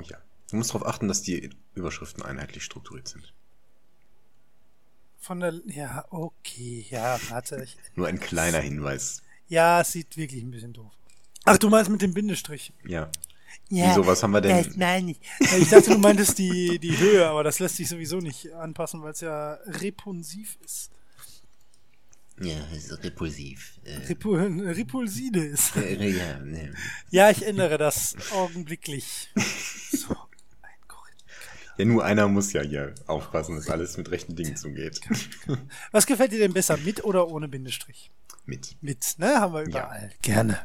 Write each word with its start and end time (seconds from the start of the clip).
Oh 0.00 0.06
ja. 0.08 0.18
Du 0.50 0.56
musst 0.56 0.70
darauf 0.70 0.86
achten, 0.86 1.08
dass 1.08 1.22
die 1.22 1.50
Überschriften 1.74 2.22
einheitlich 2.24 2.64
strukturiert 2.64 3.08
sind. 3.08 3.32
Von 5.18 5.40
der, 5.40 5.54
ja, 5.66 6.04
okay, 6.10 6.86
ja, 6.90 7.18
warte. 7.28 7.62
Ich, 7.62 7.76
Nur 7.94 8.08
ein 8.08 8.18
kleiner 8.18 8.58
Hinweis. 8.58 9.22
ja, 9.48 9.80
es 9.82 9.92
sieht 9.92 10.16
wirklich 10.16 10.42
ein 10.42 10.50
bisschen 10.50 10.72
doof. 10.72 10.92
Ach, 11.44 11.58
du 11.58 11.68
meinst 11.68 11.90
mit 11.90 12.02
dem 12.02 12.14
Bindestrich. 12.14 12.72
Ja. 12.84 13.10
Ja, 13.68 13.90
Wieso, 13.90 14.06
was 14.06 14.22
haben 14.22 14.32
wir 14.32 14.40
denn? 14.40 14.64
Das 14.64 14.76
meine 14.76 15.12
ich. 15.12 15.68
Dachte, 15.68 15.90
du 15.90 15.98
meintest 15.98 16.38
die, 16.38 16.78
die 16.78 16.96
Höhe, 16.98 17.28
aber 17.28 17.44
das 17.44 17.58
lässt 17.58 17.76
sich 17.76 17.88
sowieso 17.88 18.18
nicht 18.18 18.52
anpassen, 18.52 19.02
weil 19.02 19.12
es 19.12 19.20
ja 19.20 19.54
repulsiv 19.66 20.56
ist. 20.64 20.90
Ja, 22.40 22.56
ist 22.74 22.90
repulsiv. 23.04 23.78
Äh, 23.84 24.06
Repu 24.06 24.32
repulside 24.34 25.44
ist. 25.44 25.74
ja, 25.76 26.38
ne. 26.38 26.72
Ja, 27.10 27.30
ich 27.30 27.44
ändere 27.44 27.76
das 27.76 28.16
augenblicklich. 28.32 29.30
So, 29.90 30.14
ein 30.62 30.88
Korinthen. 30.88 31.26
ja, 31.78 31.84
nur 31.84 32.04
einer 32.04 32.28
muss 32.28 32.52
ja 32.52 32.62
hier 32.62 32.94
aufpassen, 33.06 33.56
dass 33.56 33.68
alles 33.68 33.96
mit 33.96 34.10
rechten 34.10 34.36
Dingen 34.36 34.56
zugeht. 34.56 35.00
Was 35.92 36.06
gefällt 36.06 36.32
dir 36.32 36.38
denn 36.38 36.52
besser, 36.52 36.76
mit 36.78 37.04
oder 37.04 37.28
ohne 37.28 37.48
Bindestrich? 37.48 38.10
mit. 38.50 38.76
Mit, 38.80 39.18
ne? 39.18 39.40
Haben 39.40 39.54
wir 39.54 39.62
überall. 39.62 40.10
Gerne. 40.22 40.58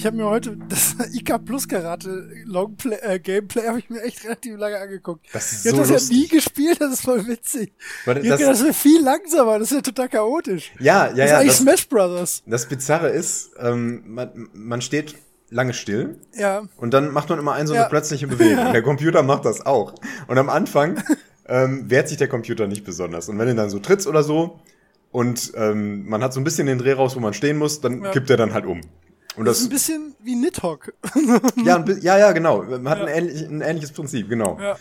Ich 0.00 0.06
habe 0.06 0.16
mir 0.16 0.24
heute 0.24 0.56
das 0.70 0.96
IK 1.12 1.44
Plus 1.44 1.68
Karate 1.68 2.26
Longplay 2.46 2.96
äh, 3.02 3.18
Gameplay 3.20 3.66
habe 3.66 3.80
ich 3.80 3.90
mir 3.90 4.00
echt 4.02 4.24
relativ 4.24 4.56
lange 4.56 4.78
angeguckt. 4.78 5.26
Das 5.34 5.52
ist 5.52 5.66
ich 5.66 5.72
habe 5.74 5.84
so 5.84 5.92
das 5.92 6.08
ja 6.08 6.14
lustig. 6.14 6.16
nie 6.16 6.28
gespielt, 6.38 6.80
das 6.80 6.92
ist 6.94 7.02
voll 7.02 7.26
witzig. 7.28 7.74
Warte, 8.06 8.22
das- 8.26 8.40
das 8.40 8.62
wäre 8.64 8.72
viel 8.72 9.02
langsamer, 9.04 9.58
das 9.58 9.70
ist 9.70 9.76
ja 9.76 9.82
total 9.82 10.08
chaotisch. 10.08 10.72
Ja, 10.80 11.08
ja, 11.08 11.08
das 11.08 11.12
ist 11.12 11.18
ja. 11.18 11.36
eigentlich 11.36 11.48
Das, 11.48 11.58
Smash 11.58 11.88
Brothers. 11.90 12.42
das 12.46 12.66
Bizarre 12.66 13.10
ist, 13.10 13.50
ähm, 13.58 14.02
man, 14.06 14.48
man 14.54 14.80
steht 14.80 15.16
lange 15.50 15.74
still 15.74 16.16
Ja. 16.34 16.62
und 16.78 16.94
dann 16.94 17.12
macht 17.12 17.28
man 17.28 17.38
immer 17.38 17.52
ein 17.52 17.66
so 17.66 17.74
eine 17.74 17.82
Ja. 17.82 17.88
plötzliche 17.90 18.26
Bewegung. 18.26 18.56
Der 18.72 18.80
Computer 18.82 19.22
macht 19.22 19.44
das 19.44 19.66
auch. 19.66 19.92
Und 20.28 20.38
am 20.38 20.48
Anfang 20.48 21.02
ähm, 21.46 21.90
wehrt 21.90 22.08
sich 22.08 22.16
der 22.16 22.28
Computer 22.28 22.66
nicht 22.66 22.84
besonders. 22.84 23.28
Und 23.28 23.38
wenn 23.38 23.48
du 23.48 23.54
dann 23.54 23.68
so 23.68 23.78
trittst 23.80 24.06
oder 24.06 24.22
so 24.22 24.60
und 25.10 25.52
ähm, 25.56 26.08
man 26.08 26.22
hat 26.24 26.32
so 26.32 26.40
ein 26.40 26.44
bisschen 26.44 26.68
den 26.68 26.78
Dreh 26.78 26.92
raus, 26.92 27.16
wo 27.16 27.20
man 27.20 27.34
stehen 27.34 27.58
muss, 27.58 27.82
dann 27.82 28.02
Ja. 28.02 28.12
kippt 28.12 28.30
er 28.30 28.38
dann 28.38 28.54
halt 28.54 28.64
um. 28.64 28.80
Und 29.36 29.44
Das 29.44 29.58
ist 29.60 29.64
das, 29.64 29.66
ein 29.66 29.70
bisschen 29.70 30.14
wie 30.20 30.34
Nidhogg. 30.36 30.92
ja, 31.64 31.76
ein 31.76 31.98
ja, 32.02 32.18
ja, 32.18 32.32
genau. 32.32 32.62
Man 32.62 32.88
hat 32.88 32.98
Ja. 32.98 33.04
ein, 33.06 33.14
ähnlich, 33.28 33.42
ein 33.42 33.60
ähnliches 33.60 33.92
Prinzip, 33.92 34.28
genau. 34.28 34.58
ja. 34.60 34.76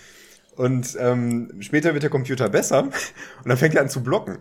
Und 0.55 0.97
ähm, 0.99 1.51
später 1.61 1.93
wird 1.93 2.03
der 2.03 2.09
Computer 2.09 2.49
besser 2.49 2.83
und 2.83 2.91
dann 3.45 3.57
fängt 3.57 3.75
er 3.75 3.81
an 3.81 3.89
zu 3.89 4.03
blocken. 4.03 4.37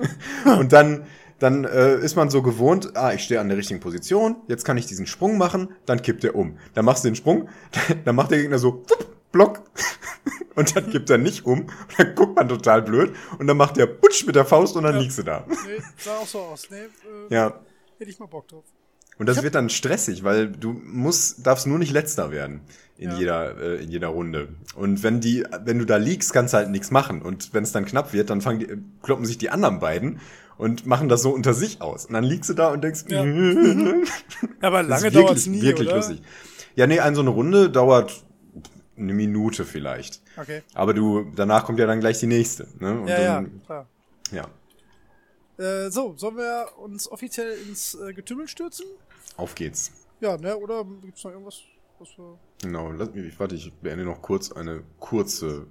und 0.58 0.72
dann, 0.72 1.06
dann 1.38 1.64
äh, 1.64 1.96
ist 1.98 2.16
man 2.16 2.28
so 2.30 2.42
gewohnt, 2.42 2.96
ah, 2.96 3.12
ich 3.12 3.22
stehe 3.22 3.38
an 3.40 3.48
der 3.48 3.56
richtigen 3.58 3.78
Position, 3.80 4.36
jetzt 4.48 4.64
kann 4.64 4.76
ich 4.78 4.86
diesen 4.86 5.06
Sprung 5.06 5.38
machen, 5.38 5.68
dann 5.86 6.02
kippt 6.02 6.24
er 6.24 6.34
um. 6.34 6.58
Dann 6.74 6.84
machst 6.84 7.04
du 7.04 7.08
den 7.08 7.14
Sprung, 7.14 7.48
dann 8.04 8.16
macht 8.16 8.30
der 8.32 8.38
Gegner 8.40 8.58
so, 8.58 8.82
wupp, 8.88 9.06
Block. 9.30 9.62
Und 10.56 10.74
dann 10.74 10.90
kippt 10.90 11.08
er 11.08 11.18
nicht 11.18 11.46
um. 11.46 11.60
Und 11.60 11.70
dann 11.98 12.14
guckt 12.16 12.34
man 12.34 12.48
total 12.48 12.82
blöd. 12.82 13.14
Und 13.38 13.46
dann 13.46 13.56
macht 13.56 13.76
der 13.76 13.86
Putsch 13.86 14.26
mit 14.26 14.34
der 14.34 14.44
Faust 14.44 14.74
und 14.74 14.82
dann 14.82 14.94
Ja. 14.96 15.00
liegst 15.00 15.18
du 15.18 15.22
da. 15.22 15.44
Nee, 15.48 15.80
sah 15.96 16.16
auch 16.16 16.26
so 16.26 16.40
aus. 16.40 16.66
Nee, 16.68 16.78
äh, 16.78 17.32
Ja. 17.34 17.60
hätte 17.98 18.10
ich 18.10 18.18
mal 18.18 18.26
Bock 18.26 18.48
drauf. 18.48 18.64
Und 19.20 19.26
das 19.28 19.42
wird 19.42 19.54
dann 19.54 19.68
stressig, 19.68 20.24
weil 20.24 20.48
du 20.50 20.72
musst, 20.72 21.46
darfst 21.46 21.66
nur 21.66 21.78
nicht 21.78 21.92
letzter 21.92 22.30
werden 22.30 22.62
in 22.96 23.10
Ja. 23.10 23.18
jeder, 23.18 23.58
äh, 23.60 23.82
in 23.84 23.90
jeder 23.90 24.08
Runde. 24.08 24.48
Und 24.74 25.02
wenn 25.02 25.20
die, 25.20 25.44
wenn 25.64 25.78
du 25.78 25.84
da 25.84 25.96
liegst, 25.96 26.32
kannst 26.32 26.54
du 26.54 26.58
halt 26.58 26.70
nichts 26.70 26.90
machen. 26.90 27.22
Und 27.22 27.54
wenn 27.54 27.62
es 27.62 27.70
dann 27.72 27.84
knapp 27.84 28.12
wird, 28.12 28.30
dann 28.30 28.40
fangen 28.40 28.58
die, 28.60 28.66
äh, 28.70 28.78
kloppen 29.02 29.24
sich 29.26 29.38
die 29.38 29.50
anderen 29.50 29.78
beiden 29.78 30.20
und 30.56 30.86
machen 30.86 31.08
das 31.08 31.22
so 31.22 31.30
unter 31.30 31.54
sich 31.54 31.80
aus. 31.82 32.06
Und 32.06 32.14
dann 32.14 32.24
liegst 32.24 32.48
du 32.50 32.54
da 32.54 32.68
und 32.72 32.82
denkst, 32.82 33.04
Ja. 33.08 33.20
Aber 34.60 34.82
lange 34.82 35.02
wirklich, 35.04 35.12
dauert's 35.24 35.46
nie, 35.46 35.62
wirklich 35.62 35.88
oder? 35.88 35.96
lustig. 35.98 36.22
Ja, 36.74 36.86
nee, 36.86 37.00
ein 37.00 37.14
so 37.14 37.20
eine 37.20 37.30
Runde 37.30 37.70
dauert 37.70 38.24
eine 38.96 39.12
Minute 39.14 39.64
vielleicht. 39.64 40.20
Okay. 40.36 40.62
Aber 40.74 40.92
du, 40.94 41.30
danach 41.36 41.64
kommt 41.64 41.78
ja 41.78 41.86
dann 41.86 42.00
gleich 42.00 42.18
die 42.20 42.26
nächste. 42.26 42.66
Ne? 42.78 43.00
Und 43.00 43.08
Ja, 43.08 43.20
ja, 43.20 43.34
dann, 43.36 43.62
klar. 43.66 43.86
ja. 44.32 44.46
Äh, 45.62 45.90
so, 45.90 46.14
sollen 46.16 46.36
wir 46.36 46.68
uns 46.78 47.10
offiziell 47.10 47.54
ins 47.68 47.94
äh, 47.94 48.12
Getümmel 48.14 48.48
stürzen? 48.48 48.86
Auf 49.36 49.54
geht's. 49.54 49.92
Ja, 50.20 50.36
ne? 50.36 50.56
Oder 50.56 50.84
gibt's 51.02 51.24
noch 51.24 51.30
irgendwas, 51.32 51.62
was 51.98 52.08
wir. 52.18 52.38
Genau, 52.62 52.90
lass 52.92 53.10
mich, 53.14 53.38
warte, 53.40 53.54
ich 53.54 53.72
beende 53.72 54.04
noch 54.04 54.20
kurz 54.20 54.52
eine 54.52 54.82
kurze, 54.98 55.66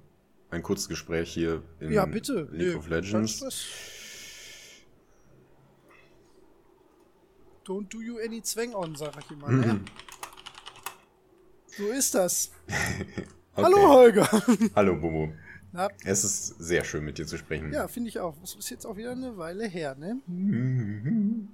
ein 0.50 0.62
kurzes 0.62 0.88
Gespräch 0.88 1.32
hier 1.32 1.62
in 1.78 1.92
Ja, 1.92 2.04
bitte. 2.06 2.48
League 2.50 2.68
Nee, 2.68 2.74
of 2.74 2.88
Legends. 2.88 3.44
Don't 7.64 7.88
do 7.92 8.00
you 8.00 8.18
any 8.18 8.42
Zwang 8.42 8.74
on, 8.74 8.96
sag 8.96 9.12
ich 9.18 9.30
immer. 9.30 9.48
Ne? 9.50 9.74
Mhm. 9.74 9.84
So 11.76 11.86
ist 11.88 12.14
das. 12.14 12.50
Okay. 13.52 13.64
Hallo 13.74 13.88
Holger. 13.88 14.28
Hallo 14.76 14.94
Bobo. 14.96 15.32
Na, 15.72 15.88
Es 16.04 16.22
ist 16.22 16.46
sehr 16.60 16.84
schön 16.84 17.04
mit 17.04 17.18
dir 17.18 17.26
zu 17.26 17.36
sprechen. 17.36 17.72
ja, 17.72 17.88
finde 17.88 18.08
ich 18.08 18.20
auch. 18.20 18.36
Das 18.40 18.54
ist 18.54 18.70
jetzt 18.70 18.86
auch 18.86 18.96
wieder 18.96 19.10
eine 19.10 19.36
Weile 19.36 19.66
her, 19.66 19.96
ne? 19.96 20.20
Mhm. 20.28 21.48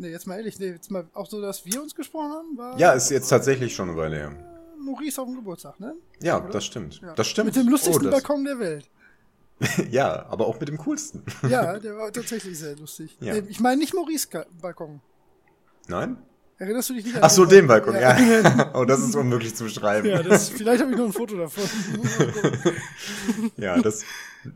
Ne, 0.00 0.08
jetzt 0.08 0.26
mal 0.26 0.36
ehrlich, 0.36 0.58
ne, 0.58 0.66
jetzt 0.66 0.90
mal 0.90 1.04
auch 1.12 1.28
so, 1.28 1.42
dass 1.42 1.66
wir 1.66 1.82
uns 1.82 1.94
gesprochen 1.94 2.32
haben, 2.32 2.56
war 2.56 2.78
Ja, 2.78 2.92
ist 2.92 3.10
jetzt 3.10 3.28
tatsächlich 3.28 3.74
schon 3.74 3.90
eine 3.90 3.98
Weile 3.98 4.16
her. 4.16 4.32
Maurice 4.78 5.20
auf 5.20 5.28
dem 5.28 5.36
Geburtstag, 5.36 5.78
ne? 5.78 5.94
Ja, 6.22 6.38
Oder? 6.38 6.48
das 6.48 6.64
stimmt. 6.64 7.02
Ja. 7.02 7.12
Das 7.14 7.26
stimmt. 7.28 7.46
Mit 7.48 7.56
dem 7.56 7.68
lustigsten 7.68 8.06
Oh, 8.06 8.10
Balkon 8.10 8.44
der 8.44 8.58
Welt. 8.58 8.88
Ja, 9.90 10.24
aber 10.30 10.46
auch 10.46 10.58
mit 10.58 10.70
dem 10.70 10.78
coolsten. 10.78 11.22
Ja, 11.46 11.78
der 11.78 11.98
war 11.98 12.10
tatsächlich 12.10 12.58
sehr 12.58 12.76
lustig. 12.76 13.14
Ja. 13.20 13.34
Nee, 13.34 13.42
Ich 13.48 13.60
meine 13.60 13.76
nicht 13.76 13.92
Maurice 13.92 14.26
Balkon. 14.62 15.02
Nein? 15.86 16.16
Erinnerst 16.56 16.88
du 16.88 16.94
dich 16.94 17.04
nicht 17.04 17.16
an 17.16 17.22
Ach 17.24 17.28
so, 17.30 17.44
den 17.44 17.66
Balkon, 17.66 17.94
Ja. 17.94 18.18
ja. 18.18 18.70
Oh, 18.74 18.86
das 18.86 19.00
ist 19.00 19.14
unmöglich 19.14 19.54
zu 19.54 19.64
beschreiben. 19.64 20.08
Ja, 20.08 20.22
das, 20.22 20.48
vielleicht 20.48 20.80
habe 20.80 20.92
ich 20.92 20.96
noch 20.98 21.04
ein 21.06 21.12
Foto 21.12 21.36
davon. 21.36 21.62
Ja, 23.58 23.78
das 23.82 24.02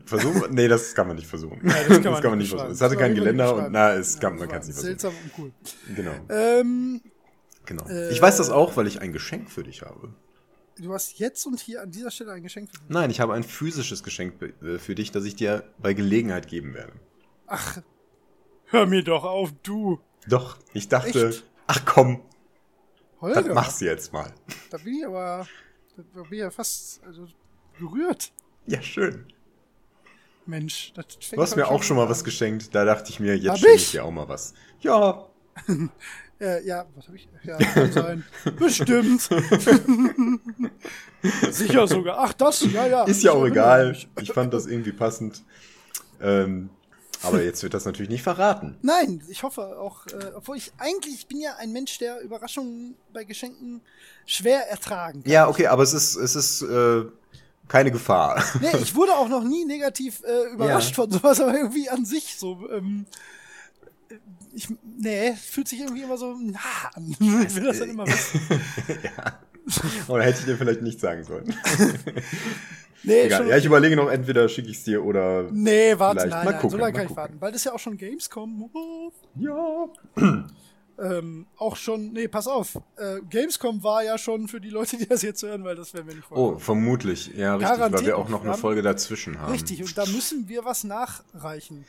versuchen 0.05 0.43
Nee, 0.53 0.67
das 0.67 0.93
kann 0.95 1.07
man 1.07 1.15
nicht 1.15 1.27
versuchen. 1.27 1.59
Ja, 1.63 1.73
das 1.87 2.01
kann 2.01 2.03
man, 2.23 2.37
nicht 2.37 2.37
nicht 2.37 2.49
versuchen. 2.49 2.71
Es 2.71 2.81
hatte 2.81 2.95
Das 2.95 2.99
kein 2.99 2.99
kann 2.99 2.99
man 2.99 3.15
Geländer 3.15 3.55
und 3.55 3.71
na, 3.71 3.93
es 3.93 4.19
kann, 4.19 4.33
man 4.37 4.41
das 4.41 4.49
kann 4.49 4.61
es 4.61 4.67
nicht 4.67 4.75
versuchen. 4.75 4.99
Seltsam 4.99 5.13
und 5.23 5.31
cool. 5.37 5.51
Genau, 5.95 6.11
Ähm, 6.29 7.01
genau. 7.65 7.87
Äh, 7.87 8.11
ich 8.11 8.21
weiß 8.21 8.37
das 8.37 8.49
auch, 8.49 8.75
weil 8.77 8.87
ich 8.87 9.01
ein 9.01 9.13
Geschenk 9.13 9.49
für 9.51 9.63
dich 9.63 9.81
habe. 9.81 10.13
du 10.77 10.93
hast 10.93 11.19
jetzt 11.19 11.45
und 11.45 11.59
hier 11.59 11.81
an 11.81 11.91
dieser 11.91 12.11
Stelle 12.11 12.31
ein 12.33 12.43
Geschenk 12.43 12.69
für 12.69 12.81
mich. 12.81 12.89
Nein, 12.89 13.09
ich 13.09 13.19
habe 13.19 13.33
ein 13.33 13.43
physisches 13.43 14.03
Geschenk 14.03 14.41
äh, 14.61 14.77
für 14.77 14.95
dich, 14.95 15.11
das 15.11 15.23
ich 15.25 15.35
dir 15.35 15.63
bei 15.79 15.93
Gelegenheit 15.93 16.47
geben 16.47 16.73
werde. 16.73 16.93
Ach, 17.47 17.81
hör 18.65 18.85
mir 18.87 19.03
doch 19.03 19.23
auf, 19.23 19.51
du. 19.63 19.99
Doch, 20.27 20.57
ich 20.73 20.89
dachte, 20.89 21.29
Echt? 21.29 21.45
ach 21.67 21.85
komm, 21.85 22.21
Holger, 23.21 23.43
das 23.43 23.53
machst 23.53 23.81
du 23.81 23.85
jetzt 23.85 24.11
mal. 24.11 24.33
da 24.71 24.77
bin 24.77 24.95
ich 24.95 25.05
aber, 25.05 25.47
da 25.95 26.21
bin 26.23 26.33
ich 26.33 26.39
ja 26.39 26.49
fast 26.49 27.01
also, 27.05 27.27
berührt. 27.79 28.31
Ja, 28.65 28.81
schön. 28.81 29.27
Mensch, 30.47 30.93
das 30.95 31.05
Du 31.31 31.41
hast 31.41 31.55
mir 31.55 31.67
auch 31.67 31.83
schon 31.83 31.97
mal 31.97 32.09
was 32.09 32.23
geschenkt. 32.23 32.73
Da 32.73 32.85
dachte 32.85 33.09
ich 33.09 33.19
mir, 33.19 33.35
jetzt 33.37 33.59
schenke 33.59 33.75
ich? 33.75 33.91
dir 33.91 34.05
auch 34.05 34.11
mal 34.11 34.27
was. 34.27 34.53
Ja, 34.81 35.25
Äh, 36.39 36.65
ja, 36.67 36.85
was 36.95 37.07
habe 37.07 37.15
ich? 37.15 37.29
Ja, 37.43 37.57
kann 37.57 37.91
sein. 37.91 38.23
Bestimmt. 38.59 39.21
Sicher 41.49 41.87
sogar. 41.87 42.17
Ach, 42.19 42.33
das? 42.33 42.61
Ja, 42.73 42.85
ja. 42.87 43.03
ist 43.05 43.23
ja 43.23 43.31
auch 43.31 43.43
erinnere 43.45 43.51
egal. 43.51 43.97
Ich 44.21 44.33
fand 44.33 44.53
das 44.53 44.65
irgendwie 44.65 44.91
passend. 44.91 45.43
Ähm, 46.21 46.69
aber 47.23 47.41
jetzt 47.41 47.63
wird 47.63 47.73
das 47.73 47.85
natürlich 47.85 48.09
nicht 48.09 48.21
verraten. 48.21 48.77
Nein, 48.81 49.23
ich 49.29 49.43
hoffe 49.43 49.79
auch, 49.79 50.05
äh, 50.07 50.33
obwohl 50.35 50.57
ich 50.57 50.73
eigentlich, 50.77 51.15
ich 51.15 51.27
bin 51.27 51.39
ja 51.39 51.55
ein 51.57 51.71
Mensch, 51.71 51.97
der 51.99 52.19
Überraschungen 52.19 52.95
bei 53.13 53.23
Geschenken 53.23 53.81
schwer 54.25 54.69
ertragen 54.69 55.23
kann. 55.23 55.31
Ja, 55.31 55.47
okay, 55.47 55.67
aber 55.67 55.83
es 55.83 55.93
ist, 55.93 56.17
es 56.17 56.35
ist 56.35 56.61
äh, 56.63 57.05
keine 57.67 57.91
Gefahr. 57.91 58.43
Nee, 58.61 58.77
ich 58.81 58.95
wurde 58.95 59.13
auch 59.13 59.27
noch 59.29 59.43
nie 59.43 59.65
negativ 59.65 60.21
äh, 60.23 60.53
überrascht 60.53 60.89
Ja. 60.91 60.95
von 60.95 61.11
sowas, 61.11 61.39
aber 61.41 61.55
irgendwie 61.55 61.89
an 61.89 62.05
sich 62.05 62.35
so. 62.37 62.69
Ähm, 62.71 63.05
ich, 64.53 64.67
nee, 64.97 65.33
fühlt 65.33 65.67
sich 65.67 65.81
irgendwie 65.81 66.03
immer 66.03 66.17
so 66.17 66.35
nah 66.37 66.59
an. 66.93 67.07
Ich 67.19 67.55
will 67.55 67.63
das 67.63 67.79
dann 67.79 67.89
immer 67.89 68.05
wissen. 68.07 68.39
ja. 69.03 69.39
Oder 70.07 70.23
hätte 70.23 70.39
ich 70.39 70.45
dir 70.45 70.57
vielleicht 70.57 70.81
nicht 70.81 70.99
sagen 70.99 71.23
sollen. 71.23 71.53
Nee, 73.07 73.21
Egal. 73.25 73.37
schon, 73.41 73.49
Ja, 73.49 73.57
ich 73.57 73.65
überlege 73.65 73.95
noch, 73.95 74.09
entweder 74.09 74.49
schicke 74.49 74.69
ich 74.69 74.77
es 74.77 74.83
dir 74.83 75.03
oder. 75.05 75.43
nee 75.51 75.93
warte, 75.99 76.21
nein, 76.21 76.29
Mal 76.29 76.43
nein, 76.45 76.53
gucken, 76.55 76.69
so 76.71 76.77
lange 76.77 76.93
kann 76.93 77.01
ich 77.03 77.07
gucken. 77.09 77.21
warten. 77.21 77.39
Bald 77.39 77.53
ist 77.55 77.63
ja 77.65 77.71
auch 77.73 77.77
schon 77.77 77.97
Gamescom. 77.97 78.71
Ja. 79.35 79.85
Ähm, 80.97 81.47
auch 81.57 81.75
schon, 81.75 82.13
nee, 82.13 82.27
pass 82.27 82.47
auf. 82.47 82.75
Äh, 82.97 83.19
Gamescom 83.29 83.83
war 83.83 84.03
ja 84.03 84.17
schon 84.17 84.47
für 84.47 84.61
die 84.61 84.69
Leute, 84.69 84.97
die 84.97 85.07
das 85.07 85.21
jetzt 85.23 85.43
hören, 85.43 85.63
weil 85.63 85.75
das 85.75 85.93
werden 85.93 86.07
wir 86.07 86.15
nicht 86.15 86.27
vorher. 86.27 86.55
Oh, 86.55 86.59
vermutlich. 86.59 87.31
Ja, 87.35 87.55
richtig, 87.55 87.69
weil 87.71 87.77
Garantiert 87.77 88.05
wir 88.05 88.17
auch 88.17 88.29
noch 88.29 88.43
eine 88.43 88.53
Folge 88.53 88.81
dazwischen 88.81 89.39
haben. 89.41 89.51
Richtig, 89.51 89.81
und 89.81 89.97
da 89.97 90.05
müssen 90.05 90.47
wir 90.47 90.63
was 90.63 90.83
nachreichen. 90.85 91.85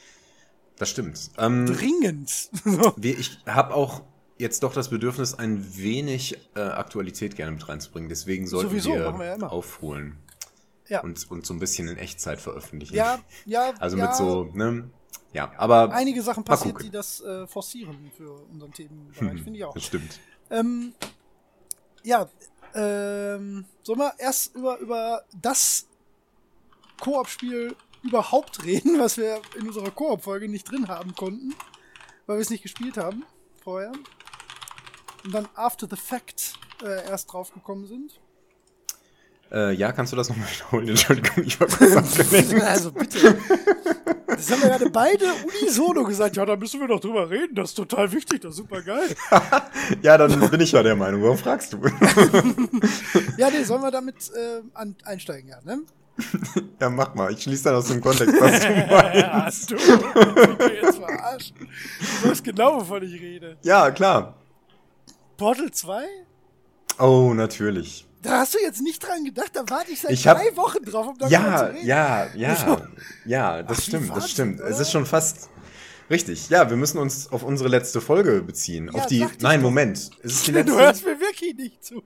Das 0.77 0.91
stimmt. 0.91 1.31
Ähm, 1.39 1.67
Dringend. 1.67 2.51
wir, 2.97 3.19
ich 3.19 3.39
habe 3.47 3.75
auch 3.75 4.03
jetzt 4.39 4.63
doch 4.63 4.75
das 4.75 4.91
Bedürfnis, 4.91 5.35
ein 5.35 5.77
wenig 5.77 6.39
äh, 6.55 6.61
Aktualität 6.61 7.37
gerne 7.37 7.53
mit 7.53 7.69
reinzubringen. 7.69 8.09
Deswegen 8.09 8.47
sollten 8.47 8.71
Sowieso, 8.71 8.91
wir, 8.91 9.19
wir 9.19 9.39
ja 9.39 9.47
aufholen 9.47 10.19
Ja. 10.89 11.01
und, 11.01 11.31
und 11.31 11.47
so 11.47 11.55
ein 11.55 11.61
bisschen 11.61 11.89
in 11.89 11.97
Echtzeit 11.97 12.41
veröffentlichen. 12.41 12.95
Ja, 12.95 13.21
ja. 13.45 13.73
Also 13.79 13.97
ja, 13.97 14.07
mit 14.07 14.15
so, 14.17 14.51
ne? 14.53 14.91
Ja, 15.33 15.53
aber 15.59 15.93
Einige 15.93 16.23
Sachen 16.23 16.45
passiert, 16.45 16.83
die 16.83 16.91
das 16.91 17.21
äh, 17.21 17.47
forcieren 17.47 18.11
für 18.17 18.33
unseren 18.51 18.73
Themenbereich, 18.73 19.43
finde 19.43 19.59
ich 19.59 19.65
auch. 19.65 19.75
das 19.75 19.85
stimmt. 19.85 20.19
Ähm, 20.51 20.95
ja, 22.03 22.29
ähm, 22.75 23.65
sollen 23.83 23.99
wir 23.99 24.15
erst 24.19 24.55
über, 24.55 24.79
über 24.79 25.25
das 25.35 25.87
Koop-Spiel 27.01 27.75
überhaupt 28.03 28.65
reden, 28.65 28.99
was 28.99 29.17
wir 29.17 29.41
in 29.59 29.67
unserer 29.67 29.91
Koop-Folge 29.91 30.49
nicht 30.49 30.71
drin 30.71 30.89
haben 30.89 31.15
konnten, 31.15 31.55
weil 32.27 32.39
wir 32.39 32.43
es 32.43 32.51
nicht 32.51 32.63
gespielt 32.63 32.97
haben 32.97 33.25
vorher. 33.63 33.93
Und 35.25 35.35
dann 35.35 35.49
after 35.55 35.89
the 35.91 35.97
fact 35.97 36.55
äh, 36.83 37.09
erst 37.09 37.33
draufgekommen 37.33 37.87
sind. 37.87 38.21
Äh, 39.53 39.75
ja, 39.75 39.93
kannst 39.93 40.13
du 40.13 40.17
das 40.17 40.29
nochmal 40.29 40.49
wiederholen? 40.53 40.89
Entschuldigung, 40.89 41.45
ich 41.45 41.61
war 41.61 41.69
kurz 41.69 41.97
abgelenkt. 42.21 42.63
also 42.63 42.91
bitte. 42.91 43.39
Das 44.27 44.51
haben 44.51 44.63
wir 44.63 44.69
gerade 44.71 44.91
beide 44.91 45.25
unisono 45.61 46.05
gesagt. 46.05 46.37
Ja, 46.37 46.45
da 46.45 46.57
müssen 46.57 46.81
wir 46.81 46.89
doch 46.89 47.01
drüber 47.01 47.31
reden. 47.31 47.55
Das 47.55 47.71
ist 47.71 47.75
total 47.77 48.11
wichtig, 48.13 48.41
das 48.41 48.51
ist 48.53 48.57
super 48.57 48.83
geil. 48.83 49.15
ja, 50.03 50.19
dann 50.19 50.51
bin 50.51 50.61
ich 50.61 50.73
ja 50.73 50.83
der 50.83 50.97
Meinung. 50.97 51.23
Warum 51.23 51.39
fragst 51.39 51.73
du? 51.73 51.79
Ja, 53.39 53.51
nee, 53.51 53.63
sollen 53.65 53.83
wir 53.83 53.91
damit 53.91 54.17
äh, 54.35 54.63
an, 54.75 54.97
einsteigen, 55.05 55.49
ja, 55.49 55.59
ne? 55.63 55.83
ja, 56.81 56.89
mach 56.91 57.15
mal. 57.15 57.33
Ich 57.33 57.43
schließe 57.43 57.65
dann 57.65 57.75
aus 57.75 57.89
dem 57.89 58.01
Kontext, 58.01 58.35
was 58.41 58.61
du 58.61 58.69
meinst. 58.95 59.71
du, 59.71 59.75
ich 59.77 59.89
will 59.89 60.79
jetzt 60.83 60.99
verarschen. 60.99 61.57
Du 62.23 62.31
weißt 62.31 62.45
genau, 62.45 62.81
wovon 62.81 63.03
ich 63.03 63.21
rede. 63.21 63.59
Ja, 63.63 63.91
klar. 63.91 64.35
Portal 65.37 65.71
2? 65.71 66.05
Oh, 66.99 67.33
natürlich. 67.35 68.06
Da 68.27 68.41
hast 68.41 68.55
du 68.55 68.59
jetzt 68.61 68.83
nicht 68.83 68.99
dran 69.07 69.25
gedacht, 69.25 69.51
da 69.55 69.63
warte 69.69 69.93
ich 69.93 70.01
seit 70.01 70.11
Ich 70.11 70.27
hab- 70.27 70.39
drei 70.39 70.57
Wochen 70.57 70.83
drauf, 70.85 71.07
um 71.07 71.17
darüber 71.19 71.33
Ja, 71.33 71.59
zu 71.59 71.75
reden. 71.75 71.87
ja, 71.87 72.27
ja, 72.35 72.49
Also- 72.49 72.83
ja, 73.25 73.63
das 73.63 73.79
Ach, 73.79 73.83
stimmt, 73.85 74.09
das 74.09 74.17
Wahnsinn, 74.17 74.29
stimmt. 74.31 74.61
Es 74.61 74.67
oder? 74.75 74.81
ist 74.81 74.91
schon 74.91 75.07
fast 75.07 75.49
richtig. 76.11 76.49
Ja, 76.49 76.69
wir 76.69 76.77
müssen 76.77 76.99
uns 76.99 77.31
auf 77.31 77.43
unsere 77.45 77.69
letzte 77.69 78.01
Folge 78.01 78.43
beziehen. 78.43 78.91
Ja, 78.93 79.01
auf 79.01 79.07
die. 79.07 79.25
Nein, 79.41 79.61
doch. 79.61 79.69
Moment. 79.69 79.99
Ist 79.99 80.11
es 80.25 80.43
die 80.43 80.51
Du 80.53 80.59
letzte? 80.59 80.75
hörst 80.77 81.05
mir 81.05 81.21
wirklich 81.21 81.55
nicht 81.57 81.85
zu. 81.85 82.03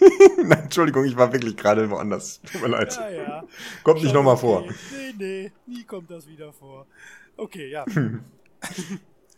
Nein, 0.44 0.60
Entschuldigung, 0.64 1.04
ich 1.06 1.16
war 1.16 1.32
wirklich 1.32 1.56
gerade 1.56 1.90
woanders. 1.90 2.40
Tut 2.52 2.62
mir 2.62 2.68
leid. 2.68 2.94
Ja, 2.96 3.10
ja. 3.10 3.44
Kommt 3.82 4.02
nicht 4.02 4.14
nochmal 4.14 4.34
okay. 4.34 4.40
vor. 4.40 4.62
Nee, 4.92 5.14
nee, 5.18 5.52
nie 5.66 5.82
kommt 5.84 6.08
das 6.10 6.26
wieder 6.28 6.52
vor. 6.52 6.86
Okay, 7.36 7.68
ja. 7.70 7.84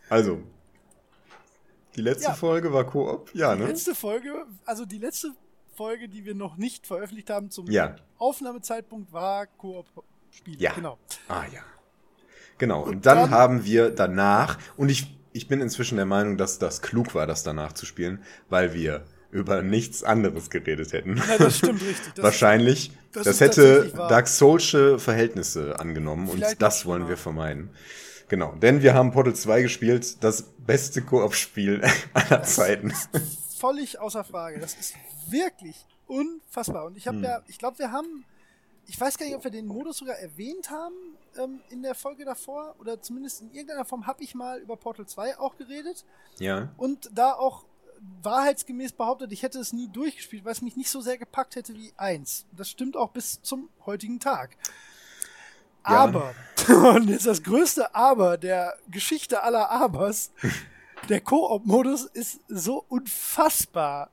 Also. 0.09 0.41
Die 1.97 2.03
letzte 2.03 2.29
Ja. 2.29 2.35
Folge 2.35 2.73
war 2.73 2.85
Koop? 2.85 3.31
Ja, 3.35 3.55
ne? 3.57 3.67
Letzte 3.67 3.95
Folge, 3.95 4.45
also 4.67 4.85
die 4.85 4.99
letzte 4.99 5.33
Folge, 5.77 6.09
die 6.09 6.25
wir 6.25 6.35
noch 6.35 6.57
nicht 6.57 6.87
veröffentlicht 6.87 7.31
haben 7.31 7.51
zum 7.51 7.71
Ja. 7.71 7.97
Aufnahmezeitpunkt, 8.19 9.13
war 9.13 9.47
Koop-Spiel. 9.47 10.61
Ja. 10.61 10.73
Genau. 10.73 10.99
Ah 11.29 11.45
ja. 11.53 11.61
Genau. 12.59 12.83
Und, 12.83 12.89
Und 12.97 13.07
dann, 13.07 13.19
dann- 13.19 13.31
haben 13.31 13.65
wir 13.65 13.91
danach, 13.91 14.59
und 14.77 14.89
ich, 14.91 15.17
ich 15.33 15.49
bin 15.49 15.61
inzwischen 15.61 15.97
der 15.97 16.07
Meinung, 16.07 16.37
dass 16.39 16.59
das 16.59 16.81
klug 16.83 17.15
war, 17.15 17.27
das 17.27 17.43
danach 17.43 17.73
zu 17.73 17.85
spielen, 17.87 18.23
weil 18.49 18.73
wir 18.75 19.05
über 19.31 19.61
nichts 19.63 20.03
anderes 20.03 20.49
geredet 20.51 20.93
hätten. 20.95 21.17
Ja, 21.29 21.37
das 21.39 21.59
stimmt 21.59 21.83
richtig. 21.83 22.13
Das 22.15 22.25
Wahrscheinlich. 22.25 22.93
das 23.13 23.25
Das, 23.25 23.41
hätte. 23.41 23.93
Dark 23.95 24.29
Soulsche 24.29 24.99
Verhältnisse 24.99 25.79
angenommen 25.79 26.29
Vielleicht 26.29 26.53
und 26.53 26.63
das 26.63 26.87
wollen 26.87 27.09
wir 27.09 27.17
vermeiden. 27.19 27.71
Genau, 28.29 28.55
denn 28.55 28.83
wir 28.83 28.95
haben 28.95 29.13
Portal 29.13 29.35
2 29.35 29.63
gespielt, 29.63 30.25
das 30.25 30.43
beste 30.43 31.03
Koop-Spiel 31.03 31.83
aller 32.15 32.43
Zeiten. 32.45 32.93
völlig 33.59 33.99
außer 33.99 34.25
Frage. 34.25 34.59
Das 34.61 34.75
ist 34.75 34.95
wirklich 35.29 35.85
unfassbar. 36.07 36.85
Und 36.87 36.97
ich 36.97 37.07
habe 37.07 37.19
Hm. 37.19 37.25
ja, 37.25 37.43
ich 37.49 37.59
glaube, 37.59 37.79
wir 37.79 37.91
haben, 37.93 38.25
ich 38.87 39.01
weiß 39.01 39.19
gar 39.19 39.27
nicht, 39.27 39.35
ob 39.35 39.45
wir 39.45 39.51
den 39.51 39.67
Modus 39.67 39.99
sogar 39.99 40.17
erwähnt 40.17 40.71
haben 40.71 40.95
ähm, 41.39 41.61
in 41.71 41.83
der 41.83 41.95
Folge 41.95 42.25
davor 42.25 42.75
oder 42.79 43.01
zumindest 43.03 43.41
in 43.43 43.51
irgendeiner 43.53 43.85
Form 43.85 44.07
habe 44.07 44.23
ich 44.23 44.35
mal 44.35 44.61
über 44.61 44.77
Portal 44.77 45.07
2 45.07 45.39
auch 45.39 45.57
geredet 45.57 46.05
Ja. 46.39 46.69
und 46.77 47.11
da 47.13 47.33
auch 47.33 47.65
wahrheitsgemäß 48.23 48.93
behauptet, 48.93 49.33
ich 49.33 49.43
hätte 49.43 49.59
es 49.59 49.73
nie 49.73 49.89
durchgespielt, 49.89 50.45
weil 50.45 50.53
es 50.53 50.61
mich 50.63 50.77
nicht 50.77 50.91
so 50.91 51.01
sehr 51.01 51.17
gepackt 51.19 51.57
hätte 51.57 51.75
wie 51.75 51.93
eins. 51.97 52.45
Das 52.53 52.69
stimmt 52.69 52.97
auch 52.97 53.11
bis 53.11 53.41
zum 53.43 53.69
heutigen 53.87 54.21
Tag. 54.21 54.57
Ja. 55.89 55.97
Aber, 56.05 56.35
und 56.95 57.09
jetzt 57.09 57.27
das 57.27 57.43
größte 57.43 57.95
Aber 57.95 58.37
der 58.37 58.77
Geschichte 58.89 59.43
aller 59.43 59.71
Abers, 59.71 60.31
der 61.09 61.21
Koop-Modus 61.21 62.05
ist 62.05 62.41
so 62.49 62.85
unfassbar 62.89 64.11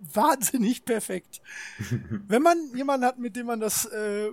wahnsinnig 0.00 0.84
perfekt. 0.84 1.40
Wenn 2.28 2.42
man 2.42 2.74
jemanden 2.74 3.06
hat, 3.06 3.18
mit 3.18 3.36
dem 3.36 3.46
man 3.46 3.60
das 3.60 3.86
äh, 3.86 4.30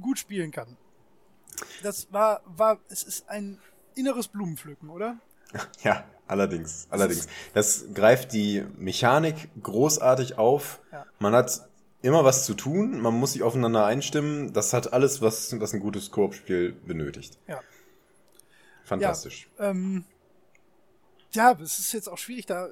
gut 0.00 0.18
spielen 0.18 0.50
kann. 0.50 0.76
Das 1.82 2.12
war, 2.12 2.42
war, 2.46 2.78
es 2.88 3.02
ist 3.02 3.28
ein 3.28 3.58
inneres 3.94 4.28
Blumenpflücken, 4.28 4.90
oder? 4.90 5.18
Ja, 5.82 6.04
allerdings, 6.26 6.86
allerdings. 6.90 7.26
Das 7.54 7.86
greift 7.94 8.34
die 8.34 8.64
Mechanik 8.76 9.48
großartig 9.62 10.36
auf. 10.36 10.80
Ja. 10.92 11.06
Man 11.18 11.34
hat 11.34 11.66
immer 12.02 12.22
was 12.24 12.44
zu 12.44 12.54
tun, 12.54 13.00
man 13.00 13.14
muss 13.14 13.32
sich 13.32 13.42
aufeinander 13.42 13.86
einstimmen. 13.86 14.52
Das 14.52 14.72
hat 14.72 14.92
alles, 14.92 15.22
was, 15.22 15.58
was 15.58 15.72
ein 15.72 15.80
gutes 15.80 16.10
Koop-Spiel 16.10 16.72
benötigt. 16.72 17.38
Ja. 17.46 17.60
Fantastisch. 18.84 19.48
Ähm, 19.58 20.04
ja, 21.32 21.52
es 21.60 21.78
ist 21.78 21.92
jetzt 21.92 22.08
auch 22.08 22.18
schwierig, 22.18 22.46
da 22.46 22.68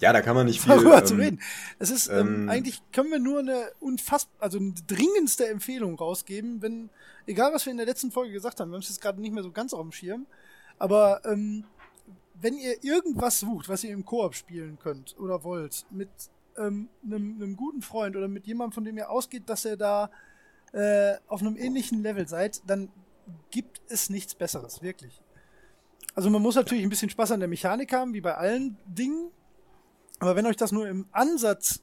Ja, 0.00 0.12
da 0.12 0.22
kann 0.22 0.34
man 0.34 0.46
nicht 0.46 0.60
viel. 0.62 0.72
darüber 0.72 1.04
zu 1.04 1.14
ähm, 1.14 1.20
reden. 1.20 1.40
Es 1.78 1.90
ist, 1.90 2.08
ähm, 2.08 2.42
ähm, 2.42 2.48
eigentlich 2.48 2.80
können 2.92 3.10
wir 3.10 3.18
nur 3.18 3.40
eine 3.40 3.70
unfassbar, 3.80 4.42
also 4.42 4.58
eine 4.58 4.74
dringendste 4.86 5.46
Empfehlung 5.48 5.96
rausgeben, 5.96 6.62
wenn, 6.62 6.90
egal 7.26 7.52
was 7.52 7.66
wir 7.66 7.70
in 7.70 7.76
der 7.76 7.86
letzten 7.86 8.10
Folge 8.10 8.32
gesagt 8.32 8.60
haben, 8.60 8.70
wir 8.70 8.74
haben 8.74 8.82
es 8.82 8.88
jetzt 8.88 9.00
gerade 9.00 9.20
nicht 9.20 9.32
mehr 9.32 9.42
so 9.42 9.52
ganz 9.52 9.72
auf 9.74 9.82
dem 9.82 9.92
Schirm, 9.92 10.26
aber 10.78 11.24
ähm, 11.24 11.64
wenn 12.40 12.56
ihr 12.56 12.82
irgendwas 12.84 13.40
sucht, 13.40 13.68
was 13.68 13.84
ihr 13.84 13.90
im 13.90 14.04
Koop 14.04 14.34
spielen 14.34 14.78
könnt 14.78 15.18
oder 15.18 15.42
wollt, 15.44 15.84
mit 15.90 16.08
ähm, 16.56 16.88
einem, 17.04 17.36
einem 17.36 17.56
guten 17.56 17.82
Freund 17.82 18.16
oder 18.16 18.28
mit 18.28 18.46
jemandem, 18.46 18.72
von 18.72 18.84
dem 18.84 18.96
ihr 18.96 19.10
ausgeht, 19.10 19.48
dass 19.48 19.64
ihr 19.64 19.76
da 19.76 20.10
äh, 20.72 21.14
auf 21.26 21.40
einem 21.40 21.56
ähnlichen 21.56 22.02
Level 22.02 22.28
seid, 22.28 22.62
dann 22.66 22.90
gibt 23.50 23.80
es 23.88 24.10
nichts 24.10 24.34
Besseres, 24.34 24.82
wirklich. 24.82 25.20
Also 26.18 26.30
man 26.30 26.42
muss 26.42 26.56
natürlich 26.56 26.82
ein 26.82 26.88
bisschen 26.88 27.10
Spaß 27.10 27.30
an 27.30 27.38
der 27.38 27.48
Mechanik 27.48 27.92
haben, 27.92 28.12
wie 28.12 28.20
bei 28.20 28.34
allen 28.34 28.76
Dingen. 28.86 29.30
Aber 30.18 30.34
wenn 30.34 30.46
euch 30.46 30.56
das 30.56 30.72
nur 30.72 30.88
im 30.88 31.06
Ansatz 31.12 31.80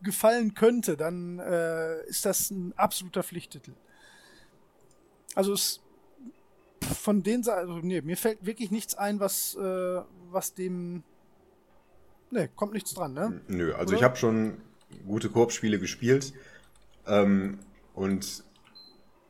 gefallen 0.00 0.54
könnte, 0.54 0.96
dann 0.96 1.40
äh, 1.40 2.06
ist 2.06 2.24
das 2.24 2.52
ein 2.52 2.74
absoluter 2.76 3.24
Pflichttitel. 3.24 3.72
Also 5.34 5.52
es 5.52 5.80
von 6.80 7.24
den 7.24 7.44
also 7.48 7.80
nee, 7.80 8.02
mir 8.02 8.16
fällt 8.16 8.46
wirklich 8.46 8.70
nichts 8.70 8.94
ein, 8.94 9.18
was 9.18 9.56
äh, 9.56 10.00
was 10.30 10.54
dem 10.54 11.02
ne, 12.30 12.48
kommt 12.54 12.72
nichts 12.72 12.94
dran, 12.94 13.14
ne? 13.14 13.40
Nö, 13.48 13.74
also 13.74 13.88
Oder? 13.88 13.96
ich 13.96 14.04
habe 14.04 14.14
schon 14.14 14.58
gute 15.08 15.28
Koop-Spiele 15.28 15.80
gespielt. 15.80 16.34
Ähm, 17.04 17.58
und 17.94 18.44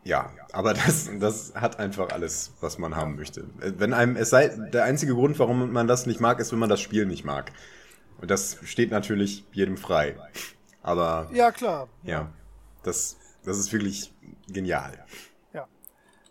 ja, 0.04 0.30
aber 0.52 0.74
das, 0.74 1.10
das 1.18 1.54
hat 1.54 1.78
einfach 1.78 2.10
alles, 2.10 2.52
was 2.60 2.78
man 2.78 2.96
haben 2.96 3.16
möchte. 3.16 3.44
Wenn 3.58 3.92
einem, 3.92 4.16
es 4.16 4.30
sei, 4.30 4.48
der 4.48 4.84
einzige 4.84 5.14
Grund, 5.14 5.38
warum 5.38 5.72
man 5.72 5.86
das 5.86 6.06
nicht 6.06 6.20
mag, 6.20 6.40
ist, 6.40 6.52
wenn 6.52 6.58
man 6.58 6.68
das 6.68 6.80
Spiel 6.80 7.04
nicht 7.06 7.24
mag. 7.24 7.52
Und 8.20 8.30
das 8.30 8.56
steht 8.64 8.90
natürlich 8.90 9.44
jedem 9.52 9.76
frei. 9.76 10.16
Aber 10.82 11.28
Ja, 11.32 11.52
klar. 11.52 11.88
ja, 12.02 12.32
das, 12.82 13.16
das 13.44 13.58
ist 13.58 13.72
wirklich 13.72 14.12
genial. 14.50 15.04
Ja. 15.52 15.66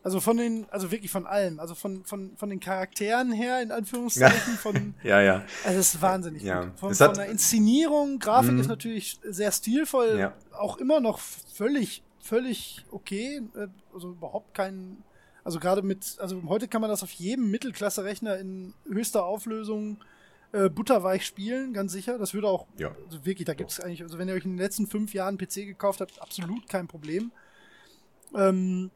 Also 0.04 0.20
von 0.22 0.38
den, 0.38 0.66
also 0.72 0.92
wirklich 0.92 1.12
von 1.12 1.26
allem, 1.28 1.60
also 1.60 1.76
von, 1.76 2.04
von, 2.04 2.36
von 2.38 2.50
den 2.50 2.60
Charakteren 2.60 3.32
her, 3.32 3.62
in 3.62 3.72
Anführungszeichen, 3.72 4.54
von, 4.56 4.96
Ja, 5.04 5.22
ja. 5.22 5.44
also 5.66 5.80
es 5.80 5.94
ist 5.94 6.02
wahnsinnig 6.02 6.44
Ja. 6.44 6.62
gut. 6.64 6.80
Von, 6.80 6.92
Es 6.92 6.98
von 6.98 7.08
hat- 7.10 7.18
der 7.18 7.26
Inszenierung, 7.28 8.20
Grafik 8.20 8.54
Mhm. 8.54 8.60
ist 8.62 8.68
natürlich 8.68 9.20
sehr 9.24 9.52
stilvoll, 9.52 10.18
Ja. 10.20 10.34
auch 10.58 10.78
immer 10.78 11.00
noch 11.00 11.20
völlig, 11.54 12.04
völlig 12.28 12.86
okay, 12.92 13.42
äh, 13.56 13.68
also 13.94 14.10
überhaupt 14.12 14.54
kein, 14.54 15.04
also 15.44 15.60
gerade 15.60 15.82
mit, 15.82 16.18
also 16.20 16.42
heute 16.48 16.68
kann 16.68 16.82
man 16.82 16.90
das 16.90 17.04
auf 17.04 17.12
jedem 17.12 17.50
Mittelklasse-Rechner 17.52 18.38
in 18.38 18.74
höchster 18.90 19.26
Auflösung 19.26 19.98
äh, 20.52 20.70
butterweich 20.70 21.26
spielen, 21.26 21.74
ganz 21.74 21.92
sicher. 21.92 22.18
Das 22.18 22.34
würde 22.34 22.48
auch, 22.48 22.68
Ja. 22.78 22.96
also 23.06 23.26
wirklich, 23.26 23.46
da 23.46 23.54
gibt 23.54 23.72
es 23.72 23.80
eigentlich, 23.80 24.04
also 24.04 24.18
wenn 24.18 24.28
ihr 24.28 24.34
euch 24.34 24.46
in 24.46 24.52
den 24.52 24.60
letzten 24.60 24.88
fünf 24.88 25.14
Jahren 25.14 25.38
PC 25.38 25.66
gekauft 25.66 26.02
habt, 26.02 26.22
absolut 26.22 26.68
kein 26.70 26.88
Problem. 26.88 27.32
Ähm, 28.36 28.92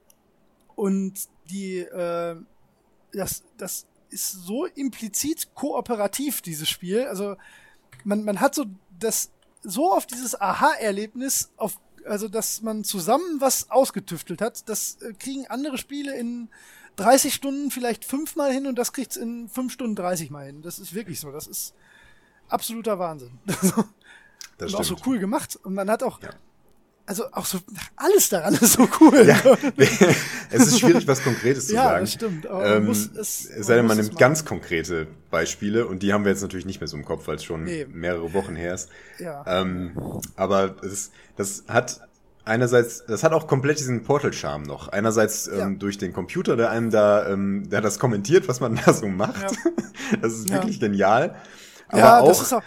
und 0.76 1.14
die, 1.50 1.80
äh, 1.80 2.36
das, 3.14 3.44
das 3.58 3.86
ist 4.10 4.32
so 4.32 4.66
implizit 4.66 5.54
kooperativ, 5.56 6.42
dieses 6.42 6.70
Spiel. 6.70 7.06
Also 7.08 7.36
man, 8.04 8.24
man 8.24 8.40
hat 8.40 8.56
so 8.56 8.66
das 9.00 9.32
so 9.64 9.94
auf 9.94 10.06
dieses 10.06 10.40
Aha-Erlebnis, 10.40 11.52
auf, 11.58 11.80
also 12.06 12.28
dass 12.28 12.62
man 12.62 12.84
zusammen 12.84 13.40
was 13.40 13.70
ausgetüftelt 13.70 14.42
hat. 14.42 14.68
Das 14.70 15.02
äh, 15.02 15.14
kriegen 15.14 15.48
andere 15.48 15.78
Spiele 15.78 16.18
in 16.18 16.50
30 16.98 17.34
Stunden 17.34 17.72
vielleicht 17.72 18.06
fünfmal 18.06 18.52
hin 18.52 18.68
und 18.68 18.76
das 18.76 18.94
kriegt's 18.94 19.16
in 19.16 19.48
5 19.50 19.72
Stunden 19.74 19.96
30 19.96 20.30
mal 20.30 20.46
hin. 20.46 20.62
Das 20.62 20.80
ist 20.80 20.94
wirklich 20.94 21.20
so. 21.20 21.32
Das 21.32 21.48
ist 21.48 21.74
absoluter 22.48 23.00
Wahnsinn. 23.00 23.32
Das 24.58 24.74
und 24.74 24.80
auch 24.80 24.84
so 24.84 24.96
cool 25.08 25.18
gemacht. 25.18 25.58
Und 25.64 25.74
man 25.74 25.90
hat 25.90 26.04
auch, 26.04 26.22
Ja. 26.22 26.30
Also 27.12 27.26
auch 27.34 27.46
so, 27.46 27.60
alles 27.98 28.30
daran 28.30 28.54
ist 28.54 28.72
so 28.74 28.88
cool. 29.02 29.26
Ja, 29.28 29.38
es 30.50 30.68
ist 30.68 30.80
schwierig, 30.80 31.06
was 31.08 31.22
Konkretes 31.22 31.68
zu 31.68 31.74
Ja, 31.74 31.84
sagen. 31.84 32.00
das 32.06 32.14
stimmt, 32.14 32.48
Ähm, 32.50 32.86
muss 32.86 33.10
es- 33.18 33.46
es 33.50 33.68
sei 33.68 33.76
denn, 33.76 33.86
man 33.86 33.98
nimmt 33.98 34.18
ganz 34.18 34.46
konkrete 34.46 35.08
Beispiele 35.30 35.86
und 35.88 36.04
die 36.04 36.14
haben 36.14 36.24
wir 36.24 36.32
jetzt 36.32 36.42
natürlich 36.42 36.66
nicht 36.66 36.80
mehr 36.80 36.88
so 36.88 36.96
im 36.96 37.04
Kopf, 37.04 37.28
weil 37.28 37.36
es 37.36 37.44
schon 37.44 37.66
Nee. 37.66 37.86
mehrere 37.92 38.34
Wochen 38.34 38.56
her 38.56 38.74
ist. 38.76 38.88
Ja. 39.20 39.44
Ähm, 39.46 39.92
aber 40.38 40.76
es, 40.86 41.12
das 41.36 41.66
hat 41.68 42.00
einerseits, 42.46 43.04
das 43.06 43.24
hat 43.24 43.34
auch 43.34 43.46
komplett 43.46 43.80
diesen 43.80 44.04
Portal-Charme 44.04 44.64
noch. 44.64 44.88
Einerseits 44.88 45.48
ähm, 45.48 45.58
Ja. 45.58 45.70
durch 45.72 45.98
den 45.98 46.14
Computer, 46.14 46.56
der 46.56 46.70
einem 46.70 46.92
da, 46.92 47.28
ähm, 47.28 47.70
der 47.70 47.82
das 47.82 48.00
kommentiert, 48.00 48.48
was 48.48 48.62
man 48.62 48.80
da 48.86 48.94
so 48.94 49.08
macht. 49.08 49.46
Das 50.22 50.32
ist 50.34 50.50
Ja. 50.50 50.56
wirklich 50.56 50.80
genial. 50.80 51.36
Aber 51.90 52.00
ja, 52.00 52.20
auch, 52.22 52.28
das 52.30 52.42
ist 52.42 52.54
auch. 52.54 52.64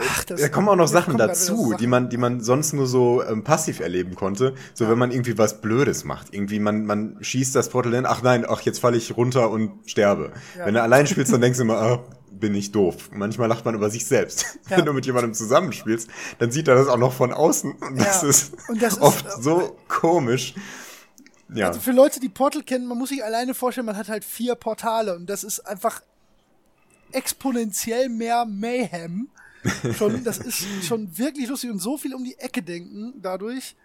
Ach, 0.00 0.24
das, 0.24 0.40
da 0.40 0.48
kommen 0.48 0.68
auch 0.68 0.76
noch 0.76 0.88
Sachen 0.88 1.16
dazu, 1.16 1.70
Sachen. 1.70 1.76
die 1.78 1.86
man, 1.86 2.08
die 2.10 2.16
man 2.16 2.40
sonst 2.40 2.72
nur 2.72 2.86
so 2.86 3.22
ähm, 3.24 3.44
passiv 3.44 3.80
erleben 3.80 4.14
konnte. 4.14 4.54
So 4.74 4.88
wenn 4.88 4.98
man 4.98 5.10
irgendwie 5.10 5.38
was 5.38 5.60
Blödes 5.60 6.04
macht. 6.04 6.32
Irgendwie 6.34 6.58
man, 6.60 6.84
man 6.84 7.16
schießt 7.20 7.54
das 7.54 7.68
Portal 7.68 7.94
hin, 7.94 8.06
ach 8.06 8.22
nein, 8.22 8.44
ach 8.48 8.60
jetzt 8.62 8.80
falle 8.80 8.96
ich 8.96 9.16
runter 9.16 9.50
und 9.50 9.72
sterbe. 9.86 10.32
Ja. 10.56 10.66
Wenn 10.66 10.74
du 10.74 10.82
allein 10.82 11.06
spielst, 11.06 11.32
dann 11.32 11.40
denkst 11.40 11.58
du 11.58 11.64
immer, 11.64 11.78
ah, 11.80 12.04
bin 12.30 12.54
ich 12.54 12.70
doof. 12.72 13.10
Manchmal 13.12 13.48
lacht 13.48 13.64
man 13.64 13.74
über 13.74 13.90
sich 13.90 14.06
selbst. 14.06 14.44
Ja. 14.70 14.76
Wenn 14.78 14.84
du 14.84 14.92
mit 14.92 15.06
jemandem 15.06 15.32
zusammenspielst, 15.32 16.10
dann 16.38 16.50
sieht 16.50 16.68
er 16.68 16.74
das 16.74 16.88
auch 16.88 16.98
noch 16.98 17.14
von 17.14 17.32
außen. 17.32 17.72
Und 17.72 17.98
das 17.98 18.22
Ja. 18.22 18.28
ist 18.28 18.52
Und 18.68 18.82
das 18.82 18.94
ist, 18.94 19.00
oft 19.00 19.26
äh, 19.26 19.30
so 19.40 19.76
komisch. 19.88 20.54
Ja. 21.54 21.68
Also 21.68 21.80
für 21.80 21.92
Leute, 21.92 22.20
die 22.20 22.28
Portal 22.28 22.62
kennen, 22.62 22.86
man 22.86 22.98
muss 22.98 23.08
sich 23.08 23.24
alleine 23.24 23.54
vorstellen, 23.54 23.86
man 23.86 23.96
hat 23.96 24.08
halt 24.10 24.24
vier 24.24 24.54
Portale 24.54 25.16
und 25.16 25.24
das 25.30 25.42
ist 25.44 25.60
einfach 25.60 26.02
exponentiell 27.12 28.08
mehr 28.08 28.44
Mayhem. 28.44 29.28
Schon, 29.96 30.24
das 30.24 30.38
ist 30.38 30.66
schon 30.84 31.18
wirklich 31.18 31.48
lustig 31.48 31.70
und 31.70 31.80
so 31.80 31.98
viel 31.98 32.14
um 32.14 32.24
die 32.24 32.38
Ecke 32.38 32.62
denken 32.62 33.14
dadurch. 33.20 33.76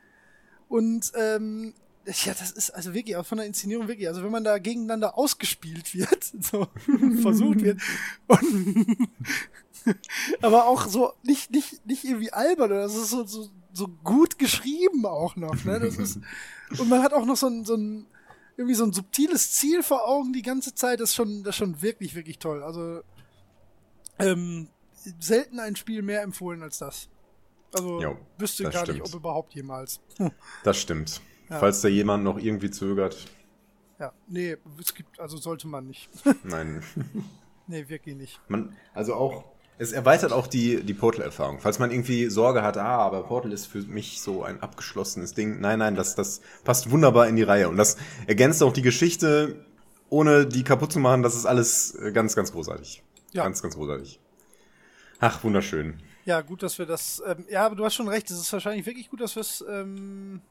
Und 0.69 1.11
ähm, 1.15 1.73
ja, 2.05 2.33
das 2.33 2.51
ist 2.51 2.71
also 2.71 2.93
wirklich, 2.93 3.15
auch 3.15 3.25
von 3.25 3.37
der 3.37 3.47
Inszenierung 3.47 3.87
wirklich, 3.87 4.07
also 4.07 4.23
wenn 4.23 4.31
man 4.31 4.43
da 4.43 4.57
gegeneinander 4.57 5.17
ausgespielt 5.17 5.93
wird, 5.93 6.23
so 6.39 6.67
versucht 7.21 7.61
wird, 7.61 7.81
und 8.27 8.97
aber 10.41 10.65
auch 10.65 10.87
so 10.87 11.13
nicht, 11.23 11.51
nicht, 11.51 11.85
nicht 11.85 12.03
irgendwie 12.03 12.31
albern, 12.31 12.71
oder 12.71 12.81
das 12.83 12.95
ist 12.95 13.09
so, 13.09 13.25
so, 13.25 13.49
so 13.71 13.87
gut 13.87 14.37
geschrieben 14.37 15.05
auch 15.05 15.35
noch, 15.35 15.63
ne? 15.63 15.79
Das 15.79 15.97
ist, 15.97 16.19
und 16.77 16.89
man 16.89 17.01
hat 17.01 17.13
auch 17.13 17.25
noch 17.25 17.37
so 17.37 17.47
ein, 17.47 17.65
so 17.65 17.75
ein, 17.75 18.05
irgendwie 18.57 18.75
so 18.75 18.83
ein 18.83 18.93
subtiles 18.93 19.51
Ziel 19.53 19.81
vor 19.81 20.07
Augen 20.07 20.33
die 20.33 20.41
ganze 20.41 20.75
Zeit, 20.75 20.99
das 20.99 21.11
ist 21.11 21.15
schon, 21.15 21.43
das 21.43 21.55
ist 21.55 21.59
schon 21.59 21.81
wirklich, 21.81 22.15
wirklich 22.15 22.37
toll. 22.37 22.63
Also, 22.63 23.01
ähm, 24.19 24.67
selten 25.19 25.59
ein 25.59 25.75
Spiel 25.75 26.01
mehr 26.01 26.21
empfohlen 26.21 26.61
als 26.63 26.79
das. 26.79 27.09
Also, 27.73 28.01
Jo, 28.01 28.17
wüsste 28.37 28.63
gar 28.65 28.81
nicht, 28.81 28.91
stimmt. 28.95 29.07
ob 29.07 29.13
überhaupt 29.15 29.53
jemals. 29.55 29.99
Das 30.63 30.77
stimmt. 30.79 31.21
Ja. 31.49 31.59
Falls 31.59 31.81
da 31.81 31.87
jemand 31.87 32.23
noch 32.23 32.37
irgendwie 32.37 32.69
zögert, 32.71 33.25
Ja, 33.99 34.13
nee, 34.27 34.57
es 34.79 34.93
gibt, 34.93 35.19
also 35.19 35.37
sollte 35.37 35.67
man 35.67 35.87
nicht. 35.87 36.09
nein. 36.43 36.83
nee, 37.67 37.87
wirklich 37.89 38.15
nicht. 38.15 38.39
Man, 38.47 38.75
also 38.93 39.15
auch, 39.15 39.45
es 39.77 39.91
erweitert 39.91 40.31
auch 40.31 40.47
die, 40.47 40.83
die 40.83 40.93
Portal-Erfahrung. 40.93 41.59
Falls 41.59 41.79
man 41.79 41.91
irgendwie 41.91 42.29
Sorge 42.29 42.61
hat, 42.61 42.77
ah, 42.77 42.97
aber 42.99 43.23
Portal 43.23 43.51
ist 43.51 43.65
für 43.65 43.81
mich 43.81 44.21
so 44.21 44.43
ein 44.43 44.61
abgeschlossenes 44.61 45.33
Ding. 45.33 45.59
Nein, 45.59 45.79
nein, 45.79 45.95
das, 45.95 46.15
das 46.15 46.41
passt 46.63 46.91
wunderbar 46.91 47.27
in 47.27 47.35
die 47.35 47.43
Reihe. 47.43 47.67
Und 47.69 47.77
das 47.77 47.97
ergänzt 48.27 48.61
auch 48.63 48.71
die 48.73 48.83
Geschichte, 48.83 49.65
ohne 50.09 50.45
die 50.45 50.63
kaputt 50.63 50.91
zu 50.93 50.99
machen. 50.99 51.23
Das 51.23 51.35
ist 51.35 51.45
alles 51.45 51.95
äh, 51.95 52.11
ganz, 52.11 52.35
ganz 52.35 52.51
großartig. 52.51 53.03
Ja. 53.31 53.43
Ganz, 53.43 53.61
ganz 53.63 53.75
großartig. 53.75 54.19
Ach, 55.25 55.41
wunderschön. 55.41 55.93
Ja, 56.25 56.41
gut, 56.41 56.63
dass 56.63 56.77
wir 56.79 56.85
das. 56.85 57.23
Ähm, 57.25 57.45
ja, 57.49 57.65
aber 57.65 57.75
du 57.75 57.85
hast 57.85 57.95
schon 57.95 58.09
recht. 58.09 58.29
Es 58.29 58.37
ist 58.41 58.51
wahrscheinlich 58.51 58.85
wirklich 58.85 59.09
gut, 59.09 59.21
dass 59.21 59.35
wir 59.37 59.41
es 59.41 59.63
ähm, 59.69 60.41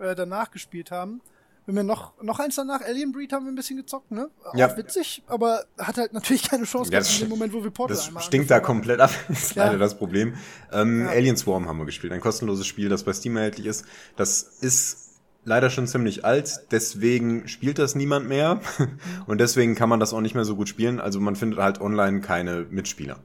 äh, 0.00 0.14
danach 0.14 0.50
gespielt 0.50 0.90
haben. 0.90 1.20
Wenn 1.66 1.74
wir 1.76 1.82
noch, 1.82 2.14
noch 2.22 2.40
eins 2.40 2.56
danach, 2.56 2.80
Alien 2.80 3.12
Breed 3.12 3.30
haben 3.34 3.44
wir 3.44 3.52
ein 3.52 3.56
bisschen 3.56 3.76
gezockt, 3.76 4.10
ne? 4.10 4.30
Auch 4.44 4.54
Ja. 4.54 4.74
witzig, 4.74 5.22
aber 5.26 5.64
hat 5.76 5.98
halt 5.98 6.14
natürlich 6.14 6.48
keine 6.48 6.64
Chance 6.64 6.90
Ja, 6.90 6.98
gehabt 7.00 7.10
das 7.10 7.14
in 7.20 7.26
dem 7.26 7.28
Moment, 7.28 7.52
wo 7.52 7.62
wir 7.62 7.70
Portal 7.70 7.94
Das 8.14 8.24
stinkt 8.24 8.50
da 8.50 8.58
komplett 8.60 9.00
ab. 9.00 9.10
Das 9.28 9.42
ist 9.42 9.54
Ja. 9.54 9.66
leider 9.66 9.78
das 9.78 9.98
Problem. 9.98 10.34
Ähm, 10.72 11.02
Ja. 11.02 11.10
Alien 11.10 11.36
Swarm 11.36 11.68
haben 11.68 11.76
wir 11.78 11.84
gespielt. 11.84 12.14
Ein 12.14 12.20
kostenloses 12.20 12.66
Spiel, 12.66 12.88
das 12.88 13.04
bei 13.04 13.12
Steam 13.12 13.36
erhältlich 13.36 13.66
ist. 13.66 13.84
Das 14.16 14.40
ist 14.42 15.10
leider 15.44 15.68
schon 15.68 15.86
ziemlich 15.86 16.24
alt. 16.24 16.62
Deswegen 16.70 17.46
spielt 17.48 17.78
das 17.78 17.94
niemand 17.94 18.28
mehr. 18.28 18.62
Und 19.26 19.42
deswegen 19.42 19.74
kann 19.74 19.90
man 19.90 20.00
das 20.00 20.14
auch 20.14 20.22
nicht 20.22 20.34
mehr 20.34 20.46
so 20.46 20.56
gut 20.56 20.70
spielen. 20.70 21.00
Also 21.00 21.20
man 21.20 21.36
findet 21.36 21.58
halt 21.60 21.82
online 21.82 22.22
keine 22.22 22.66
Mitspieler. 22.70 23.18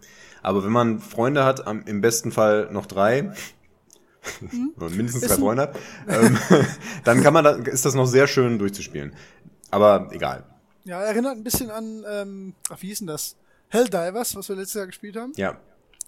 Aber 0.47 0.63
wenn 0.63 0.71
man 0.71 1.01
Freunde 1.01 1.43
hat, 1.43 1.65
im 1.87 1.99
besten 1.99 2.31
Fall 2.31 2.69
noch 2.71 2.85
drei, 2.85 3.33
man 4.77 4.95
mindestens 4.95 5.23
drei 5.27 5.35
Freunde 5.35 5.63
hat, 5.63 5.75
ähm, 6.07 6.37
dann 7.03 7.21
kann 7.21 7.33
man 7.33 7.43
da, 7.43 7.51
ist 7.51 7.83
das 7.83 7.95
noch 7.95 8.05
sehr 8.05 8.27
schön 8.27 8.57
durchzuspielen. 8.57 9.13
Aber 9.71 10.07
egal. 10.11 10.45
Ja, 10.85 11.01
erinnert 11.01 11.35
ein 11.35 11.43
bisschen 11.43 11.69
an, 11.69 12.05
ähm, 12.09 12.53
ach, 12.69 12.81
wie 12.81 12.87
hieß 12.87 12.99
denn 12.99 13.07
das? 13.07 13.35
Helldivers, 13.67 14.37
was 14.37 14.47
wir 14.47 14.55
letztes 14.55 14.75
Jahr 14.75 14.85
gespielt 14.85 15.17
haben. 15.17 15.33
Ja. 15.35 15.59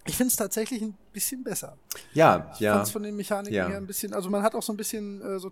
Ich 0.06 0.16
finde 0.16 0.30
es 0.30 0.38
tatsächlich 0.38 0.82
ein 0.84 0.96
bisschen 1.12 1.44
besser. 1.44 1.76
Ja, 2.14 2.50
Ich 2.54 2.62
ja. 2.62 2.76
fand's 2.76 2.92
von 2.92 3.04
den 3.04 3.18
Mechaniken 3.18 3.54
Ja. 3.54 3.68
her 3.68 3.76
ein 3.76 3.88
bisschen, 3.88 4.14
also 4.14 4.30
man 4.30 4.42
hat 4.42 4.56
auch 4.56 4.64
so 4.64 4.72
ein 4.72 4.78
bisschen 4.78 5.22
äh, 5.22 5.38
so 5.38 5.52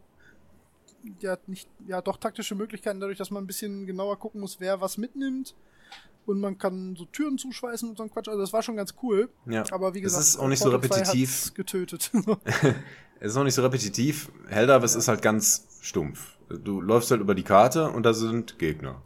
ja 1.20 1.38
nicht 1.46 1.68
ja 1.86 2.02
doch 2.02 2.16
taktische 2.16 2.56
Möglichkeiten 2.56 3.02
dadurch, 3.02 3.18
dass 3.18 3.32
man 3.32 3.44
ein 3.44 3.48
bisschen 3.48 3.86
genauer 3.86 4.18
gucken 4.18 4.40
muss, 4.40 4.62
wer 4.62 4.80
was 4.80 4.98
mitnimmt 4.98 5.56
und 6.26 6.40
man 6.40 6.58
kann 6.58 6.96
so 6.98 7.06
Türen 7.06 7.38
zuschweißen 7.38 7.90
und 7.90 7.98
so 7.98 8.04
ein 8.04 8.10
Quatsch. 8.12 8.28
Also 8.28 8.42
das 8.42 8.54
war 8.54 8.62
schon 8.62 8.76
ganz 8.76 8.94
cool. 9.02 9.30
Ja. 9.46 9.64
Aber 9.72 9.94
wie 9.94 10.00
Es 10.00 10.04
gesagt, 10.06 10.24
ist 10.24 10.38
auch 10.38 10.48
nicht 10.48 10.60
so 10.60 10.70
Portal 10.72 10.90
2 10.90 10.96
repetitiv. 10.98 11.54
getötet. 11.54 12.12
Es 13.20 13.32
ist 13.32 13.38
auch 13.38 13.44
nicht 13.44 13.56
so 13.56 13.64
repetitiv. 13.64 14.30
Helldivers 14.48 14.94
ist 14.96 15.08
halt 15.08 15.24
ganz 15.24 15.80
stumpf. 15.82 16.38
Du 16.50 16.82
läufst 16.82 17.10
halt 17.10 17.20
über 17.20 17.34
die 17.34 17.42
Karte 17.42 17.90
und 17.90 18.04
da 18.06 18.14
sind 18.14 18.60
Gegner. 18.60 19.02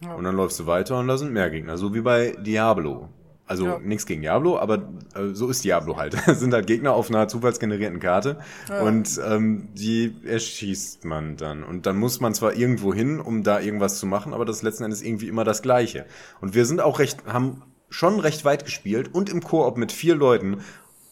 Ja. 0.00 0.14
Und 0.14 0.24
dann 0.24 0.36
läufst 0.36 0.60
du 0.60 0.66
weiter 0.66 0.98
und 0.98 1.08
da 1.08 1.16
sind 1.16 1.32
mehr 1.32 1.48
Gegner. 1.48 1.78
So 1.78 1.94
wie 1.94 2.02
bei 2.02 2.36
Diablo. 2.42 3.08
Also 3.46 3.66
Ja. 3.66 3.78
nichts 3.78 4.06
gegen 4.06 4.22
Diablo, 4.22 4.58
aber 4.58 4.88
äh, 5.14 5.34
so 5.34 5.48
ist 5.48 5.64
Diablo 5.64 5.96
halt. 5.98 6.16
Es 6.26 6.40
sind 6.40 6.54
halt 6.54 6.66
Gegner 6.66 6.94
auf 6.94 7.10
einer 7.10 7.28
zufallsgenerierten 7.28 8.00
Karte 8.00 8.38
Ja. 8.68 8.80
und 8.82 9.20
ähm, 9.26 9.68
die 9.74 10.14
erschießt 10.24 11.04
man 11.04 11.36
dann. 11.36 11.62
Und 11.62 11.84
dann 11.86 11.96
muss 11.98 12.20
man 12.20 12.32
zwar 12.34 12.54
irgendwo 12.54 12.94
hin, 12.94 13.20
um 13.20 13.42
da 13.42 13.60
irgendwas 13.60 13.98
zu 13.98 14.06
machen, 14.06 14.32
aber 14.32 14.44
das 14.44 14.56
ist 14.56 14.62
letzten 14.62 14.84
Endes 14.84 15.02
irgendwie 15.02 15.28
immer 15.28 15.44
das 15.44 15.60
Gleiche. 15.62 16.06
Und 16.40 16.54
wir 16.54 16.64
sind 16.64 16.80
auch 16.80 16.98
recht, 16.98 17.26
haben 17.26 17.62
schon 17.90 18.18
recht 18.18 18.44
weit 18.44 18.64
gespielt 18.64 19.14
und 19.14 19.28
im 19.28 19.42
Koop 19.42 19.76
mit 19.76 19.92
vier 19.92 20.14
Leuten 20.14 20.60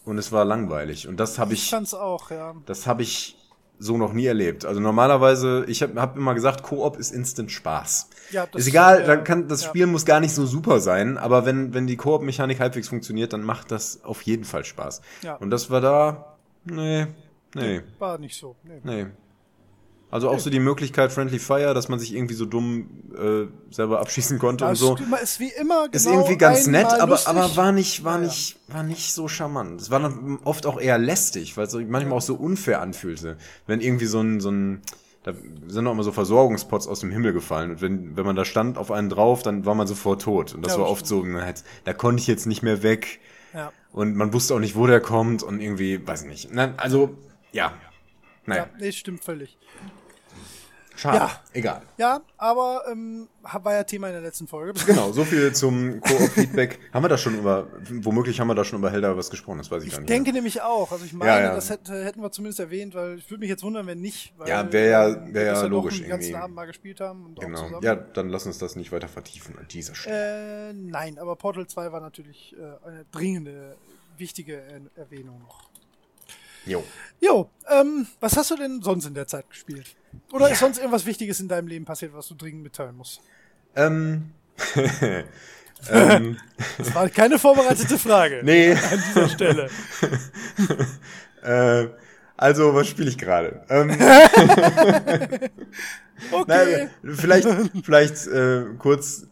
und 0.05 0.19
es 0.19 0.33
war 0.33 0.45
langweilig. 0.45 1.07
Und 1.09 1.19
das 1.21 1.39
habe 1.39 1.53
ich 1.53 1.65
ich 1.65 1.71
fand's 1.71 1.95
auch, 1.95 2.31
ja. 2.31 2.55
das 2.67 2.87
habe 2.87 3.03
ich 3.03 3.37
so 3.83 3.99
noch 3.99 4.13
nie 4.13 4.27
erlebt. 4.27 4.65
Also 4.65 4.81
normalerweise, 4.81 5.65
ich 5.67 5.83
habe 5.83 6.01
hab 6.01 6.17
immer 6.17 6.35
gesagt, 6.35 6.63
Koop 6.63 6.97
ist 6.97 7.11
Instant 7.11 7.51
Spaß. 7.51 8.09
Ja, 8.31 8.47
das 8.47 8.63
ist 8.63 8.69
egal, 8.69 9.03
äh, 9.03 9.07
dann 9.07 9.25
kann 9.25 9.49
das 9.49 9.63
ja. 9.63 9.69
Spiel 9.69 9.87
muss 9.87 10.05
gar 10.05 10.21
nicht 10.21 10.35
so 10.35 10.47
super 10.47 10.81
sein, 10.81 11.19
aber 11.19 11.45
wenn 11.45 11.75
wenn 11.75 11.87
die 11.87 11.97
Koop-Mechanik 11.97 12.61
halbwegs 12.61 12.89
funktioniert, 12.89 13.33
dann 13.33 13.43
macht 13.43 13.71
das 13.71 14.05
auf 14.05 14.23
jeden 14.23 14.45
Fall 14.45 14.65
Spaß. 14.65 15.03
Ja. 15.23 15.35
Und 15.37 15.51
das 15.51 15.71
war 15.71 15.81
da, 15.81 16.37
nee, 16.65 17.07
nee, 17.55 17.81
War 17.99 18.19
nicht 18.19 18.37
so. 18.37 18.55
Nee. 18.63 18.81
nee. 18.85 19.07
Also 20.13 20.29
auch 20.29 20.39
so 20.39 20.51
die 20.51 20.61
Möglichkeit 20.61 21.11
Friendly 21.11 21.39
Fire, 21.39 21.73
dass 21.73 21.89
man 21.89 21.99
sich 21.99 22.15
irgendwie 22.15 22.35
so 22.35 22.45
dumm 22.45 22.87
äh, 23.17 23.47
selber 23.75 23.99
abschießen 24.01 24.39
konnte 24.39 24.67
und 24.67 24.73
Das 24.73 24.79
so. 24.79 24.99
ist 25.23 25.41
wie 25.41 25.51
immer 25.59 25.85
genau 25.89 25.97
Ist 25.97 26.07
irgendwie 26.07 26.37
ganz 26.37 26.67
nett, 26.67 26.85
aber, 26.85 27.13
lustig. 27.13 27.29
aber 27.29 27.57
war 27.57 27.73
nicht, 27.73 28.05
war 28.05 28.21
Ja, 28.21 28.27
nicht, 28.27 28.59
war 28.69 28.83
nicht 28.83 29.15
so 29.15 29.27
charmant. 29.27 29.81
Es 29.81 29.91
war 29.91 30.01
dann 30.01 30.39
oft 30.45 30.67
auch 30.67 30.79
eher 30.79 30.99
lästig, 30.99 31.57
weil 31.57 31.67
es 31.67 31.73
manchmal 31.73 32.19
auch 32.19 32.21
so 32.23 32.35
unfair 32.35 32.83
anfühlte. 32.83 33.39
Wenn 33.67 33.81
irgendwie 33.81 34.05
so 34.05 34.21
ein, 34.21 34.41
so 34.41 34.51
ein, 34.51 34.83
da 35.23 35.33
sind 35.67 35.87
auch 35.87 35.93
immer 35.93 36.03
so 36.03 36.13
Versorgungspots 36.13 36.89
aus 36.89 37.01
dem 37.01 37.11
Himmel 37.11 37.33
gefallen. 37.33 37.71
Und 37.71 37.81
wenn, 37.81 38.15
wenn 38.15 38.27
man 38.27 38.37
da 38.37 38.45
stand 38.45 38.77
auf 38.77 38.91
einen 38.91 39.09
drauf, 39.09 39.43
dann 39.43 39.65
war 39.65 39.75
man 39.75 39.87
sofort 39.87 40.21
tot. 40.21 40.55
Und 40.55 40.61
das 40.61 40.75
Ja, 40.75 40.81
war 40.81 40.91
oft 40.91 41.07
so, 41.07 41.25
da 41.85 41.93
konnte 41.95 42.21
ich 42.21 42.27
jetzt 42.27 42.45
nicht 42.47 42.63
mehr 42.63 42.83
weg. 42.83 43.21
Ja. 43.55 43.73
Und 43.93 44.15
man 44.15 44.35
wusste 44.35 44.55
auch 44.55 44.59
nicht, 44.61 44.77
wo 44.77 44.87
der 44.87 45.01
kommt 45.01 45.43
und 45.43 45.59
irgendwie, 45.61 46.07
weiß 46.07 46.25
ich 46.25 46.29
nicht. 46.29 46.49
Na, 46.53 46.75
also, 46.77 47.17
ja. 47.53 47.73
Naja, 48.45 48.65
Ja, 48.65 48.79
nee, 48.79 48.93
stimmt 48.93 49.25
völlig. 49.25 49.57
Schade. 51.03 51.19
Ja. 51.19 51.31
Egal. 51.53 51.83
Ja, 51.99 52.21
aber 52.39 52.85
ähm, 52.91 53.29
war 53.43 53.75
ja 53.75 53.85
Thema 53.85 54.07
in 54.09 54.15
der 54.15 54.23
letzten 54.23 54.47
Folge. 54.49 54.73
Genau, 54.87 55.13
so 55.13 55.25
viel 55.25 55.53
zum 55.55 56.01
Koop-Feedback. 56.01 56.79
haben 56.93 57.05
wir 57.05 57.09
da 57.09 57.19
schon 57.19 57.37
über, 57.39 57.67
womöglich 57.91 58.41
haben 58.41 58.49
wir 58.49 58.55
da 58.55 58.65
schon 58.65 58.79
über 58.79 58.91
Helder 58.91 59.17
was 59.17 59.29
gesprochen, 59.31 59.59
das 59.59 59.71
weiß 59.71 59.83
ich, 59.83 59.89
Ich 59.89 59.93
gar 59.95 60.01
nicht. 60.01 60.11
denke 60.11 60.33
nämlich 60.33 60.63
auch. 60.63 60.91
Also 60.93 61.05
ich 61.05 61.13
meine, 61.13 61.31
Ja, 61.31 61.41
ja. 61.41 61.55
das 61.55 61.69
hätte, 61.71 62.05
hätten 62.05 62.23
wir 62.23 62.31
zumindest 62.33 62.61
erwähnt, 62.61 62.95
weil 62.95 63.19
ich 63.19 63.29
würde 63.31 63.41
mich 63.41 63.51
jetzt 63.51 63.63
wundern, 63.63 63.87
wenn 63.87 64.01
nicht. 64.01 64.33
Weil, 64.39 64.49
Ja, 64.49 64.73
wär 64.73 64.87
ja- 64.87 65.09
ähm, 65.09 65.27
wär 65.27 65.33
wir 65.35 65.43
ja 65.53 65.63
doch 65.63 65.69
logisch 65.69 66.01
den 66.01 66.09
ganzen. 66.09 66.35
Abend 66.37 66.55
mal 66.57 66.67
gespielt 66.67 67.01
haben 67.01 67.27
und 67.27 67.39
auch 67.39 67.43
Genau. 67.43 67.59
zusammen. 67.63 67.83
Ja, 67.83 67.95
dann 67.97 68.29
lass 68.29 68.47
uns 68.47 68.59
das 68.59 68.77
nicht 68.77 68.93
weiter 68.93 69.09
vertiefen 69.09 69.59
an 69.59 69.67
dieser 69.69 69.95
Stelle. 69.95 70.71
Äh, 70.71 70.73
nein, 70.73 71.19
aber 71.19 71.37
Portal 71.37 71.67
2 71.67 71.93
war 71.93 72.01
natürlich 72.01 72.55
äh, 72.57 72.87
eine 72.89 73.05
dringende, 73.13 73.77
wichtige 74.17 74.57
er 74.63 74.81
Erwähnung 74.97 75.41
noch. 75.41 75.72
Jo. 76.67 76.85
Jo, 77.21 77.51
ähm, 77.69 78.07
was 78.21 78.37
hast 78.37 78.51
du 78.51 78.57
denn 78.57 78.83
sonst 78.83 79.07
in 79.07 79.15
der 79.15 79.27
Zeit 79.27 79.49
gespielt? 79.49 79.95
Oder 80.33 80.51
ist 80.51 80.59
sonst 80.59 80.79
irgendwas 80.79 81.07
Wichtiges 81.07 81.41
in 81.41 81.49
deinem 81.49 81.69
Leben 81.69 81.85
passiert, 81.85 82.13
was 82.15 82.27
du 82.29 82.35
dringend 82.35 82.63
mitteilen 82.63 82.97
musst? 82.97 83.21
Ähm. 83.77 84.33
ähm, 85.91 86.37
Das 86.79 86.95
war 86.95 87.09
keine 87.09 87.39
vorbereitete 87.39 87.99
Frage 87.99 88.41
nee. 88.45 88.73
an 88.91 89.03
dieser 89.09 89.29
Stelle. 89.29 89.71
äh, 91.43 91.89
also, 92.37 92.75
was 92.75 92.89
spiele 92.89 93.09
ich 93.09 93.19
gerade? 93.19 93.65
Ähm, 93.69 93.91
Okay. 96.31 96.45
naja, 96.47 96.89
vielleicht, 97.03 97.49
vielleicht 97.85 98.27
äh, 98.29 98.65
kurz. 98.79 99.27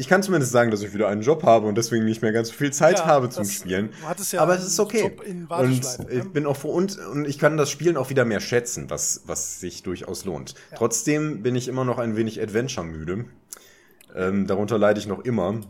Ich 0.00 0.08
kann 0.08 0.22
zumindest 0.22 0.50
sagen, 0.50 0.70
dass 0.70 0.80
ich 0.80 0.94
wieder 0.94 1.08
einen 1.08 1.20
Job 1.20 1.42
habe 1.42 1.66
und 1.66 1.76
deswegen 1.76 2.06
nicht 2.06 2.22
mehr 2.22 2.32
ganz 2.32 2.48
so 2.48 2.54
viel 2.54 2.72
Zeit 2.72 3.00
Ja, 3.00 3.04
habe 3.04 3.28
zum 3.28 3.44
Spielen. 3.44 3.90
ja 4.32 4.40
Aber 4.40 4.54
es 4.54 4.66
ist 4.66 4.80
okay. 4.80 5.14
Und 5.50 5.72
ich 5.72 5.98
ne? 5.98 6.24
bin 6.24 6.46
auch 6.46 6.56
froh 6.56 6.72
und, 6.72 6.96
und 6.96 7.28
ich 7.28 7.38
kann 7.38 7.58
das 7.58 7.70
Spielen 7.70 7.98
auch 7.98 8.08
wieder 8.08 8.24
mehr 8.24 8.40
schätzen, 8.40 8.88
was, 8.88 9.20
was 9.26 9.60
sich 9.60 9.82
durchaus 9.82 10.24
lohnt. 10.24 10.54
Trotzdem 10.74 11.42
bin 11.42 11.54
ich 11.54 11.68
immer 11.68 11.84
noch 11.84 11.98
ein 11.98 12.16
wenig 12.16 12.40
Adventure 12.40 12.86
müde. 12.86 13.26
Ähm, 14.16 14.46
darunter 14.46 14.78
leide 14.78 14.98
ich 14.98 15.06
noch 15.06 15.22
immer. 15.22 15.60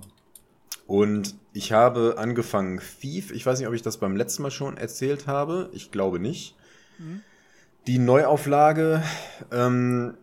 Und 0.86 1.34
ich 1.52 1.72
habe 1.72 2.14
angefangen 2.16 2.80
Thief. 3.00 3.32
Ich 3.32 3.44
weiß 3.44 3.58
nicht, 3.58 3.66
ob 3.66 3.74
ich 3.74 3.82
das 3.82 3.96
beim 3.96 4.14
letzten 4.16 4.42
Mal 4.42 4.52
schon 4.52 4.76
erzählt 4.76 5.26
habe. 5.26 5.70
Ich 5.72 5.90
glaube 5.90 6.20
nicht. 6.20 6.54
Mhm. 6.98 7.22
Die 7.88 7.98
Neuauflage, 7.98 9.02
ähm, 9.50 10.14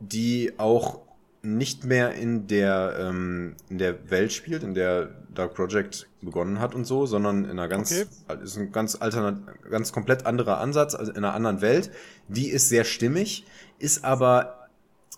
die 0.00 0.54
auch 0.56 1.00
nicht 1.42 1.84
mehr 1.84 2.14
in 2.14 2.46
der, 2.46 2.96
ähm, 3.00 3.56
in 3.68 3.78
der 3.78 4.10
Welt 4.10 4.32
spielt, 4.32 4.62
in 4.62 4.74
der 4.74 5.10
Dark 5.34 5.54
Project 5.54 6.06
begonnen 6.20 6.60
hat 6.60 6.74
und 6.74 6.84
so, 6.84 7.06
sondern 7.06 7.44
in 7.44 7.52
einer 7.52 7.68
ganz, 7.68 7.92
Okay. 7.92 8.42
ist 8.42 8.56
ein 8.58 8.72
ganz 8.72 8.96
alternat, 9.00 9.38
ganz 9.70 9.92
komplett 9.92 10.26
anderer 10.26 10.58
Ansatz, 10.58 10.94
also 10.94 11.12
in 11.12 11.18
einer 11.18 11.34
anderen 11.34 11.60
Welt. 11.60 11.90
Die 12.28 12.48
ist 12.48 12.68
sehr 12.68 12.84
stimmig, 12.84 13.46
ist 13.78 14.04
aber 14.04 14.68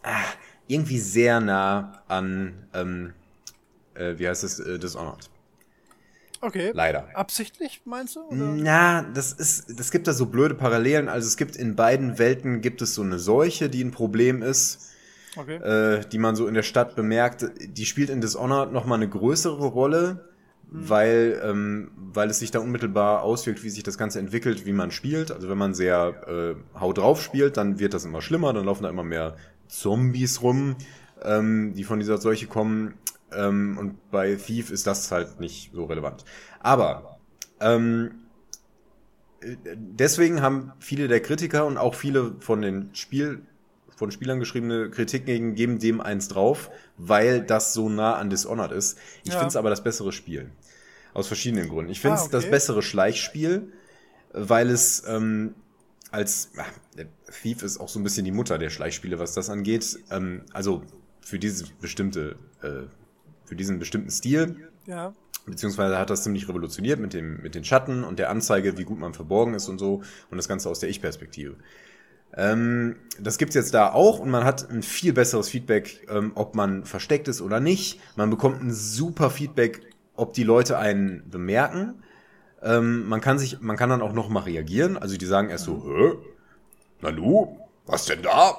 ah, 0.05 0.23
irgendwie 0.69 0.99
sehr 0.99 1.41
nah 1.41 2.03
an, 2.09 2.55
ähm, 2.73 3.15
äh, 3.95 4.15
wie 4.17 4.29
heißt 4.29 4.45
es, 4.45 4.61
äh, 4.61 4.79
Dishonored. 4.79 5.29
Okay. 6.41 6.73
Leider. 6.75 7.09
Absichtlich, 7.15 7.83
meinst 7.85 8.17
du? 8.17 8.21
Oder? 8.23 8.37
Na, 8.37 9.03
das 9.03 9.33
ist, 9.33 9.79
das 9.79 9.93
gibt 9.93 10.09
da 10.09 10.13
so 10.13 10.27
blöde 10.27 10.57
Parallelen. 10.57 11.09
Also 11.09 11.29
es 11.29 11.37
gibt 11.37 11.55
in 11.55 11.77
beiden 11.77 12.19
Welten 12.19 12.61
gibt 12.61 12.83
es 12.83 12.95
so 12.95 13.03
eine 13.03 13.21
Seuche, 13.21 13.69
die 13.69 13.83
ein 13.83 13.93
Problem 13.93 14.43
ist, 14.43 14.92
Okay. 15.37 15.57
äh, 15.57 16.05
die 16.11 16.19
man 16.19 16.37
so 16.37 16.47
in 16.47 16.55
der 16.55 16.63
Stadt 16.63 16.95
bemerkt. 16.95 17.47
Die 17.61 17.87
spielt 17.87 18.11
in 18.11 18.21
Dishonored 18.21 18.73
noch 18.73 18.85
mal 18.85 18.97
eine 18.97 19.09
größere 19.09 19.65
Rolle, 19.65 20.29
weil, 20.71 21.41
ähm, 21.45 21.91
weil 21.97 22.29
es 22.31 22.39
sich 22.39 22.51
da 22.51 22.59
unmittelbar 22.59 23.23
auswirkt, 23.23 23.63
wie 23.63 23.71
sich 23.71 23.83
das 23.83 23.97
Ganze 23.97 24.19
entwickelt, 24.19 24.67
wie 24.67 24.73
man 24.73 24.91
spielt. 24.91 25.31
Also 25.33 25.49
wenn 25.49 25.59
man 25.59 25.75
sehr 25.75 26.57
äh, 26.75 26.79
haut 26.79 26.99
drauf 26.99 27.23
spielt, 27.23 27.57
dann 27.57 27.79
wird 27.79 27.95
das 27.95 28.05
immer 28.05 28.21
schlimmer, 28.21 28.53
dann 28.53 28.67
laufen 28.67 28.83
da 28.83 28.91
immer 28.91 29.05
mehr 29.05 29.37
Zombies 29.69 30.43
rum, 30.43 30.77
ähm, 31.23 31.73
die 31.75 31.85
von 31.85 31.99
dieser 31.99 32.19
Seuche 32.19 32.47
kommen. 32.47 32.95
Ähm, 33.35 33.79
und 33.79 34.11
bei 34.11 34.35
Thief 34.35 34.71
ist 34.71 34.87
das 34.87 35.11
halt 35.11 35.41
nicht 35.41 35.73
so 35.73 35.85
relevant. 35.85 36.25
Aber 36.61 37.19
ähm, 37.61 38.13
äh, 39.41 39.57
deswegen 39.75 40.43
haben 40.43 40.73
viele 40.79 41.09
der 41.09 41.21
Kritiker 41.21 41.67
und 41.67 41.79
auch 41.79 41.95
viele 41.95 42.37
von 42.41 42.61
den 42.61 42.95
Spiel 42.95 43.47
von 43.97 44.11
Spielern 44.11 44.41
geschriebene 44.41 44.91
Kritiken 44.91 45.55
geben 45.55 45.79
dem 45.79 46.01
eins 46.01 46.29
drauf, 46.29 46.71
weil 46.97 47.43
das 47.43 47.73
so 47.75 47.89
nah 47.89 48.15
an 48.15 48.31
Dishonored 48.31 48.73
ist. 48.73 48.99
Ich 49.25 49.31
Ja. 49.33 49.39
finde 49.39 49.49
es 49.49 49.57
aber 49.57 49.71
das 49.71 49.83
bessere 49.85 50.13
Spiel. 50.13 50.51
Aus 51.15 51.27
verschiedenen 51.27 51.69
Gründen. 51.69 51.91
Ich 51.93 52.01
finde 52.01 52.17
es 52.17 52.23
Ah, 52.23 52.25
okay. 52.27 52.33
das 52.33 52.51
bessere 52.51 52.83
Schleichspiel, 52.83 53.73
weil 54.33 54.71
es 54.71 55.03
ähm, 55.07 55.55
als 56.11 56.51
der 56.97 57.07
Thief 57.43 57.63
ist 57.63 57.79
auch 57.79 57.89
so 57.89 57.99
ein 58.01 58.03
bisschen 58.03 58.25
die 58.25 58.33
Mutter 58.33 58.59
der 58.59 58.71
Schleichspiele, 58.71 59.19
was 59.19 59.35
das 59.35 59.51
angeht. 59.51 59.99
Ähm, 60.11 60.43
also 60.53 60.83
für 61.21 61.39
dieses 61.39 61.69
bestimmte, 61.69 62.37
äh, 62.63 62.83
für 63.45 63.57
diesen 63.57 63.79
bestimmten 63.79 64.11
Stil 64.11 64.69
Ja. 64.87 65.15
beziehungsweise 65.47 65.99
hat 65.99 66.11
das 66.11 66.23
ziemlich 66.23 66.49
revolutioniert 66.49 66.99
mit 67.01 67.13
dem 67.15 67.43
mit 67.43 67.55
den 67.55 67.65
Schatten 67.65 68.05
und 68.05 68.19
der 68.19 68.31
Anzeige, 68.31 68.79
wie 68.79 68.85
gut 68.85 68.99
man 68.99 69.13
verborgen 69.15 69.55
ist 69.55 69.69
und 69.69 69.79
so 69.79 70.03
und 70.31 70.37
das 70.37 70.49
Ganze 70.49 70.69
aus 70.71 70.81
der 70.81 70.89
Ich-Perspektive. 70.89 71.57
Ähm, 72.37 72.97
das 73.21 73.39
gibt's 73.39 73.55
jetzt 73.55 73.75
da 73.75 73.93
auch 73.93 74.19
und 74.19 74.31
man 74.31 74.45
hat 74.45 74.71
ein 74.71 74.83
viel 74.83 75.13
besseres 75.13 75.49
Feedback, 75.49 76.07
ähm, 76.11 76.33
ob 76.35 76.55
man 76.55 76.85
versteckt 76.85 77.29
ist 77.29 77.43
oder 77.43 77.61
nicht. 77.61 78.01
Man 78.17 78.31
bekommt 78.31 78.63
ein 78.63 78.73
super 78.73 79.31
Feedback, 79.31 79.83
ob 80.15 80.33
die 80.33 80.45
Leute 80.45 80.79
einen 80.79 81.29
bemerken. 81.29 82.03
Ähm, 82.63 83.09
man 83.09 83.21
kann 83.21 83.39
sich, 83.39 83.61
man 83.61 83.77
kann 83.77 83.91
dann 83.91 84.03
auch 84.03 84.13
noch 84.13 84.29
mal 84.29 84.45
reagieren. 84.45 84.97
Also 84.97 85.17
die 85.17 85.27
sagen 85.27 85.51
erst 85.51 85.65
so, 85.65 85.83
Hä? 85.85 86.13
Nanu, 87.03 87.59
was 87.87 88.07
denn 88.07 88.23
da? 88.23 88.57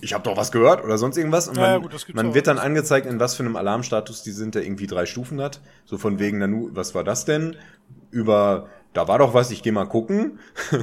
Ich 0.00 0.14
habe 0.14 0.22
doch 0.22 0.36
was 0.36 0.52
gehört 0.52 0.84
oder 0.84 0.96
sonst 0.96 1.16
irgendwas. 1.16 1.48
Und 1.48 1.56
man, 1.56 1.64
ja, 1.64 1.78
gut, 1.78 2.14
man 2.14 2.34
wird 2.34 2.46
dann 2.46 2.58
angezeigt, 2.58 3.04
in 3.06 3.18
was 3.18 3.34
für 3.34 3.42
einem 3.42 3.56
Alarmstatus 3.56 4.22
die 4.22 4.30
sind, 4.30 4.54
der 4.54 4.64
irgendwie 4.64 4.86
drei 4.86 5.06
Stufen 5.06 5.40
hat. 5.40 5.60
So 5.84 5.98
von 5.98 6.20
wegen, 6.20 6.38
Nanu, 6.38 6.70
was 6.72 6.94
war 6.94 7.02
das 7.02 7.24
denn? 7.24 7.56
Über, 8.12 8.68
da 8.92 9.08
war 9.08 9.18
doch 9.18 9.34
was, 9.34 9.50
ich 9.50 9.62
gehe 9.62 9.72
mal 9.72 9.86
gucken. 9.86 10.38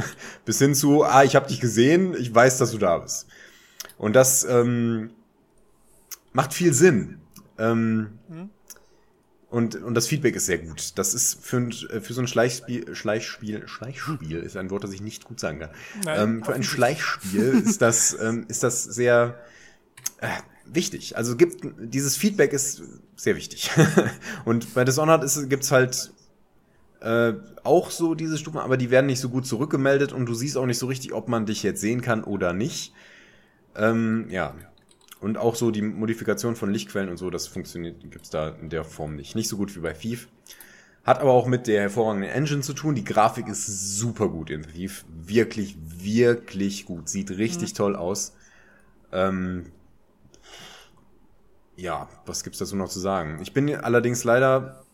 Bis 0.45 0.59
hin 0.59 0.75
zu, 0.75 1.03
ah, 1.03 1.23
ich 1.23 1.35
habe 1.35 1.47
dich 1.47 1.59
gesehen, 1.59 2.15
ich 2.17 2.33
weiß, 2.33 2.57
dass 2.57 2.71
du 2.71 2.77
da 2.77 2.97
bist. 2.97 3.27
Und 3.97 4.15
das 4.15 4.43
ähm, 4.45 5.11
macht 6.33 6.53
viel 6.53 6.73
Sinn. 6.73 7.19
Ähm, 7.57 8.19
und, 9.49 9.75
und 9.75 9.95
das 9.95 10.07
Feedback 10.07 10.35
ist 10.35 10.45
sehr 10.45 10.59
gut. 10.59 10.97
Das 10.97 11.13
ist 11.13 11.43
für, 11.43 11.57
ein, 11.57 11.71
für 11.71 12.13
so 12.13 12.21
ein 12.21 12.27
Schleichspiel, 12.27 12.95
Schleichspiel, 12.95 13.67
Schleichspiel 13.67 14.37
ist 14.37 14.55
ein 14.55 14.69
Wort, 14.69 14.83
das 14.83 14.91
ich 14.91 15.01
nicht 15.01 15.25
gut 15.25 15.39
sagen 15.39 15.59
kann. 15.59 15.69
Nein, 16.05 16.21
ähm, 16.21 16.43
für 16.43 16.53
ein 16.53 16.63
Schleichspiel 16.63 17.61
ist 17.65 17.81
das, 17.81 18.15
ähm, 18.21 18.45
ist 18.47 18.63
das 18.63 18.83
sehr 18.83 19.39
äh, 20.21 20.27
wichtig. 20.65 21.17
Also 21.17 21.35
gibt 21.35 21.65
dieses 21.79 22.15
Feedback 22.15 22.53
ist 22.53 22.83
sehr 23.15 23.35
wichtig. 23.35 23.71
und 24.45 24.73
bei 24.75 24.85
Dishonored 24.85 25.23
ist, 25.23 25.49
gibt's 25.49 25.71
halt 25.71 26.11
äh, 27.01 27.33
auch 27.63 27.91
so 27.91 28.13
diese 28.15 28.37
Stufen, 28.37 28.57
aber 28.57 28.77
die 28.77 28.91
werden 28.91 29.05
nicht 29.05 29.21
so 29.21 29.29
gut 29.29 29.45
zurückgemeldet 29.45 30.11
und 30.11 30.25
du 30.25 30.33
siehst 30.33 30.57
auch 30.57 30.65
nicht 30.65 30.79
so 30.79 30.87
richtig, 30.87 31.13
ob 31.13 31.29
man 31.29 31.45
dich 31.45 31.63
jetzt 31.63 31.81
sehen 31.81 32.01
kann 32.01 32.23
oder 32.23 32.53
nicht. 32.53 32.93
Ähm, 33.75 34.27
ja. 34.29 34.55
Und 35.21 35.37
auch 35.37 35.55
so 35.55 35.71
die 35.71 35.81
Modifikation 35.81 36.55
von 36.55 36.71
Lichtquellen 36.71 37.09
und 37.09 37.17
so, 37.17 37.29
das 37.29 37.47
funktioniert, 37.47 38.09
gibt's 38.09 38.29
da 38.29 38.49
in 38.49 38.69
der 38.69 38.85
Form 38.85 39.15
nicht. 39.15 39.35
Nicht 39.35 39.49
so 39.49 39.57
gut 39.57 39.75
wie 39.75 39.81
bei 39.81 39.93
Thief. 39.93 40.29
Hat 41.03 41.19
aber 41.19 41.31
auch 41.31 41.47
mit 41.47 41.67
der 41.67 41.81
hervorragenden 41.81 42.29
Engine 42.29 42.61
zu 42.61 42.73
tun. 42.73 42.95
Die 42.95 43.03
Grafik 43.03 43.47
ist 43.47 43.97
super 43.97 44.29
gut 44.29 44.49
in 44.49 44.63
Thief. 44.63 45.05
Wirklich, 45.09 45.77
wirklich 45.81 46.85
gut. 46.85 47.09
Sieht 47.09 47.31
richtig 47.31 47.73
toll 47.73 47.95
aus. 47.95 48.33
Ähm, 49.11 49.65
ja, 51.75 52.09
was 52.25 52.43
gibt's 52.43 52.59
dazu 52.59 52.75
noch 52.75 52.89
zu 52.89 52.99
sagen? 52.99 53.39
Ich 53.41 53.53
bin 53.53 53.73
allerdings 53.73 54.23
leider 54.23 54.85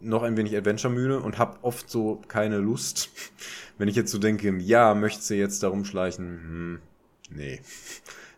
noch 0.00 0.22
ein 0.22 0.36
wenig 0.36 0.56
Adventure 0.56 0.92
müde 0.92 1.20
und 1.20 1.38
habe 1.38 1.58
oft 1.62 1.90
so 1.90 2.20
keine 2.28 2.58
Lust. 2.58 3.10
Wenn 3.78 3.88
ich 3.88 3.96
jetzt 3.96 4.10
so 4.10 4.18
denke, 4.18 4.56
ja, 4.58 4.94
möchtest 4.94 5.30
du 5.30 5.34
jetzt 5.34 5.62
darum 5.62 5.84
schleichen? 5.84 6.26
Hm, 6.26 6.80
nee. 7.30 7.60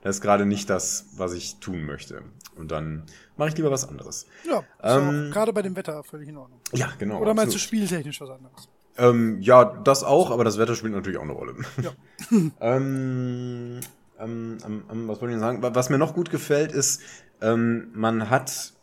Das 0.03 0.17
ist 0.17 0.23
gerade 0.23 0.47
nicht 0.47 0.71
das, 0.71 1.07
was 1.17 1.33
ich 1.35 1.57
tun 1.57 1.85
möchte. 1.85 2.23
Und 2.57 2.71
dann 2.71 3.05
mache 3.37 3.51
ich 3.51 3.57
lieber 3.57 3.71
was 3.71 3.87
anderes. 3.89 4.27
Ja, 4.49 4.65
Ähm, 4.83 5.31
gerade 5.31 5.53
bei 5.53 5.63
dem 5.63 5.77
Wetter 5.77 6.03
völlig 6.05 6.29
in 6.29 6.37
Ordnung. 6.39 6.61
Ja, 6.73 6.91
genau. 6.99 7.21
Oder 7.21 7.35
meinst 7.35 7.55
du 7.55 7.59
absolut. 7.59 7.61
spieltechnisch 7.61 8.21
was 8.21 8.31
anderes? 8.31 8.69
Ähm, 8.97 9.41
ja, 9.41 9.65
das 9.65 10.03
auch, 10.05 10.31
aber 10.31 10.45
das 10.45 10.59
Wetter 10.59 10.75
spielt 10.75 10.93
natürlich 10.95 11.19
auch 11.19 11.23
eine 11.23 11.33
Rolle. 11.33 11.55
Ja. 11.83 11.93
ähm, 12.61 13.81
ähm, 14.19 14.59
ähm, 14.65 14.85
ähm, 14.91 15.09
was 15.09 15.21
wollte 15.21 15.27
ich 15.27 15.33
denn 15.33 15.41
sagen? 15.41 15.63
Wa- 15.63 15.75
Was 15.75 15.91
mir 15.91 15.99
noch 15.99 16.15
gut 16.15 16.31
gefällt, 16.31 16.73
ist, 16.73 17.03
man 17.43 18.29
hat, 18.29 18.75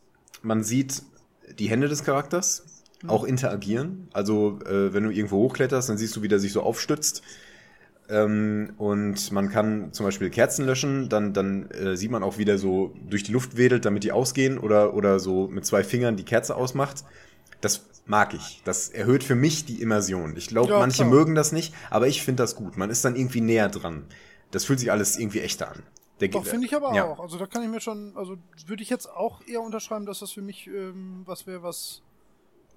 man 0.41 0.63
sieht 0.63 1.03
die 1.59 1.69
Hände 1.69 1.87
des 1.87 2.03
Charakters 2.03 2.65
auch 3.05 3.23
interagieren. 3.23 4.07
Also, 4.13 4.59
äh, 4.65 4.93
wenn 4.93 5.03
du 5.03 5.11
irgendwo 5.11 5.37
hochkletterst, 5.37 5.89
dann 5.89 5.97
siehst 5.97 6.15
du, 6.15 6.21
wie 6.21 6.27
der 6.27 6.39
sich 6.39 6.53
so 6.53 6.61
aufstützt. 6.63 7.21
Ähm, 8.09 8.73
und 8.77 9.31
man 9.31 9.49
kann 9.49 9.91
zum 9.91 10.05
Beispiel 10.05 10.29
Kerzen 10.29 10.65
löschen, 10.65 11.09
dann, 11.09 11.33
dann 11.33 11.69
äh, 11.71 11.97
sieht 11.97 12.09
man 12.11 12.23
auch, 12.23 12.37
wie 12.37 12.45
der 12.45 12.57
so 12.57 12.93
durch 13.09 13.23
die 13.23 13.33
Luft 13.33 13.57
wedelt, 13.57 13.83
damit 13.85 14.03
die 14.03 14.13
ausgehen 14.13 14.57
oder, 14.57 14.93
oder 14.93 15.19
so 15.19 15.47
mit 15.47 15.65
zwei 15.65 15.83
Fingern 15.83 16.15
die 16.15 16.23
Kerze 16.23 16.55
ausmacht. 16.55 17.03
Das 17.59 17.85
mag 18.05 18.33
ich. 18.33 18.61
Das 18.63 18.89
erhöht 18.89 19.23
für 19.23 19.35
mich 19.35 19.65
die 19.65 19.81
Immersion. 19.81 20.35
Ich 20.37 20.47
glaube, 20.47 20.71
Ja, 20.71 20.79
manche 20.79 21.03
klar. 21.03 21.09
mögen 21.09 21.35
das 21.35 21.51
nicht, 21.51 21.73
aber 21.89 22.07
ich 22.07 22.23
finde 22.23 22.43
das 22.43 22.55
gut. 22.55 22.77
Man 22.77 22.89
ist 22.89 23.03
dann 23.03 23.15
irgendwie 23.17 23.41
näher 23.41 23.67
dran. 23.69 24.05
Das 24.51 24.63
fühlt 24.63 24.79
sich 24.79 24.91
alles 24.91 25.17
irgendwie 25.17 25.41
echter 25.41 25.69
an. 25.71 25.83
Der 26.19 26.29
Doch, 26.29 26.45
finde 26.45 26.65
ich 26.65 26.75
aber 26.75 26.93
ja. 26.95 27.05
auch. 27.05 27.19
Also 27.19 27.37
da 27.37 27.45
kann 27.45 27.61
ich 27.63 27.69
mir 27.69 27.79
schon, 27.79 28.15
also 28.17 28.37
würde 28.65 28.81
ich 28.81 28.89
jetzt 28.89 29.07
auch 29.09 29.41
eher 29.47 29.61
unterschreiben, 29.61 30.05
dass 30.05 30.19
das 30.19 30.31
für 30.31 30.41
mich 30.41 30.65
ähm, 30.67 31.21
was 31.25 31.45
wäre, 31.45 31.61
was 31.61 32.01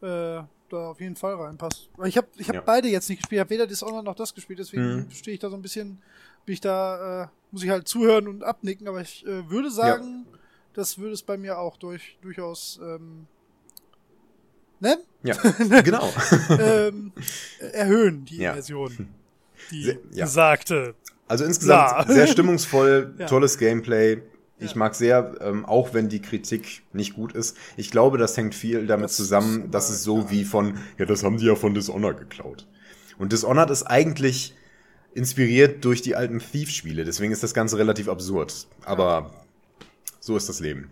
äh, 0.03 0.43
da 0.69 0.89
auf 0.91 1.01
jeden 1.01 1.17
Fall 1.17 1.35
reinpasst. 1.35 1.89
Weil 1.97 2.09
ich 2.09 2.17
habe 2.19 2.29
ich 2.37 2.49
hab 2.49 2.55
Ja. 2.57 2.61
beide 2.61 2.89
jetzt 2.89 3.09
nicht 3.09 3.19
gespielt, 3.21 3.39
ich 3.39 3.41
habe 3.41 3.51
weder 3.51 3.67
Dishonored 3.67 4.05
noch 4.05 4.15
das 4.15 4.35
gespielt, 4.35 4.59
deswegen 4.59 4.83
Mhm. 5.07 5.11
stehe 5.11 5.35
ich 5.35 5.41
da 5.41 5.49
so 5.51 5.57
ein 5.57 5.63
bisschen, 5.63 6.03
bin 6.45 6.53
ich 6.53 6.61
da, 6.61 7.25
äh, 7.25 7.29
muss 7.51 7.63
ich 7.63 7.71
halt 7.71 7.89
zuhören 7.89 8.29
und 8.29 8.45
abnicken, 8.45 8.87
aber 8.89 9.01
ich 9.01 9.25
äh, 9.27 9.49
würde 9.49 9.71
sagen, 9.71 10.27
das 10.75 10.99
würde 10.99 11.15
es 11.15 11.23
bei 11.23 11.37
mir 11.39 11.59
auch 11.59 11.77
durch, 11.79 12.19
durchaus 12.23 12.79
ähm, 12.83 13.27
ne? 14.81 14.99
Ja, 15.23 15.35
genau. 15.83 16.09
ähm, 16.59 17.13
erhöhen, 17.73 18.25
die 18.27 18.37
Ja. 18.39 18.53
Immersion. 18.53 19.09
Die 19.71 19.83
Sehr- 19.85 19.99
ja. 20.13 20.25
gesagte. 20.25 20.95
Also 21.31 21.45
insgesamt 21.45 22.09
Ja. 22.09 22.13
sehr 22.15 22.27
stimmungsvoll, 22.27 23.15
Ja. 23.19 23.27
tolles 23.27 23.57
Gameplay. 23.57 24.21
Ich 24.59 24.73
Ja. 24.73 24.79
mag 24.79 24.95
sehr, 24.95 25.37
ähm, 25.41 25.65
auch 25.65 25.95
wenn 25.95 26.09
die 26.09 26.21
Kritik 26.21 26.83
nicht 26.93 27.15
gut 27.15 27.33
ist. 27.33 27.57
Ich 27.77 27.91
glaube, 27.91 28.19
das 28.19 28.37
hängt 28.37 28.55
viel 28.55 28.87
damit 28.87 29.05
Das 29.05 29.17
zusammen, 29.17 29.65
ist 29.67 29.71
dass 29.75 29.91
es 29.91 30.03
so 30.03 30.17
klar. 30.19 30.31
wie 30.33 30.45
von, 30.45 30.79
ja, 30.99 31.07
das 31.07 31.23
haben 31.23 31.37
die 31.39 31.47
ja 31.47 31.55
von 31.55 31.73
Dishonored 31.73 32.19
geklaut. 32.19 32.67
Und 33.19 33.33
Dishonored 33.33 33.71
ist 33.71 33.85
eigentlich 33.85 34.55
inspiriert 35.15 35.85
durch 35.85 36.03
die 36.03 36.15
alten 36.17 36.41
Thief-Spiele, 36.41 37.05
deswegen 37.05 37.33
ist 37.33 37.43
das 37.43 37.55
Ganze 37.55 37.79
relativ 37.79 38.09
absurd. 38.09 38.67
Aber 38.85 39.31
so 40.21 40.37
ist 40.37 40.49
das 40.49 40.61
Leben. 40.61 40.91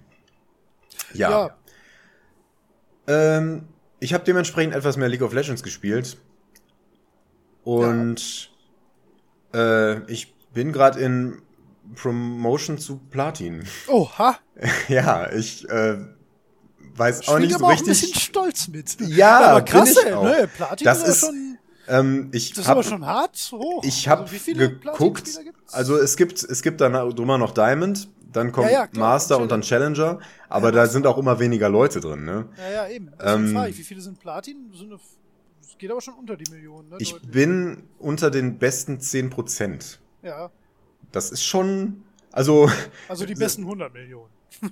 Ja. 1.14 1.30
Ja. 1.30 1.56
Ähm, 3.38 3.64
ich 4.00 4.14
habe 4.14 4.24
dementsprechend 4.24 4.74
etwas 4.74 4.96
mehr 4.96 5.08
League 5.08 5.22
of 5.22 5.32
Legends 5.32 5.62
gespielt. 5.62 6.16
Und 7.64 8.50
äh, 9.54 10.10
ich 10.10 10.34
bin 10.52 10.72
gerade 10.72 10.98
in 11.00 11.42
Promotion 11.94 12.78
zu 12.78 12.98
Platin. 13.10 13.64
Oha. 13.88 14.38
ja, 14.88 15.30
ich 15.32 15.68
äh, 15.68 15.98
weiß 16.96 17.20
auch 17.28 17.36
Schwingt 17.36 17.40
nicht 17.42 17.58
so 17.58 17.64
aber 17.64 17.74
auch 17.74 17.78
ein 17.78 17.84
bisschen 17.84 18.06
richtig. 18.08 18.22
stolz 18.24 18.68
mit. 18.68 18.96
Ja, 19.08 19.50
aber 19.50 19.62
krass, 19.62 19.94
bin 19.94 20.06
ich 20.08 20.14
auch. 20.14 20.24
ne? 20.24 20.48
Platin 20.54 20.84
Das 20.84 21.06
ist, 21.06 21.20
schon, 21.20 21.58
Ähm, 21.86 22.28
ich 22.32 22.50
das 22.52 22.64
ist 22.64 22.68
aber 22.68 22.82
schon 22.82 23.06
hart 23.06 23.36
hoch. 23.52 23.82
ich 23.84 24.08
habe 24.08 24.24
Also 24.30 24.52
geguckt, 24.54 25.28
also 25.72 25.96
es 25.96 26.16
gibt 26.16 26.42
es 26.42 26.62
gibt 26.62 26.80
dann 26.80 26.92
drüber 26.92 27.38
noch 27.38 27.52
Diamond, 27.52 28.08
dann 28.32 28.52
kommt 28.52 28.66
Ja, 28.66 28.80
ja, 28.80 28.86
klar, 28.86 29.12
Master 29.14 29.38
und 29.38 29.50
dann 29.50 29.62
Challenger, 29.62 30.18
aber 30.50 30.66
Ja, 30.68 30.72
da 30.72 30.86
sind 30.86 31.06
auch 31.06 31.16
immer 31.16 31.38
weniger 31.38 31.70
Leute 31.70 32.00
drin, 32.00 32.24
ne? 32.26 32.46
Ja, 32.58 32.70
ja, 32.84 32.88
eben. 32.88 33.10
Deswegen 33.18 33.46
Ähm, 33.46 33.54
frage 33.54 33.70
ich, 33.70 33.78
wie 33.78 33.84
viele 33.84 34.00
sind 34.02 34.20
Platin? 34.20 34.70
Sind 34.76 34.92
es 35.68 35.76
geht 35.78 35.90
aber 35.90 36.00
schon 36.00 36.14
unter 36.14 36.36
die 36.36 36.50
Millionen, 36.50 36.88
ne? 36.88 36.96
Ich 36.98 37.12
Deutlich. 37.12 37.30
bin 37.30 37.82
unter 37.98 38.30
den 38.30 38.58
besten 38.58 38.98
10%. 38.98 39.98
Ja, 40.22 40.50
Das 41.12 41.30
ist 41.30 41.44
schon 41.44 42.02
also 42.32 42.70
also 43.08 43.26
die 43.26 43.34
besten 43.44 43.62
100 43.62 43.92
Millionen. 43.92 44.30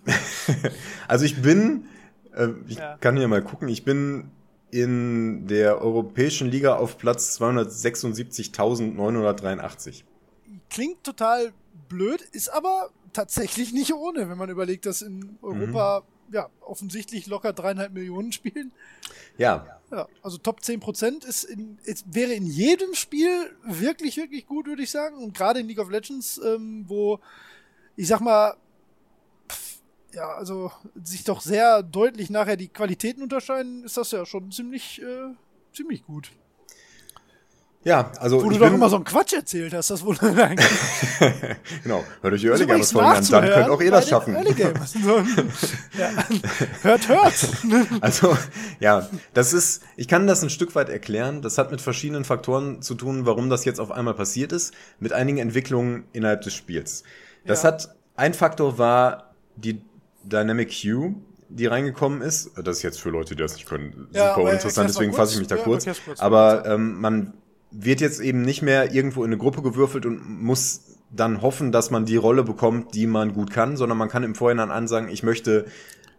Also 1.09 1.25
ich 1.25 1.41
bin, 1.43 1.87
äh, 2.35 2.49
ich 2.67 2.79
Ja. 2.79 2.97
kann 2.99 3.17
hier 3.17 3.29
mal 3.29 3.43
gucken, 3.43 3.69
ich 3.69 3.85
bin 3.85 4.31
in 4.71 5.47
der 5.47 5.81
Europäischen 5.81 6.49
Liga 6.49 6.77
auf 6.77 6.99
Platz 6.99 7.41
276.983. 7.41 10.03
Klingt 10.71 11.05
total 11.05 11.53
blöd, 11.89 12.21
ist 12.33 12.49
aber 12.49 12.91
tatsächlich 13.13 13.73
nicht 13.73 13.95
ohne, 13.95 14.29
wenn 14.29 14.37
man 14.39 14.51
überlegt, 14.51 14.87
dass 14.87 15.03
in 15.03 15.39
Europa 15.43 16.01
Mhm. 16.01 16.05
Ja 16.33 16.49
offensichtlich 16.61 17.27
locker 17.27 17.53
dreieinhalb 17.53 17.93
Millionen 17.93 18.33
spielen. 18.33 18.73
Ja, 19.39 19.67
Ja, 19.91 20.09
also 20.23 20.39
Top 20.39 20.61
10% 20.61 21.25
ist, 21.27 21.45
in, 21.45 21.79
ist 21.85 22.13
wäre 22.13 22.33
in 22.33 22.47
jedem 22.47 22.95
Spiel 22.95 23.51
wirklich, 23.65 24.17
wirklich 24.17 24.47
gut, 24.47 24.67
würde 24.67 24.83
ich 24.83 24.91
sagen. 24.91 25.17
Und 25.17 25.37
gerade 25.37 25.61
in 25.61 25.69
League 25.69 25.79
of 25.79 25.91
Legends, 25.91 26.39
ähm, 26.45 26.85
wo 26.89 27.21
ich 27.97 28.09
sag 28.09 28.21
mal, 28.21 28.57
pff, 29.49 29.79
ja, 30.13 30.35
also 30.35 30.73
sich 31.03 31.25
doch 31.25 31.41
sehr 31.41 31.83
deutlich 31.83 32.31
nachher 32.31 32.57
die 32.57 32.69
Qualitäten 32.69 33.23
unterscheiden, 33.23 33.85
ist 33.85 33.97
das 33.97 34.11
ja 34.11 34.27
schon 34.27 34.51
ziemlich, 34.51 35.01
äh, 35.03 35.35
ziemlich 35.73 36.05
gut. 36.05 36.31
Ja, 37.87 38.11
also 38.19 38.43
Wo 38.43 38.51
du 38.51 38.59
doch 38.59 38.67
immer 38.73 38.89
so 38.89 38.97
einen 38.97 39.05
Quatsch 39.05 39.33
erzählt 39.33 39.73
hast, 39.73 39.91
das 39.91 40.05
wurde 40.05 40.27
eigentlich. 40.45 40.69
genau, 41.85 42.03
hört 42.21 42.35
euch 42.35 42.41
die 42.41 42.49
Early 42.49 42.67
Gamers 42.67 42.91
Folgen 42.91 43.09
an, 43.11 43.25
dann 43.31 43.45
könnt 43.49 43.69
auch 43.69 43.81
ihr 43.81 43.93
das 43.93 44.09
schaffen. 44.09 44.35
Early 44.35 44.55
Gamers. 44.55 44.95
ja. 45.97 46.09
Hört, 46.83 47.09
hört. 47.09 47.49
Also, 48.01 48.37
ja, 48.81 49.09
das 49.35 49.53
ist, 49.53 49.85
ich 49.97 50.09
kann 50.09 50.27
das 50.27 50.43
ein 50.43 50.51
Stück 50.51 50.75
weit 50.75 50.89
erklären. 50.89 51.43
Das 51.43 51.59
hat 51.59 51.71
mit 51.71 51.81
verschiedenen 51.81 52.25
Faktoren 52.25 52.83
zu 52.83 52.97
tun, 52.97 53.25
warum 53.25 53.51
das 53.51 53.65
jetzt 53.65 53.79
auf 53.79 53.93
einmal 53.93 54.15
passiert 54.15 54.51
ist, 54.51 54.75
mit 54.99 55.13
einigen 55.13 55.39
Entwicklungen 55.39 56.09
innerhalb 56.13 56.41
des 56.43 56.55
Spiels. 56.55 57.05
Das 57.45 57.63
Ja. 57.63 57.69
hat, 57.69 57.95
ein 58.17 58.35
Faktor 58.35 58.79
war 58.79 59.35
die 59.55 59.81
Dynamic 60.25 60.71
Queue, 60.71 61.15
die 61.49 61.67
reingekommen 61.67 62.21
ist. 62.21 62.51
Das 62.57 62.79
ist 62.79 62.83
jetzt 62.83 63.01
für 63.01 63.11
Leute, 63.11 63.37
die 63.37 63.43
das 63.43 63.55
nicht 63.55 63.69
können, 63.69 64.09
Ja, 64.11 64.23
super 64.31 64.33
aber 64.33 64.43
uninteressant, 64.49 64.89
deswegen 64.91 65.13
fasse 65.13 65.35
ich 65.35 65.39
mich 65.39 65.47
da 65.49 65.55
Ja, 65.55 65.63
kurz. 65.63 65.85
kurz. 66.05 66.19
Aber 66.19 66.67
ähm, 66.67 67.01
man 67.01 67.33
wird 67.79 68.01
jetzt 68.01 68.21
eben 68.21 68.43
nicht 68.43 68.63
mehr 68.63 68.93
irgendwo 68.93 69.23
in 69.23 69.31
eine 69.31 69.39
Gruppe 69.39 69.63
gewürfelt 69.63 70.07
und 70.07 70.43
muss 70.43 70.97
dann 71.11 71.43
hoffen, 71.43 71.73
dass 71.73 71.91
man 71.91 72.05
die 72.05 72.17
Rolle 72.17 72.43
bekommt, 72.43 72.95
die 72.95 73.07
man 73.07 73.33
gut 73.33 73.51
kann, 73.51 73.77
sondern 73.77 73.99
man 73.99 74.09
kann 74.09 74.23
im 74.23 74.35
Vorhinein 74.35 74.71
ansagen, 74.71 75.09
ich 75.09 75.23
möchte 75.23 75.67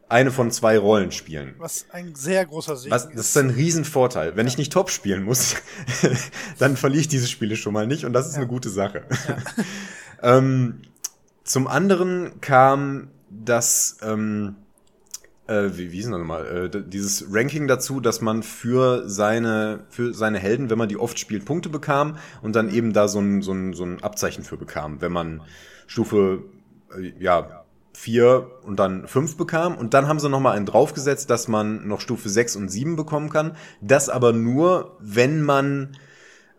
eine 0.10 0.32
von 0.32 0.52
zwei 0.52 0.78
Rollen 0.78 1.12
spielen. 1.12 1.56
Was 1.58 1.86
ein 1.91 2.15
sehr 2.15 2.46
großer 2.46 2.78
Segen 2.78 2.96
Was, 2.96 3.10
das 3.10 3.28
ist 3.28 3.38
ein 3.38 3.50
Riesenvorteil. 3.50 4.36
Wenn 4.38 4.48
ich 4.48 4.58
nicht 4.58 4.72
top 4.72 4.89
spielen 4.89 5.24
muss, 5.24 5.56
dann 6.60 6.78
verliere 6.78 7.02
ich 7.02 7.08
diese 7.08 7.28
Spiele 7.28 7.56
schon 7.56 7.74
mal 7.74 7.88
nicht 7.88 8.06
und 8.06 8.13
das 8.13 8.28
ist 8.28 8.36
eine 8.36 8.48
gute 8.48 8.70
Sache. 8.70 9.04
ähm, 10.24 10.82
zum 11.43 11.67
anderen 11.67 12.39
kam 12.39 13.10
das, 13.30 13.98
ähm, 14.02 14.56
äh, 15.47 15.77
wie, 15.77 15.91
wie 15.91 15.99
ist 15.99 16.05
denn 16.05 16.12
das 16.12 16.19
nochmal, 16.19 16.69
äh, 16.73 16.83
dieses 16.83 17.25
Ranking 17.31 17.67
dazu, 17.67 17.99
dass 17.99 18.21
man 18.21 18.43
für 18.43 19.07
seine, 19.10 19.86
für 19.89 20.13
seine 20.13 20.39
Helden, 20.39 20.69
wenn 20.69 20.77
man 20.77 20.89
die 20.89 20.97
oft 20.97 21.19
spielt, 21.19 21.45
Punkte 21.45 21.69
bekam 21.69 22.17
und 22.41 22.55
dann 22.55 22.69
eben 22.69 22.93
da 22.93 23.07
so 23.07 23.19
ein, 23.19 23.41
so 23.41 23.53
ein, 23.53 23.73
so 23.73 23.83
ein 23.83 24.03
Abzeichen 24.03 24.43
für 24.43 24.57
bekam, 24.57 25.01
wenn 25.01 25.12
man 25.12 25.41
Stufe, 25.88 26.43
äh, 26.95 27.13
ja, 27.19 27.63
vier 27.93 28.51
und 28.63 28.77
dann 28.77 29.07
fünf 29.07 29.38
bekam. 29.38 29.75
Und 29.75 29.95
dann 29.95 30.07
haben 30.07 30.19
sie 30.19 30.29
noch 30.29 30.39
mal 30.39 30.51
einen 30.51 30.67
draufgesetzt, 30.67 31.31
dass 31.31 31.47
man 31.47 31.88
noch 31.88 31.99
Stufe 31.99 32.29
sechs 32.29 32.55
und 32.55 32.69
sieben 32.69 32.95
bekommen 32.95 33.29
kann. 33.29 33.55
Das 33.81 34.07
aber 34.07 34.33
nur, 34.33 34.97
wenn 34.99 35.41
man 35.41 35.97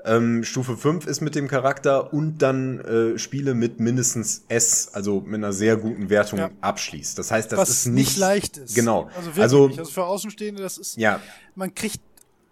ähm, 0.04 0.44
Stufe 0.44 0.76
5 0.76 1.06
ist 1.06 1.20
mit 1.20 1.34
dem 1.34 1.48
Charakter 1.48 2.12
und 2.12 2.38
dann 2.38 2.78
äh, 2.80 3.18
Spiele 3.18 3.54
mit 3.54 3.80
mindestens 3.80 4.44
S, 4.48 4.88
also 4.94 5.20
mit 5.20 5.34
einer 5.36 5.52
sehr 5.52 5.76
guten 5.76 6.08
Wertung 6.10 6.38
Ja. 6.38 6.50
abschließt. 6.60 7.18
Das 7.18 7.30
heißt, 7.30 7.52
das 7.52 7.58
was 7.58 7.68
ist 7.70 7.86
nicht, 7.86 7.94
nicht, 8.10 8.16
leicht 8.16 8.56
ist. 8.58 8.74
Genau. 8.74 9.10
Also 9.14 9.26
wirklich. 9.28 9.42
Also, 9.42 9.66
Also, 9.78 9.84
für 9.90 10.04
Außenstehende, 10.04 10.62
das 10.62 10.78
ist. 10.78 10.96
ja, 10.96 11.20
Man 11.54 11.74
kriegt, 11.74 12.00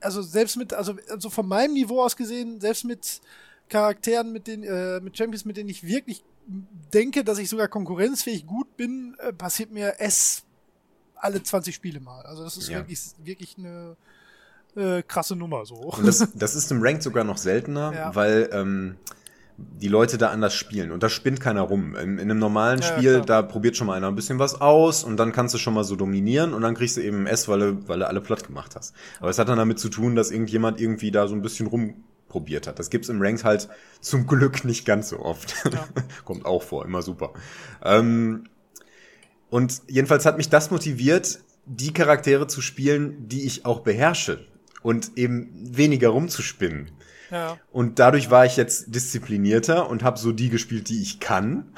also 0.01 0.23
selbst 0.23 0.57
mit, 0.57 0.75
also, 0.75 0.97
also 1.09 1.31
von 1.31 1.47
meinem 1.47 1.73
Niveau 1.75 2.03
aus 2.03 2.17
gesehen, 2.17 2.61
selbst 2.61 2.85
mit 2.85 3.21
Charakteren, 3.69 4.33
mit 4.33 4.47
denen, 4.47 4.63
äh, 4.65 5.01
mit 5.01 5.17
Champions, 5.17 5.45
mit 5.45 5.57
denen 5.57 5.69
ich 5.69 5.85
wirklich 5.87 6.23
denke, 6.93 7.25
dass 7.25 7.39
ich 7.39 7.49
sogar 7.49 7.69
konkurrenzfähig 7.69 8.47
gut 8.47 8.77
bin, 8.77 9.17
äh, 9.19 9.33
passiert 9.33 9.71
mir 9.73 10.01
S 10.01 10.43
alle 11.17 11.43
20 11.43 11.75
Spiele 11.75 11.99
mal. 12.01 12.23
Also 12.27 12.45
das 12.45 12.57
ist 12.57 12.69
Ja. 12.69 12.79
wirklich, 12.79 13.01
wirklich 13.25 13.57
eine 13.59 13.97
äh, 14.77 15.03
krasse 15.03 15.35
Nummer 15.37 15.65
so. 15.67 15.75
Und 15.77 16.07
das, 16.07 16.29
das 16.35 16.55
ist 16.55 16.71
im 16.71 16.83
Ranked 16.83 17.03
sogar 17.03 17.25
noch 17.25 17.39
seltener, 17.39 17.93
Ja. 17.95 18.15
weil 18.15 18.49
ähm, 18.53 18.97
die 19.59 19.89
Leute 19.89 20.19
da 20.19 20.29
anders 20.31 20.55
spielen. 20.55 20.91
Und 20.91 21.03
da 21.03 21.09
spinnt 21.09 21.41
keiner 21.41 21.63
rum. 21.63 21.97
In, 21.97 22.19
in 22.19 22.31
einem 22.31 22.39
normalen 22.39 22.81
Ja, 22.81 22.87
Spiel, 22.87 23.13
klar. 23.23 23.25
da 23.27 23.43
probiert 23.43 23.77
schon 23.77 23.87
mal 23.87 23.95
einer 23.95 24.09
ein 24.09 24.15
bisschen 24.15 24.39
was 24.39 24.61
aus 24.61 25.03
und 25.03 25.17
dann 25.17 25.33
kannst 25.33 25.55
du 25.55 25.59
schon 25.59 25.73
mal 25.73 25.83
so 25.85 25.97
dominieren 25.97 26.53
und 26.53 26.61
dann 26.63 26.75
kriegst 26.75 26.97
du 26.99 27.01
eben 27.01 27.23
ein 27.23 27.27
S, 27.27 27.49
weil 27.49 27.61
du, 27.61 27.89
weil 27.89 28.01
du 28.01 28.07
alle 28.07 28.21
platt 28.21 28.47
gemacht 28.47 28.77
hast. 28.77 28.95
Aber 29.19 29.31
es 29.31 29.39
hat 29.39 29.49
dann 29.49 29.57
damit 29.57 29.79
zu 29.79 29.89
tun, 29.89 30.15
dass 30.15 30.31
irgendjemand 30.31 30.79
irgendwie 30.81 31.11
da 31.11 31.27
so 31.27 31.35
ein 31.35 31.41
bisschen 31.41 31.69
rumprobiert 31.69 32.67
hat. 32.67 32.79
Das 32.79 32.91
gibt's 32.91 33.09
im 33.09 33.23
Ranked 33.23 33.45
halt 33.45 33.69
zum 34.03 34.27
Glück 34.27 34.65
nicht 34.67 34.85
ganz 34.85 35.09
so 35.09 35.21
oft. 35.21 35.55
Ja. 35.65 35.87
Kommt 36.27 36.45
auch 36.45 36.63
vor, 36.63 36.85
immer 36.85 37.01
super. 37.01 37.33
Ähm, 37.83 38.45
und 39.49 39.81
jedenfalls 39.89 40.27
hat 40.27 40.37
mich 40.37 40.51
das 40.51 40.71
motiviert, 40.71 41.39
die 41.65 41.93
Charaktere 41.95 42.47
zu 42.47 42.61
spielen, 42.61 43.27
die 43.29 43.47
ich 43.47 43.65
auch 43.65 43.81
beherrsche 43.81 44.45
und 44.87 45.19
eben 45.19 45.51
weniger 45.53 46.11
rumzuspinnen. 46.11 46.93
ja. 47.33 47.59
Und 47.73 47.99
dadurch 47.99 48.31
war 48.31 48.47
ich 48.47 48.57
jetzt 48.57 48.95
disziplinierter 48.95 49.91
und 49.91 50.05
habe 50.05 50.17
so 50.17 50.31
die 50.31 50.49
gespielt, 50.49 50.89
die 50.89 51.03
ich 51.03 51.19
kann 51.19 51.73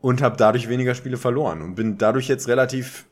und 0.00 0.22
habe 0.22 0.38
dadurch 0.38 0.70
weniger 0.70 0.94
Spiele 0.94 1.18
verloren 1.18 1.60
und 1.60 1.74
bin 1.74 1.98
dadurch 1.98 2.26
jetzt 2.26 2.48
relativ 2.48 3.04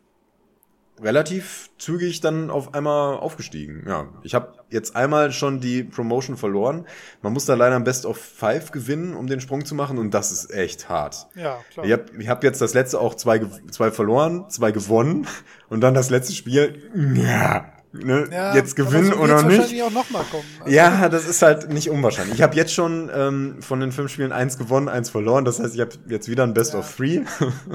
relativ 1.03 1.69
zügig 1.79 2.23
dann 2.23 2.51
auf 2.51 2.75
einmal 2.75 3.19
aufgestiegen. 3.19 3.85
Ja, 3.87 4.09
ich 4.23 4.35
habe 4.35 4.55
jetzt 4.71 4.97
einmal 4.97 5.33
schon 5.33 5.61
die 5.61 5.85
Promotion 5.85 6.39
verloren. 6.39 6.87
Man 7.21 7.35
muss 7.35 7.45
da 7.45 7.55
leider 7.55 7.77
ein 7.77 7.85
Best 7.85 8.07
of 8.07 8.17
Five 8.17 8.73
gewinnen, 8.73 9.15
um 9.15 9.27
den 9.27 9.43
Sprung 9.43 9.67
zu 9.67 9.75
machen 9.75 9.99
und 9.99 10.15
das 10.15 10.33
ist 10.33 10.51
echt 10.51 10.89
hart. 10.89 11.29
ja, 11.35 11.59
klar. 11.71 11.85
Ich 11.85 11.93
habe 11.93 12.05
ich 12.19 12.29
hab 12.29 12.43
jetzt 12.43 12.63
das 12.63 12.73
letzte 12.73 13.01
auch 13.01 13.15
zwei, 13.15 13.43
zwei 13.71 13.91
verloren, 13.91 14.49
zwei 14.49 14.73
gewonnen 14.73 15.27
und 15.69 15.83
dann 15.83 15.93
das 15.93 16.09
letzte 16.09 16.33
Spiel, 16.33 16.91
ja, 17.15 17.71
ne, 17.93 18.29
Ja, 18.31 18.55
jetzt 18.55 18.77
gewinnen 18.77 19.13
so 19.13 19.19
oder 19.19 19.43
nicht. 19.43 19.61
Also, 19.61 20.45
Ja, 20.67 21.09
das 21.09 21.27
ist 21.27 21.43
halt 21.43 21.69
nicht 21.71 21.91
unwahrscheinlich. 21.91 22.37
Ich 22.37 22.43
habe 22.43 22.55
jetzt 22.57 22.73
schon 22.73 23.11
ähm, 23.15 23.63
von 23.63 23.81
den 23.81 23.93
fünf 23.93 24.13
Spielen 24.13 24.33
eins 24.33 24.59
gewonnen, 24.59 24.89
eins 24.89 25.11
verloren. 25.11 25.45
Das 25.45 25.61
heißt, 25.61 25.75
ich 25.75 25.81
habe 25.81 25.93
jetzt 26.09 26.29
wieder 26.29 26.45
ein 26.45 26.55
Best 26.55 26.73
Ja. 26.75 26.81
of 26.81 26.97
Three. 26.97 27.21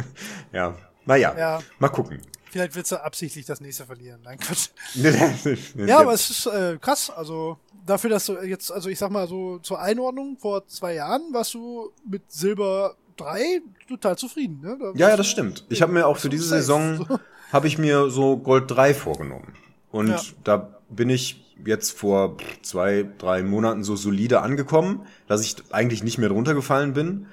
ja, 0.53 0.75
naja, 1.05 1.35
Ja. 1.37 1.59
mal 1.79 1.89
gucken. 1.89 2.21
Vielleicht 2.51 2.75
willst 2.75 2.91
du 2.91 3.03
absichtlich 3.03 3.45
das 3.47 3.61
nächste 3.61 3.85
verlieren. 3.85 4.21
Nein, 4.23 4.37
Quatsch. 4.37 4.69
ja, 5.75 5.97
aber 5.99 6.13
es 6.13 6.29
ist 6.29 6.45
äh, 6.45 6.77
krass. 6.79 7.09
Also 7.09 7.57
dafür, 7.83 8.11
dass 8.11 8.27
du 8.27 8.37
jetzt, 8.43 8.71
also 8.71 8.89
ich 8.89 8.99
sag 8.99 9.09
mal 9.09 9.27
so 9.27 9.57
zur 9.59 9.81
Einordnung, 9.81 10.37
vor 10.39 10.67
zwei 10.67 10.93
Jahren 10.93 11.21
warst 11.33 11.55
du 11.55 11.91
mit 12.07 12.31
Silber 12.31 12.95
3 13.17 13.61
total 13.87 14.17
zufrieden. 14.19 14.59
Ne? 14.61 14.77
Da 14.79 14.91
ja, 14.93 15.09
ja, 15.09 15.17
das 15.17 15.27
stimmt. 15.27 15.65
Ich 15.69 15.81
habe 15.81 15.91
mir 15.93 16.05
auch 16.05 16.17
für 16.17 16.29
diese. 16.29 16.45
Saison 16.47 16.97
So. 16.97 17.19
habe 17.51 17.65
ich 17.67 17.79
mir 17.79 18.11
so 18.11 18.37
Gold 18.37 18.69
3 18.69 18.93
vorgenommen. 18.93 19.53
Und 19.93 20.09
Ja. 20.09 20.21
da 20.43 20.79
bin 20.89 21.09
ich 21.09 21.45
jetzt 21.65 21.97
vor 21.97 22.35
zwei, 22.63 23.07
drei 23.19 23.43
Monaten 23.43 23.83
so 23.85 23.95
solide 23.95 24.41
angekommen, 24.41 25.05
dass 25.27 25.41
ich 25.41 25.55
eigentlich 25.71 26.03
nicht 26.03 26.17
mehr 26.17 26.27
drunter 26.29 26.53
gefallen 26.55 26.93
bin. 26.93 27.27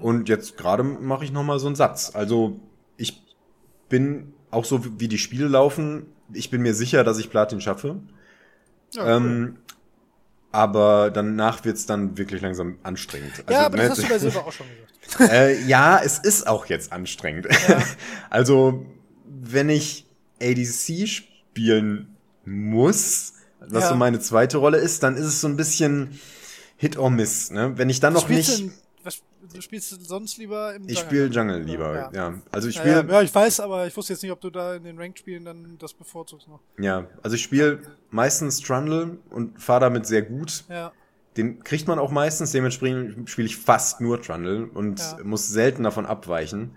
Und 0.00 0.28
jetzt 0.28 0.58
gerade 0.58 0.82
mache 0.84 1.24
ich 1.24 1.32
noch 1.32 1.42
mal 1.44 1.58
so 1.58 1.66
einen 1.66 1.74
Satz. 1.74 2.14
Also 2.14 2.60
ich 2.98 3.22
bin 3.88 4.34
auch 4.50 4.66
so 4.66 5.00
wie 5.00 5.08
die 5.08 5.18
Spiele 5.18 5.48
laufen, 5.48 6.06
ich 6.32 6.50
bin 6.50 6.60
mir 6.60 6.74
sicher, 6.74 7.04
dass 7.04 7.18
ich 7.18 7.30
Platin 7.30 7.60
schaffe. 7.62 7.96
Ja, 8.92 9.16
Ähm, 9.16 9.56
aber 10.52 11.10
danach 11.10 11.64
wird's 11.64 11.86
dann 11.86 12.18
wirklich 12.18 12.42
langsam 12.42 12.78
anstrengend. 12.82 13.32
ja, 13.38 13.44
Also, 13.46 13.60
aber 13.62 13.76
das 13.78 13.86
ne, 13.86 13.90
hast 13.90 14.02
du 14.02 14.08
bei 14.08 14.18
Silber 14.18 14.46
auch 14.46 14.52
schon 14.52 14.66
gesagt. 15.06 15.32
äh, 15.32 15.60
ja, 15.62 16.00
es 16.04 16.18
ist 16.18 16.46
auch 16.46 16.66
jetzt 16.66 16.92
anstrengend. 16.92 17.48
also, 18.30 18.84
wenn 19.26 19.70
ich 19.70 20.04
ADC 20.40 21.08
spielen 21.58 22.16
muss, 22.44 23.34
was 23.60 23.82
Ja. 23.84 23.88
so 23.90 23.94
meine 23.96 24.20
zweite 24.20 24.58
Rolle 24.58 24.78
ist, 24.78 25.02
dann 25.02 25.16
ist 25.16 25.24
es 25.26 25.40
so 25.40 25.48
ein 25.48 25.56
bisschen 25.56 26.18
Hit 26.76 26.96
or 26.96 27.10
Miss. 27.10 27.50
Ne? 27.50 27.72
Wenn 27.76 27.90
ich 27.90 27.98
dann 28.00 28.12
noch 28.12 28.22
Spielst 28.22 28.50
nicht. 28.50 28.60
du, 28.60 28.64
denn- 28.68 28.78
was, 29.02 29.18
du 29.52 29.60
spielst 29.60 29.90
du 29.92 29.96
sonst 30.00 30.38
lieber 30.38 30.74
im 30.74 30.84
Ich 30.88 30.90
Jungle? 30.98 31.04
spiele 31.04 31.26
Jungle 31.26 31.62
lieber, 31.62 31.94
Ja. 31.94 32.10
ja. 32.12 32.34
Also 32.52 32.68
ich 32.68 32.76
spiele, 32.76 33.04
ja, 33.08 33.12
ja, 33.14 33.22
ich 33.22 33.34
weiß, 33.34 33.60
aber 33.60 33.86
ich 33.86 33.96
wusste 33.96 34.12
jetzt 34.12 34.22
nicht, 34.22 34.30
ob 34.32 34.40
du 34.40 34.50
da 34.50 34.76
in 34.76 34.84
den 34.84 34.98
Ranked-Spielen 34.98 35.44
dann 35.44 35.76
das 35.78 35.92
bevorzugst 35.94 36.46
noch. 36.48 36.60
ja, 36.78 37.06
also 37.22 37.34
ich 37.34 37.42
spiele 37.42 37.80
meistens 38.10 38.60
Trundle 38.60 39.18
und 39.30 39.60
fahre 39.60 39.80
damit 39.80 40.06
sehr 40.06 40.22
gut. 40.22 40.64
Ja. 40.68 40.92
Den 41.36 41.62
kriegt 41.62 41.86
man 41.88 41.98
auch 41.98 42.10
meistens, 42.10 42.52
dementsprechend 42.52 43.28
spiele 43.28 43.46
ich 43.46 43.56
fast 43.56 44.00
nur 44.00 44.20
Trundle 44.22 44.66
und 44.72 45.00
muss 45.24 45.48
selten 45.48 45.82
davon 45.84 46.06
abweichen. 46.06 46.70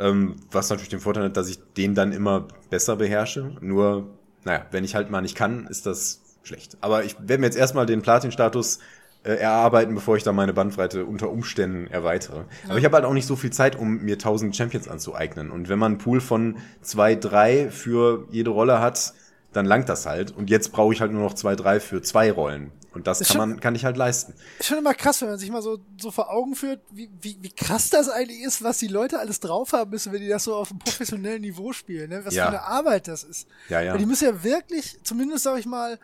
Ähm, 0.00 0.36
was 0.50 0.70
natürlich 0.70 0.88
den 0.88 1.00
Vorteil 1.00 1.24
hat, 1.24 1.36
dass 1.36 1.48
ich 1.48 1.58
den 1.76 1.94
dann 1.94 2.12
immer 2.12 2.48
besser 2.70 2.96
beherrsche. 2.96 3.52
Nur, 3.60 4.08
naja, 4.44 4.66
wenn 4.70 4.82
ich 4.82 4.94
halt 4.94 5.10
mal 5.10 5.20
nicht 5.20 5.36
kann, 5.36 5.66
ist 5.66 5.84
das 5.86 6.22
schlecht. 6.42 6.78
Aber 6.80 7.04
ich 7.04 7.16
werde 7.20 7.38
mir 7.38 7.46
jetzt 7.46 7.58
erstmal 7.58 7.84
den 7.84 8.00
Platin-Status 8.00 8.78
äh, 9.22 9.34
erarbeiten, 9.34 9.94
bevor 9.94 10.16
ich 10.16 10.22
dann 10.22 10.34
meine 10.34 10.54
Bandbreite 10.54 11.04
unter 11.04 11.30
Umständen 11.30 11.86
erweitere. 11.88 12.46
Aber 12.68 12.78
ich 12.78 12.84
habe 12.86 12.96
halt 12.96 13.04
auch 13.04 13.12
nicht 13.12 13.26
so 13.26 13.36
viel 13.36 13.50
Zeit, 13.50 13.76
um 13.76 14.02
mir 14.02 14.14
1000 14.14 14.56
Champions 14.56 14.88
anzueignen. 14.88 15.50
Und 15.50 15.68
wenn 15.68 15.78
man 15.78 15.92
einen 15.92 15.98
Pool 15.98 16.22
von 16.22 16.56
zwei, 16.80 17.14
drei 17.14 17.68
für 17.70 18.26
jede 18.30 18.50
Rolle 18.50 18.80
hat, 18.80 19.12
dann 19.52 19.66
langt 19.66 19.90
das 19.90 20.06
halt. 20.06 20.34
Und 20.34 20.48
jetzt 20.48 20.72
brauche 20.72 20.94
ich 20.94 21.02
halt 21.02 21.12
nur 21.12 21.22
noch 21.22 21.34
zwei, 21.34 21.56
drei 21.56 21.80
für 21.80 22.00
zwei 22.00 22.32
Rollen. 22.32 22.72
Und 22.92 23.06
das 23.06 23.20
Ist 23.20 23.28
kann 23.28 23.36
schon- 23.36 23.48
man, 23.50 23.60
kann 23.60 23.74
ich 23.76 23.84
halt 23.84 23.96
leisten. 23.96 24.34
Ist 24.58 24.66
schon 24.66 24.78
immer 24.78 24.94
krass, 24.94 25.20
wenn 25.22 25.28
man 25.28 25.38
sich 25.38 25.50
mal 25.50 25.62
so, 25.62 25.78
so 26.00 26.10
vor 26.10 26.28
Augen 26.30 26.56
führt, 26.56 26.80
wie, 26.90 27.08
wie, 27.20 27.38
wie 27.40 27.50
krass 27.50 27.88
das 27.90 28.08
eigentlich 28.08 28.40
ist, 28.42 28.62
was 28.64 28.78
die 28.78 28.88
Leute 28.88 29.18
alles 29.20 29.38
drauf 29.40 29.72
haben 29.72 29.90
müssen, 29.90 30.12
wenn 30.12 30.20
die 30.20 30.28
das 30.28 30.44
so 30.44 30.54
auf 30.56 30.70
einem 30.70 30.80
professionellen 30.80 31.40
Niveau 31.42 31.72
spielen, 31.72 32.10
ne? 32.10 32.24
Was 32.24 32.34
Ja. 32.34 32.44
für 32.44 32.48
eine 32.50 32.62
Arbeit 32.62 33.06
das 33.06 33.22
ist. 33.22 33.46
Ja, 33.68 33.80
ja. 33.80 33.92
Weil 33.92 33.98
die 34.00 34.06
müssen 34.06 34.24
ja 34.24 34.42
wirklich, 34.42 34.98
zumindest 35.04 35.44
sag 35.44 35.58
ich 35.60 35.66
mal, 35.66 35.98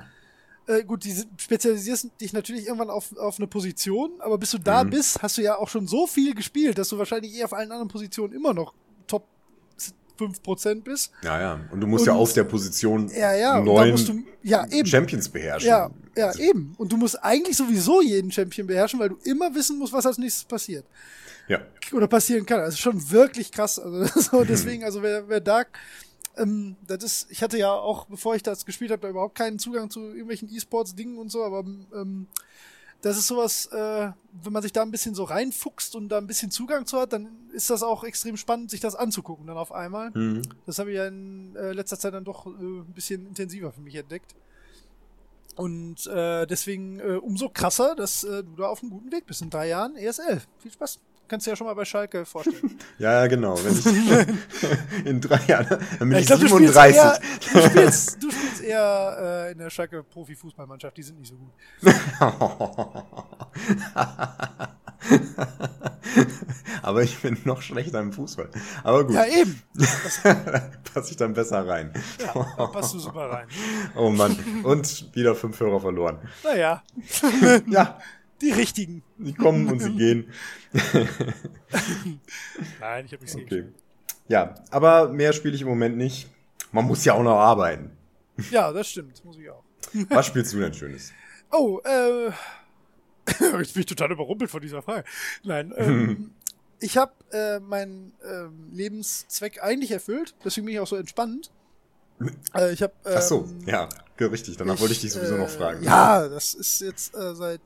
äh, 0.68 0.84
gut, 0.84 1.04
die 1.04 1.14
spezialisierst 1.38 2.08
dich 2.20 2.32
natürlich 2.32 2.66
irgendwann 2.66 2.90
auf, 2.90 3.16
auf 3.18 3.38
eine 3.38 3.46
Position, 3.46 4.12
aber 4.20 4.38
bis 4.38 4.50
du 4.52 4.58
da 4.58 4.84
Mhm. 4.84 4.90
bist, 4.90 5.22
hast 5.22 5.38
du 5.38 5.42
ja 5.42 5.56
auch 5.58 5.68
schon 5.68 5.86
so 5.88 6.06
viel 6.06 6.34
gespielt, 6.34 6.78
dass 6.78 6.88
du 6.88 6.98
wahrscheinlich 6.98 7.34
eh 7.34 7.44
auf 7.44 7.52
allen 7.52 7.70
anderen 7.72 7.88
Positionen 7.88 8.32
immer 8.32 8.52
noch 8.54 8.74
5% 10.18 10.82
bist. 10.82 11.12
Ja, 11.22 11.40
ja. 11.40 11.60
Und 11.70 11.80
du 11.80 11.86
musst 11.86 12.02
Und- 12.02 12.14
ja 12.14 12.20
auf 12.20 12.32
der 12.32 12.44
Position 12.44 13.08
Ja, 13.08 13.34
ja, 13.34 13.54
da 13.54 13.60
neun 13.64 13.90
musst 13.90 14.08
du, 14.08 14.22
ja, 14.42 14.66
eben. 14.70 14.86
Champions 14.86 15.28
beherrschen. 15.28 15.68
Ja, 15.68 15.90
ja, 16.16 16.34
eben. 16.38 16.74
Und 16.78 16.92
du 16.92 16.96
musst 16.96 17.22
eigentlich 17.22 17.56
sowieso 17.56 18.00
jeden 18.00 18.30
Champion 18.32 18.66
beherrschen, 18.66 18.98
weil 19.00 19.10
du 19.10 19.16
immer 19.24 19.54
wissen 19.54 19.78
musst, 19.78 19.92
was 19.92 20.06
als 20.06 20.18
nächstes 20.18 20.44
passiert. 20.44 20.84
Ja. 21.48 21.60
Oder 21.92 22.08
passieren 22.08 22.44
kann. 22.46 22.60
Also 22.60 22.76
schon 22.76 23.10
wirklich 23.10 23.52
krass. 23.52 23.78
Also 23.78 24.20
so 24.20 24.44
deswegen, 24.44 24.82
also 24.84 25.02
wer, 25.02 25.28
wer 25.28 25.40
Dark, 25.40 25.68
ähm, 26.36 26.76
das 26.86 27.02
ist, 27.04 27.26
ich 27.30 27.42
hatte 27.42 27.56
ja 27.58 27.72
auch, 27.72 28.06
bevor 28.06 28.34
ich 28.34 28.42
das 28.42 28.66
gespielt 28.66 28.90
habe, 28.90 29.00
da 29.02 29.08
überhaupt 29.08 29.36
keinen 29.36 29.58
Zugang 29.58 29.90
zu 29.90 30.00
irgendwelchen 30.08 30.48
E-Sports-Dingen 30.52 31.18
und 31.18 31.30
so, 31.30 31.44
aber 31.44 31.60
ähm, 31.94 32.26
das 33.06 33.18
ist 33.18 33.28
sowas, 33.28 33.66
äh, 33.66 34.10
wenn 34.42 34.52
man 34.52 34.62
sich 34.62 34.72
da 34.72 34.82
ein 34.82 34.90
bisschen 34.90 35.14
so 35.14 35.22
reinfuchst 35.22 35.94
und 35.94 36.08
da 36.08 36.18
ein 36.18 36.26
bisschen 36.26 36.50
Zugang 36.50 36.86
zu 36.86 36.98
hat, 36.98 37.12
dann 37.12 37.28
ist 37.52 37.70
das 37.70 37.84
auch 37.84 38.02
extrem 38.02 38.36
spannend, 38.36 38.68
sich 38.68 38.80
das 38.80 38.96
anzugucken 38.96 39.46
dann 39.46 39.56
auf 39.56 39.70
einmal. 39.70 40.10
Mhm. 40.10 40.42
Das 40.66 40.80
habe 40.80 40.90
ich 40.90 40.96
ja 40.96 41.06
in 41.06 41.54
äh, 41.54 41.72
letzter 41.72 42.00
Zeit 42.00 42.14
dann 42.14 42.24
doch 42.24 42.46
äh, 42.46 42.50
ein 42.50 42.92
bisschen 42.92 43.26
intensiver 43.28 43.70
für 43.70 43.80
mich 43.80 43.94
entdeckt. 43.94 44.34
Und 45.54 46.04
äh, 46.08 46.46
deswegen 46.46 46.98
äh, 46.98 47.20
umso 47.22 47.48
krasser, 47.48 47.94
dass 47.94 48.24
äh, 48.24 48.42
du 48.42 48.56
da 48.56 48.66
auf 48.66 48.82
einem 48.82 48.90
guten 48.90 49.12
Weg 49.12 49.24
bist. 49.24 49.40
In 49.40 49.50
drei 49.50 49.68
Jahren 49.68 49.94
ESL. 49.94 50.42
Viel 50.58 50.72
Spaß. 50.72 50.98
Kannst 51.28 51.46
du 51.46 51.50
ja 51.50 51.56
schon 51.56 51.66
mal 51.66 51.74
bei 51.74 51.84
Schalke 51.84 52.24
vorstellen. 52.24 52.78
Ja, 52.98 53.26
genau. 53.26 53.56
Wenn 53.62 53.72
ich 53.72 53.86
in 55.06 55.20
drei 55.20 55.40
Jahren, 55.46 55.66
dann 55.68 55.80
bin 55.98 56.12
Ja, 56.12 56.18
ich, 56.18 56.26
glaub, 56.26 56.40
du 56.40 56.48
spielst 56.48 56.74
37. 56.74 56.96
Eher, 56.96 57.18
du, 57.52 57.60
spielst, 57.68 58.22
du 58.22 58.30
spielst 58.30 58.60
eher 58.62 59.16
äh, 59.48 59.52
in 59.52 59.58
der 59.58 59.70
Schalke 59.70 60.02
Profi-Fußballmannschaft. 60.02 60.96
Die 60.96 61.02
sind 61.02 61.18
nicht 61.18 61.28
so 61.30 61.36
gut. 61.36 61.52
Aber 66.82 67.02
ich 67.02 67.18
bin 67.20 67.36
noch 67.44 67.62
schlechter 67.62 68.00
im 68.00 68.12
Fußball. 68.12 68.48
Aber 68.84 69.04
gut, 69.04 69.14
Ja, 69.14 69.24
eben. 69.26 69.60
passe 70.94 71.10
ich 71.10 71.16
dann 71.16 71.34
besser 71.34 71.66
rein. 71.66 71.92
Ja, 72.20 72.46
da 72.56 72.66
passt 72.66 72.94
du 72.94 72.98
super 72.98 73.30
rein. 73.30 73.46
Oh 73.96 74.10
Mann. 74.10 74.36
Und 74.62 75.14
wieder 75.14 75.34
fünf 75.34 75.58
Hörer 75.60 75.80
verloren. 75.80 76.18
Naja, 76.44 76.82
Ja, 77.66 77.98
die 78.40 78.50
richtigen. 78.52 79.02
sie 79.18 79.32
kommen 79.32 79.68
und 79.68 79.80
sie 79.80 79.94
gehen. 79.94 80.30
Nein, 82.80 83.06
ich 83.06 83.12
habe 83.12 83.22
nichts 83.22 83.36
Okay. 83.36 83.66
Ja, 84.28 84.54
aber 84.70 85.08
mehr 85.08 85.32
spiele 85.32 85.54
ich 85.54 85.62
im 85.62 85.68
Moment 85.68 85.96
nicht. 85.96 86.28
Man 86.72 86.84
muss 86.84 87.04
ja 87.04 87.14
auch 87.14 87.22
noch 87.22 87.38
arbeiten. 87.38 87.90
Ja, 88.50 88.72
das 88.72 88.88
stimmt. 88.88 89.24
Muss 89.24 89.38
ich 89.38 89.48
auch. 89.48 89.62
Was 90.08 90.26
spielst 90.26 90.52
du 90.52 90.58
denn 90.58 90.74
Schönes? 90.74 91.12
Oh, 91.50 91.80
äh. 91.84 92.30
Jetzt 93.58 93.74
bin 93.74 93.80
ich 93.80 93.86
total 93.86 94.12
überrumpelt 94.12 94.50
von 94.50 94.60
dieser 94.60 94.82
Frage. 94.82 95.04
Nein, 95.42 95.72
ähm, 95.76 96.30
ich 96.80 96.96
habe 96.96 97.12
äh, 97.32 97.60
meinen 97.60 98.12
ähm, 98.24 98.70
Lebenszweck 98.72 99.62
eigentlich 99.62 99.90
erfüllt, 99.90 100.34
deswegen 100.44 100.66
bin 100.66 100.74
ich 100.74 100.80
auch 100.80 100.86
so 100.86 100.96
entspannt. 100.96 101.50
Äh, 102.54 102.72
ich 102.72 102.82
habe. 102.82 102.92
Ähm, 103.04 103.14
Ach 103.16 103.22
so, 103.22 103.48
ja, 103.66 103.88
richtig. 104.20 104.56
Danach 104.56 104.78
wollte 104.80 104.92
ich 104.92 105.00
dich 105.00 105.12
sowieso 105.12 105.36
noch 105.36 105.46
äh, 105.46 105.56
fragen. 105.56 105.82
Ja, 105.82 106.28
das 106.28 106.54
ist 106.54 106.80
jetzt 106.80 107.14
äh, 107.14 107.34
seit 107.34 107.62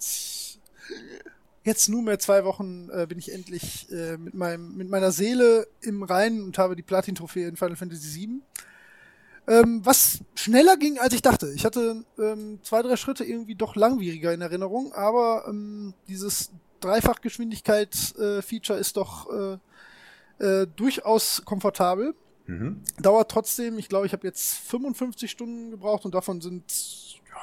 jetzt 1.64 1.88
nunmehr 1.88 2.18
zwei 2.18 2.44
Wochen 2.44 2.88
äh, 2.90 3.07
bin 3.07 3.18
ich 3.18 3.33
endlich 3.33 3.90
äh, 3.90 4.16
mit 4.16 4.35
meinem 4.35 4.76
mit 4.76 4.88
meiner 4.88 5.12
Seele 5.12 5.66
im 5.83 6.03
Reinen 6.03 6.42
und 6.42 6.59
habe 6.59 6.76
die 6.76 6.83
Platin-Trophäe 6.83 7.48
in 7.48 7.57
Final 7.57 7.76
Fantasy 7.76 8.20
VII. 8.20 8.40
Ähm, 9.48 9.81
was 9.85 10.20
schneller 10.35 10.76
ging, 10.76 10.98
als 10.98 11.14
ich 11.14 11.22
dachte. 11.22 11.53
Ich 11.55 11.64
hatte 11.64 12.05
ähm, 12.18 12.61
zwei, 12.62 12.83
drei 12.83 12.96
Schritte 12.96 13.24
irgendwie 13.24 13.55
doch 13.57 13.74
langwieriger 13.74 14.33
in 14.33 14.42
Erinnerung, 14.42 14.92
aber 14.92 15.46
ähm, 15.48 15.94
dieses 16.09 16.50
Dreifachgeschwindigkeit-Feature 16.81 18.79
ist 18.79 18.96
doch 18.96 19.29
äh, 19.31 19.59
äh, 20.44 20.66
durchaus 20.76 21.42
komfortabel. 21.44 22.14
Mhm. 22.46 22.83
Dauert 23.00 23.31
trotzdem, 23.31 23.79
ich 23.79 23.88
glaube, 23.88 24.07
ich 24.07 24.12
habe 24.12 24.26
jetzt 24.26 24.55
55 24.55 25.31
Stunden 25.31 25.70
gebraucht 25.70 26.05
und 26.05 26.14
davon 26.14 26.40
sind 26.40 26.64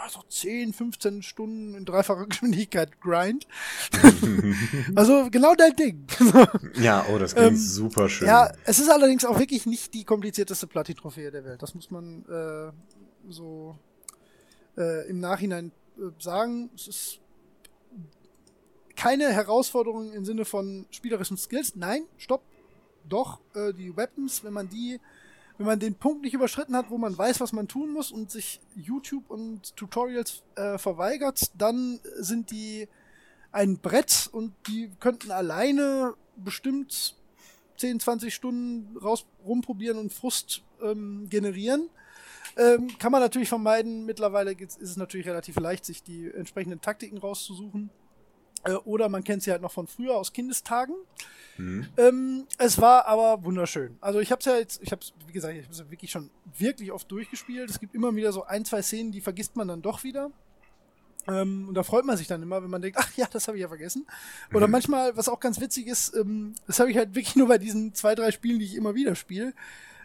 so 0.10 0.22
10, 0.28 0.74
15 0.74 1.22
Stunden 1.22 1.76
in 1.76 1.86
dreifacher 1.86 2.26
Geschwindigkeit 2.30 3.00
Grind. 3.02 3.48
also 4.96 5.30
genau 5.32 5.56
dein 5.56 5.76
Ding. 5.76 6.06
Ja, 6.80 7.06
oh, 7.12 7.18
das 7.18 7.34
klingt 7.34 7.52
Ähm, 7.52 7.58
super 7.58 8.08
schön. 8.10 8.28
ja, 8.28 8.52
es 8.66 8.80
ist 8.80 8.90
allerdings 8.90 9.26
auch 9.26 9.40
wirklich 9.40 9.66
nicht 9.66 9.94
die 9.94 10.04
komplizierteste 10.04 10.68
Platin-Trophäe 10.68 11.32
der 11.32 11.44
Welt. 11.44 11.62
Das 11.62 11.74
muss 11.74 11.90
man 11.92 12.24
äh, 12.26 12.72
so 13.30 13.76
äh, 14.78 15.10
im 15.10 15.20
Nachhinein 15.20 15.72
äh, 15.98 16.02
sagen. 16.22 16.70
Es 16.76 16.88
ist 16.88 17.20
keine 18.96 19.32
Herausforderung 19.32 20.12
im 20.14 20.26
Sinne 20.26 20.46
von 20.46 20.86
spielerischen 20.92 21.38
Skills. 21.38 21.76
Nein, 21.76 22.04
stopp. 22.18 22.42
Doch, 23.08 23.40
äh, 23.56 23.74
die 23.74 23.96
Weapons, 23.96 24.44
wenn 24.44 24.54
man 24.54 24.70
die, 24.70 25.00
wenn 25.58 25.66
man 25.66 25.80
den 25.80 25.96
Punkt 25.96 26.24
nicht 26.24 26.34
überschritten 26.34 26.76
hat, 26.76 26.90
wo 26.90 26.98
man 26.98 27.18
weiß, 27.18 27.40
was 27.40 27.54
man 27.54 27.68
tun 27.68 27.92
muss 27.92 28.12
und 28.12 28.30
sich 28.32 28.60
YouTube 28.76 29.30
und 29.30 29.76
Tutorials 29.76 30.44
äh, 30.56 30.78
verweigert, 30.78 31.52
dann 31.58 32.00
sind 32.18 32.52
die 32.52 32.88
ein 33.52 33.78
Brett 33.80 34.30
und 34.32 34.54
die 34.68 34.92
könnten 35.00 35.32
alleine 35.32 36.14
bestimmt 36.36 37.16
10, 37.78 38.00
20 38.00 38.34
Stunden 38.34 38.98
raus 38.98 39.26
rumprobieren 39.46 39.98
und 39.98 40.14
Frust 40.14 40.62
ähm, 40.82 41.28
generieren. 41.30 41.90
Ähm, 42.56 42.98
kann 42.98 43.12
man 43.12 43.22
natürlich 43.22 43.50
vermeiden. 43.50 44.06
Mittlerweile 44.06 44.54
ist 44.54 44.82
es 44.82 44.98
natürlich 44.98 45.28
relativ 45.28 45.58
leicht, 45.58 45.86
sich 45.86 46.04
die 46.04 46.30
entsprechenden 46.32 46.82
Taktiken 46.82 47.18
rauszusuchen. 47.18 47.90
Äh, 48.68 48.74
oder 48.86 49.10
man 49.10 49.24
kennt 49.24 49.44
sie 49.44 49.52
halt 49.52 49.62
noch 49.62 49.72
von 49.72 49.88
früher 49.88 50.16
aus 50.16 50.34
Kindestagen. 50.34 50.96
Mhm. 51.58 51.88
Ähm, 51.98 52.46
es 52.58 52.80
war 52.80 53.08
aber 53.08 53.44
wunderschön. 53.44 53.98
Also 54.02 54.20
ich 54.20 54.32
habe 54.32 54.40
es 54.40 54.46
ja 54.46 54.58
jetzt, 54.58 54.82
ich 54.84 54.92
habe 54.92 55.02
es, 55.02 55.14
wie 55.26 55.34
gesagt, 55.34 55.56
ich 55.56 55.64
habe 55.64 55.74
es 55.74 55.90
wirklich 55.90 56.12
schon 56.12 56.30
wirklich 56.58 56.92
oft 56.92 57.10
durchgespielt. 57.12 57.70
Es 57.70 57.80
gibt 57.80 57.96
immer 57.96 58.16
wieder 58.16 58.32
so 58.32 58.44
ein, 58.44 58.64
zwei 58.66 58.82
Szenen, 58.82 59.12
die 59.12 59.22
vergisst 59.22 59.56
man 59.56 59.68
dann 59.68 59.82
doch 59.82 60.04
wieder. 60.04 60.30
Ähm, 61.28 61.68
und 61.68 61.74
da 61.74 61.84
freut 61.84 62.06
man 62.06 62.16
sich 62.16 62.28
dann 62.28 62.42
immer, 62.42 62.64
wenn 62.64 62.70
man 62.70 62.82
denkt, 62.82 62.98
ach 63.02 63.12
ja, 63.18 63.28
das 63.32 63.48
habe 63.48 63.58
ich 63.58 63.62
ja 63.64 63.68
vergessen. 63.68 64.06
Oder 64.54 64.68
Mhm. 64.68 64.72
manchmal, 64.72 65.18
was 65.18 65.28
auch 65.30 65.40
ganz 65.40 65.60
witzig 65.60 65.88
ist, 65.88 66.16
ähm, 66.16 66.54
das 66.68 66.80
habe 66.80 66.92
ich 66.92 66.98
halt 66.98 67.16
wirklich 67.16 67.36
nur 67.36 67.48
bei 67.48 67.58
diesen 67.58 67.94
zwei, 67.94 68.16
drei 68.16 68.32
Spielen, 68.32 68.60
die 68.60 68.66
ich 68.66 68.76
immer 68.76 68.96
wieder 68.96 69.16
spiele. 69.16 69.54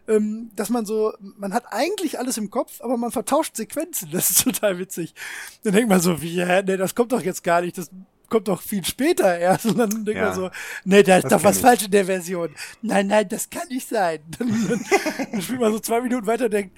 ähm, 0.08 0.50
dass 0.56 0.68
man 0.68 0.84
so, 0.84 1.12
man 1.20 1.54
hat 1.54 1.62
eigentlich 1.70 2.18
alles 2.18 2.36
im 2.36 2.50
Kopf, 2.50 2.80
aber 2.80 2.96
man 2.96 3.12
vertauscht 3.12 3.54
Sequenzen. 3.54 4.08
Das 4.12 4.30
ist 4.30 4.42
total 4.42 4.76
witzig. 4.80 5.14
Dann 5.62 5.74
denkt 5.74 5.88
man 5.88 6.00
so, 6.00 6.20
wie, 6.20 6.44
hä, 6.44 6.60
nee, 6.66 6.76
das 6.76 6.96
kommt 6.96 7.12
doch 7.12 7.22
jetzt 7.22 7.44
gar 7.44 7.60
nicht. 7.60 7.78
Das 7.78 7.88
kommt 8.32 8.48
doch 8.48 8.62
viel 8.62 8.84
später 8.84 9.38
erst. 9.38 9.66
Und 9.66 9.78
dann 9.78 9.90
denkt 9.90 10.16
ja. 10.16 10.26
man 10.26 10.34
so, 10.34 10.50
nee, 10.84 11.02
da 11.02 11.18
ist 11.18 11.30
doch 11.30 11.44
was 11.44 11.56
ich. 11.56 11.62
falsch 11.62 11.84
in 11.84 11.90
der 11.90 12.06
Version. 12.06 12.54
Nein, 12.80 13.06
nein, 13.06 13.28
das 13.28 13.50
kann 13.50 13.68
nicht 13.68 13.86
sein. 13.86 14.20
Dann, 14.38 14.48
dann, 14.68 14.84
dann 15.30 15.42
spielt 15.42 15.60
man 15.60 15.72
so 15.72 15.78
zwei 15.78 16.00
Minuten 16.00 16.26
weiter 16.26 16.46
und 16.46 16.52
denkt, 16.52 16.76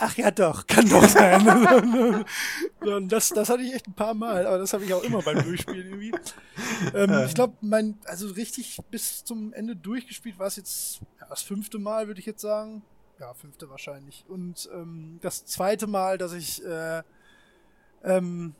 ach 0.00 0.16
ja 0.16 0.30
doch, 0.30 0.66
kann 0.66 0.88
doch 0.88 1.06
sein. 1.06 1.46
und 2.80 3.12
das, 3.12 3.28
das 3.28 3.50
hatte 3.50 3.62
ich 3.62 3.74
echt 3.74 3.86
ein 3.86 3.92
paar 3.92 4.14
Mal, 4.14 4.46
aber 4.46 4.56
das 4.56 4.72
habe 4.72 4.84
ich 4.84 4.94
auch 4.94 5.02
immer 5.02 5.20
beim 5.20 5.42
Durchspielen 5.44 5.86
irgendwie. 5.86 6.12
Ähm, 6.94 7.24
ich 7.26 7.34
glaube, 7.34 7.54
mein, 7.60 7.98
also 8.06 8.28
richtig 8.28 8.78
bis 8.90 9.22
zum 9.22 9.52
Ende 9.52 9.76
durchgespielt 9.76 10.38
war 10.38 10.46
es 10.46 10.56
jetzt 10.56 11.00
ja, 11.20 11.26
das 11.28 11.42
fünfte 11.42 11.78
Mal, 11.78 12.06
würde 12.06 12.20
ich 12.20 12.26
jetzt 12.26 12.40
sagen. 12.40 12.82
Ja, 13.20 13.34
fünfte 13.34 13.68
wahrscheinlich. 13.68 14.24
Und 14.28 14.68
ähm, 14.72 15.18
das 15.20 15.44
zweite 15.44 15.86
Mal, 15.86 16.16
dass 16.16 16.32
ich 16.32 16.64
äh, 16.64 17.02
ähm, 18.02 18.54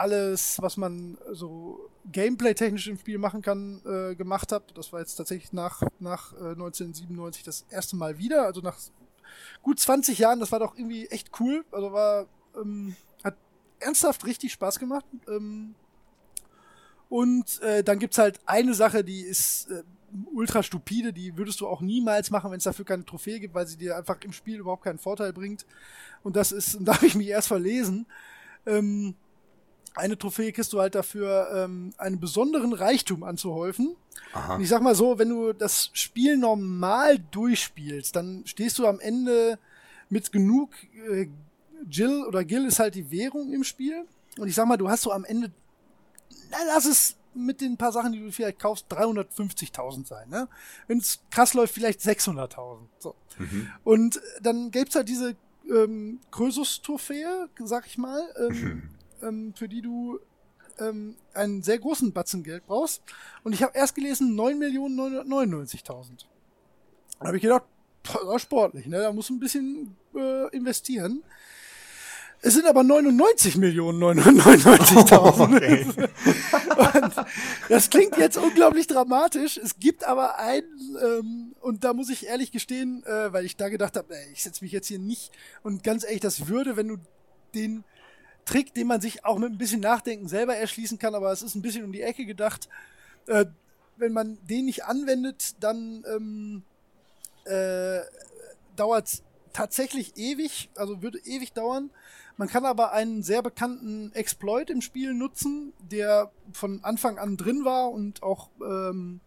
alles, 0.00 0.56
was 0.62 0.78
man 0.78 1.18
so 1.30 1.90
gameplay-technisch 2.10 2.88
im 2.88 2.98
Spiel 2.98 3.18
machen 3.18 3.42
kann, 3.42 3.82
äh, 3.84 4.14
gemacht 4.14 4.50
habe. 4.50 4.64
Das 4.74 4.92
war 4.92 5.00
jetzt 5.00 5.14
tatsächlich 5.16 5.52
nach, 5.52 5.82
nach 5.98 6.32
äh, 6.32 6.52
1997 6.52 7.44
das 7.44 7.66
erste 7.68 7.96
Mal 7.96 8.16
wieder. 8.16 8.46
Also 8.46 8.62
nach 8.62 8.78
gut 9.62 9.78
20 9.78 10.18
Jahren, 10.18 10.40
das 10.40 10.52
war 10.52 10.58
doch 10.58 10.74
irgendwie 10.74 11.06
echt 11.08 11.38
cool. 11.38 11.64
Also 11.70 11.92
war, 11.92 12.26
ähm, 12.56 12.96
hat 13.22 13.36
ernsthaft 13.78 14.24
richtig 14.24 14.52
Spaß 14.52 14.78
gemacht. 14.78 15.04
Ähm, 15.28 15.74
und 17.10 17.60
äh, 17.60 17.84
dann 17.84 17.98
gibt's 17.98 18.16
halt 18.16 18.40
eine 18.46 18.72
Sache, 18.72 19.04
die 19.04 19.20
ist 19.20 19.70
äh, 19.70 19.82
ultra 20.32 20.62
stupide, 20.62 21.12
die 21.12 21.36
würdest 21.36 21.60
du 21.60 21.68
auch 21.68 21.82
niemals 21.82 22.30
machen, 22.30 22.50
wenn 22.50 22.58
es 22.58 22.64
dafür 22.64 22.86
keine 22.86 23.04
Trophäe 23.04 23.38
gibt, 23.38 23.54
weil 23.54 23.66
sie 23.66 23.76
dir 23.76 23.98
einfach 23.98 24.18
im 24.22 24.32
Spiel 24.32 24.60
überhaupt 24.60 24.84
keinen 24.84 24.98
Vorteil 24.98 25.34
bringt. 25.34 25.66
Und 26.22 26.36
das 26.36 26.52
ist, 26.52 26.74
und 26.76 26.84
da 26.88 26.96
habe 26.96 27.06
ich 27.06 27.16
mich 27.16 27.28
erst 27.28 27.48
verlesen. 27.48 28.06
Ähm, 28.64 29.14
eine 29.94 30.16
Trophäe 30.16 30.52
kriegst 30.52 30.72
du 30.72 30.80
halt 30.80 30.94
dafür, 30.94 31.50
ähm, 31.54 31.92
einen 31.98 32.20
besonderen 32.20 32.72
Reichtum 32.72 33.24
anzuhäufen. 33.24 33.96
Aha. 34.32 34.54
Und 34.54 34.62
ich 34.62 34.68
sag 34.68 34.82
mal 34.82 34.94
so, 34.94 35.18
wenn 35.18 35.28
du 35.28 35.52
das 35.52 35.90
Spiel 35.92 36.36
normal 36.36 37.18
durchspielst, 37.30 38.14
dann 38.14 38.42
stehst 38.46 38.78
du 38.78 38.86
am 38.86 39.00
Ende 39.00 39.58
mit 40.08 40.32
genug 40.32 40.70
äh, 41.10 41.28
Jill 41.88 42.24
oder 42.24 42.44
Gil 42.44 42.66
ist 42.66 42.78
halt 42.78 42.94
die 42.94 43.10
Währung 43.10 43.52
im 43.52 43.64
Spiel. 43.64 44.04
Und 44.38 44.48
ich 44.48 44.54
sag 44.54 44.66
mal, 44.66 44.76
du 44.76 44.88
hast 44.88 45.02
so 45.02 45.12
am 45.12 45.24
Ende, 45.24 45.50
na, 46.50 46.58
lass 46.66 46.84
es 46.84 47.16
mit 47.34 47.60
den 47.60 47.76
paar 47.76 47.92
Sachen, 47.92 48.12
die 48.12 48.20
du 48.20 48.30
vielleicht 48.32 48.58
kaufst, 48.58 48.86
350.000 48.92 50.06
sein. 50.06 50.28
Ne? 50.28 50.48
Wenn 50.88 50.98
es 50.98 51.20
krass 51.30 51.54
läuft, 51.54 51.74
vielleicht 51.74 52.00
600.000. 52.00 52.78
So. 52.98 53.14
Mhm. 53.38 53.68
Und 53.84 54.20
dann 54.42 54.70
gibt's 54.70 54.94
halt 54.94 55.08
diese 55.08 55.36
ähm, 55.68 56.20
Krösus-Trophäe, 56.30 57.48
sag 57.64 57.86
ich 57.86 57.98
mal. 57.98 58.22
Ähm, 58.36 58.90
ähm, 59.22 59.52
für 59.54 59.68
die 59.68 59.82
du 59.82 60.18
ähm, 60.78 61.16
einen 61.34 61.62
sehr 61.62 61.78
großen 61.78 62.12
Batzen 62.12 62.42
Geld 62.42 62.66
brauchst. 62.66 63.02
Und 63.44 63.52
ich 63.52 63.62
habe 63.62 63.76
erst 63.76 63.94
gelesen 63.94 64.38
9.999.000. 64.38 66.24
Da 67.18 67.26
habe 67.26 67.36
ich 67.36 67.42
gedacht, 67.42 67.64
boah, 68.02 68.38
sportlich, 68.38 68.86
ne? 68.86 69.00
Da 69.00 69.12
muss 69.12 69.30
ein 69.30 69.40
bisschen 69.40 69.96
äh, 70.14 70.48
investieren. 70.56 71.22
Es 72.42 72.54
sind 72.54 72.66
aber 72.66 72.82
99 72.82 73.58
Millionen 73.58 74.02
999.000. 74.02 76.08
Okay. 76.80 77.04
das 77.68 77.90
klingt 77.90 78.16
jetzt 78.16 78.38
unglaublich 78.38 78.86
dramatisch. 78.86 79.58
Es 79.58 79.78
gibt 79.78 80.04
aber 80.04 80.38
einen, 80.38 80.96
ähm, 81.02 81.54
und 81.60 81.84
da 81.84 81.92
muss 81.92 82.08
ich 82.08 82.26
ehrlich 82.26 82.50
gestehen, 82.50 83.04
äh, 83.04 83.32
weil 83.32 83.44
ich 83.44 83.56
da 83.56 83.68
gedacht 83.68 83.96
habe, 83.96 84.14
ich 84.32 84.42
setze 84.42 84.64
mich 84.64 84.72
jetzt 84.72 84.86
hier 84.86 84.98
nicht. 84.98 85.30
Und 85.62 85.84
ganz 85.84 86.04
ehrlich, 86.04 86.20
das 86.20 86.48
würde, 86.48 86.76
wenn 86.76 86.88
du 86.88 86.96
den 87.54 87.84
Trick, 88.50 88.74
den 88.74 88.88
man 88.88 89.00
sich 89.00 89.24
auch 89.24 89.38
mit 89.38 89.52
ein 89.52 89.58
bisschen 89.58 89.80
Nachdenken 89.80 90.26
selber 90.26 90.56
erschließen 90.56 90.98
kann, 90.98 91.14
aber 91.14 91.30
es 91.30 91.42
ist 91.42 91.54
ein 91.54 91.62
bisschen 91.62 91.84
um 91.84 91.92
die 91.92 92.02
Ecke 92.02 92.26
gedacht. 92.26 92.68
Äh, 93.26 93.46
wenn 93.96 94.12
man 94.12 94.38
den 94.42 94.64
nicht 94.64 94.84
anwendet, 94.84 95.54
dann 95.60 96.04
ähm, 96.12 96.62
äh, 97.44 98.00
dauert 98.74 99.06
es 99.06 99.22
tatsächlich 99.52 100.16
ewig, 100.16 100.68
also 100.74 101.00
würde 101.00 101.20
ewig 101.20 101.52
dauern. 101.52 101.90
Man 102.38 102.48
kann 102.48 102.64
aber 102.64 102.92
einen 102.92 103.22
sehr 103.22 103.40
bekannten 103.40 104.12
Exploit 104.14 104.68
im 104.68 104.80
Spiel 104.80 105.14
nutzen, 105.14 105.72
der 105.78 106.32
von 106.52 106.82
Anfang 106.82 107.18
an 107.18 107.36
drin 107.36 107.64
war 107.64 107.92
und 107.92 108.24
auch 108.24 108.48
ähm, 108.64 109.20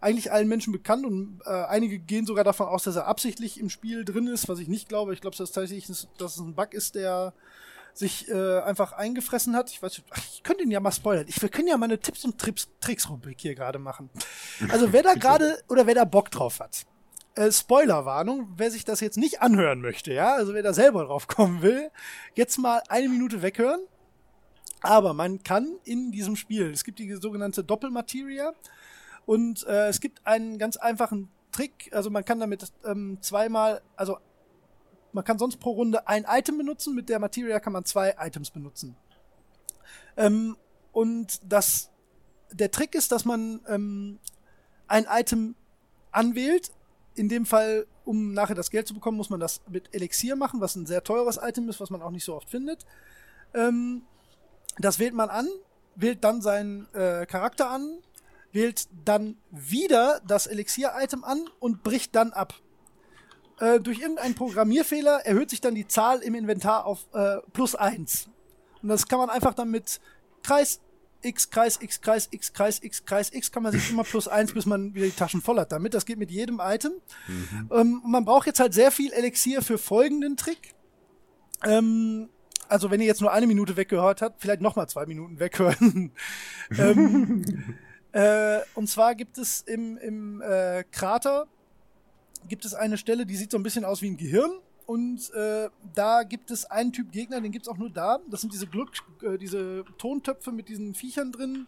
eigentlich 0.00 0.32
allen 0.32 0.48
Menschen 0.48 0.72
bekannt 0.72 1.06
und 1.06 1.40
äh, 1.46 1.50
einige 1.50 2.00
gehen 2.00 2.26
sogar 2.26 2.42
davon 2.42 2.66
aus, 2.66 2.82
dass 2.82 2.96
er 2.96 3.06
absichtlich 3.06 3.60
im 3.60 3.70
Spiel 3.70 4.04
drin 4.04 4.26
ist, 4.26 4.48
was 4.48 4.58
ich 4.58 4.66
nicht 4.66 4.88
glaube. 4.88 5.14
Ich 5.14 5.20
glaube, 5.20 5.36
dass 5.36 5.52
tatsächlich 5.52 5.86
dass 5.86 6.08
es 6.18 6.38
ein 6.38 6.56
Bug 6.56 6.74
ist, 6.74 6.96
der 6.96 7.34
sich 7.94 8.28
äh, 8.28 8.60
einfach 8.60 8.92
eingefressen 8.92 9.54
hat. 9.54 9.70
Ich 9.70 9.82
weiß, 9.82 10.02
ich 10.32 10.42
könnte 10.42 10.64
ihn 10.64 10.70
ja 10.70 10.80
mal 10.80 10.92
spoilern. 10.92 11.26
Ich, 11.28 11.40
wir 11.40 11.48
können 11.48 11.68
ja 11.68 11.76
mal 11.76 11.86
eine 11.86 11.98
Tipps 11.98 12.24
und 12.24 12.38
Trips, 12.38 12.68
Tricks-Rubrik 12.80 13.40
hier 13.40 13.54
gerade 13.54 13.78
machen. 13.78 14.10
Also 14.68 14.92
wer 14.92 15.02
da 15.02 15.14
gerade 15.14 15.62
oder 15.68 15.86
wer 15.86 15.94
da 15.94 16.04
Bock 16.04 16.30
drauf 16.30 16.60
hat. 16.60 16.86
Äh, 17.36 17.50
Spoilerwarnung, 17.50 18.52
wer 18.56 18.70
sich 18.70 18.84
das 18.84 19.00
jetzt 19.00 19.16
nicht 19.16 19.42
anhören 19.42 19.80
möchte, 19.80 20.12
ja, 20.12 20.34
also 20.34 20.54
wer 20.54 20.62
da 20.62 20.72
selber 20.72 21.04
drauf 21.04 21.26
kommen 21.26 21.62
will, 21.62 21.90
jetzt 22.34 22.58
mal 22.58 22.82
eine 22.88 23.08
Minute 23.08 23.42
weghören. 23.42 23.80
Aber 24.82 25.14
man 25.14 25.42
kann 25.42 25.78
in 25.84 26.12
diesem 26.12 26.36
Spiel, 26.36 26.70
es 26.70 26.84
gibt 26.84 26.98
die 26.98 27.12
sogenannte 27.14 27.64
Doppelmateria 27.64 28.52
und 29.24 29.66
äh, 29.66 29.88
es 29.88 30.00
gibt 30.00 30.26
einen 30.26 30.58
ganz 30.58 30.76
einfachen 30.76 31.30
Trick, 31.52 31.90
also 31.92 32.10
man 32.10 32.24
kann 32.24 32.38
damit 32.38 32.70
ähm, 32.84 33.18
zweimal, 33.20 33.80
also 33.96 34.18
man 35.14 35.24
kann 35.24 35.38
sonst 35.38 35.58
pro 35.58 35.70
Runde 35.70 36.06
ein 36.08 36.26
Item 36.28 36.58
benutzen, 36.58 36.94
mit 36.94 37.08
der 37.08 37.20
Materia 37.20 37.60
kann 37.60 37.72
man 37.72 37.84
zwei 37.84 38.16
Items 38.18 38.50
benutzen. 38.50 38.96
Ähm, 40.16 40.56
und 40.92 41.40
das, 41.44 41.90
der 42.52 42.70
Trick 42.70 42.94
ist, 42.94 43.12
dass 43.12 43.24
man 43.24 43.60
ähm, 43.68 44.18
ein 44.88 45.06
Item 45.08 45.54
anwählt. 46.10 46.72
In 47.14 47.28
dem 47.28 47.46
Fall, 47.46 47.86
um 48.04 48.32
nachher 48.32 48.56
das 48.56 48.70
Geld 48.70 48.88
zu 48.88 48.94
bekommen, 48.94 49.16
muss 49.16 49.30
man 49.30 49.38
das 49.38 49.60
mit 49.68 49.94
Elixier 49.94 50.34
machen, 50.34 50.60
was 50.60 50.74
ein 50.74 50.84
sehr 50.84 51.04
teures 51.04 51.38
Item 51.40 51.68
ist, 51.68 51.80
was 51.80 51.90
man 51.90 52.02
auch 52.02 52.10
nicht 52.10 52.24
so 52.24 52.34
oft 52.34 52.50
findet. 52.50 52.84
Ähm, 53.54 54.02
das 54.78 54.98
wählt 54.98 55.14
man 55.14 55.30
an, 55.30 55.48
wählt 55.94 56.24
dann 56.24 56.42
seinen 56.42 56.92
äh, 56.92 57.24
Charakter 57.26 57.70
an, 57.70 57.98
wählt 58.50 58.88
dann 59.04 59.36
wieder 59.52 60.20
das 60.26 60.48
Elixier-Item 60.48 61.22
an 61.22 61.48
und 61.60 61.84
bricht 61.84 62.16
dann 62.16 62.32
ab. 62.32 62.54
Äh, 63.60 63.80
durch 63.80 64.00
irgendeinen 64.00 64.34
Programmierfehler 64.34 65.20
erhöht 65.24 65.50
sich 65.50 65.60
dann 65.60 65.74
die 65.74 65.86
Zahl 65.86 66.20
im 66.20 66.34
Inventar 66.34 66.86
auf 66.86 67.06
äh, 67.12 67.36
plus 67.52 67.74
eins. 67.74 68.28
Und 68.82 68.88
das 68.88 69.08
kann 69.08 69.18
man 69.18 69.30
einfach 69.30 69.54
dann 69.54 69.70
mit 69.70 70.00
Kreis 70.42 70.80
X, 71.24 71.50
Kreis, 71.50 71.78
X, 71.80 72.00
Kreis, 72.00 72.28
X, 72.30 72.52
Kreis, 72.52 72.82
X, 72.82 73.04
Kreis, 73.04 73.32
X 73.32 73.50
kann 73.50 73.62
man 73.62 73.72
sich 73.72 73.90
immer 73.90 74.04
plus 74.04 74.28
eins, 74.28 74.52
bis 74.52 74.66
man 74.66 74.94
wieder 74.94 75.06
die 75.06 75.12
Taschen 75.12 75.40
voll 75.40 75.58
hat 75.58 75.72
damit. 75.72 75.94
Das 75.94 76.04
geht 76.04 76.18
mit 76.18 76.30
jedem 76.30 76.60
Item. 76.62 76.92
Mhm. 77.26 77.70
Ähm, 77.72 78.02
man 78.04 78.24
braucht 78.24 78.46
jetzt 78.46 78.60
halt 78.60 78.74
sehr 78.74 78.90
viel 78.90 79.12
Elixier 79.12 79.62
für 79.62 79.78
folgenden 79.78 80.36
Trick. 80.36 80.74
Ähm, 81.64 82.28
also 82.68 82.90
wenn 82.90 83.00
ihr 83.00 83.06
jetzt 83.06 83.20
nur 83.20 83.32
eine 83.32 83.46
Minute 83.46 83.76
weggehört 83.76 84.22
habt, 84.22 84.40
vielleicht 84.40 84.60
nochmal 84.60 84.88
zwei 84.88 85.06
Minuten 85.06 85.40
weghören. 85.40 86.12
ähm, 86.78 87.44
äh, 88.12 88.60
und 88.74 88.88
zwar 88.88 89.14
gibt 89.14 89.38
es 89.38 89.62
im, 89.62 89.96
im 89.96 90.42
äh, 90.42 90.84
Krater 90.90 91.46
gibt 92.48 92.64
es 92.64 92.74
eine 92.74 92.98
Stelle, 92.98 93.26
die 93.26 93.36
sieht 93.36 93.50
so 93.50 93.58
ein 93.58 93.62
bisschen 93.62 93.84
aus 93.84 94.02
wie 94.02 94.10
ein 94.10 94.16
Gehirn. 94.16 94.52
Und 94.86 95.32
äh, 95.32 95.70
da 95.94 96.24
gibt 96.24 96.50
es 96.50 96.66
einen 96.66 96.92
Typ 96.92 97.10
Gegner, 97.10 97.40
den 97.40 97.52
gibt 97.52 97.66
es 97.66 97.72
auch 97.72 97.78
nur 97.78 97.88
da. 97.88 98.20
Das 98.30 98.42
sind 98.42 98.52
diese 98.52 98.66
Glück, 98.66 98.90
äh, 99.22 99.38
diese 99.38 99.84
Tontöpfe 99.96 100.52
mit 100.52 100.68
diesen 100.68 100.94
Viechern 100.94 101.32
drin, 101.32 101.66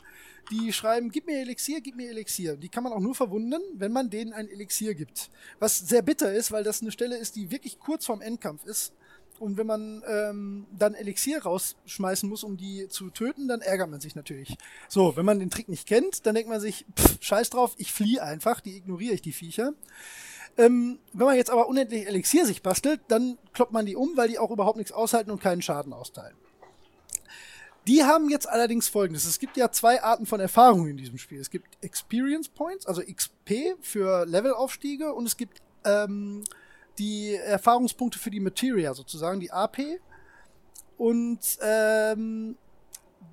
die 0.50 0.72
schreiben, 0.72 1.10
gib 1.10 1.26
mir 1.26 1.40
Elixier, 1.40 1.80
gib 1.80 1.96
mir 1.96 2.10
Elixier. 2.10 2.56
Die 2.56 2.68
kann 2.68 2.84
man 2.84 2.92
auch 2.92 3.00
nur 3.00 3.14
verwunden, 3.14 3.60
wenn 3.74 3.90
man 3.90 4.10
denen 4.10 4.32
ein 4.32 4.48
Elixier 4.48 4.94
gibt. 4.94 5.30
Was 5.58 5.78
sehr 5.78 6.02
bitter 6.02 6.32
ist, 6.32 6.52
weil 6.52 6.62
das 6.62 6.82
eine 6.82 6.92
Stelle 6.92 7.16
ist, 7.16 7.36
die 7.36 7.50
wirklich 7.50 7.78
kurz 7.78 8.04
vorm 8.04 8.20
Endkampf 8.20 8.64
ist. 8.66 8.92
Und 9.38 9.58
wenn 9.58 9.66
man 9.66 10.02
ähm, 10.06 10.66
dann 10.78 10.94
Elixier 10.94 11.42
rausschmeißen 11.42 12.28
muss, 12.28 12.42
um 12.42 12.56
die 12.56 12.88
zu 12.88 13.10
töten, 13.10 13.48
dann 13.48 13.60
ärgert 13.60 13.90
man 13.90 14.00
sich 14.00 14.14
natürlich. 14.14 14.56
So, 14.88 15.16
wenn 15.16 15.26
man 15.26 15.40
den 15.40 15.50
Trick 15.50 15.68
nicht 15.68 15.86
kennt, 15.86 16.26
dann 16.26 16.34
denkt 16.34 16.48
man 16.48 16.60
sich, 16.60 16.86
pff, 16.98 17.18
scheiß 17.20 17.50
drauf, 17.50 17.74
ich 17.76 17.92
fliehe 17.92 18.22
einfach, 18.22 18.60
die 18.60 18.76
ignoriere 18.76 19.14
ich, 19.14 19.22
die 19.22 19.32
Viecher. 19.32 19.74
Ähm, 20.58 20.98
wenn 21.12 21.26
man 21.26 21.36
jetzt 21.36 21.50
aber 21.50 21.68
unendlich 21.68 22.06
Elixier 22.06 22.46
sich 22.46 22.62
bastelt, 22.62 23.00
dann 23.08 23.38
kloppt 23.52 23.72
man 23.72 23.84
die 23.84 23.96
um, 23.96 24.16
weil 24.16 24.28
die 24.28 24.38
auch 24.38 24.50
überhaupt 24.50 24.78
nichts 24.78 24.92
aushalten 24.92 25.30
und 25.30 25.40
keinen 25.40 25.62
Schaden 25.62 25.92
austeilen. 25.92 26.34
Die 27.86 28.02
haben 28.02 28.30
jetzt 28.30 28.48
allerdings 28.48 28.88
folgendes. 28.88 29.26
Es 29.26 29.38
gibt 29.38 29.56
ja 29.56 29.70
zwei 29.70 30.02
Arten 30.02 30.26
von 30.26 30.40
Erfahrungen 30.40 30.90
in 30.90 30.96
diesem 30.96 31.18
Spiel. 31.18 31.40
Es 31.40 31.50
gibt 31.50 31.66
Experience 31.84 32.48
Points, 32.48 32.84
also 32.86 33.00
XP 33.02 33.76
für 33.80 34.26
Levelaufstiege 34.26 35.12
und 35.12 35.26
es 35.26 35.36
gibt 35.36 35.62
ähm, 35.84 36.42
die 36.98 37.34
Erfahrungspunkte 37.34 38.18
für 38.18 38.30
die 38.30 38.40
Materia 38.40 38.92
sozusagen, 38.92 39.38
die 39.38 39.52
AP. 39.52 39.78
Und 40.98 41.38
ähm, 41.60 42.56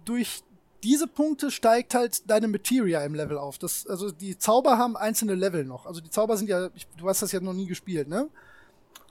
durch 0.06 0.44
diese 0.84 1.08
Punkte 1.08 1.50
steigt 1.50 1.96
halt 1.96 2.30
deine 2.30 2.48
Materia 2.48 3.04
im 3.06 3.16
Level 3.16 3.38
auf. 3.38 3.58
Das, 3.58 3.88
also 3.88 4.12
die 4.12 4.38
Zauber 4.38 4.78
haben 4.78 4.96
einzelne 4.98 5.36
Level 5.36 5.64
noch. 5.66 5.86
Also 5.86 6.02
die 6.02 6.10
Zauber 6.10 6.38
sind 6.38 6.50
ja, 6.50 6.70
ich, 6.76 6.86
du 6.98 7.08
hast 7.08 7.22
das 7.22 7.32
ja 7.32 7.40
noch 7.40 7.54
nie 7.54 7.66
gespielt, 7.68 8.08
ne? 8.08 8.30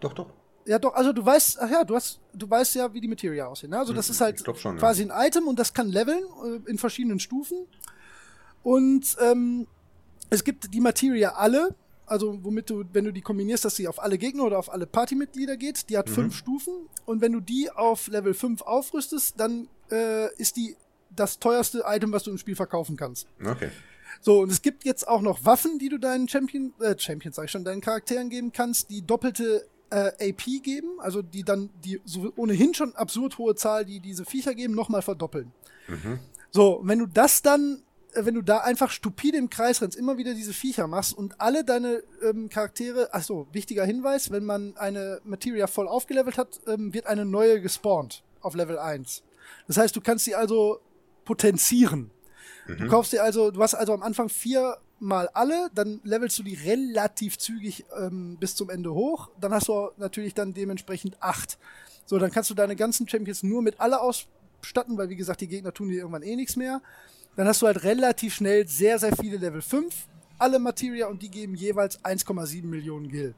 Doch, 0.00 0.12
doch. 0.12 0.28
Ja, 0.64 0.78
doch, 0.78 0.94
also 0.94 1.12
du 1.12 1.24
weißt, 1.24 1.60
ach 1.60 1.70
ja, 1.70 1.82
du 1.82 1.96
hast, 1.96 2.20
du 2.34 2.48
weißt 2.48 2.76
ja, 2.76 2.92
wie 2.94 3.00
die 3.00 3.08
Materia 3.08 3.46
aussehen. 3.46 3.70
Ne? 3.70 3.78
Also 3.78 3.92
das 3.92 4.06
Hm, 4.08 4.12
ist 4.12 4.20
halt 4.20 4.58
schon, 4.58 4.74
ja. 4.74 4.78
quasi 4.80 5.02
ein 5.02 5.10
Item 5.26 5.48
und 5.48 5.58
das 5.58 5.74
kann 5.74 5.88
leveln 5.88 6.22
äh, 6.44 6.70
in 6.70 6.78
verschiedenen 6.78 7.18
Stufen. 7.18 7.66
Und 8.62 9.16
ähm, 9.20 9.66
es 10.30 10.44
gibt 10.44 10.72
die 10.72 10.80
Materia 10.80 11.30
alle, 11.34 11.74
also 12.06 12.38
womit 12.44 12.70
du, 12.70 12.84
wenn 12.92 13.04
du 13.04 13.12
die 13.12 13.22
kombinierst, 13.22 13.64
dass 13.64 13.76
sie 13.76 13.88
auf 13.88 14.00
alle 14.02 14.18
Gegner 14.18 14.44
oder 14.44 14.58
auf 14.58 14.72
alle 14.72 14.86
Partymitglieder 14.86 15.56
geht, 15.56 15.88
die 15.88 15.98
hat 15.98 16.08
Mhm. 16.08 16.14
fünf 16.14 16.36
Stufen. 16.36 16.74
Und 17.06 17.20
wenn 17.20 17.32
du 17.32 17.40
die 17.40 17.70
auf 17.70 18.06
Level 18.08 18.34
5 18.34 18.62
aufrüstest, 18.62 19.40
dann 19.40 19.68
äh, 19.90 20.32
ist 20.36 20.56
die 20.56 20.76
das 21.16 21.38
teuerste 21.38 21.84
Item, 21.86 22.12
was 22.12 22.24
du 22.24 22.30
im 22.30 22.38
Spiel 22.38 22.56
verkaufen 22.56 22.96
kannst. 22.96 23.26
Okay. 23.44 23.70
So, 24.20 24.40
und 24.40 24.52
es 24.52 24.62
gibt 24.62 24.84
jetzt 24.84 25.08
auch 25.08 25.20
noch 25.20 25.44
Waffen, 25.44 25.78
die 25.78 25.88
du 25.88 25.98
deinen 25.98 26.28
Champion, 26.28 26.72
äh, 26.80 26.96
Champions, 26.98 27.36
sag 27.36 27.46
ich 27.46 27.50
schon, 27.50 27.64
deinen 27.64 27.80
Charakteren 27.80 28.30
geben 28.30 28.52
kannst, 28.52 28.90
die 28.90 29.02
doppelte 29.02 29.66
äh, 29.90 30.30
AP 30.30 30.62
geben, 30.62 31.00
also 31.00 31.22
die 31.22 31.42
dann 31.42 31.70
die 31.84 32.00
so 32.04 32.32
ohnehin 32.36 32.74
schon 32.74 32.94
absurd 32.94 33.38
hohe 33.38 33.54
Zahl, 33.54 33.84
die 33.84 34.00
diese 34.00 34.24
Viecher 34.24 34.54
geben, 34.54 34.74
nochmal 34.74 35.02
verdoppeln. 35.02 35.52
So, 36.50 36.78
und 36.78 36.88
wenn 36.88 36.98
du 36.98 37.06
das 37.06 37.42
dann, 37.42 37.82
äh, 38.12 38.24
wenn 38.24 38.34
du 38.34 38.42
da 38.42 38.58
einfach 38.58 38.90
stupide 38.90 39.38
im 39.38 39.50
Kreis 39.50 39.82
rennst, 39.82 39.98
immer 39.98 40.18
wieder 40.18 40.34
diese 40.34 40.52
Viecher 40.52 40.86
machst 40.86 41.16
und 41.16 41.40
alle 41.40 41.64
deine 41.64 42.02
ähm, 42.22 42.48
Charaktere, 42.48 43.08
ach 43.12 43.22
so, 43.22 43.46
wichtiger 43.52 43.84
Hinweis, 43.84 44.30
wenn 44.30 44.44
man 44.44 44.76
eine 44.76 45.20
Materia 45.24 45.66
voll 45.66 45.88
aufgelevelt 45.88 46.38
hat, 46.38 46.60
ähm, 46.66 46.94
wird 46.94 47.06
eine 47.06 47.24
neue 47.24 47.60
gespawnt 47.60 48.22
auf 48.40 48.54
Level 48.54 48.78
1. 48.78 49.22
Das 49.66 49.76
heißt, 49.76 49.94
du 49.96 50.00
kannst 50.00 50.24
sie 50.24 50.34
also 50.34 50.80
potenzieren. 51.24 52.10
Du 52.66 52.86
kaufst 52.88 53.12
dir 53.12 53.22
also, 53.22 53.50
du 53.50 53.60
hast 53.60 53.74
also 53.74 53.92
am 53.92 54.02
Anfang 54.02 54.28
vier 54.28 54.78
mal 55.00 55.28
alle, 55.34 55.68
dann 55.74 56.00
levelst 56.04 56.38
du 56.38 56.44
die 56.44 56.54
relativ 56.54 57.36
zügig 57.36 57.84
ähm, 57.98 58.36
bis 58.38 58.54
zum 58.54 58.70
Ende 58.70 58.94
hoch. 58.94 59.30
Dann 59.40 59.52
hast 59.52 59.68
du 59.68 59.90
natürlich 59.96 60.32
dann 60.34 60.54
dementsprechend 60.54 61.20
acht. 61.20 61.58
So, 62.06 62.18
dann 62.18 62.30
kannst 62.30 62.50
du 62.50 62.54
deine 62.54 62.76
ganzen 62.76 63.08
Champions 63.08 63.42
nur 63.42 63.62
mit 63.62 63.80
alle 63.80 64.00
ausstatten, 64.00 64.96
weil 64.96 65.08
wie 65.08 65.16
gesagt, 65.16 65.40
die 65.40 65.48
Gegner 65.48 65.74
tun 65.74 65.88
dir 65.88 65.98
irgendwann 65.98 66.22
eh 66.22 66.36
nichts 66.36 66.56
mehr. 66.56 66.80
Dann 67.34 67.48
hast 67.48 67.62
du 67.62 67.66
halt 67.66 67.82
relativ 67.82 68.34
schnell 68.34 68.68
sehr, 68.68 68.98
sehr 68.98 69.16
viele 69.16 69.38
Level 69.38 69.62
5, 69.62 70.06
alle 70.38 70.58
Materia 70.58 71.08
und 71.08 71.22
die 71.22 71.30
geben 71.30 71.54
jeweils 71.54 71.98
1,7 72.04 72.64
Millionen 72.64 73.08
Gil. 73.08 73.34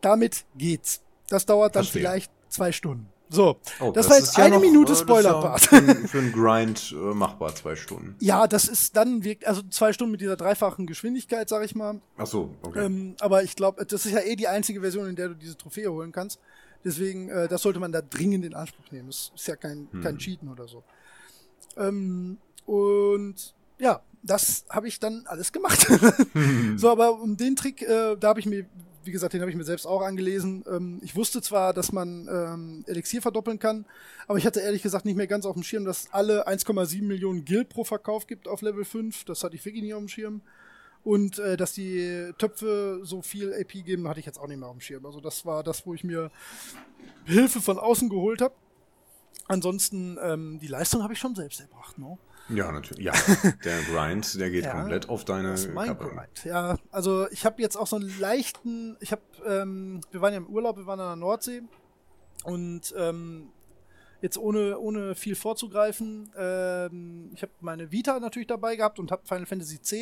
Damit 0.00 0.44
geht's. 0.56 1.02
Das 1.28 1.44
dauert 1.44 1.74
dann 1.74 1.82
Verstehe. 1.82 2.02
vielleicht 2.02 2.32
zwei 2.48 2.70
Stunden. 2.70 3.08
So, 3.30 3.60
Oh, 3.80 3.90
das, 3.92 4.08
war 4.08 4.16
jetzt 4.18 4.36
ja 4.38 4.44
eine 4.44 4.54
noch, 4.56 4.62
Minute 4.62 4.92
äh, 4.92 4.94
das 4.94 5.00
Spoiler-Part. 5.00 5.60
Ja 5.60 5.68
für, 5.68 5.76
einen- 5.76 6.08
für 6.08 6.18
einen 6.18 6.32
Grind 6.32 6.92
äh, 6.92 7.14
machbar, 7.14 7.54
zwei 7.54 7.76
Stunden. 7.76 8.16
Ja, 8.20 8.46
das 8.46 8.66
ist 8.68 8.96
dann 8.96 9.22
wirkt, 9.24 9.46
also 9.46 9.62
zwei 9.70 9.92
Stunden 9.92 10.12
mit 10.12 10.20
dieser 10.20 10.36
dreifachen 10.36 10.86
Geschwindigkeit, 10.86 11.48
sag 11.48 11.64
ich 11.64 11.74
mal. 11.74 12.00
Ach 12.16 12.26
so, 12.26 12.54
okay. 12.62 12.86
Ähm, 12.86 13.16
aber 13.20 13.42
ich 13.42 13.54
glaube, 13.56 13.84
das 13.84 14.06
ist 14.06 14.12
ja 14.12 14.20
eh 14.20 14.34
die 14.36 14.48
einzige 14.48 14.80
Version, 14.80 15.08
in 15.08 15.16
der 15.16 15.28
du 15.28 15.34
diese 15.34 15.56
Trophäe 15.56 15.90
holen 15.92 16.10
kannst. 16.12 16.38
Deswegen, 16.84 17.28
äh, 17.28 17.48
das 17.48 17.62
sollte 17.62 17.80
man 17.80 17.92
da 17.92 18.00
dringend 18.00 18.44
in 18.44 18.54
Anspruch 18.54 18.90
nehmen. 18.92 19.08
Das 19.08 19.32
ist 19.34 19.46
ja 19.48 19.56
kein, 19.56 19.88
kein 20.02 20.16
Cheaten 20.18 20.48
oder 20.48 20.66
so. 20.68 20.82
Ähm, 21.76 22.38
und 22.66 23.54
ja, 23.78 24.00
das 24.22 24.64
habe 24.70 24.88
ich 24.88 24.98
dann 25.00 25.24
alles 25.26 25.52
gemacht. 25.52 25.86
so, 26.76 26.90
aber 26.90 27.20
um 27.20 27.36
den 27.36 27.56
Trick, 27.56 27.82
äh, 27.82 28.16
da 28.18 28.28
habe 28.28 28.40
ich 28.40 28.46
mir, 28.46 28.66
wie 29.04 29.12
gesagt, 29.12 29.32
den 29.32 29.40
habe 29.40 29.50
ich 29.50 29.56
mir 29.56 29.64
selbst 29.64 29.86
auch 29.86 30.02
angelesen. 30.02 30.64
Ähm, 30.68 31.00
ich 31.02 31.16
wusste 31.16 31.40
zwar, 31.42 31.72
dass 31.72 31.92
man 31.92 32.28
ähm, 32.30 32.84
Elixier 32.86 33.22
verdoppeln 33.22 33.58
kann, 33.58 33.84
aber 34.26 34.38
ich 34.38 34.46
hatte 34.46 34.60
ehrlich 34.60 34.82
gesagt 34.82 35.04
nicht 35.04 35.16
mehr 35.16 35.26
ganz 35.26 35.46
auf 35.46 35.54
dem 35.54 35.62
Schirm, 35.62 35.84
dass 35.84 36.12
alle 36.12 36.46
1,7 36.48 37.02
Millionen 37.02 37.44
Gil 37.44 37.64
pro 37.64 37.84
Verkauf 37.84 38.26
gibt 38.26 38.48
auf 38.48 38.62
Level 38.62 38.84
5. 38.84 39.24
Das 39.24 39.44
hatte 39.44 39.56
ich 39.56 39.64
wirklich 39.64 39.82
nie 39.82 39.94
auf 39.94 40.00
dem 40.00 40.08
Schirm. 40.08 40.42
Und 41.04 41.38
äh, 41.38 41.56
dass 41.56 41.72
die 41.72 42.32
Töpfe 42.38 43.00
so 43.02 43.22
viel 43.22 43.54
AP 43.54 43.84
geben, 43.84 44.08
hatte 44.08 44.20
ich 44.20 44.26
jetzt 44.26 44.38
auch 44.38 44.48
nicht 44.48 44.58
mehr 44.58 44.68
auf 44.68 44.76
dem 44.76 44.80
Schirm. 44.80 45.06
Also 45.06 45.20
das 45.20 45.46
war 45.46 45.62
das, 45.62 45.86
wo 45.86 45.94
ich 45.94 46.04
mir 46.04 46.30
Hilfe 47.24 47.60
von 47.60 47.78
außen 47.78 48.08
geholt 48.08 48.40
habe. 48.40 48.54
Ansonsten, 49.46 50.18
ähm, 50.22 50.58
die 50.60 50.66
Leistung 50.66 51.02
habe 51.02 51.14
ich 51.14 51.18
schon 51.18 51.34
selbst 51.34 51.60
erbracht, 51.60 51.98
ne? 51.98 52.18
Ja, 52.48 52.72
natürlich. 52.72 53.04
Ja, 53.04 53.12
der 53.64 53.82
Grind, 53.82 54.40
der 54.40 54.50
geht 54.50 54.64
Ja, 54.64 54.72
komplett 54.72 55.08
auf 55.08 55.24
deine 55.24 55.50
Das 55.50 55.64
ist 55.64 55.74
mein 55.74 55.88
Kappe. 55.88 56.08
Grind. 56.08 56.44
Ja, 56.44 56.76
also 56.90 57.28
ich 57.30 57.44
habe 57.44 57.60
jetzt 57.62 57.76
auch 57.76 57.86
so 57.86 57.96
einen 57.96 58.18
leichten, 58.18 58.96
ich 59.00 59.12
habe, 59.12 59.22
ähm, 59.46 60.00
wir 60.10 60.20
waren 60.20 60.32
ja 60.32 60.38
im 60.38 60.46
Urlaub, 60.46 60.76
wir 60.76 60.86
waren 60.86 61.00
an 61.00 61.08
der 61.08 61.16
Nordsee 61.16 61.62
und 62.44 62.94
ähm, 62.96 63.48
jetzt 64.20 64.38
ohne, 64.38 64.78
ohne 64.78 65.14
viel 65.14 65.34
vorzugreifen, 65.34 66.30
ähm, 66.36 67.30
ich 67.34 67.42
habe 67.42 67.52
meine 67.60 67.92
Vita 67.92 68.18
natürlich 68.18 68.48
dabei 68.48 68.76
gehabt 68.76 68.98
und 68.98 69.10
habe 69.10 69.26
Final 69.26 69.46
Fantasy 69.46 69.76
X 69.76 69.94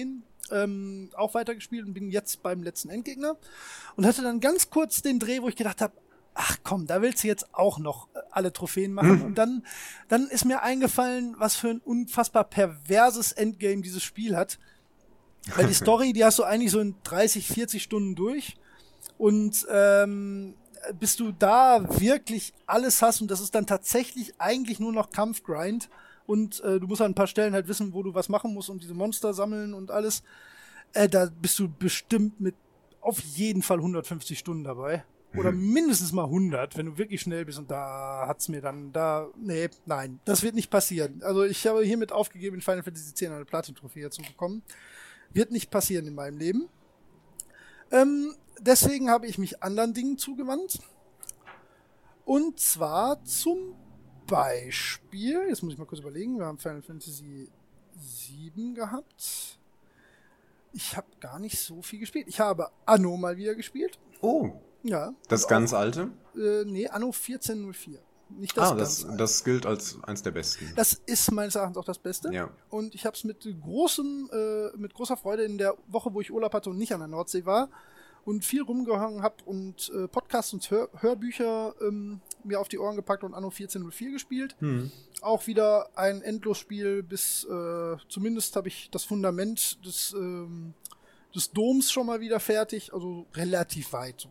ähm, 0.50 1.10
auch 1.14 1.34
weitergespielt 1.34 1.86
und 1.86 1.94
bin 1.94 2.10
jetzt 2.10 2.42
beim 2.42 2.62
letzten 2.62 2.88
Endgegner 2.88 3.36
und 3.96 4.06
hatte 4.06 4.22
dann 4.22 4.40
ganz 4.40 4.70
kurz 4.70 5.02
den 5.02 5.18
Dreh, 5.18 5.42
wo 5.42 5.48
ich 5.48 5.56
gedacht 5.56 5.80
habe, 5.80 5.94
ach 6.36 6.58
komm, 6.62 6.86
da 6.86 7.02
willst 7.02 7.24
du 7.24 7.28
jetzt 7.28 7.54
auch 7.54 7.78
noch 7.78 8.08
äh, 8.14 8.18
alle 8.30 8.52
Trophäen 8.52 8.92
machen. 8.92 9.22
Und 9.22 9.34
dann, 9.36 9.64
dann 10.08 10.28
ist 10.28 10.44
mir 10.44 10.62
eingefallen, 10.62 11.34
was 11.38 11.56
für 11.56 11.68
ein 11.68 11.80
unfassbar 11.80 12.44
perverses 12.44 13.32
Endgame 13.32 13.82
dieses 13.82 14.02
Spiel 14.02 14.36
hat. 14.36 14.58
Weil 15.54 15.66
die 15.66 15.74
Story, 15.74 16.12
die 16.12 16.24
hast 16.24 16.38
du 16.38 16.44
eigentlich 16.44 16.70
so 16.70 16.80
in 16.80 16.94
30, 17.04 17.46
40 17.48 17.82
Stunden 17.82 18.14
durch. 18.14 18.56
Und 19.18 19.66
ähm, 19.70 20.54
bis 21.00 21.16
du 21.16 21.32
da 21.32 22.00
wirklich 22.00 22.52
alles 22.66 23.00
hast, 23.02 23.22
und 23.22 23.30
das 23.30 23.40
ist 23.40 23.54
dann 23.54 23.66
tatsächlich 23.66 24.34
eigentlich 24.38 24.78
nur 24.78 24.92
noch 24.92 25.10
Kampfgrind. 25.10 25.88
Und 26.26 26.60
äh, 26.60 26.78
du 26.78 26.86
musst 26.86 27.00
an 27.00 27.12
ein 27.12 27.14
paar 27.14 27.28
Stellen 27.28 27.54
halt 27.54 27.68
wissen, 27.68 27.94
wo 27.94 28.02
du 28.02 28.14
was 28.14 28.28
machen 28.28 28.52
musst 28.52 28.68
und 28.68 28.82
diese 28.82 28.94
Monster 28.94 29.32
sammeln 29.32 29.72
und 29.72 29.90
alles. 29.90 30.22
Äh, 30.92 31.08
da 31.08 31.30
bist 31.40 31.58
du 31.58 31.68
bestimmt 31.68 32.40
mit 32.40 32.54
auf 33.00 33.20
jeden 33.20 33.62
Fall 33.62 33.78
150 33.78 34.38
Stunden 34.38 34.64
dabei. 34.64 35.04
Oder 35.36 35.52
mindestens 35.52 36.12
mal 36.12 36.24
100, 36.24 36.76
wenn 36.76 36.86
du 36.86 36.98
wirklich 36.98 37.20
schnell 37.20 37.44
bist. 37.44 37.58
Und 37.58 37.70
da 37.70 38.24
hat's 38.26 38.48
mir 38.48 38.60
dann, 38.60 38.92
da, 38.92 39.28
nee, 39.36 39.68
nein, 39.84 40.18
das 40.24 40.42
wird 40.42 40.54
nicht 40.54 40.70
passieren. 40.70 41.22
Also 41.22 41.44
ich 41.44 41.66
habe 41.66 41.84
hiermit 41.84 42.10
aufgegeben, 42.10 42.56
in 42.56 42.62
Final 42.62 42.82
Fantasy 42.82 43.10
X 43.10 43.22
eine 43.22 43.44
Platin-Trophäe 43.44 44.10
zu 44.10 44.22
bekommen. 44.22 44.62
Wird 45.32 45.50
nicht 45.50 45.70
passieren 45.70 46.06
in 46.06 46.14
meinem 46.14 46.38
Leben. 46.38 46.68
Ähm, 47.90 48.34
deswegen 48.60 49.10
habe 49.10 49.26
ich 49.26 49.36
mich 49.38 49.62
anderen 49.62 49.92
Dingen 49.92 50.16
zugewandt. 50.16 50.78
Und 52.24 52.58
zwar 52.58 53.22
zum 53.24 53.74
Beispiel, 54.26 55.46
jetzt 55.48 55.62
muss 55.62 55.74
ich 55.74 55.78
mal 55.78 55.86
kurz 55.86 56.00
überlegen, 56.00 56.38
wir 56.38 56.46
haben 56.46 56.58
Final 56.58 56.82
Fantasy 56.82 57.48
7 57.94 58.74
gehabt. 58.74 59.58
Ich 60.72 60.96
habe 60.96 61.06
gar 61.20 61.38
nicht 61.38 61.58
so 61.58 61.82
viel 61.82 62.00
gespielt. 62.00 62.26
Ich 62.28 62.40
habe 62.40 62.70
Anno 62.84 63.16
mal 63.16 63.36
wieder 63.36 63.54
gespielt. 63.54 63.98
Oh, 64.20 64.60
Ja. 64.86 65.14
das 65.28 65.48
ganz 65.48 65.72
alte? 65.72 66.10
Äh, 66.36 66.64
nee, 66.64 66.88
Anno 66.88 67.06
1404. 67.06 67.98
Nicht 68.28 68.56
das 68.56 68.72
ah, 68.72 68.74
das, 68.74 69.06
das 69.16 69.44
gilt 69.44 69.66
als 69.66 69.98
eins 70.02 70.22
der 70.22 70.32
besten. 70.32 70.72
Das 70.74 71.00
ist 71.06 71.30
meines 71.30 71.54
Erachtens 71.54 71.76
auch 71.76 71.84
das 71.84 71.98
Beste. 71.98 72.32
Ja. 72.32 72.50
Und 72.70 72.94
ich 72.94 73.06
habe 73.06 73.16
es 73.16 73.22
mit 73.22 73.46
großem, 73.62 74.30
äh, 74.32 74.76
mit 74.76 74.94
großer 74.94 75.16
Freude 75.16 75.44
in 75.44 75.58
der 75.58 75.76
Woche, 75.86 76.12
wo 76.12 76.20
ich 76.20 76.32
Urlaub 76.32 76.52
hatte 76.52 76.70
und 76.70 76.78
nicht 76.78 76.92
an 76.92 77.00
der 77.00 77.08
Nordsee 77.08 77.46
war 77.46 77.68
und 78.26 78.44
viel 78.44 78.62
rumgehangen 78.62 79.22
habe 79.22 79.36
und 79.44 79.90
äh, 79.94 80.08
Podcasts 80.08 80.52
und 80.52 80.68
Hör 80.70 80.90
Hörbücher 80.98 81.74
ähm, 81.80 82.20
mir 82.42 82.60
auf 82.60 82.68
die 82.68 82.78
Ohren 82.78 82.96
gepackt 82.96 83.22
und 83.22 83.32
Anno 83.32 83.48
1404 83.48 84.10
gespielt. 84.10 84.56
Hm. 84.58 84.90
Auch 85.22 85.46
wieder 85.46 85.88
ein 85.94 86.20
Endlosspiel 86.22 87.04
bis 87.04 87.44
äh, 87.44 87.96
zumindest 88.08 88.56
habe 88.56 88.66
ich 88.66 88.90
das 88.90 89.04
Fundament 89.04 89.84
des, 89.86 90.12
ähm, 90.14 90.74
des 91.32 91.52
Doms 91.52 91.92
schon 91.92 92.06
mal 92.06 92.20
wieder 92.20 92.40
fertig, 92.40 92.92
also 92.92 93.26
relativ 93.34 93.92
weit. 93.92 94.22
So, 94.22 94.28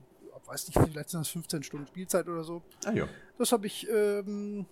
weiß 0.48 0.68
nicht, 0.68 0.80
vielleicht 0.80 1.10
sind 1.10 1.22
das 1.22 1.30
15 1.30 1.64
Stunden 1.64 1.88
Spielzeit 1.88 2.28
oder 2.28 2.44
so. 2.44 2.62
Ah 2.86 2.92
ja. 2.92 3.08
Das 3.38 3.52
habe 3.52 3.68
ich 3.68 3.88
ähm, 3.90 4.66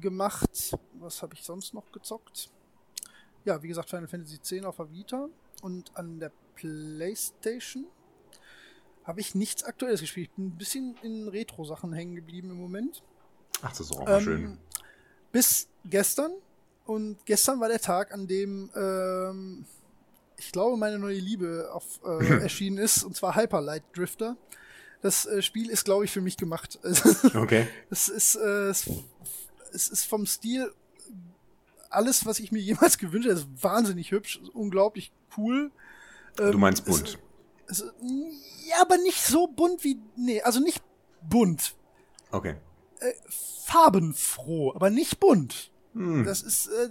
gemacht. 0.00 0.76
Was 0.94 1.22
habe 1.22 1.34
ich 1.34 1.42
sonst 1.42 1.74
noch 1.74 1.90
gezockt? 1.92 2.50
Ja, 3.44 3.62
wie 3.62 3.68
gesagt, 3.68 3.88
Final 3.90 4.08
Fantasy 4.08 4.36
X 4.36 4.64
auf 4.64 4.76
der 4.76 4.90
Vita 4.90 5.28
und 5.62 5.96
an 5.96 6.18
der 6.18 6.32
PlayStation 6.56 7.86
habe 9.04 9.20
ich 9.20 9.34
nichts 9.34 9.62
Aktuelles 9.62 10.00
gespielt. 10.00 10.30
Ich 10.30 10.36
bin 10.36 10.46
ein 10.46 10.58
bisschen 10.58 10.96
in 11.02 11.28
Retro-Sachen 11.28 11.92
hängen 11.92 12.16
geblieben 12.16 12.50
im 12.50 12.56
Moment. 12.56 13.02
Ach, 13.62 13.70
das 13.70 13.80
ist 13.80 13.92
auch 13.92 14.04
mal 14.04 14.18
Ähm, 14.18 14.24
schön. 14.24 14.58
Bis 15.30 15.68
gestern. 15.84 16.32
Und 16.86 17.24
gestern 17.24 17.60
war 17.60 17.68
der 17.68 17.80
Tag, 17.80 18.12
an 18.12 18.26
dem 18.26 18.70
ähm, 18.74 19.64
ich 20.38 20.52
glaube, 20.52 20.76
meine 20.76 20.98
neue 20.98 21.18
Liebe 21.18 21.70
auf, 21.72 22.00
äh, 22.04 22.40
erschienen 22.42 22.78
ist, 22.78 23.04
und 23.04 23.16
zwar 23.16 23.34
Hyper 23.36 23.60
Light 23.60 23.84
Drifter. 23.94 24.36
Das 25.02 25.26
äh, 25.26 25.42
Spiel 25.42 25.70
ist, 25.70 25.84
glaube 25.84 26.04
ich, 26.04 26.10
für 26.10 26.20
mich 26.20 26.36
gemacht. 26.36 26.78
Okay. 27.34 27.66
Es 27.90 28.08
ist, 28.08 28.36
äh, 28.36 28.68
es, 28.68 28.88
es 29.72 29.88
ist 29.88 30.04
vom 30.04 30.26
Stil 30.26 30.72
alles, 31.90 32.26
was 32.26 32.38
ich 32.40 32.50
mir 32.52 32.58
jemals 32.62 32.98
gewünscht 32.98 33.28
habe. 33.28 33.38
Es 33.38 33.44
ist 33.46 33.62
wahnsinnig 33.62 34.10
hübsch, 34.10 34.40
unglaublich 34.52 35.12
cool. 35.36 35.70
Ähm, 36.38 36.52
Du 36.52 36.58
meinst 36.58 36.86
es- 36.86 36.94
bunt. 36.94 37.18
Es, 37.68 37.80
ja, 38.68 38.80
aber 38.80 38.96
nicht 38.98 39.22
so 39.24 39.48
bunt 39.48 39.82
wie. 39.82 39.98
Nee, 40.16 40.40
also 40.42 40.60
nicht 40.60 40.80
bunt. 41.28 41.74
Okay. 42.30 42.56
Farbenfroh, 43.64 44.72
aber 44.74 44.90
nicht 44.90 45.18
bunt. 45.20 45.70
Das 46.24 46.42
ist, 46.42 46.66
äh, 46.66 46.90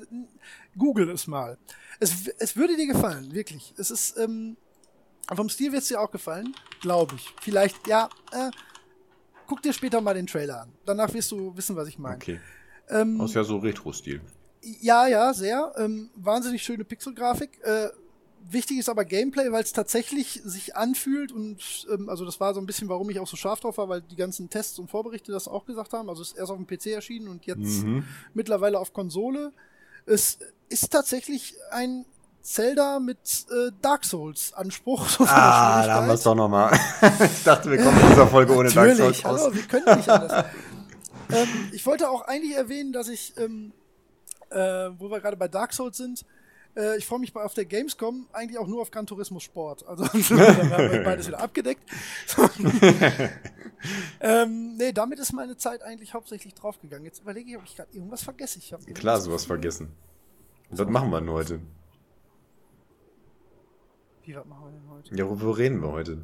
google 0.78 1.12
es 1.12 1.28
mal. 1.28 1.60
Es, 2.00 2.28
es 2.40 2.56
würde 2.58 2.76
dir 2.76 2.88
gefallen, 2.88 3.32
wirklich. 3.34 3.74
Es 3.78 3.92
ist, 3.92 4.18
ähm, 4.18 4.58
vom 5.34 5.50
Stil 5.50 5.72
wird 5.72 5.82
es 5.82 5.88
dir 5.88 6.00
auch 6.00 6.12
gefallen, 6.12 6.56
glaube 6.82 7.16
ich. 7.16 7.34
Vielleicht, 7.42 7.88
ja, 7.88 8.10
äh, 8.32 8.52
guck 9.48 9.62
dir 9.62 9.74
später 9.74 10.02
mal 10.02 10.14
den 10.14 10.28
Trailer 10.28 10.62
an. 10.62 10.72
Danach 10.86 11.14
wirst 11.14 11.32
du 11.32 11.56
wissen, 11.58 11.76
was 11.76 11.88
ich 11.88 11.98
meine. 11.98 12.18
Okay. 12.18 12.40
Ähm, 12.90 13.20
Aus 13.20 13.34
ja 13.34 13.44
so 13.44 13.58
Retro-Stil. 13.58 14.22
ja, 14.62 15.08
ja, 15.08 15.34
sehr. 15.34 15.74
Ähm, 15.78 16.10
wahnsinnig 16.16 16.62
schöne 16.64 16.84
Pixelgrafik. 16.84 17.60
Äh, 17.64 17.90
wichtig 18.48 18.78
ist 18.78 18.90
aber 18.90 19.06
Gameplay, 19.06 19.52
weil 19.52 19.64
es 19.64 19.74
tatsächlich 19.74 20.42
sich 20.46 20.76
anfühlt 20.76 21.32
und 21.32 21.88
ähm, 21.92 22.10
also 22.10 22.26
das 22.26 22.40
war 22.40 22.54
so 22.54 22.60
ein 22.60 22.68
bisschen, 22.68 22.88
warum 22.90 23.10
ich 23.10 23.20
auch 23.20 23.28
so 23.28 23.36
scharf 23.38 23.60
drauf 23.60 23.80
war, 23.80 23.90
weil 23.90 24.02
die 24.04 24.16
ganzen 24.16 24.50
Tests 24.52 24.78
und 24.78 24.92
Vorberichte 24.92 25.32
das 25.32 25.48
auch 25.48 25.66
gesagt 25.66 25.94
haben. 25.94 26.10
Also 26.10 26.22
es 26.22 26.30
ist 26.34 26.38
erst 26.38 26.52
auf 26.52 26.58
dem 26.58 26.68
PC 26.68 26.88
erschienen 26.88 27.28
und 27.28 27.48
jetzt 27.48 27.84
mittlerweile 28.36 28.80
auf 28.80 28.94
Konsole. 28.94 29.52
Es 30.06 30.38
ist 30.70 30.92
tatsächlich 30.92 31.56
ein 31.72 32.06
Zelda 32.46 33.00
mit 33.00 33.18
äh, 33.50 33.72
Dark 33.82 34.06
Souls 34.06 34.54
Anspruch. 34.54 35.08
So 35.18 35.24
Ah, 35.26 35.86
da 35.86 35.96
haben 35.96 36.08
wir 36.08 36.14
es 36.14 36.22
doch 36.24 36.36
nochmal. 36.36 36.72
ich 37.26 37.44
dachte, 37.44 37.72
wir 37.72 37.78
kommen 37.82 38.00
in 38.00 38.08
dieser 38.10 38.28
Folge 38.28 38.56
ohne 38.56 38.70
Dark 38.72 38.96
Souls 38.96 39.26
raus. 39.26 39.42
hallo, 39.42 39.56
wir 39.56 39.64
können 39.64 39.98
nicht 39.98 40.10
anders. 40.10 40.46
ähm, 41.34 41.48
ich 41.72 41.86
wollte 41.88 42.08
auch 42.10 42.22
eigentlich 42.22 42.56
erwähnen, 42.56 42.94
dass 42.94 43.08
ich, 43.08 43.34
ähm, 43.38 43.74
äh, 44.52 44.58
wo 45.00 45.10
wir 45.10 45.20
gerade 45.22 45.38
bei 45.38 45.48
Dark 45.48 45.74
Souls 45.74 45.98
sind, 45.98 46.24
äh, 46.78 46.98
ich 46.98 47.08
freue 47.08 47.18
mich 47.20 47.34
bei- 47.34 47.42
auf 47.42 47.56
der 47.56 47.66
Gamescom 47.66 48.28
eigentlich 48.32 48.60
auch 48.60 48.68
nur 48.68 48.82
auf 48.84 48.92
Gran 48.92 49.08
Turismo 49.08 49.40
Sport. 49.40 49.88
Also 49.88 50.04
dann 50.04 50.72
haben 50.72 50.92
wir 50.92 51.04
beides 51.04 51.28
wieder 51.28 51.40
abgedeckt. 51.40 51.82
ähm, 54.22 54.76
nee, 54.78 54.92
damit 54.92 55.18
ist 55.18 55.34
meine 55.34 55.58
Zeit 55.58 55.82
eigentlich 55.82 56.14
hauptsächlich 56.14 56.54
draufgegangen. 56.54 57.06
Jetzt 57.06 57.22
überlege 57.22 57.50
ich, 57.50 57.58
ob 57.58 57.64
ich 57.64 57.76
gerade 57.76 57.92
irgendwas 57.92 58.22
vergesse. 58.24 58.60
Ich 58.60 58.72
Klar, 58.94 59.20
sowas 59.20 59.46
vergessen. 59.46 59.92
Was 60.70 60.88
machen 60.88 61.10
wir 61.10 61.22
denn 61.22 61.32
heute? 61.32 61.60
Wie, 64.26 64.36
was 64.36 64.46
machen 64.46 64.66
wir 64.66 64.72
denn 64.72 64.90
heute? 64.90 65.16
Ja, 65.16 65.30
worüber 65.30 65.58
reden 65.58 65.82
wir 65.82 65.92
heute? 65.92 66.18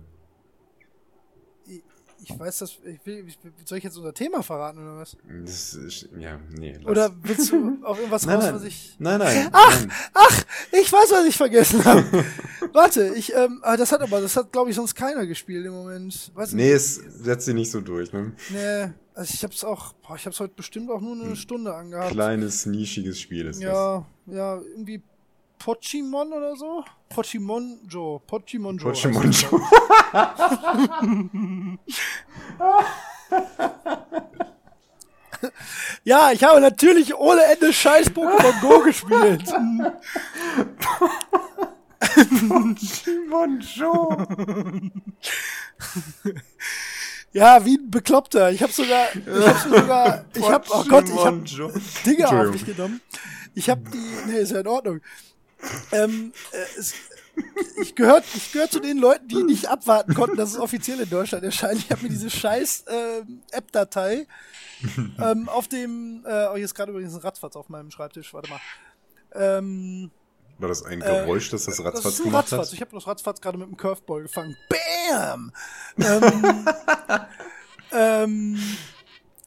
Ich, 1.66 1.84
ich 2.24 2.40
weiß 2.40 2.60
das, 2.60 2.80
ich 2.84 3.06
will, 3.06 3.28
ich, 3.28 3.38
soll 3.66 3.78
ich 3.78 3.84
jetzt 3.84 3.96
unser 3.96 4.14
Thema 4.14 4.42
verraten 4.42 4.80
oder 4.80 4.98
was? 4.98 5.16
Das 5.44 5.76
ist, 5.76 6.10
ja, 6.18 6.40
nee. 6.50 6.74
lass. 6.78 6.86
Oder 6.86 7.12
willst 7.22 7.52
du 7.52 7.78
auf 7.84 7.98
irgendwas 7.98 8.26
nein, 8.26 8.38
raus, 8.38 8.46
nein. 8.46 8.56
was 8.56 8.64
ich. 8.64 8.96
Nein, 8.98 9.20
nein. 9.20 9.50
Ach, 9.54 9.80
nein. 9.80 9.92
ach, 10.16 10.44
ich 10.72 10.92
weiß, 10.92 11.12
was 11.12 11.26
ich 11.28 11.38
vergessen 11.38 11.86
habe. 11.86 12.26
Warte, 12.74 13.14
ich, 13.16 13.34
ähm, 13.36 13.60
ah, 13.62 13.78
das 13.78 13.92
hat 13.92 14.02
aber, 14.02 14.20
das 14.20 14.36
hat, 14.36 14.52
glaube 14.52 14.72
ich, 14.72 14.76
sonst 14.76 14.96
keiner 14.96 15.28
gespielt 15.28 15.66
im 15.66 15.74
Moment. 15.74 16.32
Weiß 16.34 16.54
Nee, 16.54 16.72
es 16.72 16.96
setzt 16.96 17.46
sich 17.46 17.54
nicht 17.54 17.70
so 17.70 17.82
durch, 17.82 18.12
ne? 18.14 18.34
Nee, 18.50 18.94
also 19.14 19.32
ich 19.34 19.44
hab's 19.44 19.64
auch, 19.64 19.94
boah, 19.94 20.16
ich 20.16 20.26
hab's 20.26 20.40
heute 20.40 20.56
bestimmt 20.56 20.90
auch 20.90 21.02
nur 21.02 21.14
eine 21.14 21.36
Stunde 21.36 21.76
angehabt. 21.76 22.12
Kleines, 22.12 22.66
nischiges 22.66 23.20
Spiel 23.20 23.46
ist 23.46 23.58
das. 23.58 23.64
Ja, 23.64 24.06
ja, 24.26 24.60
irgendwie 24.62 25.04
Pochimon 25.64 26.34
oder 26.34 26.56
so? 26.56 26.84
Pochimon 27.10 27.80
Joe. 27.88 28.20
Pochimon 28.26 28.78
Joe. 28.78 28.92
Pochimon 28.92 29.24
heißt 29.28 29.44
das. 29.44 29.52
Joe. 29.52 29.62
Ja, 36.04 36.32
ich 36.32 36.44
habe 36.44 36.62
natürlich 36.62 37.16
ohne 37.16 37.44
Ende 37.46 37.74
scheiß 37.74 38.12
Pokémon 38.12 38.62
Go 38.62 38.80
gespielt. 38.84 39.52
Pochimon 42.48 43.60
Joe. 43.60 44.28
Ja, 47.34 47.64
wie 47.64 47.78
ein 47.78 47.90
Bekloppter. 47.90 48.52
Ich 48.52 48.62
habe 48.62 48.74
sogar, 48.74 49.08
ich 49.16 49.48
habe 49.48 49.70
sogar, 49.70 50.26
ich 50.36 50.50
habe, 50.50 50.66
oh 50.70 50.84
Gott, 50.84 51.06
ich 51.08 51.26
habe. 51.26 51.42
Dinge 52.06 52.28
auf 52.28 52.52
mich 52.52 52.66
genommen. 52.66 53.00
Ich 53.56 53.70
habe 53.70 53.82
die, 53.90 54.30
nee, 54.30 54.40
ist 54.40 54.52
ja 54.52 54.60
in 54.60 54.68
Ordnung. 54.68 55.00
Ähm, 55.92 56.34
äh, 56.52 56.80
es, 56.80 56.94
ich 57.82 57.96
gehört, 57.96 58.24
ich 58.36 58.52
gehör 58.52 58.70
zu 58.70 58.80
den 58.80 58.98
Leuten, 58.98 59.28
die 59.28 59.44
nicht 59.44 59.70
abwarten 59.70 60.14
konnten, 60.14 60.38
dass 60.38 60.50
es 60.50 60.60
offiziell 60.60 61.00
in 61.00 61.10
Deutschland 61.10 61.44
erscheint. 61.44 61.80
Ich 61.80 61.92
habe 61.92 62.04
mir 62.04 62.10
diese 62.10 62.30
scheiß 62.30 62.86
ähm, 62.88 63.42
App-Datei 63.52 64.28
ähm, 65.20 65.50
auf 65.50 65.68
dem, 65.68 66.26
äh, 66.26 66.48
oh, 66.48 66.56
hier 66.56 66.66
ist 66.66 66.76
gerade 66.76 66.92
übrigens 66.92 67.14
ein 67.14 67.22
Ratzfatz 67.22 67.56
auf 67.56 67.70
meinem 67.70 67.92
Schreibtisch. 67.92 68.34
Warte 68.34 68.50
mal. 68.50 68.60
Ähm, 69.34 70.12
War 70.58 70.70
das 70.70 70.84
ein 70.84 71.00
Geräusch, 71.00 71.50
das 71.50 71.66
das 71.66 71.78
das 71.78 71.86
Ratzfatz 71.86 72.14
ist 72.14 72.20
ein 72.20 72.26
gemacht 72.26 72.44
Ratzfatz. 72.44 72.68
hat? 72.68 72.74
Ich 72.74 72.82
habe 72.82 72.92
das 72.94 73.08
Ratzfatz 73.08 73.42
gerade 73.42 73.58
mit 73.58 73.68
dem 73.68 73.78
Curveball 73.78 74.24
gefangen. 74.24 74.58
Bam! 74.70 75.54
ähm, 75.98 76.66
ähm, 77.92 78.60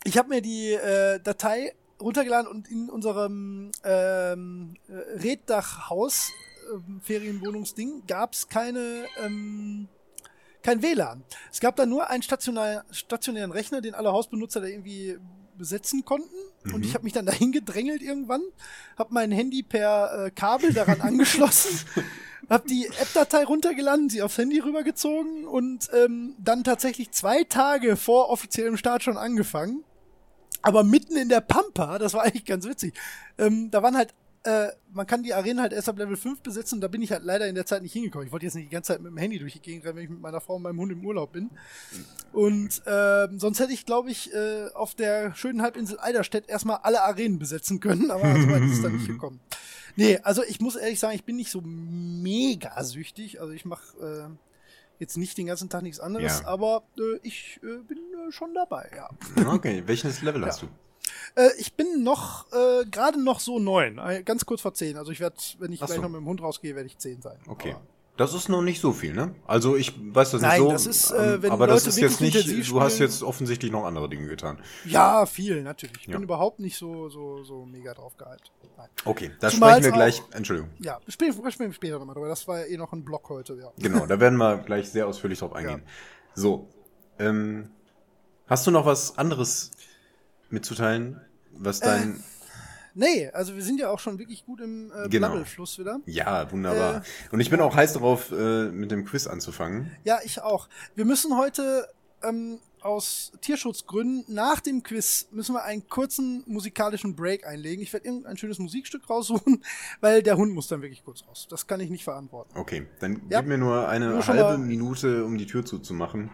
ich 0.05 0.19
habe 0.19 0.29
mir 0.29 0.41
die 0.41 0.73
äh, 0.73 1.21
Datei 1.21 1.75
runtergeladen 2.01 2.51
und 2.51 2.71
in 2.71 2.91
unserem 2.91 3.71
ähm, 3.85 4.75
äh, 4.89 4.93
Reddachhaus, 5.19 6.31
ähm, 6.73 7.01
Ferienwohnungsding, 7.03 8.03
gab 8.07 8.35
es 8.35 8.49
keine 8.49 9.05
ähm, 9.23 9.89
kein 10.63 10.83
WLAN. 10.83 11.23
Es 11.53 11.61
gab 11.61 11.77
da 11.77 11.85
nur 11.85 12.09
einen 12.09 12.23
stationär, 12.23 12.85
stationären 12.91 13.53
Rechner, 13.53 13.83
den 13.83 13.95
alle 13.95 14.13
Hausbenutzer 14.13 14.63
da 14.63 14.67
irgendwie 14.67 15.19
besetzen 15.57 16.05
konnten. 16.05 16.35
Und 16.73 16.85
ich 16.85 16.95
habe 16.95 17.05
mich 17.05 17.13
dann 17.13 17.27
dahin 17.27 17.53
gedrängelt 17.53 18.03
irgendwann, 18.03 18.41
habe 18.97 19.13
mein 19.13 19.31
Handy 19.31 19.63
per 19.63 20.27
äh, 20.27 20.31
Kabel 20.31 20.73
daran 20.73 21.01
angeschlossen, 21.03 21.87
habe 22.49 22.67
die 22.67 22.87
App-Datei 22.87 23.45
runtergeladen, 23.45 24.09
sie 24.09 24.23
aufs 24.23 24.39
Handy 24.39 24.59
rübergezogen 24.59 25.45
und 25.45 25.91
ähm, 25.93 26.35
dann 26.39 26.65
tatsächlich 26.65 27.11
zwei 27.11 27.45
Tage 27.45 27.97
vor 27.97 28.31
offiziellem 28.31 28.79
Start 28.79 29.03
schon 29.03 29.19
angefangen. 29.19 29.85
Aber 30.65 30.83
mitten 30.83 31.17
in 31.17 31.29
der 31.29 31.43
Pampa, 31.43 31.99
das 31.99 32.15
war 32.15 32.23
eigentlich 32.23 32.47
ganz 32.47 32.67
witzig. 32.67 32.95
Ähm, 33.37 33.71
da 33.71 33.83
waren 33.83 33.97
halt, 33.97 34.15
äh, 34.45 34.69
man 34.93 35.07
kann 35.07 35.23
die 35.23 35.35
Arenen 35.35 35.61
halt 35.61 35.75
erst 35.75 35.91
ab 35.91 35.99
Level 35.99 36.17
5 36.17 36.41
besetzen 36.41 36.77
und 36.77 36.81
da 36.81 36.89
bin 36.89 37.03
ich 37.03 37.13
halt 37.13 37.23
leider 37.23 37.47
in 37.47 37.55
der 37.55 37.67
Zeit 37.67 37.83
nicht 37.83 37.93
hingekommen. 37.93 38.27
Ich 38.27 38.33
wollte 38.33 38.47
jetzt 38.47 38.55
nicht 38.55 38.71
die 38.71 38.75
ganze 38.75 38.95
Zeit 38.95 39.03
mit 39.03 39.11
dem 39.11 39.19
Handy 39.19 39.39
durch 39.39 39.53
die 39.53 39.61
Gegend 39.61 39.85
rennen, 39.85 39.97
wenn 39.97 40.05
ich 40.05 40.11
mit 40.11 40.21
meiner 40.21 40.41
Frau 40.41 40.57
und 40.57 40.63
meinem 40.63 40.81
Hund 40.81 40.91
im 40.91 41.05
Urlaub 41.05 41.33
bin. 41.33 41.51
Und 42.33 42.83
ähm, 42.87 43.39
sonst 43.39 43.61
hätte 43.61 43.75
ich, 43.75 43.85
glaube 43.85 44.11
ich, 44.11 44.33
äh, 44.33 44.69
auf 44.75 44.95
der 44.95 45.35
schönen 45.35 45.61
Halbinsel 45.61 45.99
Eiderstedt 46.01 46.49
erstmal 46.49 46.79
alle 46.83 47.03
Arenen 47.03 47.39
besetzen 47.39 47.79
können, 47.81 48.11
aber 48.11 48.23
so 48.41 48.49
weit 48.49 48.63
ist 48.63 48.73
es 48.73 48.83
dann 48.83 48.97
nicht 48.97 49.07
gekommen. 49.07 49.41
Nee, 49.97 50.19
also 50.23 50.43
ich 50.43 50.61
muss 50.61 50.77
ehrlich 50.77 50.99
sagen, 50.99 51.15
ich 51.15 51.25
bin 51.25 51.37
nicht 51.37 51.51
so 51.51 51.61
mega 51.63 52.83
süchtig. 52.83 53.41
Also 53.41 53.53
ich 53.53 53.65
mache 53.65 53.97
äh, 54.01 54.37
jetzt 54.99 55.17
nicht 55.17 55.37
den 55.39 55.47
ganzen 55.47 55.69
Tag 55.69 55.83
nichts 55.83 56.01
anderes, 56.01 56.41
Ja. 56.41 56.47
aber 56.49 56.83
äh, 56.99 57.19
ich 57.23 57.61
äh, 57.63 57.79
bin 57.79 57.99
äh, 57.99 58.33
schon 58.33 58.55
dabei, 58.55 58.91
ja. 58.97 59.09
Okay, 59.53 59.83
welches 59.87 60.23
Level 60.23 60.45
hast 60.45 60.63
du? 60.63 60.67
Äh, 61.37 61.51
ich 61.59 61.75
bin 61.75 62.03
noch, 62.03 62.51
äh, 62.53 62.85
gerade 62.87 63.23
noch 63.23 63.41
so 63.41 63.59
neun, 63.59 63.99
äh, 63.99 64.23
ganz 64.23 64.47
kurz 64.47 64.61
vor 64.61 64.75
zehn. 64.75 64.97
Also 64.97 65.13
ich 65.13 65.21
werde, 65.21 65.37
wenn 65.59 65.73
ich 65.73 65.83
Ach 65.83 65.87
gleich 65.87 65.97
so. 65.97 66.03
noch 66.03 66.09
mit 66.11 66.21
dem 66.21 66.27
Hund 66.27 66.41
rausgehe, 66.43 66.75
werde 66.75 66.87
ich 66.87 66.99
zehn 66.99 67.21
sein. 67.23 67.39
Okay. 67.47 67.73
Aber, 67.73 67.83
Das 68.17 68.33
ist 68.33 68.49
noch 68.49 68.63
nicht 68.63 68.81
so 68.81 68.93
viel, 68.93 69.13
ne? 69.13 69.35
Also 69.45 69.75
ich 69.75 69.93
weiß 70.15 70.31
das 70.31 70.41
Nein, 70.43 70.61
nicht 70.61 70.61
so. 70.61 70.71
das 70.71 70.87
ist, 70.87 71.11
äh, 71.11 71.35
ähm, 71.35 71.43
wenn 71.43 71.51
aber 71.51 71.67
das 71.67 71.85
Leute 71.85 71.89
ist 71.89 71.99
jetzt 71.99 72.21
nicht, 72.21 72.71
du 72.71 72.81
hast 72.81 72.95
spielen- 72.95 73.11
jetzt 73.11 73.23
offensichtlich 73.25 73.73
noch 73.73 73.85
andere 73.85 74.09
Dinge 74.09 74.29
getan. 74.29 74.59
ja, 74.85 75.27
viel, 75.27 75.63
natürlich. 75.65 75.97
Ich 76.03 76.07
Ja. 76.07 76.13
bin 76.15 76.23
überhaupt 76.23 76.61
nicht 76.61 76.77
so, 76.79 77.09
so, 77.09 77.43
so 77.43 77.65
mega 77.67 77.93
drauf 77.93 78.17
gehypt. 78.17 78.53
Okay, 79.05 79.33
da 79.41 79.49
Zumal 79.49 79.71
sprechen 79.73 79.85
wir 79.87 79.93
gleich. 79.93 80.23
Entschuldigung. 80.31 80.71
Ja, 80.79 81.01
spielen, 81.09 81.35
wir 81.43 81.73
später 81.73 81.99
nochmal 81.99 82.15
drüber. 82.15 82.29
Das 82.29 82.47
war 82.47 82.61
ja 82.61 82.67
eh 82.67 82.77
noch 82.77 82.93
ein 82.93 83.05
Block 83.05 83.29
heute, 83.31 83.55
ja. 83.55 83.73
Genau, 83.79 84.07
da 84.07 84.21
werden 84.21 84.37
wir 84.39 84.59
gleich 84.59 84.91
sehr 84.91 85.09
ausführlich 85.09 85.41
drauf 85.41 85.53
eingehen. 85.53 85.83
So, 86.35 86.69
ähm, 87.19 87.71
hast 88.47 88.65
du 88.67 88.71
noch 88.71 88.87
was 88.87 89.19
anderes 89.19 89.73
mitzuteilen, 90.51 91.21
was 91.53 91.81
dein... 91.81 92.23
Nee, 92.95 93.29
also 93.31 93.55
wir 93.57 93.63
sind 93.63 93.81
ja 93.81 93.91
auch 93.91 93.99
schon 93.99 94.19
wirklich 94.19 94.45
gut 94.47 94.61
im 94.61 94.93
äh, 94.93 95.09
Genau. 95.09 95.35
Wieder. 95.79 96.01
ja, 96.07 96.51
wunderbar. 96.53 96.99
Äh, 96.99 97.01
Und 97.35 97.41
ich 97.41 97.51
bin 97.51 97.61
auch 97.61 97.75
heiß 97.75 97.95
darauf, 97.95 98.31
äh, 98.31 98.67
mit 98.71 98.91
dem 98.91 99.05
Quiz 99.05 99.27
anzufangen. 99.27 99.91
Ja, 100.05 100.19
ich 100.25 100.41
auch. 100.41 100.69
Wir 100.95 101.05
müssen 101.05 101.37
heute 101.37 101.89
ähm, 102.23 102.61
aus 102.81 103.33
Tierschutzgründen 103.41 104.33
nach 104.33 104.61
dem 104.61 104.83
Quiz 104.83 105.27
müssen 105.33 105.55
wir 105.55 105.65
einen 105.65 105.89
kurzen 105.89 106.45
musikalischen 106.47 107.17
Break 107.17 107.47
einlegen. 107.47 107.83
Ich 107.83 107.93
werde 107.93 108.07
irgendein 108.07 108.37
schönes 108.37 108.59
Musikstück 108.59 109.09
raussuchen, 109.11 109.65
weil 110.01 110.23
der 110.23 110.37
Hund 110.37 110.53
muss 110.53 110.69
dann 110.69 110.83
wirklich 110.83 111.03
kurz 111.05 111.27
raus. 111.27 111.47
Das 111.51 111.67
kann 111.67 111.81
ich 111.81 111.91
nicht 111.91 112.05
verantworten. 112.05 112.57
Okay, 112.57 112.87
dann 113.01 113.23
Ja. 113.31 113.41
gib 113.41 113.49
mir 113.49 113.59
nur 113.59 113.89
eine 113.89 114.11
Nur 114.11 114.27
halbe 114.27 114.59
Minute, 114.59 115.25
um 115.25 115.37
die 115.39 115.47
Tür 115.47 115.65
zuzumachen, 115.65 116.31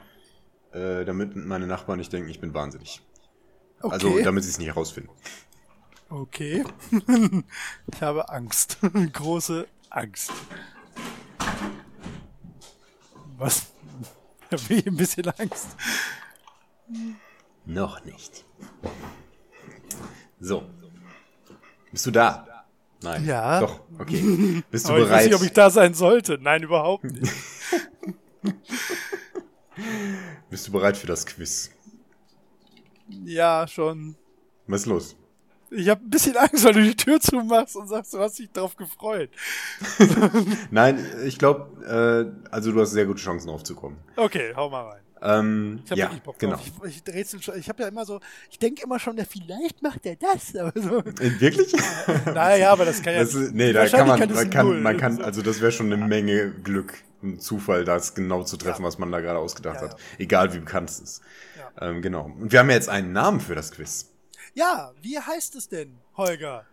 äh, 0.73 1.05
damit 1.05 1.37
meine 1.37 1.67
Nachbarn 1.67 1.99
nicht 1.99 2.13
denken, 2.13 2.29
ich 2.29 2.41
bin 2.41 2.53
wahnsinnig. 2.53 3.01
Okay. 3.81 3.95
Also, 3.95 4.19
damit 4.23 4.45
sie 4.45 4.51
es 4.51 4.59
nicht 4.59 4.69
herausfinden. 4.69 5.11
Okay. 6.11 6.65
ich 7.93 8.03
habe 8.03 8.29
Angst. 8.29 8.79
Große 9.13 9.67
Angst. 9.91 10.33
Was? 13.39 13.67
Ich 14.53 14.69
habe 14.69 14.91
ein 14.91 14.97
bisschen 14.97 15.29
Angst. 15.29 15.69
Noch 17.65 18.05
nicht. 18.05 18.45
So. 20.41 20.65
Bist 21.93 22.07
du 22.07 22.11
da? 22.11 22.65
Nein. 23.01 23.25
Ja. 23.25 23.61
Doch, 23.61 23.81
okay. 24.01 24.65
Bist 24.69 24.89
du 24.89 24.93
Aber 24.93 24.99
ich 24.99 25.05
weiß 25.05 25.11
bereit? 25.11 25.27
nicht, 25.27 25.35
ob 25.37 25.43
ich 25.43 25.53
da 25.53 25.71
sein 25.71 25.95
sollte. 25.95 26.37
Nein, 26.43 26.65
überhaupt 26.65 27.05
nicht. 27.05 27.33
Bist 30.51 30.67
du 30.67 30.73
bereit 30.73 30.97
für 30.97 31.07
das 31.07 31.25
Quiz? 31.27 31.71
ja, 33.25 33.69
schon. 33.69 34.17
Was 34.67 34.81
ist 34.81 34.87
los? 34.87 35.17
Ich 35.71 35.89
habe 35.89 36.03
ein 36.05 36.11
bisschen 36.11 36.37
Angst, 36.37 36.64
weil 36.64 36.73
du 36.75 36.83
die 36.83 36.97
Tür 36.97 37.21
zumachst 37.21 37.77
und 37.77 37.89
sagst, 37.89 38.12
du 38.14 38.18
hast 38.18 38.39
dich 38.39 38.51
drauf 38.51 38.77
gefreut. 38.77 39.31
Nein, 40.71 41.05
ich 41.25 41.39
glaube, 41.39 42.33
äh, 42.45 42.49
also 42.51 42.73
du 42.73 42.81
hast 42.81 42.91
sehr 42.91 43.07
gute 43.07 43.21
Chancen 43.21 43.49
aufzukommen. 43.51 43.99
Okay, 44.16 44.53
hau 44.57 44.68
mal 44.71 44.89
rein. 44.91 45.01
Ähm, 45.23 45.81
Ich 45.85 45.91
habe 45.91 46.01
ja, 46.01 46.07
wirklich 46.07 46.23
Bock 46.23 46.39
genau. 46.39 46.55
drauf. 46.57 46.64
Ich, 46.87 47.03
ich, 47.07 47.14
rätsel 47.14 47.43
schon- 47.43 47.59
ich 47.59 47.68
habe 47.68 47.83
ja 47.83 47.89
immer 47.89 48.05
so, 48.07 48.21
ich 48.51 48.59
denke 48.59 48.83
immer 48.83 48.99
schon, 48.99 49.16
ja, 49.18 49.25
vielleicht 49.25 49.83
macht 49.83 50.07
er 50.07 50.16
das. 50.16 50.57
Aber 50.57 50.73
so, 50.81 51.05
Wirklich? 51.05 51.73
naja, 52.35 52.73
aber 52.73 52.87
das 52.87 53.03
kann 53.03 53.12
ja 53.14 53.21
Das 53.21 53.35
ist, 53.35 53.53
nee, 53.55 53.73
da 53.73 53.87
kann 53.87 54.09
man, 54.09 54.18
man 54.18 54.51
kann, 54.51 54.66
null. 54.66 54.81
man 54.81 54.97
kann, 54.97 55.21
also 55.23 55.43
das 55.43 55.61
wäre 55.61 55.73
schon 55.73 55.93
eine 55.93 56.07
Menge 56.07 56.51
Glück, 56.51 56.95
ein 57.23 57.39
Zufall, 57.39 57.85
das 57.85 58.14
genau 58.14 58.45
zu 58.45 58.57
treffen, 58.57 58.83
was 58.83 58.99
man 58.99 59.12
da 59.12 59.21
gerade 59.21 59.39
ausgedacht 59.39 59.77
Ja, 59.77 59.91
hat. 59.91 59.93
ja. 59.93 60.05
Egal 60.18 60.55
wie 60.55 60.59
bekannt 60.61 60.89
es 60.89 61.01
ist. 61.01 61.23
Ja. 61.79 61.89
Ähm, 61.91 62.01
genau. 62.01 62.25
Und 62.41 62.51
wir 62.51 62.59
haben 62.61 62.71
ja 62.71 62.77
jetzt 62.77 62.89
einen 62.89 63.12
Namen 63.12 63.41
für 63.41 63.55
das 63.55 63.73
Quiz. 63.73 64.07
Ja, 64.55 64.93
wie 65.01 65.19
heißt 65.19 65.55
es 65.57 65.69
denn, 65.69 65.97
Holger? 66.17 66.67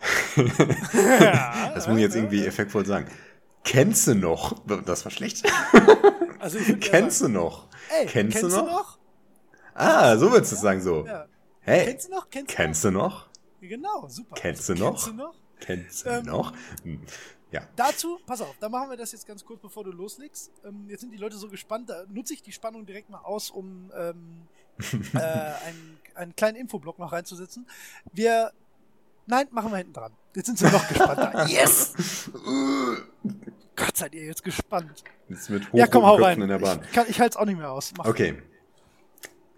Das 1.74 1.86
muss 1.88 1.96
ich 1.96 2.02
jetzt 2.02 2.16
irgendwie 2.16 2.44
effektvoll 2.46 2.84
sagen. 2.86 3.10
Kennst 3.64 4.06
du 4.06 4.14
noch? 4.14 4.58
Das 4.84 5.04
war 5.04 5.10
schlecht. 5.12 5.44
Also 6.38 6.58
Kennst 6.80 7.22
du 7.22 7.28
noch? 7.28 7.68
Ey, 7.88 8.06
kennst, 8.06 8.42
du 8.42 8.48
noch? 8.48 8.66
noch? 8.66 8.98
Ah, 9.74 10.16
so 10.16 10.30
würdest 10.30 10.52
du 10.52 10.56
es 10.56 10.62
sagen, 10.62 10.80
so. 10.80 11.04
Ja. 11.06 11.26
Hey, 11.60 11.86
Kennst 11.86 12.08
du 12.08 12.12
noch? 12.12 12.30
Kennst, 12.30 12.54
kennst 12.54 12.84
du 12.84 12.90
noch? 12.90 13.26
noch? 13.26 13.28
Genau, 13.60 14.08
super. 14.08 14.34
Kennst 14.36 14.68
du 14.68 14.74
noch? 14.74 14.92
Kennst 14.94 15.06
du 15.08 15.12
noch? 15.14 15.34
Kennst 15.60 16.04
du 16.06 16.10
Ähm, 16.10 16.24
noch? 16.26 16.52
Hm. 16.84 17.00
Ja. 17.52 17.62
Dazu, 17.76 18.18
pass 18.26 18.40
auf, 18.42 18.54
da 18.60 18.68
machen 18.68 18.90
wir 18.90 18.96
das 18.96 19.12
jetzt 19.12 19.26
ganz 19.26 19.44
kurz, 19.44 19.60
bevor 19.62 19.84
du 19.84 19.90
loslegst. 19.90 20.50
Ähm, 20.64 20.86
jetzt 20.88 21.00
sind 21.00 21.12
die 21.12 21.16
Leute 21.16 21.36
so 21.36 21.48
gespannt, 21.48 21.88
da 21.88 22.04
nutze 22.08 22.34
ich 22.34 22.42
die 22.42 22.52
Spannung 22.52 22.86
direkt 22.86 23.08
mal 23.08 23.20
aus, 23.20 23.50
um 23.50 23.90
ähm, 23.96 24.42
äh, 25.14 25.18
einen, 25.18 25.98
einen 26.16 26.34
kleinen 26.36 26.56
Infoblock 26.56 26.98
noch 26.98 27.12
reinzusetzen. 27.12 27.66
Wir, 28.12 28.52
nein, 29.26 29.46
machen 29.50 29.70
wir 29.70 29.78
hinten 29.78 29.92
dran. 29.92 30.12
Jetzt 30.34 30.46
sind 30.46 30.58
sie 30.58 30.66
noch 30.66 30.86
gespannter. 30.88 31.46
Yes! 31.48 32.30
Gott, 33.76 33.96
seid 33.96 34.14
ihr 34.14 34.24
jetzt 34.24 34.42
gespannt. 34.42 35.04
Jetzt 35.28 35.50
mit 35.50 35.62
Ja, 35.72 35.86
komm, 35.86 36.04
hau 36.04 36.16
rein. 36.16 36.40
In 36.40 36.48
der 36.48 36.58
Bahn. 36.58 36.80
Ich, 36.84 36.92
kann- 36.92 37.06
ich 37.08 37.20
halte 37.20 37.32
es 37.32 37.36
auch 37.36 37.44
nicht 37.46 37.58
mehr 37.58 37.70
aus. 37.70 37.92
Mach. 37.96 38.06
Okay. 38.06 38.42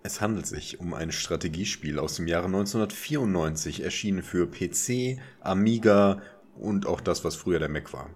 Es 0.03 0.21
handelt 0.21 0.47
sich 0.47 0.81
um 0.81 0.95
ein 0.95 1.13
Strategiespiel 1.13 1.99
aus 1.99 2.15
dem 2.17 2.27
Jahre 2.27 2.47
1994, 2.47 3.83
erschienen 3.83 4.23
für 4.23 4.47
PC, 4.49 5.21
Amiga 5.41 6.23
und 6.57 6.87
auch 6.87 7.01
das, 7.01 7.25
was 7.25 7.37
früher 7.37 7.59
der 7.59 7.69
Mac 7.69 7.93
war. 7.93 8.11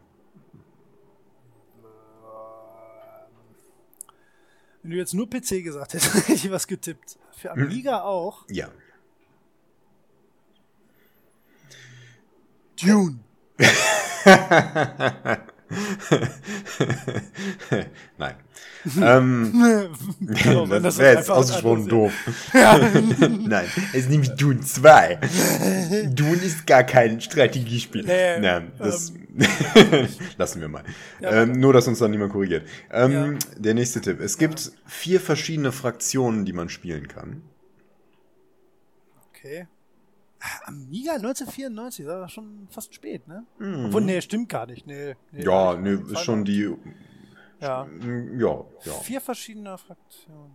Wenn 4.82 4.90
du 4.90 4.96
jetzt 4.96 5.14
nur 5.14 5.30
PC 5.30 5.62
gesagt 5.62 5.94
hättest, 5.94 6.14
hätte 6.28 6.32
ich 6.32 6.50
was 6.50 6.66
getippt. 6.66 7.16
Für 7.36 7.52
Amiga 7.52 8.02
auch. 8.02 8.44
Ja. 8.50 8.68
Dune. 12.80 13.18
Nein. 18.18 18.34
ähm, 19.00 19.52
Genau, 20.20 20.66
das 20.66 20.82
das 20.82 20.98
wäre 20.98 21.10
jetzt 21.10 21.18
einfach 21.30 21.36
ausgesprochen 21.36 21.86
doof. 21.88 22.12
Nein, 22.52 23.66
es 23.92 24.00
ist 24.00 24.10
nämlich 24.10 24.30
Dune 24.34 24.60
2. 24.60 25.18
Dune 26.10 26.42
ist 26.42 26.66
gar 26.66 26.82
kein 26.82 27.20
Strategiespiel. 27.20 28.02
Nee, 28.04 28.40
Nein, 28.40 28.72
das 28.78 29.12
lassen 30.36 30.60
wir 30.60 30.68
mal. 30.68 30.84
Ja, 31.20 31.42
ähm, 31.42 31.52
nur, 31.52 31.72
dass 31.72 31.88
uns 31.88 31.98
dann 31.98 32.10
niemand 32.10 32.32
korrigiert. 32.32 32.66
Ähm, 32.90 33.12
Ja. 33.12 33.38
Der 33.56 33.74
nächste 33.74 34.00
Tipp. 34.00 34.20
Es 34.20 34.36
gibt 34.38 34.72
vier 34.86 35.20
verschiedene 35.20 35.72
Fraktionen, 35.72 36.44
die 36.44 36.52
man 36.52 36.68
spielen 36.68 37.08
kann. 37.08 37.42
Okay. 39.30 39.66
Ah, 40.40 40.66
Amiga 40.68 41.12
1994, 41.14 42.04
das 42.04 42.14
war 42.20 42.28
schon 42.28 42.66
fast 42.70 42.94
spät, 42.94 43.26
ne? 43.28 43.44
Mhm. 43.58 43.86
Obwohl, 43.86 44.02
nee, 44.02 44.20
stimmt 44.20 44.48
gar 44.48 44.66
nicht. 44.66 44.86
Nee, 44.86 45.14
nee, 45.30 45.44
Ja, 45.44 45.74
ne, 45.76 46.02
war- 46.04 46.12
ist 46.12 46.24
schon 46.24 46.44
die. 46.44 46.74
Ja. 47.60 47.86
Ja, 48.36 48.64
ja. 48.84 48.92
Vier 49.02 49.20
verschiedene 49.20 49.78
Fraktionen. 49.78 50.52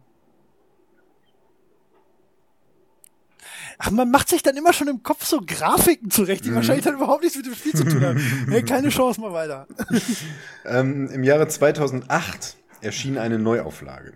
Ach, 3.80 3.91
man 3.91 4.10
macht 4.12 4.30
sich 4.30 4.41
dann 4.43 4.58
immer 4.58 4.74
schon 4.74 4.88
im 4.88 5.04
Kopf 5.04 5.26
so 5.26 5.41
Grafiken 5.45 6.10
zurecht, 6.12 6.43
Mhm. 6.43 6.50
die 6.50 6.56
wahrscheinlich 6.56 6.86
dann 6.86 6.95
überhaupt 6.95 7.24
nichts 7.24 7.38
mit 7.38 7.45
dem 7.45 7.56
Spiel 7.56 7.74
zu 7.74 7.84
tun 7.84 8.04
haben. 8.04 8.18
hey, 8.50 8.64
keine 8.64 8.89
Chance 8.89 9.22
mal 9.22 9.34
weiter. 9.34 9.68
Ähm, 10.66 11.10
Im 11.12 11.24
Jahre 11.24 11.48
2008 11.48 12.58
erschien 12.82 13.18
eine 13.18 13.39
Neuauflage. 13.39 14.14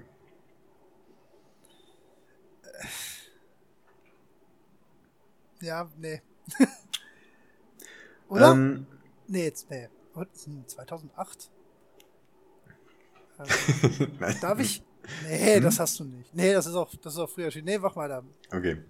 Ja, 5.62 5.90
nee. 5.98 6.22
Oder? 8.30 8.52
Ähm, 8.52 8.86
nee, 9.28 9.46
jetzt, 9.46 9.70
nee. 9.70 9.88
Und, 10.14 10.30
hm, 10.46 10.68
2008? 10.68 11.50
Ähm, 13.40 14.12
nein. 14.20 14.38
darf 14.42 14.60
ich? 14.60 14.84
Nee, 15.28 15.56
Hm? 15.58 15.64
das 15.64 15.80
hast 15.80 16.00
du 16.00 16.04
nicht. 16.06 16.34
Nee, 16.34 16.54
das 16.54 16.66
ist 16.66 16.76
auch, 16.76 16.94
das 17.02 17.14
ist 17.14 17.20
auch 17.20 17.30
früher 17.30 17.46
erschienen. 17.46 17.66
Nee, 17.66 17.78
mach 17.80 17.96
mal 17.96 18.08
da. 18.08 18.24
Okay. 18.56 18.82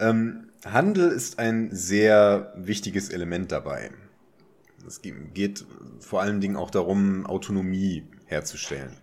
Ähm, 0.00 0.48
Handel 0.64 1.10
ist 1.10 1.38
ein 1.38 1.68
sehr 1.72 2.52
wichtiges 2.56 3.08
Element 3.10 3.52
dabei. 3.52 3.90
Es 4.86 5.02
ge- 5.02 5.14
geht 5.32 5.64
vor 6.00 6.20
allen 6.22 6.40
Dingen 6.40 6.56
auch 6.56 6.70
darum, 6.70 7.26
Autonomie 7.26 8.04
herzustellen. 8.26 8.96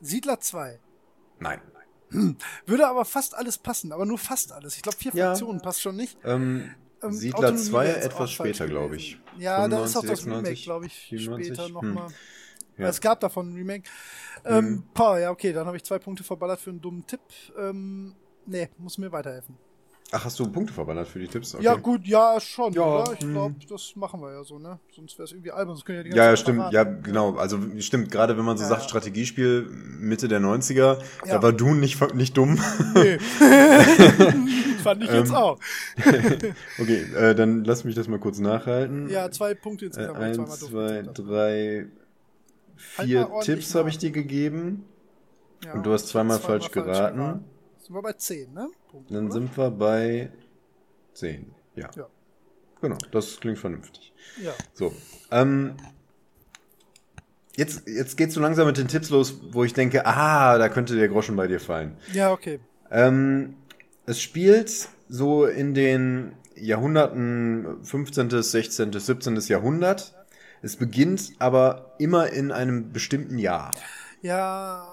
Siedler 0.00 0.40
2. 0.40 0.78
Nein. 1.38 1.60
Würde 2.66 2.88
aber 2.88 3.04
fast 3.04 3.34
alles 3.34 3.58
passen, 3.58 3.92
aber 3.92 4.06
nur 4.06 4.18
fast 4.18 4.52
alles. 4.52 4.76
Ich 4.76 4.82
glaube, 4.82 4.98
vier 4.98 5.12
Ja. 5.14 5.26
Fraktionen 5.26 5.60
passt 5.60 5.80
schon 5.80 5.96
nicht. 5.96 6.18
Ähm, 6.24 6.74
Siedler 7.08 7.38
Autonomie 7.38 7.62
2 7.62 7.84
wäre 7.84 7.94
jetzt 7.96 8.06
auch 8.06 8.12
etwas 8.12 8.30
später, 8.32 8.66
glaube 8.66 8.96
ich. 8.96 9.18
Ja, 9.38 9.68
da 9.68 9.84
ist 9.84 9.96
auch 9.96 10.02
95, 10.02 10.08
das 10.10 10.26
Remake, 10.26 10.46
96, 10.46 10.64
glaube 10.64 10.86
ich, 10.86 10.92
97? 11.10 11.46
später 11.46 11.66
Hm. 11.66 11.72
nochmal. 11.72 12.08
Ja. 12.78 12.88
Es 12.88 13.00
gab 13.00 13.20
davon 13.20 13.50
ein 13.50 13.56
Remake. 13.56 13.88
Ähm, 14.44 14.84
Boah, 14.94 15.18
ja, 15.18 15.30
okay, 15.30 15.52
dann 15.52 15.66
habe 15.66 15.76
ich 15.76 15.84
zwei 15.84 15.98
Punkte 15.98 16.24
verballert 16.24 16.60
für 16.60 16.70
einen 16.70 16.80
dummen 16.80 17.06
Tipp. 17.06 17.20
Ähm, 17.58 18.14
nee, 18.46 18.68
muss 18.78 18.96
mir 18.98 19.12
weiterhelfen. 19.12 19.56
Ach, 20.12 20.24
hast 20.24 20.40
du 20.40 20.50
Punkte 20.50 20.72
verballert 20.72 21.06
für 21.06 21.20
die 21.20 21.28
Tipps? 21.28 21.54
Okay. 21.54 21.64
Ja, 21.64 21.76
gut, 21.76 22.04
ja, 22.04 22.40
schon, 22.40 22.72
Ja, 22.72 22.82
oder? 22.82 23.12
Ich 23.12 23.20
hm. 23.20 23.32
glaube, 23.32 23.54
das 23.68 23.94
machen 23.94 24.20
wir 24.20 24.32
ja 24.32 24.42
so, 24.42 24.58
ne? 24.58 24.80
Sonst 24.94 25.16
wäre 25.16 25.24
es 25.24 25.32
irgendwie 25.32 25.52
albern. 25.52 25.76
Sonst 25.76 25.84
können 25.84 25.98
ja 25.98 26.02
die 26.04 26.10
Ja, 26.10 26.16
ja, 26.16 26.22
ganze 26.30 26.44
Zeit 26.44 26.54
stimmt. 26.54 26.72
Ja, 26.72 26.82
genau. 26.82 27.36
Also 27.36 27.58
stimmt, 27.78 28.10
gerade 28.10 28.36
wenn 28.36 28.44
man 28.44 28.56
so 28.56 28.64
Ja, 28.64 28.70
sagt, 28.70 28.82
ja. 28.82 28.88
Strategiespiel 28.88 29.68
Mitte 29.70 30.26
der 30.26 30.40
90er, 30.40 30.98
Ja. 31.26 31.34
da 31.36 31.42
war 31.42 31.52
Dune 31.52 31.78
nicht, 31.78 32.14
nicht 32.14 32.36
dumm. 32.36 32.60
Nee. 32.94 33.18
Fand 34.82 35.04
ich 35.04 35.12
jetzt 35.12 35.30
Ähm, 35.30 35.34
auch. 35.36 35.58
okay, 36.78 37.02
äh, 37.14 37.34
dann 37.34 37.64
lass 37.64 37.84
mich 37.84 37.94
das 37.94 38.08
mal 38.08 38.18
kurz 38.18 38.38
nachhalten. 38.40 39.08
Ja, 39.10 39.30
zwei 39.30 39.54
Punkte 39.54 39.84
Äh, 39.84 39.88
insgesamt. 39.88 40.18
ich 40.18 40.34
zweimal 40.34 40.50
eins, 40.50 40.60
zwei, 40.60 41.02
drei, 41.14 41.86
Halt 42.96 43.08
vier 43.08 43.30
ordentlich 43.30 43.46
Tipps 43.46 43.74
habe 43.74 43.88
ich 43.90 43.98
dir 43.98 44.10
gegeben. 44.10 44.84
Ja, 45.64 45.74
und 45.74 45.84
du 45.84 45.92
hast 45.92 46.04
hab 46.04 46.10
zweimal 46.10 46.38
falsch 46.38 46.70
geraten. 46.72 47.44
Sind 47.90 47.96
wir 47.96 48.02
bei 48.02 48.12
10, 48.12 48.52
ne? 48.54 48.70
Punkte, 48.88 49.14
Dann 49.14 49.24
oder? 49.24 49.32
sind 49.32 49.58
wir 49.58 49.68
bei 49.72 50.30
zehn. 51.12 51.52
Ja. 51.74 51.90
Ja. 51.96 52.06
Genau, 52.80 52.96
das 53.10 53.40
klingt 53.40 53.58
vernünftig. 53.58 54.12
Ja. 54.40 54.52
So. 54.74 54.94
Ähm, 55.32 55.74
jetzt, 57.56 57.88
jetzt 57.88 58.16
geht's 58.16 58.34
so 58.34 58.40
langsam 58.40 58.68
mit 58.68 58.78
den 58.78 58.86
Tipps 58.86 59.10
los, 59.10 59.40
wo 59.50 59.64
ich 59.64 59.72
denke, 59.74 60.06
ah, 60.06 60.56
da 60.56 60.68
könnte 60.68 60.94
der 60.94 61.08
Groschen 61.08 61.34
bei 61.34 61.48
dir 61.48 61.58
fallen. 61.58 61.96
ja, 62.12 62.30
okay. 62.30 62.60
Ähm, 62.92 63.56
es 64.06 64.20
spielt 64.20 64.88
so 65.08 65.46
in 65.46 65.74
den 65.74 66.36
Jahrhunderten 66.54 67.82
15., 67.82 68.30
16., 68.40 68.92
17. 68.92 69.36
Jahrhundert. 69.48 70.14
Es 70.62 70.76
beginnt 70.76 71.32
aber 71.40 71.96
immer 71.98 72.28
in 72.32 72.52
einem 72.52 72.92
bestimmten 72.92 73.38
Jahr. 73.38 73.72
Ja, 74.22 74.86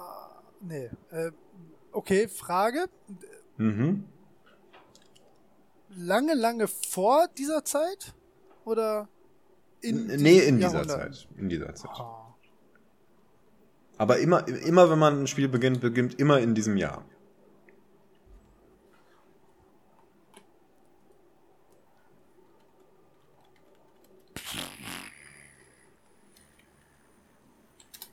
nee. 0.61 0.89
Äh, 1.11 1.29
okay, 1.97 2.27
Frage. 2.27 2.85
Mhm. 3.57 4.05
Lange, 5.95 6.35
lange 6.35 6.67
vor 6.67 7.27
dieser 7.37 7.65
Zeit? 7.65 8.13
Oder 8.65 9.07
in 9.81 10.05
nee, 10.05 10.39
in 10.39 10.57
dieser? 10.57 10.87
Zeit. 10.87 11.27
In 11.37 11.49
dieser 11.49 11.73
Zeit. 11.73 11.91
Ah. 11.91 12.35
Aber 13.97 14.19
immer, 14.19 14.47
immer 14.47 14.89
wenn 14.91 14.99
man 14.99 15.23
ein 15.23 15.27
Spiel 15.27 15.47
beginnt, 15.47 15.81
beginnt 15.81 16.19
immer 16.19 16.39
in 16.39 16.53
diesem 16.53 16.77
Jahr. 16.77 17.03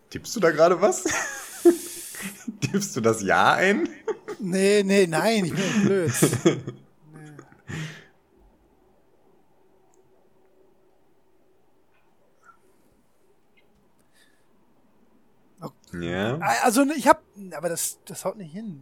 Tippst 0.09 0.35
du 0.37 0.41
da 0.41 0.53
gerade 0.53 0.81
was? 0.81 1.05
Tippst 2.61 2.97
du 2.97 3.01
das 3.01 3.23
Ja 3.23 3.55
ein? 3.55 3.89
Nee, 4.39 4.83
nee, 4.85 5.07
nein, 5.07 5.45
ich 5.47 5.55
bin 5.55 5.83
blöd. 5.85 6.13
nee. 15.93 16.11
Ja. 16.11 16.39
Also 16.39 16.85
ich 16.97 17.07
hab, 17.09 17.23
aber 17.57 17.69
das, 17.69 17.99
das 18.07 18.25
haut 18.25 18.37
nicht 18.37 18.53
hin. 18.53 18.81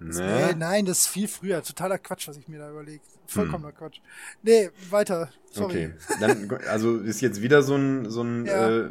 Nee, 0.00 0.18
Ne? 0.20 0.54
nein, 0.56 0.84
das 0.86 1.00
ist 1.00 1.06
viel 1.06 1.28
früher. 1.28 1.62
Totaler 1.62 1.98
Quatsch, 1.98 2.28
was 2.28 2.36
ich 2.36 2.48
mir 2.48 2.58
da 2.58 2.70
überlegt. 2.70 3.06
Vollkommener 3.26 3.72
Quatsch. 3.72 4.00
Nee, 4.42 4.70
weiter. 4.90 5.30
Sorry. 5.50 5.86
Okay. 5.86 5.92
Dann, 6.20 6.50
also 6.68 6.98
ist 6.98 7.20
jetzt 7.20 7.40
wieder 7.40 7.62
so 7.62 7.76
ein, 7.76 8.10
so 8.10 8.22
ein, 8.22 8.44
Ja. 8.46 8.70
äh, 8.80 8.90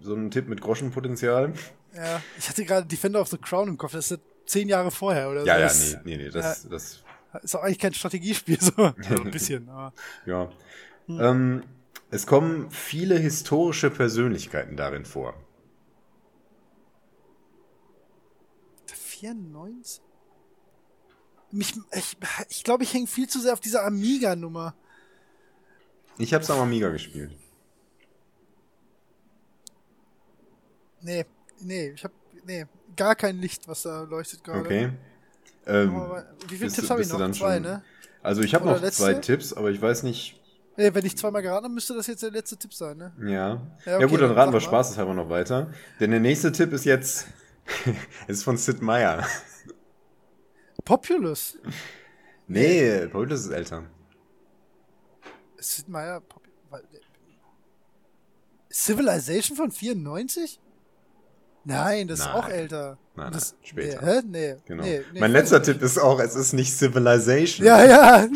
so 0.00 0.14
ein 0.14 0.30
Tipp 0.30 0.48
mit 0.48 0.60
Groschenpotenzial. 0.60 1.52
Ja, 1.96 2.22
ich 2.38 2.48
hatte 2.48 2.64
gerade 2.64 2.86
Defender 2.86 3.20
of 3.20 3.28
the 3.28 3.38
Crown 3.38 3.68
im 3.68 3.78
Kopf. 3.78 3.92
Das 3.92 4.10
ist 4.10 4.20
zehn 4.44 4.68
Jahre 4.68 4.90
vorher 4.90 5.30
oder 5.30 5.44
Ja, 5.44 5.54
so. 5.54 5.60
ja, 5.60 5.66
das 5.66 6.04
nee, 6.04 6.16
nee, 6.16 6.24
nee, 6.24 6.30
das, 6.30 6.68
das, 6.68 7.02
ist 7.42 7.54
auch 7.54 7.62
eigentlich 7.62 7.78
kein 7.78 7.94
Strategiespiel, 7.94 8.60
so. 8.60 8.72
Also 8.74 9.22
ein 9.22 9.30
bisschen, 9.30 9.68
aber. 9.70 9.92
ja. 10.26 10.50
Hm. 11.06 11.20
Ähm, 11.20 11.62
es 12.10 12.26
kommen 12.26 12.70
viele 12.70 13.18
historische 13.18 13.90
Persönlichkeiten 13.90 14.76
darin 14.76 15.04
vor. 15.04 15.34
94? 18.86 20.02
Mich, 21.50 21.74
ich 21.92 22.16
ich 22.50 22.64
glaube, 22.64 22.84
ich 22.84 22.92
hänge 22.92 23.06
viel 23.06 23.28
zu 23.28 23.40
sehr 23.40 23.54
auf 23.54 23.60
dieser 23.60 23.84
Amiga-Nummer. 23.84 24.74
Ich 26.18 26.34
hab's 26.34 26.50
am 26.50 26.60
Amiga 26.60 26.90
gespielt. 26.90 27.32
Nee, 31.00 31.24
nee, 31.60 31.90
ich 31.90 32.04
habe 32.04 32.14
nee, 32.44 32.66
gar 32.96 33.14
kein 33.14 33.38
Licht, 33.38 33.66
was 33.68 33.82
da 33.82 34.02
leuchtet 34.02 34.42
gerade. 34.44 34.60
Okay. 34.60 34.90
Ähm, 35.66 35.96
Aber 35.96 36.26
wie 36.48 36.54
viele 36.54 36.66
bist 36.66 36.76
Tipps 36.76 36.90
habe 36.90 37.02
ich 37.02 37.08
noch? 37.08 37.18
Zwei, 37.32 37.54
schon- 37.54 37.62
ne? 37.62 37.82
Also 38.22 38.42
ich 38.42 38.54
habe 38.54 38.66
noch 38.66 38.80
letzte? 38.80 39.02
zwei 39.02 39.14
Tipps, 39.14 39.52
aber 39.52 39.70
ich 39.70 39.80
weiß 39.80 40.02
nicht. 40.04 40.40
Nee, 40.76 40.92
wenn 40.92 41.04
ich 41.06 41.16
zweimal 41.16 41.42
geraten 41.42 41.64
habe, 41.64 41.74
müsste 41.74 41.94
das 41.94 42.06
jetzt 42.06 42.22
der 42.22 42.30
letzte 42.30 42.56
Tipp 42.56 42.74
sein, 42.74 42.96
ne? 42.98 43.12
Ja. 43.20 43.26
Ja, 43.26 43.60
Ja, 43.86 43.96
okay, 43.96 44.06
gut, 44.08 44.20
dann 44.20 44.32
raten 44.32 44.52
wir 44.52 44.60
spaßeshalber 44.60 45.14
noch 45.14 45.30
weiter. 45.30 45.72
Denn 46.00 46.10
der 46.10 46.20
nächste 46.20 46.52
Tipp 46.52 46.72
ist 46.72 46.84
jetzt. 46.84 47.26
es 48.26 48.28
ist 48.38 48.42
von 48.44 48.56
Sid 48.56 48.82
Meier. 48.82 49.26
Populous. 50.84 51.58
Nee, 52.46 53.06
Paul, 53.08 53.26
das 53.26 53.40
ist 53.40 53.50
älter. 53.50 53.84
Sid 55.58 55.88
Meier. 55.88 56.20
Pop 56.20 56.42
weil- 56.70 56.84
Civilization 58.70 59.56
von 59.56 59.70
94? 59.70 60.60
Nein, 61.68 62.06
das 62.06 62.20
ist 62.20 62.26
Nein. 62.26 62.34
auch 62.34 62.48
älter. 62.48 62.98
Nein, 63.16 63.32
das, 63.32 63.52
nein, 63.52 63.60
später. 63.64 64.00
Nee, 64.02 64.12
hä? 64.12 64.22
Nee. 64.26 64.54
Genau. 64.66 64.82
Nee, 64.84 65.00
nee, 65.12 65.20
mein 65.20 65.32
letzter 65.32 65.62
Tipp 65.62 65.82
ist 65.82 65.98
auch, 65.98 66.20
es 66.20 66.34
ist 66.36 66.52
nicht 66.52 66.72
Civilization. 66.72 67.66
Ja, 67.66 67.84
ja. 67.84 68.26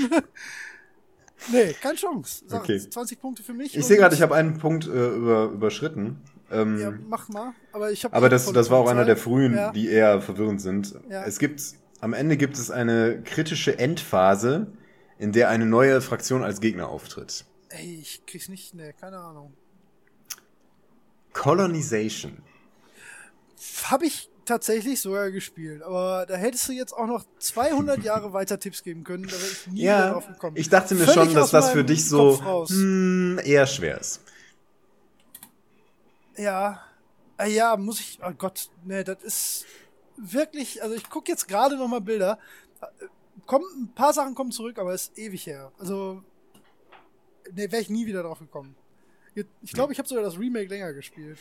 nee, 1.53 1.73
keine 1.81 1.95
Chance. 1.95 2.45
Sag, 2.49 2.63
Okay. 2.63 2.79
20 2.81 3.21
Punkte 3.21 3.43
für 3.45 3.55
mich. 3.55 3.77
Ich 3.77 3.87
sehe 3.87 3.97
gerade, 3.99 4.15
ich 4.17 4.23
habe 4.23 4.35
einen 4.35 4.59
Punkt 4.59 4.87
äh, 4.87 5.09
über, 5.15 5.45
überschritten. 5.45 6.21
Ähm, 6.51 6.81
Ja, 6.81 6.93
mach 7.09 7.29
mal. 7.29 7.53
Aber 7.73 7.93
ich 7.93 8.05
habe. 8.05 8.15
aber 8.17 8.29
das, 8.29 8.51
das 8.53 8.69
war 8.69 8.79
auch 8.79 8.89
einer 8.89 9.05
der 9.05 9.17
frühen, 9.17 9.55
Ja. 9.55 9.71
die 9.71 9.89
eher 9.89 10.21
verwirrend 10.21 10.61
sind. 10.61 10.97
Ja. 11.09 11.23
Es 11.25 11.39
gibt, 11.39 11.63
am 12.01 12.13
Ende 12.13 12.37
gibt 12.37 12.57
es 12.57 12.71
eine 12.73 13.23
kritische 13.23 13.79
Endphase, 13.79 14.67
in 15.19 15.31
der 15.31 15.51
eine 15.51 15.67
neue 15.67 16.01
Fraktion 16.01 16.43
als 16.43 16.61
Gegner 16.61 16.89
auftritt. 16.89 17.45
Ey, 17.69 17.99
ich 18.01 18.27
krieg's 18.27 18.49
nicht. 18.49 18.75
Nee, 18.75 18.93
keine 19.01 19.19
Ahnung. 19.19 19.53
Colonization. 21.33 22.39
Habe 23.85 24.07
ich 24.07 24.31
tatsächlich 24.45 25.01
sogar 25.01 25.31
gespielt. 25.31 25.83
Aber 25.83 26.27
da 26.27 26.35
hättest 26.37 26.69
du 26.69 26.73
jetzt 26.73 26.93
auch 26.93 27.07
noch 27.07 27.25
200 27.39 28.03
Jahre 28.03 28.33
weiter 28.33 28.59
Tipps 28.59 28.83
geben 28.83 29.05
können. 29.05 29.25
Da 29.25 29.33
wäre 29.33 29.43
ich 29.43 29.67
nie 29.69 29.81
wieder 29.83 29.85
Ja, 29.85 30.11
drauf 30.13 30.27
gekommen. 30.27 30.57
ich 30.57 30.69
dachte 30.69 30.95
mir 30.95 31.05
Völlig 31.05 31.25
schon, 31.25 31.35
dass 31.35 31.51
das 31.51 31.71
für 31.71 31.85
dich 31.85 32.09
so 32.09 32.31
raus. 32.35 32.71
hm, 32.71 33.41
eher 33.45 33.67
schwer 33.67 34.01
ist. 34.01 34.23
Ja. 36.37 36.83
Ah, 37.37 37.47
ja, 37.47 37.77
muss 37.77 38.01
ich. 38.01 38.19
Oh 38.27 38.33
Gott, 38.37 38.71
nee, 38.85 39.05
das 39.05 39.23
ist 39.23 39.67
wirklich. 40.17 40.83
Also 40.83 40.95
ich 40.95 41.09
gucke 41.09 41.31
jetzt 41.31 41.49
gerade 41.49 41.77
noch 41.77 41.89
mal 41.89 42.01
Bilder. 42.01 42.39
Kommen, 43.47 43.65
ein 43.83 43.95
paar 43.95 44.13
Sachen 44.13 44.35
kommen 44.35 44.53
zurück, 44.53 44.79
aber 44.79 44.95
ist 44.95 45.17
ewig 45.19 45.47
her. 45.47 45.73
Also. 45.79 46.23
Nee, 47.53 47.71
wäre 47.71 47.83
ich 47.83 47.91
nie 47.91 48.07
wieder 48.07 48.23
drauf 48.23 48.39
gekommen. 48.39 48.77
Ich 49.63 49.73
glaube, 49.73 49.93
ich 49.93 49.99
habe 49.99 50.09
sogar 50.09 50.23
das 50.23 50.39
Remake 50.39 50.69
länger 50.69 50.93
gespielt. 50.93 51.39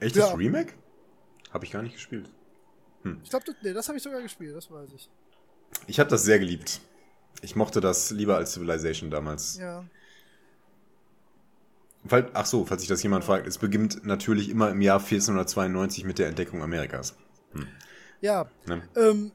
Echt 0.00 0.16
Ja. 0.16 0.28
das 0.28 0.38
Remake? 0.38 0.72
Habe 1.52 1.64
ich 1.64 1.70
gar 1.70 1.82
nicht 1.82 1.94
gespielt. 1.94 2.30
Ich 3.22 3.28
glaube, 3.30 3.44
das, 3.44 3.54
nee, 3.62 3.72
das 3.72 3.86
habe 3.88 3.98
ich 3.98 4.02
sogar 4.02 4.22
gespielt, 4.22 4.56
das 4.56 4.70
weiß 4.70 4.90
ich. 4.94 5.10
Ich 5.86 6.00
habe 6.00 6.08
das 6.08 6.24
sehr 6.24 6.38
geliebt. 6.38 6.80
Ich 7.42 7.54
mochte 7.54 7.80
das 7.82 8.10
lieber 8.10 8.36
als 8.36 8.54
Civilization 8.54 9.10
damals. 9.10 9.58
Ja. 9.58 9.84
Fall, 12.06 12.30
ach 12.34 12.46
so, 12.46 12.64
falls 12.64 12.82
sich 12.82 12.88
das 12.88 13.02
jemand 13.02 13.24
fragt, 13.24 13.46
es 13.46 13.58
beginnt 13.58 14.04
natürlich 14.04 14.48
immer 14.50 14.70
im 14.70 14.80
Jahr 14.80 15.00
1492 15.00 16.04
mit 16.04 16.18
der 16.18 16.28
Entdeckung 16.28 16.62
Amerikas. 16.62 17.16
Ja. 18.20 18.46
Ne? 18.66 18.82
Ähm, 18.96 19.32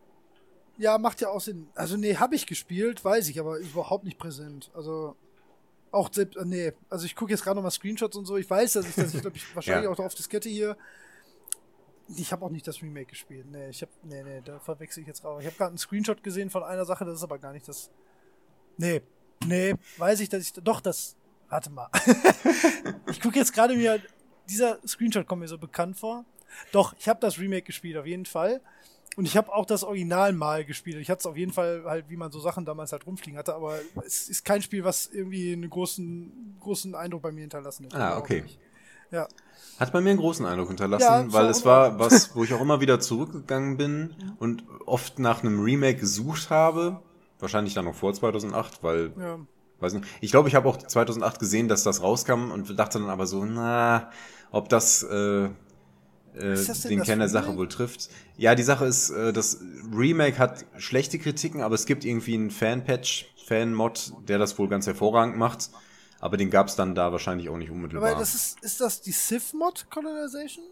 ja, 0.78 0.98
macht 0.98 1.22
ja 1.22 1.30
auch 1.30 1.42
Sinn. 1.42 1.68
Also, 1.76 1.98
nee, 1.98 2.16
habe 2.16 2.36
ich 2.36 2.48
gespielt, 2.48 3.04
weiß 3.04 3.28
ich, 3.30 3.40
aber 3.40 3.58
überhaupt 3.60 4.04
nicht 4.04 4.18
präsent. 4.18 4.72
Also, 4.74 5.16
auch 5.92 6.12
selbst, 6.14 6.38
äh, 6.38 6.46
nee, 6.46 6.74
also 6.90 7.06
ich 7.06 7.16
gucke 7.16 7.32
jetzt 7.32 7.44
gerade 7.44 7.56
nochmal 7.56 7.72
Screenshots 7.72 8.16
und 8.16 8.26
so. 8.26 8.38
Ich 8.38 8.50
weiß, 8.50 8.74
dass 8.74 8.88
ich 8.88 8.96
das, 8.96 9.14
ich 9.14 9.22
glaube, 9.22 9.38
ich 9.38 9.44
wahrscheinlich 9.56 9.86
Ja. 9.86 9.90
auch 9.92 10.00
auf 10.00 10.16
Diskette 10.16 10.50
hier. 10.50 10.78
Ich 12.16 12.32
habe 12.32 12.44
auch 12.44 12.50
nicht 12.50 12.68
das 12.68 12.82
Remake 12.82 13.06
gespielt. 13.08 13.46
Nee, 13.52 13.70
ich 13.70 13.82
habe, 13.84 13.92
nee, 14.04 14.24
nee, 14.24 14.42
da 14.44 14.60
verwechsel 14.60 15.02
ich 15.02 15.08
jetzt 15.08 15.24
raus. 15.24 15.42
Ich 15.42 15.46
habe 15.48 15.56
gerade 15.58 15.70
einen 15.70 15.78
Screenshot 15.78 16.24
gesehen 16.24 16.50
von 16.50 16.64
einer 16.64 16.86
Sache, 16.86 17.06
das 17.06 17.16
ist 17.16 17.24
aber 17.24 17.38
gar 17.38 17.54
nicht 17.54 17.68
das. 17.68 17.92
Nee, 18.78 19.02
nee, 19.46 19.76
weiß 19.98 20.20
ich, 20.22 20.30
dass 20.30 20.42
ich, 20.42 20.54
doch, 20.54 20.82
das, 20.82 21.16
warte 21.50 21.70
mal. 21.70 21.90
ich 23.12 23.22
gucke 23.22 23.38
jetzt 23.38 23.54
gerade 23.54 23.76
mir, 23.76 24.02
dieser 24.50 24.80
Screenshot 24.88 25.28
kommt 25.28 25.42
mir 25.42 25.48
so 25.48 25.58
bekannt 25.60 25.98
vor. 25.98 26.26
Doch, 26.72 26.96
ich 26.98 27.08
habe 27.08 27.20
das 27.20 27.38
Remake 27.38 27.64
gespielt, 27.68 27.96
auf 27.98 28.08
jeden 28.08 28.26
Fall. 28.26 28.60
Und 29.20 29.26
ich 29.26 29.36
habe 29.36 29.54
auch 29.54 29.66
das 29.66 29.84
Original 29.84 30.32
mal 30.32 30.64
gespielt. 30.64 30.96
Ich 31.02 31.10
hatte 31.10 31.20
es 31.20 31.26
auf 31.26 31.36
jeden 31.36 31.52
Fall 31.52 31.84
halt, 31.86 32.06
wie 32.08 32.16
man 32.16 32.32
so 32.32 32.40
Sachen 32.40 32.64
damals 32.64 32.94
halt 32.94 33.06
rumfliegen 33.06 33.38
hatte, 33.38 33.54
aber 33.54 33.74
es 34.06 34.30
ist 34.30 34.46
kein 34.46 34.62
Spiel, 34.62 34.86
was 34.86 35.08
irgendwie 35.08 35.52
einen 35.52 35.70
großen, 35.70 36.56
großen 36.62 36.96
Eindruck 36.96 37.24
bei 37.24 37.34
mir 37.34 37.42
hinterlassen 37.42 37.88
hat. 37.88 37.96
Ah, 37.96 38.18
okay. 38.18 38.46
Ja, 39.12 39.28
Hat 39.78 39.92
bei 39.92 40.00
mir 40.00 40.12
einen 40.12 40.20
großen 40.20 40.46
Eindruck 40.46 40.70
hinterlassen, 40.70 41.04
Ja, 41.04 41.34
weil 41.34 41.48
es 41.48 41.66
war 41.66 42.00
was, 42.00 42.34
wo 42.34 42.46
ich 42.46 42.54
auch 42.54 42.62
immer 42.62 42.80
wieder 42.80 43.02
zurückgegangen 43.02 43.76
bin 43.76 44.16
und 44.40 44.64
oft 44.86 45.20
nach 45.20 45.44
einem 45.44 45.60
Remake 45.62 46.00
gesucht 46.00 46.50
habe. 46.50 47.02
Wahrscheinlich 47.40 47.74
dann 47.74 47.84
noch 47.84 47.96
vor 47.96 48.14
2008, 48.14 48.82
weil, 48.84 49.12
ja. 49.20 49.38
weiß 49.82 49.96
nicht. 49.96 50.06
Ich 50.22 50.32
glaube, 50.32 50.48
ich 50.48 50.56
habe 50.56 50.70
auch 50.70 50.78
2008 50.78 51.40
gesehen, 51.40 51.68
dass 51.68 51.84
das 51.84 52.02
rauskam 52.02 52.52
und 52.52 52.80
dachte 52.80 53.00
dann 53.00 53.10
aber 53.10 53.28
so, 53.28 53.44
na, 53.44 54.12
ob 54.52 54.70
das, 54.70 55.04
äh, 55.04 55.50
äh, 56.40 56.88
den 56.88 57.04
Kern 57.04 57.20
der 57.20 57.30
Sache 57.30 57.56
wohl 57.58 57.68
trifft. 57.68 58.10
Ja, 58.38 58.56
die 58.56 58.64
Sache 58.64 58.86
ist, 58.86 59.10
äh, 59.10 59.34
das 59.34 59.60
Remake 59.94 60.38
hat 60.38 60.66
schlechte 60.78 61.20
Kritiken, 61.20 61.62
aber 61.62 61.76
es 61.76 61.86
gibt 61.86 62.06
irgendwie 62.06 62.36
einen 62.36 62.52
Fan-Patch, 62.52 63.34
Fan-Mod, 63.46 64.14
der 64.28 64.38
das 64.38 64.58
wohl 64.58 64.70
ganz 64.70 64.88
hervorragend 64.88 65.38
macht. 65.38 65.70
Aber 66.20 66.38
den 66.38 66.50
gab 66.50 66.68
es 66.68 66.76
dann 66.76 66.96
da 66.96 67.12
wahrscheinlich 67.12 67.50
auch 67.50 67.58
nicht 67.58 67.72
unmittelbar. 67.72 68.12
Aber 68.12 68.20
das 68.20 68.36
ist, 68.36 68.64
ist 68.64 68.82
das 68.82 69.02
die 69.02 69.12
Civ-Mod 69.12 69.90
Colonization? 69.90 70.66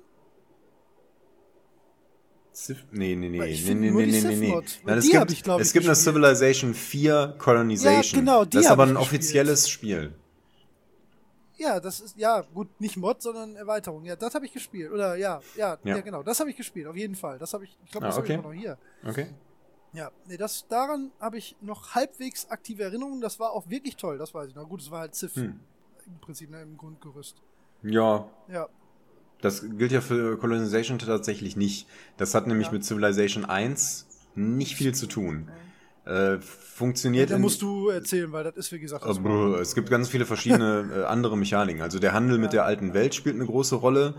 Civ 2.54 2.86
nee, 2.92 3.16
nee, 3.16 3.30
nee, 3.30 3.38
nee, 3.38 3.74
nee, 3.76 3.92
nee, 3.92 4.06
die 4.06 4.22
nee, 4.22 4.36
nee. 4.36 4.62
Nein, 4.84 4.98
es 4.98 5.10
gibt, 5.10 5.32
ich, 5.32 5.40
es 5.40 5.74
gibt 5.74 5.86
eine 5.86 5.94
gespielt. 5.94 5.96
Civilization 5.96 6.74
4 6.74 7.36
Colonization. 7.38 8.26
Ja, 8.26 8.32
genau, 8.32 8.46
die 8.46 8.58
das 8.58 8.66
ist 8.66 8.72
aber 8.72 8.84
ein 8.84 8.96
gespielt. 8.96 9.08
offizielles 9.08 9.70
Spiel. 9.70 10.16
Ja, 11.58 11.80
das 11.80 12.00
ist, 12.00 12.18
ja, 12.18 12.42
gut, 12.54 12.68
nicht 12.80 12.98
Mod, 12.98 13.22
sondern 13.22 13.56
Erweiterung. 13.56 14.06
Ja, 14.06 14.16
das 14.16 14.36
habe 14.36 14.46
ich 14.46 14.54
gespielt. 14.54 14.92
Oder 14.92 15.16
ja, 15.16 15.42
ja, 15.56 15.78
ja, 15.84 15.96
Ja. 15.96 16.02
genau, 16.02 16.22
das 16.24 16.40
habe 16.40 16.50
ich 16.52 16.56
gespielt, 16.56 16.88
auf 16.88 16.96
jeden 16.96 17.16
Fall. 17.16 17.40
Das 17.40 17.54
habe 17.54 17.64
ich, 17.66 17.78
ich 17.84 17.92
glaube, 17.92 18.06
Ah, 18.06 18.10
das 18.10 18.18
okay. 18.18 18.38
habe 18.38 18.54
ich 18.54 18.64
immer 18.64 18.72
noch 18.72 18.78
hier. 19.04 19.10
Okay. 19.10 19.28
Ja, 19.94 20.12
nee, 20.28 20.38
das, 20.38 20.68
daran 20.68 21.12
habe 21.20 21.38
ich 21.38 21.56
noch 21.62 21.96
halbwegs 21.96 22.50
aktive 22.50 22.84
Erinnerungen. 22.84 23.22
Das 23.22 23.40
war 23.40 23.52
auch 23.52 23.68
wirklich 23.70 23.96
toll, 23.96 24.18
das 24.20 24.34
weiß 24.34 24.50
ich. 24.50 24.56
Na 24.56 24.64
gut, 24.64 24.82
es 24.82 24.92
war 24.92 25.00
halt 25.00 25.16
Civ 25.16 25.36
Hm. 25.36 25.60
im 26.06 26.20
Prinzip, 26.20 26.50
ne, 26.52 26.62
im 26.62 26.78
Grundgerüst. 26.78 27.42
Ja, 27.84 28.30
Ja, 28.48 28.68
das 29.42 29.62
gilt 29.78 29.92
ja 29.92 30.02
für 30.02 30.38
Colonization 30.38 31.00
tatsächlich 31.00 31.56
nicht. 31.56 31.88
Das 32.18 32.36
hat 32.36 32.48
nämlich 32.48 32.68
Ja. 32.68 32.74
mit 32.74 32.86
Civilization 32.86 33.46
1 33.46 34.08
nicht 34.36 34.76
viel 34.76 34.94
zu 34.94 35.08
tun. 35.08 35.50
Äh, 36.08 36.38
funktioniert 36.42 37.30
da 37.32 37.36
in- 37.36 37.42
musst 37.42 37.62
du 37.62 37.90
erzählen, 37.90 38.32
weil 38.32 38.44
das 38.46 38.56
ist, 38.56 38.72
wie 38.72 38.80
gesagt, 38.80 39.04
Äh, 39.04 39.08
das 39.08 39.20
brr, 39.20 39.60
Es 39.60 39.76
gibt 39.76 39.90
ganz 39.90 40.08
viele 40.10 40.26
verschiedene 40.26 40.90
äh, 40.96 41.04
andere 41.04 41.38
Mechaniken. 41.38 41.82
Also 41.82 42.00
der 42.00 42.14
Handel 42.14 42.38
mit 42.38 42.54
der 42.54 42.66
alten 42.66 42.94
Welt 42.94 43.14
spielt 43.16 43.36
eine 43.36 43.46
große 43.46 43.76
Rolle. 43.76 44.14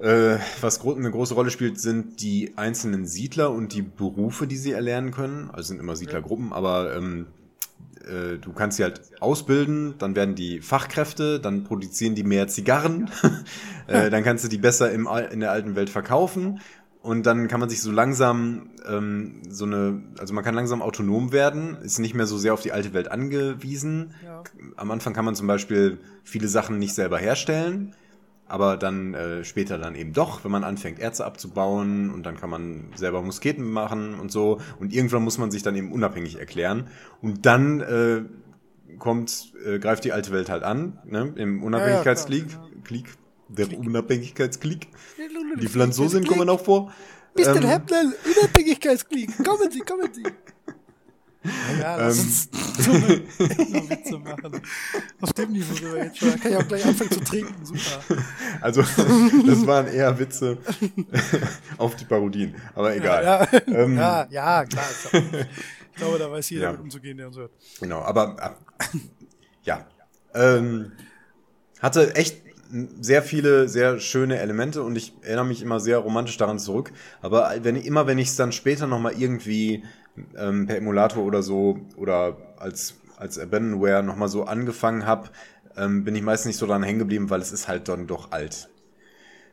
Äh, 0.00 0.38
was 0.62 0.80
gro 0.80 0.94
eine 0.94 1.10
große 1.10 1.34
Rolle 1.34 1.50
spielt, 1.50 1.78
sind 1.78 2.22
die 2.22 2.54
einzelnen 2.56 3.06
Siedler 3.06 3.50
und 3.50 3.74
die 3.74 3.82
Berufe, 3.82 4.46
die 4.46 4.56
sie 4.56 4.72
erlernen 4.72 5.10
können. 5.10 5.50
Also 5.52 5.68
sind 5.68 5.78
immer 5.80 5.94
Siedlergruppen, 5.94 6.52
aber 6.54 6.96
ähm, 6.96 7.26
äh, 8.06 8.38
du 8.38 8.52
kannst 8.54 8.78
sie 8.78 8.82
halt 8.82 9.02
ausbilden, 9.20 9.94
dann 9.98 10.16
werden 10.16 10.34
die 10.34 10.60
Fachkräfte, 10.62 11.38
dann 11.38 11.64
produzieren 11.64 12.14
die 12.14 12.24
mehr 12.24 12.48
Zigarren, 12.48 13.10
äh, 13.88 14.08
dann 14.08 14.24
kannst 14.24 14.42
du 14.42 14.48
die 14.48 14.56
besser 14.56 14.90
im, 14.90 15.06
in 15.30 15.40
der 15.40 15.50
alten 15.52 15.76
Welt 15.76 15.90
verkaufen 15.90 16.60
und 17.02 17.24
dann 17.24 17.48
kann 17.48 17.60
man 17.60 17.70
sich 17.70 17.80
so 17.80 17.90
langsam 17.90 18.70
ähm, 18.86 19.42
so 19.48 19.64
eine, 19.64 20.02
also 20.18 20.34
man 20.34 20.44
kann 20.44 20.54
langsam 20.54 20.82
autonom 20.82 21.32
werden, 21.32 21.76
ist 21.82 21.98
nicht 21.98 22.14
mehr 22.14 22.26
so 22.26 22.36
sehr 22.36 22.52
auf 22.52 22.60
die 22.60 22.72
alte 22.72 22.92
Welt 22.92 23.10
angewiesen. 23.10 24.14
Ja. 24.24 24.42
Am 24.76 24.90
Anfang 24.90 25.14
kann 25.14 25.24
man 25.24 25.34
zum 25.34 25.46
Beispiel 25.46 25.98
viele 26.24 26.48
Sachen 26.48 26.78
nicht 26.78 26.94
selber 26.94 27.18
herstellen. 27.18 27.94
aber 28.50 28.76
dann 28.76 29.14
äh, 29.14 29.44
später 29.44 29.78
dann 29.78 29.94
eben 29.94 30.12
doch, 30.12 30.42
wenn 30.42 30.50
man 30.50 30.64
anfängt, 30.64 30.98
Erze 30.98 31.24
abzubauen 31.24 32.10
und 32.10 32.26
dann 32.26 32.36
kann 32.36 32.50
man 32.50 32.90
selber 32.96 33.22
Musketen 33.22 33.70
machen 33.70 34.14
und 34.18 34.32
so. 34.32 34.60
Und 34.80 34.92
irgendwann 34.92 35.22
muss 35.22 35.38
man 35.38 35.52
sich 35.52 35.62
dann 35.62 35.76
eben 35.76 35.92
unabhängig 35.92 36.38
erklären. 36.38 36.88
Und 37.22 37.46
dann 37.46 37.80
äh, 37.80 38.22
kommt, 38.98 39.52
äh, 39.64 39.78
greift 39.78 40.04
die 40.04 40.12
alte 40.12 40.32
Welt 40.32 40.50
halt 40.50 40.64
an, 40.64 40.98
ne? 41.04 41.32
Im 41.36 41.62
Unabhängigkeitskrieg. 41.62 42.46
Ja, 42.50 42.58
ja, 42.58 42.66
klar, 42.82 43.06
der 43.56 43.66
Krieg. 43.66 43.78
Unabhängigkeitskrieg. 43.80 44.88
Die 45.60 45.68
Franzosen 45.68 46.24
kommen 46.26 46.48
auch 46.48 46.62
vor. 46.62 46.92
Mr. 47.36 47.56
Ähm, 47.56 47.62
Hepnell, 47.64 48.14
Unabhängigkeitskrieg. 48.36 49.44
Kommen 49.44 49.70
Sie, 49.70 49.80
kommen 49.80 50.08
Sie. 50.12 50.22
Ja, 51.80 51.96
lass 51.96 52.18
Ähm. 52.18 52.24
uns 52.26 52.48
so 52.84 52.90
eine 52.90 53.14
Ethno-Witze 53.38 54.18
machen. 54.18 54.60
Auf 55.22 55.32
dem 55.32 55.52
Niveau 55.52 55.72
sind 55.74 55.92
wir 55.94 56.04
jetzt 56.04 56.18
schon. 56.18 56.30
Da 56.32 56.36
kann 56.36 56.52
ich 56.52 56.56
auch 56.58 56.68
gleich 56.68 56.84
anfangen 56.84 57.10
zu 57.12 57.20
trinken. 57.20 57.64
Super. 57.64 58.22
Also, 58.60 58.82
das 58.82 59.66
waren 59.66 59.86
eher 59.86 60.18
Witze 60.18 60.58
auf 61.78 61.96
die 61.96 62.04
Parodien. 62.04 62.54
Aber 62.74 62.94
egal. 62.94 63.24
Ja, 63.24 63.48
Ähm, 63.68 63.96
ja, 63.96 64.26
ja, 64.30 64.64
klar. 64.66 64.84
Ich 65.12 65.96
glaube, 65.96 66.18
da 66.18 66.30
weiß 66.30 66.50
jeder 66.50 66.64
Ja. 66.64 66.72
mit 66.72 66.80
umzugehen, 66.82 67.16
der 67.16 67.28
uns 67.28 67.36
hört. 67.38 67.52
Genau, 67.80 68.00
aber 68.00 68.54
äh, 68.82 68.98
ja. 69.62 69.86
Ähm, 70.34 70.92
hatte 71.80 72.14
echt 72.16 72.42
sehr 73.00 73.22
viele, 73.22 73.68
sehr 73.68 73.98
schöne 73.98 74.38
Elemente 74.38 74.82
und 74.82 74.96
ich 74.96 75.12
erinnere 75.22 75.46
mich 75.46 75.62
immer 75.62 75.80
sehr 75.80 75.98
romantisch 75.98 76.36
daran 76.36 76.58
zurück. 76.58 76.92
Aber 77.20 77.52
wenn, 77.62 77.76
immer 77.76 78.06
wenn 78.06 78.18
ich 78.18 78.28
es 78.28 78.36
dann 78.36 78.52
später 78.52 78.86
nochmal 78.86 79.14
irgendwie 79.18 79.84
ähm, 80.36 80.66
per 80.66 80.76
Emulator 80.76 81.24
oder 81.24 81.42
so 81.42 81.80
oder 81.96 82.36
als, 82.58 82.94
als 83.16 83.38
Abandonware 83.38 84.02
nochmal 84.02 84.28
so 84.28 84.44
angefangen 84.44 85.06
habe, 85.06 85.28
ähm, 85.76 86.04
bin 86.04 86.14
ich 86.14 86.22
meist 86.22 86.46
nicht 86.46 86.56
so 86.56 86.66
dran 86.66 86.82
hängen 86.82 86.98
geblieben, 86.98 87.30
weil 87.30 87.40
es 87.40 87.52
ist 87.52 87.68
halt 87.68 87.88
dann 87.88 88.06
doch 88.06 88.32
alt. 88.32 88.69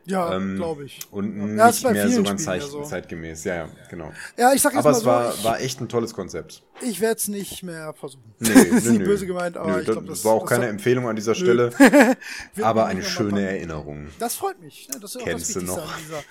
Ja, 0.08 0.34
Ähm, 0.34 0.56
glaube 0.56 0.84
ich. 0.84 1.00
Und 1.10 1.56
Ja, 1.56 1.66
nicht 1.66 1.82
mehr 1.84 2.08
so 2.10 2.22
ganz 2.22 2.44
ja 2.46 2.60
so. 2.60 2.82
zeitgemäß. 2.82 3.44
Ja, 3.44 3.54
ja, 3.56 3.68
genau. 3.90 4.12
Ja, 4.38 4.52
ich 4.54 4.62
sag 4.62 4.72
jetzt 4.72 4.78
Aber 4.80 4.90
mal 4.92 4.98
es 4.98 5.04
war, 5.04 5.34
ich, 5.34 5.44
war 5.44 5.60
echt 5.60 5.80
ein 5.82 5.88
tolles 5.88 6.14
Konzept. 6.14 6.62
ich 6.80 7.00
werde 7.00 7.16
es 7.16 7.28
nicht 7.28 7.62
mehr 7.62 7.92
versuchen. 7.92 8.32
Nee, 8.38 8.48
das 8.54 8.64
ist 8.64 8.84
nö, 8.86 8.90
nicht 8.92 9.00
nö. 9.00 9.04
böse 9.04 9.26
gemeint, 9.26 9.56
aber 9.58 9.72
Nö, 9.72 9.80
ich 9.80 9.86
das, 9.86 9.94
glaube, 9.94 10.08
das 10.08 10.24
war 10.24 10.32
auch 10.32 10.40
das 10.42 10.50
keine 10.50 10.62
soll- 10.64 10.70
Empfehlung 10.70 11.08
an 11.08 11.16
dieser. 11.16 11.34
Stelle, 11.34 11.70
aber 12.62 12.86
eine 12.86 13.02
schöne. 13.02 13.48
Erinnerung. 13.48 14.08
Das 14.18 14.34
freut 14.34 14.60
mich. 14.60 14.88
Ne? 14.88 14.98
Das 15.00 15.14
ist 15.14 15.20
auch 15.20 15.24
Kennst 15.26 15.54
das 15.56 15.62
du 15.62 15.66
noch? 15.68 15.76
an 15.94 16.00
dieser. 16.04 16.22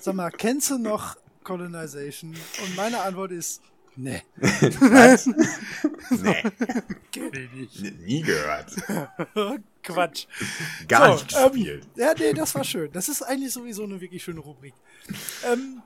Sag 0.00 0.14
mal, 0.14 0.30
kennst 0.30 0.70
du 0.70 0.78
noch 0.78 1.16
Colonization? 1.42 2.30
Und 2.62 2.76
meine 2.76 3.00
Antwort 3.00 3.32
ist, 3.32 3.60
nee, 3.96 4.22
Was? 4.36 5.26
nee, 5.26 6.42
kenn 7.10 7.30
ich 7.34 7.52
nicht. 7.52 7.84
n- 7.84 8.04
nie 8.04 8.22
gehört. 8.22 8.70
Quatsch. 9.94 10.26
Gar 10.88 11.18
So, 11.18 11.24
nicht 11.24 11.28
gespielt. 11.28 11.84
Ähm, 11.84 12.02
ja, 12.02 12.14
nee, 12.18 12.32
das 12.32 12.54
war 12.54 12.64
schön. 12.64 12.90
Das 12.92 13.08
ist 13.08 13.22
eigentlich 13.22 13.52
sowieso 13.52 13.84
eine 13.84 14.00
wirklich 14.00 14.22
schöne 14.22 14.40
Rubrik. 14.40 14.74
Ähm, 15.50 15.82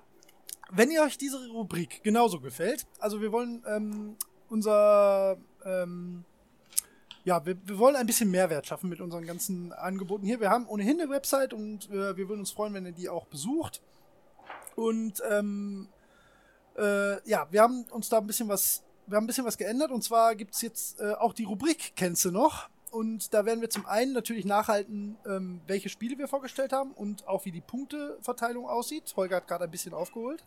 wenn 0.71 0.91
ihr 0.91 1.03
euch 1.03 1.19
diese 1.19 1.49
Rubrik 1.49 2.03
genauso 2.03 2.41
gefällt, 2.41 2.87
also 2.99 3.21
wir 3.21 3.33
wollen 3.33 3.63
ähm, 3.67 4.17
unser, 4.49 5.37
ähm, 5.65 6.25
ja, 7.25 7.45
wir, 7.45 7.57
wir 7.65 7.79
wollen 7.79 7.97
ein 7.97 8.07
bisschen 8.07 8.31
Mehrwert 8.31 8.67
schaffen 8.67 8.89
mit 8.89 9.01
unseren 9.01 9.27
ganzen 9.27 9.73
Angeboten 9.73 10.25
hier. 10.25 10.41
Wir 10.41 10.51
haben 10.51 10.67
ohnehin 10.67 11.01
eine 11.01 11.11
Website 11.11 11.53
und 11.53 11.91
äh, 11.91 12.17
wir 12.17 12.29
würden 12.29 12.41
uns 12.41 12.53
freuen, 12.53 12.75
wenn 12.75 12.87
ihr 12.87 12.93
die 12.93 13.09
auch 13.09 13.27
besucht. 13.27 13.83
Und 14.77 15.23
ähm, 15.29 15.89
äh, 16.79 17.29
ja, 17.29 17.47
wir 17.51 17.61
haben 17.61 17.85
uns 17.91 18.09
da 18.09 18.19
ein 18.19 18.27
bisschen 18.27 18.49
was, 18.49 18.83
wir 19.07 19.17
haben 19.17 19.25
ein 19.25 19.27
bisschen 19.27 19.45
was 19.45 19.59
geändert 19.59 19.91
und 19.91 20.03
zwar 20.03 20.35
gibt's 20.35 20.63
jetzt 20.63 21.01
äh, 21.01 21.13
auch 21.15 21.35
die 21.35 21.45
Rubrik 21.45 21.93
Kennst 21.97 22.25
du 22.25 22.31
noch? 22.31 22.69
Und 22.91 23.33
da 23.35 23.45
werden 23.47 23.61
wir 23.61 23.71
zum 23.71 23.87
einen 23.87 24.13
natürlich 24.13 24.45
nachhalten, 24.45 25.17
ähm, 25.25 25.61
welche 25.69 25.89
Spiele 25.89 26.19
wir 26.19 26.27
vorgestellt 26.27 26.73
haben 26.73 26.91
und 26.93 27.27
auch 27.29 27.45
wie 27.45 27.53
die 27.53 27.61
Punkteverteilung 27.61 28.69
aussieht. 28.69 29.13
Holger 29.17 29.37
hat 29.37 29.47
gerade 29.49 29.65
ein 29.65 29.71
bisschen 29.71 29.95
aufgeholt. 29.95 30.43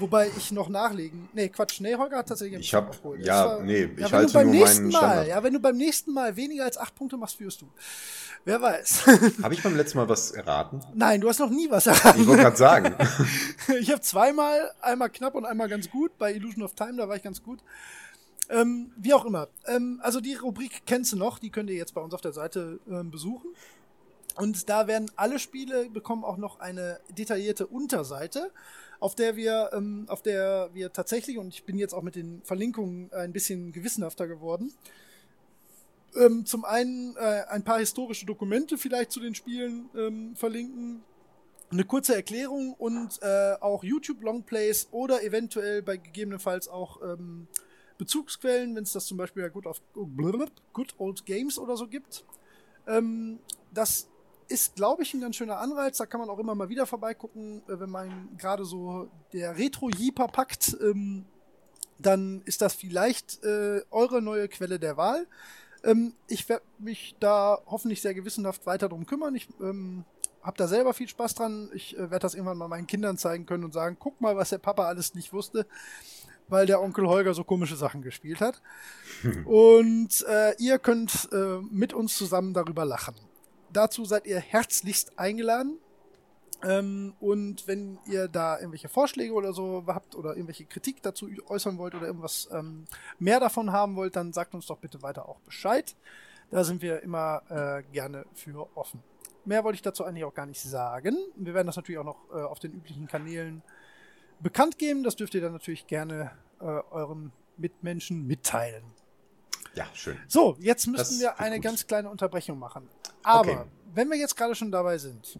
Wobei 0.00 0.28
ich 0.36 0.50
noch 0.52 0.68
nachlegen. 0.68 1.28
Nee, 1.32 1.48
Quatsch, 1.48 1.80
nee, 1.80 1.94
Holger 1.94 2.18
hat 2.18 2.28
tatsächlich 2.28 2.56
ein 2.56 2.60
Ich 2.60 2.66
bisschen 2.70 2.80
hab- 2.84 2.90
aufgeholt. 2.90 3.24
ja, 3.24 3.46
war- 3.46 3.62
nee, 3.62 3.84
ich 3.84 3.98
ja, 4.00 4.06
wenn 4.06 4.12
halte 4.12 4.26
du 4.26 4.32
beim 4.38 4.46
nur 4.46 4.54
nächsten 4.56 4.82
meinen 4.82 4.92
Mal, 4.92 4.98
Standard. 4.98 5.28
ja, 5.28 5.42
wenn 5.42 5.52
du 5.52 5.60
beim 5.60 5.76
nächsten 5.76 6.12
Mal 6.12 6.36
weniger 6.36 6.64
als 6.64 6.76
acht 6.78 6.94
Punkte 6.94 7.16
machst, 7.16 7.36
führst 7.36 7.60
du. 7.62 7.68
Wer 8.44 8.60
weiß. 8.62 9.06
Habe 9.42 9.54
ich 9.54 9.62
beim 9.62 9.76
letzten 9.76 9.98
Mal 9.98 10.08
was 10.08 10.30
erraten? 10.32 10.80
Nein, 10.94 11.20
du 11.20 11.28
hast 11.28 11.38
noch 11.40 11.50
nie 11.50 11.70
was 11.70 11.86
erraten. 11.86 12.20
Ich 12.20 12.26
wollte 12.26 12.42
gerade 12.42 12.56
sagen. 12.56 12.94
ich 13.80 13.90
habe 13.90 14.00
zweimal, 14.00 14.72
einmal 14.82 15.10
knapp 15.10 15.34
und 15.34 15.44
einmal 15.44 15.68
ganz 15.68 15.90
gut. 15.90 16.16
Bei 16.18 16.32
Illusion 16.32 16.62
of 16.64 16.74
Time, 16.74 16.94
da 16.96 17.08
war 17.08 17.16
ich 17.16 17.22
ganz 17.22 17.42
gut. 17.42 17.60
Ähm, 18.48 18.92
wie 18.96 19.12
auch 19.12 19.24
immer. 19.24 19.48
Ähm, 19.66 20.00
also 20.02 20.20
die 20.20 20.34
Rubrik 20.34 20.82
kennst 20.86 21.12
du 21.12 21.16
noch, 21.16 21.38
die 21.38 21.50
könnt 21.50 21.68
ihr 21.70 21.76
jetzt 21.76 21.94
bei 21.94 22.00
uns 22.00 22.14
auf 22.14 22.20
der 22.20 22.32
Seite 22.32 22.78
ähm, 22.88 23.10
besuchen. 23.10 23.50
Und 24.36 24.68
da 24.68 24.86
werden 24.86 25.10
alle 25.16 25.38
Spiele 25.38 25.88
bekommen 25.88 26.24
auch 26.24 26.36
noch 26.36 26.60
eine 26.60 27.00
detaillierte 27.16 27.66
Unterseite, 27.66 28.52
auf 29.00 29.14
der 29.14 29.36
wir, 29.36 29.70
ähm, 29.72 30.04
auf 30.08 30.22
der 30.22 30.70
wir 30.74 30.92
tatsächlich, 30.92 31.38
und 31.38 31.48
ich 31.48 31.64
bin 31.64 31.78
jetzt 31.78 31.94
auch 31.94 32.02
mit 32.02 32.14
den 32.14 32.42
Verlinkungen 32.44 33.12
ein 33.12 33.32
bisschen 33.32 33.72
gewissenhafter 33.72 34.28
geworden, 34.28 34.72
ähm, 36.16 36.46
zum 36.46 36.64
einen 36.64 37.16
äh, 37.16 37.44
ein 37.48 37.62
paar 37.62 37.78
historische 37.78 38.26
Dokumente 38.26 38.78
vielleicht 38.78 39.10
zu 39.12 39.20
den 39.20 39.34
Spielen 39.34 39.88
ähm, 39.96 40.36
verlinken, 40.36 41.02
eine 41.70 41.84
kurze 41.84 42.14
Erklärung 42.14 42.74
und 42.74 43.20
äh, 43.22 43.54
auch 43.60 43.82
YouTube-Longplays 43.82 44.88
oder 44.92 45.22
eventuell 45.22 45.82
bei 45.82 45.96
gegebenenfalls 45.96 46.68
auch 46.68 47.02
ähm, 47.02 47.48
Bezugsquellen, 47.98 48.74
wenn 48.74 48.82
es 48.82 48.92
das 48.92 49.06
zum 49.06 49.16
Beispiel 49.16 49.42
bei 49.42 49.48
Good, 49.48 49.66
of, 49.66 49.80
Good 50.72 50.94
Old 50.98 51.26
Games 51.26 51.58
oder 51.58 51.76
so 51.76 51.86
gibt. 51.86 52.24
Ähm, 52.86 53.38
das 53.72 54.08
ist, 54.48 54.76
glaube 54.76 55.02
ich, 55.02 55.12
ein 55.14 55.20
ganz 55.20 55.36
schöner 55.36 55.58
Anreiz. 55.58 55.98
Da 55.98 56.06
kann 56.06 56.20
man 56.20 56.30
auch 56.30 56.38
immer 56.38 56.54
mal 56.54 56.68
wieder 56.68 56.86
vorbeigucken, 56.86 57.62
äh, 57.68 57.80
wenn 57.80 57.90
man 57.90 58.36
gerade 58.38 58.64
so 58.64 59.08
der 59.32 59.56
Retro-Jeeper 59.56 60.28
packt. 60.28 60.76
Ähm, 60.80 61.24
dann 61.98 62.42
ist 62.44 62.60
das 62.60 62.74
vielleicht 62.74 63.42
äh, 63.42 63.82
eure 63.90 64.20
neue 64.20 64.48
Quelle 64.48 64.78
der 64.78 64.96
Wahl. 64.96 65.26
Ähm, 65.82 66.14
ich 66.28 66.48
werde 66.48 66.64
mich 66.78 67.16
da 67.20 67.58
hoffentlich 67.66 68.02
sehr 68.02 68.14
gewissenhaft 68.14 68.66
weiter 68.66 68.88
drum 68.88 69.06
kümmern. 69.06 69.34
Ich 69.34 69.48
ähm, 69.60 70.04
habe 70.42 70.56
da 70.56 70.68
selber 70.68 70.94
viel 70.94 71.08
Spaß 71.08 71.34
dran. 71.34 71.70
Ich 71.74 71.96
äh, 71.96 72.10
werde 72.10 72.20
das 72.20 72.34
irgendwann 72.34 72.58
mal 72.58 72.68
meinen 72.68 72.86
Kindern 72.86 73.18
zeigen 73.18 73.46
können 73.46 73.64
und 73.64 73.72
sagen, 73.72 73.96
guck 73.98 74.20
mal, 74.20 74.36
was 74.36 74.50
der 74.50 74.58
Papa 74.58 74.86
alles 74.86 75.14
nicht 75.14 75.32
wusste, 75.32 75.66
weil 76.48 76.66
der 76.66 76.80
Onkel 76.80 77.06
Holger 77.06 77.34
so 77.34 77.44
komische 77.44 77.76
Sachen 77.76 78.02
gespielt 78.02 78.40
hat. 78.40 78.62
und 79.44 80.24
äh, 80.28 80.54
ihr 80.58 80.78
könnt 80.78 81.28
äh, 81.32 81.58
mit 81.70 81.92
uns 81.92 82.16
zusammen 82.16 82.54
darüber 82.54 82.84
lachen. 82.84 83.14
Dazu 83.72 84.04
seid 84.04 84.26
ihr 84.26 84.40
herzlichst 84.40 85.18
eingeladen. 85.18 85.78
Ähm, 86.62 87.14
und 87.20 87.68
wenn 87.68 87.98
ihr 88.06 88.28
da 88.28 88.56
irgendwelche 88.58 88.88
Vorschläge 88.88 89.34
oder 89.34 89.52
so 89.52 89.84
habt 89.86 90.14
oder 90.14 90.30
irgendwelche 90.30 90.64
Kritik 90.64 91.02
dazu 91.02 91.28
äußern 91.48 91.76
wollt 91.76 91.94
oder 91.94 92.06
irgendwas 92.06 92.48
ähm, 92.50 92.86
mehr 93.18 93.40
davon 93.40 93.72
haben 93.72 93.96
wollt, 93.96 94.16
dann 94.16 94.32
sagt 94.32 94.54
uns 94.54 94.66
doch 94.66 94.78
bitte 94.78 95.02
weiter 95.02 95.28
auch 95.28 95.40
Bescheid. 95.40 95.94
Da 96.50 96.64
sind 96.64 96.80
wir 96.80 97.02
immer 97.02 97.42
äh, 97.50 97.82
gerne 97.92 98.24
für 98.34 98.68
offen. 98.74 99.02
Mehr 99.44 99.64
wollte 99.64 99.76
ich 99.76 99.82
dazu 99.82 100.04
eigentlich 100.04 100.24
auch 100.24 100.34
gar 100.34 100.46
nicht 100.46 100.60
sagen. 100.60 101.16
Wir 101.36 101.54
werden 101.54 101.66
das 101.66 101.76
natürlich 101.76 101.98
auch 101.98 102.04
noch 102.04 102.18
äh, 102.32 102.42
auf 102.42 102.58
den 102.58 102.72
üblichen 102.72 103.06
Kanälen 103.06 103.62
bekannt 104.40 104.78
geben. 104.78 105.02
Das 105.02 105.16
dürft 105.16 105.34
ihr 105.34 105.40
dann 105.40 105.52
natürlich 105.52 105.86
gerne 105.86 106.32
äh, 106.60 106.64
euren 106.64 107.32
Mitmenschen 107.56 108.26
mitteilen. 108.26 108.84
Ja, 109.74 109.86
schön. 109.94 110.18
So, 110.28 110.56
jetzt 110.58 110.86
müssen 110.86 110.96
Das 110.96 111.20
wir 111.20 111.38
eine 111.40 111.56
gut. 111.56 111.64
ganz 111.64 111.86
kleine 111.86 112.08
Unterbrechung 112.10 112.58
machen. 112.58 112.88
Aber 113.22 113.50
Okay. 113.50 113.64
wenn 113.94 114.08
wir 114.08 114.16
jetzt 114.16 114.36
gerade 114.36 114.54
schon 114.54 114.70
dabei 114.72 114.98
sind, 114.98 115.38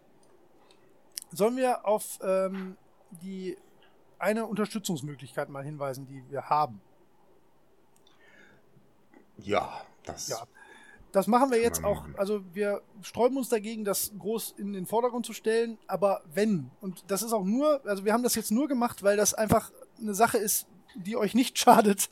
sollen 1.33 1.57
wir 1.57 1.87
auf 1.87 2.19
ähm, 2.23 2.77
die 3.23 3.57
eine 4.19 4.47
Unterstützungsmöglichkeit 4.47 5.49
mal 5.49 5.65
hinweisen, 5.65 6.07
die 6.07 6.23
wir 6.31 6.49
haben. 6.49 6.81
Ja, 9.39 9.83
das. 10.05 10.29
Ja. 10.29 10.47
Das 11.17 11.29
machen 11.29 11.51
wir 11.51 11.63
jetzt 11.63 11.83
auch, 11.83 12.05
also 12.19 12.43
wir 12.53 12.83
sträuben 13.01 13.39
uns 13.39 13.49
dagegen, 13.49 13.87
das 13.87 14.13
groß 14.19 14.55
in 14.59 14.75
den 14.75 14.85
Vordergrund 14.85 15.25
zu 15.25 15.33
stellen, 15.33 15.79
aber 15.87 16.21
wenn, 16.35 16.71
und 16.83 17.05
das 17.07 17.23
ist 17.23 17.33
auch 17.33 17.47
nur, 17.47 17.81
also 17.87 18.05
wir 18.05 18.13
haben 18.13 18.23
das 18.23 18.35
jetzt 18.35 18.51
nur 18.51 18.69
gemacht, 18.69 19.03
weil 19.03 19.17
das 19.17 19.33
einfach 19.33 19.73
eine 19.99 20.13
Sache 20.13 20.37
ist, 20.37 20.67
die 20.95 21.17
euch 21.17 21.35
nicht 21.35 21.59
schadet, 21.59 22.11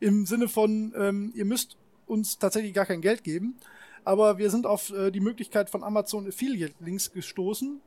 im 0.00 0.24
Sinne 0.24 0.48
von, 0.48 0.94
ähm, 0.96 1.32
ihr 1.34 1.44
müsst 1.44 1.76
uns 2.06 2.38
tatsächlich 2.38 2.72
gar 2.72 2.86
kein 2.86 3.02
Geld 3.02 3.24
geben, 3.24 3.58
aber 4.04 4.38
wir 4.38 4.48
sind 4.48 4.64
auf 4.64 4.88
äh, 4.88 5.10
die 5.10 5.20
Möglichkeit 5.20 5.68
von 5.68 5.84
Amazon 5.84 6.26
Affiliate 6.26 6.76
Links 6.80 7.12
gestoßen. 7.12 7.82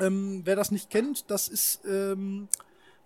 Ähm, 0.00 0.40
wer 0.46 0.56
das 0.56 0.70
nicht 0.70 0.88
kennt, 0.88 1.30
das 1.30 1.48
ist 1.48 1.82
ähm, 1.84 2.48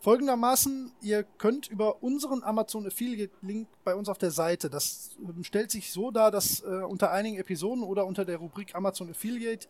folgendermaßen, 0.01 0.93
ihr 1.01 1.25
könnt 1.25 1.69
über 1.69 2.03
unseren 2.03 2.43
Amazon 2.43 2.87
Affiliate 2.87 3.33
Link 3.43 3.69
bei 3.85 3.95
uns 3.95 4.09
auf 4.09 4.19
der 4.19 4.31
Seite, 4.31 4.71
das 4.71 5.11
ähm, 5.19 5.43
stellt 5.45 5.71
sich 5.71 5.93
so 5.93 6.11
dar, 6.11 6.31
dass 6.31 6.61
äh, 6.61 6.67
unter 6.67 7.11
einigen 7.11 7.39
Episoden 7.39 7.83
oder 7.83 8.07
unter 8.07 8.25
der 8.25 8.39
Rubrik 8.39 8.75
Amazon 8.75 9.11
Affiliate 9.11 9.69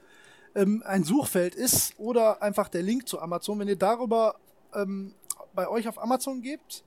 ähm, 0.55 0.83
ein 0.87 1.05
Suchfeld 1.05 1.55
ist 1.55 1.99
oder 1.99 2.43
einfach 2.43 2.69
der 2.69 2.83
Link 2.83 3.09
zu 3.09 3.21
Amazon. 3.21 3.59
Wenn 3.59 3.69
ihr 3.69 3.77
darüber 3.77 4.37
ähm, 4.75 5.15
bei 5.55 5.69
euch 5.69 5.89
auf 5.89 6.03
Amazon 6.03 6.43
gebt 6.43 6.85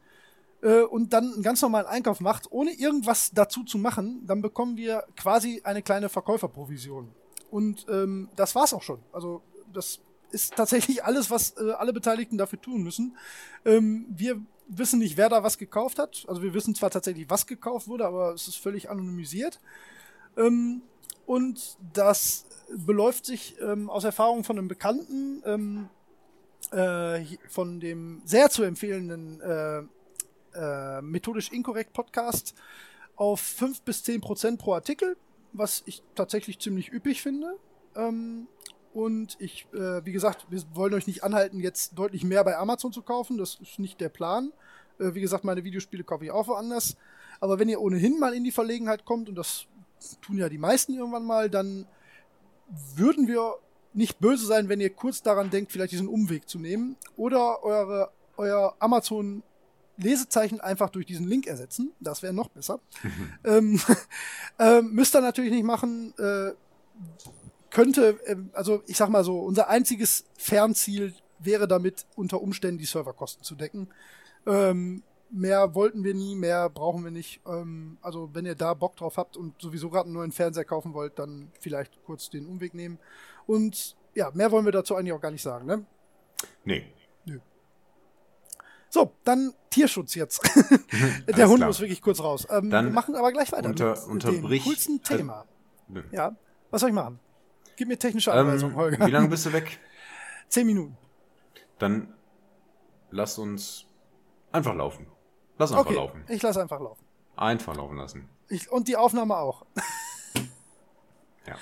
äh, 0.62 0.82
und 0.82 1.14
dann 1.14 1.34
einen 1.34 1.44
ganz 1.44 1.62
normalen 1.62 1.88
Einkauf 1.88 2.20
macht, 2.20 2.52
ohne 2.52 2.72
irgendwas 2.72 3.32
dazu 3.34 3.64
zu 3.64 3.78
machen, 3.78 4.26
dann 4.26 4.42
bekommen 4.42 4.78
wir 4.78 5.04
quasi 5.16 5.62
eine 5.64 5.82
kleine 5.82 6.10
Verkäuferprovision. 6.10 7.10
und 7.52 7.86
ähm, 7.90 8.30
das 8.36 8.54
war's 8.56 8.74
auch 8.74 8.84
schon. 8.84 9.00
Also 9.12 9.42
das 9.74 10.00
ist 10.32 10.56
tatsächlich 10.56 11.04
alles, 11.04 11.30
was 11.32 11.58
äh, 11.58 11.72
alle 11.72 11.94
Beteiligten 11.94 12.38
dafür 12.38 12.62
tun 12.62 12.84
müssen. 12.84 13.18
Ähm, 13.66 14.06
wir 14.10 14.42
wissen 14.68 15.00
nicht, 15.00 15.18
wer 15.18 15.30
da 15.30 15.44
was 15.44 15.58
gekauft 15.58 16.00
hat. 16.00 16.26
Also 16.28 16.42
wir 16.44 16.54
wissen 16.54 16.76
zwar 16.76 16.92
tatsächlich, 16.92 17.30
was 17.30 17.48
gekauft 17.48 17.88
wurde, 17.88 18.06
aber 18.06 18.34
es 18.34 18.48
ist 18.48 18.58
völlig 18.58 18.90
anonymisiert. 18.90 19.60
Ähm, 20.38 20.82
und 21.26 21.78
das 21.94 22.46
beläuft 22.70 23.26
sich 23.26 23.56
ähm, 23.62 23.90
aus 23.90 24.04
Erfahrung 24.04 24.44
von 24.44 24.58
einem 24.58 24.68
Bekannten, 24.68 25.44
ähm, 25.46 25.90
äh, 26.72 27.38
von 27.48 27.80
dem 27.80 28.22
sehr 28.26 28.50
zu 28.50 28.64
empfehlenden 28.64 29.42
äh, 29.42 29.84
äh, 30.56 31.02
methodisch 31.02 31.52
inkorrekt 31.52 31.94
Podcast 31.94 32.56
auf 33.16 33.42
5 33.42 33.82
bis 33.82 34.04
10 34.04 34.22
Prozent 34.22 34.60
pro 34.60 34.74
Artikel, 34.74 35.18
was 35.54 35.84
ich 35.86 36.02
tatsächlich 36.16 36.60
ziemlich 36.60 36.92
üppig 36.92 37.22
finde. 37.22 37.58
Ähm, 37.96 38.48
und 38.94 39.38
ich, 39.40 39.68
äh, 39.74 40.04
wie 40.06 40.12
gesagt, 40.12 40.48
wir 40.50 40.62
wollen 40.74 40.94
euch 40.94 41.08
nicht 41.08 41.24
anhalten, 41.24 41.60
jetzt 41.60 41.98
deutlich 41.98 42.24
mehr 42.24 42.44
bei 42.44 42.58
Amazon 42.58 42.92
zu 42.92 43.02
kaufen. 43.02 43.38
Das 43.38 43.56
ist 43.62 43.80
nicht 43.80 44.02
der 44.02 44.10
Plan. 44.10 44.52
Äh, 45.00 45.14
wie 45.14 45.22
gesagt, 45.22 45.44
meine 45.44 45.64
Videospiele 45.64 46.04
kaufe 46.04 46.26
ich 46.26 46.32
auch 46.32 46.48
woanders. 46.48 46.98
Aber 47.40 47.60
wenn 47.60 47.70
ihr 47.70 47.82
ohnehin 47.82 48.20
mal 48.20 48.34
in 48.34 48.44
die 48.44 48.52
Verlegenheit 48.52 49.06
kommt, 49.06 49.30
und 49.30 49.36
das 49.36 49.68
tun 50.22 50.38
ja 50.38 50.50
die 50.50 50.58
meisten 50.58 50.94
irgendwann 50.94 51.26
mal, 51.26 51.50
dann 51.50 51.86
würden 52.96 53.28
wir 53.28 53.56
nicht 53.94 54.20
böse 54.20 54.46
sein, 54.46 54.70
wenn 54.70 54.82
ihr 54.82 54.92
kurz 54.92 55.22
daran 55.22 55.50
denkt, 55.50 55.72
vielleicht 55.72 55.92
diesen 55.92 56.08
Umweg 56.08 56.48
zu 56.48 56.60
nehmen 56.60 56.96
oder 57.18 57.64
eure, 57.64 58.12
euer 58.38 58.76
Amazon 58.80 59.44
Lesezeichen 59.98 60.62
einfach 60.62 60.90
durch 60.90 61.06
diesen 61.06 61.28
Link 61.28 61.46
ersetzen. 61.46 61.92
Das 62.00 62.24
wäre 62.24 62.34
noch 62.34 62.50
besser. 62.50 62.80
ähm, 63.44 63.80
äh, 64.60 64.82
müsst 64.82 65.16
ihr 65.16 65.22
natürlich 65.22 65.52
nicht 65.52 65.66
machen. 65.66 66.14
Äh, 66.18 66.52
könnte, 67.72 68.20
äh, 68.26 68.36
also 68.54 68.84
ich 68.88 68.98
sag 68.98 69.10
mal 69.10 69.24
so, 69.24 69.40
unser 69.40 69.70
einziges 69.70 70.26
Fernziel 70.38 71.14
wäre 71.40 71.68
damit 71.68 72.06
unter 72.16 72.42
Umständen 72.42 72.78
die 72.78 72.86
Serverkosten 72.86 73.44
zu 73.44 73.56
decken. 73.56 73.90
Ähm, 74.46 75.04
mehr 75.32 75.76
wollten 75.76 76.04
wir 76.04 76.14
nie, 76.14 76.36
mehr 76.36 76.70
brauchen 76.70 77.04
wir 77.04 77.12
nicht. 77.12 77.42
Ähm, 77.46 77.98
also 78.02 78.30
wenn 78.34 78.46
ihr 78.46 78.56
da 78.56 78.74
Bock 78.74 78.96
drauf 78.96 79.18
habt 79.18 79.38
und 79.38 79.60
sowieso 79.62 79.90
gerade 79.90 80.06
einen 80.06 80.14
neuen 80.14 80.32
Fernseher 80.32 80.66
kaufen 80.66 80.94
wollt, 80.94 81.20
dann 81.20 81.52
vielleicht 81.60 82.04
kurz 82.04 82.30
den 82.30 82.46
Umweg 82.46 82.74
nehmen. 82.74 83.00
Und 83.48 83.96
ja, 84.16 84.32
mehr 84.34 84.52
wollen 84.52 84.66
wir 84.66 84.72
dazu 84.72 84.96
eigentlich 84.96 85.14
auch 85.14 85.22
gar 85.22 85.32
nicht 85.32 85.42
sagen, 85.42 85.66
ne? 85.66 85.86
Nee. 86.64 86.86
Nö. 87.26 87.40
So, 88.90 89.14
dann 89.24 89.54
Tierschutz 89.70 90.16
jetzt. 90.16 90.42
Der 91.28 91.48
Hund 91.48 91.58
klar. 91.58 91.68
muss 91.68 91.80
wirklich 91.80 92.02
kurz 92.02 92.20
raus. 92.20 92.48
Ähm, 92.50 92.72
wir 92.72 92.82
machen 92.84 93.16
aber 93.16 93.32
gleich 93.32 93.52
weiter 93.52 93.70
unter, 93.70 93.96
mit 94.08 94.24
dem 94.24 94.64
coolsten 94.64 95.04
Thema. 95.04 95.46
Äh, 95.94 96.02
ja, 96.12 96.36
was 96.72 96.82
soll 96.82 96.90
ich 96.90 96.96
machen? 96.96 97.20
Gib 97.80 97.88
mir 97.88 97.98
technische 97.98 98.34
Anweisungen, 98.34 98.74
ähm, 98.74 98.78
Holger. 98.78 99.08
Wie 99.08 99.12
lange 99.12 99.30
bist 99.30 99.46
du 99.46 99.54
weg? 99.54 99.80
Zehn 100.50 100.68
Minuten. 100.68 100.98
Dann 101.78 102.14
lass 103.10 103.40
uns 103.40 103.86
einfach 104.52 104.76
laufen. 104.76 105.08
Lass 105.58 105.72
einfach 105.72 105.86
okay, 105.86 105.96
laufen. 105.96 106.26
Ich 106.28 106.42
lass 106.42 106.58
einfach 106.58 106.82
laufen. 106.82 107.06
Einfach 107.38 107.78
laufen 107.78 107.96
lassen. 107.96 108.30
Ich, 108.50 108.70
und 108.70 108.90
die 108.90 108.98
Aufnahme 108.98 109.38
auch. 109.38 109.66
ja. 111.48 111.56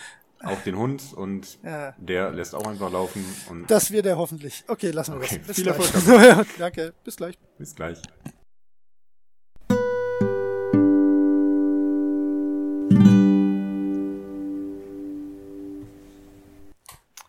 Auch 0.44 0.60
den 0.64 0.76
Hund 0.76 1.14
und 1.14 1.60
ja. 1.64 1.94
der 2.00 2.32
lässt 2.32 2.56
auch 2.56 2.66
einfach 2.66 2.92
laufen. 2.92 3.24
Und 3.52 3.70
das 3.70 3.92
wird 3.92 4.08
er 4.08 4.18
hoffentlich. 4.18 4.64
Okay, 4.68 4.90
lassen 4.90 5.14
wir 5.14 5.18
okay, 5.20 5.38
das. 5.38 5.48
Bis 5.50 5.56
viel 5.58 5.68
Erfolg. 5.68 6.48
Danke, 6.58 6.96
bis 7.04 7.16
gleich. 7.18 7.38
Bis 7.60 7.76
gleich. 7.76 8.02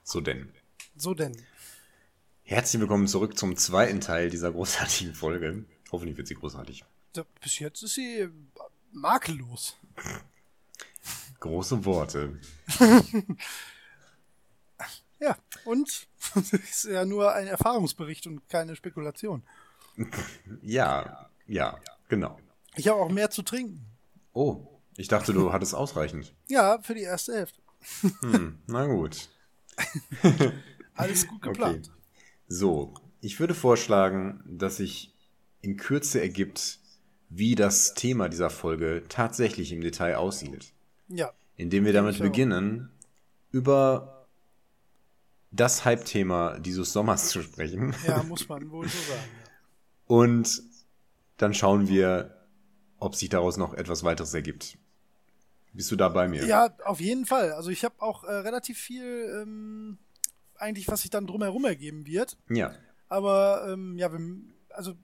So 0.08 0.22
denn. 0.22 0.50
So 0.96 1.12
denn. 1.12 1.36
Herzlich 2.42 2.80
willkommen 2.80 3.06
zurück 3.08 3.36
zum 3.36 3.58
zweiten 3.58 4.00
Teil 4.00 4.30
dieser 4.30 4.50
großartigen 4.50 5.12
Folge. 5.14 5.66
Hoffentlich 5.92 6.16
wird 6.16 6.28
sie 6.28 6.34
großartig. 6.34 6.82
Bis 7.42 7.58
jetzt 7.58 7.82
ist 7.82 7.96
sie 7.96 8.26
makellos. 8.90 9.76
Große 11.40 11.84
Worte. 11.84 12.40
ja, 15.20 15.36
und 15.66 16.08
das 16.34 16.52
ist 16.54 16.84
ja 16.84 17.04
nur 17.04 17.34
ein 17.34 17.46
Erfahrungsbericht 17.46 18.26
und 18.28 18.48
keine 18.48 18.76
Spekulation. 18.76 19.42
ja, 20.62 21.28
ja, 21.46 21.78
genau. 22.08 22.40
Ich 22.76 22.88
habe 22.88 22.98
auch 22.98 23.10
mehr 23.10 23.28
zu 23.28 23.42
trinken. 23.42 23.84
Oh, 24.32 24.68
ich 24.96 25.08
dachte, 25.08 25.34
du 25.34 25.52
hattest 25.52 25.74
ausreichend. 25.74 26.32
Ja, 26.48 26.78
für 26.80 26.94
die 26.94 27.02
erste 27.02 27.34
Hälfte. 27.34 27.60
hm, 28.22 28.58
na 28.66 28.86
gut. 28.86 29.28
Alles 30.94 31.26
gut 31.26 31.42
geplant. 31.42 31.88
Okay. 31.88 31.98
So, 32.48 32.94
ich 33.20 33.38
würde 33.40 33.54
vorschlagen, 33.54 34.42
dass 34.46 34.78
sich 34.78 35.14
in 35.60 35.76
Kürze 35.76 36.20
ergibt, 36.20 36.78
wie 37.28 37.54
das 37.54 37.94
Thema 37.94 38.28
dieser 38.28 38.50
Folge 38.50 39.04
tatsächlich 39.08 39.72
im 39.72 39.80
Detail 39.80 40.16
aussieht. 40.16 40.72
Ja. 41.08 41.32
Indem 41.56 41.84
wir 41.84 41.92
damit 41.92 42.18
beginnen, 42.18 42.90
über 43.50 44.26
das 45.50 45.84
Hype-Thema 45.84 46.58
dieses 46.58 46.92
Sommers 46.92 47.28
zu 47.28 47.42
sprechen. 47.42 47.94
Ja, 48.06 48.22
muss 48.28 48.48
man 48.48 48.70
wohl 48.70 48.88
so 48.88 48.98
sagen. 48.98 49.30
Ja. 49.44 49.50
Und 50.06 50.62
dann 51.36 51.54
schauen 51.54 51.88
wir, 51.88 52.34
ob 52.98 53.14
sich 53.14 53.28
daraus 53.28 53.56
noch 53.56 53.74
etwas 53.74 54.04
weiteres 54.04 54.34
ergibt. 54.34 54.76
Bist 55.72 55.90
du 55.90 55.96
da 55.96 56.08
bei 56.08 56.28
mir? 56.28 56.44
Ja, 56.46 56.74
auf 56.84 57.00
jeden 57.00 57.26
Fall. 57.26 57.52
Also 57.52 57.70
ich 57.70 57.84
habe 57.84 58.00
auch 58.00 58.24
äh, 58.24 58.32
relativ 58.32 58.78
viel 58.78 59.40
ähm, 59.42 59.98
eigentlich, 60.56 60.88
was 60.88 61.02
sich 61.02 61.10
dann 61.10 61.26
drumherum 61.26 61.64
ergeben 61.64 62.06
wird. 62.06 62.36
Ja. 62.48 62.72
Aber 63.08 63.68
ähm, 63.70 63.96
ja, 63.96 64.12
wir, 64.12 64.20
also 64.70 64.94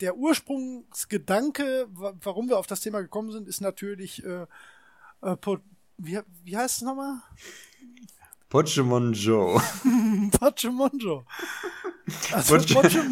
der 0.00 0.16
Ursprungsgedanke, 0.16 1.86
warum 1.90 2.48
wir 2.48 2.58
auf 2.58 2.66
das 2.66 2.80
Thema 2.80 3.00
gekommen 3.00 3.30
sind, 3.32 3.48
ist 3.48 3.60
natürlich 3.60 4.24
äh, 4.24 4.46
äh, 5.22 5.36
wie, 5.98 6.18
wie 6.44 6.56
heißt 6.56 6.76
es 6.76 6.82
nochmal? 6.82 7.16
Pochemonjo. 8.48 9.60
Pochemonjo. 10.40 11.24
Also 12.32 12.56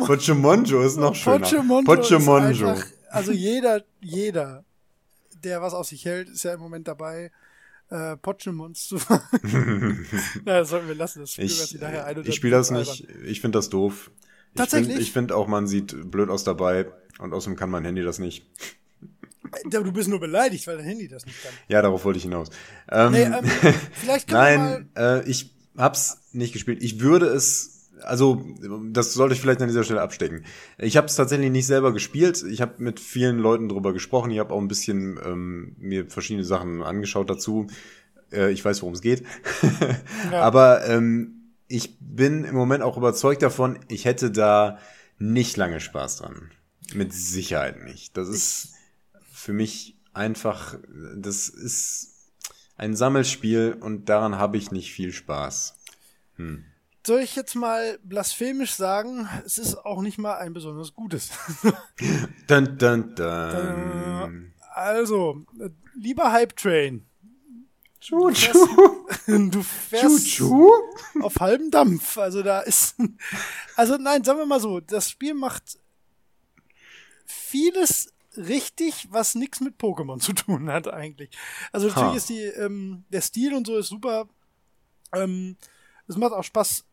Pochemonjo 0.07 0.83
ist 0.83 0.97
noch 0.97 1.15
schöner. 1.15 1.41
Pochemonjo. 1.41 1.85
Pochemonjo. 1.85 2.75
also 3.11 3.33
jeder, 3.33 3.85
jeder 4.01 4.65
der 5.45 5.63
was 5.63 5.75
aus 5.75 5.89
sich 5.89 6.05
hält, 6.05 6.29
ist 6.29 6.45
ja 6.45 6.55
im 6.55 6.61
Moment 6.61 6.89
dabei, 6.89 7.31
äh, 7.91 8.17
Pochemons 8.17 8.89
zu 8.89 8.97
Na, 9.09 9.23
das 10.45 10.71
sollten 10.71 10.89
wir 10.89 10.95
lassen. 10.95 11.21
Das 11.21 11.33
Spiel 11.33 11.47
ich, 11.47 11.57
sie 11.57 11.79
daher 11.79 12.05
ein 12.05 12.23
Ich 12.25 12.35
spiele 12.35 12.57
das 12.57 12.71
nicht. 12.71 13.07
Ich 13.25 13.41
finde 13.41 13.59
das 13.59 13.71
doof. 13.71 14.11
Tatsächlich? 14.55 14.99
Ich 14.99 15.13
finde 15.13 15.33
find 15.33 15.33
auch, 15.33 15.47
man 15.47 15.67
sieht 15.67 16.11
blöd 16.11 16.31
aus 16.31 16.45
dabei 16.45 16.91
und 17.19 17.33
außerdem 17.33 17.57
kann 17.57 17.71
mein 17.71 17.85
Handy 17.85 18.03
das 18.03 18.19
nicht. 18.19 18.47
Du 19.71 19.93
bist 19.93 20.09
nur 20.09 20.21
beleidigt, 20.21 20.67
weil 20.67 20.77
dein 20.77 20.87
Handy 20.87 21.09
das 21.09 21.25
nicht 21.25 21.43
kann. 21.43 21.53
Ja, 21.69 21.81
darauf 21.81 22.05
wollte 22.05 22.19
ich 22.19 22.25
hinaus. 22.25 22.49
Ähm, 22.91 23.13
nee, 23.13 23.23
ähm, 23.23 23.45
vielleicht 23.93 24.31
Nein, 24.31 24.91
äh, 24.97 25.27
ich 25.29 25.55
hab's 25.77 26.19
nicht 26.33 26.53
gespielt. 26.53 26.83
Ich 26.83 27.01
würde 27.01 27.27
es 27.27 27.78
also 28.03 28.45
das 28.91 29.15
sollte 29.15 29.35
ich 29.35 29.41
vielleicht 29.41 29.61
an 29.61 29.69
dieser 29.69 29.85
Stelle 29.85 30.03
abstecken. 30.03 30.45
Ich 30.79 30.97
habe 30.97 31.07
es 31.07 31.17
tatsächlich 31.17 31.51
nicht 31.51 31.67
selber 31.67 31.93
gespielt. 31.93 32.45
Ich 32.49 32.61
habe 32.61 32.75
mit 32.79 33.01
vielen 33.01 33.39
Leuten 33.39 33.69
drüber 33.69 33.93
gesprochen. 33.93 34.31
Ich 34.31 34.39
habe 34.39 34.55
auch 34.55 34.61
ein 34.61 34.69
bisschen 34.69 35.19
ähm, 35.25 35.77
mir 35.79 36.09
verschiedene 36.09 36.45
Sachen 36.45 36.83
angeschaut 36.83 37.31
dazu. 37.31 37.67
Äh, 38.33 38.53
ich 38.53 38.65
weiß, 38.65 38.83
worum 38.83 38.95
es 38.95 39.01
geht. 39.01 39.25
ja. 40.33 40.43
Aber 40.43 40.87
ähm, 40.87 41.53
ich 41.67 41.97
bin 42.01 42.45
im 42.45 42.55
Moment 42.55 42.83
auch 42.83 42.97
überzeugt 42.97 43.43
davon, 43.43 43.79
ich 43.89 44.05
hätte 44.05 44.31
da 44.31 44.79
nicht 45.19 45.57
lange 45.57 45.81
Spaß 45.81 46.17
dran. 46.17 46.51
Mit 46.95 47.13
Sicherheit 47.13 47.85
nicht. 47.85 48.17
Das 48.17 48.29
ist 48.29 48.75
für 49.31 49.53
mich 49.53 49.99
einfach, 50.15 50.79
das 51.17 51.49
ist 51.49 52.33
ein 52.77 52.97
Sammelspiel 52.97 53.77
und 53.79 54.09
daran 54.09 54.37
habe 54.37 54.57
ich 54.57 54.71
nicht 54.71 54.93
viel 54.93 55.13
Spaß. 55.13 55.77
Hm 56.37 56.65
soll 57.09 57.21
ich 57.21 57.35
jetzt 57.35 57.55
mal 57.55 57.99
blasphemisch 58.05 58.75
sagen, 58.75 59.29
es 59.45 59.57
ist 59.57 59.77
auch 59.77 60.03
nicht 60.03 60.19
mal 60.19 60.37
ein 60.37 60.53
besonders 60.53 60.95
gutes. 60.95 61.31
dun, 62.47 62.79
dun, 62.79 63.15
dun. 63.15 64.53
Also, 64.75 65.43
lieber 65.95 66.31
Hype 66.31 66.55
Train. 66.57 67.05
Du 68.09 68.31
fährst, 68.31 68.55
du 69.27 69.63
fährst 69.63 70.41
auf 71.21 71.37
halbem 71.41 71.71
Dampf. 71.71 72.17
Also 72.17 72.43
da 72.43 72.61
ist. 72.61 72.97
Also 73.77 73.97
nein, 73.97 74.25
sagen 74.25 74.39
wir 74.39 74.47
mal 74.47 74.61
so, 74.61 74.81
das 74.81 75.11
Spiel 75.11 75.35
macht 75.35 75.79
vieles 77.27 78.13
richtig, 78.37 79.09
was 79.11 79.35
nichts 79.35 79.61
mit 79.61 79.79
Pokémon 79.79 80.21
zu 80.21 80.33
tun 80.33 80.71
hat 80.71 80.89
eigentlich. 80.89 81.31
Also 81.71 81.89
natürlich 81.89 82.11
ha. 82.11 82.17
ist 82.17 82.29
die, 82.29 82.43
ähm, 82.43 83.05
der 83.11 83.21
Stil 83.21 83.55
und 83.55 83.67
so 83.67 83.77
ist 83.77 83.89
super. 83.89 84.29
Ähm, 85.13 85.57
es 86.09 86.17
macht 86.17 86.33
auch 86.33 86.45
Spaß, 86.45 86.85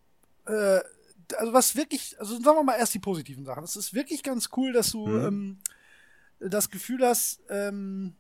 äh, 0.46 0.80
also 1.38 1.54
was 1.54 1.76
wirklich, 1.76 2.20
also 2.20 2.36
sagen 2.36 2.58
wir 2.58 2.64
mal 2.64 2.78
erst 2.78 2.93
die 2.93 3.00
positiven 3.00 3.46
Sachen. 3.46 3.64
Es 3.64 3.76
ist 3.76 3.93
wirklich 3.93 4.24
ganz 4.24 4.50
cool, 4.56 4.74
dass 4.74 4.91
du 4.91 5.08
mhm. 5.08 5.26
ähm, 5.26 5.60
das 6.39 6.70
Gefühl 6.70 7.06
hast, 7.06 7.41
ähm, 7.50 8.16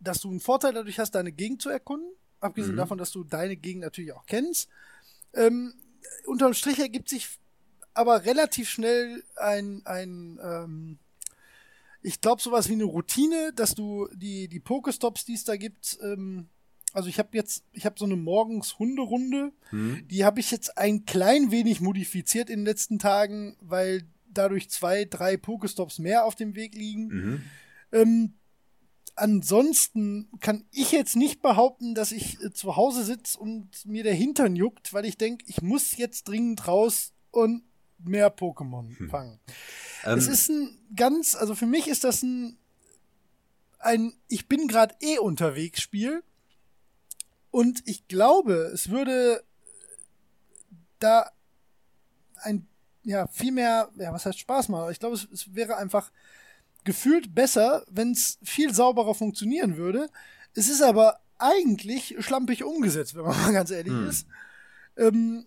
dass 0.00 0.20
du 0.20 0.30
einen 0.30 0.40
Vorteil 0.40 0.74
dadurch 0.74 0.98
hast, 0.98 1.12
deine 1.12 1.32
Gegend 1.32 1.62
zu 1.62 1.70
erkunden. 1.70 2.10
abgesehen 2.40 2.74
mhm. 2.74 2.78
davon, 2.78 2.98
dass 2.98 3.10
du 3.10 3.24
deine 3.24 3.56
Gegend 3.56 3.82
natürlich 3.82 4.12
auch 4.12 4.26
kennst. 4.26 4.68
Ähm, 5.34 5.74
unterm 6.26 6.54
Strich 6.54 6.78
ergibt 6.78 7.08
sich 7.08 7.38
aber 7.94 8.24
relativ 8.24 8.68
schnell 8.68 9.24
ein, 9.36 9.82
ein 9.84 10.38
ähm, 10.42 10.98
ich 12.00 12.20
glaube, 12.20 12.40
sowas 12.40 12.68
wie 12.68 12.74
eine 12.74 12.84
Routine, 12.84 13.52
dass 13.54 13.74
du 13.74 14.08
die, 14.14 14.46
die 14.48 14.60
Pokestops, 14.60 15.24
die 15.24 15.34
es 15.34 15.44
da 15.44 15.56
gibt, 15.56 15.98
ähm, 16.02 16.48
also 16.98 17.08
ich 17.08 17.20
habe 17.20 17.28
jetzt, 17.34 17.62
ich 17.72 17.86
habe 17.86 17.94
so 17.96 18.06
eine 18.06 18.16
morgens 18.16 18.80
Hunderunde, 18.80 19.52
mhm. 19.70 20.02
die 20.08 20.24
habe 20.24 20.40
ich 20.40 20.50
jetzt 20.50 20.76
ein 20.76 21.04
klein 21.06 21.52
wenig 21.52 21.80
modifiziert 21.80 22.50
in 22.50 22.60
den 22.60 22.66
letzten 22.66 22.98
Tagen, 22.98 23.56
weil 23.60 24.02
dadurch 24.26 24.68
zwei, 24.68 25.04
drei 25.04 25.36
Pokestops 25.36 26.00
mehr 26.00 26.24
auf 26.24 26.34
dem 26.34 26.56
Weg 26.56 26.74
liegen. 26.74 27.06
Mhm. 27.06 27.42
Ähm, 27.92 28.32
ansonsten 29.14 30.28
kann 30.40 30.64
ich 30.72 30.90
jetzt 30.90 31.14
nicht 31.14 31.40
behaupten, 31.40 31.94
dass 31.94 32.10
ich 32.10 32.42
äh, 32.42 32.52
zu 32.52 32.74
Hause 32.74 33.04
sitze 33.04 33.38
und 33.38 33.86
mir 33.86 34.02
der 34.02 34.14
Hintern 34.14 34.56
juckt, 34.56 34.92
weil 34.92 35.04
ich 35.04 35.16
denke, 35.16 35.44
ich 35.46 35.62
muss 35.62 35.96
jetzt 35.96 36.26
dringend 36.26 36.66
raus 36.66 37.12
und 37.30 37.62
mehr 37.98 38.36
Pokémon 38.36 38.98
hm. 38.98 39.08
fangen. 39.08 39.38
Ähm, 40.04 40.18
es 40.18 40.26
ist 40.26 40.48
ein 40.48 40.76
ganz, 40.96 41.36
also 41.36 41.54
für 41.54 41.66
mich 41.66 41.86
ist 41.86 42.02
das 42.02 42.24
ein, 42.24 42.58
ein 43.78 44.14
Ich 44.26 44.48
bin 44.48 44.66
gerade 44.66 44.96
eh 45.00 45.18
unterwegs 45.18 45.80
Spiel. 45.80 46.24
Und 47.50 47.82
ich 47.86 48.06
glaube, 48.08 48.70
es 48.74 48.90
würde 48.90 49.42
da 50.98 51.30
ein, 52.42 52.66
ja, 53.02 53.26
viel 53.28 53.52
mehr, 53.52 53.90
ja, 53.96 54.12
was 54.12 54.26
heißt 54.26 54.38
Spaß 54.38 54.68
machen? 54.68 54.90
Ich 54.92 55.00
glaube, 55.00 55.14
es, 55.14 55.26
es 55.32 55.54
wäre 55.54 55.76
einfach 55.76 56.10
gefühlt 56.84 57.34
besser, 57.34 57.84
wenn 57.88 58.12
es 58.12 58.38
viel 58.42 58.74
sauberer 58.74 59.14
funktionieren 59.14 59.76
würde. 59.76 60.08
Es 60.54 60.68
ist 60.68 60.82
aber 60.82 61.20
eigentlich 61.38 62.16
schlampig 62.18 62.64
umgesetzt, 62.64 63.14
wenn 63.14 63.24
man 63.24 63.36
mal 63.42 63.52
ganz 63.52 63.70
ehrlich 63.70 63.92
hm. 63.92 64.08
ist. 64.08 64.26
Ähm, 64.96 65.46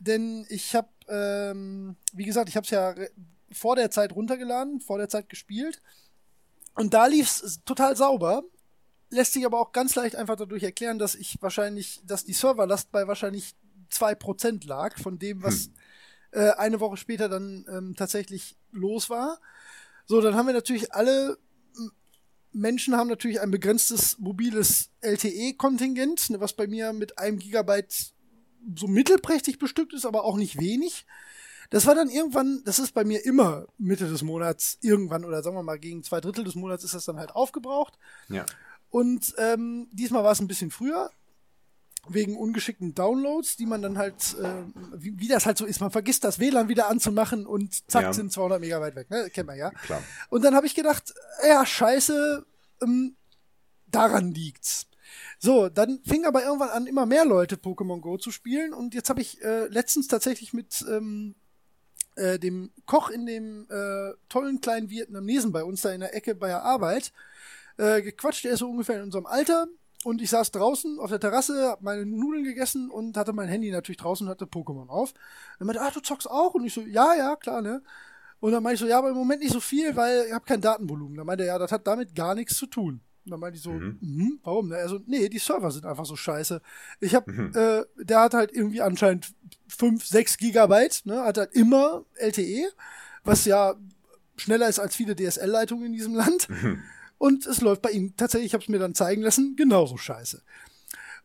denn 0.00 0.46
ich 0.48 0.74
habe, 0.74 0.88
ähm, 1.08 1.96
wie 2.12 2.24
gesagt, 2.24 2.48
ich 2.48 2.56
habe 2.56 2.64
es 2.64 2.70
ja 2.70 2.94
vor 3.52 3.76
der 3.76 3.90
Zeit 3.90 4.14
runtergeladen, 4.14 4.80
vor 4.80 4.98
der 4.98 5.08
Zeit 5.08 5.28
gespielt. 5.28 5.82
Und 6.74 6.94
da 6.94 7.06
lief 7.06 7.42
es 7.42 7.60
total 7.64 7.96
sauber. 7.96 8.42
Lässt 9.12 9.34
sich 9.34 9.46
aber 9.46 9.60
auch 9.60 9.72
ganz 9.72 9.94
leicht 9.94 10.16
einfach 10.16 10.36
dadurch 10.36 10.62
erklären, 10.62 10.98
dass 10.98 11.14
ich 11.14 11.36
wahrscheinlich, 11.40 12.00
dass 12.04 12.24
die 12.24 12.32
Serverlast 12.32 12.90
bei 12.90 13.06
wahrscheinlich 13.06 13.54
2% 13.92 14.66
lag 14.66 14.98
von 14.98 15.18
dem, 15.18 15.42
was 15.42 15.66
hm. 15.66 15.72
äh, 16.32 16.50
eine 16.52 16.80
Woche 16.80 16.96
später 16.96 17.28
dann 17.28 17.64
ähm, 17.68 17.94
tatsächlich 17.96 18.56
los 18.72 19.10
war. 19.10 19.38
So, 20.06 20.20
dann 20.20 20.34
haben 20.34 20.46
wir 20.46 20.54
natürlich 20.54 20.92
alle 20.92 21.38
Menschen 22.52 22.96
haben 22.96 23.08
natürlich 23.08 23.40
ein 23.40 23.50
begrenztes 23.50 24.18
mobiles 24.18 24.90
LTE-Kontingent, 25.00 26.30
ne, 26.30 26.40
was 26.40 26.52
bei 26.52 26.66
mir 26.66 26.92
mit 26.92 27.18
einem 27.18 27.38
Gigabyte 27.38 28.12
so 28.76 28.86
mittelprächtig 28.86 29.58
bestückt 29.58 29.94
ist, 29.94 30.06
aber 30.06 30.24
auch 30.24 30.36
nicht 30.36 30.60
wenig. 30.60 31.06
Das 31.70 31.86
war 31.86 31.94
dann 31.94 32.10
irgendwann, 32.10 32.62
das 32.64 32.78
ist 32.78 32.92
bei 32.92 33.04
mir 33.04 33.24
immer 33.24 33.66
Mitte 33.78 34.06
des 34.06 34.22
Monats 34.22 34.78
irgendwann 34.82 35.24
oder 35.24 35.42
sagen 35.42 35.56
wir 35.56 35.62
mal 35.62 35.78
gegen 35.78 36.02
zwei 36.02 36.20
Drittel 36.20 36.44
des 36.44 36.54
Monats 36.54 36.84
ist 36.84 36.94
das 36.94 37.06
dann 37.06 37.18
halt 37.18 37.34
aufgebraucht. 37.34 37.98
Ja. 38.28 38.44
Und 38.92 39.34
ähm, 39.38 39.88
diesmal 39.90 40.22
war 40.22 40.32
es 40.32 40.40
ein 40.40 40.46
bisschen 40.46 40.70
früher 40.70 41.10
wegen 42.08 42.36
ungeschickten 42.36 42.94
Downloads, 42.94 43.56
die 43.56 43.64
man 43.64 43.80
dann 43.80 43.96
halt, 43.96 44.36
äh, 44.38 44.64
wie, 44.94 45.18
wie, 45.18 45.28
das 45.28 45.46
halt 45.46 45.56
so 45.56 45.64
ist, 45.64 45.80
man 45.80 45.90
vergisst 45.90 46.24
das 46.24 46.38
WLAN 46.38 46.68
wieder 46.68 46.88
anzumachen 46.88 47.46
und 47.46 47.90
zack 47.90 48.02
ja. 48.02 48.12
sind 48.12 48.32
200 48.32 48.60
Megabyte 48.60 48.94
weg, 48.94 49.10
ne? 49.10 49.30
Kennt 49.30 49.46
man 49.46 49.56
ja. 49.56 49.70
Klar. 49.70 50.02
Und 50.28 50.44
dann 50.44 50.54
habe 50.54 50.66
ich 50.66 50.74
gedacht, 50.74 51.14
ja, 51.46 51.64
scheiße, 51.64 52.44
ähm, 52.82 53.16
daran 53.86 54.34
liegt's. 54.34 54.88
So, 55.38 55.70
dann 55.70 56.00
fing 56.04 56.26
aber 56.26 56.44
irgendwann 56.44 56.70
an, 56.70 56.86
immer 56.86 57.06
mehr 57.06 57.24
Leute 57.24 57.56
Pokémon 57.56 58.00
Go 58.00 58.18
zu 58.18 58.30
spielen 58.30 58.74
und 58.74 58.94
jetzt 58.94 59.08
habe 59.08 59.22
ich 59.22 59.42
äh, 59.42 59.68
letztens 59.68 60.06
tatsächlich 60.06 60.52
mit 60.52 60.84
ähm, 60.90 61.34
äh, 62.16 62.38
dem 62.38 62.70
Koch 62.84 63.08
in 63.08 63.24
dem 63.24 63.66
äh, 63.70 64.12
tollen 64.28 64.60
kleinen 64.60 64.90
Vietnamesen 64.90 65.50
bei 65.50 65.64
uns 65.64 65.80
da 65.80 65.92
in 65.92 66.00
der 66.00 66.14
Ecke 66.14 66.34
bei 66.34 66.48
der 66.48 66.62
Arbeit 66.62 67.12
äh, 67.82 68.02
gequatscht. 68.02 68.44
Der 68.44 68.52
ist 68.52 68.60
so 68.60 68.70
ungefähr 68.70 68.96
in 68.96 69.02
unserem 69.02 69.26
Alter 69.26 69.66
und 70.04 70.22
ich 70.22 70.30
saß 70.30 70.50
draußen 70.50 70.98
auf 70.98 71.10
der 71.10 71.20
Terrasse, 71.20 71.68
hab 71.68 71.82
meine 71.82 72.06
Nudeln 72.06 72.44
gegessen 72.44 72.90
und 72.90 73.16
hatte 73.16 73.32
mein 73.32 73.48
Handy 73.48 73.70
natürlich 73.70 73.98
draußen 73.98 74.26
und 74.26 74.30
hatte 74.30 74.46
Pokémon 74.46 74.88
auf. 74.88 75.14
Er 75.58 75.66
meinte, 75.66 75.80
ah, 75.82 75.90
du 75.90 76.00
zockst 76.00 76.30
auch? 76.30 76.54
Und 76.54 76.64
ich 76.64 76.74
so, 76.74 76.80
ja, 76.82 77.14
ja, 77.14 77.36
klar, 77.36 77.62
ne? 77.62 77.82
Und 78.40 78.52
dann 78.52 78.62
meinte 78.62 78.74
ich 78.74 78.80
so, 78.80 78.86
ja, 78.86 78.98
aber 78.98 79.10
im 79.10 79.16
Moment 79.16 79.40
nicht 79.40 79.52
so 79.52 79.60
viel, 79.60 79.94
weil 79.94 80.24
ich 80.26 80.32
habe 80.32 80.44
kein 80.44 80.60
Datenvolumen. 80.60 81.16
Dann 81.16 81.26
meinte 81.26 81.44
er, 81.44 81.54
ja, 81.54 81.58
das 81.58 81.70
hat 81.70 81.86
damit 81.86 82.14
gar 82.14 82.34
nichts 82.34 82.56
zu 82.56 82.66
tun. 82.66 83.00
Und 83.24 83.30
dann 83.30 83.38
meinte 83.38 83.56
ich 83.56 83.62
so, 83.62 83.70
mhm. 83.70 83.98
mh, 84.00 84.30
warum? 84.42 84.68
Ne? 84.68 84.76
Also, 84.76 84.98
nee, 85.06 85.28
die 85.28 85.38
Server 85.38 85.70
sind 85.70 85.86
einfach 85.86 86.06
so 86.06 86.16
scheiße. 86.16 86.60
Ich 86.98 87.14
hab, 87.14 87.28
mhm. 87.28 87.52
äh, 87.54 87.84
der 87.96 88.20
hat 88.20 88.34
halt 88.34 88.52
irgendwie 88.52 88.82
anscheinend 88.82 89.32
5, 89.68 90.04
6 90.04 90.38
Gigabyte, 90.38 91.02
ne? 91.04 91.22
Hat 91.22 91.38
halt 91.38 91.52
immer 91.52 92.04
LTE, 92.16 92.66
was 93.22 93.44
ja 93.44 93.76
schneller 94.36 94.68
ist 94.68 94.80
als 94.80 94.96
viele 94.96 95.14
DSL-Leitungen 95.14 95.86
in 95.86 95.92
diesem 95.92 96.14
Land. 96.14 96.48
Mhm. 96.48 96.82
Und 97.22 97.46
es 97.46 97.60
läuft 97.60 97.82
bei 97.82 97.92
ihm 97.92 98.16
tatsächlich, 98.16 98.46
ich 98.46 98.54
habe 98.54 98.64
es 98.64 98.68
mir 98.68 98.80
dann 98.80 98.96
zeigen 98.96 99.22
lassen, 99.22 99.54
genauso 99.54 99.96
scheiße. 99.96 100.42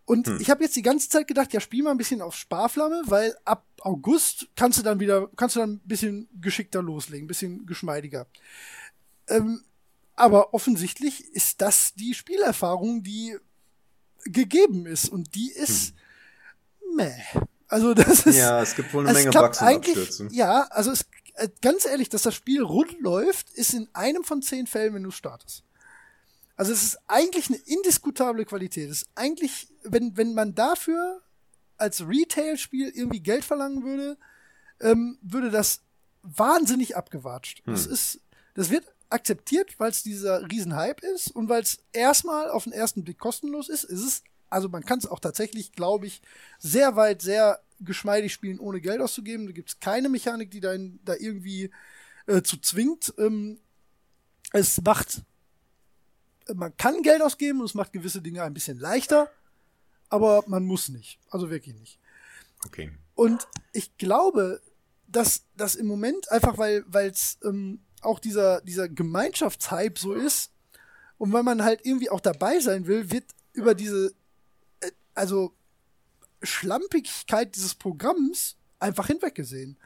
Und 0.05 0.27
hm. 0.27 0.37
ich 0.39 0.51
habe 0.51 0.63
jetzt 0.63 0.75
die 0.75 0.83
ganze 0.83 1.09
Zeit 1.09 1.27
gedacht, 1.27 1.53
ja, 1.53 1.59
spiel 1.59 1.81
mal 1.81 1.89
ein 1.89 1.97
bisschen 1.97 2.21
auf 2.21 2.35
Sparflamme, 2.35 3.01
weil 3.05 3.35
ab 3.45 3.65
August 3.81 4.47
kannst 4.55 4.77
du 4.77 4.83
dann 4.83 4.99
wieder, 4.99 5.27
kannst 5.37 5.55
du 5.55 5.59
dann 5.59 5.71
ein 5.71 5.81
bisschen 5.85 6.29
geschickter 6.39 6.83
loslegen, 6.83 7.25
ein 7.25 7.27
bisschen 7.27 7.65
geschmeidiger. 7.65 8.27
Ähm, 9.27 9.63
aber 10.15 10.53
offensichtlich 10.53 11.33
ist 11.33 11.61
das 11.63 11.95
die 11.95 12.13
Spielerfahrung, 12.13 13.01
die 13.01 13.35
gegeben 14.23 14.85
ist. 14.85 15.09
Und 15.09 15.33
die 15.33 15.49
ist 15.51 15.95
hm. 16.79 16.95
meh. 16.95 17.23
Also 17.69 17.95
das 17.95 18.27
ist. 18.27 18.37
Ja, 18.37 18.61
es 18.61 18.75
gibt 18.75 18.93
wohl 18.93 19.07
eine 19.07 19.17
Menge 19.17 19.31
Bugs 19.31 19.61
und 19.61 19.67
Abstürze. 19.67 20.27
Ja, 20.31 20.67
also 20.69 20.91
es, 20.91 21.07
äh, 21.33 21.49
ganz 21.63 21.87
ehrlich, 21.87 22.09
dass 22.09 22.21
das 22.21 22.35
Spiel 22.35 22.61
rund 22.61 23.01
läuft, 23.01 23.49
ist 23.49 23.73
in 23.73 23.89
einem 23.93 24.23
von 24.23 24.43
zehn 24.43 24.67
Fällen, 24.67 24.93
wenn 24.93 25.01
du 25.01 25.09
startest. 25.09 25.63
Also 26.57 26.73
es 26.73 26.83
ist 26.83 26.97
eigentlich 27.07 27.49
eine 27.49 27.57
indiskutable 27.57 28.43
Qualität. 28.43 28.89
Es 28.89 29.03
ist 29.03 29.09
eigentlich, 29.15 29.67
wenn, 29.83 30.17
wenn 30.17 30.33
man 30.33 30.55
dafür 30.55 31.21
als 31.77 32.05
Retail-Spiel 32.05 32.89
irgendwie 32.89 33.19
Geld 33.19 33.45
verlangen 33.45 33.83
würde, 33.83 34.17
ähm, 34.81 35.19
würde 35.21 35.51
das 35.51 35.81
wahnsinnig 36.23 36.97
abgewatscht. 36.97 37.63
Hm. 37.65 37.73
Das 37.73 37.85
ist, 37.85 38.19
das 38.55 38.71
wird 38.71 38.85
akzeptiert, 39.09 39.79
weil 39.79 39.91
es 39.91 40.03
dieser 40.03 40.49
Riesenhype 40.49 41.05
ist 41.05 41.29
und 41.31 41.47
weil 41.47 41.61
es 41.61 41.77
erstmal 41.93 42.49
auf 42.49 42.63
den 42.65 42.73
ersten 42.73 43.03
Blick 43.03 43.19
kostenlos 43.19 43.69
ist. 43.69 43.83
Ist 43.83 44.03
es, 44.03 44.23
also 44.49 44.67
man 44.67 44.83
kann 44.83 44.97
es 44.97 45.05
auch 45.05 45.19
tatsächlich, 45.19 45.71
glaube 45.73 46.07
ich, 46.07 46.21
sehr 46.57 46.95
weit, 46.95 47.21
sehr 47.21 47.61
geschmeidig 47.79 48.33
spielen, 48.33 48.59
ohne 48.59 48.81
Geld 48.81 48.99
auszugeben. 48.99 49.45
Da 49.45 49.51
gibt 49.51 49.69
es 49.69 49.79
keine 49.79 50.09
Mechanik, 50.09 50.49
die 50.49 50.59
da, 50.59 50.73
in, 50.73 50.99
da 51.05 51.13
irgendwie 51.13 51.69
äh, 52.25 52.41
zu 52.41 52.57
zwingt. 52.57 53.13
Ähm, 53.19 53.59
es 54.51 54.81
macht 54.81 55.21
man 56.53 56.75
kann 56.77 57.01
Geld 57.01 57.21
ausgeben 57.21 57.59
und 57.59 57.65
es 57.65 57.73
macht 57.73 57.93
gewisse 57.93 58.21
Dinge 58.21 58.43
ein 58.43 58.53
bisschen 58.53 58.79
leichter, 58.79 59.29
aber 60.09 60.43
man 60.47 60.65
muss 60.65 60.89
nicht. 60.89 61.19
Also 61.29 61.49
wirklich 61.49 61.75
nicht. 61.75 61.99
Okay. 62.65 62.91
Und 63.15 63.47
ich 63.73 63.97
glaube, 63.97 64.61
dass 65.07 65.43
das 65.55 65.75
im 65.75 65.87
Moment 65.87 66.31
einfach, 66.31 66.57
weil 66.57 66.85
es 67.09 67.37
ähm, 67.43 67.79
auch 68.01 68.19
dieser, 68.19 68.61
dieser 68.61 68.89
Gemeinschaftshype 68.89 69.99
so 69.99 70.13
ist 70.13 70.51
und 71.17 71.33
weil 71.33 71.43
man 71.43 71.63
halt 71.63 71.85
irgendwie 71.85 72.09
auch 72.09 72.19
dabei 72.19 72.59
sein 72.59 72.87
will, 72.87 73.11
wird 73.11 73.25
über 73.53 73.73
diese, 73.73 74.13
äh, 74.81 74.91
also 75.13 75.53
Schlampigkeit 76.41 77.55
dieses 77.55 77.73
Programms 77.73 78.55
einfach 78.79 79.07
hinweggesehen. 79.07 79.77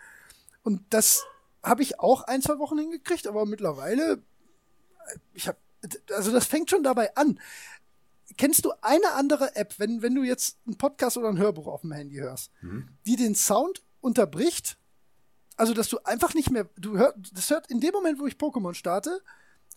Und 0.64 0.82
das 0.90 1.24
habe 1.64 1.84
ich 1.84 2.00
auch 2.00 2.24
ein, 2.24 2.42
zwei 2.42 2.60
Wochen 2.60 2.78
hingekriegt, 2.78 3.28
aber 3.28 3.46
mittlerweile, 3.46 4.14
äh, 4.14 5.18
ich 5.34 5.48
habe 5.48 5.58
also 6.14 6.32
das 6.32 6.46
fängt 6.46 6.70
schon 6.70 6.84
dabei 6.84 7.16
an. 7.16 7.40
Kennst 8.38 8.66
du 8.66 8.72
eine 8.82 9.12
andere 9.14 9.56
App, 9.56 9.76
wenn, 9.78 10.02
wenn 10.02 10.16
du 10.16 10.24
jetzt 10.24 10.58
einen 10.66 10.78
Podcast 10.78 11.18
oder 11.18 11.30
ein 11.30 11.38
Hörbuch 11.38 11.68
auf 11.68 11.82
dem 11.82 11.92
Handy 11.92 12.16
hörst, 12.16 12.52
mhm. 12.62 12.88
die 13.06 13.16
den 13.16 13.36
Sound 13.36 13.84
unterbricht? 14.00 14.78
Also, 15.58 15.74
dass 15.74 15.90
du 15.90 16.00
einfach 16.06 16.34
nicht 16.34 16.50
mehr, 16.50 16.70
du 16.78 16.98
hörst, 16.98 17.18
das 17.34 17.50
hört 17.50 17.70
in 17.70 17.82
dem 17.82 17.92
Moment, 17.92 18.20
wo 18.20 18.26
ich 18.26 18.36
Pokémon 18.36 18.74
starte, 18.74 19.22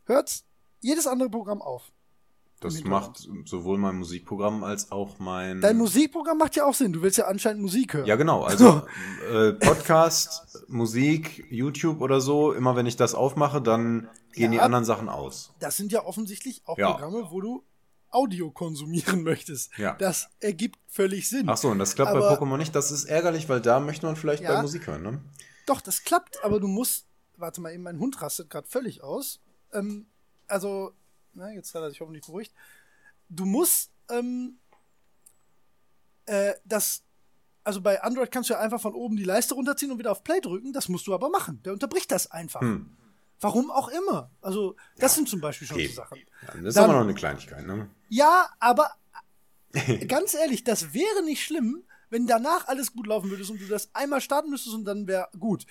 hört 0.04 0.44
jedes 0.80 1.06
andere 1.06 1.30
Programm 1.30 1.60
auf. 1.60 1.92
Das 2.64 2.82
macht 2.82 3.28
sowohl 3.44 3.76
mein 3.76 3.96
Musikprogramm 3.96 4.64
als 4.64 4.90
auch 4.90 5.18
mein. 5.18 5.60
Dein 5.60 5.76
Musikprogramm 5.76 6.38
macht 6.38 6.56
ja 6.56 6.64
auch 6.64 6.72
Sinn. 6.72 6.94
Du 6.94 7.02
willst 7.02 7.18
ja 7.18 7.26
anscheinend 7.26 7.60
Musik 7.60 7.92
hören. 7.92 8.06
Ja, 8.06 8.16
genau. 8.16 8.42
Also 8.42 8.86
äh, 9.30 9.52
Podcast, 9.52 10.64
Musik, 10.68 11.46
YouTube 11.50 12.00
oder 12.00 12.22
so. 12.22 12.52
Immer 12.54 12.74
wenn 12.74 12.86
ich 12.86 12.96
das 12.96 13.14
aufmache, 13.14 13.60
dann 13.60 14.08
gehen 14.32 14.52
ja, 14.52 14.58
die 14.58 14.60
anderen 14.60 14.86
Sachen 14.86 15.10
aus. 15.10 15.52
Das 15.58 15.76
sind 15.76 15.92
ja 15.92 16.06
offensichtlich 16.06 16.62
auch 16.64 16.78
ja. 16.78 16.90
Programme, 16.90 17.26
wo 17.30 17.42
du 17.42 17.64
Audio 18.08 18.50
konsumieren 18.50 19.22
möchtest. 19.24 19.76
Ja. 19.76 19.94
Das 19.98 20.30
ergibt 20.40 20.78
völlig 20.88 21.28
Sinn. 21.28 21.46
Ach 21.50 21.58
so, 21.58 21.68
und 21.68 21.78
das 21.78 21.94
klappt 21.94 22.12
aber, 22.12 22.20
bei 22.20 22.34
Pokémon 22.34 22.56
nicht. 22.56 22.74
Das 22.74 22.90
ist 22.90 23.04
ärgerlich, 23.04 23.46
weil 23.50 23.60
da 23.60 23.78
möchte 23.78 24.06
man 24.06 24.16
vielleicht 24.16 24.42
ja, 24.42 24.54
bei 24.54 24.62
Musik 24.62 24.86
hören, 24.86 25.02
ne? 25.02 25.20
Doch, 25.66 25.82
das 25.82 26.02
klappt, 26.02 26.42
aber 26.42 26.60
du 26.60 26.66
musst. 26.66 27.06
Warte 27.36 27.60
mal, 27.60 27.74
eben 27.74 27.82
mein 27.82 27.98
Hund 27.98 28.22
rastet 28.22 28.48
gerade 28.48 28.66
völlig 28.66 29.02
aus. 29.02 29.40
Ähm, 29.72 30.06
also 30.46 30.92
na, 31.34 31.50
jetzt 31.50 31.74
hat 31.74 31.82
er 31.82 31.90
sich 31.90 32.00
hoffentlich 32.00 32.24
beruhigt. 32.24 32.52
Du 33.28 33.44
musst 33.44 33.90
ähm, 34.10 34.58
äh, 36.26 36.54
das, 36.64 37.02
also 37.64 37.80
bei 37.80 38.02
Android 38.02 38.30
kannst 38.30 38.50
du 38.50 38.54
ja 38.54 38.60
einfach 38.60 38.80
von 38.80 38.94
oben 38.94 39.16
die 39.16 39.24
Leiste 39.24 39.54
runterziehen 39.54 39.90
und 39.92 39.98
wieder 39.98 40.12
auf 40.12 40.24
Play 40.24 40.40
drücken. 40.40 40.72
Das 40.72 40.88
musst 40.88 41.06
du 41.06 41.14
aber 41.14 41.28
machen. 41.30 41.62
Der 41.64 41.72
unterbricht 41.72 42.10
das 42.10 42.30
einfach. 42.30 42.60
Hm. 42.60 42.96
Warum 43.40 43.70
auch 43.70 43.88
immer. 43.88 44.30
Also, 44.40 44.76
das 44.96 45.14
sind 45.16 45.28
zum 45.28 45.40
Beispiel 45.40 45.66
schon 45.66 45.76
Okay. 45.76 45.88
so 45.88 45.94
Sachen. 45.94 46.18
Ja, 46.18 46.48
das 46.54 46.62
ist 46.64 46.76
Dann- 46.76 46.84
aber 46.84 46.92
noch 46.94 47.00
eine 47.00 47.14
Kleinigkeit, 47.14 47.66
ne? 47.66 47.90
Ja, 48.08 48.48
aber 48.58 48.90
ganz 50.08 50.34
ehrlich, 50.34 50.64
das 50.64 50.94
wäre 50.94 51.22
nicht 51.24 51.42
schlimm, 51.42 51.82
wenn 52.10 52.26
danach 52.26 52.68
alles 52.68 52.92
gut 52.92 53.06
laufen 53.08 53.28
würde 53.30 53.44
und 53.50 53.60
du 53.60 53.66
das 53.66 53.92
einmal 53.94 54.20
starten 54.20 54.50
müsstest 54.50 54.74
und 54.76 54.84
dann 54.84 55.06
wäre 55.08 55.28
gut. 55.38 55.66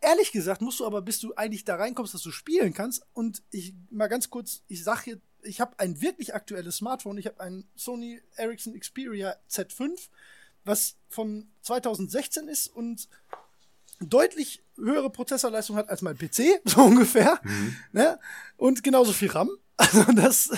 Ehrlich 0.00 0.32
gesagt 0.32 0.62
musst 0.62 0.80
du 0.80 0.86
aber, 0.86 1.02
bis 1.02 1.20
du 1.20 1.34
eigentlich 1.34 1.64
da 1.64 1.76
reinkommst, 1.76 2.14
dass 2.14 2.22
du 2.22 2.30
spielen 2.30 2.72
kannst. 2.72 3.02
Und 3.12 3.42
ich 3.50 3.74
mal 3.90 4.08
ganz 4.08 4.30
kurz, 4.30 4.62
ich 4.66 4.82
sag 4.82 5.02
hier, 5.02 5.20
ich 5.42 5.60
habe 5.60 5.78
ein 5.78 6.00
wirklich 6.00 6.34
aktuelles 6.34 6.76
Smartphone. 6.76 7.18
Ich 7.18 7.26
habe 7.26 7.40
ein 7.40 7.68
Sony 7.76 8.20
Ericsson 8.36 8.78
Xperia 8.78 9.36
Z5, 9.50 10.08
was 10.64 10.96
von 11.08 11.50
2016 11.62 12.48
ist 12.48 12.68
und 12.68 13.08
deutlich 14.00 14.62
höhere 14.76 15.10
Prozessorleistung 15.10 15.76
hat 15.76 15.90
als 15.90 16.02
mein 16.02 16.16
PC, 16.16 16.62
so 16.64 16.82
ungefähr. 16.82 17.40
Ne? 17.92 18.18
Und 18.56 18.82
genauso 18.82 19.12
viel 19.12 19.30
RAM. 19.30 19.50
Also 19.80 20.12
das, 20.12 20.50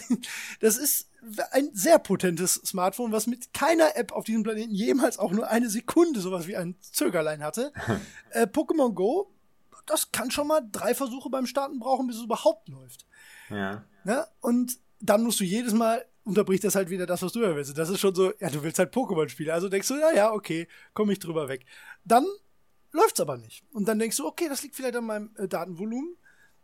das 0.58 0.76
ist 0.76 1.06
ein 1.52 1.70
sehr 1.72 1.98
potentes 1.98 2.54
Smartphone, 2.54 3.12
was 3.12 3.26
mit 3.26 3.54
keiner 3.54 3.96
App 3.96 4.12
auf 4.12 4.24
diesem 4.24 4.42
Planeten 4.42 4.74
jemals 4.74 5.18
auch 5.18 5.30
nur 5.30 5.48
eine 5.48 5.70
Sekunde 5.70 6.20
sowas 6.20 6.46
wie 6.46 6.56
ein 6.56 6.76
Zögerlein 6.80 7.42
hatte. 7.42 7.72
äh, 8.30 8.46
Pokémon 8.46 8.92
Go, 8.92 9.32
das 9.86 10.10
kann 10.10 10.30
schon 10.30 10.48
mal 10.48 10.60
drei 10.70 10.94
Versuche 10.94 11.30
beim 11.30 11.46
Starten 11.46 11.78
brauchen, 11.78 12.06
bis 12.06 12.16
es 12.16 12.24
überhaupt 12.24 12.68
läuft. 12.68 13.06
Ja. 13.50 13.84
Ne? 14.04 14.26
Und 14.40 14.78
dann 15.00 15.22
musst 15.22 15.40
du 15.40 15.44
jedes 15.44 15.72
Mal 15.72 16.04
unterbricht 16.24 16.64
das 16.64 16.74
halt 16.74 16.90
wieder 16.90 17.06
das, 17.06 17.22
was 17.22 17.32
du 17.32 17.40
ja 17.40 17.54
willst. 17.54 17.76
Das 17.76 17.88
ist 17.88 18.00
schon 18.00 18.14
so, 18.14 18.32
ja, 18.38 18.48
du 18.48 18.62
willst 18.62 18.78
halt 18.78 18.94
Pokémon 18.94 19.28
spielen. 19.28 19.50
Also 19.50 19.68
denkst 19.68 19.88
du, 19.88 19.94
ja, 19.94 20.12
ja, 20.12 20.32
okay, 20.32 20.68
komme 20.94 21.12
ich 21.12 21.18
drüber 21.18 21.48
weg. 21.48 21.64
Dann 22.04 22.26
läuft's 22.92 23.20
aber 23.20 23.36
nicht. 23.36 23.64
Und 23.72 23.88
dann 23.88 23.98
denkst 23.98 24.16
du, 24.16 24.26
okay, 24.26 24.48
das 24.48 24.62
liegt 24.62 24.76
vielleicht 24.76 24.96
an 24.96 25.04
meinem 25.04 25.30
äh, 25.36 25.48
Datenvolumen. 25.48 26.16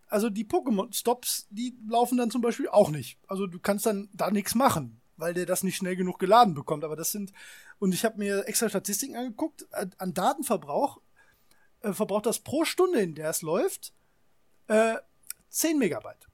Also 0.09 0.31
die 0.31 0.45
Pokémon-Stops, 0.45 1.47
die 1.51 1.77
laufen 1.89 2.19
dann 2.19 2.31
zum 2.31 2.41
Beispiel 2.41 2.69
auch 2.69 2.91
nicht. 2.91 3.19
Also 3.27 3.47
du 3.47 3.59
kannst 3.59 3.87
dann 3.87 4.09
da 4.13 4.31
nichts 4.31 4.55
machen, 4.55 5.01
weil 5.17 5.35
der 5.35 5.47
das 5.47 5.63
nicht 5.63 5.77
schnell 5.77 5.97
genug 5.97 6.19
geladen 6.19 6.55
bekommt. 6.55 6.85
Aber 6.85 6.97
das 6.97 7.13
sind, 7.13 7.33
und 7.79 7.93
ich 7.93 8.05
habe 8.05 8.19
mir 8.19 8.47
extra 8.47 8.69
Statistiken 8.69 9.17
angeguckt, 9.17 9.67
an 9.73 10.15
Datenverbrauch 10.15 11.01
äh, 11.81 11.93
verbraucht 11.93 12.27
das 12.27 12.41
pro 12.41 12.65
Stunde, 12.65 13.01
in 13.01 13.15
der 13.15 13.31
es 13.31 13.43
läuft, 13.43 13.93
äh, 14.69 14.97
10 15.51 15.79
Megabyte. 15.79 16.29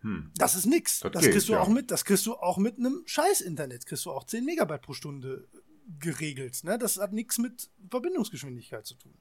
Hm. 0.00 0.32
Das 0.36 0.54
ist 0.54 0.66
nix. 0.66 1.00
Das 1.00 1.12
Das, 1.12 1.22
geht, 1.22 1.32
kriegst 1.32 1.48
du 1.48 1.52
ja. 1.52 1.60
auch 1.60 1.68
mit, 1.68 1.90
das 1.90 2.04
kriegst 2.04 2.26
du 2.26 2.34
auch 2.34 2.58
mit 2.58 2.78
einem 2.78 3.02
scheiß 3.06 3.42
Internet, 3.42 3.86
kriegst 3.86 4.06
du 4.06 4.10
auch 4.10 4.24
10 4.24 4.44
Megabyte 4.44 4.82
pro 4.82 4.94
Stunde 4.94 5.48
geregelt. 5.98 6.64
Ne? 6.64 6.78
Das 6.78 6.96
hat 6.98 7.12
nichts 7.12 7.38
mit 7.38 7.70
Verbindungsgeschwindigkeit 7.90 8.86
zu 8.86 8.94
tun. 8.94 9.14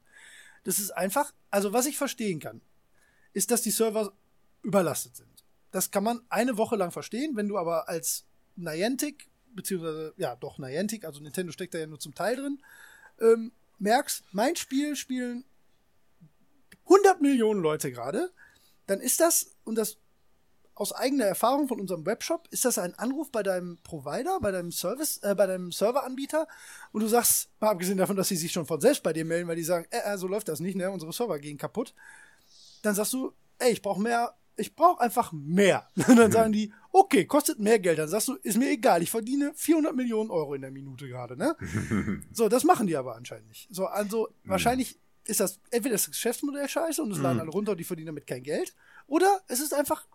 Das 0.64 0.80
ist 0.80 0.92
einfach, 0.92 1.34
also 1.50 1.74
was 1.74 1.86
ich 1.86 1.98
verstehen 1.98 2.40
kann, 2.40 2.62
ist, 3.34 3.52
dass 3.52 3.62
die 3.62 3.72
Server 3.72 4.14
überlastet 4.64 5.16
sind. 5.16 5.28
Das 5.72 5.92
kann 5.92 6.04
man 6.04 6.22
eine 6.30 6.58
Woche 6.58 6.76
lang 6.76 6.92
verstehen, 6.92 7.36
wenn 7.36 7.48
du 7.48 7.58
aber 7.58 7.88
als 7.88 8.26
Niantic, 8.56 9.30
beziehungsweise, 9.54 10.14
ja, 10.18 10.36
doch 10.36 10.58
Niantic, 10.58 11.06
also 11.06 11.22
Nintendo 11.22 11.52
steckt 11.52 11.74
da 11.74 11.80
ja 11.80 11.88
nur 11.88 12.00
zum 12.00 12.16
Teil 12.16 12.36
drin, 12.36 12.60
ähm, 13.22 13.52
merkst, 13.78 14.24
mein 14.32 14.56
Spiel 14.56 14.96
spielen 14.96 15.44
100 16.86 17.22
Millionen 17.22 17.62
Leute 17.62 17.92
gerade, 17.92 18.32
dann 18.88 19.00
ist 19.00 19.20
das, 19.20 19.52
und 19.64 19.76
das 19.76 19.98
aus 20.80 20.94
eigener 20.94 21.26
Erfahrung 21.26 21.68
von 21.68 21.80
unserem 21.80 22.06
Webshop, 22.06 22.48
ist 22.52 22.64
das 22.64 22.78
ein 22.78 22.96
Anruf 22.96 23.32
bei 23.32 23.44
deinem 23.44 23.78
Provider, 23.84 24.40
bei 24.40 24.52
deinem 24.52 24.72
Service, 24.72 25.18
äh, 25.18 25.36
bei 25.36 25.46
deinem 25.46 25.74
Serveranbieter 25.74 26.48
und 26.94 27.02
du 27.02 27.08
sagst, 27.08 27.50
mal 27.60 27.72
abgesehen 27.72 27.98
davon, 27.98 28.16
dass 28.16 28.30
sie 28.30 28.38
sich 28.38 28.54
schon 28.54 28.66
von 28.66 28.80
selbst 28.80 29.04
bei 29.04 29.12
dir 29.12 29.26
melden, 29.26 29.50
weil 29.50 29.58
die 29.58 29.64
sagen, 29.64 29.86
äh, 29.92 30.14
äh, 30.14 30.18
so 30.18 30.28
läuft 30.28 30.48
das 30.48 30.62
nicht, 30.62 30.76
ne, 30.76 30.90
unsere 30.90 31.12
Server 31.12 31.38
gehen 31.38 31.58
kaputt, 31.58 31.94
dann 32.82 32.96
sagst 32.96 33.14
du, 33.14 33.34
ey, 33.60 33.72
ich 33.72 33.82
brauche 33.82 34.02
mehr, 34.02 34.36
ich 34.56 34.76
brauche 34.76 35.02
einfach 35.02 35.32
mehr. 35.32 35.88
Und 36.08 36.18
dann 36.18 36.32
sagen 36.32 36.52
die, 36.52 36.74
okay, 36.92 37.26
kostet 37.26 37.60
mehr 37.60 37.80
Geld. 37.80 38.00
Dann 38.00 38.10
sagst 38.10 38.28
du, 38.28 38.36
ist 38.36 38.58
mir 38.58 38.70
egal, 38.70 39.02
ich 39.02 39.12
verdiene 39.12 39.54
400 39.56 39.96
Millionen 39.96 40.30
Euro 40.30 40.54
in 40.54 40.62
der 40.62 40.72
Minute 40.72 41.08
gerade, 41.08 41.38
ne? 41.38 41.56
so, 42.32 42.50
das 42.50 42.64
machen 42.64 42.88
die 42.88 42.98
aber 42.98 43.16
anscheinend 43.16 43.48
nicht. 43.48 43.68
So, 43.72 43.86
also 43.86 44.30
wahrscheinlich 44.44 45.00
ist 45.26 45.40
das 45.40 45.60
entweder 45.70 45.94
das 45.94 46.08
Geschäftsmodell 46.08 46.68
scheiße 46.68 47.04
und 47.04 47.12
es 47.12 47.20
laden 47.20 47.40
alle 47.40 47.52
runter 47.52 47.74
und 47.74 47.78
die 47.78 47.84
verdienen 47.84 48.08
damit 48.08 48.26
kein 48.26 48.42
Geld, 48.42 48.74
oder 49.06 49.42
es 49.48 49.60
ist 49.60 49.74
einfach 49.74 50.08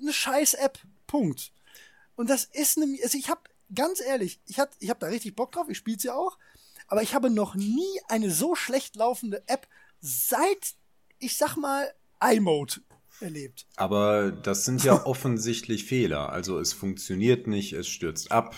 eine 0.00 0.12
scheiß 0.12 0.54
App. 0.54 0.78
Punkt. 1.06 1.52
Und 2.16 2.30
das 2.30 2.44
ist 2.44 2.76
eine, 2.76 2.96
also 3.02 3.18
ich 3.18 3.28
habe 3.28 3.42
ganz 3.74 4.00
ehrlich, 4.00 4.40
ich 4.46 4.58
hab, 4.58 4.70
ich 4.78 4.90
hab 4.90 5.00
da 5.00 5.08
richtig 5.08 5.36
Bock 5.36 5.52
drauf, 5.52 5.68
ich 5.68 5.78
spiele 5.78 5.98
sie 5.98 6.10
auch, 6.10 6.38
aber 6.86 7.02
ich 7.02 7.14
habe 7.14 7.30
noch 7.30 7.54
nie 7.54 8.00
eine 8.08 8.30
so 8.30 8.54
schlecht 8.54 8.96
laufende 8.96 9.42
App 9.48 9.66
seit, 10.00 10.74
ich 11.18 11.36
sag 11.36 11.56
mal, 11.56 11.86
iMode 12.22 12.74
erlebt. 13.20 13.66
Aber 13.76 14.30
das 14.32 14.64
sind 14.64 14.82
ja 14.84 15.04
offensichtlich 15.06 15.84
Fehler. 15.84 16.30
Also 16.30 16.58
es 16.58 16.72
funktioniert 16.72 17.46
nicht, 17.46 17.72
es 17.72 17.88
stürzt 17.88 18.32
ab. 18.32 18.54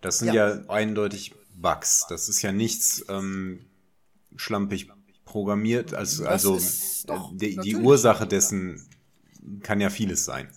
Das 0.00 0.18
sind 0.18 0.32
ja, 0.34 0.54
Ja. 0.56 0.68
eindeutig 0.68 1.34
Bugs. 1.54 2.06
Das 2.08 2.28
ist 2.28 2.42
ja 2.42 2.52
nichts 2.52 3.04
ähm, 3.08 3.66
schlampig 4.36 4.88
programmiert. 5.24 5.94
Also, 5.94 6.26
also 6.26 6.58
doch, 7.06 7.32
äh, 7.32 7.36
die, 7.36 7.56
die. 7.58 7.76
Ursache 7.76 8.26
dessen 8.26 8.88
kann 9.62 9.80
ja 9.80 9.90
vieles 9.90 10.24
sein. 10.24 10.48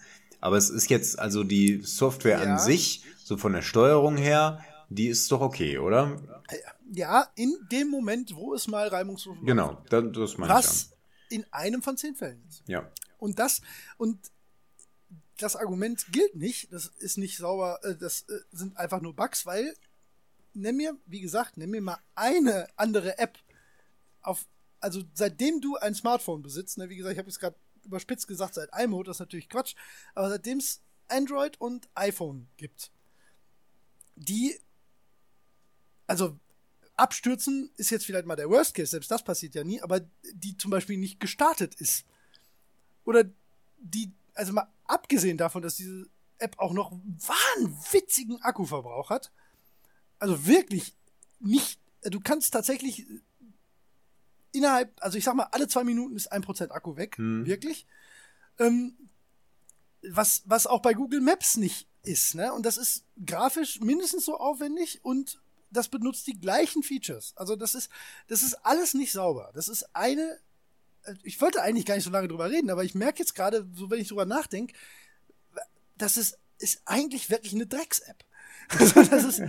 Aber 0.42 0.58
es 0.58 0.70
ist 0.70 0.90
jetzt, 0.90 1.18
also 1.20 1.44
die 1.44 1.82
Software 1.82 2.44
Ja. 2.44 2.54
an 2.54 2.60
sich, 2.60 3.04
so 3.24 3.38
von 3.38 3.54
der 3.54 3.62
Steuerung 3.62 4.18
her, 4.18 4.64
die 4.90 5.08
ist 5.08 5.32
doch 5.32 5.42
okay, 5.42 5.78
oder? 5.80 6.22
Ja, 6.92 7.28
in 7.36 7.56
dem 7.72 7.90
Moment, 7.90 8.36
wo 8.36 8.54
es 8.54 8.68
mal 8.68 8.88
reibungslos 8.88 9.36
läuft. 9.38 9.48
Genau, 9.48 9.82
das, 9.90 10.04
das 10.14 10.38
meine 10.38 10.54
ich 10.54 10.60
Was 10.60 10.92
in 11.36 11.46
einem 11.52 11.82
von 11.82 11.98
zehn 11.98 12.16
Fällen 12.16 12.44
ist. 12.48 12.64
ja. 12.68 12.90
Und 13.18 13.40
das, 13.40 13.62
und 13.98 14.32
das 15.38 15.56
Argument 15.56 16.06
gilt 16.12 16.36
nicht, 16.36 16.72
das 16.72 16.88
ist 17.00 17.18
nicht 17.18 17.38
sauber, 17.38 17.80
äh, 17.84 17.96
das 17.96 18.22
äh, 18.24 18.40
sind 18.52 18.78
einfach 18.78 19.02
nur 19.02 19.16
Bugs, 19.16 19.46
weil, 19.46 19.74
nimm 20.54 20.78
mir, 20.78 20.98
wie 21.06 21.22
gesagt, 21.22 21.58
nimm 21.58 21.72
mir 21.72 21.82
mal 21.82 22.00
eine 22.16 22.68
andere 22.76 23.18
App 23.18 23.38
auf, 24.22 24.46
also 24.80 25.04
seitdem 25.14 25.62
du 25.62 25.76
ein 25.78 25.96
Smartphone 25.96 26.42
besitzt, 26.42 26.78
ne, 26.78 26.90
wie 26.90 26.98
gesagt, 26.98 27.14
ich 27.14 27.20
habe 27.20 27.30
jetzt 27.30 27.40
gerade 27.40 27.56
überspitzt 27.84 28.28
gesagt, 28.28 28.56
seit 28.56 28.70
iMode, 28.78 29.08
das 29.08 29.18
ist 29.18 29.22
natürlich 29.22 29.50
Quatsch, 29.50 29.76
aber 30.14 30.30
seitdem 30.30 30.58
es 30.58 30.82
Android 31.08 31.60
und 31.60 31.88
iPhone 31.96 32.48
gibt, 32.58 32.92
die, 34.16 34.60
also 36.08 36.40
abstürzen 36.98 37.72
ist 37.78 37.90
jetzt 37.90 38.06
vielleicht 38.06 38.26
mal 38.26 38.36
der 38.36 38.50
Worst 38.50 38.74
Case, 38.74 38.92
selbst 38.92 39.12
das 39.12 39.24
passiert 39.24 39.56
ja 39.56 39.64
nie, 39.64 39.82
aber 39.82 40.02
die 40.34 40.58
zum 40.58 40.72
Beispiel 40.72 40.98
nicht 40.98 41.20
gestartet 41.20 41.76
ist. 41.76 42.06
Oder 43.04 43.26
die, 43.80 44.12
also 44.34 44.54
mal 44.54 44.72
abgesehen 44.86 45.38
davon, 45.38 45.62
dass 45.62 45.76
diese 45.76 46.08
App 46.38 46.58
auch 46.60 46.74
noch 46.74 46.92
wahnwitzigen 46.92 48.42
Akkuverbrauch 48.42 49.10
hat, 49.10 49.32
also 50.20 50.46
wirklich 50.46 50.96
nicht, 51.40 51.80
du 52.04 52.20
kannst 52.20 52.54
tatsächlich 52.54 53.06
innerhalb, 54.52 54.92
also 55.02 55.18
ich 55.18 55.24
sag 55.24 55.36
mal, 55.36 55.50
alle 55.52 55.68
zwei 55.68 55.84
Minuten 55.84 56.16
ist 56.16 56.32
ein 56.32 56.42
Prozent 56.42 56.72
Akku 56.72 56.96
weg, 56.96 57.18
Hm. 57.18 57.46
wirklich. 57.46 57.86
Ähm, 58.58 58.98
was, 60.10 60.44
was 60.46 60.68
auch 60.68 60.82
bei 60.82 60.94
Google 60.94 61.22
Maps 61.22 61.58
nicht 61.58 61.88
ist, 62.04 62.36
ne? 62.36 62.54
Und 62.54 62.66
das 62.66 62.78
ist 62.78 63.04
grafisch 63.26 63.82
mindestens 63.82 64.26
so 64.26 64.38
aufwendig 64.38 65.04
und 65.04 65.42
das 65.76 65.90
benutzt 65.90 66.28
die 66.28 66.40
gleichen 66.40 66.84
Features. 66.84 67.34
Also 67.36 67.56
das 67.56 67.76
ist, 67.76 67.90
das 68.28 68.44
ist 68.44 68.56
alles 68.66 68.94
nicht 68.94 69.12
sauber. 69.12 69.52
Das 69.54 69.68
ist 69.68 69.86
eine, 69.94 70.40
ich 71.24 71.40
wollte 71.42 71.62
eigentlich 71.62 71.86
gar 71.86 71.96
nicht 71.96 72.04
so 72.04 72.10
lange 72.10 72.28
drüber 72.28 72.50
reden, 72.50 72.70
aber 72.70 72.84
ich 72.84 72.96
merke 72.96 73.20
jetzt 73.20 73.36
gerade, 73.36 73.68
so 73.74 73.90
wenn 73.90 74.00
ich 74.00 74.08
drüber 74.08 74.26
nachdenke, 74.26 74.74
das 75.98 76.18
ist, 76.18 76.38
ist 76.58 76.82
eigentlich 76.86 77.30
wirklich 77.30 77.54
eine 77.54 77.68
Drecks-App. 77.68 78.24
Also 78.80 79.04
das 79.04 79.24
ist, 79.24 79.42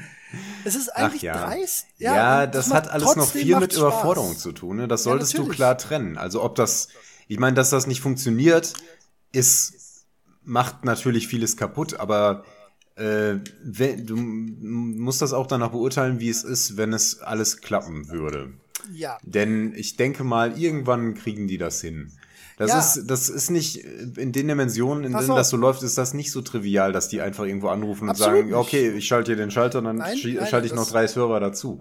es 0.64 0.74
ist 0.74 0.90
Ach 0.94 1.04
eigentlich 1.04 1.22
ja. 1.22 1.46
dreist. 1.46 1.86
Ja, 1.96 2.44
und 2.44 2.54
das 2.54 2.70
hat 2.70 2.88
alles 2.88 3.16
noch 3.16 3.30
viel 3.30 3.56
mit 3.56 3.72
Überforderung 3.72 4.36
zu 4.36 4.52
tun. 4.52 4.76
Ne? 4.76 4.88
Das 4.88 5.04
solltest 5.04 5.32
du 5.32 5.38
natürlich. 5.38 5.56
klar 5.56 5.78
trennen. 5.78 6.18
Also 6.18 6.42
ob 6.42 6.54
das, 6.54 6.88
ich 7.26 7.38
meine, 7.38 7.54
dass 7.54 7.70
das 7.70 7.86
nicht 7.86 8.02
funktioniert, 8.02 8.74
ist, 9.32 10.04
macht 10.42 10.84
natürlich 10.84 11.28
vieles 11.28 11.56
kaputt, 11.56 11.98
aber 11.98 12.44
äh, 12.96 13.36
wenn, 13.62 14.06
du 14.06 14.16
musst 14.16 15.22
das 15.22 15.32
auch 15.32 15.46
danach 15.46 15.70
beurteilen, 15.70 16.18
wie 16.20 16.28
es 16.28 16.44
ist, 16.44 16.76
wenn 16.76 16.92
es 16.92 17.20
alles 17.20 17.60
klappen 17.60 18.08
würde. 18.10 18.52
Ja, 18.92 19.18
Denn 19.22 19.72
ich 19.74 19.96
denke 19.96 20.22
mal, 20.24 20.58
irgendwann 20.58 21.14
kriegen 21.14 21.48
die 21.48 21.58
das 21.58 21.80
hin. 21.80 22.12
Das 22.58 22.70
Ja. 22.70 22.78
ist, 22.80 23.06
das 23.10 23.28
ist 23.28 23.50
nicht 23.50 23.76
in 23.84 24.32
den 24.32 24.48
Dimensionen, 24.48 25.04
in 25.04 25.12
denen 25.12 25.28
das 25.34 25.50
so 25.50 25.56
läuft, 25.58 25.82
ist 25.82 25.98
das 25.98 26.14
nicht 26.14 26.30
so 26.32 26.40
trivial, 26.40 26.92
dass 26.92 27.08
die 27.08 27.20
einfach 27.20 27.44
irgendwo 27.44 27.68
anrufen 27.68 28.04
und 28.04 28.10
Absolut 28.10 28.34
sagen, 28.36 28.46
nicht. 28.46 28.54
okay, 28.56 28.90
ich 28.92 29.06
schalte 29.06 29.32
hier 29.32 29.36
den 29.36 29.50
Schalter, 29.50 29.82
dann 29.82 29.96
Nein, 29.96 30.16
schi- 30.16 30.36
nein, 30.36 30.46
schalte 30.46 30.66
ich 30.66 30.72
noch 30.74 30.88
drei 30.88 31.06
Server 31.06 31.38
dazu. 31.40 31.80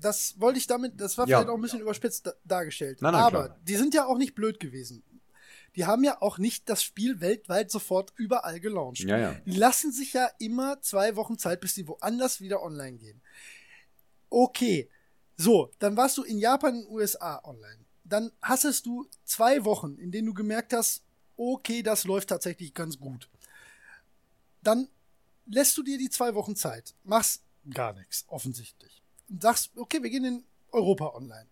das 0.00 0.34
wollte 0.38 0.58
ich 0.58 0.66
damit, 0.68 1.00
das 1.00 1.16
war 1.18 1.26
Ja. 1.26 1.38
vielleicht 1.38 1.50
auch 1.50 1.56
ein 1.56 1.60
bisschen 1.62 1.80
überspitzt 1.80 2.26
da, 2.26 2.32
dargestellt. 2.44 2.98
Nein, 3.02 3.12
nein, 3.14 3.22
aber 3.22 3.44
klar. 3.46 3.56
die 3.66 3.74
sind 3.76 3.94
ja 3.94 4.04
auch 4.06 4.18
nicht 4.18 4.34
blöd 4.36 4.60
gewesen. 4.60 5.02
Die 5.76 5.86
haben 5.86 6.04
ja 6.04 6.20
auch 6.20 6.38
nicht 6.38 6.68
das 6.68 6.82
Spiel 6.82 7.20
weltweit 7.20 7.70
sofort 7.70 8.12
überall 8.16 8.60
gelauncht. 8.60 9.00
Ja, 9.00 9.18
ja. 9.18 9.34
Die 9.46 9.56
lassen 9.56 9.92
sich 9.92 10.12
ja 10.12 10.28
immer 10.38 10.80
zwei 10.82 11.16
Wochen 11.16 11.38
Zeit, 11.38 11.60
bis 11.60 11.74
die 11.74 11.88
woanders 11.88 12.40
wieder 12.40 12.62
online 12.62 12.98
gehen. 12.98 13.22
Okay, 14.28 14.88
so, 15.36 15.70
dann 15.78 15.96
warst 15.96 16.18
du 16.18 16.22
in 16.22 16.38
Japan 16.38 16.76
und 16.76 16.88
USA 16.88 17.40
online. 17.44 17.84
Dann 18.04 18.32
hattest 18.40 18.86
du 18.86 19.08
zwei 19.24 19.64
Wochen, 19.64 19.96
in 19.96 20.10
denen 20.10 20.26
du 20.26 20.34
gemerkt 20.34 20.72
hast, 20.72 21.02
okay, 21.36 21.82
das 21.82 22.04
läuft 22.04 22.28
tatsächlich 22.28 22.74
ganz 22.74 22.98
gut. 22.98 23.28
Dann 24.62 24.88
lässt 25.46 25.76
du 25.76 25.82
dir 25.82 25.98
die 25.98 26.10
zwei 26.10 26.34
Wochen 26.34 26.54
Zeit, 26.54 26.94
machst 27.04 27.42
gar 27.72 27.92
nichts, 27.94 28.24
offensichtlich. 28.28 29.02
Und 29.28 29.42
sagst, 29.42 29.70
okay, 29.76 30.02
wir 30.02 30.10
gehen 30.10 30.24
in 30.24 30.44
Europa 30.70 31.14
online. 31.14 31.46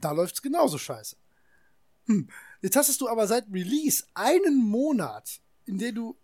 Da 0.00 0.12
läuft's 0.12 0.42
genauso 0.42 0.78
scheiße. 0.78 1.16
Hm. 2.06 2.28
Jetzt 2.62 2.76
hast 2.76 3.00
du 3.00 3.08
aber 3.08 3.26
seit 3.26 3.46
Release 3.52 4.04
einen 4.14 4.56
Monat, 4.56 5.40
in 5.66 5.78
dem 5.78 5.94
du 5.94 6.16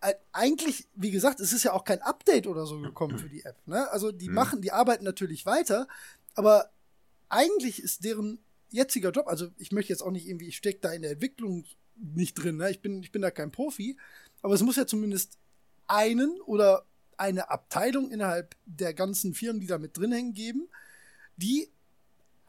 äh, 0.00 0.14
eigentlich, 0.32 0.88
wie 0.94 1.10
gesagt, 1.10 1.40
es 1.40 1.52
ist 1.52 1.64
ja 1.64 1.72
auch 1.72 1.84
kein 1.84 2.02
Update 2.02 2.46
oder 2.46 2.66
so 2.66 2.80
gekommen 2.80 3.18
für 3.18 3.28
die 3.28 3.44
App. 3.44 3.56
Ne? 3.66 3.90
Also 3.90 4.12
die 4.12 4.26
hm. 4.26 4.34
machen, 4.34 4.62
die 4.62 4.72
arbeiten 4.72 5.04
natürlich 5.04 5.46
weiter, 5.46 5.88
aber 6.34 6.70
eigentlich 7.28 7.82
ist 7.82 8.04
deren 8.04 8.38
jetziger 8.70 9.10
Job, 9.10 9.28
also 9.28 9.48
ich 9.56 9.72
möchte 9.72 9.92
jetzt 9.92 10.02
auch 10.02 10.10
nicht 10.10 10.26
irgendwie, 10.26 10.48
ich 10.48 10.56
stecke 10.56 10.80
da 10.80 10.92
in 10.92 11.02
der 11.02 11.12
Entwicklung 11.12 11.64
nicht 11.96 12.34
drin, 12.34 12.56
ne? 12.56 12.70
ich, 12.70 12.80
bin, 12.80 13.02
ich 13.02 13.12
bin 13.12 13.22
da 13.22 13.30
kein 13.30 13.50
Profi, 13.50 13.96
aber 14.42 14.54
es 14.54 14.62
muss 14.62 14.76
ja 14.76 14.86
zumindest 14.86 15.38
einen 15.86 16.40
oder 16.42 16.84
eine 17.16 17.50
Abteilung 17.50 18.10
innerhalb 18.10 18.54
der 18.66 18.94
ganzen 18.94 19.34
Firmen, 19.34 19.60
die 19.60 19.66
da 19.66 19.78
mit 19.78 19.96
drin 19.96 20.12
hängen, 20.12 20.34
geben, 20.34 20.68
die 21.36 21.70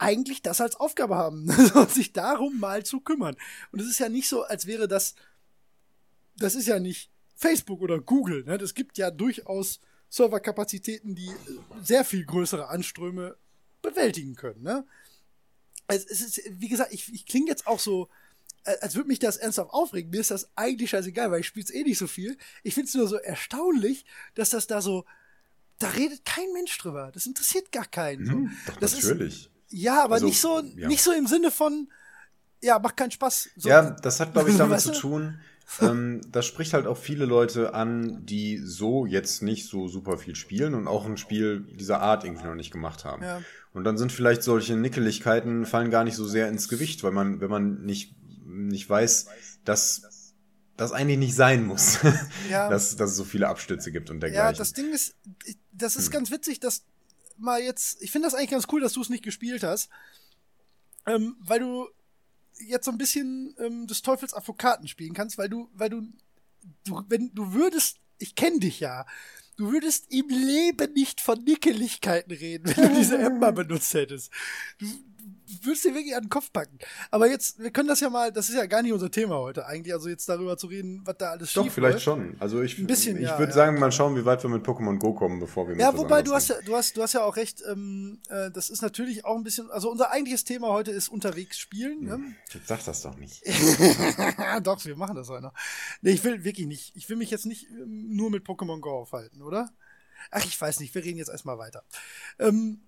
eigentlich 0.00 0.42
das 0.42 0.60
als 0.60 0.76
Aufgabe 0.76 1.14
haben, 1.14 1.48
sich 1.88 2.12
darum 2.12 2.58
mal 2.58 2.84
zu 2.84 3.00
kümmern. 3.00 3.36
Und 3.70 3.80
es 3.80 3.88
ist 3.88 4.00
ja 4.00 4.08
nicht 4.08 4.28
so, 4.28 4.42
als 4.42 4.66
wäre 4.66 4.88
das, 4.88 5.14
das 6.36 6.54
ist 6.54 6.66
ja 6.66 6.80
nicht 6.80 7.10
Facebook 7.36 7.82
oder 7.82 8.00
Google. 8.00 8.44
Ne? 8.44 8.56
Es 8.56 8.74
gibt 8.74 8.98
ja 8.98 9.10
durchaus 9.10 9.80
Serverkapazitäten, 10.08 11.14
die 11.14 11.30
sehr 11.82 12.04
viel 12.04 12.24
größere 12.24 12.68
Anströme 12.68 13.36
bewältigen 13.82 14.36
können. 14.36 14.62
Ne? 14.62 14.84
Es, 15.86 16.06
es 16.06 16.20
ist, 16.22 16.40
wie 16.50 16.68
gesagt, 16.68 16.92
ich, 16.92 17.12
ich 17.12 17.26
klinge 17.26 17.48
jetzt 17.48 17.66
auch 17.66 17.78
so, 17.78 18.08
als 18.64 18.94
würde 18.94 19.08
mich 19.08 19.18
das 19.18 19.36
ernsthaft 19.36 19.70
aufregen. 19.70 20.10
Mir 20.10 20.20
ist 20.20 20.30
das 20.30 20.50
eigentlich 20.56 20.90
scheißegal, 20.90 21.30
weil 21.30 21.40
ich 21.40 21.46
spiele 21.46 21.64
es 21.64 21.70
eh 21.70 21.82
nicht 21.82 21.98
so 21.98 22.06
viel. 22.06 22.38
Ich 22.62 22.74
finde 22.74 22.88
es 22.88 22.94
nur 22.94 23.06
so 23.06 23.16
erstaunlich, 23.16 24.04
dass 24.34 24.50
das 24.50 24.66
da 24.66 24.80
so, 24.80 25.04
da 25.78 25.90
redet 25.90 26.24
kein 26.24 26.52
Mensch 26.52 26.76
drüber. 26.78 27.10
Das 27.12 27.26
interessiert 27.26 27.70
gar 27.70 27.86
keinen. 27.86 28.26
So. 28.26 28.32
Hm, 28.32 28.56
doch, 28.66 28.76
das 28.76 28.94
natürlich. 28.94 29.44
Ist, 29.46 29.49
ja, 29.70 30.04
aber 30.04 30.14
also, 30.14 30.26
nicht 30.26 30.40
so, 30.40 30.62
ja. 30.76 30.88
nicht 30.88 31.02
so 31.02 31.12
im 31.12 31.26
Sinne 31.26 31.50
von, 31.50 31.88
ja, 32.62 32.78
macht 32.78 32.96
keinen 32.96 33.10
Spaß. 33.10 33.50
So, 33.56 33.68
ja, 33.68 33.90
das 33.90 34.20
hat, 34.20 34.32
glaube 34.32 34.50
ich, 34.50 34.56
damit 34.58 34.80
zu 34.80 34.92
tun. 34.92 35.40
ähm, 35.80 36.20
das 36.30 36.46
spricht 36.46 36.72
halt 36.72 36.86
auch 36.86 36.98
viele 36.98 37.24
Leute 37.24 37.74
an, 37.74 38.26
die 38.26 38.58
so 38.58 39.06
jetzt 39.06 39.42
nicht 39.42 39.68
so 39.68 39.88
super 39.88 40.18
viel 40.18 40.34
spielen 40.34 40.74
und 40.74 40.88
auch 40.88 41.06
ein 41.06 41.16
Spiel 41.16 41.60
dieser 41.60 42.00
Art 42.00 42.24
irgendwie 42.24 42.46
noch 42.46 42.56
nicht 42.56 42.72
gemacht 42.72 43.04
haben. 43.04 43.22
Ja. 43.22 43.40
Und 43.72 43.84
dann 43.84 43.96
sind 43.96 44.10
vielleicht 44.10 44.42
solche 44.42 44.76
Nickeligkeiten 44.76 45.64
fallen 45.64 45.90
gar 45.90 46.04
nicht 46.04 46.16
so 46.16 46.26
sehr 46.26 46.48
ins 46.48 46.68
Gewicht, 46.68 47.04
weil 47.04 47.12
man, 47.12 47.40
wenn 47.40 47.50
man 47.50 47.82
nicht, 47.82 48.14
nicht 48.44 48.90
weiß, 48.90 49.28
dass 49.64 50.34
das 50.76 50.92
eigentlich 50.92 51.18
nicht 51.18 51.34
sein 51.34 51.66
muss, 51.66 51.98
ja. 52.50 52.68
dass, 52.68 52.96
dass 52.96 53.10
es 53.10 53.16
so 53.16 53.24
viele 53.24 53.48
Abstürze 53.48 53.92
gibt 53.92 54.10
und 54.10 54.20
dergleichen. 54.20 54.52
Ja, 54.52 54.58
das 54.58 54.72
Ding 54.72 54.90
ist, 54.92 55.14
das 55.72 55.94
ist 55.94 56.06
hm. 56.06 56.12
ganz 56.12 56.30
witzig, 56.30 56.58
dass 56.58 56.84
mal 57.40 57.60
jetzt, 57.62 58.02
ich 58.02 58.10
finde 58.10 58.26
das 58.26 58.34
eigentlich 58.34 58.50
ganz 58.50 58.66
cool, 58.72 58.80
dass 58.80 58.92
du 58.92 59.00
es 59.00 59.08
nicht 59.08 59.24
gespielt 59.24 59.62
hast, 59.62 59.90
ähm, 61.06 61.36
weil 61.40 61.60
du 61.60 61.88
jetzt 62.66 62.84
so 62.84 62.90
ein 62.90 62.98
bisschen 62.98 63.54
ähm, 63.58 63.86
des 63.86 64.02
Teufels 64.02 64.34
Advokaten 64.34 64.88
spielen 64.88 65.14
kannst, 65.14 65.38
weil 65.38 65.48
du, 65.48 65.68
weil 65.72 65.90
du, 65.90 66.02
du, 66.84 67.02
wenn 67.08 67.34
du 67.34 67.52
würdest, 67.52 67.98
ich 68.18 68.34
kenne 68.34 68.60
dich 68.60 68.80
ja, 68.80 69.06
du 69.56 69.72
würdest 69.72 70.10
im 70.10 70.28
Leben 70.28 70.92
nicht 70.94 71.20
von 71.20 71.42
Nickeligkeiten 71.44 72.32
reden, 72.32 72.74
wenn 72.74 72.88
du 72.88 72.94
diese 72.96 73.30
mal 73.30 73.52
benutzt 73.52 73.94
hättest. 73.94 74.30
Du, 74.78 74.86
würdest 75.62 75.84
dir 75.84 75.94
wirklich 75.94 76.14
an 76.14 76.24
den 76.24 76.28
Kopf 76.28 76.52
packen. 76.52 76.78
Aber 77.10 77.28
jetzt, 77.28 77.58
wir 77.58 77.70
können 77.70 77.88
das 77.88 78.00
ja 78.00 78.10
mal, 78.10 78.32
das 78.32 78.48
ist 78.48 78.54
ja 78.54 78.66
gar 78.66 78.82
nicht 78.82 78.92
unser 78.92 79.10
Thema 79.10 79.36
heute 79.38 79.66
eigentlich, 79.66 79.92
also 79.92 80.08
jetzt 80.08 80.28
darüber 80.28 80.56
zu 80.56 80.66
reden, 80.68 81.02
was 81.04 81.16
da 81.18 81.30
alles 81.30 81.52
Doch, 81.52 81.64
schief 81.64 81.74
vielleicht 81.74 81.94
läuft. 81.94 82.04
schon. 82.04 82.36
Also 82.38 82.62
ich, 82.62 82.78
Ein 82.78 82.86
bisschen, 82.86 83.16
ich 83.16 83.24
ja, 83.24 83.38
würde 83.38 83.50
ja, 83.50 83.56
sagen, 83.56 83.78
mal 83.78 83.92
schauen, 83.92 84.16
wie 84.16 84.24
weit 84.24 84.42
wir 84.42 84.50
mit 84.50 84.64
Pokémon 84.64 84.98
Go 84.98 85.14
kommen, 85.14 85.40
bevor 85.40 85.66
wir 85.66 85.74
mit 85.74 85.80
Ja, 85.80 85.96
wobei 85.96 86.22
du 86.22 86.32
hast 86.32 86.48
ja, 86.48 86.56
du 86.64 86.74
hast, 86.76 86.96
du 86.96 87.02
hast 87.02 87.12
ja 87.14 87.22
auch 87.22 87.36
recht, 87.36 87.62
ähm, 87.70 88.20
äh, 88.28 88.50
das 88.50 88.70
ist 88.70 88.82
natürlich 88.82 89.24
auch 89.24 89.36
ein 89.36 89.42
bisschen, 89.42 89.70
also 89.70 89.90
unser 89.90 90.10
eigentliches 90.10 90.44
Thema 90.44 90.68
heute 90.68 90.90
ist 90.90 91.08
unterwegs 91.08 91.58
spielen. 91.58 92.04
Ne? 92.04 92.14
Hm, 92.14 92.36
jetzt 92.52 92.68
sag 92.68 92.84
das 92.84 93.02
doch 93.02 93.16
nicht. 93.16 93.42
doch, 94.62 94.84
wir 94.84 94.96
machen 94.96 95.16
das 95.16 95.28
noch. 95.28 95.52
Nee, 96.02 96.12
ich 96.12 96.24
will 96.24 96.44
wirklich 96.44 96.66
nicht. 96.66 96.96
Ich 96.96 97.08
will 97.08 97.16
mich 97.16 97.30
jetzt 97.30 97.46
nicht 97.46 97.68
ähm, 97.70 98.14
nur 98.14 98.30
mit 98.30 98.44
Pokémon 98.44 98.80
Go 98.80 98.90
aufhalten, 98.90 99.42
oder? 99.42 99.70
Ach, 100.30 100.44
ich 100.44 100.60
weiß 100.60 100.80
nicht, 100.80 100.94
wir 100.94 101.04
reden 101.04 101.18
jetzt 101.18 101.30
erstmal 101.30 101.58
weiter. 101.58 101.82
Ähm, 102.38 102.82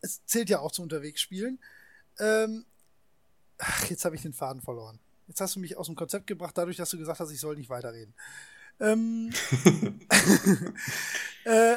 es 0.00 0.24
zählt 0.26 0.50
ja 0.50 0.60
auch 0.60 0.72
zu 0.72 0.82
unterwegs 0.82 1.20
spielen. 1.20 1.58
Ähm, 2.18 2.64
ach, 3.58 3.84
jetzt 3.90 4.04
habe 4.04 4.16
ich 4.16 4.22
den 4.22 4.32
Faden 4.32 4.62
verloren. 4.62 4.98
Jetzt 5.26 5.40
hast 5.40 5.56
du 5.56 5.60
mich 5.60 5.76
aus 5.76 5.86
dem 5.86 5.96
Konzept 5.96 6.26
gebracht, 6.26 6.56
dadurch, 6.56 6.76
dass 6.76 6.90
du 6.90 6.98
gesagt 6.98 7.20
hast, 7.20 7.30
ich 7.30 7.40
soll 7.40 7.56
nicht 7.56 7.70
weiterreden. 7.70 8.14
Ähm, 8.78 9.32
äh, 11.44 11.76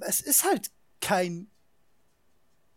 es 0.00 0.20
ist 0.20 0.44
halt 0.44 0.70
kein 1.00 1.50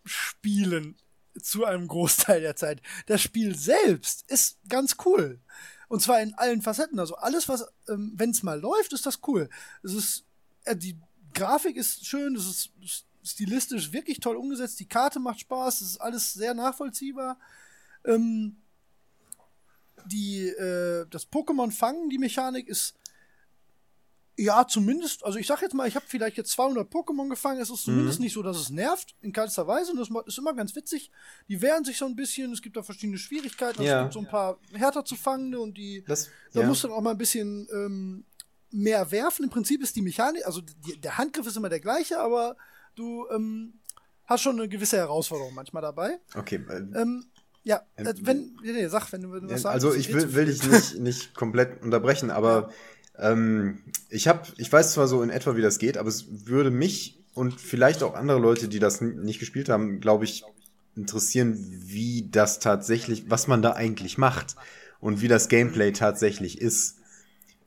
Spielen 0.03 0.97
zu 1.41 1.65
einem 1.65 1.87
Großteil 1.87 2.41
der 2.41 2.55
Zeit. 2.55 2.81
Das 3.07 3.21
Spiel 3.21 3.57
selbst 3.57 4.29
ist 4.29 4.57
ganz 4.69 4.97
cool. 5.05 5.39
Und 5.87 6.01
zwar 6.01 6.21
in 6.21 6.33
allen 6.35 6.61
Facetten. 6.61 6.99
Also 6.99 7.15
alles, 7.15 7.47
was, 7.47 7.65
ähm, 7.87 8.13
wenn 8.15 8.31
es 8.31 8.43
mal 8.43 8.59
läuft, 8.59 8.93
ist 8.93 9.05
das 9.05 9.19
cool. 9.27 9.49
Es 9.83 9.93
ist, 9.93 10.25
äh, 10.63 10.75
die 10.75 10.99
Grafik 11.33 11.75
ist 11.75 12.05
schön, 12.05 12.35
es 12.35 12.47
ist 12.47 13.05
stilistisch 13.25 13.91
wirklich 13.91 14.19
toll 14.19 14.35
umgesetzt. 14.35 14.79
Die 14.79 14.87
Karte 14.87 15.19
macht 15.19 15.39
Spaß, 15.39 15.81
es 15.81 15.91
ist 15.91 15.97
alles 16.01 16.33
sehr 16.33 16.53
nachvollziehbar. 16.53 17.39
Ähm, 18.05 18.57
die, 20.05 20.47
äh, 20.47 21.05
das 21.09 21.29
Pokémon 21.31 21.71
fangen, 21.71 22.09
die 22.09 22.19
Mechanik 22.19 22.67
ist 22.67 22.95
ja, 24.37 24.67
zumindest, 24.67 25.23
also 25.23 25.37
ich 25.37 25.47
sag 25.47 25.61
jetzt 25.61 25.73
mal, 25.73 25.87
ich 25.87 25.95
habe 25.95 26.05
vielleicht 26.07 26.35
jetzt 26.35 26.51
200 26.51 26.91
Pokémon 26.91 27.29
gefangen. 27.29 27.61
Es 27.61 27.69
ist 27.69 27.83
zumindest 27.83 28.19
mhm. 28.19 28.25
nicht 28.25 28.33
so, 28.33 28.43
dass 28.43 28.57
es 28.57 28.69
nervt, 28.69 29.15
in 29.21 29.31
keinster 29.31 29.65
Weise. 29.65 29.91
Und 29.91 29.97
das 29.97 30.09
ist 30.25 30.37
immer 30.37 30.53
ganz 30.53 30.75
witzig. 30.75 31.09
Die 31.47 31.61
wehren 31.61 31.85
sich 31.85 31.97
so 31.97 32.05
ein 32.05 32.17
bisschen. 32.17 32.51
Es 32.51 32.61
gibt 32.61 32.75
da 32.75 32.83
verschiedene 32.83 33.17
Schwierigkeiten. 33.17 33.81
Ja. 33.81 33.99
Es 33.99 34.03
gibt 34.05 34.13
so 34.13 34.19
ein 34.19 34.27
paar 34.27 34.59
härter 34.73 35.05
zu 35.05 35.15
fangende 35.15 35.59
und 35.59 35.77
die, 35.77 36.03
das, 36.05 36.29
da 36.51 36.61
ja. 36.61 36.67
muss 36.67 36.81
dann 36.81 36.91
auch 36.91 37.01
mal 37.01 37.11
ein 37.11 37.17
bisschen 37.17 37.67
ähm, 37.71 38.25
mehr 38.71 39.09
werfen. 39.09 39.45
Im 39.45 39.49
Prinzip 39.49 39.81
ist 39.81 39.95
die 39.95 40.01
Mechanik, 40.01 40.45
also 40.45 40.59
die, 40.59 40.99
der 40.99 41.17
Handgriff 41.17 41.47
ist 41.47 41.55
immer 41.55 41.69
der 41.69 41.79
gleiche, 41.79 42.19
aber 42.19 42.57
du 42.95 43.27
ähm, 43.33 43.73
hast 44.25 44.41
schon 44.41 44.59
eine 44.59 44.67
gewisse 44.67 44.97
Herausforderung 44.97 45.53
manchmal 45.53 45.81
dabei. 45.81 46.19
Okay. 46.35 46.61
Äh, 46.69 47.01
ähm, 47.01 47.25
ja, 47.63 47.81
äh, 47.95 48.13
wenn, 48.21 48.55
nee, 48.63 48.87
sag, 48.87 49.11
wenn 49.11 49.21
du, 49.21 49.33
wenn 49.33 49.47
du 49.47 49.53
was 49.53 49.63
sagst. 49.63 49.73
Also 49.73 49.93
ich 49.93 50.13
will, 50.13 50.33
will 50.33 50.45
dich 50.45 50.63
nicht, 50.69 50.95
nicht 50.99 51.35
komplett 51.35 51.81
unterbrechen, 51.81 52.29
aber 52.29 52.69
ähm, 53.17 53.81
ich 54.09 54.27
habe, 54.27 54.41
ich 54.57 54.71
weiß 54.71 54.93
zwar 54.93 55.07
so 55.07 55.21
in 55.23 55.29
etwa, 55.29 55.55
wie 55.55 55.61
das 55.61 55.79
geht, 55.79 55.97
aber 55.97 56.09
es 56.09 56.25
würde 56.47 56.69
mich 56.69 57.23
und 57.33 57.59
vielleicht 57.59 58.03
auch 58.03 58.13
andere 58.13 58.39
Leute, 58.39 58.67
die 58.67 58.79
das 58.79 59.01
nicht 59.01 59.39
gespielt 59.39 59.67
haben, 59.67 59.99
glaube 59.99 60.23
ich, 60.23 60.43
interessieren, 60.95 61.57
wie 61.59 62.29
das 62.31 62.59
tatsächlich, 62.59 63.29
was 63.29 63.47
man 63.47 63.61
da 63.61 63.73
eigentlich 63.73 64.17
macht 64.17 64.55
und 64.99 65.21
wie 65.21 65.27
das 65.27 65.49
Gameplay 65.49 65.91
tatsächlich 65.91 66.61
ist. 66.61 66.99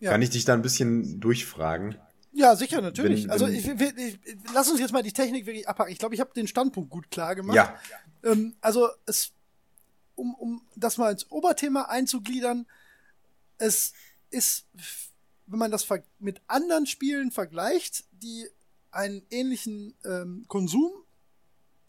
Ja. 0.01 0.13
Kann 0.13 0.23
ich 0.23 0.31
dich 0.31 0.45
da 0.45 0.55
ein 0.55 0.63
bisschen 0.63 1.21
durchfragen? 1.21 1.97
Ja, 2.33 2.55
sicher, 2.57 2.81
natürlich. 2.81 3.25
Wenn, 3.25 3.31
also 3.31 3.47
ich, 3.47 3.67
ich, 3.67 3.81
ich, 3.81 4.19
lass 4.53 4.71
uns 4.71 4.81
jetzt 4.81 4.93
mal 4.93 5.03
die 5.03 5.13
Technik 5.13 5.47
wirklich 5.47 5.69
abhaken. 5.69 5.93
Ich 5.93 5.99
glaube, 5.99 6.15
ich 6.15 6.21
habe 6.21 6.33
den 6.35 6.47
Standpunkt 6.47 6.91
gut 6.91 7.11
klar 7.11 7.35
gemacht. 7.35 7.57
Ja. 7.57 7.79
Ähm, 8.23 8.57
also 8.61 8.89
es, 9.07 9.33
um, 10.15 10.35
um 10.35 10.63
das 10.77 10.99
mal 10.99 11.13
ins 11.13 11.31
Oberthema 11.31 11.83
einzugliedern, 11.83 12.67
es 13.57 13.93
ist, 14.31 14.67
wenn 15.47 15.59
man 15.59 15.71
das 15.71 15.87
mit 16.19 16.41
anderen 16.47 16.87
Spielen 16.87 17.31
vergleicht, 17.31 18.05
die 18.13 18.49
einen 18.91 19.23
ähnlichen 19.31 19.95
ähm, 20.05 20.45
Konsum, 20.49 20.91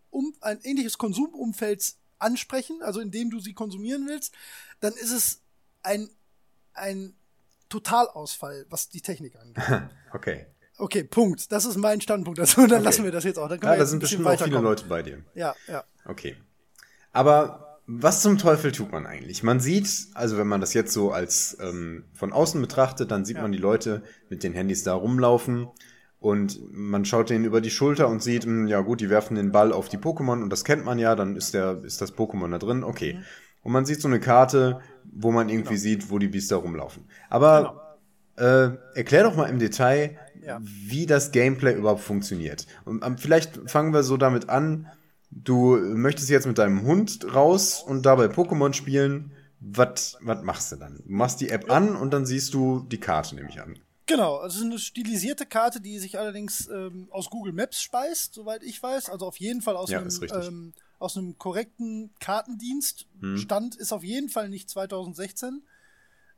um, 0.09 0.33
ein 0.41 0.59
ähnliches 0.63 0.97
Konsumumfeld 0.97 1.95
ansprechen, 2.17 2.81
also 2.81 2.99
indem 2.99 3.29
du 3.29 3.39
sie 3.39 3.53
konsumieren 3.53 4.07
willst, 4.07 4.33
dann 4.79 4.93
ist 4.93 5.11
es 5.11 5.41
ein, 5.83 6.09
ein 6.73 7.15
Totalausfall, 7.69 8.65
was 8.69 8.89
die 8.89 9.01
Technik 9.01 9.35
angeht. 9.35 9.63
okay. 10.13 10.47
Okay, 10.77 11.03
Punkt. 11.03 11.51
Das 11.51 11.65
ist 11.65 11.77
mein 11.77 11.99
Standpunkt 12.01 12.39
dazu. 12.39 12.61
Dann 12.61 12.79
okay. 12.79 12.83
lassen 12.83 13.03
wir 13.03 13.11
das 13.11 13.23
jetzt 13.25 13.37
auch. 13.37 13.49
Dann 13.49 13.59
können 13.59 13.73
ja, 13.73 13.79
da 13.79 13.85
sind 13.85 13.99
bestimmt 13.99 14.25
auch 14.25 14.41
viele 14.41 14.59
Leute 14.59 14.85
bei 14.85 15.03
dir. 15.03 15.23
Ja, 15.35 15.53
ja. 15.67 15.83
Okay. 16.05 16.37
Aber 17.11 17.79
was 17.85 18.21
zum 18.21 18.37
Teufel 18.37 18.71
tut 18.71 18.91
man 18.91 19.05
eigentlich? 19.05 19.43
Man 19.43 19.59
sieht, 19.59 19.89
also 20.13 20.37
wenn 20.37 20.47
man 20.47 20.61
das 20.61 20.73
jetzt 20.73 20.93
so 20.93 21.11
als 21.11 21.57
ähm, 21.59 22.05
von 22.13 22.31
außen 22.31 22.61
betrachtet, 22.61 23.11
dann 23.11 23.25
sieht 23.25 23.37
ja. 23.37 23.41
man 23.41 23.51
die 23.51 23.57
Leute 23.57 24.03
mit 24.29 24.43
den 24.43 24.53
Handys 24.53 24.83
da 24.83 24.93
rumlaufen 24.93 25.67
und 26.19 26.59
man 26.71 27.03
schaut 27.03 27.29
denen 27.29 27.45
über 27.45 27.61
die 27.61 27.71
Schulter 27.71 28.07
und 28.07 28.21
sieht, 28.21 28.45
mh, 28.45 28.51
hm, 28.51 28.67
ja 28.67 28.81
gut, 28.81 29.01
die 29.01 29.09
werfen 29.09 29.35
den 29.35 29.51
Ball 29.51 29.73
auf 29.73 29.89
die 29.89 29.97
Pokémon 29.97 30.43
und 30.43 30.49
das 30.49 30.63
kennt 30.63 30.85
man 30.85 30.99
ja, 30.99 31.15
dann 31.15 31.35
ist 31.35 31.53
der, 31.53 31.83
ist 31.83 31.99
das 31.99 32.15
Pokémon 32.15 32.51
da 32.51 32.59
drin, 32.59 32.83
okay. 32.83 33.15
Mhm. 33.15 33.23
Und 33.61 33.71
man 33.71 33.85
sieht 33.85 34.01
so 34.01 34.07
eine 34.07 34.19
Karte, 34.19 34.79
wo 35.11 35.31
man 35.31 35.49
irgendwie 35.49 35.69
genau. 35.69 35.81
sieht, 35.81 36.09
wo 36.11 36.19
die 36.19 36.27
Biester 36.27 36.57
rumlaufen. 36.57 37.05
Aber 37.29 37.97
genau. 38.37 38.47
äh, 38.47 38.77
erklär 38.95 39.23
doch 39.23 39.35
mal 39.35 39.49
im 39.49 39.59
Detail, 39.59 40.17
ja. 40.45 40.59
wie 40.61 41.05
das 41.05 41.31
Gameplay 41.31 41.73
überhaupt 41.73 42.01
funktioniert. 42.01 42.65
Und 42.85 43.05
ähm, 43.05 43.17
vielleicht 43.17 43.69
fangen 43.69 43.93
wir 43.93 44.03
so 44.03 44.17
damit 44.17 44.49
an, 44.49 44.87
du 45.31 45.77
möchtest 45.77 46.29
jetzt 46.29 46.47
mit 46.47 46.57
deinem 46.57 46.83
Hund 46.83 47.33
raus 47.33 47.83
und 47.85 48.05
dabei 48.05 48.25
Pokémon 48.25 48.73
spielen. 48.73 49.31
Was 49.61 50.17
machst 50.21 50.71
du 50.71 50.77
dann? 50.77 51.01
Du 51.05 51.11
machst 51.11 51.41
die 51.41 51.49
App 51.49 51.69
an 51.69 51.95
und 51.95 52.13
dann 52.13 52.25
siehst 52.25 52.53
du 52.53 52.79
die 52.79 52.99
Karte, 52.99 53.35
nehme 53.35 53.49
ich 53.49 53.61
an. 53.61 53.77
Genau, 54.09 54.37
also 54.37 54.55
es 54.55 54.61
ist 54.61 54.65
eine 54.65 54.79
stilisierte 54.79 55.45
Karte, 55.45 55.79
die 55.79 55.99
sich 55.99 56.17
allerdings 56.17 56.67
ähm, 56.67 57.07
aus 57.11 57.29
Google 57.29 57.53
Maps 57.53 57.79
speist, 57.79 58.33
soweit 58.33 58.63
ich 58.63 58.81
weiß. 58.81 59.07
Also 59.07 59.27
auf 59.27 59.37
jeden 59.37 59.61
Fall 59.61 59.77
aus, 59.77 59.91
ja, 59.91 59.99
einem, 59.99 60.09
ähm, 60.31 60.73
aus 60.97 61.15
einem 61.15 61.37
korrekten 61.37 62.09
Kartendienst. 62.19 63.05
Hm. 63.19 63.37
Stand 63.37 63.75
ist 63.75 63.93
auf 63.93 64.03
jeden 64.03 64.29
Fall 64.29 64.49
nicht 64.49 64.67
2016. 64.67 65.61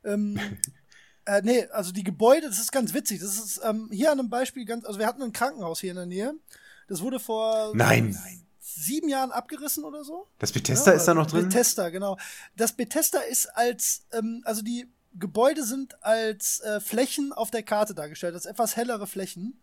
Ähm, 0.04 0.38
äh, 1.24 1.40
nee, 1.42 1.66
also 1.68 1.92
die 1.92 2.04
Gebäude, 2.04 2.46
das 2.48 2.58
ist 2.58 2.72
ganz 2.72 2.92
witzig. 2.92 3.20
Das 3.20 3.38
ist 3.38 3.62
ähm, 3.64 3.88
hier 3.90 4.12
an 4.12 4.20
einem 4.20 4.28
Beispiel 4.28 4.66
ganz, 4.66 4.84
also 4.84 4.98
wir 4.98 5.06
hatten 5.06 5.22
ein 5.22 5.32
Krankenhaus 5.32 5.80
hier 5.80 5.92
in 5.92 5.96
der 5.96 6.04
Nähe. 6.04 6.34
Das 6.88 7.00
wurde 7.00 7.20
vor 7.20 7.74
Nein. 7.74 8.18
sieben 8.60 9.08
Jahren 9.08 9.32
abgerissen 9.32 9.84
oder 9.84 10.04
so. 10.04 10.28
Das 10.38 10.52
Bethesda 10.52 10.90
ja, 10.90 10.98
ist 10.98 11.06
da 11.06 11.14
noch 11.14 11.26
drin? 11.26 11.48
Bethesda, 11.48 11.88
genau. 11.88 12.18
Das 12.54 12.74
Bethesda 12.74 13.20
ist 13.20 13.46
als, 13.46 14.04
ähm, 14.12 14.42
also 14.44 14.60
die 14.60 14.92
Gebäude 15.14 15.64
sind 15.64 16.02
als 16.02 16.60
äh, 16.60 16.80
Flächen 16.80 17.32
auf 17.32 17.50
der 17.50 17.62
Karte 17.62 17.94
dargestellt, 17.94 18.34
als 18.34 18.46
etwas 18.46 18.76
hellere 18.76 19.06
Flächen. 19.06 19.60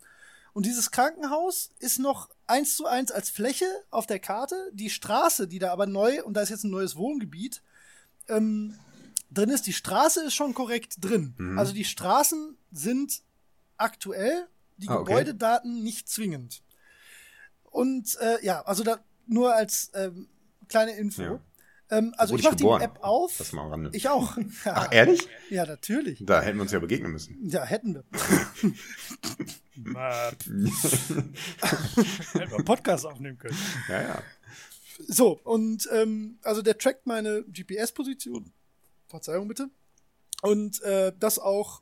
Und 0.54 0.66
dieses 0.66 0.92
Krankenhaus 0.92 1.72
ist 1.80 2.00
noch 2.00 2.30
eins 2.48 2.76
zu 2.76 2.86
eins 2.86 3.12
als 3.12 3.30
Fläche 3.30 3.66
auf 3.92 4.08
der 4.08 4.20
Karte. 4.20 4.56
Die 4.74 4.90
Straße, 4.90 5.48
die 5.48 5.60
da 5.60 5.72
aber 5.72 5.86
neu, 5.86 6.24
und 6.24 6.34
da 6.34 6.42
ist 6.42 6.50
jetzt 6.50 6.64
ein 6.64 6.72
neues 6.72 6.96
Wohngebiet, 6.96 7.62
ähm, 8.28 8.76
drin 9.32 9.50
ist, 9.50 9.68
die 9.68 9.74
Straße 9.74 10.24
ist 10.24 10.34
schon 10.34 10.54
korrekt 10.54 10.96
drin. 11.00 11.34
Mhm. 11.38 11.60
Also 11.60 11.74
die 11.74 11.86
Straßen 11.86 12.58
sind 12.72 13.22
aktuell, 13.78 14.48
die 14.78 14.90
ah, 14.90 14.96
okay. 14.96 15.14
Gebäudedaten 15.14 15.84
nicht 15.84 16.10
zwingend. 16.10 16.64
Und 17.64 18.18
äh, 18.20 18.44
ja, 18.44 18.62
also 18.64 18.84
da 18.84 19.00
nur 19.28 19.54
als 19.54 19.92
ähm, 19.94 20.28
kleine 20.68 20.94
Info. 20.94 21.22
Ja. 21.22 21.40
Ähm, 21.92 22.14
also 22.18 22.36
ich 22.36 22.44
mache 22.44 22.56
die 22.56 22.66
App 22.68 23.00
auf. 23.02 23.36
Das 23.38 23.52
mal 23.52 23.68
ran. 23.68 23.90
Ich 23.94 24.10
auch. 24.10 24.38
Ach, 24.66 24.92
ehrlich? 24.92 25.28
Ja, 25.50 25.66
natürlich. 25.66 26.24
Da 26.26 26.42
hätten 26.42 26.58
wir 26.58 26.64
uns 26.64 26.72
ja 26.72 26.80
begegnen 26.80 27.12
müssen. 27.12 27.38
Ja, 27.50 27.64
hätten 27.64 27.96
wir. 27.96 28.04
hätten 32.34 32.52
wir 32.52 32.64
Podcast 32.64 33.06
aufnehmen 33.06 33.38
können. 33.38 33.58
Ja, 33.88 34.02
ja. 34.02 34.24
So, 35.08 35.40
und 35.44 35.88
ähm, 35.94 36.38
also 36.44 36.62
der 36.62 36.78
trackt 36.78 37.08
meine 37.08 37.44
GPS-Position. 37.44 38.52
Verzeihung 39.08 39.48
bitte. 39.48 39.70
Und 40.42 40.82
äh, 40.84 41.12
das 41.20 41.40
auch, 41.40 41.82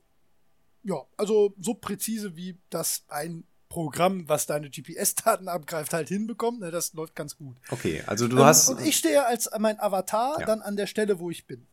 ja, 0.83 1.03
also 1.17 1.53
so 1.59 1.73
präzise 1.73 2.35
wie 2.35 2.57
das 2.69 3.03
ein 3.09 3.43
Programm, 3.69 4.27
was 4.29 4.45
deine 4.45 4.69
GPS-Daten 4.69 5.47
abgreift, 5.47 5.93
halt 5.93 6.07
hinbekommt. 6.07 6.61
Ne, 6.61 6.71
das 6.71 6.93
läuft 6.93 7.15
ganz 7.15 7.35
gut. 7.35 7.57
Okay, 7.69 8.03
also 8.05 8.27
du 8.27 8.37
ähm, 8.37 8.43
hast. 8.43 8.69
Und 8.69 8.81
ich 8.81 8.97
stehe 8.97 9.25
als 9.25 9.49
mein 9.59 9.79
Avatar 9.79 10.39
ja. 10.39 10.45
dann 10.45 10.61
an 10.61 10.77
der 10.77 10.87
Stelle, 10.87 11.19
wo 11.19 11.29
ich 11.29 11.45
bin. 11.47 11.67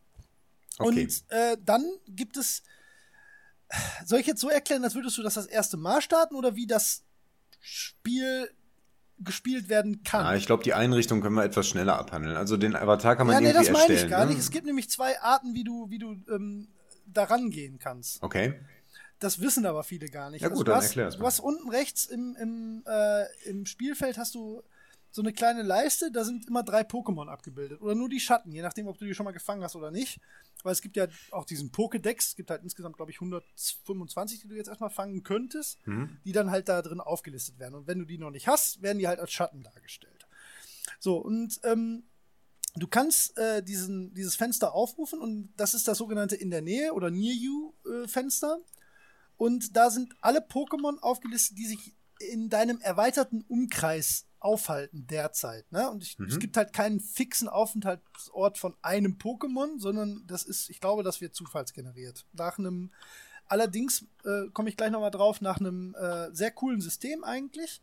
Okay. 0.77 1.03
Und 1.03 1.23
äh, 1.29 1.57
dann 1.63 1.85
gibt 2.07 2.37
es. 2.37 2.63
Soll 4.05 4.19
ich 4.19 4.27
jetzt 4.27 4.41
so 4.41 4.49
erklären, 4.49 4.83
als 4.83 4.93
würdest 4.93 5.17
du 5.17 5.23
das 5.23 5.33
das 5.33 5.47
erste 5.47 5.77
Mal 5.77 6.01
starten 6.01 6.35
oder 6.35 6.55
wie 6.55 6.67
das 6.67 7.03
Spiel 7.59 8.49
gespielt 9.19 9.69
werden 9.69 10.03
kann. 10.03 10.25
Ja, 10.25 10.35
ich 10.35 10.45
glaube, 10.45 10.63
die 10.63 10.73
Einrichtung 10.73 11.21
können 11.21 11.35
wir 11.35 11.43
etwas 11.43 11.67
schneller 11.67 11.97
abhandeln. 11.97 12.35
Also 12.35 12.57
den 12.57 12.75
Avatar 12.75 13.15
kann 13.15 13.27
man 13.27 13.35
ja, 13.35 13.41
nee, 13.41 13.47
irgendwie 13.47 13.67
erstellen. 13.67 13.77
Ja, 13.77 13.81
das 13.81 13.89
meine 13.89 14.05
ich 14.05 14.11
gar 14.11 14.25
ne? 14.25 14.31
nicht. 14.31 14.39
Es 14.39 14.51
gibt 14.51 14.65
nämlich 14.65 14.89
zwei 14.89 15.19
Arten, 15.21 15.53
wie 15.55 15.63
du, 15.63 15.89
wie 15.89 15.97
du 15.97 16.17
ähm, 16.29 16.67
daran 17.05 17.49
gehen 17.49 17.79
kannst. 17.79 18.21
Okay. 18.21 18.59
Das 19.19 19.39
wissen 19.39 19.65
aber 19.65 19.83
viele 19.83 20.07
gar 20.09 20.29
nicht. 20.29 20.41
Ja 20.41 20.49
gut, 20.49 20.67
also, 20.69 20.73
dann 20.73 20.83
erklär 20.83 21.09
Du 21.09 21.25
hast 21.25 21.39
unten 21.39 21.69
rechts 21.69 22.05
im, 22.05 22.35
im, 22.35 22.83
äh, 22.85 23.25
im 23.49 23.65
Spielfeld 23.65 24.17
hast 24.17 24.35
du 24.35 24.61
so 25.15 25.21
eine 25.21 25.31
kleine 25.31 25.61
Leiste, 25.61 26.11
da 26.11 26.25
sind 26.25 26.45
immer 26.47 26.61
drei 26.61 26.81
Pokémon 26.81 27.29
abgebildet. 27.29 27.81
Oder 27.81 27.95
nur 27.95 28.09
die 28.09 28.19
Schatten, 28.19 28.51
je 28.51 28.61
nachdem, 28.61 28.87
ob 28.87 28.97
du 28.97 29.05
die 29.05 29.13
schon 29.13 29.23
mal 29.23 29.31
gefangen 29.31 29.63
hast 29.63 29.77
oder 29.77 29.89
nicht. 29.89 30.19
Weil 30.61 30.73
es 30.73 30.81
gibt 30.81 30.97
ja 30.97 31.07
auch 31.31 31.45
diesen 31.45 31.71
Pokédex, 31.71 32.17
es 32.17 32.35
gibt 32.35 32.49
halt 32.49 32.63
insgesamt, 32.63 32.97
glaube 32.97 33.11
ich, 33.11 33.17
125, 33.17 34.41
die 34.41 34.47
du 34.49 34.55
jetzt 34.55 34.67
erstmal 34.67 34.89
fangen 34.89 35.23
könntest, 35.23 35.87
mhm. 35.87 36.17
die 36.25 36.33
dann 36.33 36.51
halt 36.51 36.67
da 36.67 36.81
drin 36.81 36.99
aufgelistet 36.99 37.59
werden. 37.59 37.75
Und 37.75 37.87
wenn 37.87 37.99
du 37.99 38.05
die 38.05 38.17
noch 38.17 38.31
nicht 38.31 38.47
hast, 38.47 38.81
werden 38.81 38.99
die 38.99 39.07
halt 39.07 39.19
als 39.19 39.31
Schatten 39.31 39.63
dargestellt. 39.63 40.27
So, 40.99 41.17
und 41.17 41.61
ähm, 41.63 42.03
du 42.75 42.87
kannst 42.87 43.37
äh, 43.37 43.63
diesen, 43.63 44.13
dieses 44.13 44.35
Fenster 44.35 44.73
aufrufen 44.73 45.21
und 45.21 45.53
das 45.55 45.73
ist 45.73 45.87
das 45.87 45.97
sogenannte 45.97 46.35
In 46.35 46.49
der 46.49 46.61
Nähe 46.61 46.93
oder 46.93 47.09
Near 47.09 47.35
You 47.35 47.73
äh, 47.85 48.07
Fenster. 48.07 48.59
Und 49.37 49.75
da 49.75 49.89
sind 49.89 50.13
alle 50.21 50.39
Pokémon 50.39 50.99
aufgelistet, 50.99 51.57
die 51.57 51.67
sich 51.67 51.95
in 52.19 52.49
deinem 52.49 52.79
erweiterten 52.81 53.41
Umkreis 53.47 54.25
aufhalten 54.39 55.07
derzeit. 55.07 55.69
Ne? 55.71 55.89
Und 55.89 56.03
ich, 56.03 56.19
mhm. 56.19 56.27
es 56.27 56.39
gibt 56.39 56.55
halt 56.55 56.71
keinen 56.71 56.99
fixen 56.99 57.49
Aufenthaltsort 57.49 58.57
von 58.57 58.75
einem 58.81 59.13
Pokémon, 59.17 59.79
sondern 59.79 60.23
das 60.27 60.43
ist, 60.43 60.69
ich 60.69 60.79
glaube, 60.79 61.03
das 61.03 61.19
wird 61.19 61.35
zufallsgeneriert. 61.35 62.25
Nach 62.31 62.57
einem, 62.57 62.91
allerdings 63.47 64.05
äh, 64.23 64.47
komme 64.53 64.69
ich 64.69 64.77
gleich 64.77 64.91
nochmal 64.91 65.11
drauf, 65.11 65.41
nach 65.41 65.59
einem 65.59 65.95
äh, 65.95 66.31
sehr 66.31 66.51
coolen 66.51 66.79
System 66.79 67.23
eigentlich. 67.23 67.81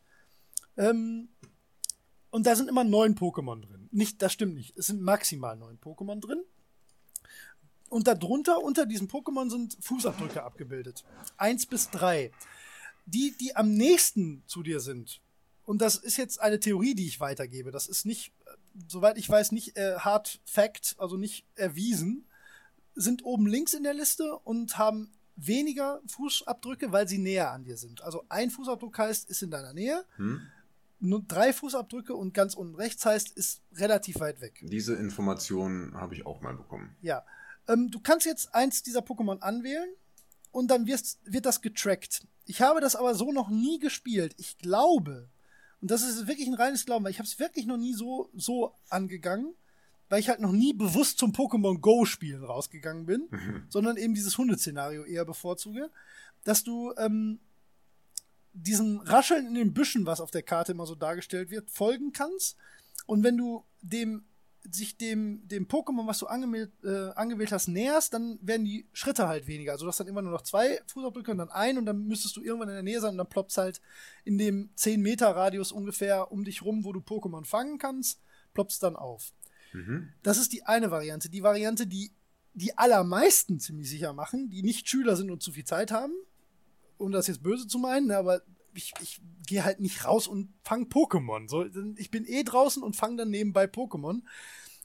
Ähm, 0.77 1.31
und 2.31 2.47
da 2.47 2.57
sind 2.57 2.69
immer 2.69 2.85
neun 2.85 3.15
Pokémon 3.15 3.61
drin. 3.61 3.89
Nicht, 3.91 4.23
das 4.23 4.33
stimmt 4.33 4.55
nicht. 4.55 4.77
Es 4.79 4.87
sind 4.87 5.03
maximal 5.03 5.57
neun 5.57 5.79
Pokémon 5.79 6.21
drin. 6.21 6.43
Und 7.93 8.07
darunter, 8.07 8.63
unter 8.63 8.87
diesen 8.87 9.07
Pokémon, 9.07 9.51
sind 9.51 9.77
Fußabdrücke 9.83 10.43
abgebildet. 10.43 11.05
Eins 11.37 11.67
bis 11.67 11.91
drei. 11.91 12.33
Die, 13.05 13.35
die 13.39 13.55
am 13.55 13.75
nächsten 13.75 14.43
zu 14.47 14.63
dir 14.63 14.81
sind, 14.81 15.21
und 15.67 15.83
das 15.83 15.97
ist 15.97 16.17
jetzt 16.17 16.41
eine 16.41 16.59
Theorie, 16.59 16.95
die 16.95 17.07
ich 17.07 17.21
weitergebe. 17.21 17.71
Das 17.71 17.89
ist 17.89 18.07
nicht, 18.07 18.33
soweit 18.89 19.19
ich 19.19 19.29
weiß, 19.29 19.53
nicht 19.53 19.77
äh, 19.77 19.97
Hard 19.99 20.41
Fact, 20.47 20.97
also 20.97 21.19
nicht 21.19 21.45
erwiesen, 21.55 22.25
sind 22.95 23.27
oben 23.27 23.47
links 23.47 23.75
in 23.75 23.83
der 23.83 23.93
Liste 23.93 24.39
und 24.39 24.79
haben 24.79 25.13
weniger 25.37 26.01
Fußabdrücke, 26.07 26.93
weil 26.93 27.07
sie 27.07 27.19
näher 27.19 27.51
an 27.51 27.65
dir 27.65 27.77
sind. 27.77 28.01
Also 28.01 28.25
ein 28.31 28.51
Fußabdruck 28.51 28.97
heißt, 28.97 29.29
ist 29.29 29.43
in 29.43 29.51
deiner 29.51 29.75
Nähe. 29.75 30.03
Hm. 30.17 30.41
Nur 30.99 31.21
drei 31.29 31.53
Fußabdrücke 31.53 32.15
und 32.15 32.33
ganz 32.33 32.55
unten 32.55 32.75
rechts 32.75 33.05
heißt, 33.05 33.37
ist 33.37 33.61
relativ 33.75 34.19
weit 34.21 34.41
weg. 34.41 34.61
Diese 34.63 34.95
Information 34.95 35.93
habe 35.93 36.15
ich 36.15 36.25
auch 36.25 36.41
mal 36.41 36.55
bekommen. 36.55 36.97
Ja. 37.03 37.23
Ähm, 37.69 37.91
du 37.91 38.01
kannst 38.01 38.27
jetzt 38.27 38.55
eins 38.55 38.83
dieser 38.83 39.01
Pokémon 39.01 39.41
anwählen 39.41 39.89
und 40.51 40.69
dann 40.69 40.87
wirst, 40.87 41.19
wird 41.25 41.47
das 41.47 41.61
getrackt. 41.63 42.27
Ich 42.45 42.61
habe 42.61 42.81
das 42.81 42.97
aber 42.97 43.15
so 43.15 43.33
noch 43.33 43.49
nie 43.49 43.79
gespielt. 43.79 44.35
Ich 44.37 44.59
glaube, 44.59 45.29
und 45.81 45.91
das 45.91 46.03
ist 46.03 46.27
wirklich 46.27 46.47
ein 46.47 46.55
reines 46.55 46.87
Glauben, 46.87 47.05
weil 47.05 47.11
ich 47.11 47.19
habe 47.19 47.27
es 47.27 47.39
wirklich 47.39 47.67
noch 47.67 47.77
nie 47.77 47.95
so, 47.95 48.31
so 48.35 48.75
angegangen, 48.89 49.55
weil 50.09 50.21
ich 50.21 50.29
halt 50.29 50.41
noch 50.41 50.53
nie 50.53 50.73
bewusst 50.73 51.19
zum 51.19 51.33
Pokémon 51.33 51.81
Go 51.81 52.05
spielen 52.05 52.45
rausgegangen 52.45 53.07
bin, 53.07 53.29
mhm. 53.31 53.67
sondern 53.69 53.97
eben 53.97 54.15
dieses 54.15 54.37
Hundeszenario 54.39 55.05
eher 55.05 55.25
bevorzuge, 55.25 55.91
dass 56.45 56.63
du 56.65 56.93
ähm, 56.99 57.41
diesem 58.53 59.01
Rascheln 59.01 59.47
in 59.47 59.55
den 59.55 59.73
Büschen, 59.73 60.07
was 60.07 60.21
auf 60.21 60.31
der 60.31 60.43
Karte 60.43 60.73
immer 60.73 60.87
so 60.87 60.95
dargestellt 60.95 61.51
wird, 61.51 61.71
folgen 61.71 62.13
kannst. 62.13 62.57
Und 63.07 63.25
wenn 63.25 63.37
du 63.37 63.65
dem 63.81 64.25
sich 64.71 64.97
dem, 64.97 65.47
dem 65.49 65.67
Pokémon, 65.67 66.07
was 66.07 66.19
du 66.19 66.27
angewählt, 66.27 66.71
äh, 66.85 67.11
angewählt 67.11 67.53
hast, 67.53 67.69
näherst, 67.69 68.15
dann 68.15 68.39
werden 68.43 68.65
die 68.65 68.87
Schritte 68.93 69.27
halt 69.27 69.47
weniger. 69.47 69.73
Also 69.73 69.85
du 69.85 69.89
hast 69.89 70.01
dann 70.01 70.07
immer 70.07 70.23
nur 70.23 70.33
noch 70.33 70.43
zwei 70.43 70.81
Fußabdrücke 70.87 71.33
und 71.33 71.39
dann 71.39 71.51
ein 71.51 71.79
und 71.79 71.87
dann 71.87 72.07
müsstest 72.07 72.37
du 72.37 72.43
irgendwann 72.43 72.69
in 72.69 72.75
der 72.75 72.83
Nähe 72.83 73.01
sein 73.01 73.13
und 73.13 73.19
dann 73.19 73.29
ploppt 73.29 73.57
halt 73.57 73.81
in 74.25 74.39
dem 74.39 74.71
10 74.77 75.01
Meter 75.01 75.35
Radius 75.35 75.73
ungefähr 75.73 76.31
um 76.31 76.45
dich 76.45 76.63
rum, 76.63 76.85
wo 76.85 76.93
du 76.93 77.01
Pokémon 77.01 77.45
fangen 77.45 77.79
kannst, 77.79 78.21
ploppst 78.55 78.83
dann 78.83 78.97
auf. 78.97 79.33
Mhm. 79.73 80.11
Das 80.23 80.39
ist 80.39 80.53
die 80.53 80.65
eine 80.65 80.91
Variante. 80.91 81.29
Die 81.29 81.43
Variante, 81.43 81.87
die 81.87 82.13
die 82.55 82.77
allermeisten 82.77 83.59
ziemlich 83.61 83.89
sicher 83.89 84.13
machen, 84.13 84.51
die 84.51 84.63
nicht 84.63 84.89
Schüler 84.89 85.17
sind 85.17 85.31
und 85.31 85.43
zu 85.43 85.53
viel 85.53 85.65
Zeit 85.65 85.91
haben, 85.91 86.13
um 86.99 87.11
das 87.11 87.27
jetzt 87.27 87.43
böse 87.43 87.67
zu 87.67 87.79
meinen, 87.79 88.09
ne, 88.09 88.17
aber 88.17 88.43
ich, 88.75 88.93
ich 89.01 89.21
gehe 89.47 89.65
halt 89.65 89.81
nicht 89.81 90.05
raus 90.05 90.27
und 90.27 90.53
fange 90.65 90.87
Pokémon. 90.87 91.49
So, 91.49 91.67
ich 91.97 92.11
bin 92.11 92.25
eh 92.27 92.43
draußen 92.43 92.83
und 92.83 92.97
fange 92.97 93.17
dann 93.17 93.31
nebenbei 93.31 93.65
Pokémon. 93.65 94.23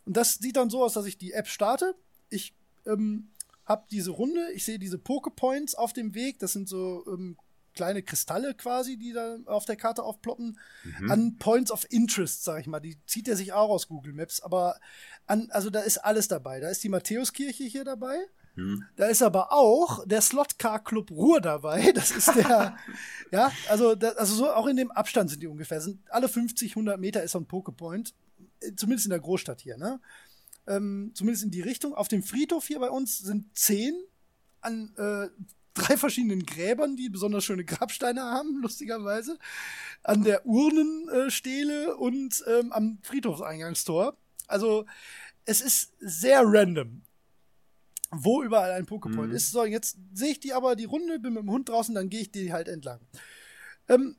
Und 0.05 0.17
das 0.17 0.35
sieht 0.35 0.55
dann 0.55 0.69
so 0.69 0.83
aus, 0.83 0.93
dass 0.93 1.05
ich 1.05 1.17
die 1.17 1.33
App 1.33 1.47
starte. 1.47 1.95
Ich 2.29 2.53
ähm, 2.85 3.29
habe 3.65 3.85
diese 3.91 4.11
Runde, 4.11 4.51
ich 4.53 4.65
sehe 4.65 4.79
diese 4.79 4.97
Pokepoints 4.97 5.75
auf 5.75 5.93
dem 5.93 6.15
Weg. 6.15 6.39
Das 6.39 6.53
sind 6.53 6.69
so 6.69 7.05
ähm, 7.07 7.37
kleine 7.73 8.01
Kristalle 8.01 8.55
quasi, 8.55 8.97
die 8.97 9.13
da 9.13 9.37
auf 9.45 9.65
der 9.65 9.75
Karte 9.75 10.03
aufploppen. 10.03 10.57
Mhm. 10.83 11.11
An 11.11 11.37
Points 11.37 11.71
of 11.71 11.85
Interest, 11.89 12.43
sag 12.43 12.61
ich 12.61 12.67
mal. 12.67 12.79
Die 12.79 12.97
zieht 13.05 13.27
er 13.27 13.35
sich 13.35 13.53
auch 13.53 13.69
aus 13.69 13.87
Google 13.87 14.13
Maps. 14.13 14.41
Aber 14.41 14.79
an, 15.25 15.49
also 15.51 15.69
da 15.69 15.81
ist 15.81 15.99
alles 15.99 16.27
dabei. 16.27 16.59
Da 16.59 16.69
ist 16.69 16.83
die 16.83 16.89
Matthäuskirche 16.89 17.65
hier 17.65 17.83
dabei. 17.83 18.17
Hm. 18.57 18.83
Da 18.95 19.05
ist 19.05 19.21
aber 19.21 19.53
auch 19.53 20.03
der 20.07 20.19
Slotcar 20.19 20.83
Club 20.83 21.11
Ruhr 21.11 21.39
dabei. 21.39 21.91
Das 21.93 22.09
ist 22.09 22.35
der, 22.35 22.75
ja, 23.31 23.51
also, 23.69 23.93
da, 23.93 24.09
also 24.09 24.33
so 24.33 24.51
auch 24.51 24.65
in 24.65 24.77
dem 24.77 24.91
Abstand 24.91 25.29
sind 25.29 25.43
die 25.43 25.47
ungefähr. 25.47 25.79
Sind 25.79 25.99
alle 26.09 26.27
50, 26.27 26.71
100 26.71 26.99
Meter 26.99 27.21
ist 27.21 27.33
so 27.33 27.39
ein 27.39 27.45
Pokepoint. 27.45 28.15
Äh, 28.59 28.73
zumindest 28.75 29.05
in 29.05 29.11
der 29.11 29.19
Großstadt 29.19 29.61
hier, 29.61 29.77
ne? 29.77 30.01
Ähm, 30.65 31.11
zumindest 31.13 31.45
in 31.45 31.51
die 31.51 31.61
Richtung. 31.61 31.93
Auf 31.93 32.07
dem 32.07 32.23
Friedhof 32.23 32.65
hier 32.65 32.79
bei 32.79 32.89
uns 32.89 33.19
sind 33.19 33.55
zehn 33.55 33.95
an 34.61 34.91
äh, 34.97 35.29
drei 35.75 35.95
verschiedenen 35.95 36.43
Gräbern, 36.43 36.95
die 36.95 37.09
besonders 37.09 37.45
schöne 37.45 37.63
Grabsteine 37.63 38.23
haben, 38.23 38.59
lustigerweise. 38.59 39.37
An 40.01 40.23
der 40.23 40.47
Urnenstele 40.47 41.95
und 41.95 42.43
ähm, 42.47 42.73
am 42.73 42.97
Friedhofseingangstor. 43.03 44.17
Also 44.47 44.85
es 45.45 45.61
ist 45.61 45.93
sehr 45.99 46.41
random, 46.43 47.03
wo 48.11 48.43
überall 48.43 48.71
ein 48.71 48.85
Poképoint 48.85 49.27
mhm. 49.27 49.35
ist. 49.35 49.51
So, 49.51 49.65
jetzt 49.65 49.97
sehe 50.13 50.31
ich 50.31 50.39
die 50.39 50.53
aber 50.53 50.75
die 50.75 50.85
Runde, 50.85 51.19
bin 51.19 51.33
mit 51.33 51.43
dem 51.43 51.51
Hund 51.51 51.69
draußen, 51.69 51.93
dann 51.93 52.09
gehe 52.09 52.21
ich 52.21 52.31
die 52.31 52.53
halt 52.53 52.67
entlang. 52.67 52.99
Ähm, 53.89 54.17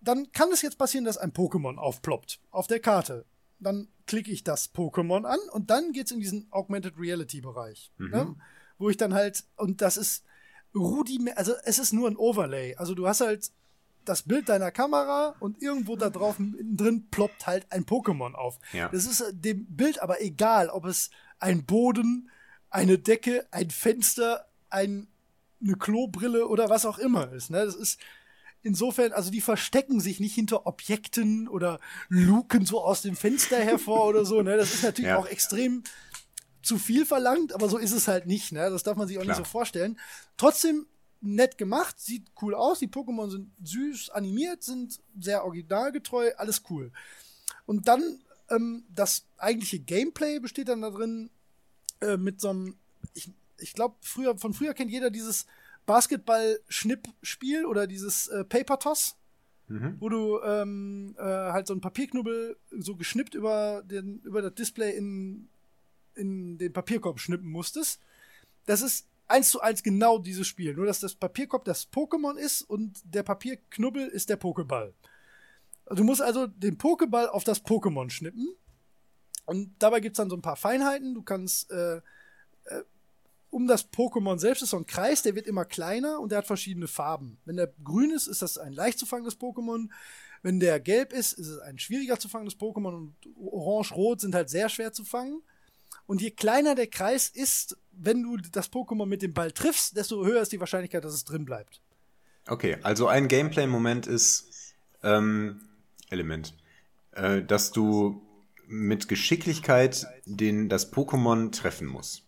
dann 0.00 0.32
kann 0.32 0.50
es 0.52 0.62
jetzt 0.62 0.78
passieren, 0.78 1.04
dass 1.04 1.18
ein 1.18 1.32
Pokémon 1.32 1.76
aufploppt 1.76 2.40
auf 2.50 2.66
der 2.66 2.80
Karte. 2.80 3.26
Dann 3.58 3.88
klicke 4.06 4.30
ich 4.30 4.42
das 4.42 4.74
Pokémon 4.74 5.24
an 5.24 5.38
und 5.52 5.70
dann 5.70 5.92
geht 5.92 6.06
es 6.06 6.12
in 6.12 6.20
diesen 6.20 6.46
Augmented 6.50 6.94
Reality 6.98 7.40
Bereich. 7.40 7.92
Mhm. 7.98 8.10
Ne? 8.10 8.36
Wo 8.78 8.88
ich 8.88 8.96
dann 8.96 9.14
halt, 9.14 9.44
und 9.56 9.82
das 9.82 9.96
ist 9.96 10.24
Rudi, 10.74 11.30
also 11.36 11.52
es 11.64 11.78
ist 11.78 11.92
nur 11.92 12.08
ein 12.08 12.16
Overlay. 12.16 12.76
Also 12.76 12.94
du 12.94 13.06
hast 13.06 13.20
halt 13.20 13.50
das 14.04 14.22
Bild 14.22 14.48
deiner 14.48 14.70
Kamera 14.70 15.34
und 15.40 15.62
irgendwo 15.62 15.96
da 15.96 16.08
drauf 16.08 16.36
drin 16.38 17.08
ploppt 17.10 17.46
halt 17.46 17.70
ein 17.70 17.84
Pokémon 17.84 18.32
auf. 18.32 18.58
Ja. 18.72 18.88
Das 18.88 19.04
ist 19.04 19.22
dem 19.32 19.66
Bild 19.66 20.00
aber 20.00 20.22
egal, 20.22 20.70
ob 20.70 20.86
es 20.86 21.10
ein 21.38 21.64
Boden, 21.64 22.30
eine 22.70 22.98
Decke, 22.98 23.46
ein 23.50 23.70
Fenster, 23.70 24.46
ein, 24.68 25.08
eine 25.62 25.76
Klobrille 25.76 26.46
oder 26.46 26.70
was 26.70 26.86
auch 26.86 26.98
immer 26.98 27.32
ist. 27.32 27.50
Ne? 27.50 27.64
Das 27.64 27.74
ist 27.74 28.00
insofern, 28.62 29.12
also 29.12 29.30
die 29.30 29.40
verstecken 29.40 30.00
sich 30.00 30.20
nicht 30.20 30.34
hinter 30.34 30.66
Objekten 30.66 31.48
oder 31.48 31.80
luken 32.08 32.64
so 32.64 32.80
aus 32.82 33.02
dem 33.02 33.16
Fenster 33.16 33.58
hervor 33.58 34.06
oder 34.06 34.24
so. 34.24 34.42
Ne? 34.42 34.56
Das 34.56 34.72
ist 34.72 34.82
natürlich 34.82 35.10
ja. 35.10 35.18
auch 35.18 35.26
extrem 35.26 35.82
zu 36.62 36.78
viel 36.78 37.06
verlangt, 37.06 37.54
aber 37.54 37.68
so 37.68 37.78
ist 37.78 37.92
es 37.92 38.06
halt 38.06 38.26
nicht. 38.26 38.52
Ne? 38.52 38.70
Das 38.70 38.82
darf 38.82 38.96
man 38.96 39.08
sich 39.08 39.18
auch 39.18 39.22
Klar. 39.22 39.36
nicht 39.36 39.46
so 39.46 39.50
vorstellen. 39.50 39.98
Trotzdem 40.36 40.86
nett 41.20 41.58
gemacht, 41.58 42.00
sieht 42.00 42.30
cool 42.40 42.54
aus. 42.54 42.78
Die 42.78 42.88
Pokémon 42.88 43.30
sind 43.30 43.50
süß 43.62 44.10
animiert, 44.10 44.62
sind 44.62 45.00
sehr 45.18 45.44
originalgetreu, 45.44 46.30
alles 46.36 46.62
cool. 46.70 46.92
Und 47.66 47.88
dann 47.88 48.20
ähm, 48.48 48.84
das 48.90 49.26
eigentliche 49.36 49.80
Gameplay 49.80 50.38
besteht 50.38 50.68
dann 50.68 50.82
da 50.82 50.90
drin 50.90 51.30
äh, 52.00 52.16
mit 52.16 52.40
so 52.40 52.50
einem, 52.50 52.76
ich, 53.14 53.30
ich 53.58 53.74
glaube, 53.74 53.96
früher, 54.00 54.36
von 54.36 54.54
früher 54.54 54.74
kennt 54.74 54.90
jeder 54.90 55.10
dieses 55.10 55.46
Basketball-Schnipp-Spiel 55.86 57.66
oder 57.66 57.86
dieses 57.86 58.28
äh, 58.28 58.44
Paper 58.44 58.78
Toss, 58.78 59.16
mhm. 59.68 59.96
wo 59.98 60.08
du 60.08 60.40
ähm, 60.42 61.14
äh, 61.18 61.22
halt 61.22 61.66
so 61.66 61.74
einen 61.74 61.80
Papierknubbel 61.80 62.56
so 62.70 62.96
geschnippt 62.96 63.34
über, 63.34 63.82
den, 63.84 64.20
über 64.20 64.42
das 64.42 64.54
Display 64.54 64.96
in, 64.96 65.48
in 66.14 66.58
den 66.58 66.72
Papierkorb 66.72 67.18
schnippen 67.18 67.50
musstest. 67.50 68.00
Das 68.66 68.82
ist 68.82 69.08
eins 69.26 69.50
zu 69.50 69.60
eins 69.60 69.82
genau 69.82 70.18
dieses 70.18 70.46
Spiel. 70.46 70.74
Nur, 70.74 70.86
dass 70.86 71.00
das 71.00 71.14
Papierkorb 71.14 71.64
das 71.64 71.90
Pokémon 71.90 72.36
ist 72.36 72.62
und 72.62 73.00
der 73.04 73.22
Papierknubbel 73.22 74.06
ist 74.08 74.28
der 74.28 74.40
Pokéball. 74.40 74.92
Du 75.90 76.04
musst 76.04 76.22
also 76.22 76.46
den 76.46 76.78
Pokéball 76.78 77.26
auf 77.26 77.44
das 77.44 77.64
Pokémon 77.64 78.10
schnippen. 78.10 78.54
Und 79.50 79.74
dabei 79.80 79.98
gibt 79.98 80.14
es 80.14 80.18
dann 80.18 80.30
so 80.30 80.36
ein 80.36 80.42
paar 80.42 80.54
Feinheiten. 80.54 81.12
Du 81.12 81.22
kannst 81.22 81.72
äh, 81.72 81.96
äh, 81.96 82.00
um 83.50 83.66
das 83.66 83.90
Pokémon 83.90 84.38
selbst 84.38 84.62
ist 84.62 84.70
so 84.70 84.76
ein 84.76 84.86
Kreis, 84.86 85.22
der 85.22 85.34
wird 85.34 85.48
immer 85.48 85.64
kleiner 85.64 86.20
und 86.20 86.30
der 86.30 86.38
hat 86.38 86.46
verschiedene 86.46 86.86
Farben. 86.86 87.36
Wenn 87.44 87.56
der 87.56 87.72
grün 87.82 88.12
ist, 88.12 88.28
ist 88.28 88.42
das 88.42 88.58
ein 88.58 88.72
leicht 88.72 89.00
zu 89.00 89.06
fangendes 89.06 89.40
Pokémon. 89.40 89.88
Wenn 90.42 90.60
der 90.60 90.78
gelb 90.78 91.12
ist, 91.12 91.32
ist 91.32 91.48
es 91.48 91.58
ein 91.58 91.80
schwieriger 91.80 92.16
zu 92.16 92.28
fangendes 92.28 92.60
Pokémon 92.60 92.94
und 92.94 93.16
orange-rot 93.40 94.20
sind 94.20 94.36
halt 94.36 94.50
sehr 94.50 94.68
schwer 94.68 94.92
zu 94.92 95.04
fangen. 95.04 95.42
Und 96.06 96.22
je 96.22 96.30
kleiner 96.30 96.76
der 96.76 96.86
Kreis 96.86 97.28
ist, 97.28 97.76
wenn 97.90 98.22
du 98.22 98.36
das 98.36 98.70
Pokémon 98.70 99.06
mit 99.06 99.20
dem 99.20 99.34
Ball 99.34 99.50
triffst, 99.50 99.96
desto 99.96 100.24
höher 100.24 100.42
ist 100.42 100.52
die 100.52 100.60
Wahrscheinlichkeit, 100.60 101.04
dass 101.04 101.12
es 101.12 101.24
drin 101.24 101.44
bleibt. 101.44 101.80
Okay, 102.46 102.78
also 102.84 103.08
ein 103.08 103.26
Gameplay-Moment 103.26 104.06
ist 104.06 104.76
ähm, 105.02 105.60
Element, 106.08 106.54
äh, 107.10 107.42
dass 107.42 107.72
du 107.72 108.22
mit 108.70 109.08
Geschicklichkeit 109.08 110.06
den 110.24 110.68
das 110.68 110.92
Pokémon 110.92 111.52
treffen 111.52 111.86
musst. 111.86 112.24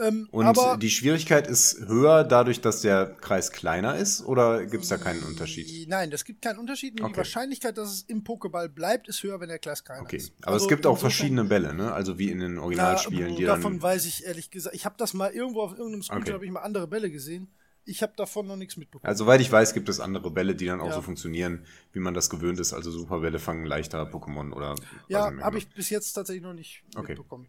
Ähm, 0.00 0.28
und 0.30 0.82
die 0.82 0.90
Schwierigkeit 0.90 1.46
ist 1.46 1.86
höher 1.86 2.24
dadurch, 2.24 2.60
dass 2.60 2.80
der 2.80 3.16
Kreis 3.20 3.52
kleiner 3.52 3.96
ist 3.96 4.24
oder 4.24 4.64
gibt 4.64 4.84
es 4.84 4.88
da 4.88 4.96
keinen 4.96 5.22
Unterschied? 5.22 5.88
Nein, 5.88 6.10
es 6.12 6.24
gibt 6.24 6.40
keinen 6.40 6.58
Unterschied. 6.58 6.96
Nur 6.96 7.06
okay. 7.06 7.12
die 7.12 7.18
Wahrscheinlichkeit, 7.18 7.76
dass 7.76 7.90
es 7.90 8.02
im 8.02 8.24
Pokéball 8.24 8.68
bleibt, 8.68 9.08
ist 9.08 9.22
höher, 9.22 9.40
wenn 9.40 9.48
der 9.48 9.58
Kreis 9.58 9.84
kleiner 9.84 10.02
okay. 10.02 10.16
ist. 10.16 10.32
Aber 10.40 10.54
also 10.54 10.64
es 10.64 10.68
gibt 10.68 10.86
auch 10.86 10.98
verschiedene 10.98 11.44
Bälle, 11.44 11.74
ne? 11.74 11.92
Also 11.92 12.18
wie 12.18 12.30
in 12.30 12.40
den 12.40 12.58
Originalspielen. 12.58 13.36
Ja, 13.36 13.48
davon 13.48 13.82
weiß 13.82 14.06
ich 14.06 14.24
ehrlich 14.24 14.50
gesagt. 14.50 14.74
Ich 14.74 14.86
habe 14.86 14.94
das 14.96 15.12
mal 15.12 15.30
irgendwo 15.30 15.60
auf 15.60 15.72
irgendeinem 15.72 16.02
Scooter, 16.02 16.20
okay. 16.22 16.32
habe 16.32 16.44
ich 16.46 16.50
mal 16.50 16.60
andere 16.60 16.88
Bälle 16.88 17.10
gesehen. 17.10 17.48
Ich 17.84 18.02
habe 18.02 18.12
davon 18.16 18.46
noch 18.46 18.56
nichts 18.56 18.76
mitbekommen. 18.76 19.08
Also, 19.08 19.24
soweit 19.24 19.40
ich 19.40 19.50
weiß, 19.50 19.74
gibt 19.74 19.88
es 19.88 20.00
andere 20.00 20.30
Bälle, 20.30 20.54
die 20.54 20.66
dann 20.66 20.80
auch 20.80 20.88
ja. 20.88 20.94
so 20.94 21.02
funktionieren, 21.02 21.64
wie 21.92 21.98
man 21.98 22.14
das 22.14 22.30
gewöhnt 22.30 22.60
ist. 22.60 22.72
Also 22.72 22.90
Superbälle 22.90 23.38
fangen 23.38 23.64
leichter 23.64 24.02
Pokémon 24.04 24.52
oder. 24.52 24.74
Ja, 25.08 25.32
habe 25.40 25.58
ich 25.58 25.68
bis 25.70 25.90
jetzt 25.90 26.12
tatsächlich 26.12 26.42
noch 26.42 26.54
nicht 26.54 26.82
okay. 26.94 27.12
mitbekommen. 27.12 27.48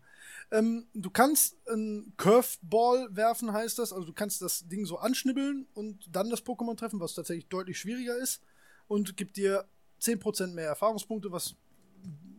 Ähm, 0.51 0.87
du 0.93 1.09
kannst 1.09 1.55
ein 1.69 2.13
Curveball 2.17 3.07
werfen, 3.15 3.53
heißt 3.53 3.79
das. 3.79 3.93
Also 3.93 4.05
du 4.05 4.13
kannst 4.13 4.41
das 4.41 4.67
Ding 4.67 4.85
so 4.85 4.97
anschnibbeln 4.97 5.67
und 5.73 6.05
dann 6.11 6.29
das 6.29 6.45
Pokémon 6.45 6.75
treffen, 6.75 6.99
was 6.99 7.13
tatsächlich 7.13 7.47
deutlich 7.47 7.79
schwieriger 7.79 8.17
ist. 8.17 8.41
Und 8.87 9.15
gibt 9.15 9.37
dir 9.37 9.65
10% 10.01 10.47
mehr 10.47 10.67
Erfahrungspunkte, 10.67 11.31
was 11.31 11.55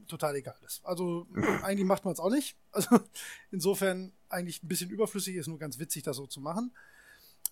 total 0.09 0.37
egal 0.37 0.59
ist. 0.67 0.85
Also 0.85 1.27
eigentlich 1.63 1.87
macht 1.87 2.05
man 2.05 2.13
es 2.13 2.21
auch 2.21 2.31
nicht. 2.31 2.57
Also 2.71 3.01
insofern 3.51 4.13
eigentlich 4.29 4.63
ein 4.63 4.69
bisschen 4.69 4.91
überflüssig, 4.91 5.37
ist 5.37 5.47
nur 5.47 5.59
ganz 5.59 5.79
witzig, 5.79 6.03
das 6.03 6.17
so 6.17 6.27
zu 6.27 6.41
machen. 6.41 6.73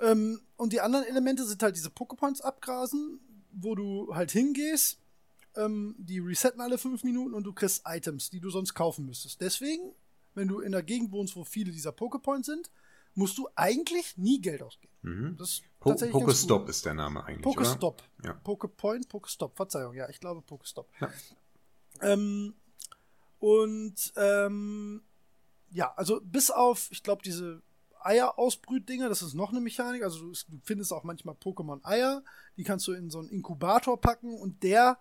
Ähm, 0.01 0.41
und 0.57 0.73
die 0.73 0.81
anderen 0.81 1.05
Elemente 1.07 1.45
sind 1.45 1.63
halt 1.63 1.77
diese 1.77 1.91
Poképoints 1.91 2.41
abgrasen, 2.41 3.21
wo 3.53 3.75
du 3.75 4.15
halt 4.15 4.31
hingehst. 4.31 4.99
Ähm, 5.57 5.97
die 5.99 6.21
resetten 6.21 6.61
alle 6.61 6.79
fünf 6.79 7.03
Minuten 7.05 7.35
und 7.35 7.45
du 7.45 7.53
kriegst 7.53 7.83
Items, 7.85 8.31
die 8.31 8.41
du 8.41 8.51
sonst 8.51 8.75
kaufen 8.75 9.07
müsstest. 9.07 9.41
Deswegen 9.41 9.95
wenn 10.35 10.49
du 10.49 10.61
in 10.61 10.73
der 10.73 10.83
Gegend 10.83 11.13
wohnst, 11.13 11.37
wo 11.37 11.45
viele 11.45 11.73
dieser 11.73 11.93
Pokepoints 11.93 12.47
sind, 12.47 12.71
musst 13.15 13.37
du 13.39 13.49
eigentlich 13.57 14.17
nie 14.17 14.41
Geld 14.41 14.63
ausgeben. 14.63 14.93
Mhm. 15.03 15.37
Das 15.37 15.63
po 15.81 15.95
Pokestop 15.95 16.69
ist 16.69 16.87
der 16.87 16.95
Name 16.95 17.25
eigentlich. 17.25 17.43
Pokestop. 17.43 18.03
Ja. 18.25 18.35
Pokepoint, 18.35 19.09
Pokestop. 19.09 19.57
Verzeihung, 19.57 19.95
ja, 19.95 20.09
ich 20.09 20.21
glaube 20.21 20.43
Pokestop. 20.43 20.89
Ja. 21.01 21.11
Ähm, 22.03 22.55
und 23.39 24.13
ähm, 24.17 25.03
ja, 25.71 25.93
also 25.97 26.21
bis 26.23 26.51
auf, 26.51 26.89
ich 26.93 27.03
glaube, 27.03 27.23
diese 27.23 27.63
Eier-Ausbrütdinger, 28.05 29.09
das 29.09 29.23
ist 29.23 29.35
noch 29.35 29.51
eine 29.51 29.61
Mechanik. 29.61 30.03
Also 30.03 30.21
du, 30.21 30.33
du 30.33 30.61
findest 30.65 30.93
auch 30.93 31.05
manchmal 31.05 31.35
Pokémon-Eier, 31.35 32.23
die 32.57 32.65
kannst 32.65 32.87
du 32.87 32.93
in 32.93 33.11
so 33.11 33.19
einen 33.19 33.29
Inkubator 33.29 34.01
packen 34.01 34.35
und 34.35 34.63
der, 34.63 34.99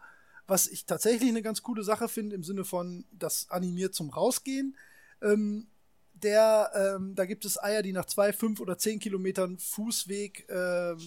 was 0.47 0.67
ich 0.67 0.85
tatsächlich 0.85 1.29
eine 1.29 1.41
ganz 1.41 1.61
coole 1.63 1.83
Sache 1.83 2.07
finde, 2.07 2.35
im 2.35 2.43
Sinne 2.43 2.65
von 2.65 3.05
das 3.11 3.49
animiert 3.49 3.95
zum 3.95 4.09
Rausgehen, 4.09 4.75
ähm, 5.21 5.67
der, 6.13 6.71
ähm, 6.75 7.15
da 7.15 7.25
gibt 7.25 7.45
es 7.45 7.61
Eier, 7.61 7.81
die 7.81 7.93
nach 7.93 8.05
zwei, 8.05 8.33
fünf 8.33 8.59
oder 8.59 8.77
zehn 8.77 8.99
Kilometern 8.99 9.57
Fußweg 9.57 10.47
ähm, 10.49 10.97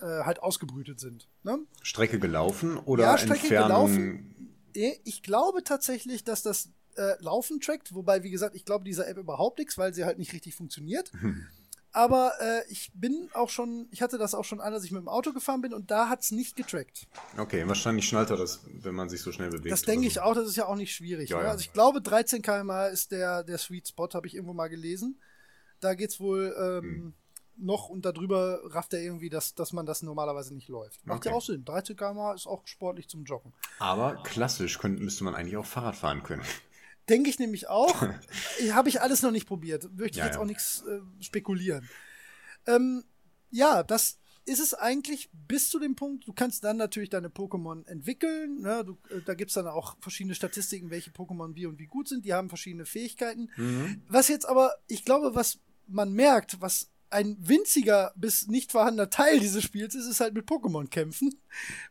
äh, 0.00 0.24
halt 0.24 0.42
ausgebrütet 0.42 1.00
sind. 1.00 1.28
Ne? 1.42 1.58
Strecke 1.82 2.18
gelaufen 2.18 2.78
oder 2.78 3.04
ja, 3.04 3.18
Strecke 3.18 3.54
Entfernung? 3.54 3.86
gelaufen. 3.92 4.56
Ich 5.04 5.22
glaube 5.22 5.64
tatsächlich, 5.64 6.24
dass 6.24 6.42
das 6.42 6.70
äh, 6.96 7.22
Laufen 7.22 7.60
trackt, 7.60 7.94
wobei, 7.94 8.22
wie 8.22 8.30
gesagt, 8.30 8.54
ich 8.54 8.64
glaube 8.64 8.84
dieser 8.84 9.08
App 9.08 9.18
überhaupt 9.18 9.58
nichts, 9.58 9.78
weil 9.78 9.94
sie 9.94 10.04
halt 10.04 10.18
nicht 10.18 10.32
richtig 10.32 10.54
funktioniert. 10.54 11.12
Hm. 11.20 11.46
Aber 11.92 12.32
äh, 12.40 12.62
ich 12.68 12.92
bin 12.94 13.28
auch 13.32 13.48
schon, 13.48 13.88
ich 13.90 14.00
hatte 14.00 14.16
das 14.16 14.34
auch 14.34 14.44
schon 14.44 14.60
an, 14.60 14.72
als 14.72 14.84
ich 14.84 14.92
mit 14.92 15.00
dem 15.00 15.08
Auto 15.08 15.32
gefahren 15.32 15.60
bin 15.60 15.74
und 15.74 15.90
da 15.90 16.08
hat 16.08 16.20
es 16.20 16.30
nicht 16.30 16.54
getrackt. 16.54 17.08
Okay, 17.36 17.66
wahrscheinlich 17.66 18.06
schnallt 18.06 18.30
er 18.30 18.36
das, 18.36 18.60
wenn 18.66 18.94
man 18.94 19.08
sich 19.08 19.22
so 19.22 19.32
schnell 19.32 19.50
bewegt. 19.50 19.72
Das 19.72 19.82
denke 19.82 20.04
so. 20.04 20.08
ich 20.08 20.20
auch, 20.20 20.34
das 20.34 20.46
ist 20.46 20.56
ja 20.56 20.66
auch 20.66 20.76
nicht 20.76 20.94
schwierig. 20.94 21.30
Ja, 21.30 21.38
ne? 21.38 21.44
ja. 21.44 21.50
Also 21.50 21.62
ich 21.62 21.72
glaube, 21.72 22.00
13 22.00 22.42
km/h 22.42 22.86
ist 22.86 23.10
der, 23.10 23.42
der 23.42 23.58
Sweet 23.58 23.88
Spot, 23.88 24.08
habe 24.14 24.26
ich 24.28 24.34
irgendwo 24.34 24.54
mal 24.54 24.68
gelesen. 24.68 25.20
Da 25.80 25.94
geht 25.94 26.10
es 26.10 26.20
wohl 26.20 26.54
ähm, 26.56 26.82
hm. 26.82 27.14
noch 27.56 27.88
und 27.88 28.04
darüber 28.04 28.60
rafft 28.66 28.94
er 28.94 29.00
irgendwie, 29.00 29.28
dass, 29.28 29.56
dass 29.56 29.72
man 29.72 29.84
das 29.84 30.02
normalerweise 30.02 30.54
nicht 30.54 30.68
läuft. 30.68 31.04
Macht 31.06 31.20
okay. 31.20 31.30
ja 31.30 31.34
auch 31.34 31.42
Sinn. 31.42 31.64
13 31.64 31.96
km/h 31.96 32.34
ist 32.34 32.46
auch 32.46 32.64
sportlich 32.68 33.08
zum 33.08 33.24
Joggen. 33.24 33.52
Aber 33.80 34.22
klassisch 34.22 34.78
könnte, 34.78 35.02
müsste 35.02 35.24
man 35.24 35.34
eigentlich 35.34 35.56
auch 35.56 35.66
Fahrrad 35.66 35.96
fahren 35.96 36.22
können. 36.22 36.44
Denke 37.10 37.28
ich 37.28 37.38
nämlich 37.38 37.68
auch. 37.68 38.02
Habe 38.70 38.88
ich 38.88 39.02
alles 39.02 39.20
noch 39.20 39.32
nicht 39.32 39.46
probiert. 39.46 39.84
Möchte 39.92 40.12
ich 40.12 40.16
ja, 40.16 40.26
jetzt 40.26 40.36
ja. 40.36 40.40
auch 40.40 40.46
nichts 40.46 40.84
äh, 40.88 41.00
spekulieren. 41.22 41.88
Ähm, 42.66 43.04
ja, 43.50 43.82
das 43.82 44.18
ist 44.46 44.60
es 44.60 44.74
eigentlich 44.74 45.30
bis 45.32 45.68
zu 45.68 45.78
dem 45.78 45.96
Punkt, 45.96 46.26
du 46.26 46.32
kannst 46.32 46.64
dann 46.64 46.76
natürlich 46.76 47.10
deine 47.10 47.28
Pokémon 47.28 47.86
entwickeln. 47.86 48.60
Ne? 48.60 48.84
Du, 48.84 48.98
äh, 49.14 49.20
da 49.24 49.34
gibt 49.34 49.50
es 49.50 49.54
dann 49.54 49.66
auch 49.66 49.96
verschiedene 50.00 50.34
Statistiken, 50.34 50.90
welche 50.90 51.10
Pokémon 51.10 51.54
wie 51.54 51.66
und 51.66 51.78
wie 51.78 51.86
gut 51.86 52.08
sind. 52.08 52.24
Die 52.24 52.32
haben 52.32 52.48
verschiedene 52.48 52.86
Fähigkeiten. 52.86 53.50
Mhm. 53.56 54.02
Was 54.08 54.28
jetzt 54.28 54.46
aber, 54.46 54.72
ich 54.86 55.04
glaube, 55.04 55.34
was 55.34 55.58
man 55.86 56.12
merkt, 56.12 56.60
was 56.60 56.90
ein 57.10 57.36
winziger 57.40 58.12
bis 58.16 58.46
nicht 58.46 58.70
vorhandener 58.70 59.10
Teil 59.10 59.40
dieses 59.40 59.64
Spiels 59.64 59.94
ist, 59.94 60.06
ist 60.06 60.20
halt 60.20 60.34
mit 60.34 60.46
Pokémon 60.46 60.88
kämpfen. 60.88 61.34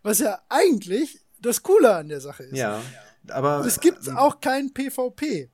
Was 0.01 0.19
ja 0.19 0.41
eigentlich 0.47 1.19
das 1.41 1.61
Coole 1.61 1.95
an 1.95 2.07
der 2.07 2.21
Sache 2.21 2.43
ist. 2.43 2.57
Ja. 2.57 2.81
Aber 3.29 3.65
es 3.65 3.79
gibt 3.79 4.09
auch 4.15 4.39
kein 4.39 4.73
PvP. 4.73 5.49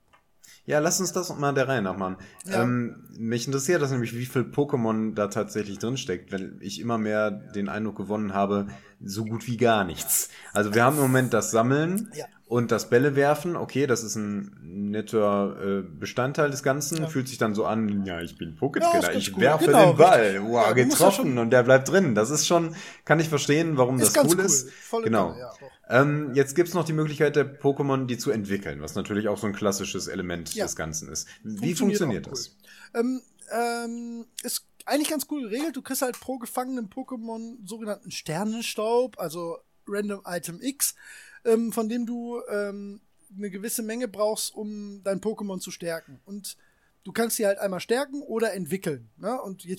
Ja, 0.68 0.80
lass 0.80 1.00
uns 1.00 1.14
das 1.14 1.36
mal 1.38 1.54
der 1.54 1.68
Reihe 1.68 1.82
nach 1.82 1.98
machen. 1.98 2.18
Ja. 2.46 2.64
Ähm, 2.64 3.04
mich 3.18 3.46
interessiert 3.46 3.82
das 3.82 3.92
nämlich, 3.92 4.16
wie 4.16 4.26
viel 4.26 4.42
Pokémon 4.42 5.14
da 5.14 5.28
tatsächlich 5.28 5.78
drinsteckt, 5.78 6.32
wenn 6.32 6.58
ich 6.60 6.80
immer 6.80 6.98
mehr 6.98 7.30
den 7.30 7.70
Eindruck 7.70 7.98
gewonnen 7.98 8.34
habe, 8.34 8.68
so 9.04 9.26
gut 9.26 9.48
wie 9.48 9.58
gar 9.58 9.84
nichts. 9.84 10.30
Also 10.54 10.74
wir 10.74 10.84
haben 10.84 10.96
im 10.98 11.04
Moment 11.04 11.34
das 11.34 11.52
Sammeln 11.52 12.12
Ja. 12.16 12.26
und 12.48 12.72
das 12.72 12.90
Bälle 12.90 13.16
werfen. 13.16 13.56
Okay, 13.56 13.88
das 13.88 14.04
ist 14.04 14.16
ein 14.16 14.56
netter 14.64 15.56
äh, 15.62 15.82
Bestandteil 15.82 16.50
des 16.50 16.64
Ganzen. 16.64 17.00
Ja. 17.00 17.08
Fühlt 17.08 17.28
sich 17.28 17.38
dann 17.38 17.54
so 17.54 17.66
an, 17.66 18.06
ja, 18.06 18.22
ich 18.22 18.38
bin 18.38 18.52
Ja, 18.60 18.68
Pokétrainer, 18.68 19.02
ganz 19.02 19.16
ich 19.16 19.36
cool. 19.36 19.42
werfe 19.42 19.66
Genau, 19.66 19.90
den 19.94 19.98
Ball. 19.98 20.42
Wow, 20.44 20.54
Ja, 20.54 20.68
ja 20.68 20.74
getroffen 20.74 21.38
und 21.38 21.50
der 21.52 21.64
bleibt 21.64 21.90
drin. 21.90 22.16
Das 22.16 22.30
ist 22.30 22.48
schon, 22.48 22.76
kann 23.04 23.20
ich 23.20 23.30
verstehen, 23.30 23.78
warum 23.78 24.00
Ist 24.00 24.16
das 24.16 24.26
cool, 24.26 24.36
cool. 24.38 24.46
ist. 24.46 24.72
Volle 24.72 25.04
genau. 25.06 25.36
Ja, 25.38 25.52
doch. 25.60 25.70
Ähm, 25.90 26.32
jetzt 26.34 26.56
gibt's 26.56 26.74
noch 26.74 26.84
die 26.86 26.94
Möglichkeit 26.94 27.36
der 27.36 27.46
Pokémon, 27.60 28.06
die 28.08 28.18
zu 28.18 28.32
entwickeln, 28.32 28.82
was 28.82 28.96
natürlich 28.96 29.28
auch 29.28 29.38
so 29.38 29.46
ein 29.48 29.54
klassisches 29.54 30.08
Element 30.08 30.54
Ja. 30.56 30.66
des 30.66 30.76
Ganzen 30.76 31.10
ist. 31.10 31.28
Wie 31.44 31.76
funktioniert, 31.76 32.26
auch 32.28 32.32
das? 32.32 32.56
Cool. 32.94 33.00
Ähm, 33.02 33.22
ähm, 33.52 34.26
ist 34.42 34.66
eigentlich 34.86 35.10
ganz 35.10 35.28
cool 35.30 35.42
geregelt. 35.42 35.76
Du 35.76 35.82
kriegst 35.82 36.02
halt 36.02 36.20
pro 36.20 36.38
gefangenen 36.38 36.90
Pokémon 36.90 37.58
sogenannten 37.66 38.12
Sternenstaub, 38.12 39.20
also 39.20 39.58
Random 39.88 40.22
Item 40.26 40.62
X, 40.62 40.96
ähm, 41.44 41.72
von 41.72 41.90
dem 41.90 42.06
du 42.06 42.42
ähm, 42.50 43.02
eine 43.36 43.50
gewisse 43.50 43.84
Menge 43.84 44.08
brauchst, 44.08 44.54
um 44.54 45.02
dein 45.04 45.22
Pokémon 45.22 45.60
zu 45.60 45.72
stärken. 45.72 46.20
Und 46.26 46.58
du 47.04 47.12
kannst 47.12 47.38
sie 47.38 47.46
halt 47.46 47.60
einmal 47.60 47.80
stärken 47.80 48.22
oder 48.22 48.54
entwickeln. 48.54 49.10
Ne? 49.18 49.40
Und 49.42 49.64
je, 49.64 49.78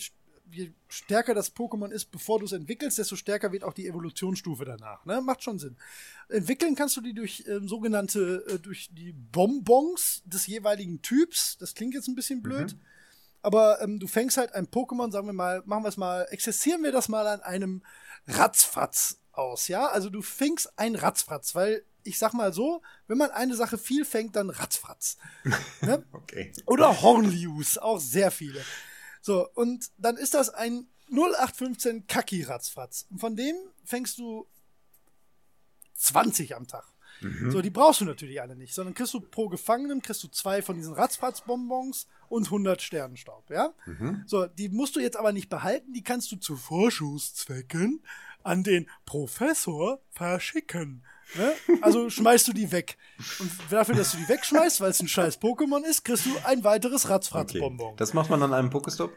je 0.50 0.70
stärker 0.88 1.34
das 1.34 1.54
Pokémon 1.54 1.90
ist, 1.90 2.10
bevor 2.10 2.38
du 2.38 2.44
es 2.44 2.52
entwickelst, 2.52 2.98
desto 2.98 3.16
stärker 3.16 3.52
wird 3.52 3.64
auch 3.64 3.72
die 3.72 3.86
Evolutionsstufe 3.86 4.64
danach. 4.64 5.04
Ne? 5.04 5.20
Macht 5.20 5.42
schon 5.42 5.58
Sinn. 5.58 5.76
Entwickeln 6.28 6.74
kannst 6.74 6.96
du 6.96 7.00
die 7.00 7.14
durch 7.14 7.44
ähm, 7.46 7.68
sogenannte, 7.68 8.44
äh, 8.48 8.58
durch 8.58 8.90
die 8.92 9.12
Bonbons 9.12 10.22
des 10.24 10.46
jeweiligen 10.46 11.02
Typs. 11.02 11.56
Das 11.58 11.74
klingt 11.74 11.94
jetzt 11.94 12.08
ein 12.08 12.14
bisschen 12.14 12.42
blöd. 12.42 12.76
Aber 13.42 13.80
ähm, 13.80 13.98
du 14.00 14.06
fängst 14.06 14.36
halt 14.36 14.52
ein 14.54 14.66
Pokémon, 14.66 15.10
sagen 15.12 15.26
wir 15.26 15.32
mal, 15.32 15.62
machen 15.66 15.84
wir 15.84 15.88
es 15.88 15.96
mal, 15.96 16.26
exerzieren 16.30 16.82
wir 16.82 16.92
das 16.92 17.08
mal 17.08 17.26
an 17.26 17.40
einem 17.42 17.82
Ratzfatz 18.26 19.20
aus, 19.32 19.68
ja? 19.68 19.86
Also 19.86 20.10
du 20.10 20.22
fängst 20.22 20.78
ein 20.78 20.96
Ratzfatz, 20.96 21.54
weil 21.54 21.84
ich 22.02 22.18
sag 22.18 22.32
mal 22.32 22.52
so, 22.52 22.82
wenn 23.06 23.18
man 23.18 23.30
eine 23.30 23.54
Sache 23.54 23.78
viel 23.78 24.04
fängt, 24.04 24.36
dann 24.36 24.50
Ratzfatz. 24.50 25.18
ne? 25.80 26.04
Okay. 26.12 26.52
Oder 26.66 27.00
Hornlius, 27.02 27.78
auch 27.78 28.00
sehr 28.00 28.30
viele. 28.30 28.64
So, 29.20 29.48
und 29.54 29.90
dann 29.98 30.16
ist 30.16 30.34
das 30.34 30.50
ein 30.50 30.88
0815 31.10 32.06
Kaki-Ratzfatz. 32.06 33.06
Und 33.10 33.18
von 33.18 33.36
dem 33.36 33.56
fängst 33.84 34.18
du 34.18 34.46
20 35.94 36.54
am 36.54 36.66
Tag. 36.66 36.84
So, 37.48 37.62
die 37.62 37.70
brauchst 37.70 38.00
du 38.00 38.04
natürlich 38.04 38.40
alle 38.42 38.56
nicht, 38.56 38.74
sondern 38.74 38.94
kriegst 38.94 39.14
du 39.14 39.20
pro 39.20 39.48
Gefangenen, 39.48 40.02
kriegst 40.02 40.22
du 40.22 40.28
zwei 40.28 40.60
von 40.62 40.76
diesen 40.76 40.94
Ratzfatz-Bonbons 40.94 42.06
und 42.28 42.44
100 42.46 42.82
Sternenstaub, 42.82 43.48
ja? 43.50 43.72
So, 44.26 44.46
die 44.46 44.68
musst 44.68 44.96
du 44.96 45.00
jetzt 45.00 45.16
aber 45.16 45.32
nicht 45.32 45.48
behalten, 45.48 45.92
die 45.92 46.02
kannst 46.02 46.30
du 46.32 46.36
zu 46.36 46.56
Forschungszwecken 46.56 48.02
an 48.42 48.62
den 48.62 48.88
Professor 49.04 50.00
verschicken. 50.10 51.04
Ne? 51.34 51.52
Also 51.82 52.08
schmeißt 52.10 52.46
du 52.48 52.52
die 52.52 52.70
weg. 52.70 52.96
Und 53.40 53.50
dafür, 53.70 53.94
dass 53.96 54.12
du 54.12 54.18
die 54.18 54.28
wegschmeißt, 54.28 54.80
weil 54.80 54.90
es 54.90 55.00
ein 55.00 55.08
scheiß 55.08 55.40
Pokémon 55.40 55.82
ist, 55.84 56.04
kriegst 56.04 56.26
du 56.26 56.30
ein 56.44 56.62
weiteres 56.62 57.04
okay. 57.04 57.14
Ratzfatz-Bonbon. 57.14 57.96
Das 57.96 58.14
macht 58.14 58.30
man 58.30 58.42
an 58.42 58.52
einem 58.52 58.70
Pokestop? 58.70 59.12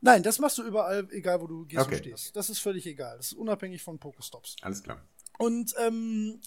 Nein, 0.00 0.22
das 0.22 0.38
machst 0.38 0.56
du 0.58 0.62
überall, 0.62 1.06
egal 1.10 1.40
wo 1.40 1.46
du 1.46 1.66
gehst 1.66 1.82
Okay. 1.82 1.96
und 1.96 2.00
stehst. 2.00 2.36
Das 2.36 2.48
ist 2.48 2.60
völlig 2.60 2.86
egal. 2.86 3.16
Das 3.16 3.26
ist 3.26 3.32
unabhängig 3.34 3.82
von 3.82 3.98
Pokestops. 3.98 4.56
Alles 4.62 4.82
klar. 4.82 5.02
Und 5.38 5.74
ähm, 5.78 6.40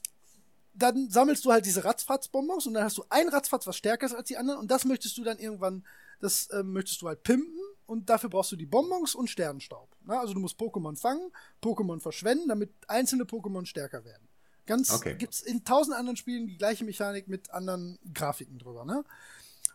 dann 0.73 1.09
sammelst 1.09 1.45
du 1.45 1.51
halt 1.51 1.65
diese 1.65 1.83
Ratzfatz-Bonbons 1.85 2.67
und 2.67 2.73
dann 2.73 2.83
hast 2.83 2.97
du 2.97 3.05
ein 3.09 3.29
Ratzfatz, 3.29 3.67
was 3.67 3.77
stärker 3.77 4.05
ist 4.05 4.15
als 4.15 4.27
die 4.27 4.37
anderen 4.37 4.59
und 4.59 4.71
das 4.71 4.85
möchtest 4.85 5.17
du 5.17 5.23
dann 5.23 5.37
irgendwann, 5.37 5.85
das 6.19 6.49
ähm, 6.51 6.73
möchtest 6.73 7.01
du 7.01 7.07
halt 7.07 7.23
pimpen 7.23 7.53
und 7.85 8.09
dafür 8.09 8.29
brauchst 8.29 8.51
du 8.51 8.55
die 8.55 8.65
Bonbons 8.65 9.15
und 9.15 9.29
Sternenstaub. 9.29 9.89
Na, 10.03 10.19
also 10.19 10.33
du 10.33 10.39
musst 10.39 10.59
Pokémon 10.59 10.99
fangen, 10.99 11.31
Pokémon 11.61 11.99
verschwenden, 11.99 12.47
damit 12.47 12.71
einzelne 12.87 13.23
Pokémon 13.25 13.65
stärker 13.65 14.03
werden. 14.05 14.27
Ganz 14.65 14.91
Okay. 14.93 15.15
gibt's 15.17 15.41
in 15.41 15.63
tausend 15.63 15.95
anderen 15.95 16.15
Spielen 16.15 16.47
die 16.47 16.57
gleiche 16.57 16.85
Mechanik 16.85 17.27
mit 17.27 17.51
anderen 17.51 17.99
Grafiken 18.13 18.59
drüber, 18.59 18.85
ne? 18.85 19.03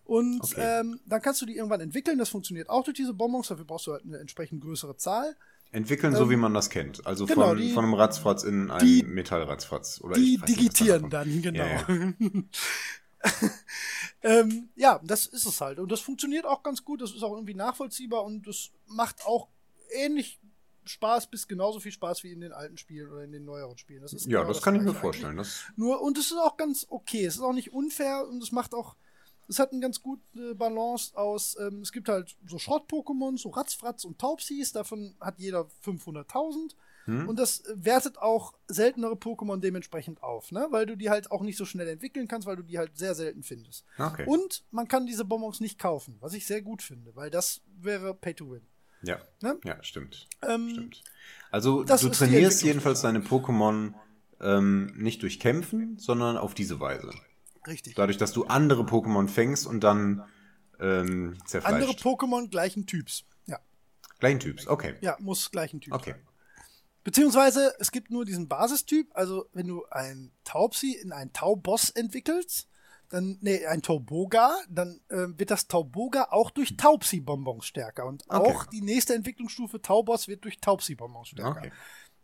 Und 0.05 0.43
Okay. 0.43 0.81
ähm, 0.81 1.01
dann 1.05 1.21
kannst 1.21 1.43
du 1.43 1.47
die 1.47 1.57
irgendwann 1.57 1.83
entwickeln. 1.83 2.17
Das 2.17 2.31
funktioniert 2.31 2.71
auch 2.71 2.83
durch 2.83 2.97
diese 2.97 3.13
Bonbons. 3.13 3.49
Dafür 3.49 3.67
brauchst 3.67 3.87
du 3.87 3.93
halt 3.93 4.05
eine 4.05 4.17
entsprechend 4.19 4.63
größere 4.63 4.97
Zahl. 4.97 5.37
Entwickeln, 5.71 6.15
so 6.15 6.31
wie 6.31 6.37
man 6.37 6.55
das 6.55 6.71
kennt. 6.71 7.07
Also 7.07 7.25
Ähm, 7.25 7.35
genau, 7.35 7.49
von, 7.49 7.59
die- 7.59 7.73
von 7.73 7.85
einem 7.85 7.95
Ratzfatz 7.95 8.43
in 8.43 8.71
einen 8.71 9.13
Metallratzfatz. 9.15 10.01
Oder 10.01 10.15
Die 10.15 10.37
nicht, 10.39 10.49
digitieren 10.49 11.11
da 11.11 11.25
dann, 11.25 11.43
genau. 11.43 11.59
Ja, 11.65 11.89
ja. 11.89 12.13
ähm, 14.23 14.69
ja, 14.77 15.01
das 15.05 15.27
ist 15.27 15.45
es 15.47 15.61
halt. 15.61 15.79
Und 15.79 15.91
das 15.93 16.01
funktioniert 16.01 16.47
auch 16.47 16.63
ganz 16.63 16.85
gut. 16.85 17.01
Das 17.03 17.13
ist 17.13 17.23
auch 17.23 17.35
irgendwie 17.35 17.55
nachvollziehbar 17.55 18.25
und 18.25 18.47
das 18.47 18.71
macht 18.87 19.25
auch 19.27 19.49
ähnlich 19.93 20.41
Spaß 20.85 21.27
bis 21.29 21.47
genauso 21.47 21.81
viel 21.81 21.93
Spaß 21.93 22.25
wie 22.25 22.33
in 22.33 22.41
den 22.41 22.53
alten 22.53 22.79
Spielen 22.79 23.11
oder 23.13 23.23
in 23.23 23.33
den 23.33 23.45
neueren 23.45 23.77
Spielen. 23.77 24.01
Das 24.01 24.13
ist 24.15 24.27
ja, 24.27 24.39
genau 24.41 24.53
das 24.53 24.63
kann 24.63 24.75
ich 24.75 24.83
mir 24.83 24.95
vorstellen. 24.95 25.37
Das. 25.37 25.65
Nur, 25.77 26.01
und 26.01 26.17
es 26.17 26.27
ist 26.31 26.39
auch 26.39 26.57
ganz 26.57 26.87
okay. 26.89 27.27
Es 27.27 27.35
ist 27.37 27.43
auch 27.43 27.53
nicht 27.53 27.73
unfair 27.73 28.27
und 28.27 28.43
es 28.43 28.53
macht 28.53 28.73
auch. 28.75 28.97
Es 29.49 29.59
hat 29.59 29.73
eine 29.73 29.81
ganz 29.81 30.03
gute 30.03 30.55
Balance 30.55 31.17
aus. 31.17 31.57
Ähm, 31.59 31.81
es 31.81 31.93
gibt 31.93 32.09
halt 32.09 32.37
so 32.47 32.59
Schrott-Pokémon, 32.59 33.39
so 33.39 33.49
Ratzfratz 33.51 34.05
und 34.05 34.19
Taubsis. 34.19 34.73
Davon 34.73 35.15
hat 35.21 35.39
jeder 35.39 35.69
500.000. 35.85 36.75
hm? 37.07 37.29
Und 37.29 37.39
das 37.39 37.63
wertet 37.73 38.19
auch 38.19 38.53
seltenere 38.67 39.15
Pokémon 39.15 39.59
dementsprechend 39.59 40.23
auf, 40.23 40.53
ne? 40.53 40.67
Weil 40.71 40.85
du 40.87 40.97
die 40.97 41.09
halt 41.09 41.31
auch 41.31 41.43
nicht 41.43 41.57
so 41.57 41.65
schnell 41.65 41.89
entwickeln 41.89 42.29
kannst, 42.29 42.47
weil 42.47 42.57
du 42.57 42.63
die 42.63 42.79
halt 42.79 42.97
sehr 42.99 43.15
selten 43.15 43.43
findest. 43.43 43.85
Okay. 43.99 44.27
Und 44.27 44.65
man 44.71 44.87
kann 44.89 45.07
diese 45.07 45.25
Bonbons 45.25 45.61
nicht 45.61 45.79
kaufen, 45.79 46.17
was 46.21 46.35
ich 46.35 46.47
sehr 46.47 46.61
gut 46.61 46.83
finde, 46.83 47.17
weil 47.17 47.31
das 47.31 47.63
wäre 47.81 48.15
Pay 48.15 48.35
to 48.35 48.51
Win. 48.51 48.67
ja. 49.03 49.19
Ne? 49.41 49.59
ja, 49.65 49.83
stimmt. 49.83 50.29
Ähm, 50.43 50.69
Stimmt. 50.71 51.03
Also 51.51 51.85
du 51.85 52.09
trainierst 52.11 52.63
jedenfalls 52.63 53.01
deine 53.01 53.21
Pokémon 53.21 53.95
ähm, 54.41 54.93
nicht 54.97 55.23
durch 55.23 55.41
Kämpfen, 55.41 55.99
sondern 55.99 56.37
auf 56.37 56.55
diese 56.55 56.81
Weise. 56.81 57.11
Richtig. 57.69 57.95
Dadurch, 57.95 58.17
dass 58.17 58.33
du 58.33 58.45
andere 58.47 58.83
Pokémon 58.83 59.29
fängst 59.29 59.67
und 59.67 59.81
dann 59.85 60.25
ähm, 60.81 61.31
Andere 61.31 61.47
zerfleischt. 61.47 62.03
Pokémon 62.05 62.49
gleichen 62.49 62.87
Typs. 62.87 63.25
Ja, 63.47 63.61
Gleichen 64.19 64.41
Typs, 64.41 64.67
okay. 64.67 64.95
ja, 65.01 65.17
muss 65.21 65.51
gleichen 65.51 65.81
Typ 65.81 65.95
Okay. 65.95 66.13
sein. 66.13 66.23
Beziehungsweise 67.05 67.75
es 67.79 67.91
gibt 67.91 68.11
nur 68.11 68.25
diesen 68.25 68.49
Basistyp, 68.49 69.09
also 69.15 69.49
wenn 69.53 69.67
du 69.67 69.85
ein 69.91 70.33
Taubsi 70.45 70.93
in 70.93 71.13
einen 71.13 71.33
Tauboss 71.33 71.91
entwickelst, 71.91 72.69
dann, 73.09 73.39
nee, 73.41 73.65
ein 73.65 73.81
Tauboga, 73.81 74.55
dann 74.69 75.01
äh, 75.09 75.27
wird 75.39 75.51
das 75.51 75.67
Tauboga 75.67 76.29
auch 76.31 76.51
durch 76.51 76.77
Taubsi-Bonbons 76.77 77.65
stärker. 77.65 78.05
Und 78.05 78.25
Okay. 78.29 78.53
auch 78.53 78.67
die 78.67 78.83
nächste 78.83 79.15
Entwicklungsstufe 79.15 79.81
Tauboss 79.81 80.29
wird 80.29 80.45
durch 80.45 80.61
Taubsi-Bonbons 80.61 81.29
stärker. 81.29 81.59
Okay. 81.59 81.73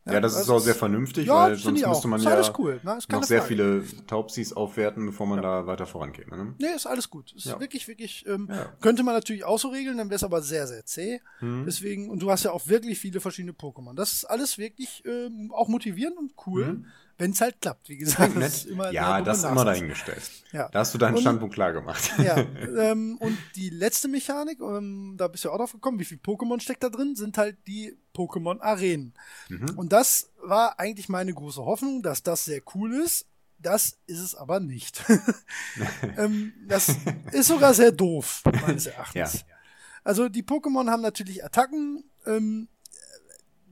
Ja, 0.07 0.21
das 0.21 0.39
ist 0.39 0.51
auch 0.51 0.59
sehr 0.59 0.75
vernünftig, 0.75 1.27
Ja, 1.27 1.35
weil 1.47 1.57
sonst 1.57 1.87
müsste 1.87 2.09
man 2.09 2.23
ja 2.23 2.53
cool, 2.59 2.79
ne? 2.85 2.99
Noch 3.11 3.23
sehr 3.23 3.41
Frage. 3.41 3.49
viele 3.83 4.07
Taubsis 4.07 4.53
aufwerten, 4.53 5.07
bevor 5.07 5.27
man 5.27 5.41
da 5.41 5.67
weiter 5.67 5.87
vorankäme. 5.87 6.37
Ne? 6.37 6.55
Nee, 6.59 6.75
ist 6.77 6.87
alles 6.87 7.09
gut. 7.09 7.33
Ist 7.33 7.47
Ja. 7.47 7.59
wirklich, 7.59 7.89
wirklich, 7.89 8.27
ähm, 8.27 8.49
Ja. 8.51 8.71
könnte 8.83 9.03
man 9.03 9.15
natürlich 9.15 9.45
auch 9.45 9.59
so 9.59 9.69
regeln, 9.69 9.97
dann 9.97 10.11
wäre 10.11 10.17
es 10.17 10.25
aber 10.25 10.43
sehr, 10.43 10.67
sehr 10.67 10.85
zäh. 10.85 11.21
Hm. 11.39 11.65
Deswegen, 11.65 12.11
und 12.11 12.21
du 12.21 12.31
hast 12.31 12.45
ja 12.45 12.53
auch 12.53 12.67
wirklich 12.69 12.99
viele 12.99 13.21
verschiedene 13.21 13.53
Pokémon. 13.53 13.95
Das 13.95 14.13
ist 14.13 14.25
alles 14.25 14.59
wirklich 14.59 15.03
ähm, 15.07 15.51
auch 15.55 15.69
motivierend 15.69 16.19
und 16.19 16.35
cool, 16.47 16.67
Hm. 16.67 16.87
Wenn 17.19 17.31
es 17.31 17.41
halt 17.41 17.61
klappt. 17.61 17.89
Wie 17.89 17.97
gesagt, 17.97 18.37
das 18.37 18.65
ja, 18.93 19.17
sehr 19.17 19.23
das 19.25 19.39
ist 19.39 19.45
immer 19.45 19.65
dahingestellt. 19.65 20.31
Ja. 20.53 20.69
Da 20.69 20.81
hast 20.81 20.95
du 20.95 20.99
deinen 20.99 21.15
Und- 21.15 21.21
Standpunkt 21.21 21.55
klar 21.55 21.73
gemacht. 21.73 22.13
Ja, 22.19 22.37
ähm, 22.79 23.17
und 23.21 23.39
die 23.57 23.71
letzte 23.71 24.09
Mechanik, 24.09 24.61
ähm, 24.61 25.15
da 25.17 25.29
bist 25.29 25.45
du 25.45 25.49
ja 25.49 25.55
auch 25.55 25.59
drauf 25.59 25.73
gekommen, 25.73 25.99
wie 25.99 26.05
viel 26.05 26.19
Pokémon 26.19 26.61
steckt 26.61 26.83
da 26.83 26.89
drin, 26.89 27.17
sind 27.17 27.39
halt 27.39 27.57
die 27.67 27.97
Pokémon-Arenen. 28.15 29.15
Mhm. 29.49 29.71
Und 29.77 29.93
das 29.93 30.31
war 30.43 30.79
eigentlich 30.79 31.09
meine 31.09 31.33
große 31.35 31.65
Hoffnung, 31.65 32.03
dass 32.03 32.23
das 32.23 32.45
sehr 32.45 32.63
cool 32.75 32.95
ist. 32.95 33.27
Das 33.59 33.99
ist 34.07 34.21
es 34.21 34.35
aber 34.35 34.61
nicht. 34.61 35.03
ähm, 36.19 36.53
das 36.67 36.93
ist 37.33 37.49
sogar 37.49 37.73
sehr 37.75 37.93
doof, 37.93 38.43
meines 38.45 38.87
Erachtens. 38.87 39.41
Ja. 39.41 39.55
Also 40.03 40.29
die 40.29 40.43
Pokémon 40.43 40.91
haben 40.91 41.01
natürlich 41.03 41.45
Attacken, 41.45 42.05
ähm, 42.27 42.69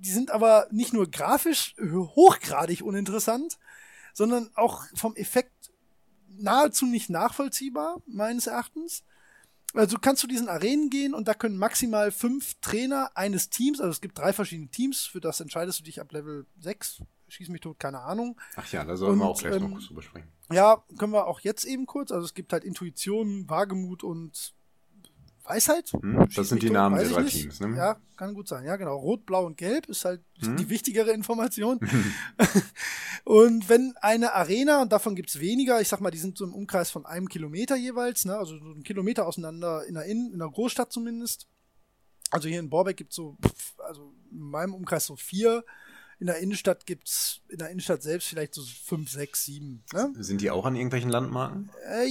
die 0.03 0.11
sind 0.11 0.31
aber 0.31 0.67
nicht 0.71 0.93
nur 0.93 1.09
grafisch 1.11 1.75
hochgradig 1.81 2.83
uninteressant, 2.83 3.59
sondern 4.15 4.51
auch 4.55 4.83
vom 4.95 5.15
Effekt 5.15 5.53
nahezu 6.29 6.87
nicht 6.87 7.09
nachvollziehbar, 7.09 8.03
meines 8.07 8.47
Erachtens. 8.49 9.05
Also 9.75 9.99
kannst 9.99 10.23
du 10.23 10.27
diesen 10.27 10.49
Arenen 10.49 10.91
gehen 10.91 11.15
und 11.15 11.29
da 11.29 11.35
können 11.35 11.57
maximal 11.57 12.11
fünf 12.11 12.55
Trainer 12.61 13.11
eines 13.15 13.49
Teams, 13.49 13.81
also 13.81 13.91
es 13.91 14.01
gibt 14.01 14.19
drei 14.19 14.33
verschiedene 14.33 14.69
Teams, 14.69 15.07
für 15.07 15.21
das 15.21 15.41
entscheidest 15.41 15.79
du 15.79 15.85
dich 15.85 16.01
ab 16.01 16.13
Level 16.13 16.47
6, 16.61 17.03
schieß 17.29 17.49
mich 17.49 17.63
tot, 17.63 17.79
keine 17.79 18.01
Ahnung. 18.01 18.39
Ach 18.57 18.71
ja, 18.71 18.85
da 18.85 18.97
sollten 18.97 19.19
wir 19.19 19.25
Und, 19.25 19.31
auch 19.31 19.41
gleich 19.41 19.55
ähm, 19.55 19.63
noch 19.63 19.71
kurz 19.71 19.87
drüber 19.87 20.03
sprechen. 20.03 20.29
Ja, 20.51 20.83
können 20.99 21.13
wir 21.13 21.27
auch 21.27 21.41
jetzt 21.41 21.65
eben 21.65 21.87
kurz, 21.87 22.11
also 22.11 22.25
es 22.25 22.35
gibt 22.35 22.53
halt 22.53 22.65
Intuition, 22.65 23.49
Wagemut 23.49 24.03
und 24.03 24.53
Weisheit. 25.45 25.93
Hm, 25.93 26.29
das 26.35 26.49
sind 26.49 26.63
die 26.63 26.71
Namen 26.71 26.97
der 26.97 27.09
drei 27.09 27.25
Teams, 27.25 27.61
ne? 27.61 27.77
Ja, 27.77 27.97
kann 28.17 28.35
gut 28.35 28.49
sein. 28.49 28.65
Ja, 28.65 28.77
genau. 28.77 28.97
Rot, 28.97 29.27
Blau 29.27 29.47
und 29.47 29.57
Gelb 29.57 29.87
ist 29.87 30.05
halt 30.05 30.23
hm? 30.41 30.57
die 30.57 30.69
wichtigere 30.69 31.11
Information. 31.11 31.81
und 33.25 33.69
wenn 33.69 33.95
eine 34.01 34.35
Arena, 34.35 34.83
und 34.83 34.93
davon 34.93 35.17
gibt's 35.17 35.41
weniger, 35.41 35.81
ich 35.81 35.89
sag 35.89 36.01
mal, 36.01 36.11
die 36.11 36.19
sind 36.19 36.39
so 36.39 36.45
im 36.45 36.55
Umkreis 36.55 36.91
von 36.91 37.07
einem 37.07 37.29
Kilometer 37.29 37.77
jeweils, 37.77 38.25
ne? 38.25 38.37
also 38.37 38.57
so 38.59 38.65
einen 38.65 38.85
Kilometer 38.85 39.27
auseinander, 39.27 39.85
in 39.87 39.95
der, 39.95 40.05
in, 40.05 40.33
in 40.33 40.39
der 40.39 40.49
Großstadt 40.49 40.93
zumindest. 40.93 41.49
Also 42.31 42.49
hier 42.49 42.61
in 42.61 42.71
Borbeck 42.71 42.97
gibt's 42.97 43.17
so, 43.17 43.37
also 43.79 44.15
in 44.31 44.39
meinem 44.39 44.75
Umkreis 44.75 45.07
so 45.07 45.17
vier 45.17 45.65
in 46.23 46.27
der 46.27 46.39
Innenstadt 46.39 46.87
gibt 46.87 47.09
es 47.09 47.41
in 47.49 47.59
der 47.59 47.71
Innenstadt 47.71 48.01
selbst 48.01 48.29
vielleicht 48.29 48.55
so 48.55 48.63
fünf, 48.63 49.11
sechs, 49.11 49.45
sieben. 49.45 49.83
Ne? 49.93 50.13
Sind 50.21 50.41
die 50.41 50.53
auch 50.53 50.65
an 50.65 50.77
irgendwelchen 50.77 51.11
Landmarken? 51.11 51.69
Äh, 51.85 52.07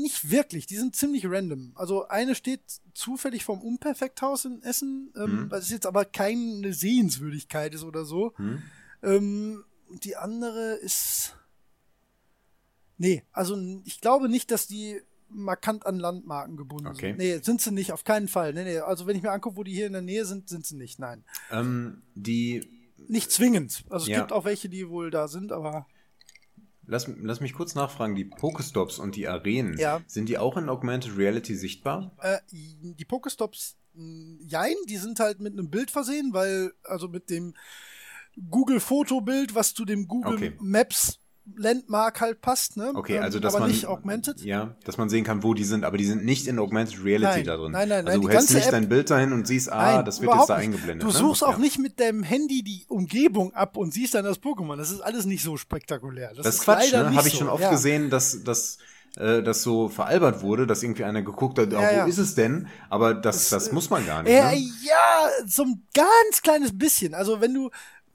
nicht 0.00 0.30
wirklich, 0.30 0.64
die 0.64 0.76
sind 0.76 0.96
ziemlich 0.96 1.26
random. 1.26 1.72
Also 1.74 2.08
eine 2.08 2.34
steht 2.34 2.62
zufällig 2.94 3.44
vom 3.44 3.60
Unperfekthaus 3.60 4.46
in 4.46 4.62
Essen, 4.62 5.12
ähm, 5.16 5.22
hm. 5.24 5.50
was 5.50 5.68
jetzt 5.68 5.84
aber 5.84 6.06
keine 6.06 6.72
Sehenswürdigkeit 6.72 7.74
ist 7.74 7.84
oder 7.84 8.06
so. 8.06 8.32
Hm. 8.36 8.62
Ähm, 9.02 9.64
die 10.02 10.16
andere 10.16 10.76
ist. 10.76 11.36
Nee, 12.96 13.22
also 13.32 13.58
ich 13.84 14.00
glaube 14.00 14.30
nicht, 14.30 14.50
dass 14.50 14.66
die 14.66 14.98
markant 15.28 15.84
an 15.84 15.98
Landmarken 15.98 16.56
gebunden 16.56 16.86
okay. 16.86 17.08
sind. 17.08 17.18
Nee, 17.18 17.36
sind 17.42 17.60
sie 17.60 17.70
nicht, 17.70 17.92
auf 17.92 18.04
keinen 18.04 18.28
Fall. 18.28 18.54
Nee, 18.54 18.64
nee. 18.64 18.78
Also 18.78 19.06
wenn 19.06 19.14
ich 19.14 19.22
mir 19.22 19.30
angucke, 19.30 19.58
wo 19.58 19.62
die 19.62 19.74
hier 19.74 19.88
in 19.88 19.92
der 19.92 20.00
Nähe 20.00 20.24
sind, 20.24 20.48
sind 20.48 20.64
sie 20.64 20.76
nicht, 20.76 20.98
nein. 20.98 21.22
Ähm, 21.50 22.00
die 22.14 22.81
nicht 23.08 23.30
zwingend. 23.30 23.84
Also 23.90 24.04
es 24.04 24.08
ja. 24.08 24.20
gibt 24.20 24.32
auch 24.32 24.44
welche, 24.44 24.68
die 24.68 24.88
wohl 24.88 25.10
da 25.10 25.28
sind, 25.28 25.52
aber. 25.52 25.86
Lass, 26.86 27.08
lass 27.20 27.40
mich 27.40 27.54
kurz 27.54 27.74
nachfragen, 27.74 28.14
die 28.14 28.24
Pokestops 28.24 28.98
und 28.98 29.14
die 29.14 29.28
Arenen, 29.28 29.78
ja. 29.78 30.00
sind 30.06 30.28
die 30.28 30.38
auch 30.38 30.56
in 30.56 30.68
Augmented 30.68 31.16
Reality 31.16 31.54
sichtbar? 31.54 32.10
Äh, 32.20 32.38
die 32.50 33.04
Pokestops, 33.04 33.76
jein, 33.94 34.74
die 34.88 34.96
sind 34.96 35.20
halt 35.20 35.40
mit 35.40 35.52
einem 35.52 35.70
Bild 35.70 35.90
versehen, 35.92 36.30
weil, 36.32 36.72
also 36.82 37.08
mit 37.08 37.30
dem 37.30 37.54
Google-Fotobild, 38.50 39.54
was 39.54 39.74
zu 39.74 39.84
dem 39.84 40.08
Google 40.08 40.34
okay. 40.34 40.56
Maps 40.60 41.21
Landmark 41.56 42.20
halt 42.20 42.40
passt, 42.40 42.76
ne? 42.76 42.92
Okay, 42.94 43.18
also 43.18 43.40
dass 43.40 43.54
aber 43.54 43.64
man 43.64 43.70
nicht 43.70 43.86
augmented. 43.86 44.40
Ja, 44.42 44.76
dass 44.84 44.96
man 44.96 45.08
sehen 45.08 45.24
kann, 45.24 45.42
wo 45.42 45.54
die 45.54 45.64
sind, 45.64 45.84
aber 45.84 45.98
die 45.98 46.04
sind 46.04 46.24
nicht 46.24 46.46
in 46.46 46.58
augmented 46.58 47.04
reality 47.04 47.38
nein, 47.38 47.44
da 47.44 47.56
drin. 47.56 47.72
Nein, 47.72 47.88
nein, 47.88 48.06
also 48.06 48.18
nein. 48.18 48.28
du 48.28 48.28
hältst 48.28 48.54
nicht 48.54 48.66
App, 48.66 48.70
dein 48.72 48.88
Bild 48.88 49.10
dahin 49.10 49.32
und 49.32 49.46
siehst, 49.46 49.70
ah, 49.70 49.96
nein, 49.96 50.04
das 50.04 50.20
wird 50.20 50.32
jetzt 50.32 50.48
da 50.48 50.54
eingeblendet. 50.54 51.02
Du 51.02 51.12
ne? 51.12 51.18
suchst 51.18 51.44
auch 51.44 51.52
ja. 51.52 51.58
nicht 51.58 51.78
mit 51.78 51.98
deinem 51.98 52.22
Handy 52.22 52.62
die 52.62 52.84
Umgebung 52.88 53.54
ab 53.54 53.76
und 53.76 53.92
siehst 53.92 54.14
dann 54.14 54.24
das 54.24 54.40
Pokémon. 54.40 54.76
Das 54.76 54.90
ist 54.90 55.00
alles 55.00 55.24
nicht 55.24 55.42
so 55.42 55.56
spektakulär. 55.56 56.32
Das, 56.34 56.44
das 56.44 56.54
ist 56.56 56.62
Quatsch, 56.62 56.92
ne? 56.92 57.14
Habe 57.14 57.28
ich 57.28 57.36
schon 57.36 57.48
oft 57.48 57.62
ja. 57.62 57.70
gesehen, 57.70 58.08
dass 58.08 58.44
dass 58.44 58.78
äh, 59.16 59.42
das 59.42 59.62
so 59.62 59.88
veralbert 59.88 60.42
wurde, 60.42 60.66
dass 60.66 60.82
irgendwie 60.82 61.04
einer 61.04 61.22
geguckt 61.22 61.58
hat, 61.58 61.68
oh, 61.72 61.76
ja, 61.76 61.92
ja. 61.92 62.04
wo 62.04 62.08
ist 62.08 62.18
es 62.18 62.34
denn? 62.34 62.68
Aber 62.88 63.14
das, 63.14 63.48
das, 63.48 63.64
das 63.64 63.72
muss 63.72 63.90
man 63.90 64.06
gar 64.06 64.22
nicht. 64.22 64.32
Äh, 64.32 64.42
ne? 64.42 64.70
Ja, 64.84 65.28
so 65.46 65.64
ein 65.64 65.82
ganz 65.92 66.42
kleines 66.42 66.76
bisschen. 66.76 67.14
Also 67.14 67.40
wenn 67.40 67.52
du 67.52 67.70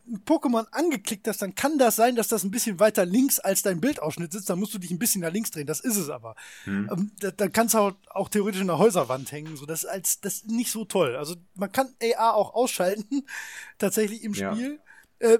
ein 0.08 0.24
Pokémon 0.26 0.66
angeklickt 0.72 1.28
hast, 1.28 1.42
dann 1.42 1.56
kann 1.56 1.78
das 1.78 1.96
sein, 1.96 2.16
dass 2.16 2.28
das 2.28 2.44
ein 2.44 2.52
bisschen 2.52 2.80
weiter 2.80 3.06
links 3.06 3.40
als 3.40 3.62
dein 3.62 3.82
Bildausschnitt 3.82 4.32
sitzt. 4.32 4.50
Dann 4.50 4.60
musst 4.60 4.74
du 4.74 4.80
dich 4.80 4.92
ein 4.92 5.00
bisschen 5.00 5.22
nach 5.22 5.32
links 5.32 5.52
drehen. 5.52 5.68
Das 5.68 5.80
ist 5.80 5.98
es 5.98 6.10
aber. 6.10 6.36
Hm. 6.64 6.90
Ähm, 6.92 7.12
da, 7.20 7.32
dann 7.32 7.52
kannst 7.52 7.74
du 7.74 7.80
auch, 7.80 7.94
auch, 8.10 8.30
theoretisch 8.30 8.62
in 8.62 8.68
der 8.68 8.78
Häuserwand 8.78 9.32
hängen. 9.32 9.56
So, 9.58 9.66
das 9.66 9.84
ist 9.84 9.90
als 9.90 10.22
das 10.22 10.36
ist 10.36 10.48
nicht 10.48 10.72
so 10.72 10.86
toll. 10.86 11.16
Also 11.16 11.36
man 11.56 11.72
kann 11.72 11.94
AR 12.02 12.36
auch 12.36 12.54
ausschalten, 12.54 13.26
tatsächlich 13.78 14.24
im 14.24 14.34
Spiel. 14.34 14.80
Ja. 15.22 15.30
Äh, 15.30 15.40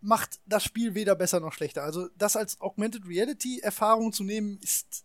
macht 0.00 0.38
das 0.46 0.64
Spiel 0.64 0.94
weder 0.94 1.14
besser 1.14 1.40
noch 1.40 1.52
schlechter. 1.52 1.82
Also 1.82 2.08
das 2.16 2.36
als 2.36 2.60
Augmented 2.60 3.06
Reality 3.06 3.60
Erfahrung 3.60 4.12
zu 4.12 4.24
nehmen, 4.24 4.58
ist 4.62 5.04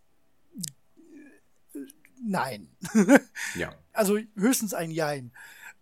äh, 1.73 1.79
nein. 2.23 2.69
ja. 3.55 3.73
Also 3.91 4.19
höchstens 4.35 4.73
ein 4.73 4.91
Jein. 4.91 5.31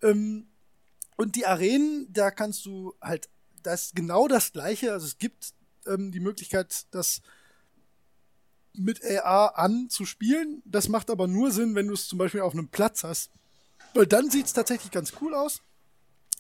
Ähm, 0.02 0.48
und 1.22 1.36
die 1.36 1.46
Arenen, 1.46 2.12
da 2.12 2.32
kannst 2.32 2.66
du 2.66 2.96
halt, 3.00 3.30
das 3.62 3.84
ist 3.84 3.96
genau 3.96 4.28
das 4.28 4.54
gleiche. 4.54 4.92
Also 4.92 5.06
es 5.06 5.20
gibt 5.20 5.54
ähm, 5.86 6.12
die 6.12 6.20
Möglichkeit, 6.20 6.88
das 6.90 7.22
mit 8.74 9.06
AR 9.06 9.56
anzuspielen. 9.60 10.64
Das 10.66 10.90
macht 10.90 11.12
aber 11.12 11.28
nur 11.28 11.52
Sinn, 11.52 11.76
wenn 11.76 11.88
du 11.88 11.94
es 11.94 12.08
zum 12.08 12.18
Beispiel 12.18 12.42
auf 12.42 12.54
einem 12.54 12.70
Platz 12.70 13.04
hast. 13.04 13.30
Weil 13.94 14.08
dann 14.08 14.32
sieht 14.32 14.48
es 14.48 14.54
tatsächlich 14.54 14.90
ganz 14.90 15.14
cool 15.22 15.36
aus. 15.36 15.62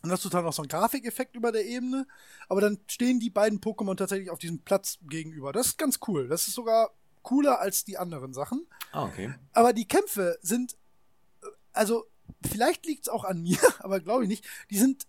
Und 0.01 0.11
hast 0.11 0.25
du 0.25 0.29
dann 0.29 0.45
noch 0.45 0.53
so 0.53 0.63
einen 0.63 0.69
Grafikeffekt 0.69 1.35
über 1.35 1.51
der 1.51 1.67
Ebene. 1.67 2.07
Aber 2.49 2.61
dann 2.61 2.79
stehen 2.87 3.19
die 3.19 3.29
beiden 3.29 3.61
Pokémon 3.61 3.95
tatsächlich 3.95 4.31
auf 4.31 4.39
diesem 4.39 4.63
Platz 4.63 4.97
gegenüber. 5.03 5.53
Das 5.53 5.67
ist 5.67 5.77
ganz 5.77 5.99
cool. 6.07 6.27
Das 6.27 6.47
ist 6.47 6.55
sogar 6.55 6.89
cooler 7.21 7.59
als 7.59 7.85
die 7.85 7.99
anderen 7.99 8.33
Sachen. 8.33 8.65
Ah, 8.93 9.03
okay. 9.03 9.31
Aber 9.53 9.73
die 9.73 9.87
Kämpfe 9.87 10.39
sind, 10.41 10.75
äh, 11.43 11.47
also 11.71 12.07
vielleicht 12.49 12.85
liegt 12.85 13.03
es 13.03 13.09
auch 13.09 13.23
an 13.23 13.41
mir, 13.41 13.59
aber 13.79 13.99
glaube 13.99 14.23
ich 14.23 14.29
nicht, 14.29 14.45
die 14.69 14.77
sind 14.77 15.07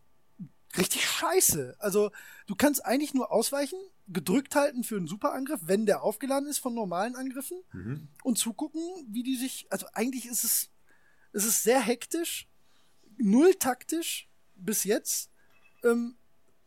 richtig 0.76 1.04
scheiße. 1.04 1.76
Also, 1.78 2.10
du 2.46 2.54
kannst 2.54 2.84
eigentlich 2.84 3.14
nur 3.14 3.30
ausweichen, 3.30 3.78
gedrückt 4.08 4.54
halten 4.54 4.84
für 4.84 4.96
einen 4.96 5.06
Superangriff, 5.06 5.60
wenn 5.64 5.86
der 5.86 6.02
aufgeladen 6.02 6.48
ist 6.48 6.58
von 6.58 6.74
normalen 6.74 7.14
Angriffen 7.14 7.62
mhm. 7.72 8.08
und 8.24 8.38
zugucken, 8.38 8.82
wie 9.08 9.22
die 9.22 9.36
sich, 9.36 9.66
also 9.70 9.86
eigentlich 9.92 10.26
ist 10.26 10.44
es, 10.44 10.70
es 11.32 11.44
ist 11.44 11.62
sehr 11.62 11.80
hektisch, 11.80 12.48
null 13.16 13.54
taktisch 13.54 14.28
bis 14.54 14.84
jetzt. 14.84 15.30
Ähm, 15.84 16.16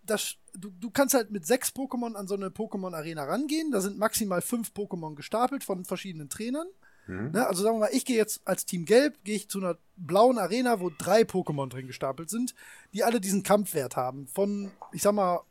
das, 0.01 0.35
du, 0.53 0.69
du 0.69 0.91
kannst 0.91 1.13
halt 1.13 1.31
mit 1.31 1.45
sechs 1.45 1.69
Pokémon 1.69 2.15
an 2.15 2.27
so 2.27 2.35
eine 2.35 2.49
Pokémon-Arena 2.49 3.23
rangehen. 3.23 3.71
Da 3.71 3.81
sind 3.81 3.97
maximal 3.97 4.41
fünf 4.41 4.71
Pokémon 4.71 5.15
gestapelt 5.15 5.63
von 5.63 5.83
verschiedenen 5.83 6.29
Trainern. 6.29 6.67
Mhm. 7.07 7.31
Ne, 7.31 7.47
also 7.47 7.63
sagen 7.63 7.75
wir 7.75 7.81
mal, 7.81 7.93
ich 7.93 8.05
gehe 8.05 8.17
jetzt 8.17 8.41
als 8.45 8.65
Team 8.65 8.85
Gelb, 8.85 9.23
gehe 9.23 9.35
ich 9.35 9.49
zu 9.49 9.59
einer 9.59 9.77
blauen 9.95 10.37
Arena, 10.37 10.79
wo 10.79 10.91
drei 10.95 11.21
Pokémon 11.21 11.69
drin 11.69 11.87
gestapelt 11.87 12.29
sind, 12.29 12.55
die 12.93 13.03
alle 13.03 13.21
diesen 13.21 13.43
Kampfwert 13.43 13.95
haben. 13.95 14.27
Von, 14.27 14.71
ich 14.91 15.01
sag 15.01 15.13
mal, 15.13 15.41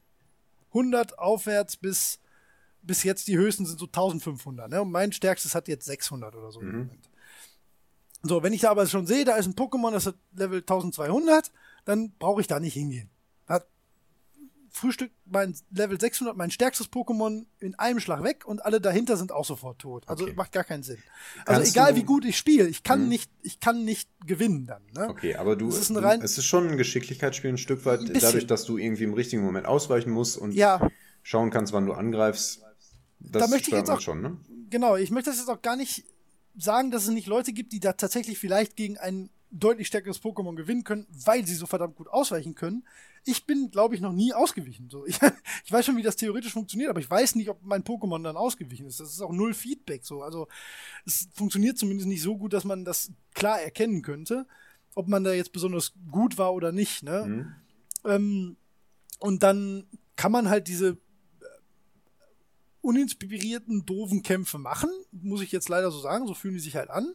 100 0.70 1.18
aufwärts 1.18 1.76
bis, 1.76 2.18
bis 2.82 3.04
jetzt 3.04 3.28
die 3.28 3.36
höchsten 3.36 3.66
sind 3.66 3.78
so 3.78 3.86
1500. 3.86 4.70
Ne? 4.70 4.82
Und 4.82 4.90
mein 4.90 5.12
stärkstes 5.12 5.54
hat 5.54 5.68
jetzt 5.68 5.86
600 5.86 6.34
oder 6.34 6.50
so 6.50 6.60
mhm. 6.60 6.66
im 6.66 6.72
Moment. 6.72 7.10
So, 8.22 8.42
wenn 8.42 8.54
ich 8.54 8.62
da 8.62 8.70
aber 8.70 8.86
schon 8.86 9.06
sehe, 9.06 9.24
da 9.24 9.36
ist 9.36 9.46
ein 9.46 9.54
Pokémon, 9.54 9.92
das 9.92 10.06
hat 10.06 10.16
Level 10.34 10.60
1200, 10.60 11.52
dann 11.84 12.12
brauche 12.18 12.40
ich 12.40 12.46
da 12.46 12.58
nicht 12.58 12.72
hingehen. 12.72 13.10
Frühstück 14.76 15.12
mein 15.24 15.54
Level 15.70 16.00
600, 16.00 16.36
mein 16.36 16.50
stärkstes 16.50 16.90
Pokémon 16.90 17.46
in 17.60 17.76
einem 17.76 18.00
Schlag 18.00 18.24
weg 18.24 18.44
und 18.44 18.64
alle 18.66 18.80
dahinter 18.80 19.16
sind 19.16 19.30
auch 19.30 19.44
sofort 19.44 19.78
tot. 19.78 20.02
Also 20.08 20.24
okay. 20.24 20.34
macht 20.34 20.50
gar 20.50 20.64
keinen 20.64 20.82
Sinn. 20.82 20.98
Also 21.46 21.60
Kannst 21.60 21.76
egal 21.76 21.94
wie 21.94 22.02
gut 22.02 22.24
ich 22.24 22.36
spiele, 22.36 22.66
ich 22.66 22.82
kann 22.82 23.02
hm. 23.02 23.08
nicht, 23.08 23.30
ich 23.42 23.60
kann 23.60 23.84
nicht 23.84 24.10
gewinnen 24.26 24.66
dann. 24.66 24.82
Ne? 24.92 25.08
Okay, 25.08 25.36
aber 25.36 25.54
du, 25.54 25.68
ist 25.68 25.94
rein, 25.94 26.20
es 26.22 26.38
ist 26.38 26.46
schon 26.46 26.68
ein 26.68 26.76
Geschicklichkeitsspiel 26.76 27.50
ein 27.50 27.58
Stück 27.58 27.84
weit, 27.84 28.00
ein 28.00 28.12
dadurch, 28.14 28.48
dass 28.48 28.64
du 28.64 28.76
irgendwie 28.76 29.04
im 29.04 29.14
richtigen 29.14 29.44
Moment 29.44 29.66
ausweichen 29.66 30.10
musst 30.10 30.36
und 30.36 30.50
ja. 30.50 30.80
schauen 31.22 31.50
kannst, 31.50 31.72
wann 31.72 31.86
du 31.86 31.92
angreifst. 31.92 32.60
Das 33.20 33.42
da 33.42 33.48
möchte 33.48 33.70
ich 33.70 33.76
jetzt 33.76 33.90
auch 33.90 34.00
schon, 34.00 34.22
ne? 34.22 34.36
Genau, 34.70 34.96
ich 34.96 35.12
möchte 35.12 35.30
das 35.30 35.38
jetzt 35.38 35.48
auch 35.48 35.62
gar 35.62 35.76
nicht 35.76 36.04
sagen, 36.58 36.90
dass 36.90 37.04
es 37.04 37.10
nicht 37.10 37.28
Leute 37.28 37.52
gibt, 37.52 37.72
die 37.72 37.78
da 37.78 37.92
tatsächlich 37.92 38.40
vielleicht 38.40 38.74
gegen 38.74 38.98
ein 38.98 39.30
deutlich 39.58 39.86
stärkeres 39.86 40.22
Pokémon 40.22 40.54
gewinnen 40.54 40.84
können, 40.84 41.06
weil 41.10 41.46
sie 41.46 41.54
so 41.54 41.66
verdammt 41.66 41.96
gut 41.96 42.08
ausweichen 42.08 42.54
können 42.54 42.84
ich 43.24 43.46
bin, 43.46 43.70
glaube 43.70 43.94
ich, 43.94 44.00
noch 44.00 44.12
nie 44.12 44.32
ausgewichen. 44.32 44.90
So, 44.90 45.06
ich, 45.06 45.18
ich, 45.64 45.72
weiß 45.72 45.86
schon, 45.86 45.96
wie 45.96 46.02
das 46.02 46.16
theoretisch 46.16 46.52
funktioniert, 46.52 46.90
aber 46.90 47.00
ich 47.00 47.10
weiß 47.10 47.34
nicht, 47.34 47.48
ob 47.48 47.62
mein 47.62 47.84
Pokémon 47.84 48.22
dann 48.22 48.36
ausgewichen 48.36 48.86
ist. 48.86 49.00
Das 49.00 49.12
ist 49.12 49.20
auch 49.20 49.32
null 49.32 49.54
Feedback. 49.54 50.04
So, 50.04 50.22
also 50.22 50.48
es 51.06 51.28
funktioniert 51.32 51.78
zumindest 51.78 52.08
nicht 52.08 52.22
so 52.22 52.36
gut, 52.36 52.52
dass 52.52 52.64
man 52.64 52.84
das 52.84 53.10
klar 53.34 53.60
erkennen 53.60 54.02
könnte, 54.02 54.46
ob 54.94 55.08
man 55.08 55.24
da 55.24 55.32
jetzt 55.32 55.52
besonders 55.52 55.92
gut 56.10 56.38
war 56.38 56.54
oder 56.54 56.72
nicht. 56.72 57.02
Ne? 57.02 57.24
Mhm. 57.26 57.54
Ähm, 58.04 58.56
und 59.18 59.42
dann 59.42 59.86
kann 60.16 60.32
man 60.32 60.48
halt 60.48 60.68
diese 60.68 60.90
äh, 60.90 60.96
uninspirierten, 62.82 63.86
doofen 63.86 64.22
Kämpfe 64.22 64.58
machen, 64.58 64.90
muss 65.10 65.40
ich 65.40 65.50
jetzt 65.50 65.68
leider 65.68 65.90
so 65.90 65.98
sagen. 65.98 66.26
So 66.26 66.34
fühlen 66.34 66.54
die 66.54 66.60
sich 66.60 66.76
halt 66.76 66.90
an. 66.90 67.14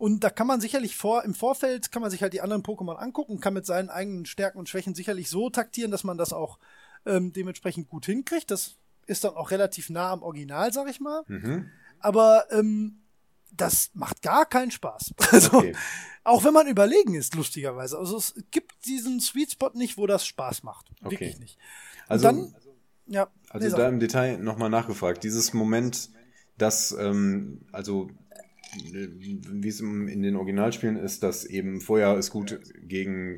Und 0.00 0.24
da 0.24 0.30
kann 0.30 0.46
man 0.46 0.62
sicherlich 0.62 0.96
vor, 0.96 1.24
im 1.24 1.34
Vorfeld 1.34 1.92
kann 1.92 2.00
man 2.00 2.10
sich 2.10 2.22
halt 2.22 2.32
die 2.32 2.40
anderen 2.40 2.62
Pokémon 2.62 2.94
angucken, 2.96 3.38
kann 3.38 3.52
mit 3.52 3.66
seinen 3.66 3.90
eigenen 3.90 4.24
Stärken 4.24 4.58
und 4.58 4.66
Schwächen 4.66 4.94
sicherlich 4.94 5.28
so 5.28 5.50
taktieren, 5.50 5.90
dass 5.90 6.04
man 6.04 6.16
das 6.16 6.32
auch 6.32 6.58
ähm, 7.04 7.34
dementsprechend 7.34 7.90
gut 7.90 8.06
hinkriegt. 8.06 8.50
Das 8.50 8.76
ist 9.06 9.24
dann 9.24 9.34
auch 9.34 9.50
relativ 9.50 9.90
nah 9.90 10.10
am 10.10 10.22
Original, 10.22 10.72
sag 10.72 10.88
ich 10.88 11.00
mal. 11.00 11.22
Mhm. 11.26 11.68
Aber 11.98 12.46
ähm, 12.50 13.02
das 13.52 13.90
macht 13.92 14.22
gar 14.22 14.46
keinen 14.46 14.70
Spaß. 14.70 15.12
Also, 15.32 15.58
okay. 15.58 15.76
auch 16.24 16.44
wenn 16.44 16.54
man 16.54 16.66
überlegen 16.66 17.14
ist, 17.14 17.34
lustigerweise. 17.34 17.98
Also 17.98 18.16
es 18.16 18.34
gibt 18.50 18.86
diesen 18.86 19.20
Sweet 19.20 19.52
Spot 19.52 19.72
nicht, 19.74 19.98
wo 19.98 20.06
das 20.06 20.24
Spaß 20.24 20.62
macht. 20.62 20.86
Okay. 21.02 21.10
Wirklich 21.10 21.38
nicht. 21.40 21.58
Also, 22.08 22.24
dann, 22.24 22.54
ja, 23.06 23.28
also 23.50 23.68
nee, 23.68 23.76
da 23.76 23.86
im 23.86 24.00
Detail 24.00 24.38
nochmal 24.38 24.70
nachgefragt. 24.70 25.24
Dieses 25.24 25.52
Moment, 25.52 26.08
dass, 26.56 26.92
ähm, 26.92 27.66
also 27.70 28.08
wie 28.72 29.68
es 29.68 29.80
in 29.80 30.22
den 30.22 30.36
Originalspielen 30.36 30.96
ist, 30.96 31.22
dass 31.22 31.44
eben 31.44 31.80
Feuer 31.80 32.16
ist 32.16 32.30
gut 32.30 32.60
gegen 32.82 33.36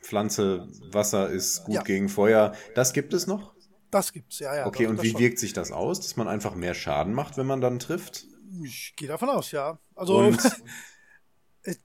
Pflanze, 0.00 0.68
Wasser 0.92 1.30
ist 1.30 1.64
gut 1.64 1.74
ja. 1.76 1.82
gegen 1.82 2.08
Feuer. 2.08 2.54
Das 2.74 2.92
gibt 2.92 3.14
es 3.14 3.26
noch? 3.26 3.54
Das 3.90 4.12
gibt's, 4.12 4.40
ja, 4.40 4.56
ja. 4.56 4.66
Okay, 4.66 4.86
und 4.86 5.02
wie 5.02 5.10
schon. 5.10 5.20
wirkt 5.20 5.38
sich 5.38 5.52
das 5.52 5.70
aus, 5.70 6.00
dass 6.00 6.16
man 6.16 6.26
einfach 6.26 6.54
mehr 6.54 6.74
Schaden 6.74 7.14
macht, 7.14 7.36
wenn 7.36 7.46
man 7.46 7.60
dann 7.60 7.78
trifft? 7.78 8.26
Ich 8.64 8.94
gehe 8.96 9.08
davon 9.08 9.28
aus, 9.28 9.52
ja. 9.52 9.78
Also 9.94 10.32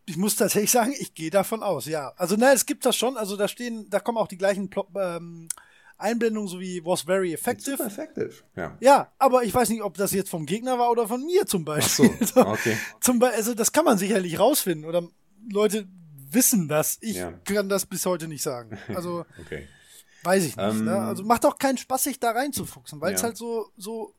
Ich 0.06 0.18
muss 0.18 0.36
tatsächlich 0.36 0.72
sagen, 0.72 0.94
ich 0.98 1.14
gehe 1.14 1.30
davon 1.30 1.64
aus, 1.64 1.86
ja. 1.86 2.12
Also, 2.18 2.36
nein, 2.36 2.56
es 2.56 2.66
gibt 2.66 2.86
das 2.86 2.98
schon. 2.98 3.16
Also, 3.16 3.38
da 3.38 3.48
stehen, 3.48 3.90
da 3.90 4.00
kommen 4.00 4.18
auch 4.18 4.28
die 4.28 4.38
gleichen 4.38 4.70
Plop, 4.70 4.90
ähm, 4.98 5.48
Einblendungen, 6.00 6.48
so 6.48 6.60
wie 6.60 6.84
was 6.86 7.02
very 7.02 7.34
effective. 7.34 7.72
Super 7.78 7.86
effective, 7.88 8.34
ja. 8.56 8.78
Ja, 8.80 9.12
aber 9.18 9.44
ich 9.44 9.54
weiß 9.54 9.70
nicht, 9.70 9.82
ob 9.82 9.96
das 9.98 10.12
jetzt 10.14 10.30
vom 10.30 10.46
Gegner 10.46 10.80
war 10.80 10.90
oder 10.92 11.08
von 11.08 11.24
mir 11.26 11.46
zum 11.46 11.66
Beispiel. 11.66 12.10
Ach 12.22 12.28
so, 12.28 12.40
okay. 12.48 12.78
Zum 13.02 13.20
Be 13.20 13.28
also, 13.30 13.54
das 13.54 13.72
kann 13.72 13.86
man 13.86 13.98
sicherlich 13.98 14.40
rausfinden. 14.40 14.86
Oder 14.88 15.08
Leute 15.52 15.88
wissen 16.32 16.68
das. 16.68 16.98
Ich 17.02 17.18
Ja. 17.18 17.32
kann 17.44 17.70
das 17.70 17.86
bis 17.86 18.06
heute 18.06 18.28
nicht 18.28 18.42
sagen. 18.44 18.78
Also, 18.90 19.26
Okay. 19.42 19.68
weiß 20.24 20.46
ich 20.46 20.56
nicht. 20.56 20.66
Ähm, 20.66 20.86
ne? 20.86 21.00
Also, 21.02 21.24
macht 21.24 21.46
auch 21.46 21.58
keinen 21.58 21.78
Spaß, 21.78 22.04
sich 22.04 22.20
da 22.20 22.32
reinzufuchsen, 22.32 23.02
weil 23.02 23.14
es 23.14 23.22
Ja. 23.22 23.28
halt 23.28 23.38
so, 23.38 23.72
so 23.78 24.16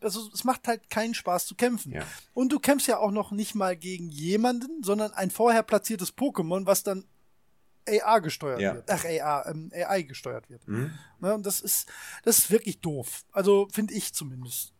also 0.00 0.30
es 0.32 0.44
macht 0.44 0.68
halt 0.68 0.88
keinen 0.88 1.14
Spaß 1.14 1.46
zu 1.46 1.56
kämpfen. 1.56 1.90
Ja. 1.92 2.04
Und 2.32 2.52
du 2.52 2.60
kämpfst 2.60 2.86
ja 2.86 2.98
auch 2.98 3.10
noch 3.10 3.32
nicht 3.32 3.56
mal 3.56 3.76
gegen 3.76 4.08
jemanden, 4.08 4.84
sondern 4.84 5.12
ein 5.14 5.32
vorher 5.32 5.64
platziertes 5.64 6.16
Pokémon, 6.16 6.64
was 6.64 6.84
dann 6.84 7.06
AR 7.88 8.20
gesteuert 8.20 8.60
Ja. 8.60 8.74
wird. 8.74 8.90
Ach, 8.90 9.04
AR, 9.04 9.46
ähm, 9.46 9.70
AI 9.74 10.02
gesteuert 10.02 10.48
wird. 10.50 10.66
Mhm. 10.68 10.92
Ne, 11.20 11.34
und 11.34 11.44
das 11.46 11.60
ist, 11.60 11.88
das 12.24 12.38
ist 12.38 12.50
wirklich 12.50 12.80
doof. 12.80 13.24
Also 13.32 13.68
finde 13.72 13.94
ich 13.94 14.12
zumindest. 14.14 14.72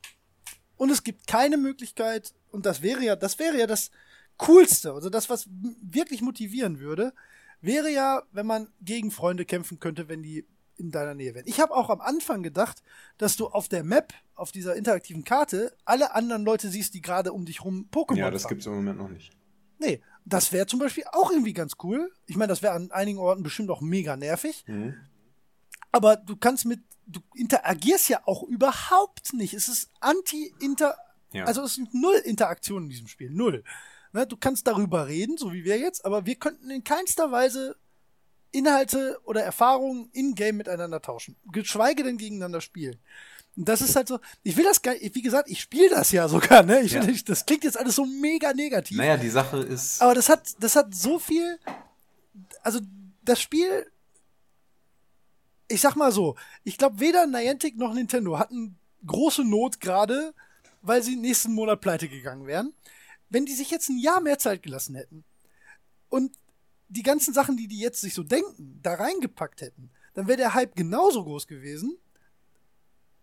Und 0.76 0.90
es 0.90 1.02
gibt 1.02 1.26
keine 1.26 1.56
Möglichkeit, 1.56 2.35
und 2.51 2.64
das 2.66 2.82
wäre 2.82 3.02
ja, 3.02 3.16
das 3.16 3.39
wäre 3.39 3.59
ja 3.59 3.66
das 3.66 3.90
Coolste, 4.36 4.93
also 4.93 5.10
das, 5.10 5.28
was 5.28 5.48
wirklich 5.82 6.22
motivieren 6.22 6.78
würde, 6.78 7.12
wäre 7.60 7.90
ja, 7.90 8.22
wenn 8.30 8.47
man 8.47 8.68
gegen 8.80 9.10
Freunde 9.10 9.44
kämpfen 9.44 9.80
könnte, 9.80 10.09
wenn 10.09 10.22
die 10.22 10.47
in 10.76 10.93
deiner 10.93 11.14
Nähe 11.14 11.35
wären. 11.35 11.47
Ich 11.48 11.59
habe 11.59 11.74
auch 11.74 11.90
am 11.90 12.01
Anfang 12.01 12.44
gedacht, 12.44 12.85
dass 13.18 13.36
du 13.36 13.48
auf 13.48 13.68
der 13.68 13.82
Map, 13.82 14.14
auf 14.36 14.52
dieser 14.52 14.76
interaktiven 14.76 15.24
Karte, 15.24 15.76
alle 15.85 16.14
anderen 16.14 16.44
Leute 16.44 16.68
siehst, 16.68 16.94
die 16.94 17.01
gerade 17.02 17.32
um 17.32 17.44
dich 17.44 17.64
rum 17.64 17.89
Pokémon 17.93 18.16
Ja, 18.16 18.30
das 18.30 18.43
fangen. 18.43 18.51
gibt's 18.51 18.66
im 18.66 18.76
Moment 18.76 18.98
noch 18.98 19.09
nicht. 19.09 19.32
Nee, 19.80 20.01
das 20.28 20.52
wäre 20.52 20.66
zum 20.66 20.78
Beispiel 20.78 21.05
auch 21.12 21.30
irgendwie 21.30 21.52
ganz 21.52 21.74
cool. 21.82 22.12
Ich 22.26 22.36
meine, 22.36 22.48
das 22.48 22.62
wäre 22.62 22.74
an 22.74 22.90
einigen 22.90 23.18
Orten 23.18 23.42
bestimmt 23.42 23.70
auch 23.70 23.80
mega 23.80 24.16
nervig. 24.16 24.64
Mhm. 24.66 24.94
Aber 25.92 26.16
du 26.16 26.36
kannst 26.36 26.64
mit, 26.66 26.80
du 27.06 27.20
interagierst 27.34 28.09
ja 28.09 28.20
auch 28.26 28.42
überhaupt 28.42 29.32
nicht. 29.32 29.55
Es 29.55 29.68
ist 29.68 29.90
anti-inter, 30.00 30.96
Ja. 31.32 31.44
also 31.44 31.62
es 31.62 31.74
sind 31.74 31.94
null 31.94 32.16
Interaktionen 32.24 32.84
in 32.84 32.90
diesem 32.90 33.09
Spiel, 33.09 33.30
null. 33.30 33.64
Ne, 34.12 34.26
du 34.26 34.36
kannst 34.36 34.66
darüber 34.66 35.06
reden, 35.06 35.36
so 35.36 35.52
wie 35.52 35.64
wir 35.64 35.78
jetzt, 35.78 36.05
aber 36.05 36.24
wir 36.24 36.36
könnten 36.36 36.70
in 36.70 36.82
keinster 36.84 37.30
Weise 37.30 37.76
Inhalte 38.50 39.20
oder 39.24 39.42
Erfahrungen 39.42 40.09
in-game 40.12 40.56
miteinander 40.56 41.02
tauschen. 41.02 41.36
Geschweige 41.52 42.02
denn 42.02 42.16
gegeneinander 42.16 42.62
spielen. 42.62 42.98
Und 43.59 43.68
das 43.68 43.80
ist 43.80 43.97
halt 43.97 44.06
so, 44.06 44.20
ich 44.44 44.56
will 44.56 44.62
das 44.62 44.80
gar 44.82 44.94
wie 44.94 45.20
gesagt, 45.20 45.51
ich 45.51 45.60
spiele 45.60 45.90
das 45.90 46.12
ja 46.12 46.28
sogar, 46.28 46.62
ne? 46.62 46.80
Ich, 46.82 46.93
Ja. 46.93 47.05
das 47.05 47.44
klingt 47.44 47.64
jetzt 47.64 47.76
alles 47.76 47.97
so 47.97 48.06
mega 48.06 48.55
negativ. 48.55 48.97
Naja, 48.97 49.16
die 49.16 49.28
Sache 49.28 49.59
ist. 49.59 50.01
Aber 50.01 50.14
das 50.14 50.28
hat, 50.28 50.48
das 50.60 50.76
hat 50.76 50.94
so 50.94 51.18
viel, 51.18 51.59
also 52.62 52.78
das 53.22 53.40
Spiel, 53.40 53.90
ich 55.66 55.80
sag 55.80 55.97
mal 55.97 56.12
so, 56.12 56.36
ich 56.62 56.78
glaube 56.78 57.01
weder 57.01 57.26
Niantic 57.26 57.76
noch 57.76 57.94
Nintendo 57.94 58.39
hatten 58.39 58.78
große 59.05 59.43
Not 59.43 59.80
gerade, 59.80 60.35
weil 60.82 61.02
sie 61.02 61.16
nächsten 61.16 61.52
Monat 61.52 61.80
pleite 61.80 62.09
gegangen 62.09 62.47
wären. 62.47 62.72
Wenn 63.28 63.44
die 63.44 63.55
sich 63.55 63.72
jetzt 63.72 63.89
ein 63.89 63.98
Jahr 63.98 64.20
mehr 64.20 64.39
Zeit 64.39 64.62
gelassen 64.62 64.94
hätten 64.94 65.24
und 66.10 66.30
die 66.89 67.02
ganzen 67.02 67.35
Sachen, 67.35 67.56
die 67.56 67.66
die 67.66 67.80
jetzt 67.80 68.02
sich 68.02 68.14
so 68.14 68.22
denken, 68.22 68.78
da 68.85 68.94
reingepackt 68.94 69.62
hätten, 69.62 69.90
dann 70.14 70.28
wäre 70.28 70.39
der 70.39 70.55
Hype 70.55 70.76
genauso 70.76 71.24
groß 71.24 71.48
gewesen. 71.48 71.98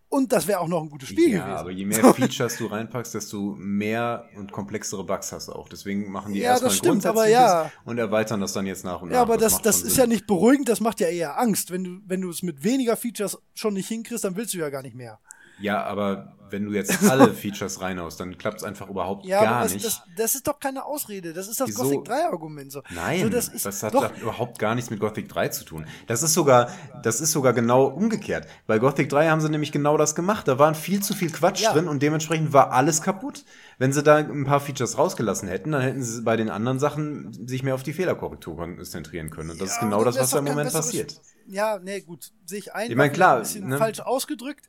Und 0.07 0.31
das 0.31 0.47
wäre 0.47 0.59
auch 0.59 0.67
noch 0.67 0.81
ein 0.81 0.89
gutes 0.89 1.09
Spiel 1.09 1.31
ja, 1.31 1.39
gewesen. 1.39 1.57
aber 1.57 1.71
je 1.71 1.85
mehr 1.85 2.13
Features 2.13 2.57
du 2.57 2.67
reinpackst, 2.67 3.13
desto 3.15 3.55
mehr 3.57 4.29
und 4.37 4.51
komplexere 4.51 5.03
Bugs 5.03 5.31
hast 5.31 5.47
du 5.47 5.53
auch. 5.53 5.67
Deswegen 5.67 6.11
machen 6.11 6.33
die 6.33 6.39
Ja, 6.39 6.51
erstmal 6.51 6.69
das 6.69 6.77
stimmt, 6.77 7.05
aber 7.05 7.27
ja. 7.27 7.71
und 7.85 7.97
erweitern 7.97 8.39
das 8.39 8.53
dann 8.53 8.65
jetzt 8.65 8.85
nach 8.85 9.01
und 9.01 9.09
nach. 9.09 9.15
Ja, 9.15 9.21
aber 9.21 9.37
das, 9.37 9.61
das 9.61 9.79
schon 9.79 9.87
ist 9.87 9.95
Sinn. 9.95 10.03
ja 10.03 10.07
nicht 10.07 10.27
beruhigend, 10.27 10.69
das 10.69 10.79
macht 10.79 10.99
ja 10.99 11.07
eher 11.07 11.39
Angst. 11.39 11.71
Wenn 11.71 11.83
du, 11.83 11.99
wenn 12.05 12.21
du 12.21 12.29
es 12.29 12.43
mit 12.43 12.63
weniger 12.63 12.95
Features 12.95 13.37
schon 13.55 13.73
nicht 13.73 13.87
hinkriegst, 13.87 14.23
dann 14.23 14.35
willst 14.35 14.53
du 14.53 14.59
ja 14.59 14.69
gar 14.69 14.83
nicht 14.83 14.95
mehr. 14.95 15.19
Ja, 15.59 15.83
aber 15.83 16.35
wenn 16.49 16.65
du 16.65 16.73
jetzt 16.73 17.03
alle 17.09 17.33
Features 17.33 17.81
reinhaust, 17.81 18.19
dann 18.19 18.37
klappt 18.37 18.57
es 18.57 18.63
einfach 18.63 18.87
überhaupt 18.89 19.25
Ja, 19.25 19.43
gar 19.43 19.63
das, 19.63 19.73
nicht. 19.73 19.85
das, 19.85 20.01
das 20.15 20.35
ist 20.35 20.47
doch 20.47 20.59
keine 20.59 20.85
Ausrede. 20.85 21.33
Das 21.33 21.47
ist 21.47 21.59
das 21.59 21.69
Wieso? 21.69 21.83
Gothic 21.83 22.05
3 22.05 22.25
Argument. 22.25 22.71
So. 22.71 22.81
Nein, 22.91 23.21
so, 23.21 23.29
das, 23.29 23.51
das, 23.51 23.65
ist, 23.65 23.83
hat 23.83 23.93
doch, 23.93 24.15
überhaupt 24.17 24.59
gar 24.59 24.75
nichts 24.75 24.89
mit 24.89 24.99
Gothic 24.99 25.27
3 25.27 25.49
zu 25.49 25.65
tun. 25.65 25.85
Das 26.07 26.23
ist 26.23 26.33
sogar, 26.33 26.69
das 27.03 27.19
ist 27.19 27.31
sogar 27.31 27.53
genau 27.53 27.85
umgekehrt. 27.85 28.47
Bei 28.67 28.79
Gothic 28.79 29.09
3 29.09 29.29
haben 29.29 29.41
sie 29.41 29.49
nämlich 29.49 29.71
genau 29.71 29.97
das 29.97 30.15
gemacht. 30.15 30.47
Da 30.47 30.59
waren 30.59 30.75
viel 30.75 31.01
zu 31.01 31.13
viel 31.13 31.31
Quatsch 31.31 31.61
Ja. 31.61 31.73
drin 31.73 31.87
und 31.87 32.01
dementsprechend 32.01 32.53
war 32.53 32.71
alles 32.71 33.01
kaputt. 33.01 33.43
Wenn 33.77 33.91
sie 33.91 34.03
da 34.03 34.17
ein 34.17 34.45
paar 34.45 34.59
Features 34.61 34.97
rausgelassen 34.97 35.49
hätten, 35.49 35.71
dann 35.71 35.81
hätten 35.81 36.01
sie 36.03 36.21
bei 36.21 36.37
den 36.37 36.49
anderen 36.49 36.79
Sachen 36.79 37.47
sich 37.47 37.63
mehr 37.63 37.75
auf 37.75 37.83
die 37.83 37.91
Fehlerkorrektur 37.93 38.55
konzentrieren 38.55 39.29
können. 39.31 39.49
Und 39.49 39.59
das 39.59 39.71
ist 39.71 39.75
Ja, 39.77 39.81
genau 39.81 39.97
dann 39.97 40.13
das, 40.13 40.19
was 40.19 40.29
da 40.29 40.39
im 40.39 40.45
Moment 40.45 40.71
passiert. 40.71 41.19
Ja, 41.47 41.77
nee, 41.79 42.01
gut, 42.01 42.31
sehe 42.45 42.59
ich 42.59 42.73
ein. 42.73 42.89
Ich 42.89 42.95
mein, 42.95 43.09
war 43.09 43.13
klar, 43.13 43.35
Ein 43.35 43.41
bisschen 43.41 43.67
ne? 43.67 43.77
falsch 43.77 43.99
ausgedrückt. 43.99 44.67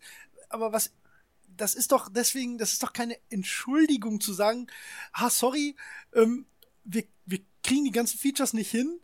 Aber 0.49 0.73
was, 0.73 0.93
das 1.57 1.75
ist 1.75 1.93
doch 1.93 2.09
deswegen, 2.11 2.59
das 2.59 2.73
ist 2.73 2.83
doch 2.83 2.93
keine 2.93 3.17
Entschuldigung 3.31 4.21
zu 4.21 4.33
sagen, 4.33 4.67
ah, 5.13 5.31
sorry, 5.31 5.77
ähm, 6.15 6.47
wir, 6.85 7.05
wir 7.25 7.41
kriegen 7.63 7.85
die 7.85 7.91
ganzen 7.93 8.19
Features 8.19 8.53
nicht 8.53 8.71
hin. 8.71 9.01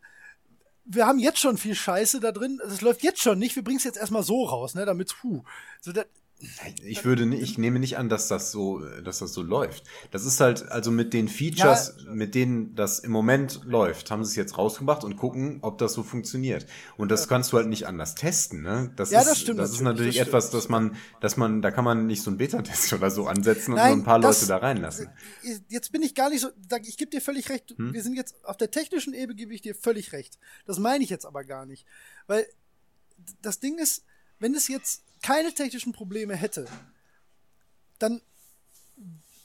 Wir 0.84 1.06
haben 1.06 1.18
jetzt 1.18 1.38
schon 1.38 1.58
viel 1.58 1.74
Scheiße 1.74 2.20
da 2.20 2.32
drin. 2.32 2.60
Es 2.64 2.80
läuft 2.80 3.02
jetzt 3.02 3.20
schon 3.20 3.38
nicht. 3.38 3.54
Wir 3.56 3.62
bringen 3.62 3.78
es 3.78 3.84
jetzt 3.84 3.98
erstmal 3.98 4.24
so 4.24 4.44
raus, 4.44 4.74
ne, 4.74 4.84
damit, 4.84 5.14
puh. 5.20 5.44
So, 5.80 5.92
das, 5.92 6.06
Ich 6.84 7.04
würde 7.04 7.24
nicht, 7.26 7.42
ich 7.42 7.56
nehme 7.58 7.78
nicht 7.78 7.98
an, 7.98 8.08
dass 8.08 8.26
das 8.28 8.50
so, 8.50 8.80
dass 9.02 9.20
das 9.20 9.32
so 9.32 9.42
läuft. 9.42 9.84
Das 10.10 10.24
ist 10.24 10.40
halt, 10.40 10.68
also 10.70 10.90
mit 10.90 11.12
den 11.12 11.28
Features, 11.28 11.94
mit 12.08 12.34
denen 12.34 12.74
das 12.74 12.98
im 12.98 13.12
Moment 13.12 13.60
läuft, 13.64 14.10
haben 14.10 14.24
sie 14.24 14.30
es 14.30 14.36
jetzt 14.36 14.58
rausgebracht 14.58 15.04
und 15.04 15.16
gucken, 15.16 15.58
ob 15.62 15.78
das 15.78 15.92
so 15.92 16.02
funktioniert. 16.02 16.66
Und 16.96 17.10
das 17.10 17.28
kannst 17.28 17.52
du 17.52 17.58
halt 17.58 17.68
nicht 17.68 17.86
anders 17.86 18.14
testen, 18.16 18.62
ne? 18.62 18.92
Das 18.96 19.10
Ja, 19.12 19.20
ist, 19.20 19.30
das 19.30 19.40
stimmt 19.40 19.60
Das 19.60 19.70
ist 19.70 19.80
natürlich, 19.82 20.16
natürlich 20.16 20.18
das 20.18 20.26
etwas, 20.28 20.50
dass 20.50 20.68
man, 20.68 20.96
dass 21.20 21.36
man, 21.36 21.62
da 21.62 21.70
kann 21.70 21.84
man 21.84 22.06
nicht 22.06 22.22
so 22.22 22.30
einen 22.30 22.38
Beta-Test 22.38 22.92
oder 22.92 23.10
so 23.10 23.26
ansetzen 23.28 23.72
und 23.72 23.76
Nein, 23.78 23.92
so 23.92 23.98
ein 24.00 24.04
paar 24.04 24.18
das- 24.18 24.40
Leute 24.40 24.48
da 24.48 24.56
reinlassen. 24.58 25.08
jetzt 25.68 25.92
bin 25.92 26.02
ich 26.02 26.14
gar 26.14 26.28
nicht 26.30 26.40
so, 26.40 26.48
ich 26.82 26.96
gebe 26.96 27.10
dir 27.10 27.20
völlig 27.20 27.48
recht. 27.50 27.74
Hm? 27.76 27.92
Wir 27.94 28.02
sind 28.02 28.14
jetzt 28.16 28.44
auf 28.44 28.56
der 28.56 28.70
technischen 28.70 29.14
Ebene 29.14 29.36
gebe 29.36 29.54
ich 29.54 29.60
dir 29.62 29.74
völlig 29.74 30.12
recht. 30.12 30.38
Das 30.66 30.78
meine 30.78 31.04
ich 31.04 31.10
jetzt 31.10 31.24
aber 31.26 31.44
gar 31.44 31.66
nicht, 31.66 31.86
weil 32.26 32.46
das 33.40 33.60
Ding 33.60 33.78
ist, 33.78 34.04
wenn 34.40 34.54
es 34.54 34.66
jetzt 34.66 35.04
keine 35.22 35.54
technischen 35.54 35.92
Probleme 35.92 36.34
hätte, 36.34 36.66
dann 37.98 38.20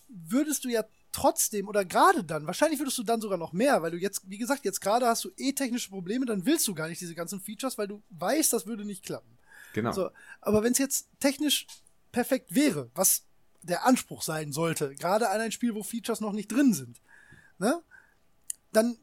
würdest 0.08 0.66
du 0.66 0.70
ja 0.70 0.84
trotzdem 1.12 1.68
oder 1.68 1.86
gerade 1.86 2.24
dann, 2.24 2.46
wahrscheinlich 2.46 2.80
würdest 2.80 2.98
du 2.98 3.04
dann 3.04 3.22
sogar 3.22 3.38
noch 3.38 3.54
mehr, 3.54 3.82
weil 3.82 3.92
du 3.92 3.98
jetzt, 3.98 4.30
wie 4.30 4.38
gesagt, 4.38 4.66
jetzt 4.66 4.82
gerade 4.82 5.08
hast 5.08 5.24
du 5.24 5.32
eh 5.38 5.54
technische 5.54 5.90
Probleme, 5.90 6.26
dann 6.26 6.46
willst 6.46 6.68
du 6.68 6.76
gar 6.76 6.88
nicht 6.88 7.02
diese 7.02 7.16
ganzen 7.16 7.40
Features, 7.40 7.78
weil 7.78 7.88
du 7.88 8.04
weißt, 8.10 8.54
das 8.54 8.68
würde 8.68 8.86
nicht 8.86 9.04
klappen. 9.04 9.38
Genau. 9.74 9.92
So, 9.92 10.10
aber 10.42 10.64
wenn 10.64 10.72
es 10.72 10.78
jetzt 10.78 11.08
technisch 11.20 11.68
perfekt 12.12 12.54
wäre, 12.54 12.90
was 12.94 13.24
der 13.62 13.86
Anspruch 13.86 14.22
sein 14.22 14.52
sollte, 14.52 14.96
gerade 14.96 15.30
an 15.30 15.42
ein 15.42 15.52
Spiel, 15.52 15.76
wo 15.76 15.84
Features 15.84 16.22
noch 16.22 16.34
nicht 16.34 16.52
drin 16.52 16.74
sind, 16.74 17.02
ne, 17.58 17.82
dann 18.72 18.98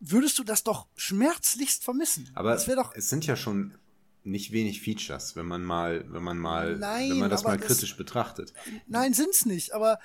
würdest 0.00 0.38
du 0.38 0.44
das 0.44 0.62
doch 0.64 0.86
schmerzlichst 0.96 1.82
vermissen. 1.82 2.30
Aber 2.34 2.54
es 2.54 3.08
sind 3.08 3.26
ja 3.26 3.36
schon 3.36 3.74
nicht 4.24 4.52
wenig 4.52 4.80
Features, 4.82 5.36
wenn 5.36 5.46
man 5.46 5.62
mal, 5.62 6.04
wenn 6.12 6.22
man 6.22 6.38
mal, 6.38 6.76
Nein, 6.76 7.10
wenn 7.10 7.18
man 7.18 7.30
das 7.30 7.44
mal 7.44 7.56
das- 7.56 7.66
kritisch 7.66 7.96
betrachtet. 7.96 8.52
Nein, 8.86 9.14
sind's 9.14 9.46
nicht, 9.46 9.72
aber 9.72 9.98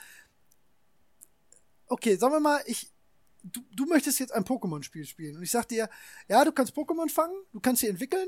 okay, 1.87 2.15
sagen 2.15 2.33
wir 2.33 2.39
mal, 2.39 2.61
ich 2.65 2.91
du, 3.43 3.61
du 3.71 3.85
möchtest 3.85 4.19
jetzt 4.19 4.33
ein 4.33 4.45
Pokémon-Spiel 4.45 5.05
spielen 5.05 5.37
und 5.37 5.43
ich 5.43 5.51
sag 5.51 5.67
dir, 5.67 5.89
ja, 6.27 6.45
du 6.45 6.51
kannst 6.51 6.75
Pokémon 6.75 7.09
fangen, 7.09 7.35
du 7.51 7.59
kannst 7.59 7.81
sie 7.81 7.87
entwickeln, 7.87 8.27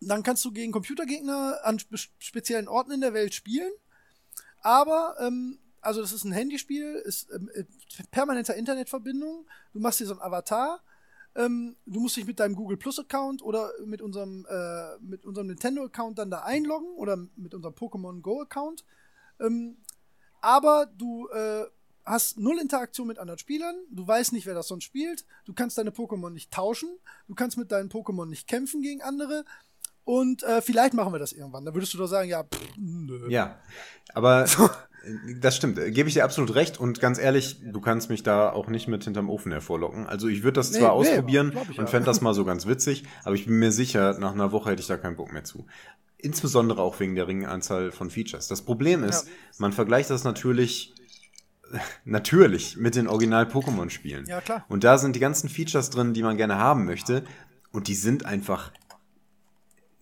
dann 0.00 0.22
kannst 0.22 0.44
du 0.44 0.52
gegen 0.52 0.72
Computergegner 0.72 1.60
an 1.64 1.78
spe 1.78 1.96
speziellen 2.18 2.68
Orten 2.68 2.92
in 2.92 3.00
der 3.00 3.14
Welt 3.14 3.34
spielen, 3.34 3.72
aber 4.60 5.16
ähm, 5.20 5.58
also 5.80 6.00
das 6.00 6.12
ist 6.12 6.24
ein 6.24 6.32
Handyspiel, 6.32 6.94
ist 7.04 7.28
ähm, 7.34 7.50
äh, 7.54 7.64
permanenter 8.10 8.54
Internetverbindung, 8.54 9.46
du 9.72 9.80
machst 9.80 10.00
dir 10.00 10.06
so 10.06 10.14
ein 10.14 10.20
Avatar, 10.20 10.82
ähm, 11.34 11.76
du 11.86 12.00
musst 12.00 12.16
dich 12.16 12.26
mit 12.26 12.40
deinem 12.40 12.54
Google 12.54 12.76
Plus 12.76 12.98
Account 12.98 13.42
oder 13.42 13.70
mit 13.84 14.02
unserem 14.02 14.46
äh, 14.48 14.98
mit 15.00 15.24
unserem 15.24 15.46
Nintendo 15.46 15.84
Account 15.84 16.18
dann 16.18 16.30
da 16.30 16.40
einloggen 16.40 16.94
oder 16.96 17.16
mit 17.36 17.54
unserem 17.54 17.74
Pokémon 17.74 18.20
Go 18.20 18.42
Account. 18.42 18.84
Ähm, 19.40 19.76
aber 20.40 20.86
du 20.86 21.28
äh, 21.28 21.64
hast 22.04 22.38
null 22.38 22.58
Interaktion 22.58 23.06
mit 23.06 23.18
anderen 23.18 23.38
Spielern, 23.38 23.76
du 23.90 24.06
weißt 24.06 24.32
nicht, 24.32 24.46
wer 24.46 24.54
das 24.54 24.68
sonst 24.68 24.84
spielt, 24.84 25.24
du 25.44 25.52
kannst 25.54 25.78
deine 25.78 25.90
Pokémon 25.90 26.30
nicht 26.30 26.50
tauschen, 26.50 26.90
du 27.28 27.34
kannst 27.34 27.56
mit 27.56 27.70
deinen 27.70 27.90
Pokémon 27.90 28.26
nicht 28.26 28.48
kämpfen 28.48 28.82
gegen 28.82 29.02
andere 29.02 29.44
und 30.04 30.42
äh, 30.42 30.60
vielleicht 30.62 30.94
machen 30.94 31.12
wir 31.12 31.18
das 31.18 31.32
irgendwann. 31.32 31.64
Da 31.64 31.74
würdest 31.74 31.94
du 31.94 31.98
doch 31.98 32.06
sagen, 32.06 32.28
ja, 32.28 32.42
pff, 32.44 32.60
nö. 32.76 33.28
Ja, 33.28 33.58
aber 34.14 34.46
das 35.40 35.56
stimmt, 35.56 35.76
gebe 35.94 36.08
ich 36.08 36.14
dir 36.14 36.24
absolut 36.24 36.54
recht 36.54 36.78
und 36.78 37.00
ganz 37.00 37.18
ehrlich, 37.18 37.60
du 37.64 37.80
kannst 37.80 38.08
mich 38.10 38.22
da 38.22 38.50
auch 38.50 38.68
nicht 38.68 38.88
mit 38.88 39.04
hinterm 39.04 39.28
Ofen 39.30 39.52
hervorlocken. 39.52 40.06
Also 40.06 40.28
ich 40.28 40.42
würde 40.42 40.54
das 40.60 40.70
Nee, 40.72 40.78
zwar 40.78 40.88
nee, 40.90 41.08
ausprobieren 41.10 41.50
und 41.50 41.76
ja. 41.76 41.86
fände 41.86 42.06
das 42.06 42.20
mal 42.20 42.34
so 42.34 42.44
ganz 42.44 42.66
witzig, 42.66 43.04
aber 43.24 43.34
ich 43.34 43.46
bin 43.46 43.58
mir 43.58 43.72
sicher, 43.72 44.18
nach 44.18 44.32
einer 44.32 44.52
Woche 44.52 44.70
hätte 44.70 44.80
ich 44.82 44.88
da 44.88 44.96
keinen 44.96 45.16
Bock 45.16 45.32
mehr 45.32 45.44
zu. 45.44 45.66
Insbesondere 46.18 46.80
auch 46.82 47.00
wegen 47.00 47.16
der 47.16 47.26
ringen 47.26 47.46
Anzahl 47.46 47.90
von 47.90 48.08
Features. 48.10 48.46
Das 48.46 48.62
Problem 48.62 49.02
ist, 49.02 49.26
Ja. 49.26 49.32
man 49.58 49.72
vergleicht 49.72 50.08
das 50.10 50.22
natürlich 50.22 50.94
natürlich 52.04 52.76
mit 52.76 52.94
den 52.94 53.08
Original-Pokémon 53.08 53.90
spielen. 53.90 54.26
Ja, 54.26 54.40
klar. 54.40 54.64
Und 54.68 54.84
da 54.84 54.98
sind 54.98 55.16
die 55.16 55.20
ganzen 55.20 55.48
Features 55.48 55.90
drin, 55.90 56.14
die 56.14 56.22
man 56.22 56.36
gerne 56.36 56.58
haben 56.58 56.84
möchte. 56.84 57.24
Und 57.72 57.88
die 57.88 57.94
sind 57.94 58.26
einfach 58.26 58.70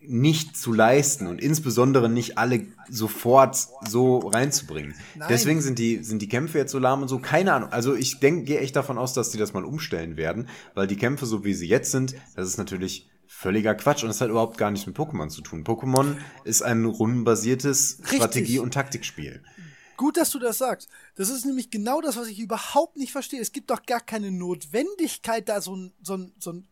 nicht 0.06 0.56
zu 0.56 0.72
leisten 0.72 1.26
und 1.26 1.40
insbesondere 1.40 2.08
nicht 2.08 2.38
alle 2.38 2.66
sofort 2.88 3.56
so 3.86 4.18
reinzubringen. 4.18 4.94
Nein. 5.14 5.28
Deswegen 5.28 5.60
sind 5.60 5.78
die, 5.78 6.02
sind 6.02 6.22
die 6.22 6.28
Kämpfe 6.28 6.58
jetzt 6.58 6.72
so 6.72 6.78
lahm 6.78 7.02
und 7.02 7.08
so. 7.08 7.18
Keine 7.18 7.52
Ahnung. 7.52 7.70
Also 7.70 7.94
ich 7.94 8.18
denke, 8.18 8.44
gehe 8.44 8.60
echt 8.60 8.76
davon 8.76 8.98
aus, 8.98 9.12
dass 9.12 9.30
die 9.30 9.38
das 9.38 9.52
mal 9.52 9.64
umstellen 9.64 10.16
werden, 10.16 10.48
weil 10.74 10.86
die 10.86 10.96
Kämpfe, 10.96 11.26
so 11.26 11.44
wie 11.44 11.54
sie 11.54 11.68
jetzt 11.68 11.90
sind, 11.90 12.14
das 12.34 12.48
ist 12.48 12.56
natürlich 12.56 13.08
völliger 13.26 13.74
Quatsch 13.74 14.02
und 14.02 14.08
das 14.08 14.20
hat 14.20 14.30
überhaupt 14.30 14.58
gar 14.58 14.70
nichts 14.70 14.86
mit 14.86 14.96
Pokémon 14.96 15.28
zu 15.28 15.42
tun. 15.42 15.64
Pokémon 15.64 16.16
ist 16.44 16.62
ein 16.62 16.84
rundenbasiertes. 16.84 18.00
Strategie- 18.04 18.58
und 18.58 18.74
Taktikspiel. 18.74 19.42
Gut, 19.96 20.16
dass 20.16 20.30
du 20.30 20.38
das 20.38 20.58
sagst. 20.58 20.88
Das 21.14 21.28
ist 21.28 21.44
nämlich 21.44 21.70
genau 21.70 22.00
das, 22.00 22.16
was 22.16 22.28
ich 22.28 22.38
überhaupt 22.38 22.96
nicht 22.96 23.12
verstehe. 23.12 23.40
Es 23.40 23.52
gibt 23.52 23.70
doch 23.70 23.82
gar 23.84 24.00
keine 24.00 24.30
Notwendigkeit, 24.30 25.48
da 25.48 25.60
so 25.60 25.76
ein, 25.76 25.92
so 26.02 26.16
ein, 26.16 26.32
so 26.38 26.52
ein 26.52 26.68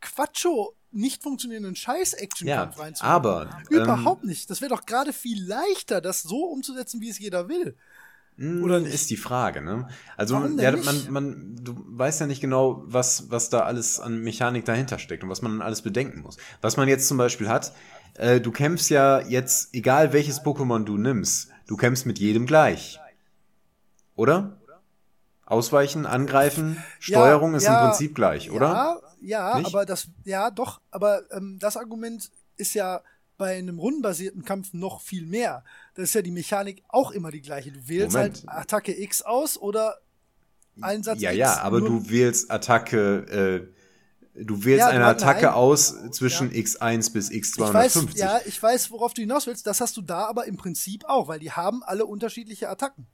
Quatscho 0.00 0.74
nicht 0.92 1.22
funktionierenden 1.22 1.76
Scheiß-Action-Kampf 1.76 2.76
Ja, 2.76 2.82
reinzumachen. 2.82 3.14
aber 3.14 3.62
Überhaupt 3.70 4.24
nicht. 4.24 4.50
Das 4.50 4.60
wäre 4.60 4.70
doch 4.70 4.86
gerade 4.86 5.12
viel 5.12 5.44
leichter, 5.46 6.00
das 6.00 6.22
so 6.22 6.44
umzusetzen, 6.44 7.00
wie 7.00 7.10
es 7.10 7.18
jeder 7.18 7.48
will. 7.48 7.76
Oder 8.38 8.78
ist 8.78 9.10
die 9.10 9.18
Frage, 9.18 9.60
ne? 9.60 9.88
Also 10.16 10.36
ja, 10.58 10.72
nicht? 10.72 10.84
man, 10.84 11.10
man, 11.10 11.56
du 11.60 11.76
weißt 11.86 12.20
ja 12.20 12.26
nicht 12.26 12.40
genau, 12.40 12.82
was, 12.86 13.30
was 13.30 13.50
da 13.50 13.60
alles 13.60 14.00
an 14.00 14.22
Mechanik 14.22 14.64
dahinter 14.64 14.98
steckt 14.98 15.22
und 15.22 15.28
was 15.28 15.42
man 15.42 15.60
alles 15.60 15.82
bedenken 15.82 16.22
muss. 16.22 16.38
Was 16.62 16.78
man 16.78 16.88
jetzt 16.88 17.06
zum 17.08 17.18
Beispiel 17.18 17.48
hat, 17.48 17.72
äh, 18.14 18.40
du 18.40 18.50
kämpfst 18.50 18.88
ja 18.90 19.20
jetzt, 19.20 19.74
egal 19.74 20.14
welches 20.14 20.40
Pokémon 20.40 20.84
du 20.84 20.96
nimmst, 20.96 21.50
du 21.66 21.76
kämpfst 21.76 22.06
mit 22.06 22.18
jedem 22.18 22.46
gleich. 22.46 22.98
Oder? 24.16 24.58
Ausweichen, 25.44 26.06
angreifen, 26.06 26.82
Steuerung 27.00 27.54
ist 27.54 27.64
ja, 27.64 27.78
im 27.78 27.88
Prinzip 27.88 28.14
gleich, 28.14 28.50
oder? 28.50 28.66
Ja, 28.66 29.00
ja, 29.22 29.58
Nicht? 29.58 29.66
aber 29.66 29.86
das, 29.86 30.08
ja, 30.24 30.50
doch, 30.50 30.80
aber 30.90 31.22
ähm, 31.32 31.58
das 31.60 31.76
Argument 31.76 32.30
ist 32.56 32.74
ja 32.74 33.02
bei 33.38 33.56
einem 33.56 33.78
rundenbasierten 33.78 34.44
Kampf 34.44 34.72
noch 34.72 35.00
viel 35.00 35.26
mehr. 35.26 35.64
Das 35.94 36.04
ist 36.04 36.14
ja 36.14 36.22
die 36.22 36.30
Mechanik 36.30 36.82
auch 36.88 37.10
immer 37.10 37.30
die 37.30 37.40
gleiche. 37.40 37.72
Du 37.72 37.88
wählst 37.88 38.14
Moment. 38.16 38.44
halt 38.46 38.58
Attacke 38.66 39.00
X 39.00 39.22
aus 39.22 39.56
oder 39.58 39.96
Einsatz 40.80 41.20
Ja, 41.20 41.30
X. 41.30 41.38
ja, 41.38 41.60
aber 41.62 41.80
nur- 41.80 41.88
du 41.88 42.10
wählst 42.10 42.50
Attacke, 42.50 43.68
äh, 44.34 44.42
du 44.44 44.64
wählst 44.64 44.80
Ja, 44.80 44.88
eine 44.88 45.06
Attacke 45.06 45.46
nein. 45.46 45.54
aus 45.54 45.94
zwischen 46.12 46.50
X1 46.50 47.12
bis 47.12 47.30
ich 47.30 47.42
weiß, 47.58 47.96
X250. 47.96 48.16
ja, 48.16 48.40
ich 48.46 48.62
weiß, 48.62 48.90
worauf 48.90 49.12
du 49.14 49.22
hinaus 49.22 49.46
willst. 49.46 49.66
Das 49.66 49.80
hast 49.80 49.96
du 49.96 50.02
da 50.02 50.26
aber 50.26 50.46
im 50.46 50.56
Prinzip 50.56 51.04
auch, 51.06 51.28
weil 51.28 51.38
die 51.40 51.52
haben 51.52 51.82
alle 51.82 52.06
unterschiedliche 52.06 52.68
Attacken. 52.68 53.06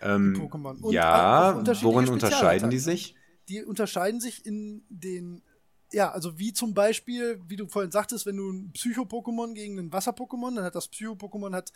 ähm, 0.00 0.34
Pokémon. 0.36 0.92
Ja, 0.92 1.60
worin 1.82 2.08
unterscheiden 2.08 2.70
die 2.70 2.78
sich? 2.78 3.16
die 3.48 3.64
unterscheiden 3.64 4.20
sich 4.20 4.46
in 4.46 4.84
den, 4.88 5.42
ja, 5.92 6.10
also 6.10 6.38
wie 6.38 6.52
zum 6.52 6.74
Beispiel, 6.74 7.40
wie 7.48 7.56
du 7.56 7.66
vorhin 7.68 7.90
sagtest, 7.90 8.26
wenn 8.26 8.36
du 8.36 8.50
ein 8.50 8.72
Psycho-Pokémon 8.72 9.54
gegen 9.54 9.78
ein 9.78 9.92
Wasser-Pokémon, 9.92 10.54
dann 10.56 10.64
hat 10.64 10.74
das 10.74 10.88
Psycho-Pokémon 10.88 11.54
hat, 11.54 11.72